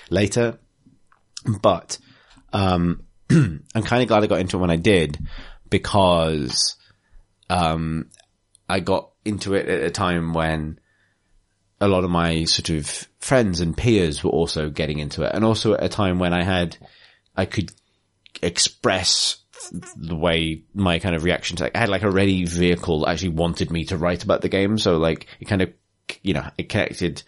later. 0.09 0.59
But 1.61 1.97
um, 2.53 3.03
I'm 3.29 3.63
kind 3.83 4.01
of 4.03 4.07
glad 4.07 4.23
I 4.23 4.27
got 4.27 4.39
into 4.39 4.57
it 4.57 4.61
when 4.61 4.69
I 4.69 4.75
did 4.75 5.17
because 5.69 6.75
um, 7.49 8.09
I 8.69 8.79
got 8.79 9.11
into 9.25 9.55
it 9.55 9.67
at 9.67 9.83
a 9.83 9.91
time 9.91 10.33
when 10.33 10.79
a 11.81 11.87
lot 11.87 12.03
of 12.03 12.09
my 12.09 12.45
sort 12.45 12.69
of 12.69 13.07
friends 13.19 13.59
and 13.59 13.75
peers 13.75 14.23
were 14.23 14.29
also 14.29 14.69
getting 14.69 14.99
into 14.99 15.23
it, 15.23 15.31
and 15.33 15.43
also 15.43 15.73
at 15.73 15.83
a 15.83 15.89
time 15.89 16.19
when 16.19 16.33
I 16.33 16.43
had 16.43 16.77
I 17.35 17.45
could 17.45 17.71
express 18.41 19.37
the 19.95 20.15
way 20.15 20.63
my 20.73 20.99
kind 20.99 21.15
of 21.15 21.23
reaction 21.23 21.57
to 21.57 21.75
I 21.75 21.79
had 21.79 21.89
like 21.89 22.03
a 22.03 22.09
ready 22.09 22.45
vehicle 22.45 23.01
that 23.01 23.09
actually 23.09 23.29
wanted 23.29 23.71
me 23.71 23.85
to 23.85 23.97
write 23.97 24.23
about 24.23 24.41
the 24.41 24.49
game. 24.49 24.77
So 24.77 24.97
like 24.97 25.27
it 25.39 25.45
kind 25.45 25.61
of, 25.61 25.71
you 26.21 26.33
know, 26.33 26.47
it 26.57 26.69
connected 26.69 27.23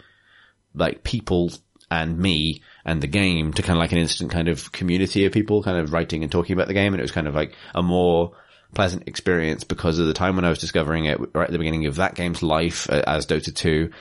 like 0.73 1.03
people 1.03 1.51
and 1.91 2.17
me 2.17 2.61
and 2.85 3.01
the 3.01 3.07
game 3.07 3.53
to 3.53 3.61
kind 3.61 3.77
of 3.77 3.81
like 3.81 3.91
an 3.91 3.99
instant 3.99 4.31
kind 4.31 4.47
of 4.47 4.71
community 4.71 5.25
of 5.25 5.31
people 5.31 5.61
kind 5.61 5.77
of 5.77 5.93
writing 5.93 6.23
and 6.23 6.31
talking 6.31 6.53
about 6.53 6.67
the 6.67 6.73
game. 6.73 6.93
And 6.93 6.99
it 6.99 7.03
was 7.03 7.11
kind 7.11 7.27
of 7.27 7.35
like 7.35 7.55
a 7.75 7.83
more 7.83 8.33
pleasant 8.73 9.07
experience 9.07 9.63
because 9.63 9.99
of 9.99 10.07
the 10.07 10.13
time 10.13 10.35
when 10.35 10.45
I 10.45 10.49
was 10.49 10.59
discovering 10.59 11.05
it 11.05 11.19
right 11.35 11.45
at 11.45 11.51
the 11.51 11.59
beginning 11.59 11.85
of 11.85 11.97
that 11.97 12.15
game's 12.15 12.41
life 12.41 12.89
uh, 12.89 13.03
as 13.05 13.27
Dota 13.27 13.55
2, 13.55 13.91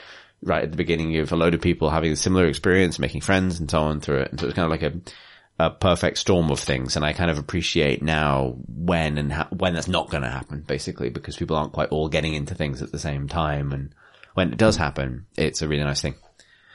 right 0.42 0.64
at 0.64 0.70
the 0.70 0.76
beginning 0.76 1.16
of 1.18 1.32
a 1.32 1.36
load 1.36 1.54
of 1.54 1.60
people 1.60 1.90
having 1.90 2.12
a 2.12 2.16
similar 2.16 2.46
experience, 2.46 2.98
making 2.98 3.20
friends 3.20 3.60
and 3.60 3.70
so 3.70 3.80
on 3.80 4.00
through 4.00 4.20
it. 4.20 4.30
And 4.30 4.40
so 4.40 4.44
it 4.44 4.48
was 4.48 4.54
kind 4.54 4.66
of 4.66 4.70
like 4.70 4.82
a, 4.82 5.66
a 5.66 5.70
perfect 5.70 6.18
storm 6.18 6.50
of 6.50 6.58
things. 6.58 6.96
And 6.96 7.04
I 7.04 7.12
kind 7.12 7.30
of 7.30 7.38
appreciate 7.38 8.02
now 8.02 8.56
when 8.68 9.18
and 9.18 9.32
ha- 9.32 9.48
when 9.50 9.74
that's 9.74 9.88
not 9.88 10.10
going 10.10 10.24
to 10.24 10.30
happen, 10.30 10.64
basically, 10.66 11.10
because 11.10 11.36
people 11.36 11.56
aren't 11.56 11.72
quite 11.72 11.90
all 11.90 12.08
getting 12.08 12.34
into 12.34 12.54
things 12.54 12.82
at 12.82 12.92
the 12.92 12.98
same 12.98 13.28
time. 13.28 13.72
And 13.72 13.94
when 14.34 14.52
it 14.52 14.58
does 14.58 14.76
happen, 14.76 15.26
it's 15.36 15.62
a 15.62 15.68
really 15.68 15.84
nice 15.84 16.02
thing. 16.02 16.14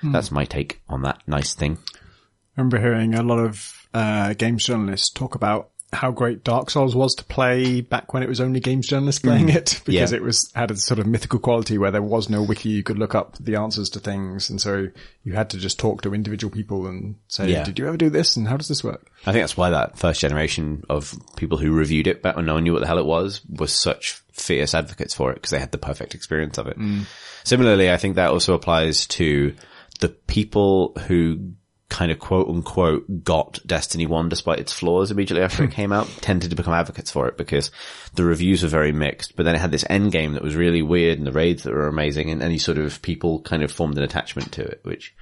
That's 0.03 0.31
my 0.31 0.45
take 0.45 0.81
on 0.87 1.01
that 1.01 1.21
nice 1.27 1.55
thing. 1.55 1.79
I 1.95 2.61
remember 2.61 2.79
hearing 2.79 3.15
a 3.15 3.23
lot 3.23 3.39
of 3.39 3.87
uh, 3.93 4.33
games 4.33 4.63
journalists 4.63 5.09
talk 5.09 5.35
about 5.35 5.71
how 5.93 6.11
great 6.11 6.43
Dark 6.43 6.69
Souls 6.69 6.95
was 6.95 7.15
to 7.15 7.23
play 7.23 7.79
back 7.79 8.13
when 8.13 8.21
it 8.21 8.27
was 8.27 8.41
only 8.41 8.59
games 8.59 8.87
journalists 8.87 9.21
mm. 9.21 9.29
playing 9.29 9.49
it 9.49 9.81
because 9.85 10.11
Yeah. 10.11 10.17
it 10.17 10.21
was 10.21 10.51
had 10.53 10.69
a 10.69 10.75
sort 10.75 10.99
of 10.99 11.07
mythical 11.07 11.39
quality 11.39 11.77
where 11.77 11.91
there 11.91 12.01
was 12.01 12.29
no 12.29 12.43
wiki 12.43 12.69
you 12.69 12.83
could 12.83 12.99
look 12.99 13.15
up 13.15 13.37
the 13.39 13.55
answers 13.55 13.89
to 13.91 13.99
things 13.99 14.49
and 14.49 14.59
so 14.59 14.87
you 15.23 15.33
had 15.33 15.49
to 15.51 15.57
just 15.57 15.79
talk 15.79 16.01
to 16.01 16.13
individual 16.13 16.51
people 16.51 16.87
and 16.87 17.15
say 17.29 17.49
Yeah. 17.49 17.63
did 17.63 17.79
you 17.79 17.87
ever 17.87 17.95
do 17.95 18.09
this 18.09 18.35
and 18.35 18.47
how 18.49 18.57
does 18.57 18.67
this 18.67 18.83
work 18.83 19.09
I 19.25 19.31
think 19.31 19.43
that's 19.43 19.55
why 19.57 19.69
that 19.69 19.97
first 19.97 20.19
generation 20.19 20.83
of 20.89 21.13
people 21.37 21.57
who 21.57 21.71
reviewed 21.71 22.07
it 22.07 22.21
back 22.21 22.35
when 22.35 22.45
no 22.45 22.55
one 22.55 22.63
knew 22.63 22.73
what 22.73 22.81
the 22.81 22.87
hell 22.87 22.99
it 22.99 23.05
was 23.05 23.41
was 23.49 23.71
such 23.73 24.21
fierce 24.33 24.75
advocates 24.75 25.13
for 25.13 25.31
it 25.31 25.35
because 25.35 25.51
they 25.51 25.59
had 25.59 25.71
the 25.71 25.77
perfect 25.77 26.13
experience 26.13 26.57
of 26.57 26.67
it. 26.67 26.77
Mm. 26.77 27.05
Similarly, 27.43 27.89
I 27.91 27.97
think 27.97 28.15
that 28.15 28.29
also 28.29 28.53
applies 28.53 29.07
to 29.07 29.55
the 29.99 30.09
people 30.09 30.93
who 31.07 31.53
kind 31.89 32.11
of 32.11 32.19
quote 32.19 32.49
unquote 32.49 33.23
got 33.23 33.59
Destiny 33.65 34.05
1 34.05 34.29
despite 34.29 34.59
its 34.59 34.73
flaws 34.73 35.09
immediately 35.09 35.43
after 35.43 35.63
it 35.63 35.71
came 35.71 35.93
out 35.93 36.07
tended 36.21 36.49
to 36.49 36.55
become 36.55 36.73
advocates 36.73 37.11
for 37.11 37.27
it 37.27 37.37
because 37.37 37.71
the 38.15 38.25
reviews 38.25 38.63
were 38.63 38.69
very 38.69 38.91
mixed, 38.91 39.35
but 39.35 39.43
then 39.43 39.55
it 39.55 39.61
had 39.61 39.71
this 39.71 39.85
end 39.89 40.11
game 40.11 40.33
that 40.33 40.43
was 40.43 40.55
really 40.55 40.81
weird 40.81 41.17
and 41.17 41.27
the 41.27 41.31
raids 41.31 41.63
that 41.63 41.73
were 41.73 41.87
amazing 41.87 42.29
and 42.29 42.41
any 42.41 42.57
sort 42.57 42.77
of 42.77 43.01
people 43.01 43.41
kind 43.41 43.63
of 43.63 43.71
formed 43.71 43.97
an 43.97 44.03
attachment 44.03 44.51
to 44.51 44.63
it, 44.63 44.81
which, 44.83 45.15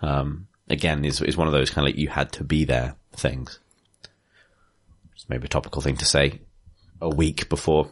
um, 0.00 0.46
again 0.68 1.04
is, 1.04 1.20
is 1.20 1.36
one 1.36 1.46
of 1.46 1.52
those 1.52 1.70
kind 1.70 1.86
of 1.86 1.92
like 1.92 2.00
you 2.00 2.08
had 2.08 2.32
to 2.32 2.44
be 2.44 2.64
there 2.64 2.96
things. 3.12 3.58
It's 5.14 5.28
maybe 5.28 5.44
a 5.44 5.48
topical 5.48 5.82
thing 5.82 5.96
to 5.98 6.06
say 6.06 6.40
a 7.00 7.10
week 7.10 7.48
before 7.48 7.90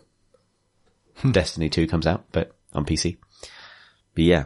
Destiny 1.31 1.69
2 1.69 1.87
comes 1.87 2.07
out, 2.07 2.25
but 2.33 2.57
on 2.73 2.87
PC. 2.87 3.19
But 4.15 4.25
yeah. 4.25 4.45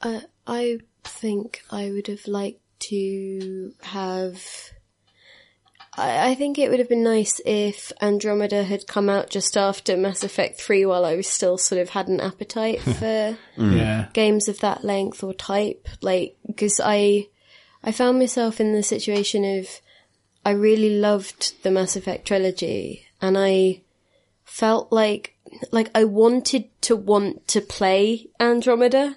Uh, 0.00 0.20
I 0.46 0.78
think 1.04 1.62
I 1.70 1.90
would 1.90 2.06
have 2.06 2.26
liked 2.26 2.60
to 2.80 3.72
have. 3.82 4.42
I, 5.96 6.30
I 6.30 6.34
think 6.34 6.58
it 6.58 6.70
would 6.70 6.78
have 6.78 6.88
been 6.88 7.02
nice 7.02 7.40
if 7.44 7.92
Andromeda 8.00 8.64
had 8.64 8.86
come 8.86 9.08
out 9.08 9.30
just 9.30 9.56
after 9.56 9.96
Mass 9.96 10.22
Effect 10.22 10.60
3 10.60 10.86
while 10.86 11.04
I 11.04 11.16
was 11.16 11.26
still 11.26 11.58
sort 11.58 11.80
of 11.80 11.90
had 11.90 12.08
an 12.08 12.20
appetite 12.20 12.80
hmm. 12.80 12.92
for 12.92 13.38
hmm. 13.56 13.76
yeah 13.76 14.08
games 14.12 14.48
of 14.48 14.60
that 14.60 14.84
length 14.84 15.22
or 15.22 15.34
type. 15.34 15.88
Like, 16.00 16.36
because 16.46 16.80
I, 16.82 17.28
I 17.82 17.92
found 17.92 18.18
myself 18.18 18.60
in 18.60 18.72
the 18.72 18.82
situation 18.82 19.44
of 19.58 19.80
I 20.44 20.52
really 20.52 20.98
loved 20.98 21.62
the 21.62 21.70
Mass 21.70 21.96
Effect 21.96 22.26
trilogy 22.26 23.06
and 23.20 23.36
I 23.36 23.82
felt 24.44 24.90
like, 24.90 25.36
like 25.72 25.90
I 25.94 26.04
wanted 26.04 26.68
to 26.82 26.96
want 26.96 27.46
to 27.48 27.60
play 27.60 28.28
Andromeda, 28.40 29.16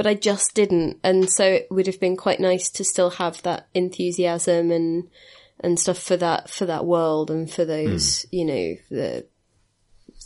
but 0.00 0.06
I 0.06 0.14
just 0.14 0.54
didn't. 0.54 0.98
And 1.04 1.28
so 1.28 1.44
it 1.44 1.66
would 1.70 1.86
have 1.86 2.00
been 2.00 2.16
quite 2.16 2.40
nice 2.40 2.70
to 2.70 2.84
still 2.84 3.10
have 3.10 3.42
that 3.42 3.66
enthusiasm 3.74 4.70
and, 4.70 5.10
and 5.62 5.78
stuff 5.78 5.98
for 5.98 6.16
that, 6.16 6.48
for 6.48 6.64
that 6.64 6.86
world 6.86 7.30
and 7.30 7.50
for 7.50 7.66
those, 7.66 8.24
you 8.30 8.46
know, 8.46 8.76
the, 8.90 9.26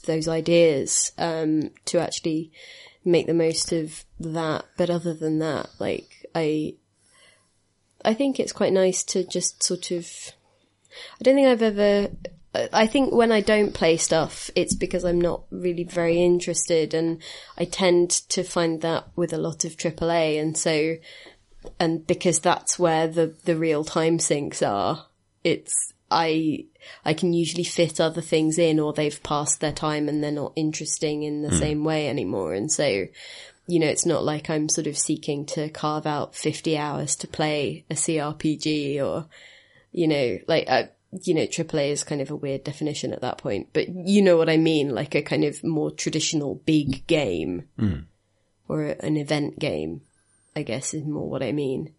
those 0.06 0.28
ideas, 0.28 1.10
um, 1.18 1.72
to 1.86 1.98
actually 1.98 2.52
make 3.04 3.26
the 3.26 3.34
most 3.34 3.72
of 3.72 4.04
that. 4.20 4.64
But 4.76 4.90
other 4.90 5.12
than 5.12 5.40
that, 5.40 5.70
like, 5.80 6.24
I, 6.36 6.76
I 8.04 8.14
think 8.14 8.38
it's 8.38 8.52
quite 8.52 8.72
nice 8.72 9.02
to 9.06 9.26
just 9.26 9.64
sort 9.64 9.90
of, 9.90 10.08
I 11.20 11.24
don't 11.24 11.34
think 11.34 11.48
I've 11.48 11.62
ever, 11.62 12.10
I 12.54 12.86
think 12.86 13.12
when 13.12 13.32
I 13.32 13.40
don't 13.40 13.74
play 13.74 13.96
stuff, 13.96 14.48
it's 14.54 14.74
because 14.74 15.04
I'm 15.04 15.20
not 15.20 15.44
really 15.50 15.84
very 15.84 16.22
interested 16.22 16.94
and 16.94 17.20
I 17.58 17.64
tend 17.64 18.10
to 18.10 18.44
find 18.44 18.80
that 18.82 19.08
with 19.16 19.32
a 19.32 19.38
lot 19.38 19.64
of 19.64 19.76
AAA 19.76 20.40
and 20.40 20.56
so, 20.56 20.96
and 21.80 22.06
because 22.06 22.40
that's 22.40 22.78
where 22.78 23.08
the, 23.08 23.34
the 23.44 23.56
real 23.56 23.82
time 23.82 24.20
sinks 24.20 24.62
are, 24.62 25.06
it's, 25.42 25.92
I, 26.10 26.66
I 27.04 27.12
can 27.12 27.32
usually 27.32 27.64
fit 27.64 28.00
other 28.00 28.20
things 28.20 28.56
in 28.56 28.78
or 28.78 28.92
they've 28.92 29.22
passed 29.22 29.60
their 29.60 29.72
time 29.72 30.08
and 30.08 30.22
they're 30.22 30.30
not 30.30 30.52
interesting 30.54 31.24
in 31.24 31.42
the 31.42 31.56
same 31.56 31.82
way 31.82 32.08
anymore. 32.08 32.54
And 32.54 32.70
so, 32.70 33.06
you 33.66 33.80
know, 33.80 33.88
it's 33.88 34.06
not 34.06 34.24
like 34.24 34.48
I'm 34.48 34.68
sort 34.68 34.86
of 34.86 34.96
seeking 34.96 35.44
to 35.46 35.70
carve 35.70 36.06
out 36.06 36.36
50 36.36 36.78
hours 36.78 37.16
to 37.16 37.26
play 37.26 37.84
a 37.90 37.94
CRPG 37.94 39.04
or, 39.04 39.26
you 39.90 40.06
know, 40.06 40.38
like, 40.46 40.66
uh, 40.68 40.84
you 41.22 41.34
know, 41.34 41.42
AAA 41.42 41.90
is 41.90 42.04
kind 42.04 42.20
of 42.20 42.30
a 42.30 42.36
weird 42.36 42.64
definition 42.64 43.12
at 43.12 43.20
that 43.20 43.38
point, 43.38 43.68
but 43.72 43.88
you 43.88 44.22
know 44.22 44.36
what 44.36 44.50
I 44.50 44.56
mean, 44.56 44.94
like 44.94 45.14
a 45.14 45.22
kind 45.22 45.44
of 45.44 45.62
more 45.62 45.90
traditional 45.90 46.56
big 46.66 47.06
game 47.06 47.68
hmm. 47.78 48.00
or 48.68 48.84
a- 48.84 49.04
an 49.04 49.16
event 49.16 49.58
game, 49.58 50.02
I 50.56 50.62
guess 50.62 50.94
is 50.94 51.04
more 51.04 51.28
what 51.28 51.42
I 51.42 51.52
mean. 51.52 51.94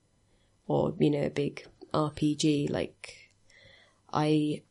Or, 0.67 0.93
you 0.99 1.11
know, 1.11 1.25
a 1.25 1.29
big 1.29 1.65
RPG, 1.93 2.69
like, 2.69 3.31
I, 4.11 4.63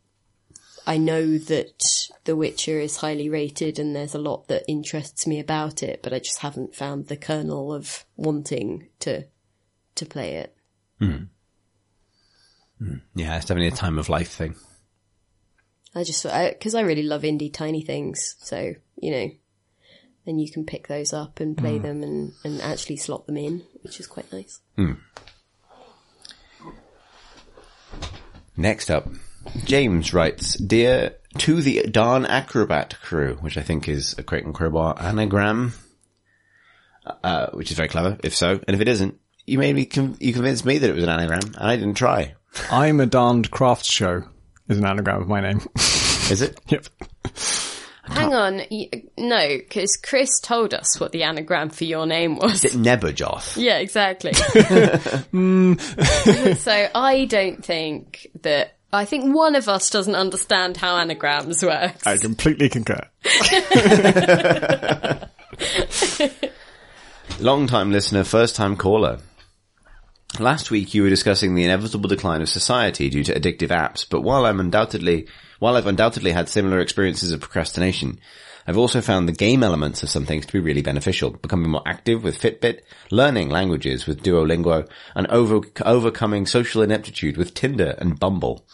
I 0.87 0.99
know 0.99 1.39
that 1.39 2.09
The 2.25 2.35
Witcher 2.35 2.81
is 2.81 2.97
highly 2.97 3.29
rated 3.29 3.79
and 3.79 3.95
there's 3.95 4.15
a 4.15 4.19
lot 4.19 4.49
that 4.49 4.65
interests 4.66 5.27
me 5.27 5.39
about 5.39 5.83
it, 5.83 6.01
but 6.03 6.12
I 6.12 6.19
just 6.19 6.41
haven't 6.41 6.75
found 6.75 7.07
the 7.07 7.16
kernel 7.16 7.73
of 7.73 8.05
wanting 8.16 8.89
to, 9.01 9.25
to 9.95 10.07
play 10.07 10.35
it. 10.35 10.57
Hmm. 10.99 11.25
Yeah, 13.15 13.36
it's 13.36 13.47
definitely 13.47 13.69
a 13.69 13.73
time 13.73 13.98
of 13.98 14.09
life 14.09 14.31
thing. 14.31 14.55
I 15.94 16.02
just, 16.02 16.24
because 16.24 16.74
I, 16.74 16.81
really 16.81 17.05
love 17.05 17.23
indie 17.23 17.52
tiny 17.52 17.82
things, 17.82 18.35
so, 18.40 18.74
you 18.97 19.11
know, 19.11 19.31
then 20.27 20.39
you 20.39 20.51
can 20.51 20.65
pick 20.65 20.89
those 20.89 21.12
up 21.12 21.39
and 21.39 21.56
play 21.56 21.78
them 21.78 22.02
and, 22.02 22.32
and 22.44 22.61
actually 22.61 22.97
slot 22.97 23.27
them 23.27 23.36
in, 23.36 23.62
which 23.82 24.01
is 24.01 24.06
quite 24.06 24.32
nice. 24.32 24.61
Next 28.56 28.90
up, 28.90 29.09
James 29.65 30.12
writes, 30.15 30.55
Dear 30.59 31.16
to 31.39 31.61
the 31.61 31.82
Darn 31.82 32.24
Acrobat 32.24 32.97
crew, 33.02 33.36
which 33.40 33.59
I 33.59 33.62
think 33.62 33.89
is 33.89 34.15
a 34.19 34.23
Crate 34.23 34.44
and 34.44 34.55
Crowbar 34.55 34.97
anagram, 35.01 35.74
uh, 37.23 37.48
which 37.52 37.70
is 37.70 37.77
very 37.77 37.89
clever, 37.89 38.16
if 38.24 38.35
so. 38.35 38.61
And 38.66 38.74
if 38.74 38.81
it 38.81 38.89
isn't, 38.89 39.20
you 39.47 39.59
made 39.59 39.74
me, 39.74 39.85
con- 39.85 40.16
you 40.20 40.32
convinced 40.32 40.65
me 40.65 40.78
that 40.78 40.89
it 40.89 40.94
was 40.94 41.05
an 41.05 41.11
anagram, 41.11 41.55
and 41.55 41.56
I 41.70 41.77
didn't 41.77 41.94
try. 41.94 42.35
I'm 42.71 43.01
a 43.01 43.07
darned 43.07 43.51
crafts 43.51 43.91
show 43.91 44.25
is 44.69 44.79
an 44.79 44.87
anagram 44.87 45.23
of 45.23 45.29
my 45.29 45.41
name 45.41 45.61
Is 45.77 46.41
it? 46.43 46.59
yep 46.69 46.87
Hang 48.07 48.35
on, 48.35 48.61
no, 49.17 49.49
because 49.57 49.97
Chris 49.97 50.39
told 50.41 50.75
us 50.75 51.01
what 51.01 51.13
the 51.13 51.23
anagram 51.23 51.71
for 51.71 51.85
your 51.85 52.07
name 52.07 52.37
was. 52.37 52.63
Is 52.63 52.75
it 52.75 52.79
Neberjoth. 52.79 53.57
Yeah, 53.63 53.79
exactly. 53.79 54.33
Hmm. 55.31 55.75
so 56.55 56.89
I 56.95 57.25
don't 57.25 57.65
think 57.65 58.27
that. 58.43 58.77
I 58.93 59.07
think 59.07 59.35
one 59.35 59.57
of 59.57 59.69
us 59.69 59.89
doesn't 59.91 60.15
understand 60.15 60.77
how 60.77 60.99
anagrams 60.99 61.65
work. 61.65 62.07
I 62.07 62.19
completely 62.19 62.69
concur 62.69 63.09
Long 67.41 67.67
time 67.67 67.91
listener, 67.91 68.23
first 68.23 68.55
time 68.55 68.77
caller. 68.77 69.19
Last 70.40 70.73
week 70.73 70.94
you 70.94 71.05
were 71.05 71.11
discussing 71.11 71.55
the 71.55 71.62
inevitable 71.62 72.09
decline 72.09 72.43
of 72.43 72.48
society 72.48 73.09
due 73.09 73.23
to 73.23 73.39
addictive 73.39 73.69
apps, 73.69 74.05
but 74.09 74.23
while 74.23 74.44
I'm 74.44 74.59
undoubtedly, 74.59 75.28
while 75.61 75.77
I've 75.77 75.86
undoubtedly 75.86 76.32
had 76.32 76.48
similar 76.48 76.81
experiences 76.81 77.31
of 77.31 77.40
procrastination, 77.40 78.19
I've 78.66 78.77
also 78.77 79.01
found 79.01 79.28
the 79.28 79.32
game 79.32 79.62
elements 79.62 80.02
of 80.02 80.09
some 80.09 80.27
things 80.27 80.44
to 80.47 80.52
be 80.52 80.59
really 80.59 80.82
beneficial, 80.82 81.31
becoming 81.31 81.70
more 81.70 81.82
active 81.86 82.24
with 82.24 82.40
Fitbit, 82.40 82.81
learning 83.12 83.51
languages 83.51 84.06
with 84.06 84.24
Duolingo, 84.24 84.89
and 85.15 85.28
over, 85.28 85.61
overcoming 85.82 86.47
social 86.47 86.82
ineptitude 86.82 87.36
with 87.36 87.55
Tinder 87.55 87.94
and 87.98 88.19
Bumble. 88.19 88.66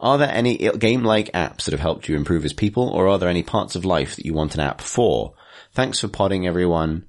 Are 0.00 0.18
there 0.18 0.30
any 0.30 0.56
game-like 0.56 1.30
apps 1.32 1.64
that 1.64 1.72
have 1.72 1.80
helped 1.80 2.08
you 2.08 2.16
improve 2.16 2.44
as 2.44 2.52
people, 2.52 2.88
or 2.88 3.06
are 3.06 3.18
there 3.18 3.28
any 3.28 3.44
parts 3.44 3.76
of 3.76 3.84
life 3.84 4.16
that 4.16 4.26
you 4.26 4.34
want 4.34 4.54
an 4.54 4.60
app 4.60 4.80
for? 4.80 5.34
Thanks 5.72 6.00
for 6.00 6.08
podding 6.08 6.48
everyone. 6.48 7.04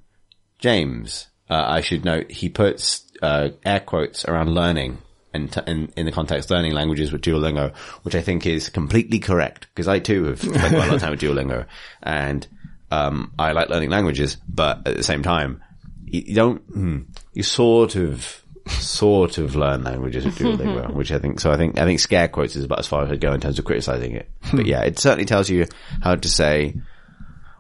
James, 0.60 1.28
uh, 1.50 1.64
I 1.66 1.82
should 1.82 2.04
note, 2.04 2.30
he 2.32 2.50
puts 2.50 3.07
uh, 3.22 3.50
air 3.66 3.80
quotes 3.80 4.26
around 4.26 4.54
learning 4.54 5.00
and 5.34 5.52
t- 5.52 5.62
in, 5.68 5.92
in 5.96 6.06
the 6.06 6.12
context 6.12 6.50
learning 6.50 6.74
languages 6.74 7.12
with 7.12 7.22
Duolingo, 7.22 7.76
which 8.04 8.16
I 8.16 8.22
think 8.22 8.46
is 8.46 8.70
completely 8.70 9.20
correct 9.20 9.68
because 9.74 9.88
I 9.88 10.00
too 10.00 10.26
have 10.26 10.42
spent 10.42 10.58
quite 10.58 10.74
a 10.74 10.78
lot 10.78 10.94
of 10.94 11.02
time 11.02 11.12
with 11.12 11.22
Duolingo 11.22 11.66
and 12.04 12.48
um, 12.92 13.34
I 13.38 13.52
like 13.52 13.70
learning 13.70 13.90
languages, 13.90 14.38
but 14.48 14.88
at 14.88 14.96
the 14.96 15.04
same 15.04 15.24
time, 15.24 15.62
you, 16.06 16.24
you 16.28 16.36
don't, 16.36 16.62
hmm, 16.62 17.00
you 17.34 17.44
sort 17.44 17.96
of 17.96 18.44
sort 18.70 19.38
of 19.38 19.56
learn 19.56 19.84
languages 19.84 20.26
at 20.26 20.34
Duolingo, 20.34 20.94
which 20.94 21.12
I 21.12 21.20
think, 21.20 21.40
so 21.40 21.52
I 21.52 21.58
think, 21.58 21.78
I 21.78 21.86
think 21.86 22.00
scare 22.00 22.28
quotes 22.28 22.56
is 22.56 22.66
about 22.66 22.80
as 22.80 22.88
far 22.88 23.04
as 23.04 23.12
I'd 23.12 23.22
go 23.22 23.34
in 23.34 23.42
terms 23.42 23.60
of 23.60 23.66
criticizing 23.66 24.14
it. 24.14 24.30
But 24.54 24.66
yeah, 24.66 24.82
it 24.84 25.00
certainly 25.00 25.26
tells 25.26 25.50
you 25.50 25.66
how 26.02 26.16
to 26.16 26.30
say, 26.30 26.76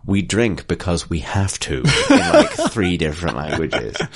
we 0.06 0.22
drink 0.22 0.68
because 0.68 1.10
we 1.10 1.20
have 1.20 1.60
to 1.60 1.84
in 2.10 2.20
like 2.20 2.52
three 2.72 2.96
different 2.98 3.36
languages, 3.36 3.98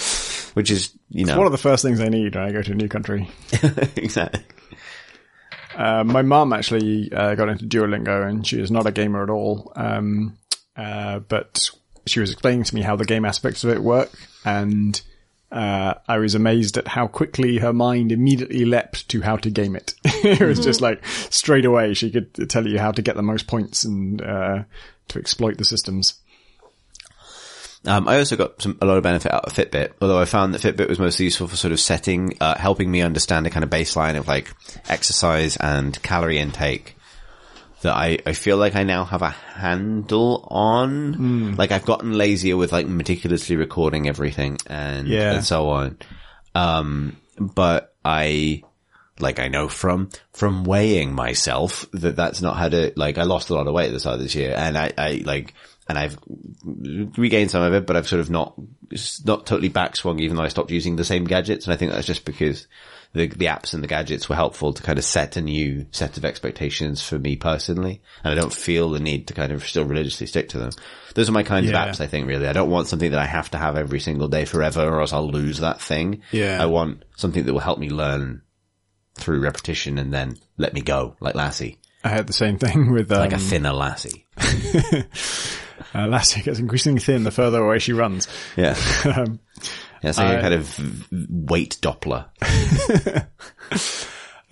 which 0.53 0.71
is, 0.71 0.91
you 1.09 1.25
know, 1.25 1.37
One 1.37 1.45
of 1.45 1.51
the 1.51 1.57
first 1.57 1.83
things 1.83 1.99
I 1.99 2.09
need 2.09 2.35
when 2.35 2.43
I 2.43 2.51
go 2.51 2.61
to 2.61 2.71
a 2.71 2.75
new 2.75 2.87
country. 2.87 3.29
exactly. 3.95 4.43
Uh, 5.75 6.03
my 6.03 6.21
mum 6.21 6.53
actually 6.53 7.11
uh, 7.13 7.35
got 7.35 7.49
into 7.49 7.65
Duolingo, 7.65 8.27
and 8.27 8.45
she 8.45 8.59
is 8.59 8.71
not 8.71 8.85
a 8.85 8.91
gamer 8.91 9.23
at 9.23 9.29
all. 9.29 9.71
Um, 9.75 10.37
uh, 10.75 11.19
but 11.19 11.69
she 12.05 12.19
was 12.19 12.31
explaining 12.31 12.63
to 12.63 12.75
me 12.75 12.81
how 12.81 12.95
the 12.95 13.05
game 13.05 13.25
aspects 13.25 13.63
of 13.63 13.69
it 13.69 13.81
work, 13.81 14.11
and 14.43 15.01
uh, 15.51 15.95
I 16.07 16.17
was 16.17 16.33
amazed 16.35 16.77
at 16.77 16.87
how 16.87 17.07
quickly 17.07 17.57
her 17.57 17.73
mind 17.73 18.11
immediately 18.11 18.63
leapt 18.65 19.09
to 19.09 19.21
how 19.21 19.35
to 19.37 19.49
game 19.49 19.75
it. 19.75 19.93
it 20.05 20.41
was 20.41 20.59
just 20.59 20.81
like 20.81 21.05
straight 21.29 21.65
away 21.65 21.93
she 21.93 22.09
could 22.09 22.49
tell 22.49 22.65
you 22.67 22.79
how 22.79 22.91
to 22.91 23.01
get 23.01 23.15
the 23.15 23.21
most 23.21 23.47
points 23.47 23.83
and 23.83 24.21
uh, 24.21 24.63
to 25.09 25.19
exploit 25.19 25.57
the 25.57 25.65
systems. 25.65 26.20
Um, 27.85 28.07
I 28.07 28.19
also 28.19 28.35
got 28.35 28.61
some, 28.61 28.77
a 28.79 28.85
lot 28.85 28.97
of 28.97 29.03
benefit 29.03 29.33
out 29.33 29.45
of 29.45 29.53
Fitbit, 29.53 29.93
although 30.01 30.19
I 30.21 30.25
found 30.25 30.53
that 30.53 30.61
Fitbit 30.61 30.87
was 30.87 30.99
mostly 30.99 31.25
useful 31.25 31.47
for 31.47 31.55
sort 31.55 31.71
of 31.71 31.79
setting, 31.79 32.37
uh, 32.39 32.55
helping 32.57 32.91
me 32.91 33.01
understand 33.01 33.47
a 33.47 33.49
kind 33.49 33.63
of 33.63 33.71
baseline 33.71 34.17
of 34.17 34.27
like 34.27 34.53
exercise 34.87 35.57
and 35.57 35.99
calorie 36.03 36.37
intake 36.37 36.95
that 37.81 37.95
I, 37.95 38.19
I 38.27 38.33
feel 38.33 38.57
like 38.57 38.75
I 38.75 38.83
now 38.83 39.03
have 39.05 39.23
a 39.23 39.31
handle 39.31 40.47
on. 40.51 41.55
Like 41.55 41.71
I've 41.71 41.85
gotten 41.85 42.13
lazier 42.15 42.55
with 42.55 42.71
like 42.71 42.85
meticulously 42.85 43.55
recording 43.55 44.07
everything 44.07 44.59
and, 44.67 45.07
Yeah. 45.07 45.33
and 45.33 45.43
so 45.43 45.69
on. 45.69 45.97
Um, 46.53 47.17
but 47.39 47.95
I, 48.05 48.61
like 49.19 49.39
I 49.39 49.47
know 49.47 49.67
from, 49.67 50.09
from 50.33 50.63
weighing 50.65 51.13
myself 51.15 51.87
that 51.93 52.15
that's 52.15 52.43
not 52.43 52.57
how 52.57 52.69
to, 52.69 52.93
like 52.95 53.17
I 53.17 53.23
lost 53.23 53.49
a 53.49 53.55
lot 53.55 53.65
of 53.65 53.73
weight 53.73 53.87
at 53.87 53.93
the 53.93 53.99
start 53.99 54.15
of 54.17 54.21
this 54.21 54.35
year 54.35 54.53
and 54.55 54.77
I, 54.77 54.91
I 54.95 55.23
like, 55.25 55.55
and 55.91 55.99
I've 55.99 56.17
regained 57.17 57.51
some 57.51 57.61
of 57.63 57.73
it, 57.73 57.85
but 57.85 57.95
I've 57.95 58.07
sort 58.07 58.19
of 58.21 58.29
not, 58.29 58.53
not 59.25 59.45
totally 59.45 59.69
backswung 59.69 60.19
even 60.19 60.35
though 60.37 60.43
I 60.43 60.47
stopped 60.49 60.71
using 60.71 60.95
the 60.95 61.03
same 61.03 61.25
gadgets. 61.25 61.65
And 61.65 61.73
I 61.73 61.77
think 61.77 61.91
that's 61.91 62.07
just 62.07 62.25
because 62.25 62.67
the, 63.13 63.27
the 63.27 63.45
apps 63.45 63.73
and 63.73 63.83
the 63.83 63.87
gadgets 63.87 64.29
were 64.29 64.35
helpful 64.35 64.73
to 64.73 64.81
kind 64.83 64.97
of 64.97 65.05
set 65.05 65.35
a 65.37 65.41
new 65.41 65.85
set 65.91 66.17
of 66.17 66.25
expectations 66.25 67.01
for 67.03 67.19
me 67.19 67.35
personally. 67.35 68.01
And 68.23 68.31
I 68.31 68.35
don't 68.35 68.53
feel 68.53 68.89
the 68.89 68.99
need 68.99 69.27
to 69.27 69.33
kind 69.33 69.51
of 69.51 69.65
still 69.67 69.85
religiously 69.85 70.27
stick 70.27 70.49
to 70.49 70.57
them. 70.57 70.71
Those 71.13 71.27
are 71.29 71.33
my 71.33 71.43
kinds 71.43 71.69
Yeah. 71.69 71.83
of 71.83 71.89
apps, 71.95 71.99
I 72.01 72.07
think, 72.07 72.27
really. 72.27 72.47
I 72.47 72.53
don't 72.53 72.69
want 72.69 72.87
something 72.87 73.11
that 73.11 73.19
I 73.19 73.25
have 73.25 73.51
to 73.51 73.57
have 73.57 73.75
every 73.77 73.99
single 73.99 74.27
day 74.29 74.45
forever 74.45 74.81
or 74.87 75.01
else 75.01 75.13
I'll 75.13 75.29
lose 75.29 75.59
that 75.59 75.81
thing. 75.81 76.21
Yeah. 76.31 76.61
I 76.61 76.67
want 76.67 77.03
something 77.17 77.43
that 77.45 77.53
will 77.53 77.59
help 77.59 77.79
me 77.79 77.89
learn 77.89 78.41
through 79.15 79.41
repetition 79.41 79.97
and 79.97 80.13
then 80.13 80.37
let 80.57 80.73
me 80.73 80.81
go, 80.81 81.15
like 81.19 81.35
Lassie. 81.35 81.79
I 82.03 82.09
had 82.09 82.25
the 82.27 82.33
same 82.33 82.57
thing 82.57 82.91
with 82.93 83.11
um, 83.11 83.19
Like 83.19 83.33
a 83.33 83.37
thinner 83.37 83.73
Lassie. 83.73 84.25
uh, 85.95 86.07
Lassie 86.07 86.41
gets 86.41 86.59
increasingly 86.59 86.99
thin 86.99 87.23
the 87.23 87.31
further 87.31 87.63
away 87.63 87.79
she 87.79 87.93
runs. 87.93 88.27
Yeah. 88.55 88.75
Um, 89.05 89.39
Yeah, 90.03 90.09
it's 90.09 90.17
like 90.17 90.33
a 90.33 90.37
I- 90.39 90.41
kind 90.41 90.53
of 90.55 90.77
weight 91.29 91.77
Doppler. 91.81 92.25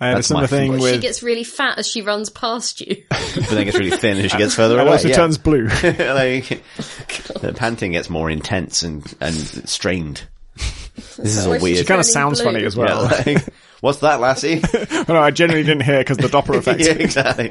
I 0.02 0.06
had 0.06 0.12
a 0.12 0.14
That's 0.16 0.28
similar 0.28 0.44
my 0.44 0.46
thing 0.46 0.80
She 0.80 0.98
gets 0.98 1.22
really 1.22 1.44
fat 1.44 1.76
as 1.78 1.86
she 1.88 2.00
runs 2.02 2.30
past 2.30 2.80
you. 2.80 3.02
But 3.10 3.48
then 3.48 3.58
it 3.58 3.64
gets 3.66 3.78
really 3.78 3.90
thin 3.90 4.16
as 4.18 4.30
she 4.30 4.38
gets 4.38 4.54
further 4.54 4.78
It 4.78 4.82
away. 4.82 4.92
also 4.92 5.08
yeah. 5.08 5.16
turns 5.16 5.36
blue. 5.38 5.64
like, 5.66 6.62
the 7.40 7.52
panting 7.56 7.92
gets 7.92 8.08
more 8.08 8.30
intense 8.30 8.82
and, 8.82 9.04
and 9.20 9.34
strained. 9.34 10.22
This 10.96 11.36
is 11.36 11.46
a 11.46 11.50
weird... 11.50 11.62
is 11.64 11.78
she 11.80 11.84
kind 11.84 12.00
of 12.00 12.06
sounds 12.06 12.40
blue. 12.40 12.52
funny 12.52 12.64
as 12.64 12.76
Yeah, 12.76 12.84
well. 12.84 13.02
like, 13.04 13.44
what's 13.80 13.98
that, 13.98 14.20
Lassie? 14.20 14.62
no, 15.08 15.16
I 15.20 15.30
generally 15.32 15.64
didn't 15.64 15.82
hear 15.82 15.98
because 15.98 16.16
the 16.16 16.28
Doppler 16.28 16.56
effect. 16.58 16.80
yeah, 16.80 16.92
exactly. 16.92 17.50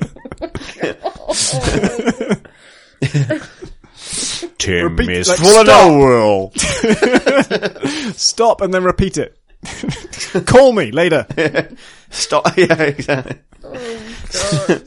Tim 4.60 4.96
Repeat, 4.96 5.10
is 5.10 5.28
like, 5.30 5.40
full 5.40 5.62
of 5.62 6.54
stop. 6.56 8.16
Stop 8.16 8.62
and 8.62 8.74
then 8.74 8.84
repeat 8.84 9.18
it. 9.18 9.38
Call 10.46 10.72
me 10.74 10.92
later. 10.92 11.26
Stop. 12.10 12.56
Yeah, 12.58 12.82
exactly. 12.82 13.40
Oh, 13.64 14.80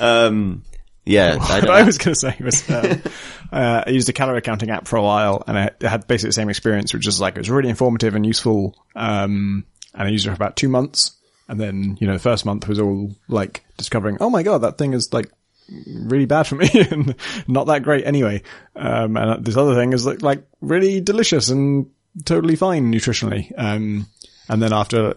Um, 0.00 0.62
yeah, 1.04 1.34
I 1.34 1.36
what 1.36 1.60
don't 1.62 1.70
I 1.70 1.82
was 1.82 1.98
going 1.98 2.14
to 2.14 2.20
say 2.20 2.36
was, 2.40 2.68
uh, 2.70 2.98
uh, 3.52 3.84
I 3.86 3.90
used 3.90 4.08
a 4.08 4.12
calorie 4.12 4.40
counting 4.40 4.70
app 4.70 4.86
for 4.88 4.96
a 4.96 5.02
while 5.02 5.42
and 5.46 5.58
I 5.58 5.70
had 5.80 6.06
basically 6.06 6.28
the 6.28 6.34
same 6.34 6.48
experience, 6.48 6.94
which 6.94 7.06
is 7.06 7.20
like, 7.20 7.34
it 7.36 7.40
was 7.40 7.50
really 7.50 7.68
informative 7.70 8.14
and 8.14 8.24
useful. 8.24 8.74
Um, 8.96 9.64
and 9.94 10.08
I 10.08 10.10
used 10.10 10.26
it 10.26 10.30
for 10.30 10.34
about 10.34 10.56
two 10.56 10.68
months. 10.68 11.12
And 11.46 11.60
then, 11.60 11.98
you 12.00 12.06
know, 12.06 12.14
the 12.14 12.18
first 12.20 12.46
month 12.46 12.66
was 12.68 12.80
all 12.80 13.10
like 13.28 13.64
discovering, 13.76 14.16
oh 14.20 14.30
my 14.30 14.42
God, 14.42 14.58
that 14.58 14.78
thing 14.78 14.94
is 14.94 15.12
like 15.12 15.30
really 15.68 16.26
bad 16.26 16.44
for 16.46 16.56
me 16.56 16.68
and 16.90 17.14
not 17.48 17.66
that 17.68 17.82
great 17.82 18.06
anyway. 18.06 18.42
Um, 18.76 19.16
and 19.16 19.44
this 19.44 19.56
other 19.56 19.74
thing 19.74 19.92
is 19.92 20.04
like, 20.06 20.22
like 20.22 20.44
really 20.60 21.00
delicious 21.00 21.48
and 21.50 21.90
totally 22.24 22.56
fine 22.56 22.92
nutritionally. 22.92 23.52
Um, 23.56 24.06
and 24.48 24.62
then 24.62 24.72
after 24.72 25.14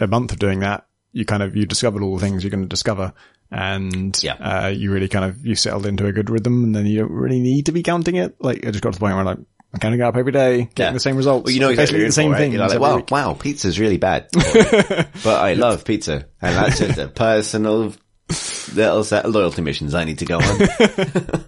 a 0.00 0.06
month 0.06 0.32
of 0.32 0.38
doing 0.38 0.60
that, 0.60 0.86
you 1.12 1.24
kind 1.24 1.42
of, 1.42 1.56
you 1.56 1.66
discovered 1.66 2.02
all 2.02 2.16
the 2.16 2.24
things 2.24 2.42
you're 2.42 2.50
going 2.50 2.62
to 2.62 2.68
discover. 2.68 3.12
And, 3.50 4.16
Yeah. 4.22 4.34
uh, 4.34 4.68
you 4.68 4.92
really 4.92 5.08
kind 5.08 5.24
of, 5.24 5.44
you 5.44 5.54
settled 5.56 5.84
into 5.86 6.06
a 6.06 6.12
good 6.12 6.30
rhythm 6.30 6.64
and 6.64 6.74
then 6.74 6.86
you 6.86 7.00
don't 7.00 7.10
really 7.12 7.40
need 7.40 7.66
to 7.66 7.72
be 7.72 7.82
counting 7.82 8.16
it. 8.16 8.36
Like, 8.40 8.64
I 8.66 8.70
just 8.70 8.82
got 8.82 8.92
to 8.92 8.96
the 8.98 9.00
point 9.00 9.14
where 9.14 9.20
I'm 9.20 9.26
like, 9.26 9.38
I'm 9.72 9.80
counting 9.80 10.00
up 10.02 10.16
every 10.16 10.32
day, 10.32 10.68
getting 10.74 10.74
Yeah. 10.76 10.92
the 10.92 11.00
same 11.00 11.16
results. 11.16 11.44
Well, 11.44 11.52
you 11.54 11.60
know 11.60 11.68
exactly 11.68 11.98
basically 11.98 12.06
the 12.06 12.12
same 12.12 12.32
in 12.32 12.38
thing. 12.38 12.52
You're 12.52 12.66
like, 12.66 12.80
wow, 12.80 13.04
wow, 13.10 13.34
pizza's 13.34 13.78
really 13.78 13.98
bad. 13.98 14.28
but 14.32 15.26
I 15.26 15.54
love 15.54 15.84
pizza. 15.84 16.26
And 16.42 16.56
that's 16.56 16.78
just 16.78 16.98
a 16.98 17.06
personal 17.08 17.92
little 18.74 19.04
set 19.04 19.24
of 19.24 19.34
loyalty 19.34 19.62
missions 19.62 19.94
I 19.94 20.04
need 20.04 20.18
to 20.18 20.24
go 20.24 20.38
on. 20.40 21.44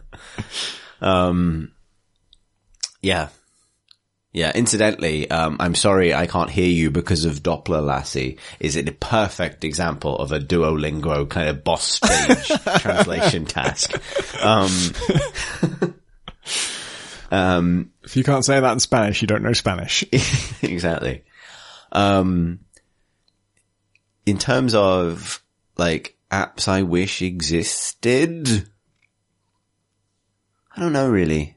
um, 1.00 1.72
yeah. 3.00 3.28
Yeah, 4.34 4.50
incidentally, 4.54 5.30
um, 5.30 5.58
I'm 5.60 5.74
sorry 5.74 6.14
I 6.14 6.26
can't 6.26 6.48
hear 6.48 6.66
you 6.68 6.90
because 6.90 7.26
of 7.26 7.42
Doppler 7.42 7.84
Lassie. 7.84 8.38
Is 8.60 8.76
it 8.76 8.88
a 8.88 8.92
perfect 8.92 9.62
example 9.62 10.16
of 10.16 10.32
a 10.32 10.38
Duolingo 10.40 11.28
kind 11.28 11.50
of 11.50 11.62
boss 11.62 12.00
stage 12.00 12.48
translation 12.80 13.44
task? 13.44 13.92
Um, 14.42 14.70
um, 17.30 17.92
If 18.04 18.16
you 18.16 18.24
can't 18.24 18.44
say 18.44 18.58
that 18.58 18.72
in 18.72 18.80
Spanish, 18.80 19.20
you 19.20 19.28
don't 19.28 19.42
know 19.42 19.52
Spanish. 19.52 20.02
exactly. 20.62 21.24
Um, 21.92 22.60
in 24.24 24.38
terms 24.38 24.74
of 24.74 25.42
like 25.76 26.16
apps 26.32 26.66
I 26.66 26.82
wish 26.82 27.22
existed, 27.22 28.68
I 30.74 30.80
don't 30.80 30.92
know 30.92 31.08
really. 31.08 31.56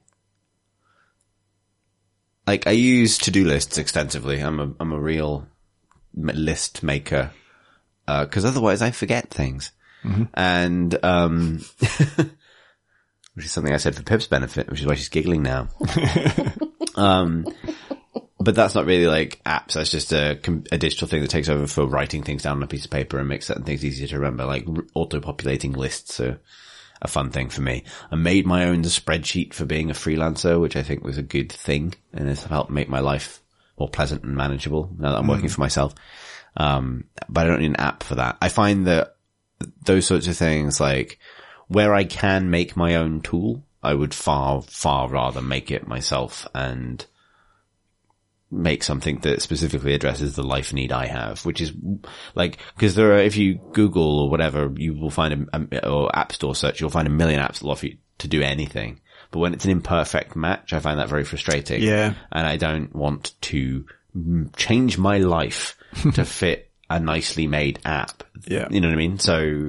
Like 2.46 2.68
I 2.68 2.72
use 2.72 3.18
to-do 3.18 3.46
lists 3.46 3.78
extensively. 3.78 4.40
I'm 4.40 4.60
a 4.60 4.74
I'm 4.80 4.92
a 4.92 5.00
real 5.00 5.48
list 6.14 6.84
maker 6.84 7.32
because 8.06 8.46
otherwise 8.46 8.82
I 8.82 8.92
forget 8.92 9.32
things. 9.32 9.72
And 10.36 11.04
um, 11.04 11.66
which 13.34 13.46
is 13.46 13.52
something 13.52 13.74
I 13.74 13.78
said 13.78 13.96
for 13.96 14.04
Pip's 14.04 14.28
benefit, 14.28 14.70
which 14.70 14.82
is 14.82 14.86
why 14.86 14.96
she's 14.96 15.10
giggling 15.10 15.42
now. 15.42 15.70
um, 16.96 17.46
but 18.46 18.54
that's 18.54 18.76
not 18.76 18.86
really 18.86 19.08
like 19.08 19.42
apps. 19.44 19.74
That's 19.74 19.90
just 19.90 20.14
a, 20.14 20.40
a 20.72 20.78
digital 20.78 21.08
thing 21.08 21.22
that 21.22 21.32
takes 21.32 21.50
over 21.50 21.66
for 21.66 21.88
writing 21.88 22.22
things 22.22 22.44
down 22.44 22.58
on 22.58 22.64
a 22.64 22.68
piece 22.68 22.86
of 22.86 22.92
paper 22.92 23.18
and 23.18 23.28
makes 23.28 23.48
certain 23.48 23.64
things 23.64 23.84
easier 23.84 24.08
to 24.08 24.20
remember. 24.20 24.46
Like 24.46 24.68
auto-populating 24.94 25.74
lists 25.74 26.20
are 26.20 26.40
a 27.02 27.08
fun 27.08 27.32
thing 27.32 27.50
for 27.50 27.62
me. 27.62 27.84
I 28.12 28.16
made 28.16 28.46
my 28.46 28.66
own 28.66 28.84
spreadsheet 28.84 29.54
for 29.56 29.66
being 29.66 29.90
a 29.90 29.96
freelancer, 29.96 30.62
which 30.62 30.76
I 30.76 30.84
think 30.84 31.04
was 31.04 31.18
a 31.18 31.24
good 31.24 31.52
thing 31.52 31.96
and 32.14 32.30
it's 32.30 32.44
helped 32.44 32.70
make 32.70 32.88
my 32.88 33.00
life 33.00 33.42
more 33.80 33.90
pleasant 33.90 34.24
and 34.24 34.38
manageable 34.38 34.94
now 34.98 35.12
that 35.12 35.20
I'm 35.20 35.28
working 35.28 35.50
for 35.50 35.62
myself. 35.62 35.96
Um, 36.56 37.06
but 37.28 37.46
I 37.46 37.50
don't 37.50 37.62
need 37.62 37.72
an 37.72 37.76
app 37.78 38.04
for 38.04 38.16
that. 38.16 38.38
I 38.42 38.50
find 38.50 38.86
that 38.86 39.16
those 39.84 40.06
sorts 40.06 40.28
of 40.28 40.38
things, 40.38 40.80
like 40.80 41.18
where 41.68 41.96
I 41.96 42.04
can 42.04 42.52
make 42.52 42.78
my 42.78 42.96
own 42.96 43.22
tool, 43.22 43.66
I 43.82 43.96
would 43.96 44.14
far, 44.14 44.62
far 44.62 45.10
rather 45.10 45.42
make 45.42 45.72
it 45.72 45.88
myself 45.88 46.48
and 46.54 47.04
make 48.52 48.84
something 48.84 49.20
that 49.20 49.42
specifically 49.42 49.94
addresses 49.94 50.36
the 50.36 50.44
life 50.44 50.72
need 50.74 50.92
I 50.92 51.08
have, 51.08 51.46
which 51.46 51.62
is 51.62 51.74
like, 52.36 52.58
cause 52.78 52.96
there 52.96 53.14
are, 53.14 53.20
if 53.20 53.38
you 53.38 53.60
Google 53.74 54.20
or 54.20 54.30
whatever, 54.30 54.72
you 54.76 54.94
will 54.94 55.10
find 55.10 55.48
a, 55.52 55.68
a 55.72 55.90
or 55.90 56.16
App 56.16 56.32
Store 56.32 56.56
search, 56.56 56.80
you'll 56.80 56.90
find 56.90 57.08
a 57.08 57.12
million 57.12 57.40
apps 57.40 57.60
that 57.60 57.68
offer 57.68 57.88
you 57.88 57.98
to 58.20 58.28
do 58.28 58.42
anything. 58.42 59.02
But 59.32 59.40
when 59.40 59.54
it's 59.54 59.66
an 59.66 59.72
imperfect 59.72 60.36
match, 60.36 60.74
I 60.74 60.80
find 60.80 61.00
that 61.00 61.10
very 61.10 61.24
frustrating. 61.24 61.82
Yeah. 61.82 62.14
And 62.32 62.48
I 62.48 62.58
don't 62.58 62.96
want 62.96 63.34
to 63.42 63.86
mm, 64.16 64.56
change 64.56 64.98
my 64.98 65.18
life 65.18 65.78
to 66.14 66.24
fit 66.26 66.72
a 66.90 67.00
nicely 67.00 67.48
made 67.48 67.80
app. 67.84 68.24
Yeah. 68.48 68.68
You 68.70 68.80
know 68.80 68.88
what 68.88 68.94
I 68.94 68.98
mean? 68.98 69.20
So 69.20 69.68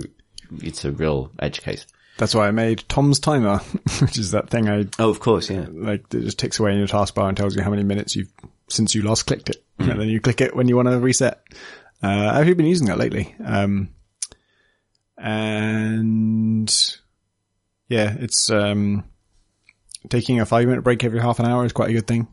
it's 0.62 0.84
a 0.84 0.92
real 0.92 1.32
edge 1.38 1.62
case. 1.62 1.86
That's 2.18 2.34
why 2.34 2.48
I 2.48 2.50
made 2.50 2.84
Tom's 2.88 3.20
timer, 3.20 3.58
which 4.00 4.18
is 4.18 4.30
that 4.30 4.48
thing 4.48 4.68
I 4.68 4.86
Oh, 4.98 5.10
of 5.10 5.20
course. 5.20 5.50
Yeah. 5.50 5.66
like 5.70 6.08
that 6.10 6.22
just 6.22 6.38
ticks 6.38 6.58
away 6.58 6.72
in 6.72 6.78
your 6.78 6.86
taskbar 6.86 7.28
and 7.28 7.36
tells 7.36 7.56
you 7.56 7.62
how 7.62 7.70
many 7.70 7.82
minutes 7.82 8.16
you've 8.16 8.32
since 8.68 8.94
you 8.94 9.02
last 9.02 9.24
clicked 9.24 9.50
it. 9.50 9.62
and 9.78 10.00
then 10.00 10.08
you 10.08 10.20
click 10.20 10.40
it 10.40 10.56
when 10.56 10.68
you 10.68 10.76
want 10.76 10.88
to 10.88 10.98
reset. 10.98 11.42
Uh, 12.02 12.30
I've 12.32 12.48
you 12.48 12.54
been 12.54 12.66
using 12.66 12.86
that 12.88 12.98
lately. 12.98 13.34
Um, 13.44 13.90
and 15.18 16.70
yeah, 17.88 18.14
it's, 18.18 18.50
um, 18.50 19.04
taking 20.08 20.40
a 20.40 20.46
five 20.46 20.66
minute 20.66 20.82
break 20.82 21.04
every 21.04 21.20
half 21.20 21.38
an 21.40 21.46
hour 21.46 21.64
is 21.64 21.72
quite 21.72 21.90
a 21.90 21.94
good 21.94 22.06
thing. 22.06 22.28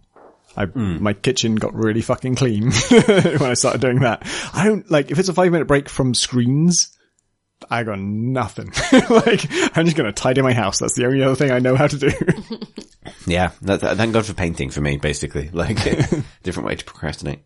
I, 0.55 0.65
my 0.99 1.14
kitchen 1.14 1.55
got 1.55 1.73
really 1.73 2.01
fucking 2.01 2.35
clean 2.35 2.72
when 2.91 3.41
I 3.43 3.55
started 3.55 3.81
doing 3.81 3.99
that. 4.01 4.22
I 4.53 4.65
don't, 4.68 4.89
like, 4.91 5.10
if 5.10 5.18
it's 5.18 5.30
a 5.30 5.34
five 5.34 5.51
minute 5.51 5.68
break 5.68 5.89
from 5.89 6.14
screens, 6.14 6.95
I 7.69 7.84
got 7.84 7.99
nothing. 7.99 8.68
like, 9.10 9.45
I'm 9.77 9.85
just 9.85 9.95
gonna 9.98 10.11
tidy 10.11 10.41
my 10.41 10.53
house. 10.53 10.80
That's 10.80 10.95
the 10.95 11.06
only 11.06 11.23
other 11.23 11.35
thing 11.35 11.52
I 11.52 11.60
know 11.60 11.76
how 11.76 11.88
to 11.88 11.98
do. 11.98 12.10
Yeah, 13.26 13.52
that, 13.64 13.81
that- 13.81 13.98
thank 13.98 14.14
God 14.14 14.26
for 14.26 14.34
painting 14.34 14.69
for 14.69 14.81
me, 14.81 14.98
basically. 14.98 15.49
Like, 15.53 15.77
different 16.44 16.68
way 16.68 16.76
to 16.76 16.84
procrastinate. 16.85 17.40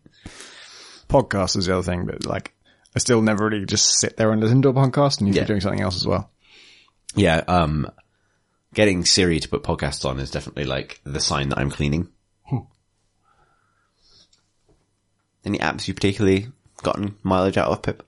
podcast 1.08 1.56
is 1.56 1.66
the 1.66 1.74
other 1.74 1.82
thing, 1.82 2.06
but 2.06 2.26
like, 2.26 2.52
I 2.96 2.98
still 3.00 3.22
never 3.22 3.48
really 3.48 3.64
just 3.66 3.98
sit 4.00 4.16
there 4.16 4.32
and 4.32 4.40
listen 4.40 4.62
to 4.62 4.68
a 4.70 4.72
podcast 4.72 5.18
and 5.18 5.28
usually 5.28 5.42
Yeah. 5.42 5.46
doing 5.46 5.60
something 5.60 5.80
else 5.80 5.96
as 5.96 6.06
well. 6.06 6.30
Yeah, 7.14 7.42
um, 7.48 7.90
getting 8.74 9.04
Siri 9.04 9.38
to 9.40 9.48
put 9.48 9.62
podcasts 9.62 10.08
on 10.08 10.18
is 10.20 10.30
definitely 10.30 10.64
like 10.64 11.00
the 11.04 11.20
sign 11.20 11.48
that 11.50 11.58
I'm 11.58 11.70
cleaning. 11.70 12.08
Any 15.44 15.58
apps 15.58 15.86
you 15.88 15.94
particularly 15.94 16.48
gotten 16.82 17.16
mileage 17.22 17.56
out 17.56 17.68
of, 17.70 17.82
Pip? 17.82 18.04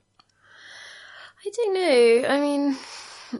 I 1.43 1.49
don't 1.55 1.73
know. 1.73 2.29
I 2.29 2.39
mean, 2.39 2.77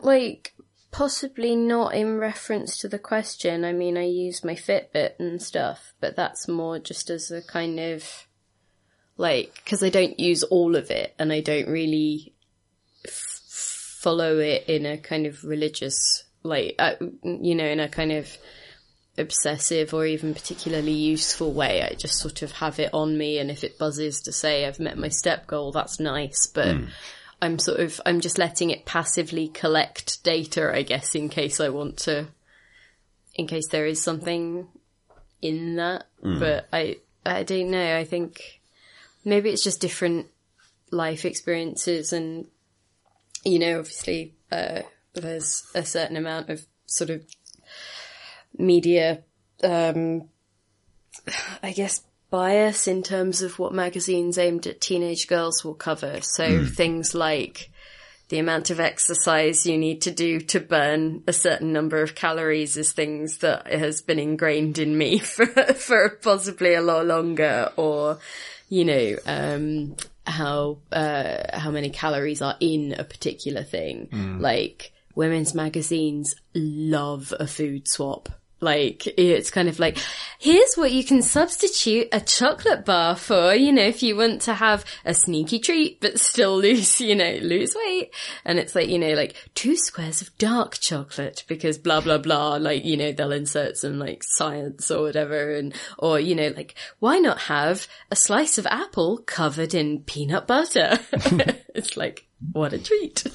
like, 0.02 0.54
possibly 0.92 1.56
not 1.56 1.94
in 1.94 2.18
reference 2.18 2.78
to 2.80 2.88
the 2.88 3.00
question. 3.00 3.64
I 3.64 3.74
mean, 3.74 3.98
I 3.98 4.06
use 4.06 4.44
my 4.44 4.56
Fitbit 4.56 5.20
and 5.20 5.42
stuff, 5.42 5.94
but 6.00 6.16
that's 6.16 6.48
more 6.48 6.80
just 6.80 7.10
as 7.10 7.30
a 7.32 7.42
kind 7.42 7.80
of, 7.80 8.28
like, 9.18 9.54
because 9.64 9.84
I 9.84 9.90
don't 9.90 10.20
use 10.20 10.44
all 10.44 10.76
of 10.76 10.90
it 10.90 11.14
and 11.20 11.32
I 11.32 11.42
don't 11.42 11.68
really 11.68 12.34
f- 13.06 13.98
follow 14.02 14.40
it 14.40 14.66
in 14.68 14.86
a 14.86 14.98
kind 14.98 15.28
of 15.28 15.44
religious, 15.44 16.24
like, 16.42 16.76
uh, 16.80 16.96
you 17.24 17.54
know, 17.54 17.66
in 17.66 17.80
a 17.80 17.88
kind 17.88 18.12
of 18.12 18.36
obsessive 19.18 19.94
or 19.94 20.06
even 20.06 20.34
particularly 20.34 20.94
useful 20.94 21.54
way. 21.54 21.84
I 21.84 21.94
just 21.94 22.18
sort 22.18 22.42
of 22.42 22.52
have 22.54 22.80
it 22.80 22.90
on 22.94 23.18
me, 23.18 23.38
and 23.38 23.52
if 23.52 23.64
it 23.64 23.78
buzzes 23.78 24.22
to 24.22 24.32
say 24.32 24.66
I've 24.66 24.80
met 24.80 24.98
my 24.98 25.10
step 25.10 25.46
goal, 25.48 25.72
that's 25.72 26.00
nice. 26.00 26.48
But 26.48 26.78
I'm 27.42 27.58
sort 27.58 27.80
of 27.80 28.00
I'm 28.06 28.22
just 28.22 28.38
letting 28.38 28.70
it 28.70 28.86
passively 28.86 29.48
collect 29.48 30.24
data, 30.24 30.72
I 30.74 30.84
guess, 30.84 31.16
in 31.16 31.30
case 31.30 31.60
I 31.60 31.70
want 31.70 31.98
to, 32.00 32.28
in 33.36 33.48
case 33.48 33.68
there 33.70 33.88
is 33.88 34.02
something 34.02 34.68
in 35.42 35.76
that. 35.78 36.06
But 36.22 36.68
I 36.72 36.98
I 37.26 37.44
don't 37.44 37.72
know. 37.72 37.98
I 37.98 38.04
think 38.04 38.62
maybe 39.26 39.50
it's 39.50 39.64
just 39.64 39.82
different 39.82 40.28
life 40.92 41.26
experiences, 41.26 42.14
and 42.14 42.48
you 43.44 43.60
know, 43.60 43.80
obviously, 43.80 44.36
uh, 44.52 44.82
there's 45.14 45.64
a 45.74 45.84
certain 45.84 46.18
amount 46.18 46.50
of 46.50 46.66
sort 46.86 47.10
of 47.10 47.26
media, 48.58 49.24
um, 49.64 50.30
I 51.64 51.72
guess, 51.72 52.02
bias 52.32 52.88
in 52.88 53.04
terms 53.04 53.44
of 53.44 53.60
what 53.60 53.74
magazines 53.74 54.40
aimed 54.40 54.66
at 54.66 54.82
teenage 54.82 55.28
girls 55.28 55.64
will 55.64 55.76
cover. 55.76 56.22
So 56.22 56.66
things 56.66 57.14
like 57.14 57.70
the 58.30 58.40
amount 58.40 58.70
of 58.70 58.80
exercise 58.80 59.66
you 59.66 59.78
need 59.78 60.02
to 60.04 60.12
do 60.12 60.40
to 60.40 60.62
burn 60.62 61.22
a 61.28 61.34
certain 61.34 61.74
number 61.74 62.02
of 62.02 62.16
calories 62.16 62.78
is 62.78 62.94
things 62.94 63.40
that 63.40 63.68
has 63.68 64.02
been 64.02 64.18
ingrained 64.18 64.80
in 64.80 64.98
me 64.98 65.20
for, 65.20 65.46
for 65.46 66.10
possibly 66.22 66.74
a 66.74 66.82
lot 66.82 67.06
longer 67.06 67.70
or, 67.76 68.18
you 68.70 68.86
know, 68.86 69.16
um, 69.26 69.98
how, 70.26 70.78
uh, 70.94 71.44
how 71.54 71.70
many 71.70 71.90
calories 71.90 72.42
are 72.42 72.56
in 72.62 72.96
a 72.98 73.04
particular 73.04 73.64
thing. 73.64 74.08
Like 74.40 74.94
women's 75.14 75.54
magazines 75.54 76.36
love 76.56 77.34
a 77.38 77.46
food 77.48 77.90
swap. 77.90 78.30
Like, 78.62 79.08
it's 79.08 79.50
kind 79.50 79.68
of 79.68 79.80
like, 79.80 79.98
here's 80.38 80.76
what 80.76 80.92
you 80.92 81.04
can 81.04 81.24
substitute 81.24 82.10
a 82.12 82.22
chocolate 82.22 82.86
bar 82.86 83.16
for, 83.16 83.56
you 83.56 83.72
know, 83.72 83.82
if 83.82 84.04
you 84.04 84.16
want 84.16 84.44
to 84.44 84.54
have 84.54 84.86
a 85.04 85.16
sneaky 85.16 85.58
treat, 85.58 86.00
but 86.00 86.20
still 86.20 86.58
lose, 86.62 87.02
you 87.02 87.16
know, 87.16 87.40
lose 87.42 87.76
weight. 87.76 88.14
And 88.46 88.60
it's 88.60 88.76
like, 88.76 88.88
you 88.88 89.00
know, 89.00 89.14
like 89.14 89.36
two 89.56 89.76
squares 89.76 90.22
of 90.22 90.38
dark 90.38 90.78
chocolate 90.80 91.44
because 91.48 91.80
blah, 91.80 92.02
blah, 92.02 92.20
blah. 92.20 92.58
Like, 92.58 92.86
you 92.86 92.98
know, 92.98 93.12
they'll 93.12 93.32
insert 93.32 93.78
some 93.78 93.98
like 93.98 94.22
science 94.24 94.92
or 94.92 95.02
whatever. 95.02 95.56
And, 95.56 95.74
or, 95.98 96.20
you 96.20 96.36
know, 96.36 96.54
like, 96.56 96.76
why 97.00 97.18
not 97.18 97.40
have 97.40 97.88
a 98.12 98.16
slice 98.16 98.60
of 98.60 98.68
apple 98.68 99.18
covered 99.18 99.74
in 99.74 100.04
peanut 100.04 100.46
butter? 100.46 101.00
it's 101.74 101.98
like, 101.98 102.28
what 102.52 102.74
a 102.74 102.80
treat. 102.80 103.20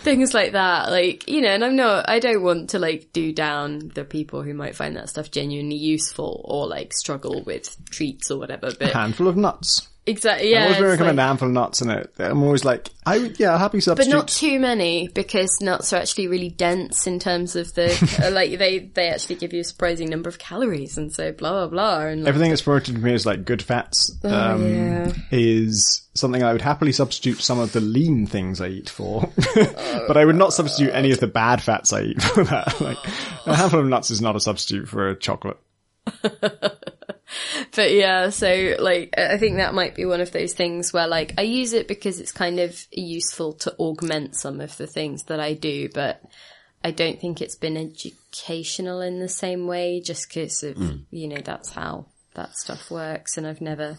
Things 0.00 0.34
like 0.34 0.52
that. 0.52 0.90
Like, 0.90 1.28
you 1.28 1.40
know, 1.40 1.50
and 1.50 1.64
I'm 1.64 1.76
not, 1.76 2.08
I 2.08 2.18
don't 2.18 2.42
want 2.42 2.70
to 2.70 2.78
like 2.78 3.12
do 3.12 3.32
down 3.32 3.90
the 3.94 4.04
people 4.04 4.42
who 4.42 4.54
might 4.54 4.74
find 4.74 4.96
that 4.96 5.08
stuff 5.08 5.30
genuinely 5.30 5.76
useful 5.76 6.42
or 6.44 6.66
like 6.66 6.92
struggle 6.92 7.42
with 7.44 7.76
treats 7.90 8.30
or 8.30 8.38
whatever, 8.38 8.72
but 8.78 8.92
handful 8.92 9.28
of 9.28 9.36
nuts. 9.36 9.88
Exactly, 10.06 10.50
yeah. 10.52 10.60
I 10.60 10.62
always 10.64 10.80
recommend 10.80 11.16
like- 11.18 11.24
a 11.24 11.26
handful 11.28 11.48
of 11.48 11.54
nuts 11.54 11.82
in 11.82 11.90
it. 11.90 12.12
I'm 12.18 12.42
always 12.42 12.64
like, 12.64 12.90
I 13.04 13.18
would, 13.18 13.38
yeah, 13.40 13.56
happy 13.58 13.80
substitute. 13.80 14.10
But 14.10 14.16
not 14.16 14.28
too 14.28 14.58
many 14.58 15.08
because 15.08 15.58
nuts 15.60 15.92
are 15.92 15.96
actually 15.96 16.28
really 16.28 16.48
dense 16.50 17.06
in 17.06 17.18
terms 17.18 17.54
of 17.56 17.72
the 17.74 17.86
uh, 18.24 18.30
like 18.32 18.58
they 18.58 18.78
they 18.80 19.08
actually 19.10 19.36
give 19.36 19.52
you 19.52 19.60
a 19.60 19.64
surprising 19.64 20.08
number 20.10 20.28
of 20.28 20.38
calories 20.38 20.96
and 20.98 21.12
so 21.12 21.30
blah 21.32 21.52
blah 21.52 21.66
blah 21.68 22.06
and 22.06 22.22
like, 22.22 22.28
Everything 22.28 22.50
that's 22.50 22.62
promoted 22.62 22.96
to 22.96 23.00
me 23.00 23.14
as 23.14 23.24
like 23.26 23.44
good 23.44 23.62
fats 23.62 24.16
um, 24.24 24.32
Oh, 24.32 24.66
yeah. 24.66 25.12
is 25.30 26.02
something 26.14 26.42
I 26.42 26.52
would 26.52 26.62
happily 26.62 26.92
substitute 26.92 27.40
some 27.40 27.58
of 27.60 27.72
the 27.72 27.80
lean 27.80 28.26
things 28.26 28.60
I 28.60 28.68
eat 28.68 28.88
for, 28.88 29.30
but 29.54 30.16
I 30.16 30.24
would 30.24 30.34
not 30.36 30.52
substitute 30.52 30.92
any 30.94 31.12
of 31.12 31.20
the 31.20 31.26
bad 31.26 31.62
fats 31.62 31.92
I 31.92 32.02
eat 32.02 32.22
for 32.22 32.42
that. 32.44 32.80
Like 32.80 32.98
a 33.46 33.54
handful 33.54 33.80
of 33.80 33.86
nuts 33.86 34.10
is 34.10 34.20
not 34.20 34.34
a 34.34 34.40
substitute 34.40 34.88
for 34.88 35.08
a 35.10 35.16
chocolate. 35.16 35.58
but 36.22 37.92
yeah, 37.92 38.30
so 38.30 38.76
like 38.78 39.14
I 39.18 39.38
think 39.38 39.56
that 39.56 39.74
might 39.74 39.94
be 39.94 40.04
one 40.04 40.20
of 40.20 40.32
those 40.32 40.54
things 40.54 40.92
where 40.92 41.08
like 41.08 41.34
I 41.38 41.42
use 41.42 41.72
it 41.72 41.88
because 41.88 42.20
it's 42.20 42.32
kind 42.32 42.60
of 42.60 42.80
useful 42.90 43.54
to 43.54 43.74
augment 43.78 44.36
some 44.36 44.60
of 44.60 44.76
the 44.76 44.86
things 44.86 45.24
that 45.24 45.40
I 45.40 45.54
do, 45.54 45.88
but 45.92 46.22
I 46.84 46.92
don't 46.92 47.20
think 47.20 47.40
it's 47.40 47.56
been 47.56 47.76
educational 47.76 49.00
in 49.00 49.18
the 49.18 49.28
same 49.28 49.66
way 49.66 50.00
just 50.00 50.28
because 50.28 50.62
of 50.62 50.78
you 51.10 51.28
know 51.28 51.40
that's 51.44 51.70
how 51.70 52.06
that 52.34 52.56
stuff 52.56 52.90
works 52.90 53.38
and 53.38 53.46
I've 53.46 53.62
never 53.62 53.96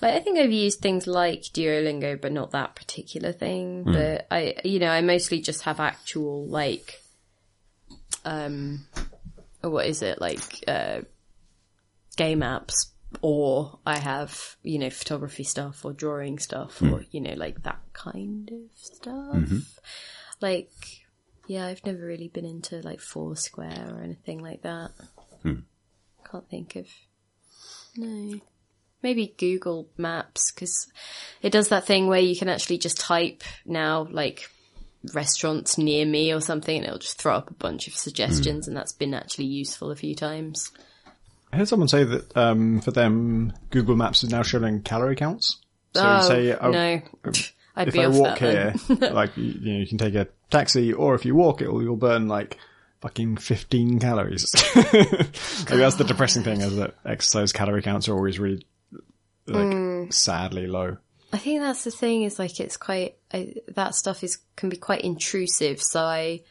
like 0.00 0.14
I 0.14 0.20
think 0.20 0.38
I've 0.38 0.52
used 0.52 0.80
things 0.80 1.06
like 1.06 1.42
Duolingo 1.42 2.20
but 2.20 2.32
not 2.32 2.52
that 2.52 2.76
particular 2.76 3.32
thing 3.32 3.82
but 3.82 4.26
I 4.30 4.54
you 4.64 4.78
know 4.78 4.88
I 4.88 5.00
mostly 5.00 5.40
just 5.40 5.62
have 5.62 5.80
actual 5.80 6.46
like 6.46 7.02
um 8.24 8.86
what 9.60 9.86
is 9.86 10.02
it? 10.02 10.20
Like 10.20 10.64
uh 10.66 11.00
game 12.16 12.40
apps 12.40 12.86
or 13.22 13.78
I 13.84 13.98
have, 13.98 14.56
you 14.62 14.78
know, 14.78 14.90
photography 14.90 15.44
stuff 15.44 15.84
or 15.84 15.92
drawing 15.92 16.38
stuff 16.38 16.80
or, 16.80 16.86
hmm. 16.86 17.02
you 17.10 17.20
know, 17.20 17.34
like 17.34 17.62
that 17.64 17.80
kind 17.92 18.50
of 18.52 18.78
stuff. 18.78 19.34
Mm-hmm. 19.34 19.58
Like, 20.40 20.70
yeah, 21.46 21.66
I've 21.66 21.84
never 21.84 22.04
really 22.04 22.28
been 22.28 22.44
into 22.44 22.80
like 22.82 23.00
Foursquare 23.00 23.94
or 23.94 24.02
anything 24.02 24.40
like 24.40 24.62
that. 24.62 24.90
Hmm. 25.42 25.60
Can't 26.30 26.48
think 26.48 26.76
of. 26.76 26.86
No. 27.96 28.40
Maybe 29.02 29.34
Google 29.36 29.88
Maps 29.96 30.52
because 30.52 30.86
it 31.42 31.50
does 31.50 31.68
that 31.68 31.86
thing 31.86 32.06
where 32.06 32.20
you 32.20 32.36
can 32.36 32.48
actually 32.48 32.78
just 32.78 33.00
type 33.00 33.42
now, 33.64 34.06
like 34.10 34.48
restaurants 35.14 35.78
near 35.78 36.04
me 36.06 36.32
or 36.32 36.40
something, 36.40 36.76
and 36.76 36.86
it'll 36.86 36.98
just 36.98 37.18
throw 37.20 37.34
up 37.34 37.50
a 37.50 37.54
bunch 37.54 37.88
of 37.88 37.94
suggestions, 37.94 38.66
hmm. 38.66 38.70
and 38.70 38.76
that's 38.76 38.92
been 38.92 39.14
actually 39.14 39.46
useful 39.46 39.90
a 39.90 39.96
few 39.96 40.14
times. 40.14 40.70
I 41.52 41.56
heard 41.56 41.68
someone 41.68 41.88
say 41.88 42.04
that 42.04 42.36
um, 42.36 42.80
for 42.80 42.90
them, 42.90 43.52
Google 43.70 43.96
Maps 43.96 44.22
is 44.22 44.30
now 44.30 44.42
showing 44.42 44.82
calorie 44.82 45.16
counts. 45.16 45.58
So 45.94 46.02
oh, 46.04 46.28
say, 46.28 46.54
oh, 46.54 46.70
no. 46.70 47.00
I'd 47.76 47.88
if 47.88 47.94
be 47.94 48.00
I 48.04 48.08
walk 48.08 48.38
here, 48.38 48.74
like 48.88 49.36
you, 49.36 49.44
you 49.44 49.72
know, 49.72 49.78
you 49.80 49.86
can 49.86 49.98
take 49.98 50.14
a 50.14 50.28
taxi, 50.50 50.92
or 50.92 51.14
if 51.14 51.24
you 51.24 51.34
walk, 51.34 51.62
it'll 51.62 51.82
you'll 51.82 51.96
burn 51.96 52.28
like 52.28 52.58
fucking 53.00 53.38
fifteen 53.38 53.98
calories. 53.98 54.46
like 54.76 54.92
that's 55.68 55.96
the 55.96 56.04
depressing 56.06 56.42
thing 56.42 56.60
is 56.60 56.76
that 56.76 56.94
exercise 57.04 57.52
calorie 57.52 57.82
counts 57.82 58.08
are 58.08 58.14
always 58.14 58.38
really 58.38 58.66
like 59.46 59.66
Mm. 59.66 60.12
sadly 60.12 60.66
low. 60.66 60.98
I 61.32 61.38
think 61.38 61.60
that's 61.60 61.84
the 61.84 61.90
thing 61.90 62.22
is 62.22 62.38
like 62.38 62.58
it's 62.60 62.76
quite 62.76 63.16
I, 63.32 63.54
that 63.74 63.94
stuff 63.94 64.22
is 64.24 64.38
can 64.56 64.68
be 64.68 64.76
quite 64.76 65.02
intrusive. 65.02 65.80
So 65.80 66.02
I 66.02 66.42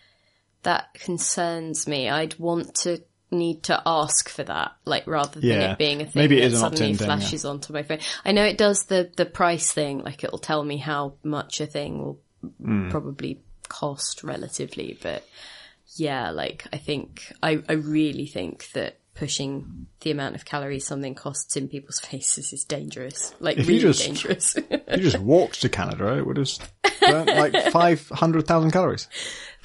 that 0.64 0.94
concerns 0.94 1.88
me. 1.88 2.10
I'd 2.10 2.38
want 2.40 2.76
to 2.76 3.02
need 3.32 3.64
to 3.64 3.82
ask 3.86 4.28
for 4.30 4.44
that, 4.44 4.72
like 4.86 5.06
rather 5.08 5.40
than 5.40 5.50
Yeah. 5.50 5.72
it 5.74 5.78
being 5.78 6.02
a 6.02 6.06
thing 6.06 6.14
Maybe 6.16 6.42
it 6.42 6.50
that 6.50 6.58
suddenly 6.58 6.86
opt-in 6.86 6.98
thing, 6.98 7.08
yeah. 7.10 7.16
flashes 7.18 7.46
onto 7.46 7.74
my 7.74 7.84
phone. 7.84 8.00
I 8.26 8.32
know 8.32 8.44
it 8.44 8.58
does 8.58 8.86
the 8.86 9.12
the 9.16 9.26
price 9.26 9.72
thing. 9.72 10.00
Like 10.04 10.24
it'll 10.24 10.40
tell 10.40 10.64
me 10.64 10.78
how 10.78 11.14
much 11.24 11.62
a 11.62 11.66
thing 11.68 12.00
will 12.00 12.20
Mm. 12.64 12.90
probably 12.90 13.42
cost 13.68 14.24
relatively, 14.24 14.98
but 15.04 15.28
yeah, 15.96 16.32
like 16.32 16.66
I 16.72 16.78
think 16.78 17.34
I 17.44 17.62
I 17.68 17.74
really 17.74 18.26
think 18.28 18.72
that 18.72 18.96
pushing 19.14 19.88
the 20.00 20.12
amount 20.12 20.36
of 20.36 20.46
calories 20.46 20.88
something 20.88 21.14
costs 21.14 21.58
in 21.58 21.68
people's 21.68 22.00
faces 22.10 22.54
is 22.54 22.64
dangerous. 22.64 23.34
Like 23.42 23.58
If 23.58 23.68
you 23.68 23.76
really 23.76 23.82
just- 23.94 24.06
dangerous. 24.06 24.56
You 24.56 24.98
just 25.04 25.20
walked 25.20 25.60
to 25.62 25.70
Canada, 25.70 26.18
it 26.18 26.26
would 26.26 26.38
have 26.38 26.50
burnt 27.02 27.28
like 27.28 27.54
500,000 27.74 28.72
calories. 28.72 29.08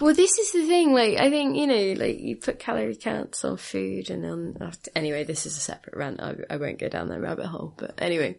Well, 0.01 0.15
this 0.15 0.39
is 0.39 0.53
the 0.53 0.67
thing. 0.67 0.93
Like, 0.93 1.19
I 1.19 1.31
think 1.31 1.57
you 1.57 1.67
know, 1.67 1.95
like 2.01 2.21
you 2.21 2.37
put 2.37 2.59
calorie 2.59 2.97
counts 2.97 3.45
on 3.45 3.57
food, 3.57 4.11
and 4.11 4.25
on 4.25 4.57
uh, 4.61 4.73
anyway, 4.95 5.25
this 5.25 5.47
is 5.47 5.57
a 5.57 5.61
separate 5.61 5.97
rant. 5.97 6.21
I, 6.21 6.35
I 6.51 6.57
won't 6.57 6.79
go 6.79 6.89
down 6.89 7.09
that 7.09 7.21
rabbit 7.21 7.47
hole. 7.47 7.75
But 7.77 7.95
anyway, 7.99 8.39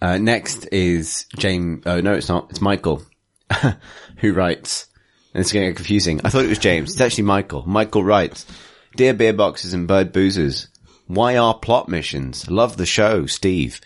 Uh, 0.00 0.18
next 0.18 0.66
is 0.72 1.26
James. 1.36 1.82
Oh 1.86 2.00
no, 2.00 2.12
it's 2.12 2.28
not. 2.28 2.50
It's 2.50 2.60
Michael, 2.60 3.02
who 4.18 4.32
writes. 4.32 4.88
And 5.34 5.40
it's 5.40 5.52
getting 5.52 5.74
confusing. 5.74 6.20
I 6.24 6.28
thought 6.28 6.44
it 6.44 6.48
was 6.50 6.58
James. 6.58 6.92
It's 6.92 7.00
actually 7.00 7.24
Michael. 7.24 7.64
Michael 7.66 8.04
writes, 8.04 8.44
"Dear 8.96 9.14
beer 9.14 9.32
boxes 9.32 9.72
and 9.74 9.88
bird 9.88 10.12
boozers, 10.12 10.66
why 11.06 11.36
are 11.36 11.54
plot 11.54 11.88
missions? 11.88 12.50
Love 12.50 12.76
the 12.76 12.86
show, 12.86 13.26
Steve." 13.26 13.80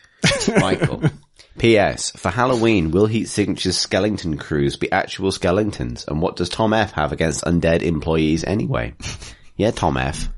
Michael. 0.60 1.02
P.S. 1.58 2.10
For 2.12 2.30
Halloween, 2.30 2.90
will 2.90 3.06
Heat 3.06 3.28
Signature's 3.28 3.78
skeleton 3.78 4.36
crews 4.38 4.76
be 4.76 4.90
actual 4.92 5.32
skeletons? 5.32 6.04
And 6.06 6.20
what 6.20 6.36
does 6.36 6.48
Tom 6.48 6.72
F 6.72 6.92
have 6.92 7.12
against 7.12 7.44
undead 7.44 7.82
employees 7.82 8.44
anyway? 8.44 8.94
Yeah, 9.58 9.70
Tom 9.70 9.96
F. 9.96 10.28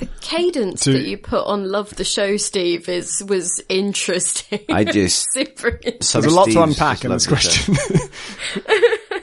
the 0.00 0.06
cadence 0.20 0.82
To- 0.84 0.92
that 0.92 1.06
you 1.08 1.16
put 1.16 1.46
on 1.46 1.70
"Love 1.70 1.96
the 1.96 2.04
Show," 2.04 2.36
Steve, 2.36 2.90
is 2.90 3.24
was 3.26 3.62
interesting. 3.70 4.60
I 4.68 4.84
just 4.92 5.26
super. 5.32 5.68
interesting. 5.68 6.02
some 6.02 6.20
There's 6.20 6.34
a 6.34 6.36
lot 6.36 6.50
to 6.50 6.62
unpack 6.62 7.06
in 7.06 7.10
this 7.10 7.26
question. 7.26 7.74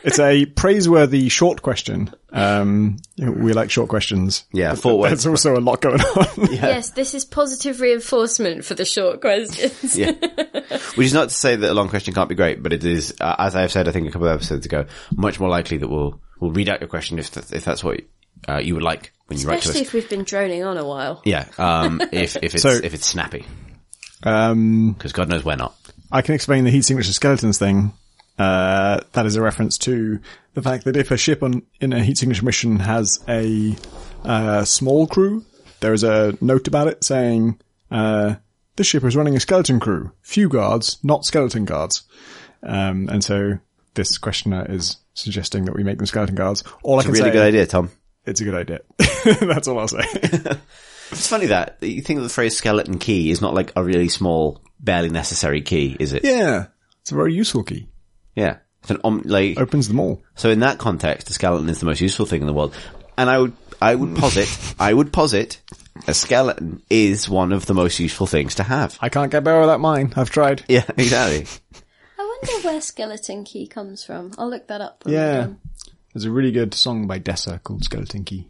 it's 0.03 0.19
a 0.19 0.45
praiseworthy 0.45 1.29
short 1.29 1.61
question. 1.61 2.13
Um, 2.31 2.97
we 3.17 3.53
like 3.53 3.69
short 3.71 3.89
questions. 3.89 4.43
Yeah, 4.51 4.71
But 4.71 4.79
four 4.79 5.07
There's 5.07 5.27
also 5.27 5.55
a 5.55 5.59
lot 5.59 5.81
going 5.81 6.01
on. 6.01 6.27
Yes, 6.51 6.91
this 6.91 7.13
is 7.13 7.25
positive 7.25 7.79
reinforcement 7.79 8.65
for 8.65 8.73
the 8.73 8.85
short 8.85 9.21
questions. 9.21 9.97
Yeah. 9.97 10.11
Which 10.95 11.07
is 11.07 11.13
not 11.13 11.29
to 11.29 11.35
say 11.35 11.55
that 11.55 11.69
a 11.71 11.73
long 11.73 11.89
question 11.89 12.13
can't 12.13 12.29
be 12.29 12.35
great, 12.35 12.63
but 12.63 12.73
it 12.73 12.83
is, 12.83 13.13
uh, 13.21 13.35
as 13.37 13.55
I've 13.55 13.71
said, 13.71 13.87
I 13.87 13.91
think 13.91 14.07
a 14.07 14.11
couple 14.11 14.27
of 14.27 14.35
episodes 14.35 14.65
ago, 14.65 14.85
much 15.15 15.39
more 15.39 15.49
likely 15.49 15.77
that 15.77 15.87
we'll, 15.87 16.19
we'll 16.39 16.51
read 16.51 16.69
out 16.69 16.79
your 16.81 16.89
question 16.89 17.19
if, 17.19 17.31
that, 17.31 17.51
if 17.53 17.63
that's 17.63 17.83
what 17.83 18.01
uh, 18.49 18.57
you 18.57 18.73
would 18.73 18.83
like 18.83 19.13
when 19.27 19.39
you 19.39 19.47
write 19.47 19.55
to 19.61 19.69
us. 19.69 19.75
Especially 19.75 19.81
us. 19.81 19.87
if 19.87 19.93
we've 19.93 20.09
been 20.09 20.23
droning 20.23 20.63
on 20.63 20.77
a 20.77 20.85
while. 20.85 21.21
Yeah. 21.25 21.45
Um, 21.57 22.01
if, 22.11 22.35
if 22.37 22.55
it's, 22.55 22.63
So- 22.63 22.69
if 22.69 22.93
it's 22.93 23.05
snappy. 23.05 23.45
Um, 24.23 24.93
Because 24.93 25.11
God 25.13 25.29
knows 25.29 25.43
we're 25.43 25.55
not. 25.55 25.75
I 26.11 26.21
can 26.21 26.35
explain 26.35 26.63
the 26.63 26.71
heat 26.71 26.83
signature 26.83 27.11
skeletons 27.13 27.57
thing. 27.57 27.93
Uh, 28.37 28.99
that 29.13 29.25
is 29.25 29.35
a 29.35 29.41
reference 29.41 29.77
to 29.79 30.19
the 30.53 30.61
fact 30.61 30.85
that 30.85 30.97
if 30.97 31.11
a 31.11 31.17
ship 31.17 31.43
on 31.43 31.61
in 31.79 31.93
a 31.93 32.03
heat 32.03 32.17
signature 32.17 32.45
mission 32.45 32.77
has 32.79 33.23
a 33.27 33.75
uh, 34.23 34.63
small 34.65 35.05
crew, 35.07 35.45
there 35.81 35.93
is 35.93 36.03
a 36.03 36.35
note 36.41 36.67
about 36.67 36.87
it 36.87 37.03
saying 37.03 37.59
uh, 37.91 38.35
this 38.75 38.87
ship 38.87 39.03
is 39.03 39.15
running 39.15 39.35
a 39.35 39.39
skeleton 39.39 39.79
crew, 39.79 40.11
few 40.21 40.49
guards, 40.49 40.97
not 41.03 41.25
skeleton 41.25 41.65
guards. 41.65 42.03
Um, 42.63 43.07
and 43.09 43.23
so 43.23 43.59
this 43.93 44.17
questioner 44.17 44.65
is 44.69 44.97
suggesting 45.13 45.65
that 45.65 45.75
we 45.75 45.83
make 45.83 45.97
them 45.97 46.07
skeleton 46.07 46.35
guards. 46.35 46.63
All 46.81 46.95
I 46.95 46.99
It's 46.99 47.05
a 47.05 47.07
can 47.09 47.13
really 47.13 47.29
say, 47.29 47.33
good 47.33 47.47
idea, 47.47 47.65
Tom. 47.67 47.91
it's 48.25 48.41
a 48.41 48.45
good 48.45 48.55
idea. 48.55 48.79
That's 49.45 49.67
all 49.67 49.77
I'll 49.79 49.87
say. 49.87 50.01
It's 51.11 51.27
funny 51.27 51.45
that 51.47 51.77
you 51.81 52.01
think 52.01 52.17
of 52.17 52.23
the 52.23 52.29
phrase 52.29 52.57
skeleton 52.57 52.97
key 52.97 53.29
is 53.29 53.39
not 53.39 53.53
like 53.53 53.71
a 53.75 53.83
really 53.83 54.09
small, 54.09 54.63
barely 54.79 55.09
necessary 55.09 55.61
key, 55.61 55.95
is 55.99 56.11
it? 56.11 56.23
yeah, 56.23 56.67
it's 57.01 57.11
a 57.11 57.15
very 57.15 57.35
useful 57.35 57.61
key. 57.63 57.87
Yeah. 58.35 58.57
It's 58.81 58.91
an, 58.91 58.99
um, 59.03 59.21
like, 59.25 59.59
Opens 59.59 59.87
them 59.87 59.99
all. 59.99 60.23
So 60.35 60.49
in 60.49 60.59
that 60.59 60.77
context, 60.77 61.29
a 61.29 61.33
skeleton 61.33 61.69
is 61.69 61.79
the 61.79 61.85
most 61.85 62.01
useful 62.01 62.25
thing 62.25 62.41
in 62.41 62.47
the 62.47 62.53
world. 62.53 62.75
And 63.17 63.29
I 63.29 63.37
would, 63.39 63.53
I 63.81 63.95
would 63.95 64.15
posit, 64.15 64.49
I 64.79 64.93
would 64.93 65.13
posit, 65.13 65.61
a 66.07 66.13
skeleton 66.13 66.81
is 66.89 67.29
one 67.29 67.53
of 67.53 67.65
the 67.65 67.73
most 67.73 67.99
useful 67.99 68.27
things 68.27 68.55
to 68.55 68.63
have. 68.63 68.97
I 68.99 69.09
can't 69.09 69.31
get 69.31 69.43
better 69.43 69.61
without 69.61 69.79
mine. 69.79 70.13
I've 70.15 70.29
tried. 70.31 70.63
Yeah, 70.69 70.83
exactly. 70.97 71.45
I 72.19 72.37
wonder 72.41 72.67
where 72.67 72.81
skeleton 72.81 73.43
key 73.45 73.67
comes 73.67 74.03
from. 74.03 74.31
I'll 74.37 74.49
look 74.49 74.67
that 74.67 74.81
up. 74.81 75.03
Yeah. 75.05 75.49
There's 76.13 76.25
a 76.25 76.31
really 76.31 76.51
good 76.51 76.73
song 76.73 77.07
by 77.07 77.19
Dessa 77.19 77.61
called 77.63 77.83
Skeleton 77.83 78.23
Key. 78.23 78.47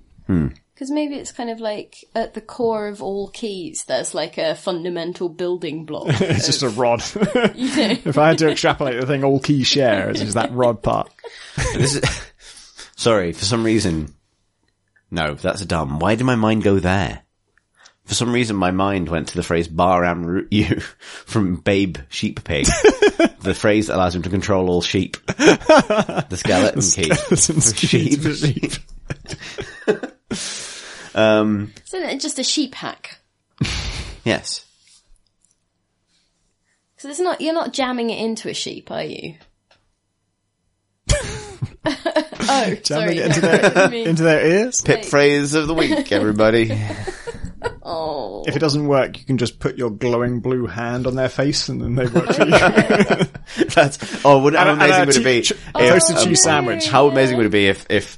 Because 0.74 0.90
maybe 0.90 1.16
it's 1.16 1.32
kind 1.32 1.52
of 1.52 1.60
like 1.60 2.04
at 2.16 2.34
the 2.34 2.42
core 2.42 2.88
of 2.88 3.04
all 3.04 3.28
keys, 3.30 3.86
there's 3.86 4.16
like 4.16 4.40
a 4.40 4.56
fundamental 4.56 5.30
building 5.30 5.86
block. 5.86 6.08
It's 6.22 6.48
just 6.48 6.64
a 6.64 6.70
rod. 6.70 7.04
if 7.16 8.18
I 8.18 8.30
had 8.30 8.40
to 8.40 8.50
extrapolate 8.50 9.00
the 9.00 9.06
thing 9.06 9.24
all 9.24 9.40
keys 9.40 9.68
share, 9.68 10.10
it's 10.10 10.20
just 10.20 10.34
that 10.34 10.52
rod 10.52 10.82
part. 10.82 11.12
this 11.76 11.96
is, 11.96 12.32
sorry, 12.96 13.34
for 13.34 13.46
some 13.46 13.64
reason, 13.64 14.16
no, 15.12 15.36
that's 15.36 15.62
a 15.62 15.66
dumb. 15.68 16.00
Why 16.00 16.16
did 16.16 16.24
my 16.24 16.36
mind 16.36 16.64
go 16.64 16.80
there? 16.80 17.22
For 18.06 18.16
some 18.16 18.34
reason, 18.34 18.56
my 18.56 18.72
mind 18.72 19.08
went 19.08 19.30
to 19.30 19.36
the 19.36 19.44
phrase 19.44 19.68
Baram 19.68 20.26
root 20.26 20.52
you 20.52 20.80
from 20.80 21.58
Babe 21.58 21.98
Sheep 22.10 22.44
Pig. 22.44 22.66
the 23.40 23.56
phrase 23.56 23.88
that 23.88 23.96
allows 23.96 24.16
him 24.16 24.24
to 24.24 24.30
control 24.30 24.70
all 24.70 24.82
sheep. 24.82 25.18
The 25.28 26.36
skeleton 26.36 26.82
key. 26.82 27.14
Skeleton's 27.14 27.74
key 27.74 28.16
to 28.18 28.34
sheep. 28.36 28.72
sheep. 28.72 28.74
Um, 31.16 31.74
Isn't 31.88 32.10
it 32.10 32.20
just 32.22 32.40
a 32.40 32.44
sheep 32.44 32.74
hack? 32.76 33.18
yes. 34.24 34.66
So 36.98 37.10
it's 37.10 37.20
not, 37.20 37.42
you're 37.42 37.54
not 37.54 37.74
jamming 37.74 38.10
it 38.10 38.20
into 38.24 38.50
a 38.50 38.54
sheep, 38.54 38.90
are 38.90 39.04
you? 39.04 39.36
oh, 41.86 42.76
sorry. 42.84 43.18
it 43.18 43.26
into 43.26 43.42
no, 43.42 43.58
their- 43.58 43.94
Into 44.08 44.24
their 44.24 44.46
ears? 44.46 44.82
Pip 44.82 45.06
phrase 45.06 45.54
of 45.54 45.68
the 45.68 45.74
week, 45.74 46.12
everybody. 46.12 46.72
oh. 47.84 48.44
If 48.48 48.56
it 48.56 48.60
doesn't 48.60 48.88
work, 48.88 49.20
you 49.20 49.26
can 49.26 49.38
just 49.38 49.60
put 49.60 49.78
your 49.78 49.90
glowing 49.92 50.40
blue 50.40 50.66
hand 50.66 51.06
on 51.08 51.16
their 51.16 51.30
face 51.30 51.68
and 51.70 51.82
then 51.82 51.96
they 51.96 52.06
work 52.08 52.34
for 52.34 52.46
you. 52.46 53.66
That's, 53.66 54.26
oh, 54.26 54.42
would, 54.44 54.56
how 54.56 54.62
And 54.62 54.70
a- 54.70 54.74
amazing 54.86 54.94
and 55.02 55.04
a 55.04 55.06
would 55.08 55.16
it 55.18 55.24
be? 55.26 55.42
ch- 55.42 55.52
if- 55.52 55.60
toasted 55.74 56.18
um, 56.18 56.24
cheese 56.26 56.44
sandwich. 56.44 56.88
How 56.88 57.08
amazing 57.10 57.38
would 57.38 57.46
it 57.48 57.52
be 57.52 57.68
if, 57.68 57.86
if, 57.90 58.18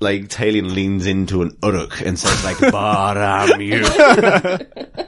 like, 0.00 0.28
Talion 0.28 0.74
leans 0.74 1.06
into 1.06 1.42
an 1.42 1.56
uruk 1.62 2.00
and 2.00 2.18
says, 2.18 2.42
like, 2.44 2.58
Baa-ram-ewe. 2.72 3.84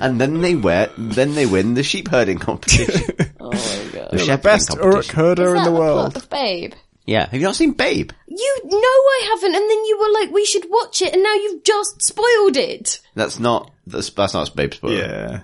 and 0.00 0.20
then 0.20 0.40
they 0.40 0.54
wear, 0.54 0.90
then 0.96 1.34
they 1.34 1.46
win 1.46 1.74
the 1.74 1.82
sheep 1.82 2.08
herding 2.08 2.38
competition. 2.38 3.16
Oh 3.44 3.50
my 3.50 3.90
god. 3.92 4.10
The 4.12 4.24
the 4.24 4.38
best 4.38 4.72
Uruk 4.76 5.06
herder 5.06 5.46
Is 5.46 5.50
in 5.50 5.56
that 5.56 5.64
the 5.64 5.70
the 5.72 5.76
world. 5.76 6.12
plot 6.12 6.22
of 6.22 6.30
Babe? 6.30 6.74
Yeah. 7.06 7.26
Have 7.28 7.40
you 7.40 7.46
not 7.46 7.56
seen 7.56 7.72
Babe? 7.72 8.12
You 8.28 8.60
know 8.64 8.78
I 8.78 9.28
haven't, 9.30 9.54
and 9.56 9.68
then 9.70 9.84
you 9.84 9.98
were 10.00 10.20
like, 10.20 10.30
we 10.32 10.44
should 10.46 10.64
watch 10.70 11.02
it, 11.02 11.12
and 11.12 11.22
now 11.24 11.34
you've 11.34 11.64
just 11.64 12.00
spoiled 12.00 12.56
it. 12.56 13.00
That's 13.16 13.40
not, 13.40 13.72
that's, 13.86 14.10
that's 14.10 14.32
not 14.34 14.54
Babe 14.54 14.72
spoiler. 14.72 14.94
Yeah. 14.96 15.40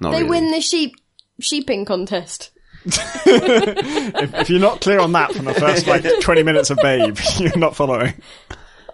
Not 0.00 0.12
They 0.12 0.22
really. 0.22 0.30
win 0.30 0.50
the 0.50 0.62
sheep 0.62 0.94
sheeping 1.40 1.84
contest. 1.84 2.50
If, 3.26 4.34
if 4.34 4.50
you're 4.50 4.60
not 4.60 4.80
clear 4.80 4.98
on 5.00 5.12
that 5.12 5.32
from 5.32 5.44
the 5.44 5.54
first 5.54 5.86
like 5.86 6.04
20 6.20 6.42
minutes 6.42 6.70
of 6.70 6.78
Babe, 6.78 7.16
you're 7.38 7.56
not 7.56 7.76
following. 7.76 8.14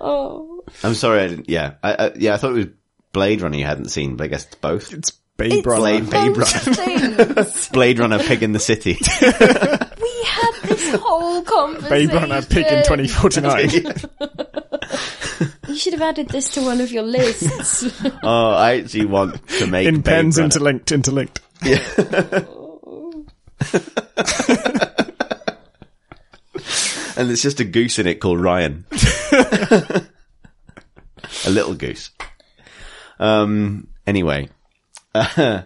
Oh. 0.01 0.65
I'm 0.83 0.95
sorry 0.95 1.21
I 1.21 1.29
didn't, 1.29 1.49
yeah. 1.49 1.75
I, 1.83 1.95
I, 1.95 2.13
yeah, 2.17 2.35
I 2.35 2.37
thought 2.37 2.51
it 2.53 2.55
was 2.55 2.67
Blade 3.13 3.41
Runner 3.41 3.57
you 3.57 3.65
hadn't 3.65 3.89
seen, 3.91 4.17
but 4.17 4.25
I 4.25 4.27
guess 4.29 4.45
it's 4.47 4.55
both. 4.57 4.93
It's 4.93 5.11
Babe 5.37 5.67
Runner. 5.67 5.81
Blade, 5.81 6.11
Babe 6.11 6.37
Runner. 6.37 7.47
Blade 7.73 7.99
Runner, 7.99 8.19
Pig 8.19 8.43
in 8.43 8.53
the 8.53 8.59
City. 8.59 8.97
we 9.21 10.25
had 10.25 10.53
this 10.65 10.95
whole 11.01 11.43
conversation. 11.43 11.89
Babe 12.09 12.13
Runner 12.13 12.43
Pig 12.43 12.67
in 12.67 12.85
2049. 12.85 13.71
You 15.69 15.77
should 15.77 15.93
have 15.95 16.03
added 16.03 16.29
this 16.29 16.51
to 16.51 16.63
one 16.63 16.81
of 16.81 16.91
your 16.91 17.03
lists. 17.03 18.03
oh, 18.23 18.51
I 18.51 18.79
actually 18.81 19.07
want 19.07 19.47
to 19.49 19.67
make 19.67 19.87
In 19.87 19.97
Babe 19.97 20.05
pens 20.05 20.37
Runner. 20.39 20.47
interlinked, 20.47 20.93
interlinked. 20.93 21.41
Oh. 21.65 22.63
and 27.17 27.31
it's 27.31 27.43
just 27.43 27.61
a 27.61 27.65
goose 27.65 27.99
in 27.99 28.07
it 28.07 28.21
called 28.21 28.41
Ryan. 28.41 28.85
a 29.33 30.07
little 31.49 31.75
goose. 31.75 32.11
Um. 33.19 33.89
Anyway, 34.07 34.49
oh, 35.15 35.65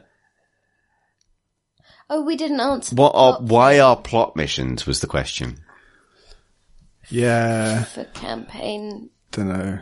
we 2.24 2.36
didn't 2.36 2.60
answer. 2.60 2.94
what 2.94 3.12
are 3.14 3.38
why 3.40 3.80
are 3.80 3.96
plot 3.96 4.36
missions? 4.36 4.86
Was 4.86 5.00
the 5.00 5.06
question. 5.06 5.58
Yeah. 7.10 7.84
for 7.84 8.04
campaign? 8.04 9.10
Don't 9.32 9.48
know. 9.48 9.80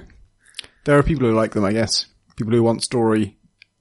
There 0.84 0.98
are 0.98 1.02
people 1.02 1.28
who 1.28 1.34
like 1.34 1.52
them, 1.52 1.64
I 1.64 1.72
guess. 1.72 2.06
People 2.36 2.54
who 2.54 2.62
want 2.62 2.82
story 2.82 3.36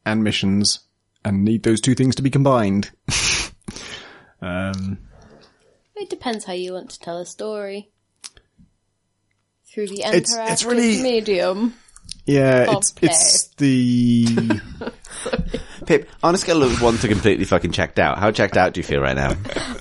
and 0.05 0.23
missions 0.23 0.81
and 1.23 1.45
need 1.45 1.63
those 1.63 1.81
two 1.81 1.95
things 1.95 2.15
to 2.15 2.21
be 2.21 2.29
combined. 2.29 2.91
Um, 4.41 4.97
It 5.95 6.09
depends 6.09 6.45
how 6.45 6.53
you 6.53 6.73
want 6.73 6.89
to 6.91 6.99
tell 6.99 7.17
a 7.17 7.25
story. 7.25 7.89
Through 9.71 9.87
the 9.87 10.03
It's- 10.03 10.35
interactive 10.35 10.51
it's 10.51 10.63
really- 10.65 11.01
medium. 11.01 11.73
yeah, 12.25 12.65
Of 12.69 12.77
it's 12.77 12.93
it's 13.01 13.47
the 13.57 14.25
Pip, 15.85 16.09
on 16.23 16.35
a 16.35 16.37
scale 16.37 16.63
of 16.63 16.81
one 16.81 16.97
to 16.97 17.07
completely 17.07 17.45
fucking 17.45 17.71
checked 17.71 17.97
out, 17.99 18.17
how 18.17 18.31
checked 18.31 18.57
out 18.57 18.73
do 18.73 18.79
you 18.79 18.83
feel 18.83 18.99
right 19.01 19.15
now? 19.15 19.35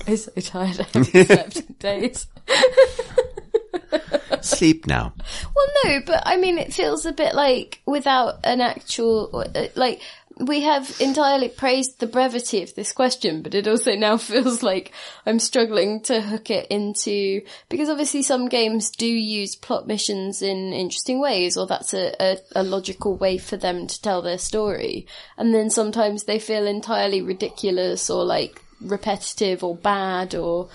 I'm 0.07 0.15
so 0.17 0.31
tired. 0.39 0.79
I 0.79 0.83
haven't 0.93 1.25
slept 1.27 1.57
in 1.57 1.75
days. 1.79 2.27
Sleep 4.41 4.87
now. 4.87 5.13
Well, 5.55 5.67
no, 5.85 5.99
but 6.05 6.23
I 6.25 6.37
mean, 6.37 6.57
it 6.57 6.73
feels 6.73 7.05
a 7.05 7.11
bit 7.11 7.33
like 7.35 7.81
without 7.85 8.39
an 8.45 8.61
actual, 8.61 9.43
like, 9.75 10.01
we 10.39 10.61
have 10.61 10.95
entirely 10.99 11.49
praised 11.49 11.99
the 11.99 12.07
brevity 12.07 12.61
of 12.63 12.75
this 12.75 12.91
question, 12.91 13.41
but 13.41 13.55
it 13.55 13.67
also 13.67 13.93
now 13.93 14.17
feels 14.17 14.63
like 14.63 14.91
I'm 15.25 15.39
struggling 15.39 16.01
to 16.01 16.21
hook 16.21 16.49
it 16.49 16.67
into, 16.67 17.41
because 17.69 17.89
obviously 17.89 18.21
some 18.21 18.47
games 18.47 18.89
do 18.89 19.07
use 19.07 19.55
plot 19.55 19.87
missions 19.87 20.41
in 20.41 20.73
interesting 20.73 21.19
ways, 21.19 21.57
or 21.57 21.67
that's 21.67 21.93
a, 21.93 22.15
a, 22.19 22.37
a 22.55 22.63
logical 22.63 23.15
way 23.15 23.37
for 23.37 23.57
them 23.57 23.87
to 23.87 24.01
tell 24.01 24.21
their 24.21 24.37
story. 24.37 25.07
And 25.37 25.53
then 25.53 25.69
sometimes 25.69 26.23
they 26.23 26.39
feel 26.39 26.67
entirely 26.67 27.21
ridiculous 27.21 28.09
or 28.09 28.23
like 28.23 28.61
repetitive 28.81 29.63
or 29.63 29.75
bad 29.75 30.35
or 30.35 30.69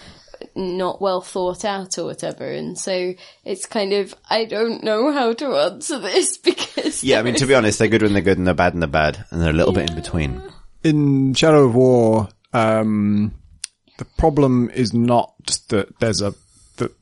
not 0.54 1.00
well 1.00 1.20
thought 1.20 1.64
out 1.64 1.98
or 1.98 2.04
whatever. 2.04 2.44
And 2.44 2.78
so 2.78 3.14
it's 3.44 3.66
kind 3.66 3.92
of, 3.92 4.14
I 4.28 4.44
don't 4.44 4.82
know 4.82 5.12
how 5.12 5.32
to 5.32 5.56
answer 5.56 5.98
this 5.98 6.36
because. 6.44 7.02
Yeah, 7.02 7.18
I 7.18 7.22
mean, 7.22 7.34
to 7.36 7.46
be 7.46 7.54
honest, 7.54 7.78
they're 7.78 7.88
good 7.88 8.02
when 8.02 8.12
they're 8.12 8.22
good 8.22 8.38
and 8.38 8.46
they're 8.46 8.54
bad 8.54 8.74
when 8.74 8.80
they're 8.80 8.88
bad, 8.88 9.24
and 9.30 9.40
they're 9.40 9.50
a 9.50 9.54
little 9.54 9.72
bit 9.72 9.90
in 9.90 9.96
between. 9.96 10.42
in 10.84 11.34
Shadow 11.34 11.64
of 11.64 11.74
War, 11.74 12.28
um, 12.52 13.34
the 13.98 14.04
problem 14.04 14.70
is 14.70 14.92
not 14.92 15.34
that 15.68 15.98
there's 16.00 16.20
a 16.22 16.34
that 16.76 16.92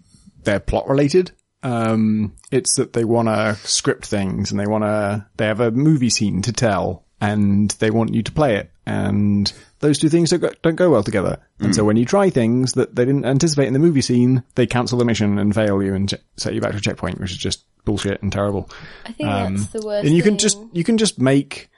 they're 0.44 0.60
plot 0.60 0.88
related. 0.88 1.32
Um, 1.62 2.34
it's 2.50 2.76
that 2.76 2.94
they 2.94 3.04
want 3.04 3.28
to 3.28 3.54
script 3.66 4.06
things 4.06 4.50
and 4.50 4.58
they 4.58 4.66
want 4.66 4.84
to 4.84 5.26
they 5.36 5.46
have 5.46 5.60
a 5.60 5.70
movie 5.70 6.08
scene 6.10 6.40
to 6.42 6.52
tell 6.52 7.04
and 7.20 7.70
they 7.72 7.90
want 7.90 8.14
you 8.14 8.22
to 8.22 8.32
play 8.32 8.56
it. 8.56 8.70
And 8.86 9.52
those 9.80 9.98
two 9.98 10.08
things 10.08 10.30
don't 10.30 10.40
go, 10.40 10.50
don't 10.62 10.76
go 10.76 10.90
well 10.90 11.02
together. 11.02 11.38
And 11.58 11.74
so 11.74 11.84
when 11.84 11.96
you 11.96 12.04
try 12.04 12.30
things 12.30 12.72
that 12.74 12.94
they 12.94 13.04
didn't 13.04 13.24
anticipate 13.24 13.66
in 13.66 13.72
the 13.72 13.78
movie 13.78 14.00
scene, 14.02 14.42
they 14.54 14.66
cancel 14.66 14.98
the 14.98 15.04
mission 15.04 15.38
and 15.38 15.54
fail 15.54 15.82
you 15.82 15.94
and 15.94 16.12
set 16.36 16.54
you 16.54 16.60
back 16.60 16.72
to 16.72 16.78
a 16.78 16.80
checkpoint, 16.80 17.18
which 17.20 17.30
is 17.32 17.36
just 17.38 17.64
bullshit 17.84 18.22
and 18.22 18.30
terrible. 18.32 18.70
I 19.06 19.12
think 19.12 19.28
that's 19.28 19.66
the 19.68 19.80
worst. 19.80 20.00
Um, 20.02 20.06
And 20.06 20.16
you 20.16 20.22
can 20.22 20.32
thing. 20.32 20.38
just 20.38 20.58
you 20.72 20.84
can 20.84 20.98
just 20.98 21.18
make 21.20 21.68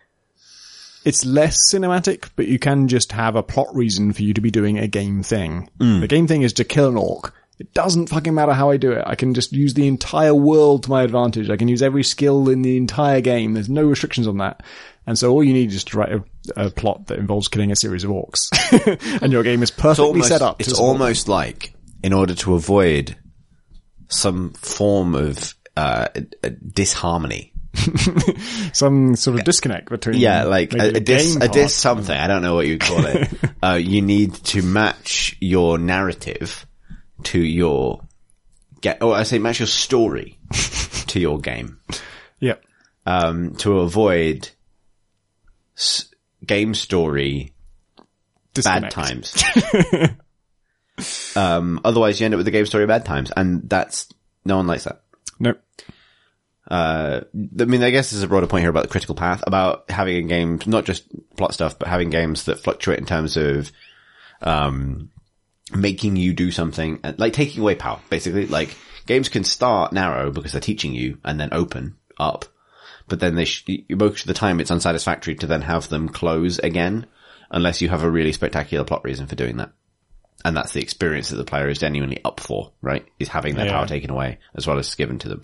it's 1.04 1.24
less 1.24 1.72
cinematic, 1.72 2.30
but 2.36 2.46
you 2.46 2.58
can 2.58 2.86
just 2.88 3.10
have 3.12 3.34
a 3.34 3.42
plot 3.42 3.74
reason 3.74 4.12
for 4.12 4.22
you 4.22 4.34
to 4.34 4.40
be 4.40 4.50
doing 4.52 4.78
a 4.78 4.86
game 4.86 5.22
thing. 5.22 5.68
The 5.78 6.06
game 6.06 6.26
thing 6.28 6.42
is 6.42 6.52
to 6.54 6.64
kill 6.64 6.88
an 6.88 6.96
orc. 6.96 7.34
It 7.58 7.74
doesn't 7.74 8.08
fucking 8.08 8.34
matter 8.34 8.52
how 8.52 8.70
I 8.70 8.76
do 8.76 8.92
it. 8.92 9.02
I 9.06 9.14
can 9.14 9.34
just 9.34 9.52
use 9.52 9.74
the 9.74 9.86
entire 9.86 10.34
world 10.34 10.84
to 10.84 10.90
my 10.90 11.02
advantage. 11.02 11.50
I 11.50 11.56
can 11.56 11.68
use 11.68 11.82
every 11.82 12.02
skill 12.02 12.48
in 12.48 12.62
the 12.62 12.76
entire 12.76 13.20
game. 13.20 13.52
There's 13.52 13.68
no 13.68 13.84
restrictions 13.84 14.26
on 14.26 14.38
that. 14.38 14.62
And 15.06 15.18
so 15.18 15.32
all 15.32 15.42
you 15.42 15.52
need 15.52 15.72
is 15.72 15.84
to 15.84 15.98
write 15.98 16.12
a, 16.12 16.24
a 16.56 16.70
plot 16.70 17.06
that 17.08 17.18
involves 17.18 17.48
killing 17.48 17.72
a 17.72 17.76
series 17.76 18.04
of 18.04 18.10
orcs. 18.10 18.48
and 19.22 19.32
your 19.32 19.42
game 19.42 19.62
is 19.62 19.70
perfectly 19.70 20.06
almost, 20.06 20.28
set 20.28 20.42
up. 20.42 20.58
to 20.58 20.64
It's 20.64 20.78
almost 20.78 21.28
like, 21.28 21.74
in 22.02 22.12
order 22.12 22.34
to 22.36 22.54
avoid 22.54 23.16
some 24.08 24.52
form 24.52 25.14
of 25.14 25.54
uh, 25.76 26.08
disharmony. 26.72 27.52
some 28.72 29.16
sort 29.16 29.38
of 29.38 29.44
disconnect 29.44 29.88
between 29.88 30.18
Yeah, 30.20 30.44
like 30.44 30.74
a, 30.74 30.96
a 30.96 31.00
dis, 31.00 31.36
a 31.36 31.48
dis 31.48 31.74
something. 31.74 32.16
I 32.16 32.26
don't 32.26 32.42
know 32.42 32.54
what 32.54 32.66
you 32.66 32.78
call 32.78 33.04
it. 33.06 33.28
uh, 33.62 33.80
you 33.82 34.02
need 34.02 34.34
to 34.34 34.62
match 34.62 35.36
your 35.40 35.78
narrative 35.78 36.66
to 37.24 37.40
your 37.40 38.02
get, 38.82 39.02
or 39.02 39.14
I 39.14 39.22
say 39.22 39.38
match 39.38 39.60
your 39.60 39.66
story 39.68 40.38
to 41.08 41.18
your 41.18 41.40
game, 41.40 41.78
Yep. 42.40 42.62
um, 43.06 43.54
to 43.56 43.78
avoid 43.80 44.50
s- 45.82 46.14
game 46.46 46.74
story 46.74 47.52
bad 48.64 48.90
times. 48.90 49.42
um, 51.36 51.80
otherwise 51.84 52.20
you 52.20 52.24
end 52.24 52.34
up 52.34 52.38
with 52.38 52.46
the 52.46 52.52
game 52.52 52.66
story 52.66 52.86
bad 52.86 53.04
times, 53.04 53.30
and 53.36 53.68
that's 53.68 54.08
no 54.44 54.56
one 54.56 54.66
likes 54.66 54.84
that. 54.84 55.02
Nope. 55.38 55.60
Uh, 56.68 57.22
I 57.60 57.64
mean, 57.64 57.82
I 57.82 57.90
guess 57.90 58.10
there's 58.10 58.22
a 58.22 58.28
broader 58.28 58.46
point 58.46 58.62
here 58.62 58.70
about 58.70 58.84
the 58.84 58.88
critical 58.88 59.14
path, 59.14 59.42
about 59.46 59.90
having 59.90 60.16
a 60.16 60.28
game, 60.28 60.60
not 60.66 60.84
just 60.84 61.04
plot 61.36 61.54
stuff, 61.54 61.78
but 61.78 61.88
having 61.88 62.10
games 62.10 62.44
that 62.44 62.60
fluctuate 62.60 62.98
in 62.98 63.06
terms 63.06 63.36
of, 63.36 63.70
um, 64.40 65.10
making 65.74 66.16
you 66.16 66.32
do 66.32 66.50
something, 66.50 67.00
like 67.18 67.32
taking 67.32 67.62
away 67.62 67.74
power, 67.74 68.00
basically. 68.10 68.46
Like, 68.46 68.76
games 69.06 69.28
can 69.28 69.44
start 69.44 69.92
narrow 69.92 70.30
because 70.30 70.52
they're 70.52 70.60
teaching 70.60 70.94
you 70.94 71.18
and 71.24 71.38
then 71.40 71.48
open 71.52 71.96
up, 72.18 72.44
but 73.12 73.20
then 73.20 73.34
they, 73.34 73.44
sh- 73.44 73.66
most 73.90 74.22
of 74.22 74.26
the 74.26 74.32
time 74.32 74.58
it's 74.58 74.70
unsatisfactory 74.70 75.34
to 75.34 75.46
then 75.46 75.60
have 75.60 75.86
them 75.90 76.08
close 76.08 76.58
again, 76.60 77.04
unless 77.50 77.82
you 77.82 77.90
have 77.90 78.02
a 78.02 78.10
really 78.10 78.32
spectacular 78.32 78.86
plot 78.86 79.04
reason 79.04 79.26
for 79.26 79.34
doing 79.34 79.58
that. 79.58 79.70
And 80.46 80.56
that's 80.56 80.72
the 80.72 80.80
experience 80.80 81.28
that 81.28 81.36
the 81.36 81.44
player 81.44 81.68
is 81.68 81.78
genuinely 81.78 82.24
up 82.24 82.40
for, 82.40 82.72
right? 82.80 83.06
Is 83.18 83.28
having 83.28 83.54
their 83.54 83.66
Yeah. 83.66 83.72
power 83.72 83.86
taken 83.86 84.08
away 84.10 84.38
as 84.54 84.66
well 84.66 84.78
as 84.78 84.94
given 84.94 85.18
to 85.18 85.28
them. 85.28 85.42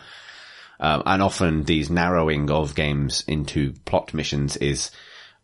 Um, 0.80 1.02
and 1.04 1.20
often 1.22 1.64
these 1.64 1.90
narrowing 1.90 2.50
of 2.50 2.74
games 2.74 3.22
into 3.28 3.74
plot 3.84 4.14
missions 4.14 4.56
is 4.56 4.90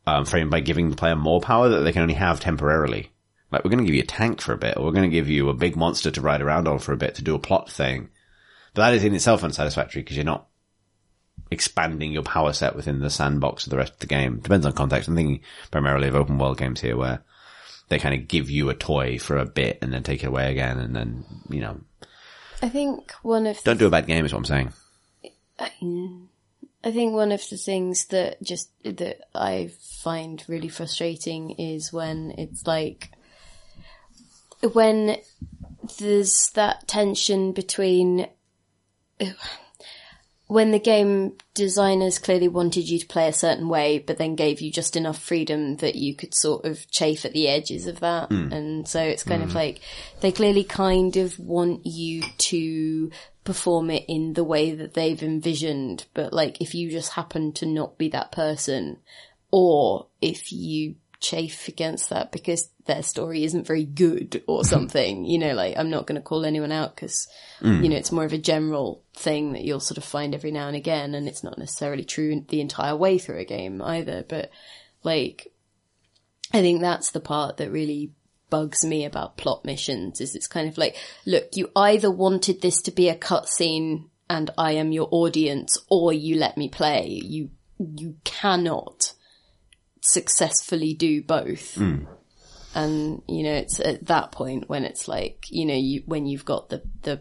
um, 0.07 0.25
framed 0.25 0.51
by 0.51 0.61
giving 0.61 0.89
the 0.89 0.97
player 0.97 1.17
more 1.17 1.43
power 1.43 1.69
that 1.69 1.81
they 1.81 1.93
can 1.93 2.01
only 2.01 2.15
have 2.15 2.41
temporarily. 2.41 3.11
Like 3.53 3.65
we're 3.65 3.71
going 3.71 3.85
to 3.85 3.87
give 3.87 3.97
you 3.97 4.03
a 4.03 4.07
tank 4.07 4.41
for 4.41 4.55
a 4.55 4.59
bit, 4.59 4.79
or 4.79 4.85
we're 4.87 4.93
going 4.93 5.11
to 5.11 5.15
give 5.15 5.29
you 5.29 5.51
a 5.51 5.55
big 5.55 5.77
monster 5.77 6.11
to 6.11 6.23
ride 6.23 6.41
around 6.41 6.69
on 6.69 6.79
for 6.79 6.95
a 6.95 6.97
bit 6.97 7.17
to 7.17 7.23
do 7.23 7.35
a 7.35 7.39
plot 7.39 7.71
thing. 7.71 8.09
But 8.73 8.81
that 8.87 8.95
is 8.95 9.05
in 9.05 9.15
itself 9.15 9.45
unsatisfactory 9.45 10.01
because 10.01 10.17
you're 10.17 10.25
not 10.25 10.49
expanding 11.51 12.13
your 12.13 12.23
power 12.23 12.53
set 12.53 12.75
within 12.75 13.01
the 13.01 13.11
sandbox 13.11 13.65
of 13.65 13.71
the 13.71 13.77
rest 13.77 13.93
of 13.95 13.99
the 14.01 14.07
game. 14.07 14.39
Depends 14.41 14.67
on 14.67 14.73
context. 14.73 15.09
I'm 15.09 15.17
thinking 15.17 15.41
primarily 15.71 16.09
of 16.09 16.15
open 16.15 16.39
world 16.39 16.59
games 16.59 16.81
here 16.81 16.97
where 16.97 17.23
they 17.89 17.99
kind 17.99 18.15
of 18.15 18.29
give 18.29 18.51
you 18.51 18.71
a 18.71 18.75
toy 18.75 19.19
for 19.19 19.37
a 19.37 19.45
bit 19.45 19.79
and 19.83 19.93
then 19.93 20.03
take 20.03 20.25
it 20.25 20.29
away 20.29 20.51
again 20.51 20.79
and 20.79 20.97
then, 20.97 21.25
you 21.49 21.61
know, 21.61 21.81
I 22.63 22.69
think 22.71 23.13
one 23.23 23.47
of 23.47 23.63
don't 23.63 23.79
do 23.79 23.87
a 23.87 23.91
bad 23.91 24.07
game 24.07 24.25
is 24.25 24.33
what 24.33 24.39
I'm 24.39 24.45
saying. 24.47 24.73
I 25.59 26.91
think 26.91 27.15
one 27.15 27.33
of 27.33 27.47
the 27.51 27.57
things 27.57 28.07
that 28.07 28.43
just 28.43 28.71
that 28.85 29.21
I 29.35 29.71
find 30.03 30.43
really 30.49 30.69
frustrating 30.69 31.51
is 31.53 31.93
when 31.93 32.35
it's 32.39 32.67
like 32.67 33.11
when 34.73 35.17
there's 35.99 36.51
that 36.55 36.89
tension 36.89 37.53
between 37.53 38.29
when 40.55 40.71
the 40.71 40.79
game 40.79 41.33
designers 41.55 42.21
clearly 42.21 42.47
wanted 42.47 42.89
you 42.89 42.97
to 43.01 43.07
play 43.09 43.27
a 43.27 43.33
certain 43.33 43.69
way, 43.69 43.99
but 43.99 44.19
then 44.19 44.37
gave 44.37 44.61
you 44.61 44.71
just 44.71 44.95
enough 44.95 45.21
freedom 45.21 45.75
that 45.79 45.97
you 45.97 46.15
could 46.15 46.33
sort 46.33 46.65
of 46.65 46.89
chafe 46.93 47.25
at 47.25 47.33
the 47.33 47.49
edges 47.49 47.89
of 47.89 47.99
that. 47.99 48.29
Hmm. 48.29 48.53
And 48.53 48.89
so 48.89 49.03
it's 49.03 49.25
kind 49.25 49.43
of 49.43 49.51
hmm. 49.51 49.57
like 49.57 49.81
they 50.21 50.31
clearly 50.31 50.63
kind 50.63 51.17
of 51.17 51.37
want 51.41 51.85
you 51.85 52.23
to 52.23 53.11
perform 53.43 53.91
it 53.91 54.05
in 54.07 54.35
the 54.35 54.45
way 54.45 54.73
that 54.77 54.95
they've 54.95 55.25
envisioned. 55.25 56.07
But 56.15 56.33
like 56.33 56.61
if 56.61 56.73
you 56.73 56.89
just 56.89 57.15
happen 57.15 57.51
to 57.55 57.67
not 57.67 57.99
be 57.99 58.11
that 58.11 58.31
person, 58.31 58.99
or 59.51 60.07
if 60.23 60.53
you 60.53 60.95
chafe 61.19 61.67
against 61.67 62.11
that 62.11 62.31
because 62.31 62.71
their 62.87 63.03
story 63.03 63.45
isn't 63.45 63.67
very 63.67 63.85
good 63.85 64.43
or 64.47 64.65
something, 64.65 65.25
you 65.25 65.39
know, 65.39 65.55
like 65.55 65.77
I'm 65.77 65.91
not 65.91 66.07
going 66.07 66.21
to 66.21 66.27
call 66.27 66.45
anyone 66.45 66.73
out 66.73 66.95
because, 66.95 67.29
mm. 67.61 67.83
you 67.83 67.89
know, 67.89 67.97
it's 67.97 68.13
more 68.13 68.25
of 68.25 68.33
a 68.33 68.39
general 68.39 69.03
thing 69.15 69.53
that 69.53 69.63
you'll 69.63 69.81
sort 69.81 69.99
of 69.99 70.05
find 70.05 70.35
every 70.35 70.51
now 70.51 70.69
and 70.69 70.77
again. 70.77 71.15
And 71.15 71.29
it's 71.29 71.45
not 71.45 71.59
necessarily 71.59 72.05
true 72.05 72.45
the 72.49 72.61
entire 72.61 72.97
way 72.97 73.19
through 73.19 73.39
a 73.39 73.45
game 73.45 73.81
either. 73.83 74.25
But 74.29 74.51
like, 75.03 75.53
I 76.53 76.61
think 76.61 76.81
that's 76.81 77.11
the 77.11 77.21
part 77.21 77.57
that 77.57 77.71
really 77.71 78.13
bugs 78.51 78.85
me 78.85 79.05
about 79.05 79.37
plot 79.37 79.65
missions 79.65 80.21
is 80.21 80.37
it's 80.37 80.47
kind 80.47 80.69
of 80.69 80.79
like, 80.79 80.97
look, 81.27 81.49
you 81.55 81.71
either 81.75 82.11
wanted 82.11 82.61
this 82.61 82.81
to 82.83 82.93
be 82.93 83.09
a 83.09 83.17
cutscene 83.17 84.09
and 84.31 84.51
I 84.57 84.73
am 84.73 84.93
your 84.93 85.09
audience 85.11 85.77
or 85.89 86.13
you 86.13 86.37
let 86.37 86.57
me 86.57 86.69
play. 86.69 87.09
You, 87.09 87.51
you 87.79 88.17
cannot 88.25 89.15
successfully 90.01 90.95
do 90.95 91.23
both. 91.23 91.75
Mm. 91.75 92.07
And, 92.75 93.23
you 93.29 93.45
know, 93.45 93.53
it's 93.53 93.79
at 93.79 94.07
that 94.07 94.33
point 94.33 94.69
when 94.69 94.85
it's 94.85 95.07
like, 95.07 95.47
you 95.49 95.65
know, 95.65 95.77
you, 95.77 96.03
when 96.07 96.27
you've 96.27 96.45
got 96.45 96.71
the, 96.71 96.83
the, 97.03 97.21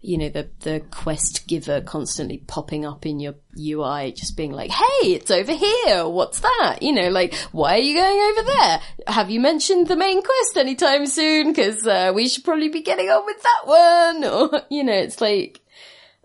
you 0.00 0.16
know, 0.16 0.28
the, 0.28 0.48
the 0.60 0.80
quest 0.90 1.48
giver 1.48 1.80
constantly 1.80 2.38
popping 2.38 2.84
up 2.84 3.04
in 3.04 3.18
your 3.18 3.34
UI, 3.58 4.12
just 4.12 4.36
being 4.36 4.52
like, 4.52 4.70
hey, 4.70 5.14
it's 5.14 5.30
over 5.30 5.52
here. 5.52 6.06
What's 6.06 6.40
that? 6.40 6.78
You 6.82 6.92
know, 6.92 7.08
like, 7.08 7.34
why 7.50 7.74
are 7.74 7.82
you 7.82 7.96
going 7.96 8.20
over 8.20 8.42
there? 8.46 8.80
Have 9.08 9.30
you 9.30 9.40
mentioned 9.40 9.88
the 9.88 9.96
main 9.96 10.22
quest 10.22 10.56
anytime 10.56 11.06
soon? 11.06 11.52
Cause, 11.52 11.84
uh, 11.84 12.12
we 12.14 12.28
should 12.28 12.44
probably 12.44 12.68
be 12.68 12.82
getting 12.82 13.08
on 13.08 13.24
with 13.26 13.42
that 13.42 13.66
one. 13.66 14.24
Or, 14.34 14.62
you 14.70 14.84
know, 14.84 14.92
it's 14.92 15.20
like, 15.20 15.60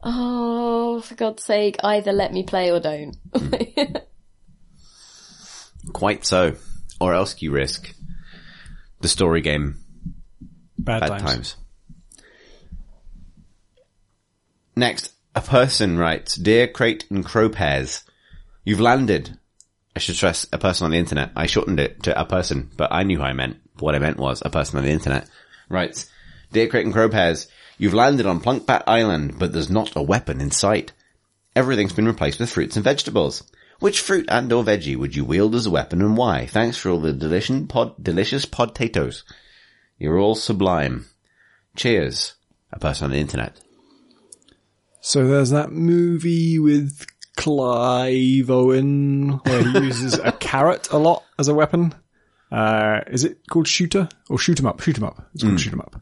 oh, 0.04 1.02
for 1.02 1.16
God's 1.16 1.44
sake, 1.44 1.78
either 1.84 2.12
let 2.12 2.32
me 2.32 2.44
play 2.44 2.72
or 2.72 2.80
don't. 2.80 3.16
Quite 5.94 6.26
so. 6.26 6.56
Or 7.00 7.14
else 7.14 7.42
you 7.42 7.52
risk 7.52 7.94
the 9.02 9.08
story 9.08 9.42
game 9.42 9.78
Bad, 10.78 11.02
bad 11.02 11.08
times. 11.10 11.24
times. 11.24 11.56
Next, 14.76 15.12
a 15.36 15.42
person 15.42 15.98
writes, 15.98 16.36
Dear 16.36 16.68
Crate 16.68 17.06
and 17.10 17.26
Crow 17.26 17.50
Pairs, 17.50 18.04
you've 18.64 18.80
landed. 18.80 19.38
I 19.96 20.00
should 20.00 20.16
stress 20.16 20.48
a 20.54 20.58
person 20.58 20.86
on 20.86 20.92
the 20.92 20.98
internet. 20.98 21.32
I 21.36 21.48
shortened 21.48 21.80
it 21.80 22.04
to 22.04 22.20
a 22.20 22.26
person, 22.26 22.72
but 22.78 22.92
I 22.92 23.04
knew 23.04 23.18
who 23.18 23.24
I 23.24 23.34
meant. 23.34 23.58
What 23.80 23.96
I 23.96 24.00
meant 24.00 24.18
was 24.18 24.42
a 24.46 24.50
person 24.50 24.78
on 24.78 24.86
the 24.86 24.92
internet. 24.92 25.28
Writes, 25.68 26.10
Dear 26.52 26.68
Crate 26.68 26.86
and 26.86 26.94
Crow 26.94 27.10
Pairs, 27.10 27.48
You've 27.78 27.94
landed 27.94 28.26
on 28.26 28.42
Plunkbat 28.42 28.84
Island, 28.88 29.40
but 29.40 29.54
there's 29.54 29.70
not 29.70 29.96
a 29.96 30.02
weapon 30.02 30.42
in 30.42 30.52
sight. 30.52 30.92
Everything's 31.56 31.94
been 31.94 32.08
replaced 32.08 32.40
with 32.40 32.52
fruits 32.52 32.76
and 32.76 32.84
vegetables. 32.84 33.44
Which 33.80 34.02
fruit 34.02 34.26
and 34.30 34.52
or 34.52 34.64
veggie 34.64 34.98
would 34.98 35.16
you 35.16 35.24
wield 35.24 35.56
as 35.56 35.66
a 35.66 35.72
weapon 35.72 36.02
and 36.02 36.18
why? 36.18 36.46
Thanks 36.46 36.78
for 36.78 36.90
all 36.90 37.00
the 37.00 37.14
delicious 37.14 37.62
pod, 37.68 38.02
delicious 38.04 38.46
potatoes. 38.46 39.24
You're 39.98 40.18
all 40.20 40.36
sublime. 40.36 41.06
Cheers. 41.76 42.34
A 42.72 42.80
person 42.80 43.06
on 43.06 43.12
the 43.12 43.18
internet. 43.18 43.60
So 45.02 45.28
there's 45.28 45.50
that 45.52 45.72
movie 45.72 46.60
with 46.60 47.06
Clive 47.38 48.50
Owen 48.50 49.30
where 49.44 49.64
he 49.64 49.80
uses 49.86 50.16
a 50.16 50.32
carrot 50.40 50.90
a 50.92 50.98
lot 50.98 51.24
as 51.40 51.48
a 51.48 51.54
weapon. 51.54 51.94
Uh, 52.52 53.02
is 53.08 53.24
it 53.24 53.40
called 53.50 53.68
Shooter 53.68 54.10
or 54.30 54.38
Shoot 54.38 54.60
'em 54.60 54.66
Up? 54.66 54.82
Shoot 54.82 54.98
'em 54.98 55.06
Up. 55.06 55.30
It's 55.34 55.44
called 55.44 55.60
Shoot 55.60 55.74
'em 55.74 55.82
Up. 55.82 56.02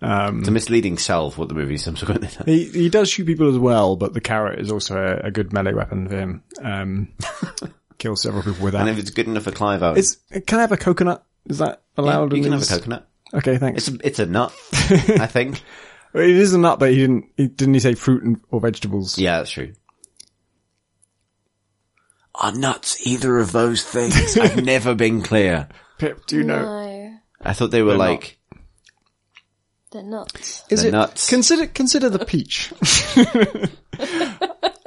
It's 0.00 0.48
a 0.48 0.52
misleading 0.52 0.98
sell 0.98 1.30
for 1.30 1.40
what 1.40 1.48
the 1.48 1.54
movie 1.54 1.76
subsequently 1.76 2.28
done. 2.28 2.44
He 2.46 2.64
he 2.66 2.88
does 2.88 3.08
shoot 3.10 3.26
people 3.26 3.48
as 3.48 3.58
well, 3.58 3.96
but 3.96 4.14
the 4.14 4.20
carrot 4.20 4.60
is 4.60 4.70
also 4.70 4.96
a, 4.96 5.26
a 5.26 5.30
good 5.30 5.52
melee 5.52 5.74
weapon 5.74 6.08
for 6.08 6.16
him. 6.16 6.42
Um, 6.62 7.08
kills 7.98 8.22
several 8.22 8.42
people 8.42 8.64
with 8.64 8.74
that. 8.74 8.80
And 8.80 8.90
if 8.90 8.98
it's 8.98 9.10
good 9.10 9.26
enough 9.26 9.44
for 9.44 9.50
Clive 9.50 9.82
Owen, 9.82 9.98
Is 9.98 10.18
can 10.46 10.58
I 10.58 10.62
have 10.62 10.72
a 10.72 10.76
coconut? 10.76 11.24
Is 11.46 11.58
that 11.58 11.82
allowed? 11.96 12.36
you 12.36 12.42
can 12.42 12.52
have 12.52 12.62
a 12.62 12.66
coconut. 12.66 13.08
Okay, 13.34 13.58
thanks. 13.58 13.88
It's 13.88 13.96
a, 13.96 14.06
it's 14.06 14.18
a 14.20 14.26
nut, 14.26 14.54
I 14.72 15.26
think. 15.26 15.62
it 16.14 16.30
is 16.30 16.54
a 16.54 16.58
nut, 16.58 16.78
but 16.78 16.90
he 16.90 16.96
didn't. 16.96 17.26
He, 17.36 17.48
didn't 17.48 17.74
he 17.74 17.80
say 17.80 17.94
fruit 17.94 18.22
and, 18.22 18.40
or 18.50 18.60
vegetables? 18.60 19.18
Yeah, 19.18 19.38
that's 19.38 19.50
true. 19.50 19.74
Are 22.34 22.52
nuts 22.52 23.04
either 23.06 23.38
of 23.38 23.52
those 23.52 23.82
things? 23.82 24.38
I've 24.38 24.64
never 24.64 24.94
been 24.94 25.22
clear. 25.22 25.68
Pip, 25.98 26.24
do 26.26 26.36
you 26.36 26.44
know? 26.44 26.62
No, 26.62 27.18
I 27.42 27.52
thought 27.52 27.72
they 27.72 27.82
were 27.82 27.90
They're 27.90 27.98
like, 27.98 28.37
they're 29.90 30.02
not. 30.02 30.34
Is 30.70 30.80
They're 30.82 30.88
it 30.88 30.92
nuts. 30.92 31.28
consider 31.28 31.66
consider 31.66 32.08
the 32.10 32.24
peach? 32.24 32.72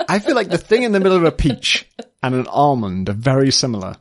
I 0.08 0.20
feel 0.20 0.36
like 0.36 0.50
the 0.50 0.58
thing 0.58 0.84
in 0.84 0.92
the 0.92 1.00
middle 1.00 1.18
of 1.18 1.24
a 1.24 1.32
peach 1.32 1.88
and 2.22 2.36
an 2.36 2.48
almond 2.48 3.10
are 3.10 3.14
very 3.14 3.52
similar. 3.52 3.98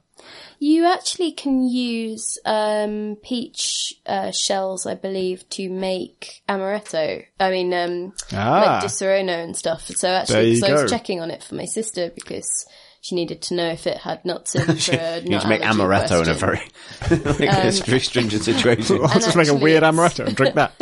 You 0.62 0.86
actually 0.86 1.32
can 1.32 1.66
use 1.66 2.36
um, 2.44 3.16
peach 3.22 3.94
uh, 4.04 4.30
shells, 4.30 4.84
I 4.86 4.94
believe, 4.94 5.48
to 5.50 5.70
make 5.70 6.42
amaretto. 6.48 7.24
I 7.38 7.50
mean, 7.50 7.72
um, 7.72 8.12
Ah. 8.32 8.60
like 8.80 8.84
Disaronno 8.84 9.42
and 9.42 9.56
stuff. 9.56 9.86
So 9.86 10.08
actually, 10.08 10.50
you 10.50 10.56
so 10.56 10.66
I 10.66 10.82
was 10.82 10.90
checking 10.90 11.20
on 11.20 11.30
it 11.30 11.42
for 11.42 11.54
my 11.54 11.64
sister 11.64 12.10
because 12.14 12.66
she 13.02 13.14
needed 13.14 13.40
to 13.42 13.54
know 13.54 13.68
if 13.68 13.86
it 13.86 13.96
had 13.96 14.24
nuts 14.24 14.54
in 14.56 14.64
for 14.76 14.92
a 14.92 15.20
you 15.20 15.30
need 15.30 15.40
to 15.40 15.48
make 15.48 15.62
allergy 15.62 15.80
amaretto 15.80 16.22
in 16.22 16.28
a 16.28 16.34
very, 16.34 16.60
like, 17.46 17.66
a 17.66 17.70
very 17.70 18.00
stringent 18.00 18.42
situation. 18.42 19.00
I'll 19.02 19.20
just 19.20 19.36
make 19.36 19.48
a 19.48 19.54
weird 19.54 19.82
amaretto 19.82 20.26
and 20.26 20.36
drink 20.36 20.54
that, 20.56 20.72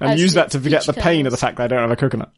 and 0.00 0.18
use 0.18 0.34
that 0.34 0.52
to 0.52 0.60
forget 0.60 0.86
the 0.86 0.94
peach 0.94 1.02
pain 1.02 1.26
of 1.26 1.30
the 1.32 1.36
fact 1.36 1.58
that 1.58 1.64
I 1.64 1.66
don't 1.68 1.80
have 1.80 1.90
a 1.90 1.96
coconut. 1.96 2.32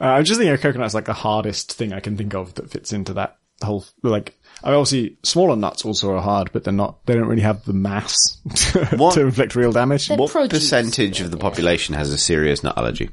uh, 0.00 0.04
I'm 0.04 0.24
just 0.24 0.38
thinking 0.38 0.54
a 0.54 0.58
coconut's 0.58 0.94
like 0.94 1.04
the 1.04 1.12
hardest 1.12 1.72
thing 1.74 1.92
I 1.92 2.00
can 2.00 2.16
think 2.16 2.34
of 2.34 2.54
that 2.54 2.70
fits 2.70 2.92
into 2.92 3.14
that 3.14 3.36
whole 3.62 3.84
like. 4.02 4.38
I 4.62 4.72
obviously 4.72 5.18
smaller 5.24 5.56
nuts 5.56 5.84
also 5.84 6.14
are 6.14 6.22
hard, 6.22 6.50
but 6.52 6.64
they're 6.64 6.72
not. 6.72 7.04
They 7.04 7.14
don't 7.14 7.26
really 7.28 7.42
have 7.42 7.64
the 7.66 7.74
mass 7.74 8.38
to, 8.54 8.96
What- 8.96 9.14
to 9.14 9.22
inflict 9.22 9.54
real 9.56 9.72
damage. 9.72 10.08
What 10.08 10.30
produce. 10.30 10.58
percentage 10.58 11.20
of 11.20 11.30
the 11.30 11.36
population 11.36 11.94
has 11.94 12.10
a 12.12 12.18
serious 12.18 12.62
nut 12.62 12.78
allergy? 12.78 13.10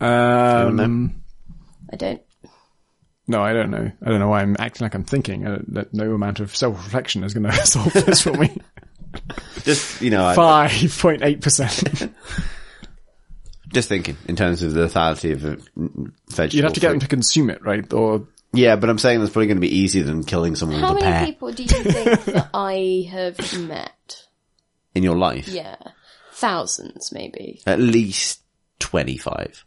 Um, 0.00 1.21
I 1.92 1.96
don't. 1.96 2.22
no, 3.28 3.42
I 3.42 3.52
don't 3.52 3.70
know. 3.70 3.90
I 4.02 4.08
don't 4.08 4.18
know 4.18 4.28
why 4.28 4.40
I'm 4.42 4.56
acting 4.58 4.84
like 4.84 4.94
I'm 4.94 5.04
thinking. 5.04 5.46
Uh, 5.46 5.58
that 5.68 5.92
no 5.94 6.12
amount 6.14 6.40
of 6.40 6.54
self-reflection 6.56 7.22
is 7.24 7.34
going 7.34 7.44
to 7.50 7.66
solve 7.66 7.92
this 7.92 8.22
for 8.22 8.32
me. 8.32 8.56
Just, 9.64 10.00
you 10.00 10.10
know, 10.10 10.32
Five 10.34 10.96
point 10.98 11.22
eight 11.22 11.42
percent. 11.42 12.10
just 13.74 13.88
thinking 13.88 14.16
in 14.26 14.36
terms 14.36 14.62
of 14.62 14.72
the 14.72 14.86
lethality 14.86 15.32
of 15.32 15.44
a 15.44 15.56
vegetable. 16.30 16.56
You'd 16.56 16.64
have 16.64 16.72
to 16.74 16.80
get 16.80 16.90
them 16.90 17.00
to 17.00 17.06
consume 17.08 17.50
it, 17.50 17.62
right? 17.62 17.90
Or 17.92 18.26
Yeah, 18.54 18.76
but 18.76 18.88
I'm 18.90 18.98
saying 18.98 19.20
that's 19.20 19.32
probably 19.32 19.46
going 19.48 19.56
to 19.58 19.62
be 19.62 19.74
easier 19.76 20.02
than 20.04 20.24
killing 20.24 20.56
someone 20.56 20.80
How 20.80 20.94
with 20.94 21.02
a 21.02 21.04
many 21.06 21.16
pear 21.16 21.26
people 21.26 21.52
do 21.52 21.62
you 21.62 21.68
think 21.68 21.84
that 22.24 22.50
I 22.54 23.06
have 23.10 23.58
met? 23.60 24.24
in 24.94 25.02
your 25.02 25.16
life. 25.16 25.48
Yeah, 25.48 25.76
thousands, 26.32 27.12
maybe 27.12 27.60
At 27.66 27.80
least 27.80 28.40
25. 28.80 29.64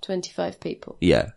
twenty-five 0.00 0.60
people. 0.60 0.96
Yeah. 1.00 1.30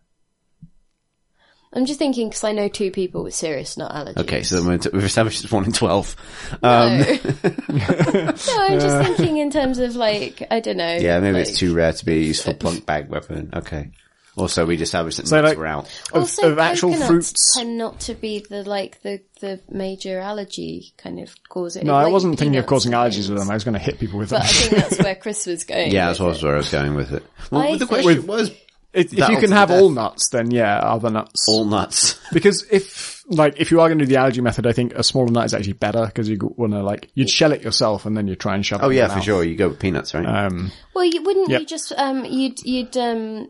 I'm 1.76 1.86
just 1.86 2.00
thinking 2.00 2.30
because 2.30 2.44
I 2.44 2.54
know 2.54 2.68
two 2.70 2.90
people 2.92 3.24
with 3.24 3.36
serious 3.36 3.76
nut 3.78 3.92
allergies. 3.92 4.18
Okay, 4.18 4.44
so 4.44 4.64
we're- 4.66 4.80
we've 4.94 5.04
established 5.04 5.44
it's 5.44 5.52
one 5.52 5.66
in 5.66 5.74
12. 5.74 6.16
No. 6.64 6.70
Um, 6.70 7.00
no, 7.70 8.34
I'm 8.58 8.80
just 8.80 9.08
thinking 9.18 9.38
in 9.38 9.52
terms 9.52 9.80
of 9.80 9.96
like 9.96 10.46
I 10.50 10.60
don't 10.60 10.78
know. 10.78 10.96
yeah, 10.96 11.20
maybe 11.20 11.34
like- 11.40 11.48
it's 11.50 11.58
too 11.60 11.74
rare 11.76 11.94
to 11.94 12.06
be 12.06 12.14
a 12.14 12.22
useful 12.28 12.54
Plunkbat 12.54 13.10
weapon. 13.10 13.50
Okay. 13.54 13.92
Also, 14.38 14.66
we 14.66 14.76
just 14.76 14.90
established 14.90 15.16
that 15.16 15.28
So, 15.30 15.38
nuts 15.38 15.52
like- 15.52 15.58
were 15.58 15.66
out. 15.66 15.86
of, 16.12 16.24
Also, 16.24 16.52
of 16.52 16.60
actual 16.60 16.90
coconuts 16.90 17.08
fruits. 17.10 17.56
tend 17.56 17.78
not 17.78 18.02
to 18.02 18.14
be 18.16 18.40
the 18.50 18.64
like 18.64 19.02
the 19.02 19.22
the 19.40 19.62
major 19.70 20.20
allergy 20.20 20.92
kind 20.98 21.20
of 21.22 21.34
cause. 21.48 21.78
It. 21.78 21.86
No, 21.86 21.94
I 21.96 22.08
wasn't 22.08 22.38
thinking 22.38 22.58
of 22.60 22.66
causing 22.66 22.92
allergies 22.92 23.14
things. 23.14 23.30
with 23.30 23.40
them. 23.40 23.50
I 23.50 23.54
was 23.54 23.64
going 23.64 23.76
to 23.76 23.80
hit 23.80 23.98
people 23.98 24.20
with 24.20 24.30
them. 24.32 24.42
But 24.42 24.46
I 24.50 24.52
think 24.52 24.72
that's 24.76 25.00
where 25.02 25.16
Chris 25.16 25.46
was 25.46 25.64
going. 25.64 25.92
Yeah, 25.92 26.08
that's 26.08 26.20
with 26.20 26.44
where 26.44 26.54
I 26.56 26.58
was 26.58 26.70
going 26.70 26.96
with 26.96 27.14
it. 27.14 27.24
Well, 27.50 27.62
I 27.62 27.72
the 27.74 27.80
think- 27.80 27.90
question 27.90 28.16
With- 28.18 28.26
was 28.28 28.52
if, 28.96 29.14
if 29.14 29.30
you 29.30 29.38
can 29.38 29.52
have 29.52 29.70
death. 29.70 29.82
all 29.82 29.90
nuts, 29.90 30.30
then 30.30 30.50
yeah, 30.52 30.78
other 30.80 31.10
nuts. 31.10 31.46
all 31.48 31.66
nuts. 31.66 32.20
because 32.34 32.66
if 32.72 33.24
like 33.28 33.56
if 33.60 33.72
you 33.72 33.82
are 33.82 33.88
going 33.90 34.00
to 34.00 34.06
do 34.06 34.10
the 34.14 34.20
allergy 34.20 34.42
method, 34.42 34.66
I 34.68 34.72
think 34.72 34.94
a 34.94 35.04
smaller 35.04 35.32
nut 35.32 35.46
is 35.46 35.54
actually 35.54 35.74
better 35.74 36.06
because 36.06 36.30
you 36.30 36.38
want 36.58 36.74
to 36.74 36.82
like 36.84 37.10
you'd 37.14 37.30
shell 37.30 37.52
it 37.52 37.62
yourself 37.64 38.06
and 38.06 38.16
then 38.16 38.28
you 38.28 38.36
try 38.36 38.56
and 38.56 38.66
shove. 38.66 38.82
it 38.82 38.86
Oh 38.86 38.90
yeah, 38.90 39.08
for 39.08 39.16
mouth. 39.16 39.24
sure. 39.24 39.44
You 39.44 39.56
go 39.56 39.70
with 39.70 39.80
peanuts, 39.80 40.14
right? 40.14 40.26
Um, 40.26 40.72
Well, 40.94 41.06
you 41.06 41.22
wouldn't 41.24 41.50
Yep. 41.50 41.60
you 41.62 41.66
just 41.68 41.92
um 41.98 42.24
you'd 42.26 42.64
you'd 42.64 42.96
um 42.98 43.50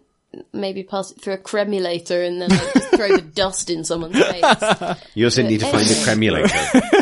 maybe 0.53 0.83
pass 0.83 1.11
it 1.11 1.22
through 1.22 1.33
a 1.33 1.38
cremulator 1.38 2.22
and 2.23 2.41
then 2.41 2.49
like, 2.49 2.73
just 2.73 2.89
throw 2.89 3.15
the 3.15 3.22
dust 3.35 3.69
in 3.69 3.83
someone's 3.83 4.17
face. 4.17 4.97
you 5.14 5.25
also 5.25 5.43
need 5.43 5.59
to 5.61 5.65
find 5.72 5.89
a 5.89 5.95
cremulator. 6.03 6.47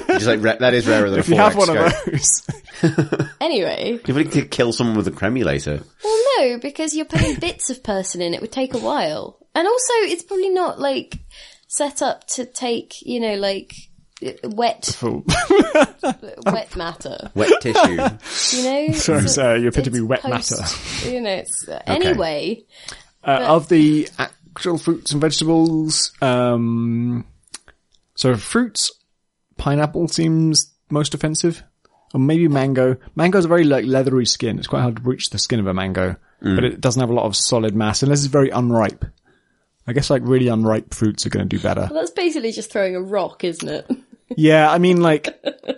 Just 0.07 0.25
like 0.27 0.43
ra- 0.43 0.57
that 0.59 0.73
is 0.73 0.87
rarer 0.87 1.09
than 1.09 1.19
if 1.19 1.27
a 1.27 1.31
you 1.31 1.37
have 1.37 1.53
4X 1.53 1.57
one 1.57 1.77
of 1.77 2.05
those, 2.05 3.27
Anyway, 3.41 3.99
You 4.05 4.13
need 4.13 4.31
to 4.33 4.45
kill 4.45 4.73
someone 4.73 4.97
with 4.97 5.07
a 5.07 5.11
cremulator. 5.11 5.81
well, 6.03 6.23
no, 6.39 6.57
because 6.59 6.93
you're 6.95 7.05
putting 7.05 7.39
bits 7.39 7.69
of 7.69 7.83
person 7.83 8.21
in. 8.21 8.33
It 8.33 8.41
would 8.41 8.51
take 8.51 8.73
a 8.73 8.79
while, 8.79 9.37
and 9.55 9.67
also 9.67 9.93
it's 10.03 10.23
probably 10.23 10.49
not 10.49 10.79
like 10.79 11.19
set 11.67 12.01
up 12.01 12.25
to 12.27 12.45
take 12.45 13.01
you 13.01 13.19
know 13.19 13.35
like 13.35 13.73
uh, 14.25 14.31
wet 14.49 14.95
wet 16.45 16.75
matter. 16.75 17.31
Wet 17.35 17.51
tissue. 17.61 17.91
You 17.91 18.63
know, 18.63 18.93
Sorry, 18.93 19.17
It's- 19.19 19.35
sir, 19.35 19.57
you 19.57 19.67
appear 19.69 19.83
to 19.83 19.91
be 19.91 20.01
wet 20.01 20.21
post- 20.21 20.51
matter. 20.51 21.09
You 21.09 21.21
know, 21.21 21.31
it's 21.35 21.67
uh, 21.67 21.81
anyway. 21.85 22.63
Uh, 23.23 23.45
of 23.47 23.69
the 23.69 24.07
actual 24.17 24.77
fruits 24.77 25.11
and 25.13 25.21
vegetables, 25.21 26.11
um, 26.21 27.25
so 28.15 28.35
fruits, 28.35 28.91
pineapple 29.57 30.07
seems 30.09 30.73
most 30.89 31.13
offensive, 31.13 31.63
or 32.13 32.19
maybe 32.19 32.47
mango. 32.47 32.97
Mango's 33.15 33.45
a 33.45 33.47
very 33.47 33.63
like 33.63 33.85
leathery 33.85 34.25
skin. 34.25 34.57
It's 34.57 34.67
quite 34.67 34.81
hard 34.81 34.97
to 34.97 35.01
reach 35.03 35.29
the 35.29 35.39
skin 35.39 35.59
of 35.59 35.67
a 35.67 35.73
mango, 35.73 36.17
but 36.41 36.63
it 36.65 36.81
doesn't 36.81 36.99
have 36.99 37.09
a 37.09 37.13
lot 37.13 37.25
of 37.25 37.35
solid 37.35 37.75
mass 37.75 38.03
unless 38.03 38.19
it's 38.19 38.27
very 38.27 38.49
unripe. 38.49 39.05
I 39.87 39.93
guess 39.93 40.09
like 40.09 40.21
really 40.25 40.47
unripe 40.47 40.93
fruits 40.93 41.25
are 41.25 41.29
going 41.29 41.47
to 41.47 41.57
do 41.57 41.61
better. 41.61 41.87
Well, 41.89 41.99
that's 41.99 42.11
basically 42.11 42.51
just 42.51 42.71
throwing 42.71 42.95
a 42.95 43.01
rock, 43.01 43.43
isn't 43.43 43.67
it? 43.67 43.89
yeah, 44.35 44.69
I 44.71 44.77
mean 44.77 45.01
like 45.01 45.27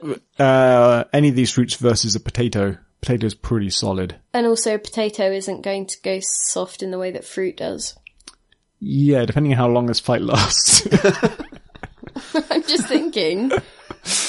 uh, 0.39 1.03
any 1.13 1.29
of 1.29 1.35
these 1.35 1.51
fruits 1.51 1.75
versus 1.75 2.15
a 2.15 2.19
potato. 2.19 2.77
Potato's 3.05 3.35
pretty 3.35 3.69
solid. 3.69 4.15
And 4.33 4.47
also, 4.47 4.79
potato 4.79 5.31
isn't 5.31 5.61
going 5.61 5.85
to 5.85 6.01
go 6.01 6.19
soft 6.21 6.81
in 6.81 6.89
the 6.89 6.97
way 6.97 7.11
that 7.11 7.23
fruit 7.23 7.57
does. 7.57 7.95
Yeah, 8.87 9.25
depending 9.25 9.53
on 9.53 9.57
how 9.57 9.67
long 9.69 9.85
this 9.87 10.01
fight 10.01 10.21
lasts. 10.21 10.85
I'm 12.51 12.61
just 12.63 12.87
thinking, 12.87 13.49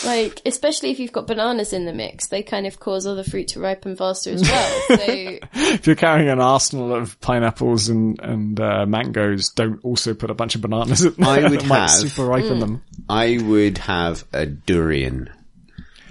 like, 0.04 0.40
especially 0.46 0.90
if 0.92 1.00
you've 1.00 1.12
got 1.12 1.26
bananas 1.26 1.72
in 1.72 1.84
the 1.84 1.92
mix, 1.92 2.28
they 2.28 2.42
kind 2.42 2.64
of 2.66 2.78
cause 2.78 3.06
other 3.06 3.24
fruit 3.24 3.48
to 3.48 3.60
ripen 3.60 3.96
faster 3.96 4.30
as 4.30 4.42
well. 4.42 4.80
So, 4.86 4.96
if 5.52 5.86
you're 5.86 5.96
carrying 5.96 6.30
an 6.30 6.40
arsenal 6.40 6.94
of 6.94 7.20
pineapples 7.20 7.88
and 7.88 8.18
and 8.20 8.58
uh, 8.60 8.86
mangoes, 8.86 9.50
don't 9.50 9.84
also 9.84 10.14
put 10.14 10.30
a 10.30 10.34
bunch 10.34 10.54
of 10.54 10.62
bananas 10.62 11.04
in. 11.04 11.22
I 11.22 11.48
would 11.48 11.66
might 11.66 11.80
have- 11.80 11.90
super 11.90 12.24
ripen 12.24 12.60
them. 12.60 12.82
I 13.08 13.38
would 13.42 13.78
have 13.78 14.24
a 14.32 14.46
durian. 14.46 15.28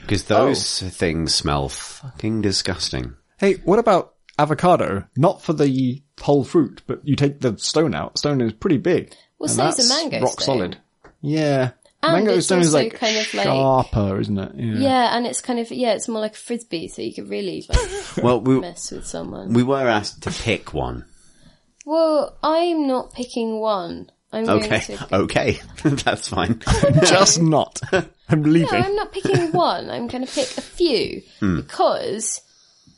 Because 0.06 0.30
Oh. 0.32 0.46
those 0.48 0.82
things 0.82 1.34
smell 1.34 1.70
fucking 1.70 2.42
disgusting. 2.42 3.16
Hey, 3.38 3.56
what 3.66 3.80
about 3.80 4.14
avocado? 4.40 5.06
Not 5.18 5.42
for 5.42 5.54
the 5.54 6.02
whole 6.22 6.44
fruit, 6.44 6.82
but 6.88 7.02
you 7.04 7.16
take 7.16 7.42
the 7.42 7.58
stone 7.58 7.94
out. 7.96 8.18
Stone 8.18 8.42
is 8.42 8.54
pretty 8.54 8.78
big. 8.78 9.14
Well, 9.40 9.50
and 9.50 9.56
so 9.58 9.66
is 9.68 9.74
a 9.74 9.78
that's 9.78 9.90
mango 9.90 10.22
rock 10.26 10.42
stone. 10.42 10.58
solid. 10.58 10.78
Yeah, 11.22 11.72
And 12.04 12.14
mango 12.14 12.34
it's 12.36 12.46
stone 12.46 12.62
is 12.62 12.74
like 12.74 12.94
kind 13.00 13.18
of 13.18 13.34
like- 13.34 13.44
sharper, 13.46 14.20
isn't 14.22 14.38
it? 14.38 14.52
Yeah. 14.56 14.74
yeah, 14.78 15.18
and 15.18 15.26
it's 15.26 15.42
kind 15.42 15.60
of, 15.60 15.72
yeah, 15.72 15.94
it's 15.94 16.08
more 16.08 16.22
like 16.22 16.34
a 16.34 16.38
frisbee, 16.38 16.88
so 16.88 17.02
you 17.02 17.14
could 17.14 17.30
really, 17.30 17.66
like, 17.68 17.80
Well, 18.24 18.40
we, 18.42 18.60
mess 18.60 18.92
with 18.92 19.08
someone. 19.08 19.54
we 19.54 19.64
were 19.64 19.88
asked 19.88 20.22
to 20.24 20.32
pick 20.32 20.74
one. 20.74 21.06
Well, 21.86 22.38
I'm 22.44 22.88
not 22.88 23.14
picking 23.14 23.60
one. 23.60 24.10
I'm 24.36 24.46
going 24.46 24.64
Okay. 24.66 24.80
to 24.98 25.16
Okay. 25.16 25.60
That's 25.84 26.28
fine. 26.28 26.62
Just 27.06 27.42
not. 27.42 27.80
I'm 28.30 28.44
leaving. 28.44 28.72
No. 28.72 28.86
I'm 28.86 28.96
not 28.96 29.12
picking 29.12 29.52
one. 29.52 29.90
I'm 29.90 30.08
going 30.08 30.26
to 30.26 30.32
pick 30.32 30.58
a 30.58 30.62
few 30.62 31.22
Hmm. 31.40 31.58
because 31.58 32.42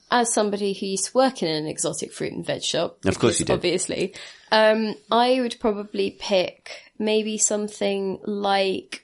as 0.10 0.34
somebody 0.34 0.74
who 0.74 0.86
used 0.86 1.06
to 1.08 1.14
work 1.14 1.44
in 1.44 1.50
an 1.50 1.68
exotic 1.68 2.12
fruit 2.14 2.32
and 2.34 2.46
veg 2.46 2.64
shop, 2.64 3.04
Of 3.06 3.20
course 3.20 3.40
you 3.40 3.46
did. 3.46 3.54
Obviously, 3.54 4.16
um, 4.52 4.96
I 5.12 5.42
would 5.42 5.58
probably 5.60 6.12
pick 6.20 6.72
maybe 6.98 7.38
something 7.38 8.20
like 8.26 9.04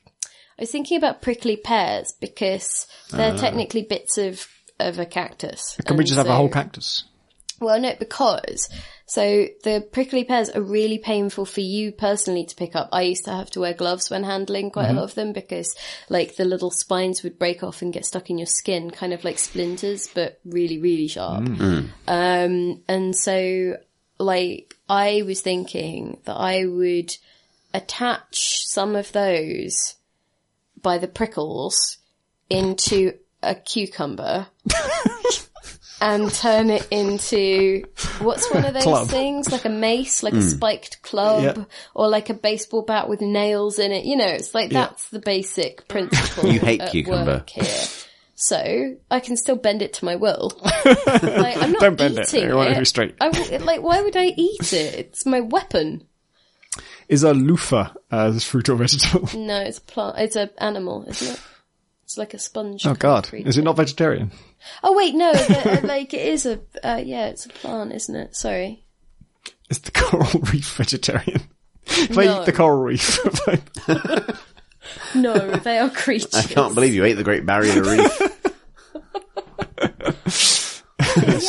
I 0.58 0.62
was 0.64 0.72
thinking 0.72 0.98
about 0.98 1.22
prickly 1.22 1.58
pears 1.58 2.14
because 2.22 2.88
they're 3.12 3.36
technically 3.38 3.84
bits 3.84 4.18
of 4.18 4.48
of 4.80 4.98
a 4.98 5.06
cactus. 5.06 5.78
Can 5.86 5.98
we 5.98 6.02
And 6.02 6.08
just 6.08 6.18
have 6.18 6.28
a 6.28 6.36
whole 6.36 6.50
cactus? 6.50 7.03
Well, 7.64 7.80
no, 7.80 7.95
because 7.98 8.69
so 9.06 9.48
the 9.64 9.88
prickly 9.92 10.24
pears 10.24 10.50
are 10.50 10.61
really 10.61 10.98
painful 10.98 11.45
for 11.45 11.61
you 11.61 11.92
personally 11.92 12.45
to 12.45 12.56
pick 12.56 12.75
up. 12.75 12.90
I 12.92 13.03
used 13.03 13.25
to 13.25 13.32
have 13.32 13.50
to 13.51 13.59
wear 13.59 13.74
gloves 13.74 14.09
when 14.09 14.24
handling 14.24 14.72
quite 14.72 14.85
a 14.85 14.88
mm-hmm. 14.88 14.98
lot 14.98 15.03
of 15.03 15.16
them 15.16 15.33
because 15.33 15.75
like 16.09 16.35
the 16.35 16.45
little 16.45 16.72
spines 16.72 17.22
would 17.24 17.38
break 17.38 17.64
off 17.64 17.82
and 17.82 17.93
get 17.93 18.06
stuck 18.06 18.30
in 18.30 18.38
your 18.38 18.48
skin, 18.48 18.92
kind 18.92 19.14
of 19.14 19.24
like 19.24 19.38
splinters, 19.38 20.09
but 20.14 20.40
really, 20.45 20.80
really 20.80 21.08
sharp. 21.08 21.43
Mm. 21.43 21.58
Mm. 21.58 21.90
Um, 22.08 22.82
and 22.88 23.16
so 23.16 23.77
like 24.19 24.75
I 24.88 25.24
was 25.25 25.42
thinking 25.42 26.19
that 26.25 26.35
I 26.35 26.66
would 26.66 27.16
attach 27.74 28.66
some 28.66 28.95
of 28.95 29.11
those 29.11 29.95
by 30.82 30.98
the 30.98 31.08
prickles 31.08 31.98
into 32.50 33.14
a 33.42 33.56
cucumber 33.56 34.48
and 36.02 36.32
turn 36.32 36.70
it 36.70 36.88
into 36.92 37.84
what's 38.20 38.52
one 38.52 38.66
of 38.66 38.74
those 38.74 38.84
Club. 38.84 39.08
things 39.08 39.52
like 39.52 39.66
a 39.66 39.70
mace, 39.70 40.24
like 40.24 40.34
a 40.34 40.38
hmm. 40.38 40.42
spiked 40.42 41.02
club, 41.02 41.58
Yeah. 41.58 41.64
or 41.94 42.08
like 42.10 42.30
a 42.30 42.34
baseball 42.34 42.82
bat 42.82 43.08
with 43.08 43.22
nails 43.22 43.80
in 43.80 43.92
it. 43.92 44.06
You 44.06 44.18
know, 44.18 44.28
it's 44.28 44.54
like 44.54 44.72
that's 44.72 45.10
the 45.10 45.20
basic 45.20 45.88
principle. 45.88 46.50
You 46.50 46.60
hate 46.60 46.82
at 46.82 46.92
cucumber. 46.92 47.26
work 47.26 47.50
here. 47.50 47.88
So 48.36 48.98
I 49.10 49.20
can 49.22 49.38
still 49.38 49.56
bend 49.56 49.82
it 49.82 49.94
to 49.94 50.06
my 50.06 50.16
will. 50.16 50.52
like, 50.86 51.58
I'm 51.58 51.72
not 51.72 51.82
Don't 51.82 51.98
bend 51.98 52.18
it. 52.18 52.34
You 52.34 52.56
want 52.56 52.72
it 52.72 52.74
to 52.74 52.80
be 52.80 52.86
straight. 52.86 53.16
I 53.22 53.30
w- 53.30 53.58
like, 53.60 53.82
why 53.82 54.02
would 54.02 54.18
I 54.18 54.26
eat 54.26 54.74
it? 54.74 54.96
It's 54.96 55.26
my 55.26 55.40
weapon. 55.40 56.06
Is 57.08 57.24
a 57.24 57.34
loofah 57.34 57.94
uh, 58.12 58.32
as 58.36 58.44
fruit 58.44 58.68
or 58.70 58.76
vegetable? 58.76 59.30
No, 59.40 59.62
it's 59.62 59.78
a 59.78 59.82
plant. 59.82 60.18
It's 60.18 60.36
an 60.36 60.50
animal, 60.58 61.06
isn't 61.08 61.36
it? 61.36 61.40
It's 62.14 62.17
like 62.19 62.35
a 62.35 62.38
sponge. 62.38 62.85
Oh 62.85 62.93
god. 62.93 63.27
creature. 63.27 63.50
Is 63.50 63.58
it 63.58 63.64
not 63.64 63.75
vegetarian? 63.75 64.30
Oh 64.83 64.95
wait, 64.95 65.16
no. 65.16 65.33
the- 65.33 65.80
uh, 65.83 65.88
like 65.88 66.14
it 66.14 66.27
is 66.27 66.45
a. 66.45 66.59
Uh, 66.83 67.01
yeah, 67.03 67.25
it's 67.30 67.48
a 67.48 67.50
plant, 67.50 67.92
isn't 67.92 68.16
it? 68.16 68.35
Sorry. 68.35 68.83
Is 69.72 69.80
the 69.80 69.90
coral 69.90 70.27
reef 70.53 70.75
vegetarian? 70.75 71.42
If 71.88 72.16
I 72.16 72.25
No. 72.25 72.42
eat 72.42 72.45
the 72.45 72.51
coral 72.53 72.83
reef, 72.83 73.17
No, 75.16 75.33
they 75.56 75.80
are 75.80 75.90
creatures. 75.90 76.35
I 76.35 76.43
can't 76.43 76.75
believe 76.75 76.93
you 76.93 77.03
ate 77.03 77.14
the 77.14 77.24
Great 77.24 77.48
Barrier 77.48 77.82
Reef. 77.82 78.33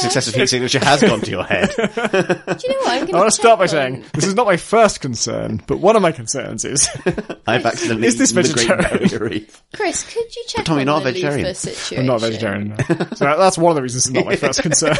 Success 0.03 0.29
of 0.29 0.35
heat 0.35 0.47
signature 0.49 0.79
has 0.85 1.01
gone 1.03 1.21
to 1.21 1.31
your 1.31 1.45
head. 1.45 1.71
Do 1.77 1.83
you 1.83 1.87
know 1.87 1.95
what? 1.95 2.89
I'm 2.89 3.03
I 3.03 3.07
going 3.07 3.13
want 3.15 3.27
to 3.27 3.31
start 3.31 3.59
by 3.59 3.67
saying 3.67 4.05
this 4.13 4.25
is 4.27 4.35
not 4.35 4.47
my 4.47 4.57
first 4.57 5.01
concern, 5.01 5.63
but 5.67 5.79
one 5.79 5.97
of 5.97 6.03
my 6.03 6.13
concerns 6.13 6.65
is 6.65 6.89
I've 7.47 7.65
accidentally 7.67 8.07
Is 8.07 8.19
this 8.19 8.33
eaten 8.33 8.43
the 8.43 8.65
Great 8.67 9.01
vegetarian? 9.01 9.47
Chris, 9.75 10.05
could 10.13 10.35
you 10.37 10.45
check 10.49 10.65
Tommy, 10.65 10.83
on 10.83 10.87
not 10.87 11.03
a 11.03 11.05
vegetarian. 11.13 11.55
I'm 11.97 12.07
not 12.07 12.17
a 12.17 12.19
vegetarian. 12.27 12.69
no. 12.69 12.77
So 13.15 13.25
that's 13.25 13.59
one 13.59 13.71
of 13.71 13.77
the 13.77 13.83
reasons 13.83 14.07
it's 14.07 14.15
not 14.15 14.27
my 14.27 14.37
first 14.37 14.63
concern. 14.63 14.97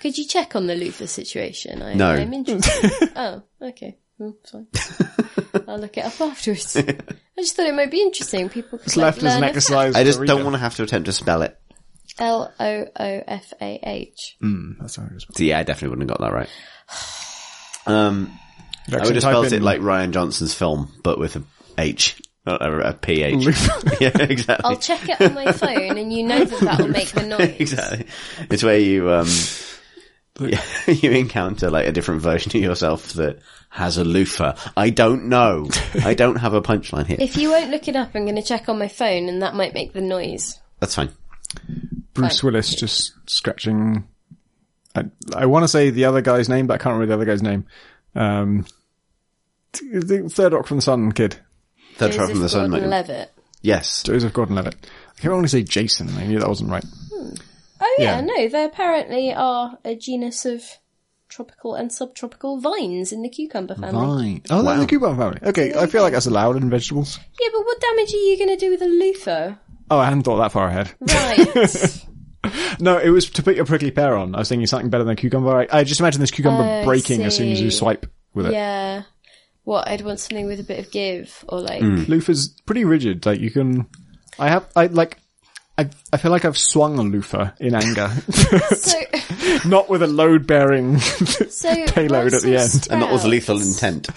Could 0.00 0.18
you 0.18 0.26
check 0.26 0.54
on 0.56 0.66
the 0.66 0.74
loofah 0.74 1.06
situation? 1.06 1.82
I, 1.82 1.94
No. 1.94 2.10
I'm 2.10 2.32
interested. 2.32 3.10
oh, 3.16 3.42
okay. 3.62 3.98
Hmm, 4.18 4.30
fine. 4.50 4.66
I'll 5.68 5.78
look 5.78 5.98
it 5.98 6.04
up 6.06 6.18
afterwards. 6.20 6.76
I 6.76 6.82
just 7.38 7.54
thought 7.56 7.66
it 7.66 7.74
might 7.74 7.90
be 7.90 8.00
interesting. 8.00 8.48
People 8.48 8.78
could 8.78 8.86
It's 8.86 8.96
like, 8.96 9.04
left 9.16 9.22
as 9.22 9.34
an 9.36 9.44
exercise. 9.44 9.94
I 9.94 10.04
just 10.04 10.22
don't 10.24 10.42
want 10.44 10.54
to 10.54 10.58
have 10.60 10.74
to 10.76 10.84
attempt 10.84 11.06
to 11.06 11.12
spell 11.12 11.42
it. 11.42 11.58
L 12.18 12.52
O 12.58 12.86
O 12.98 13.22
F 13.26 13.52
A 13.60 13.80
H. 13.82 14.36
That's 14.80 14.96
how 14.96 15.04
it 15.04 15.12
is. 15.16 15.26
So 15.34 15.44
yeah, 15.44 15.58
I 15.58 15.62
definitely 15.62 15.90
wouldn't 15.96 16.10
have 16.10 16.18
got 16.18 16.26
that 16.26 16.34
right. 16.34 16.48
Um, 17.88 18.36
I 18.90 18.96
would 19.04 19.14
have 19.14 19.22
spelled 19.22 19.46
in 19.46 19.54
it 19.54 19.62
like 19.62 19.80
Rian 19.80 20.10
Johnson's 20.10 20.52
film, 20.52 20.92
but 21.04 21.20
with 21.20 21.36
a 21.36 21.44
H, 21.78 22.20
not 22.44 22.60
a, 22.60 22.88
a 22.88 22.92
PH. 22.94 23.44
yeah, 24.00 24.10
exactly. 24.18 24.64
I'll 24.64 24.76
check 24.76 25.08
it 25.08 25.20
on 25.20 25.34
my 25.34 25.52
phone, 25.52 25.96
and 25.96 26.12
you 26.12 26.24
know 26.24 26.44
that 26.44 26.60
that 26.62 26.78
will 26.80 26.88
make 26.88 27.10
the 27.10 27.22
noise. 27.38 27.60
exactly. 27.60 28.06
It's 28.50 28.64
where 28.64 28.78
you 28.78 29.08
um 29.10 29.28
you 30.40 31.12
encounter 31.12 31.70
like 31.70 31.86
a 31.86 31.92
different 31.92 32.22
version 32.22 32.50
of 32.50 32.62
yourself 32.62 33.12
that 33.14 33.38
has 33.70 33.98
a 33.98 34.04
loofah. 34.04 34.56
I 34.76 34.90
don't 34.90 35.26
know. 35.28 35.68
I 36.02 36.14
don't 36.14 36.36
have 36.36 36.54
a 36.54 36.62
punchline 36.62 37.06
here. 37.06 37.16
If 37.20 37.36
you 37.36 37.50
won't 37.50 37.70
look 37.70 37.88
it 37.88 37.96
up, 37.96 38.10
I'm 38.14 38.24
going 38.24 38.36
to 38.36 38.42
check 38.42 38.68
on 38.68 38.78
my 38.78 38.88
phone, 38.88 39.28
and 39.28 39.42
that 39.42 39.54
might 39.54 39.74
make 39.74 39.92
the 39.92 40.00
noise. 40.00 40.58
That's 40.80 40.94
fine. 40.94 41.10
Bruce 42.16 42.42
Willis 42.42 42.74
just 42.74 43.12
scratching. 43.26 44.06
I, 44.94 45.04
I 45.34 45.46
want 45.46 45.64
to 45.64 45.68
say 45.68 45.90
the 45.90 46.06
other 46.06 46.20
guy's 46.22 46.48
name, 46.48 46.66
but 46.66 46.74
I 46.74 46.78
can't 46.78 46.94
remember 46.94 47.06
the 47.06 47.14
other 47.14 47.24
guy's 47.24 47.42
name. 47.42 47.66
Um, 48.14 48.66
the 49.72 50.28
third 50.30 50.52
Rock 50.52 50.66
from 50.66 50.78
the 50.78 50.82
Sun 50.82 51.12
kid, 51.12 51.36
Third 51.96 52.14
Rock 52.14 52.30
from 52.30 52.40
the 52.40 52.48
Sun. 52.48 52.70
Gordon 52.70 52.90
mate. 52.90 52.96
Levitt. 52.96 53.32
Yes. 53.62 54.02
Joseph 54.04 54.32
Gordon-Levitt. 54.32 54.74
I 54.84 55.20
kept 55.20 55.26
wanting 55.32 55.42
to 55.44 55.48
say 55.48 55.62
Jason. 55.62 56.08
I 56.16 56.26
knew 56.26 56.38
that 56.38 56.48
wasn't 56.48 56.70
right. 56.70 56.84
Oh 57.12 57.96
yeah, 57.98 58.16
Yeah. 58.16 58.20
no, 58.20 58.48
there 58.48 58.66
apparently 58.66 59.32
are 59.34 59.78
a 59.84 59.94
genus 59.96 60.44
of 60.46 60.62
tropical 61.28 61.74
and 61.74 61.90
subtropical 61.92 62.60
vines 62.60 63.12
in 63.12 63.22
the 63.22 63.28
cucumber 63.28 63.74
family. 63.74 63.92
Vine. 63.92 64.42
Oh, 64.50 64.62
that's 64.62 64.80
the 64.80 64.86
cucumber 64.86 65.16
family. 65.20 65.40
Okay, 65.50 65.74
I 65.74 65.86
feel 65.86 66.02
like 66.02 66.12
that's 66.12 66.26
allowed 66.26 66.56
in 66.56 66.70
vegetables. 66.70 67.18
Yeah, 67.40 67.48
but 67.52 67.64
what 67.64 67.80
damage 67.80 68.14
are 68.14 68.16
you 68.18 68.38
going 68.38 68.50
to 68.50 68.56
do 68.56 68.70
with 68.70 68.82
a 68.82 68.86
loofah? 68.86 69.54
Oh, 69.90 69.98
I 69.98 70.04
hadn't 70.04 70.22
thought 70.22 70.38
that 70.38 70.52
far 70.52 70.68
ahead. 70.68 70.92
Right. 71.00 72.02
No, 72.78 72.98
it 72.98 73.08
was 73.08 73.28
to 73.30 73.42
put 73.42 73.56
your 73.56 73.64
prickly 73.64 73.90
pear 73.90 74.16
on. 74.16 74.34
I 74.34 74.38
was 74.38 74.48
thinking 74.48 74.66
something 74.68 74.88
better 74.88 75.02
than 75.02 75.14
a 75.14 75.16
cucumber. 75.16 75.56
I, 75.62 75.66
I 75.80 75.82
just 75.84 75.98
imagine 75.98 76.20
this 76.20 76.30
cucumber 76.30 76.62
I 76.62 76.84
breaking 76.84 77.24
as 77.24 77.36
soon 77.36 77.50
as 77.50 77.60
you 77.60 77.70
see. 77.72 77.78
swipe 77.78 78.06
with 78.34 78.46
it. 78.46 78.52
yeah. 78.52 79.02
What, 79.64 79.88
I'd 79.88 80.02
want 80.02 80.20
something 80.20 80.46
with 80.46 80.60
a 80.60 80.62
bit 80.62 80.78
of 80.78 80.92
give, 80.92 81.44
or 81.48 81.60
like, 81.60 81.82
mm. 81.82 82.06
Loofah's 82.06 82.48
pretty 82.66 82.84
rigid. 82.84 83.26
Like 83.26 83.40
you 83.40 83.50
can, 83.50 83.88
I 84.38 84.48
have, 84.48 84.68
I 84.76 84.86
like, 84.86 85.18
I, 85.76 85.90
I 86.12 86.18
feel 86.18 86.30
like 86.30 86.44
I've 86.44 86.56
swung 86.56 87.00
a 87.00 87.02
loofah 87.02 87.50
in 87.58 87.74
anger, 87.74 88.08
so, 88.30 88.98
not 89.66 89.88
with 89.88 90.02
a 90.02 90.06
load 90.06 90.46
bearing 90.46 90.98
so 90.98 91.86
payload 91.86 92.34
at 92.34 92.42
the 92.42 92.52
Brussels 92.52 92.88
end. 92.88 92.88
And 92.90 93.00
not 93.00 93.12
with 93.12 93.20
sprouts- 93.22 93.30
lethal 93.32 93.60
intent. 93.62 94.08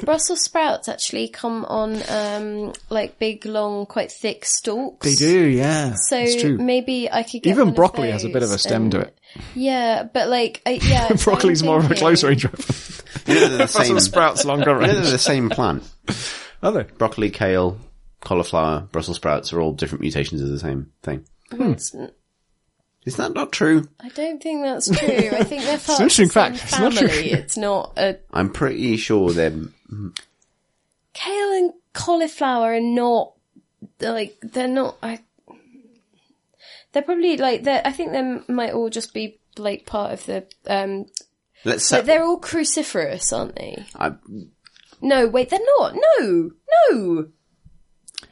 Brussels 0.04 0.42
sprouts 0.42 0.88
actually 0.88 1.28
come 1.28 1.64
on, 1.66 2.00
um, 2.08 2.72
like 2.90 3.18
big, 3.18 3.44
long, 3.46 3.86
quite 3.86 4.10
thick 4.12 4.44
stalks. 4.44 5.06
They 5.06 5.14
do, 5.14 5.46
yeah. 5.46 5.94
So 6.08 6.18
it's 6.18 6.40
true. 6.40 6.56
maybe 6.58 7.10
I 7.10 7.22
could 7.22 7.42
get 7.42 7.50
Even 7.50 7.58
one 7.60 7.68
of 7.70 7.74
broccoli 7.76 8.10
has 8.10 8.24
a 8.24 8.28
bit 8.28 8.36
of 8.42 8.48
a 8.48 8.52
those 8.52 8.62
stem 8.62 8.90
to 8.90 9.00
it. 9.00 9.18
Yeah, 9.54 10.04
but 10.04 10.28
like, 10.28 10.62
I, 10.66 10.72
yeah. 10.82 11.08
so 11.08 11.14
I'm 11.14 11.16
Broccoli's 11.18 11.62
more 11.62 11.78
of 11.78 11.90
a 11.90 11.94
close 11.94 12.24
range 12.24 12.44
weapon. 12.44 12.64
You 13.26 13.34
they're 13.40 13.48
the 13.58 13.66
same. 13.66 13.78
Brussels 13.88 14.04
sprouts 14.04 14.44
longer 14.44 14.70
You 14.70 14.74
know, 14.74 14.80
range. 14.80 14.92
they're 14.94 15.10
the 15.12 15.18
same 15.18 15.50
plant. 15.50 15.82
Are 16.62 16.72
they? 16.72 16.84
Broccoli, 16.84 17.30
kale, 17.30 17.78
cauliflower, 18.20 18.88
Brussels 18.92 19.16
sprouts 19.16 19.52
are 19.52 19.60
all 19.60 19.72
different 19.72 20.00
mutations 20.02 20.40
of 20.40 20.48
the 20.48 20.58
same 20.58 20.90
thing. 21.02 21.26
Well, 21.52 21.72
it's- 21.72 21.94
Is 23.06 23.16
that 23.16 23.32
not 23.34 23.52
true? 23.52 23.88
I 24.00 24.08
don't 24.10 24.42
think 24.42 24.62
that's 24.62 24.88
true. 24.88 24.98
I 25.32 25.44
think 25.44 25.62
they're 25.62 25.78
part 25.78 25.88
an 25.88 25.92
of 25.92 25.98
the 25.98 26.02
interesting 26.02 26.26
same 26.26 26.28
fact. 26.28 26.56
It's 26.64 26.78
not 26.78 26.92
true. 26.92 27.08
family. 27.08 27.30
It's 27.32 27.56
not 27.56 27.92
a 27.96 28.18
I'm 28.32 28.50
pretty 28.50 28.96
sure 28.98 29.30
they're. 29.32 29.52
kale 31.14 31.52
and 31.52 31.72
cauliflower 31.94 32.74
are 32.74 32.80
not 32.80 33.32
like 34.00 34.36
they're 34.42 34.68
not. 34.68 34.98
I, 35.02 35.20
they're 36.92 37.02
probably 37.02 37.36
like 37.36 37.62
they 37.62 37.80
I 37.84 37.92
think 37.92 38.10
they 38.12 38.52
might 38.52 38.72
all 38.72 38.90
just 38.90 39.14
be 39.14 39.38
like 39.56 39.86
part 39.86 40.12
of 40.12 40.26
the. 40.26 40.46
um 40.66 41.06
Let's 41.64 41.88
but 41.90 42.00
say. 42.00 42.02
They're 42.02 42.24
all 42.24 42.40
cruciferous, 42.40 43.32
aren't 43.36 43.56
they? 43.56 43.84
I, 43.96 44.12
No, 45.00 45.26
wait, 45.28 45.50
they're 45.50 45.58
not. 45.78 45.94
No, 46.20 46.50
no. 46.92 47.26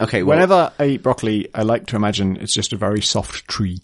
okay, 0.00 0.22
well, 0.22 0.36
Whenever 0.36 0.72
I 0.78 0.84
eat 0.86 1.02
broccoli, 1.02 1.48
I 1.54 1.62
like 1.62 1.86
to 1.86 1.96
imagine 1.96 2.36
it's 2.36 2.52
just 2.54 2.72
a 2.72 2.76
very 2.76 3.00
soft 3.00 3.48
tree. 3.48 3.80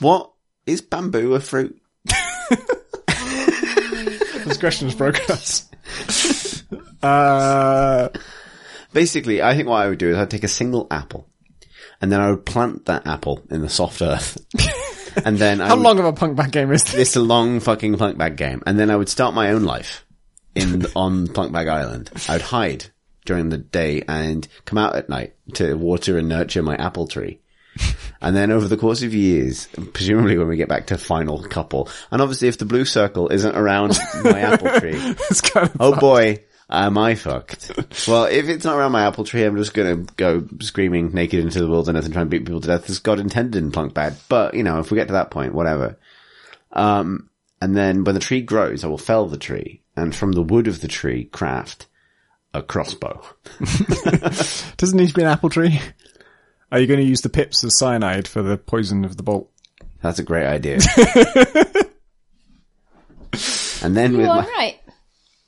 What 0.00 0.30
is 0.66 0.80
bamboo 0.80 1.34
a 1.34 1.40
fruit? 1.40 1.80
This 4.44 4.58
question 4.58 4.88
has 4.88 4.94
broken 4.94 5.24
us. 5.30 5.70
uh, 7.02 8.10
Basically, 8.94 9.42
I 9.42 9.56
think 9.56 9.68
what 9.68 9.82
I 9.82 9.88
would 9.88 9.98
do 9.98 10.10
is 10.10 10.16
I'd 10.16 10.30
take 10.30 10.44
a 10.44 10.48
single 10.48 10.86
apple, 10.88 11.28
and 12.00 12.12
then 12.12 12.20
I 12.20 12.30
would 12.30 12.46
plant 12.46 12.86
that 12.86 13.08
apple 13.08 13.42
in 13.50 13.60
the 13.60 13.68
soft 13.68 14.00
earth, 14.00 14.38
and 15.24 15.36
then 15.36 15.60
I 15.60 15.66
how 15.66 15.76
would, 15.76 15.82
long 15.82 15.98
of 15.98 16.04
a 16.04 16.12
Plunkbat 16.12 16.52
game 16.52 16.70
is 16.70 16.84
this? 16.84 16.92
This 16.92 17.16
a 17.16 17.20
long 17.20 17.58
fucking 17.58 17.96
Plunkbat 17.96 18.36
game, 18.36 18.62
and 18.66 18.78
then 18.78 18.90
I 18.90 18.96
would 18.96 19.08
start 19.08 19.34
my 19.34 19.50
own 19.50 19.64
life 19.64 20.06
in 20.54 20.86
on 20.94 21.26
Plunkbat 21.26 21.68
Island. 21.68 22.12
I 22.28 22.34
would 22.34 22.42
hide 22.42 22.86
during 23.24 23.48
the 23.48 23.58
day 23.58 24.04
and 24.06 24.46
come 24.64 24.78
out 24.78 24.94
at 24.94 25.08
night 25.08 25.34
to 25.54 25.74
water 25.74 26.16
and 26.16 26.28
nurture 26.28 26.62
my 26.62 26.76
apple 26.76 27.08
tree. 27.08 27.40
And 28.20 28.34
then 28.34 28.50
over 28.50 28.68
the 28.68 28.76
course 28.78 29.02
of 29.02 29.12
years, 29.12 29.68
presumably 29.92 30.38
when 30.38 30.48
we 30.48 30.56
get 30.56 30.68
back 30.68 30.86
to 30.86 30.96
final 30.98 31.42
couple, 31.42 31.88
and 32.10 32.22
obviously 32.22 32.48
if 32.48 32.56
the 32.58 32.64
blue 32.64 32.84
circle 32.86 33.28
isn't 33.28 33.54
around 33.54 33.98
my 34.22 34.40
apple 34.40 34.70
tree, 34.80 34.94
It's 35.30 35.40
kind 35.42 35.68
of 35.68 35.76
oh 35.78 35.96
boy, 35.98 36.42
Am 36.70 36.96
I 36.96 37.14
fucked? 37.16 37.72
well, 38.08 38.24
if 38.24 38.48
it's 38.48 38.64
not 38.64 38.78
around 38.78 38.92
my 38.92 39.06
apple 39.06 39.24
tree, 39.24 39.44
I'm 39.44 39.56
just 39.56 39.74
gonna 39.74 39.96
go 40.16 40.46
screaming 40.60 41.12
naked 41.12 41.40
into 41.40 41.60
the 41.60 41.68
wilderness 41.68 42.06
and 42.06 42.14
try 42.14 42.22
and 42.22 42.30
beat 42.30 42.46
people 42.46 42.62
to 42.62 42.68
death 42.68 42.88
as 42.88 42.98
God 43.00 43.20
intended 43.20 43.62
in 43.62 43.70
Plunkbat. 43.70 44.14
But, 44.30 44.54
you 44.54 44.62
know, 44.62 44.78
if 44.78 44.90
we 44.90 44.96
get 44.96 45.08
to 45.08 45.14
that 45.14 45.30
point, 45.30 45.52
whatever. 45.54 45.98
Um, 46.72 47.28
and 47.60 47.76
then 47.76 48.04
when 48.04 48.14
the 48.14 48.20
tree 48.20 48.40
grows, 48.40 48.82
I 48.84 48.86
will 48.86 48.96
fell 48.98 49.26
the 49.26 49.36
tree 49.36 49.82
and 49.96 50.14
from 50.14 50.32
the 50.32 50.42
wood 50.42 50.66
of 50.66 50.80
the 50.80 50.88
tree 50.88 51.24
craft 51.24 51.86
a 52.54 52.62
crossbow. 52.62 53.20
Doesn't 54.76 54.96
need 54.96 55.08
to 55.08 55.14
be 55.14 55.22
an 55.22 55.28
apple 55.28 55.50
tree. 55.50 55.80
Are 56.72 56.78
you 56.80 56.86
going 56.86 57.00
to 57.00 57.06
use 57.06 57.20
the 57.20 57.28
pips 57.28 57.62
as 57.64 57.78
cyanide 57.78 58.26
for 58.26 58.42
the 58.42 58.56
poison 58.58 59.04
of 59.04 59.16
the 59.16 59.22
bolt? 59.22 59.50
That's 60.02 60.18
a 60.18 60.22
great 60.24 60.46
idea. 60.46 60.78
and 63.82 63.96
then 63.96 64.12
You 64.12 64.18
with 64.18 64.28
are 64.28 64.42
my, 64.42 64.48
right. 64.48 64.80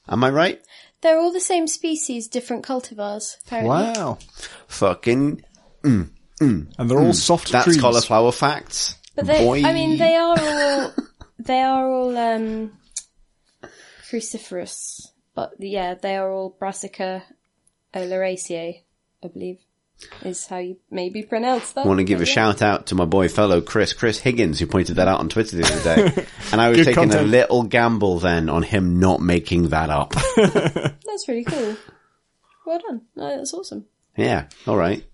am 0.09 0.25
I 0.25 0.31
right? 0.31 0.61
They're 1.03 1.19
all 1.19 1.33
the 1.33 1.41
same 1.41 1.67
species, 1.67 2.29
different 2.29 2.65
cultivars, 2.65 3.37
apparently. 3.47 3.69
Wow. 3.71 4.19
Fucking, 4.69 5.43
And 5.85 6.11
they're 6.79 6.99
all 6.99 7.13
soft 7.13 7.49
Hmm. 7.49 7.53
that's 7.53 7.65
trees. 7.67 7.81
cauliflower 7.81 8.33
facts. 8.33 8.97
But 9.15 9.27
they, 9.27 9.45
Boy. 9.45 9.63
I 9.65 9.73
mean, 9.73 9.99
they 9.99 10.15
are 10.17 10.37
all, 10.39 10.93
they 11.39 11.61
are 11.61 11.91
all, 11.91 12.17
um, 12.17 12.73
cruciferous. 14.11 15.07
But 15.35 15.53
yeah, 15.59 15.95
they 15.95 16.17
are 16.17 16.31
all 16.31 16.57
Brassica 16.59 17.23
oleracea, 17.95 18.83
I 19.23 19.29
believe, 19.29 19.59
is 20.23 20.47
how 20.47 20.59
you 20.59 20.77
maybe 20.91 21.23
pronounce 21.23 21.73
that. 21.73 21.85
I 21.85 21.89
want 21.89 21.99
to 21.99 22.05
give 22.05 22.21
a 22.21 22.25
yeah. 22.25 22.33
shout 22.33 22.63
out 22.63 22.87
to 22.87 22.95
my 22.95 23.05
boy 23.05 23.29
fellow 23.29 23.61
Chris, 23.61 23.93
Chris 23.93 24.19
Higgins, 24.19 24.61
who 24.61 24.67
pointed 24.67 24.97
that 24.97 25.09
out 25.09 25.21
on 25.21 25.29
Twitter 25.29 25.57
the 25.57 25.65
other 25.65 25.97
day. 25.97 26.27
and 26.53 26.61
I 26.61 26.69
was 26.69 26.79
Good 26.79 26.95
taking 26.95 27.15
a 27.15 27.23
little 27.23 27.63
gamble 27.63 28.19
then 28.19 28.49
on 28.49 28.63
him 28.63 29.01
not 29.01 29.21
making 29.21 29.71
that 29.71 29.91
up. 29.91 30.15
That's 30.37 31.29
really 31.29 31.45
cool. 31.45 31.77
Well 32.67 32.79
done. 32.79 33.03
No, 33.15 33.37
that's 33.37 33.55
awesome. 33.55 33.87
yeah, 34.17 34.49
alright. 34.67 35.05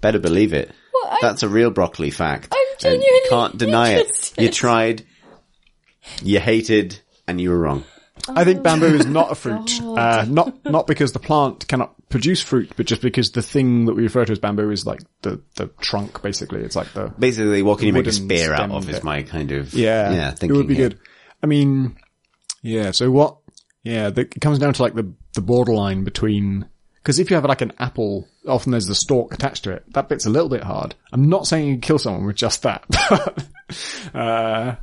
Better 0.00 0.18
believe 0.18 0.52
it. 0.52 0.72
Well, 0.92 1.16
That's 1.22 1.44
a 1.44 1.48
real 1.48 1.70
broccoli 1.70 2.10
fact. 2.10 2.48
I'm 2.50 2.58
And 2.58 2.80
genuinely 2.80 3.06
you 3.06 3.26
can't 3.30 3.56
deny 3.56 3.90
it. 3.92 4.32
You 4.36 4.50
tried, 4.50 5.04
you 6.22 6.40
hated, 6.40 6.98
and 7.28 7.40
you 7.40 7.50
were 7.50 7.58
wrong. 7.58 7.84
I 8.28 8.44
think 8.44 8.62
bamboo 8.62 8.94
is 8.94 9.06
not 9.06 9.32
a 9.32 9.34
fruit. 9.34 9.80
Uh, 9.92 10.24
not 10.28 10.64
not 10.64 10.86
because 10.86 11.12
the 11.12 11.18
plant 11.18 11.68
cannot 11.68 11.94
produce 12.08 12.40
fruit, 12.40 12.72
but 12.76 12.86
just 12.86 13.02
because 13.02 13.32
the 13.32 13.42
thing 13.42 13.84
that 13.86 13.94
we 13.94 14.02
refer 14.04 14.24
to 14.24 14.32
as 14.32 14.38
bamboo 14.38 14.70
is 14.70 14.86
like 14.86 15.00
the 15.20 15.40
the 15.56 15.66
trunk. 15.80 16.22
Basically, 16.22 16.60
it's 16.60 16.74
like 16.74 16.92
the 16.92 17.08
Basically, 17.18 17.62
what 17.62 17.78
can 17.78 17.88
you 17.88 17.92
make 17.92 18.06
a 18.06 18.12
spear 18.12 18.52
out 18.52 18.58
stem 18.58 18.72
of 18.72 18.88
is 18.88 19.02
my 19.02 19.22
kind 19.22 19.52
of, 19.52 19.74
yeah, 19.74 20.12
yeah, 20.12 20.34
it 20.40 20.50
would 20.50 20.66
be 20.66 20.74
here. 20.74 20.90
good. 20.90 20.98
I 21.42 21.46
mean, 21.46 21.96
yeah. 22.62 22.92
So 22.92 23.10
what? 23.10 23.36
Yeah, 23.82 24.10
the, 24.10 24.22
it 24.22 24.40
comes 24.40 24.58
down 24.58 24.72
to 24.72 24.82
like 24.82 24.94
the 24.94 25.12
the 25.34 25.42
borderline 25.42 26.04
between 26.04 26.66
because 27.02 27.18
if 27.18 27.30
you 27.30 27.34
have 27.36 27.44
like 27.44 27.62
an 27.62 27.72
apple, 27.78 28.28
often 28.46 28.70
there's 28.70 28.86
the 28.86 28.94
stalk 28.94 29.34
attached 29.34 29.64
to 29.64 29.72
it. 29.72 29.84
That 29.92 30.08
bit's 30.08 30.26
a 30.26 30.30
little 30.30 30.48
bit 30.48 30.62
hard. 30.62 30.94
I'm 31.12 31.28
not 31.28 31.46
saying 31.46 31.68
you 31.68 31.78
kill 31.78 31.98
someone 31.98 32.24
with 32.24 32.36
just 32.36 32.62
that, 32.62 32.84
uh, 34.14 34.76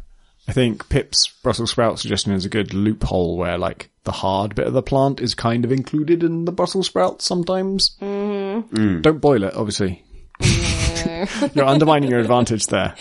I 0.49 0.51
think 0.51 0.89
Pip's 0.89 1.27
Brussels 1.43 1.69
sprout 1.69 1.99
suggestion 1.99 2.33
is 2.33 2.43
a 2.43 2.49
good 2.49 2.73
loophole 2.73 3.37
where 3.37 3.57
like 3.59 3.91
the 4.03 4.11
hard 4.11 4.55
bit 4.55 4.65
of 4.65 4.73
the 4.73 4.81
plant 4.81 5.21
is 5.21 5.35
kind 5.35 5.63
of 5.63 5.71
included 5.71 6.23
in 6.23 6.45
the 6.45 6.51
Brussels 6.51 6.87
sprout 6.87 7.21
sometimes. 7.21 7.95
Mm. 8.01 9.01
Don't 9.03 9.21
boil 9.21 9.43
it, 9.43 9.53
obviously. 9.53 10.03
You're 11.53 11.65
undermining 11.65 12.09
your 12.09 12.19
advantage 12.19 12.65
there. 12.67 12.95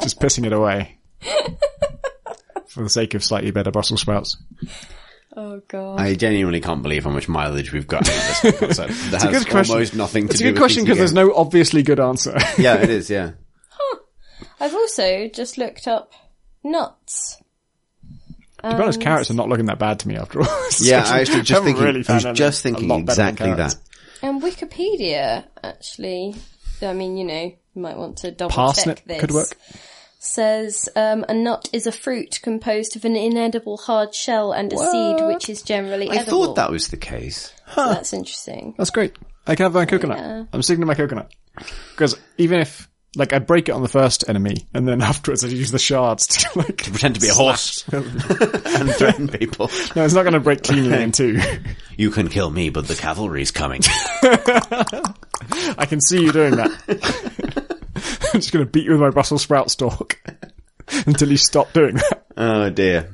Just 0.00 0.18
pissing 0.20 0.44
it 0.44 0.52
away. 0.52 0.98
For 2.66 2.82
the 2.82 2.90
sake 2.90 3.14
of 3.14 3.22
slightly 3.22 3.52
better 3.52 3.70
Brussels 3.70 4.00
sprouts. 4.00 4.36
oh 5.36 5.60
god. 5.68 6.00
I 6.00 6.14
genuinely 6.16 6.60
can't 6.60 6.82
believe 6.82 7.04
how 7.04 7.10
much 7.10 7.28
mileage 7.28 7.72
we've 7.72 7.86
got 7.86 8.08
out 8.08 8.16
of 8.16 8.42
this 8.42 8.44
episode. 8.62 8.88
That 8.90 9.14
It's 9.14 9.24
a 9.24 9.26
has 9.30 9.44
good 9.44 9.50
question. 9.52 9.74
almost 9.74 9.94
nothing 9.94 10.26
to 10.26 10.32
It's 10.32 10.40
a 10.40 10.42
do 10.42 10.48
good 10.48 10.52
with 10.54 10.60
question 10.60 10.82
because 10.84 10.98
there's 10.98 11.12
no 11.12 11.32
obviously 11.34 11.84
good 11.84 12.00
answer. 12.00 12.36
Yeah, 12.58 12.82
it 12.82 12.90
is, 12.90 13.08
yeah. 13.08 13.32
I've 14.58 14.74
also 14.74 15.28
just 15.28 15.58
looked 15.58 15.86
up 15.88 16.12
nuts. 16.64 17.38
to 18.62 18.76
be 18.76 18.82
honest, 18.82 19.00
carrots 19.00 19.30
are 19.30 19.34
not 19.34 19.48
looking 19.48 19.66
that 19.66 19.78
bad 19.78 19.98
to 20.00 20.08
me 20.08 20.16
after 20.16 20.40
all. 20.40 20.46
Yeah. 20.80 21.04
I 21.06 21.20
actually 21.20 21.40
just 21.42 21.50
haven't 21.50 21.66
thinking, 21.66 21.84
really 21.84 22.04
I 22.08 22.14
was 22.14 22.38
just 22.38 22.62
thinking 22.62 22.88
lot 22.88 23.04
better 23.06 23.16
than 23.22 23.28
exactly 23.34 23.54
that. 23.54 23.76
And 24.22 24.40
Wikipedia, 24.42 25.44
actually, 25.62 26.34
I 26.80 26.92
mean, 26.92 27.16
you 27.16 27.24
know, 27.24 27.42
you 27.74 27.82
might 27.82 27.96
want 27.96 28.18
to 28.18 28.30
double 28.30 28.54
Parsnip 28.54 28.98
check 28.98 29.04
this. 29.06 29.20
could 29.20 29.30
work. 29.32 29.48
Says 30.18 30.88
um, 30.94 31.24
a 31.28 31.34
nut 31.34 31.68
is 31.72 31.88
a 31.88 31.92
fruit 31.92 32.38
composed 32.42 32.94
of 32.94 33.04
an 33.04 33.16
inedible 33.16 33.76
hard 33.76 34.14
shell 34.14 34.52
and 34.52 34.72
a 34.72 34.76
seed, 34.78 35.26
which 35.26 35.48
is 35.50 35.62
generally 35.62 36.08
I 36.08 36.14
edible. 36.18 36.44
thought 36.46 36.54
that 36.56 36.70
was 36.70 36.88
the 36.88 36.96
case. 36.96 37.52
So 37.74 37.86
that's 37.86 38.12
interesting. 38.12 38.74
That's 38.78 38.90
great. 38.90 39.16
I 39.48 39.56
can 39.56 39.64
have 39.64 39.74
my 39.74 39.84
coconut. 39.84 40.18
Yeah. 40.18 40.44
I'm 40.52 40.62
sticking 40.62 40.82
to 40.82 40.86
my 40.86 40.94
coconut. 40.94 41.32
Because 41.90 42.16
even 42.38 42.60
if, 42.60 42.88
like, 43.14 43.32
I'd 43.32 43.46
break 43.46 43.68
it 43.68 43.72
on 43.72 43.82
the 43.82 43.88
first 43.88 44.28
enemy, 44.28 44.66
and 44.72 44.88
then 44.88 45.02
afterwards 45.02 45.44
I'd 45.44 45.52
use 45.52 45.70
the 45.70 45.78
shards 45.78 46.26
to, 46.28 46.50
like, 46.58 46.78
Pretend 46.84 47.16
to 47.16 47.20
be 47.20 47.28
a 47.28 47.34
horse 47.34 47.86
and 47.92 48.10
threaten 48.94 49.28
people. 49.28 49.70
no, 49.94 50.04
it's 50.04 50.14
not 50.14 50.22
going 50.22 50.32
to 50.32 50.40
break 50.40 50.62
cleanly 50.62 51.02
in 51.02 51.12
two. 51.12 51.38
You 51.96 52.10
can 52.10 52.28
kill 52.28 52.50
me, 52.50 52.70
but 52.70 52.88
the 52.88 52.94
cavalry's 52.94 53.50
coming. 53.50 53.82
I 54.22 55.86
can 55.86 56.00
see 56.00 56.22
you 56.22 56.32
doing 56.32 56.56
that. 56.56 56.70
I'm 58.34 58.40
just 58.40 58.52
going 58.52 58.64
to 58.64 58.70
beat 58.70 58.84
you 58.84 58.92
with 58.92 59.00
my 59.00 59.10
Brussels 59.10 59.42
sprout 59.42 59.70
stalk 59.70 60.18
until 61.06 61.30
you 61.30 61.36
stop 61.36 61.72
doing 61.72 61.96
that. 61.96 62.24
oh 62.36 62.70
dear. 62.70 63.10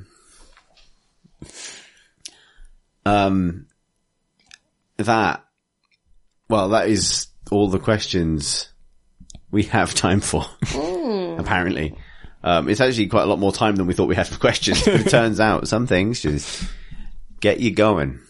Um, 3.05 3.67
that, 4.99 5.45
well, 6.49 6.69
that 6.71 6.89
is 6.89 7.29
all 7.51 7.69
the 7.69 7.79
questions 7.79 8.69
we 9.51 9.65
have 9.65 9.95
time 9.95 10.21
for, 10.21 10.45
apparently. 11.39 11.95
Um, 12.45 12.69
it's 12.69 12.81
actually 12.81 13.09
quite 13.09 13.23
a 13.25 13.27
lot 13.27 13.39
more 13.39 13.53
time 13.53 13.77
than 13.77 13.87
we 13.87 13.95
thought 13.95 14.09
we 14.09 14.15
had 14.15 14.29
for 14.29 14.39
questions. 14.39 14.85
But 14.85 15.01
it 15.01 15.11
turns 15.11 15.41
out 15.41 15.67
some 15.69 15.87
things 15.87 16.21
just 16.21 16.65
get 17.41 17.61
you 17.61 17.71
going. 17.73 18.21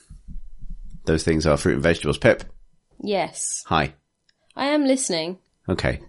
Those 1.04 1.24
things 1.24 1.46
are 1.46 1.56
fruit 1.56 1.74
and 1.74 1.82
vegetables. 1.82 2.18
Pip, 2.18 2.44
Yes. 3.00 3.62
hi. 3.66 3.94
I 4.56 4.66
am 4.68 4.84
listening. 4.84 5.38
Okay. 5.68 6.00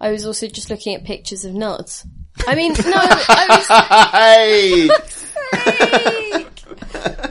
I 0.00 0.10
was 0.10 0.24
also 0.26 0.46
just 0.48 0.70
looking 0.70 0.94
at 0.94 1.04
pictures 1.04 1.44
of 1.44 1.54
nuts. 1.54 2.06
I 2.46 2.54
mean, 2.54 2.72
no, 2.86 2.92
I 2.94 4.10
Hey! 4.12 4.88
was. 4.88 5.26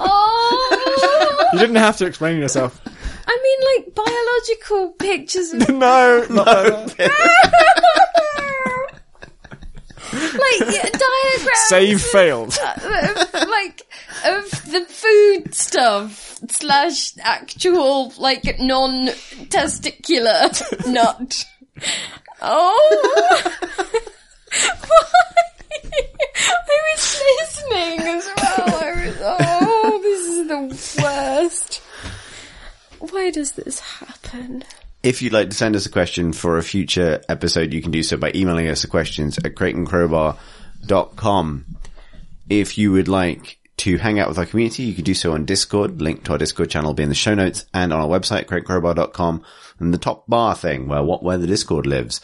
oh! 0.00 1.48
You 1.52 1.58
didn't 1.58 1.76
have 1.76 1.96
to 1.98 2.06
explain 2.06 2.38
yourself. 2.38 2.80
I 3.26 3.38
mean, 3.42 3.58
like, 3.74 3.94
biological 3.94 4.90
pictures 4.98 5.52
of 5.52 5.68
No, 5.68 6.26
not 6.28 6.94
like 10.12 10.60
yeah, 10.74 10.88
diagrams 10.90 11.68
Save 11.68 12.02
failed. 12.02 12.58
Uh, 12.60 12.74
of, 12.74 13.32
like 13.48 13.82
of 14.26 14.50
the 14.70 14.84
food 14.88 15.54
stuff 15.54 16.38
slash 16.50 17.14
actual 17.20 18.12
like 18.18 18.58
non-testicular 18.60 20.86
nut. 20.92 21.46
Oh, 22.42 23.42
why? 24.50 24.68
I 26.34 26.36
was 26.94 27.22
listening 27.40 28.00
as 28.00 28.26
well. 28.36 28.82
I 28.82 28.84
was, 29.06 29.16
oh, 29.22 29.98
this 30.02 30.22
is 30.28 30.38
the 30.48 30.58
worst. 31.02 31.80
Why 33.10 33.30
does 33.30 33.52
this 33.52 33.78
happen? 33.80 34.64
If 35.02 35.22
you'd 35.22 35.32
like 35.32 35.50
to 35.50 35.56
send 35.56 35.74
us 35.74 35.86
a 35.86 35.90
question 35.90 36.32
for 36.32 36.56
a 36.56 36.62
future 36.62 37.20
episode, 37.28 37.72
you 37.72 37.82
can 37.82 37.90
do 37.90 38.04
so 38.04 38.16
by 38.16 38.30
emailing 38.32 38.68
us 38.68 38.82
the 38.82 38.88
questions 38.88 39.36
at 39.38 39.44
crateandcrowbar.com. 39.44 41.66
If 42.48 42.78
you 42.78 42.92
would 42.92 43.08
like 43.08 43.58
to 43.78 43.98
hang 43.98 44.20
out 44.20 44.28
with 44.28 44.38
our 44.38 44.46
community, 44.46 44.84
you 44.84 44.94
can 44.94 45.02
do 45.02 45.14
so 45.14 45.32
on 45.32 45.44
Discord. 45.44 46.00
Link 46.00 46.22
to 46.24 46.30
our 46.32 46.38
Discord 46.38 46.70
channel 46.70 46.90
will 46.90 46.94
be 46.94 47.02
in 47.02 47.08
the 47.08 47.16
show 47.16 47.34
notes 47.34 47.66
and 47.74 47.92
on 47.92 48.00
our 48.00 48.06
website, 48.06 48.46
crateandcrowbar.com, 48.46 49.42
and 49.80 49.92
the 49.92 49.98
top 49.98 50.28
bar 50.28 50.54
thing 50.54 50.86
where 50.86 51.02
what 51.02 51.24
where 51.24 51.38
the 51.38 51.48
Discord 51.48 51.86
lives. 51.86 52.20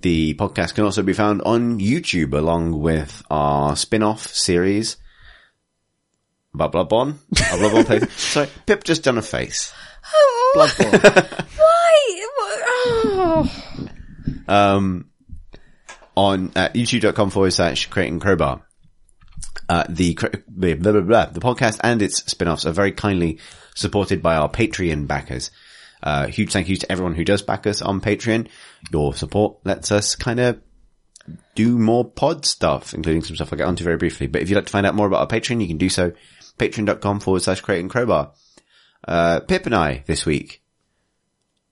The 0.00 0.34
podcast 0.34 0.74
can 0.74 0.82
also 0.84 1.04
be 1.04 1.12
found 1.12 1.40
on 1.42 1.78
YouTube 1.78 2.32
along 2.32 2.80
with 2.80 3.22
our 3.30 3.76
spin-off 3.76 4.26
series. 4.26 4.96
Blah 6.52 6.66
blah 6.68 6.82
bon. 6.82 7.20
Blah 7.30 7.70
blah 7.70 7.84
bon. 7.84 8.08
Sorry, 8.10 8.48
Pip 8.66 8.82
just 8.82 9.04
done 9.04 9.18
a 9.18 9.22
face. 9.22 9.72
Bloodborne. 10.54 11.46
Why? 11.56 12.26
Oh. 12.86 13.64
um, 14.48 15.10
on 16.16 16.52
uh, 16.54 16.68
youtube.com 16.70 17.30
forward 17.30 17.52
slash 17.52 17.88
crateandcrowbar. 17.90 18.62
Uh, 19.68 19.84
the, 19.88 20.14
blah, 20.48 20.74
blah, 20.74 20.92
blah, 20.92 21.00
blah. 21.00 21.26
the 21.26 21.40
podcast 21.40 21.80
and 21.82 22.02
its 22.02 22.22
spin-offs 22.24 22.66
are 22.66 22.72
very 22.72 22.92
kindly 22.92 23.38
supported 23.74 24.22
by 24.22 24.36
our 24.36 24.48
Patreon 24.48 25.06
backers. 25.06 25.50
Uh, 26.02 26.26
huge 26.26 26.52
thank 26.52 26.68
you 26.68 26.76
to 26.76 26.92
everyone 26.92 27.14
who 27.14 27.24
does 27.24 27.40
back 27.40 27.66
us 27.66 27.80
on 27.80 28.00
Patreon. 28.00 28.48
Your 28.92 29.14
support 29.14 29.56
lets 29.64 29.90
us 29.90 30.16
kind 30.16 30.38
of 30.38 30.60
do 31.54 31.78
more 31.78 32.04
pod 32.04 32.44
stuff, 32.44 32.92
including 32.92 33.22
some 33.22 33.36
stuff 33.36 33.52
I'll 33.52 33.56
get 33.58 33.66
onto 33.66 33.84
very 33.84 33.96
briefly. 33.96 34.26
But 34.26 34.42
if 34.42 34.50
you'd 34.50 34.56
like 34.56 34.66
to 34.66 34.72
find 34.72 34.86
out 34.86 34.94
more 34.94 35.06
about 35.06 35.20
our 35.20 35.26
Patreon, 35.26 35.62
you 35.62 35.66
can 35.66 35.78
do 35.78 35.88
so. 35.88 36.12
Patreon.com 36.58 37.20
forward 37.20 37.40
slash 37.40 37.62
crateandcrowbar. 37.62 38.32
Uh, 39.06 39.40
Pip 39.40 39.66
and 39.66 39.74
I 39.74 40.02
this 40.06 40.24
week. 40.24 40.62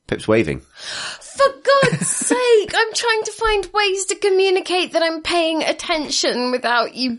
Pip's 0.06 0.28
waving. 0.28 0.60
For 0.60 1.46
God's 1.82 2.06
sake, 2.08 2.72
I'm 2.74 2.92
trying 2.94 3.22
to 3.24 3.32
find 3.32 3.68
ways 3.72 4.06
to 4.06 4.16
communicate 4.16 4.92
that 4.92 5.02
I'm 5.02 5.22
paying 5.22 5.62
attention 5.62 6.50
without 6.50 6.94
you 6.94 7.18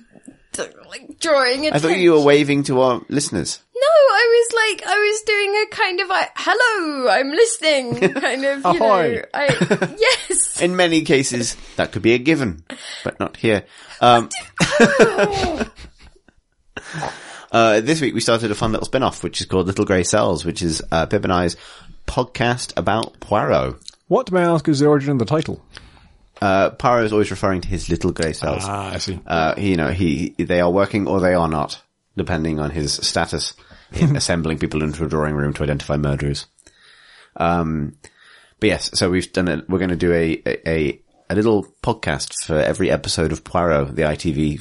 like 0.89 1.19
drawing 1.19 1.65
attention. 1.65 1.73
I 1.73 1.79
thought 1.79 1.97
you 1.99 2.11
were 2.11 2.21
waving 2.21 2.63
to 2.65 2.79
our 2.81 3.01
listeners. 3.09 3.59
No, 3.75 3.81
I 3.81 4.47
was 4.51 4.55
like, 4.55 4.87
I 4.87 4.95
was 4.99 5.21
doing 5.23 5.55
a 5.55 5.65
kind 5.75 5.99
of 5.99 6.07
like, 6.09 6.31
hello, 6.35 7.09
I'm 7.09 7.31
listening, 7.31 8.13
kind 8.21 8.45
of, 8.45 8.59
you 8.59 8.63
Ahoy. 8.81 9.15
know. 9.15 9.21
I, 9.33 9.95
yes. 9.99 10.61
In 10.61 10.75
many 10.75 11.01
cases, 11.01 11.57
that 11.75 11.91
could 11.91 12.03
be 12.03 12.13
a 12.13 12.19
given, 12.19 12.63
but 13.03 13.19
not 13.19 13.37
here. 13.37 13.65
Um, 13.99 14.29
uh, 17.53 17.79
this 17.81 18.01
week 18.01 18.13
we 18.13 18.19
started 18.19 18.51
a 18.51 18.55
fun 18.55 18.71
little 18.71 18.85
spin-off, 18.85 19.23
which 19.23 19.39
is 19.39 19.45
called 19.45 19.67
Little 19.67 19.85
Grey 19.85 20.03
Cells, 20.03 20.43
which 20.43 20.61
is, 20.61 20.81
uh, 20.91 21.05
Pip 21.05 21.23
and 21.23 21.31
I's 21.31 21.55
podcast 22.07 22.73
about 22.75 23.19
Poirot. 23.19 23.75
What, 24.07 24.31
may 24.31 24.41
I 24.41 24.53
ask, 24.53 24.67
is 24.67 24.79
the 24.79 24.87
origin 24.87 25.11
of 25.11 25.19
the 25.19 25.25
title? 25.25 25.63
Uh, 26.41 26.71
Poirot 26.71 27.05
is 27.05 27.13
always 27.13 27.31
referring 27.31 27.61
to 27.61 27.67
his 27.67 27.89
little 27.89 28.11
grey 28.11 28.33
cells. 28.33 28.63
Ah, 28.65 28.93
I 28.93 28.97
see. 28.97 29.19
Uh, 29.25 29.53
you 29.57 29.77
know, 29.77 29.89
he, 29.89 30.35
they 30.37 30.59
are 30.59 30.71
working 30.71 31.07
or 31.07 31.19
they 31.21 31.35
are 31.35 31.47
not, 31.47 31.81
depending 32.17 32.59
on 32.59 32.71
his 32.71 32.93
status 32.93 33.53
in 33.93 34.15
assembling 34.17 34.57
people 34.57 34.83
into 34.83 35.05
a 35.05 35.07
drawing 35.07 35.35
room 35.35 35.53
to 35.53 35.63
identify 35.63 35.95
murderers. 35.95 36.47
Um, 37.37 37.95
but 38.59 38.67
yes, 38.67 38.91
so 38.93 39.09
we've 39.09 39.31
done 39.31 39.47
a, 39.47 39.63
we're 39.69 39.79
going 39.79 39.89
to 39.89 39.95
do 39.95 40.11
a, 40.11 40.41
a, 40.67 41.01
a 41.29 41.35
little 41.35 41.65
podcast 41.81 42.45
for 42.45 42.57
every 42.57 42.89
episode 42.91 43.31
of 43.31 43.43
Poirot, 43.43 43.95
the 43.95 44.03
ITV 44.03 44.59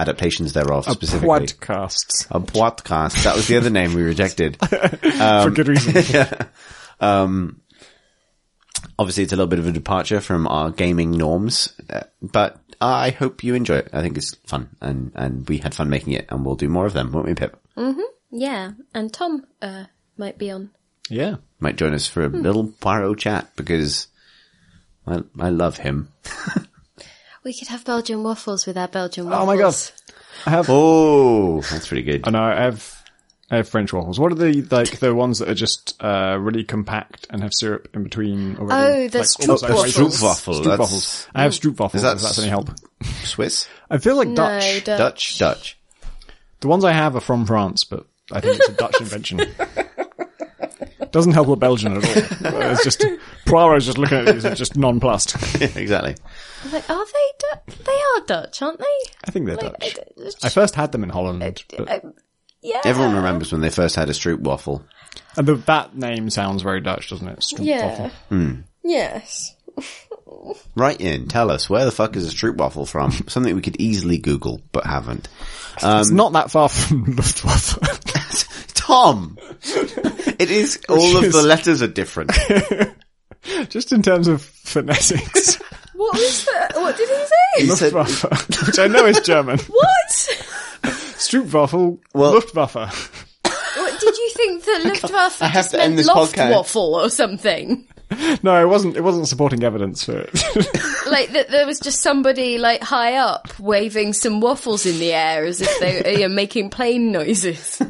adaptations 0.00 0.52
thereof 0.52 0.84
specifically. 0.84 1.28
Podcasts. 1.46 2.26
A 2.30 2.40
podcast. 2.40 3.24
That 3.24 3.36
was 3.36 3.48
the 3.48 3.56
other 3.56 3.70
name 3.70 3.94
we 3.94 4.02
rejected. 4.02 4.56
For 4.66 5.50
good 5.50 5.68
reason. 5.68 6.26
Um, 7.00 7.60
Obviously, 8.98 9.22
it's 9.24 9.32
a 9.32 9.36
little 9.36 9.48
bit 9.48 9.58
of 9.60 9.66
a 9.68 9.72
departure 9.72 10.20
from 10.20 10.46
our 10.48 10.70
gaming 10.70 11.12
norms, 11.12 11.72
uh, 11.88 12.00
but 12.20 12.58
I 12.80 13.10
hope 13.10 13.44
you 13.44 13.54
enjoy 13.54 13.76
it. 13.76 13.90
I 13.92 14.02
think 14.02 14.16
it's 14.16 14.34
fun, 14.46 14.70
and 14.80 15.12
and 15.14 15.48
we 15.48 15.58
had 15.58 15.74
fun 15.74 15.88
making 15.88 16.14
it, 16.14 16.26
and 16.30 16.44
we'll 16.44 16.56
do 16.56 16.68
more 16.68 16.86
of 16.86 16.92
them, 16.94 17.12
won't 17.12 17.26
we, 17.26 17.34
Pip? 17.34 17.56
Mm-hmm. 17.76 18.00
Yeah, 18.32 18.72
and 18.94 19.12
Tom, 19.12 19.46
uh, 19.62 19.84
might 20.16 20.38
be 20.38 20.50
on. 20.50 20.70
yeah. 21.08 21.36
Might 21.60 21.76
join 21.76 21.94
us 21.94 22.06
for 22.08 22.24
a 22.24 22.28
little 22.28 22.68
Poirot 22.80 23.18
chat 23.18 23.50
because 23.56 24.08
I 25.06 25.22
I 25.38 25.50
love 25.50 25.78
him. 25.78 26.08
We 27.48 27.54
could 27.54 27.68
have 27.68 27.82
Belgian 27.82 28.22
waffles 28.22 28.66
with 28.66 28.76
our 28.76 28.88
Belgian 28.88 29.24
waffles. 29.24 29.42
Oh 29.42 29.46
my 29.46 29.56
god. 29.56 29.74
I 30.44 30.50
have, 30.50 30.66
Oh, 30.68 31.62
that's 31.62 31.88
pretty 31.88 32.02
good. 32.02 32.28
I 32.28 32.30
know, 32.30 32.42
I 32.42 32.60
have, 32.64 32.94
I 33.50 33.56
have 33.56 33.68
French 33.70 33.90
waffles. 33.90 34.20
What 34.20 34.32
are 34.32 34.34
the, 34.34 34.60
like, 34.70 34.98
the 34.98 35.14
ones 35.14 35.38
that 35.38 35.48
are 35.48 35.54
just, 35.54 35.96
uh, 36.04 36.36
really 36.38 36.62
compact 36.62 37.26
and 37.30 37.42
have 37.42 37.54
syrup 37.54 37.88
in 37.94 38.02
between 38.02 38.58
already? 38.58 39.04
Oh, 39.06 39.08
the 39.08 39.18
Like, 39.20 39.26
Stroop 39.28 39.48
almost 39.48 39.62
like 39.62 39.72
waffles. 39.72 39.84
raisins? 39.86 40.20
Stroopwafel, 40.20 40.62
Stroop 40.62 40.78
waffles. 40.78 41.26
I 41.34 41.42
have 41.44 41.52
Stroop 41.52 41.80
waffles, 41.80 42.02
that 42.02 42.16
if 42.16 42.22
that's 42.22 42.38
any 42.38 42.48
help. 42.50 42.68
Swiss, 43.24 43.66
I 43.88 43.96
feel 43.96 44.16
like 44.16 44.28
No, 44.28 44.34
Dutch. 44.34 44.84
Dutch. 44.84 44.98
Dutch, 44.98 45.38
Dutch. 45.38 45.78
The 46.60 46.68
ones 46.68 46.84
I 46.84 46.92
have 46.92 47.16
are 47.16 47.20
from 47.20 47.46
France, 47.46 47.84
but 47.84 48.04
I 48.30 48.40
think 48.40 48.56
it's 48.60 48.68
a 48.68 48.72
Dutch 48.72 48.96
invention. 49.00 49.40
Doesn't 51.12 51.32
help 51.32 51.48
with 51.48 51.60
Belgian 51.60 51.96
at 51.96 52.04
all. 52.04 52.52
It's 52.70 52.84
just, 52.84 53.04
Poirot's 53.46 53.86
just 53.86 53.98
looking 53.98 54.18
at 54.18 54.34
these 54.34 54.44
and 54.44 54.56
just 54.56 54.76
nonplussed. 54.76 55.34
exactly. 55.76 56.14
I'm 56.64 56.72
like, 56.72 56.88
are 56.90 57.04
they? 57.06 57.32
Du- 57.38 57.76
they 57.84 57.92
are 57.92 58.20
Dutch, 58.26 58.60
aren't 58.62 58.78
they? 58.78 59.10
I 59.26 59.30
think 59.30 59.46
they're 59.46 59.56
Like, 59.56 59.78
Dutch. 59.78 59.96
I 59.98 60.22
don't- 60.22 60.34
I 60.44 60.48
first 60.50 60.74
had 60.74 60.92
them 60.92 61.02
in 61.04 61.10
Holland, 61.10 61.64
but, 61.76 61.90
I- 61.90 62.02
yeah. 62.62 62.80
Everyone 62.84 63.14
remembers 63.16 63.52
when 63.52 63.60
they 63.60 63.70
first 63.70 63.96
had 63.96 64.08
a 64.08 64.12
Stroop 64.12 64.40
waffle. 64.40 64.84
and 65.36 65.46
the, 65.46 65.54
that 65.54 65.96
name 65.96 66.28
sounds 66.30 66.62
very 66.62 66.80
Dutch, 66.80 67.08
doesn't 67.10 67.28
it? 67.28 67.38
Stroop 67.40 67.64
Yeah. 67.64 67.86
waffle. 67.86 68.10
Hmm. 68.28 68.54
Yes. 68.84 69.54
Write 70.74 71.00
in, 71.00 71.28
tell 71.28 71.50
us 71.50 71.68
where 71.70 71.84
the 71.84 71.90
fuck 71.92 72.16
is 72.16 72.26
a 72.32 72.34
Stroop 72.36 72.56
waffle 72.56 72.86
from? 72.86 73.12
Something 73.28 73.54
we 73.54 73.62
could 73.62 73.80
easily 73.80 74.18
Google, 74.18 74.60
but 74.72 74.84
haven't. 74.86 75.28
Um, 75.82 76.00
it's 76.00 76.10
not 76.10 76.32
that 76.34 76.50
far 76.50 76.68
from 76.68 77.04
Luftwaffe. 77.16 77.78
Tom, 78.74 79.36
it 80.42 80.50
is. 80.50 80.78
all 80.88 81.16
of 81.16 81.24
is- 81.24 81.32
the 81.34 81.42
letters 81.42 81.82
are 81.82 81.86
different. 81.88 82.32
just 83.68 83.92
in 83.92 84.02
terms 84.02 84.28
of 84.28 84.42
phonetics. 84.42 85.58
What 85.98 86.14
was 86.14 86.44
that? 86.44 86.72
What 86.76 86.96
did 86.96 87.08
he 87.08 87.14
say? 87.16 87.66
He 87.66 87.66
said- 87.70 88.66
which 88.66 88.78
I 88.78 88.86
know 88.86 89.04
is 89.06 89.18
German. 89.18 89.58
what? 89.58 90.08
Stroopwafel, 90.82 91.98
Well- 92.14 92.34
Luftwaffe. 92.34 93.26
What 93.42 94.00
did 94.00 94.16
you 94.16 94.30
think 94.34 94.64
that 94.64 94.82
Luftwaffe 94.84 95.42
I 95.42 95.46
have 95.46 95.54
just 95.64 95.70
to 95.72 95.80
end 95.82 95.96
meant 95.96 96.06
this 96.06 96.08
podcast. 96.08 96.52
waffle 96.52 96.94
or 96.94 97.10
something? 97.10 97.84
No, 98.44 98.62
it 98.62 98.68
wasn't. 98.68 98.96
It 98.96 99.02
wasn't 99.02 99.26
supporting 99.28 99.64
evidence 99.64 100.04
for 100.04 100.18
it. 100.18 100.32
Like 101.10 101.32
that 101.32 101.48
there 101.50 101.66
was 101.66 101.80
just 101.80 102.00
somebody 102.00 102.58
like 102.58 102.82
high 102.82 103.16
up 103.16 103.58
waving 103.58 104.12
some 104.12 104.40
waffles 104.40 104.86
in 104.86 104.98
the 105.00 105.12
air 105.12 105.44
as 105.44 105.60
if 105.60 105.78
they 105.80 106.22
are 106.24 106.28
making 106.28 106.70
plane 106.70 107.10
noises. 107.12 107.82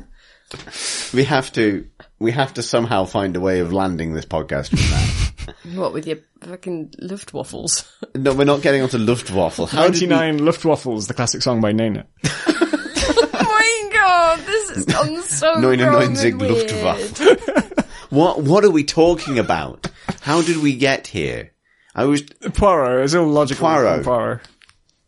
we 1.12 1.24
have 1.24 1.52
to. 1.52 1.86
We 2.18 2.32
have 2.32 2.54
to 2.54 2.62
somehow 2.62 3.04
find 3.04 3.36
a 3.36 3.40
way 3.40 3.60
of 3.60 3.72
landing 3.72 4.12
this 4.12 4.24
podcast 4.26 4.68
from 4.70 4.78
that. 4.78 5.24
What 5.74 5.94
with 5.94 6.06
your 6.06 6.18
fucking 6.42 6.90
Luftwaffles? 7.02 7.86
no, 8.14 8.34
we're 8.34 8.44
not 8.44 8.60
getting 8.60 8.82
onto 8.82 8.98
Luftwaffle. 8.98 9.68
How 9.68 9.88
did 9.88 10.00
we- 10.02 10.06
Ninety-nine 10.06 10.40
Luftwaffles, 10.40 11.08
the 11.08 11.14
classic 11.14 11.40
song 11.42 11.60
by 11.62 11.72
Nena. 11.72 12.06
oh 12.26 13.32
my 13.32 13.90
god, 13.92 14.40
this 14.40 14.70
has 14.70 14.84
gone 14.84 15.22
so 15.22 15.52
wrong 15.54 15.62
99 15.62 16.16
and 16.26 16.40
weird. 16.40 16.52
Luftwaffe. 16.70 18.10
What 18.10 18.42
What 18.42 18.64
are 18.64 18.70
we 18.70 18.84
talking 18.84 19.38
about? 19.38 19.86
How 20.20 20.42
did 20.42 20.58
we 20.58 20.76
get 20.76 21.06
here? 21.06 21.52
I 21.94 22.04
was 22.04 22.22
Poirot 22.22 23.04
is 23.04 23.14
illogical. 23.14 23.66
Poirot. 23.68 24.04
Poirot. 24.04 24.40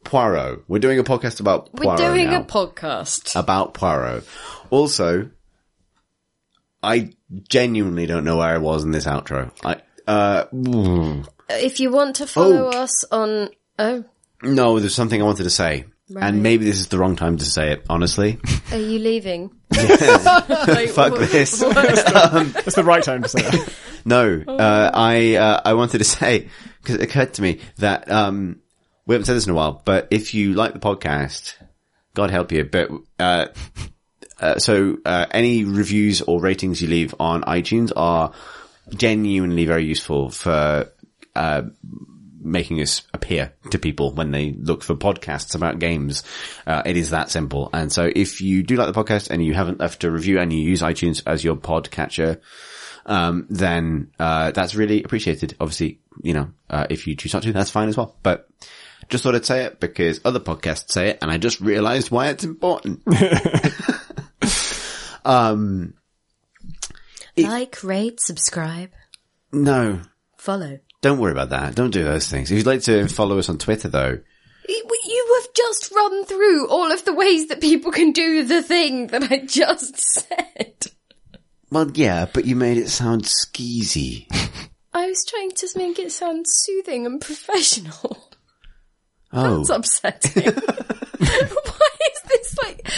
Poirot. 0.05 0.65
We're 0.69 0.79
doing 0.79 0.99
a 0.99 1.05
podcast 1.05 1.41
about 1.41 1.71
Poirot 1.75 2.01
We're 2.01 2.07
doing 2.15 2.31
now. 2.31 2.41
a 2.41 2.45
podcast. 2.45 3.39
about 3.39 3.75
Poirot. 3.75 4.25
Also, 4.71 5.31
I 6.83 7.13
genuinely 7.49 8.07
don't 8.07 8.25
know 8.25 8.39
where 8.39 8.49
I 8.55 8.59
was 8.59 8.85
in 8.85 8.91
this 8.91 9.07
outro. 9.07 9.51
I 9.65 9.81
uh 10.11 10.47
If 11.51 11.81
you 11.81 11.91
want 11.91 12.17
to 12.17 12.27
follow 12.27 12.71
Oh. 12.73 12.83
us 12.83 13.05
on 13.11 13.49
oh, 13.79 14.05
no, 14.43 14.79
there's 14.81 14.95
something 14.95 15.21
I 15.21 15.25
wanted 15.25 15.45
to 15.45 15.51
say. 15.51 15.85
And 16.21 16.43
maybe 16.43 16.65
this 16.65 16.81
is 16.81 16.89
the 16.89 16.99
wrong 16.99 17.15
time 17.15 17.37
to 17.37 17.45
say 17.45 17.71
it, 17.71 17.87
honestly. 17.89 18.41
are 18.73 18.79
you 18.79 18.99
leaving? 18.99 19.51
Fuck 19.73 21.19
this. 21.19 21.61
That's 21.61 22.75
the 22.75 22.83
right 22.85 23.03
time 23.05 23.23
to 23.23 23.29
say 23.29 23.43
that. 23.43 23.73
No, 24.05 24.43
Oh. 24.49 24.57
uh, 24.57 24.91
I 24.95 25.35
uh, 25.37 25.61
I 25.63 25.75
wanted 25.75 25.99
to 25.99 26.05
say 26.05 26.49
because 26.81 26.95
it 26.97 27.03
occurred 27.03 27.35
to 27.35 27.43
me 27.43 27.61
that 27.77 28.11
um, 28.11 28.61
we 29.07 29.15
haven't 29.15 29.27
said 29.27 29.37
this 29.37 29.45
in 29.45 29.53
a 29.53 29.55
while, 29.55 29.83
but 29.85 30.09
if 30.11 30.33
you 30.33 30.55
like 30.55 30.73
the 30.73 30.79
podcast, 30.81 31.53
God 32.15 32.31
help 32.31 32.51
you. 32.51 32.65
But 32.65 32.89
uh, 33.19 33.49
uh, 34.41 34.59
so 34.59 34.99
uh, 35.05 35.27
any 35.31 35.65
reviews 35.65 36.23
or 36.23 36.41
ratings 36.41 36.81
you 36.83 36.89
leave 36.89 37.15
on 37.21 37.43
iTunes 37.43 37.93
are 37.95 38.33
genuinely 38.89 39.67
very 39.67 39.85
useful 39.85 40.31
for 40.31 40.91
uh, 41.37 41.63
making 42.43 42.81
us 42.81 43.03
appear 43.13 43.53
to 43.71 43.79
people 43.79 44.13
when 44.13 44.31
they 44.31 44.53
look 44.53 44.83
for 44.83 44.95
podcasts 44.95 45.55
about 45.55 45.79
games. 45.79 46.23
Uh, 46.67 46.83
it 46.85 46.97
is 46.97 47.11
that 47.11 47.31
simple. 47.31 47.71
And 47.73 47.93
so 47.93 48.11
if 48.15 48.41
you 48.41 48.63
do 48.63 48.77
like 48.77 48.93
the 48.93 49.05
podcast 49.05 49.31
and 49.31 49.45
you 49.45 49.55
haven't 49.55 49.81
left 49.81 50.05
a 50.05 50.11
review 50.11 50.41
and 50.41 50.53
you 50.53 50.61
use 50.61 50.83
iTunes 50.83 51.23
as 51.27 51.45
your 51.45 51.57
podcatcher, 51.57 52.41
um, 53.07 53.47
then, 53.51 54.11
uh, 54.19 54.51
that's 54.53 54.75
really 54.75 55.03
appreciated. 55.03 55.57
Obviously, 55.61 56.01
you 56.23 56.35
know, 56.35 56.51
uh, 56.69 56.87
if 56.91 57.07
you 57.07 57.17
choose 57.17 57.35
not 57.35 57.43
to, 57.43 57.53
that's 57.53 57.71
fine 57.71 57.89
as 57.89 57.97
well. 57.97 58.17
But 58.23 58.49
just 59.09 59.25
thought 59.25 59.35
I'd 59.35 59.47
say 59.47 59.65
it 59.65 59.81
because 59.81 60.21
other 60.25 60.41
podcasts 60.41 60.91
say 60.93 61.11
it 61.11 61.19
and 61.21 61.31
I 61.31 61.39
just 61.39 61.61
realized 61.61 62.11
why 62.11 62.29
it's 62.29 62.45
important. 62.45 63.03
um, 65.25 65.95
like, 67.37 67.83
rate, 67.83 68.21
subscribe, 68.21 68.91
no, 69.53 70.01
follow. 70.37 70.79
don't 71.03 71.19
worry 71.19 71.33
about 71.33 71.51
that. 71.51 71.75
Don't 71.75 71.91
do 71.91 72.05
those 72.05 72.29
things. 72.29 72.51
If 72.51 72.59
you'd 72.59 72.67
like 72.67 72.83
to 72.83 73.09
follow 73.09 73.39
us 73.39 73.49
on 73.49 73.59
Twitter 73.59 73.89
though, 73.89 74.19
You 74.69 75.41
have 75.43 75.55
just 75.55 75.91
run 75.93 76.25
through 76.27 76.69
all 76.69 76.93
of 76.93 77.05
the 77.05 77.15
ways 77.15 77.49
that 77.49 77.61
people 77.61 77.91
can 77.93 78.13
do 78.13 78.45
the 78.45 78.63
thing 78.63 79.07
that 79.09 79.31
I 79.33 79.39
just 79.47 79.97
said. 80.15 80.75
well, 81.71 81.91
yeah, 81.95 82.27
but 82.33 82.45
you 82.45 82.55
made 82.57 82.77
it 82.77 82.89
sound 82.91 83.25
skeezy. 83.25 84.27
I 84.93 85.07
was 85.07 85.25
trying 85.27 85.51
to 85.53 85.69
make 85.77 85.99
it 85.99 86.13
sound 86.13 86.45
soothing 86.49 87.07
and 87.07 87.21
professional. 87.21 88.19
Oh, 89.33 89.59
That's 89.65 89.71
upsetting. 89.71 90.53
Why 91.19 91.91
is 92.13 92.23
this 92.29 92.59
like 92.63 92.89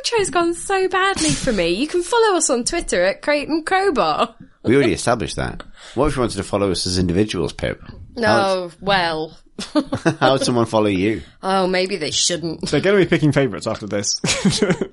outro's 0.00 0.30
gone 0.30 0.54
so 0.54 0.88
badly 0.88 1.30
for 1.30 1.52
me? 1.52 1.70
You 1.70 1.86
can 1.86 2.02
follow 2.02 2.36
us 2.36 2.50
on 2.50 2.64
Twitter 2.64 3.02
at 3.02 3.22
crateandcrowbar. 3.22 4.34
we 4.62 4.74
already 4.74 4.92
established 4.92 5.36
that. 5.36 5.62
What 5.94 6.06
if 6.08 6.16
you 6.16 6.20
wanted 6.20 6.36
to 6.36 6.42
follow 6.42 6.70
us 6.70 6.86
as 6.86 6.98
individuals, 6.98 7.52
Pip? 7.52 7.82
No, 8.16 8.70
well, 8.80 9.36
How 10.20 10.32
would 10.32 10.42
someone 10.42 10.66
follow 10.66 10.86
you? 10.86 11.22
Oh, 11.42 11.66
maybe 11.66 11.96
they 11.96 12.10
shouldn't. 12.10 12.68
They're 12.70 12.80
going 12.80 12.98
to 12.98 13.04
be 13.04 13.08
picking 13.08 13.32
favourites 13.32 13.66
after 13.66 13.86
this. 13.86 14.20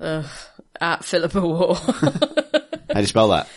At 0.80 1.04
Philippa 1.04 1.40
Warr. 1.40 1.74
How 1.74 2.94
do 2.94 3.00
you 3.00 3.06
spell 3.06 3.28
that? 3.28 3.48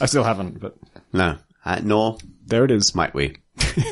I 0.00 0.06
still 0.06 0.24
haven't, 0.24 0.60
but 0.60 0.76
No. 1.12 1.36
Uh, 1.64 1.80
nor 1.82 2.18
there 2.46 2.64
it 2.64 2.70
is. 2.70 2.94
might 2.94 3.14
we. 3.14 3.36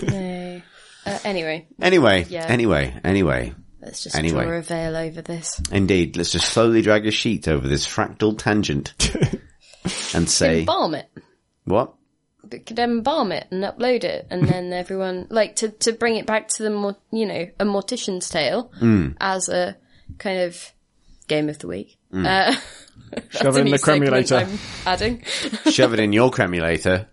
No. 0.02 0.62
Uh, 1.04 1.18
anyway, 1.24 1.66
Anyway, 1.80 2.24
Yeah. 2.28 2.46
anyway, 2.46 2.94
anyway. 3.02 3.52
let's 3.80 4.04
just 4.04 4.14
Anyway. 4.14 4.44
draw 4.44 4.58
a 4.58 4.62
veil 4.62 4.94
over 4.94 5.20
this. 5.20 5.60
Indeed, 5.72 6.16
let's 6.16 6.30
just 6.30 6.48
slowly 6.48 6.80
drag 6.80 7.08
a 7.08 7.10
sheet 7.10 7.48
over 7.48 7.66
this 7.66 7.84
fractal 7.84 8.38
tangent 8.38 8.94
and 10.14 10.30
say, 10.30 10.60
Embalm 10.60 10.94
it. 10.94 11.10
what? 11.64 11.94
We 12.48 12.60
could 12.60 12.78
embalm 12.78 13.32
it 13.32 13.48
and 13.50 13.64
upload 13.64 14.04
it, 14.04 14.28
and 14.30 14.46
then 14.46 14.72
everyone 14.72 15.26
like 15.28 15.56
to 15.56 15.70
to 15.70 15.92
bring 15.92 16.14
it 16.14 16.26
back 16.26 16.46
to 16.50 16.62
the 16.62 16.70
more 16.70 16.96
you 17.10 17.26
know 17.26 17.48
a 17.58 17.64
mortician's 17.64 18.28
tale 18.28 18.70
Hmm. 18.78 19.08
as 19.20 19.48
a 19.48 19.76
kind 20.18 20.42
of 20.42 20.72
game 21.26 21.48
of 21.48 21.58
the 21.58 21.66
week. 21.66 21.98
Uh, 22.14 22.54
Shove 23.30 23.56
it 23.56 23.66
in 23.66 23.72
the 23.72 23.78
cremulator. 23.80 24.36
I'm 24.36 24.58
adding. 24.86 25.24
Shove 25.68 25.94
it 25.94 25.98
in 25.98 26.12
your 26.12 26.30
cremulator. 26.30 27.08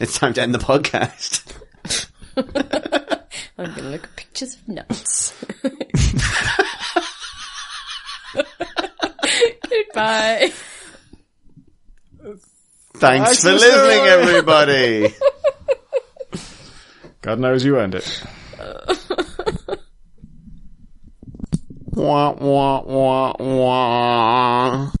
It's 0.00 0.16
time 0.16 0.32
to 0.34 0.42
end 0.42 0.54
the 0.54 0.58
podcast. 0.58 1.42
I'm 3.58 3.64
going 3.64 3.74
to 3.74 3.82
look 3.82 4.04
at 4.04 4.14
pictures 4.14 4.54
of 4.54 4.68
nuts. 4.68 5.34
Goodbye. 9.68 10.52
Thanks 12.94 13.42
for 13.42 13.52
listening, 13.52 14.06
everybody. 14.06 15.14
God 17.20 17.40
knows 17.40 17.64
you 17.64 17.76
earned 17.76 17.96
it. 17.96 18.22
wah, 21.86 22.30
wah, 22.34 22.82
wah, 22.82 23.34
wah. 23.36 24.92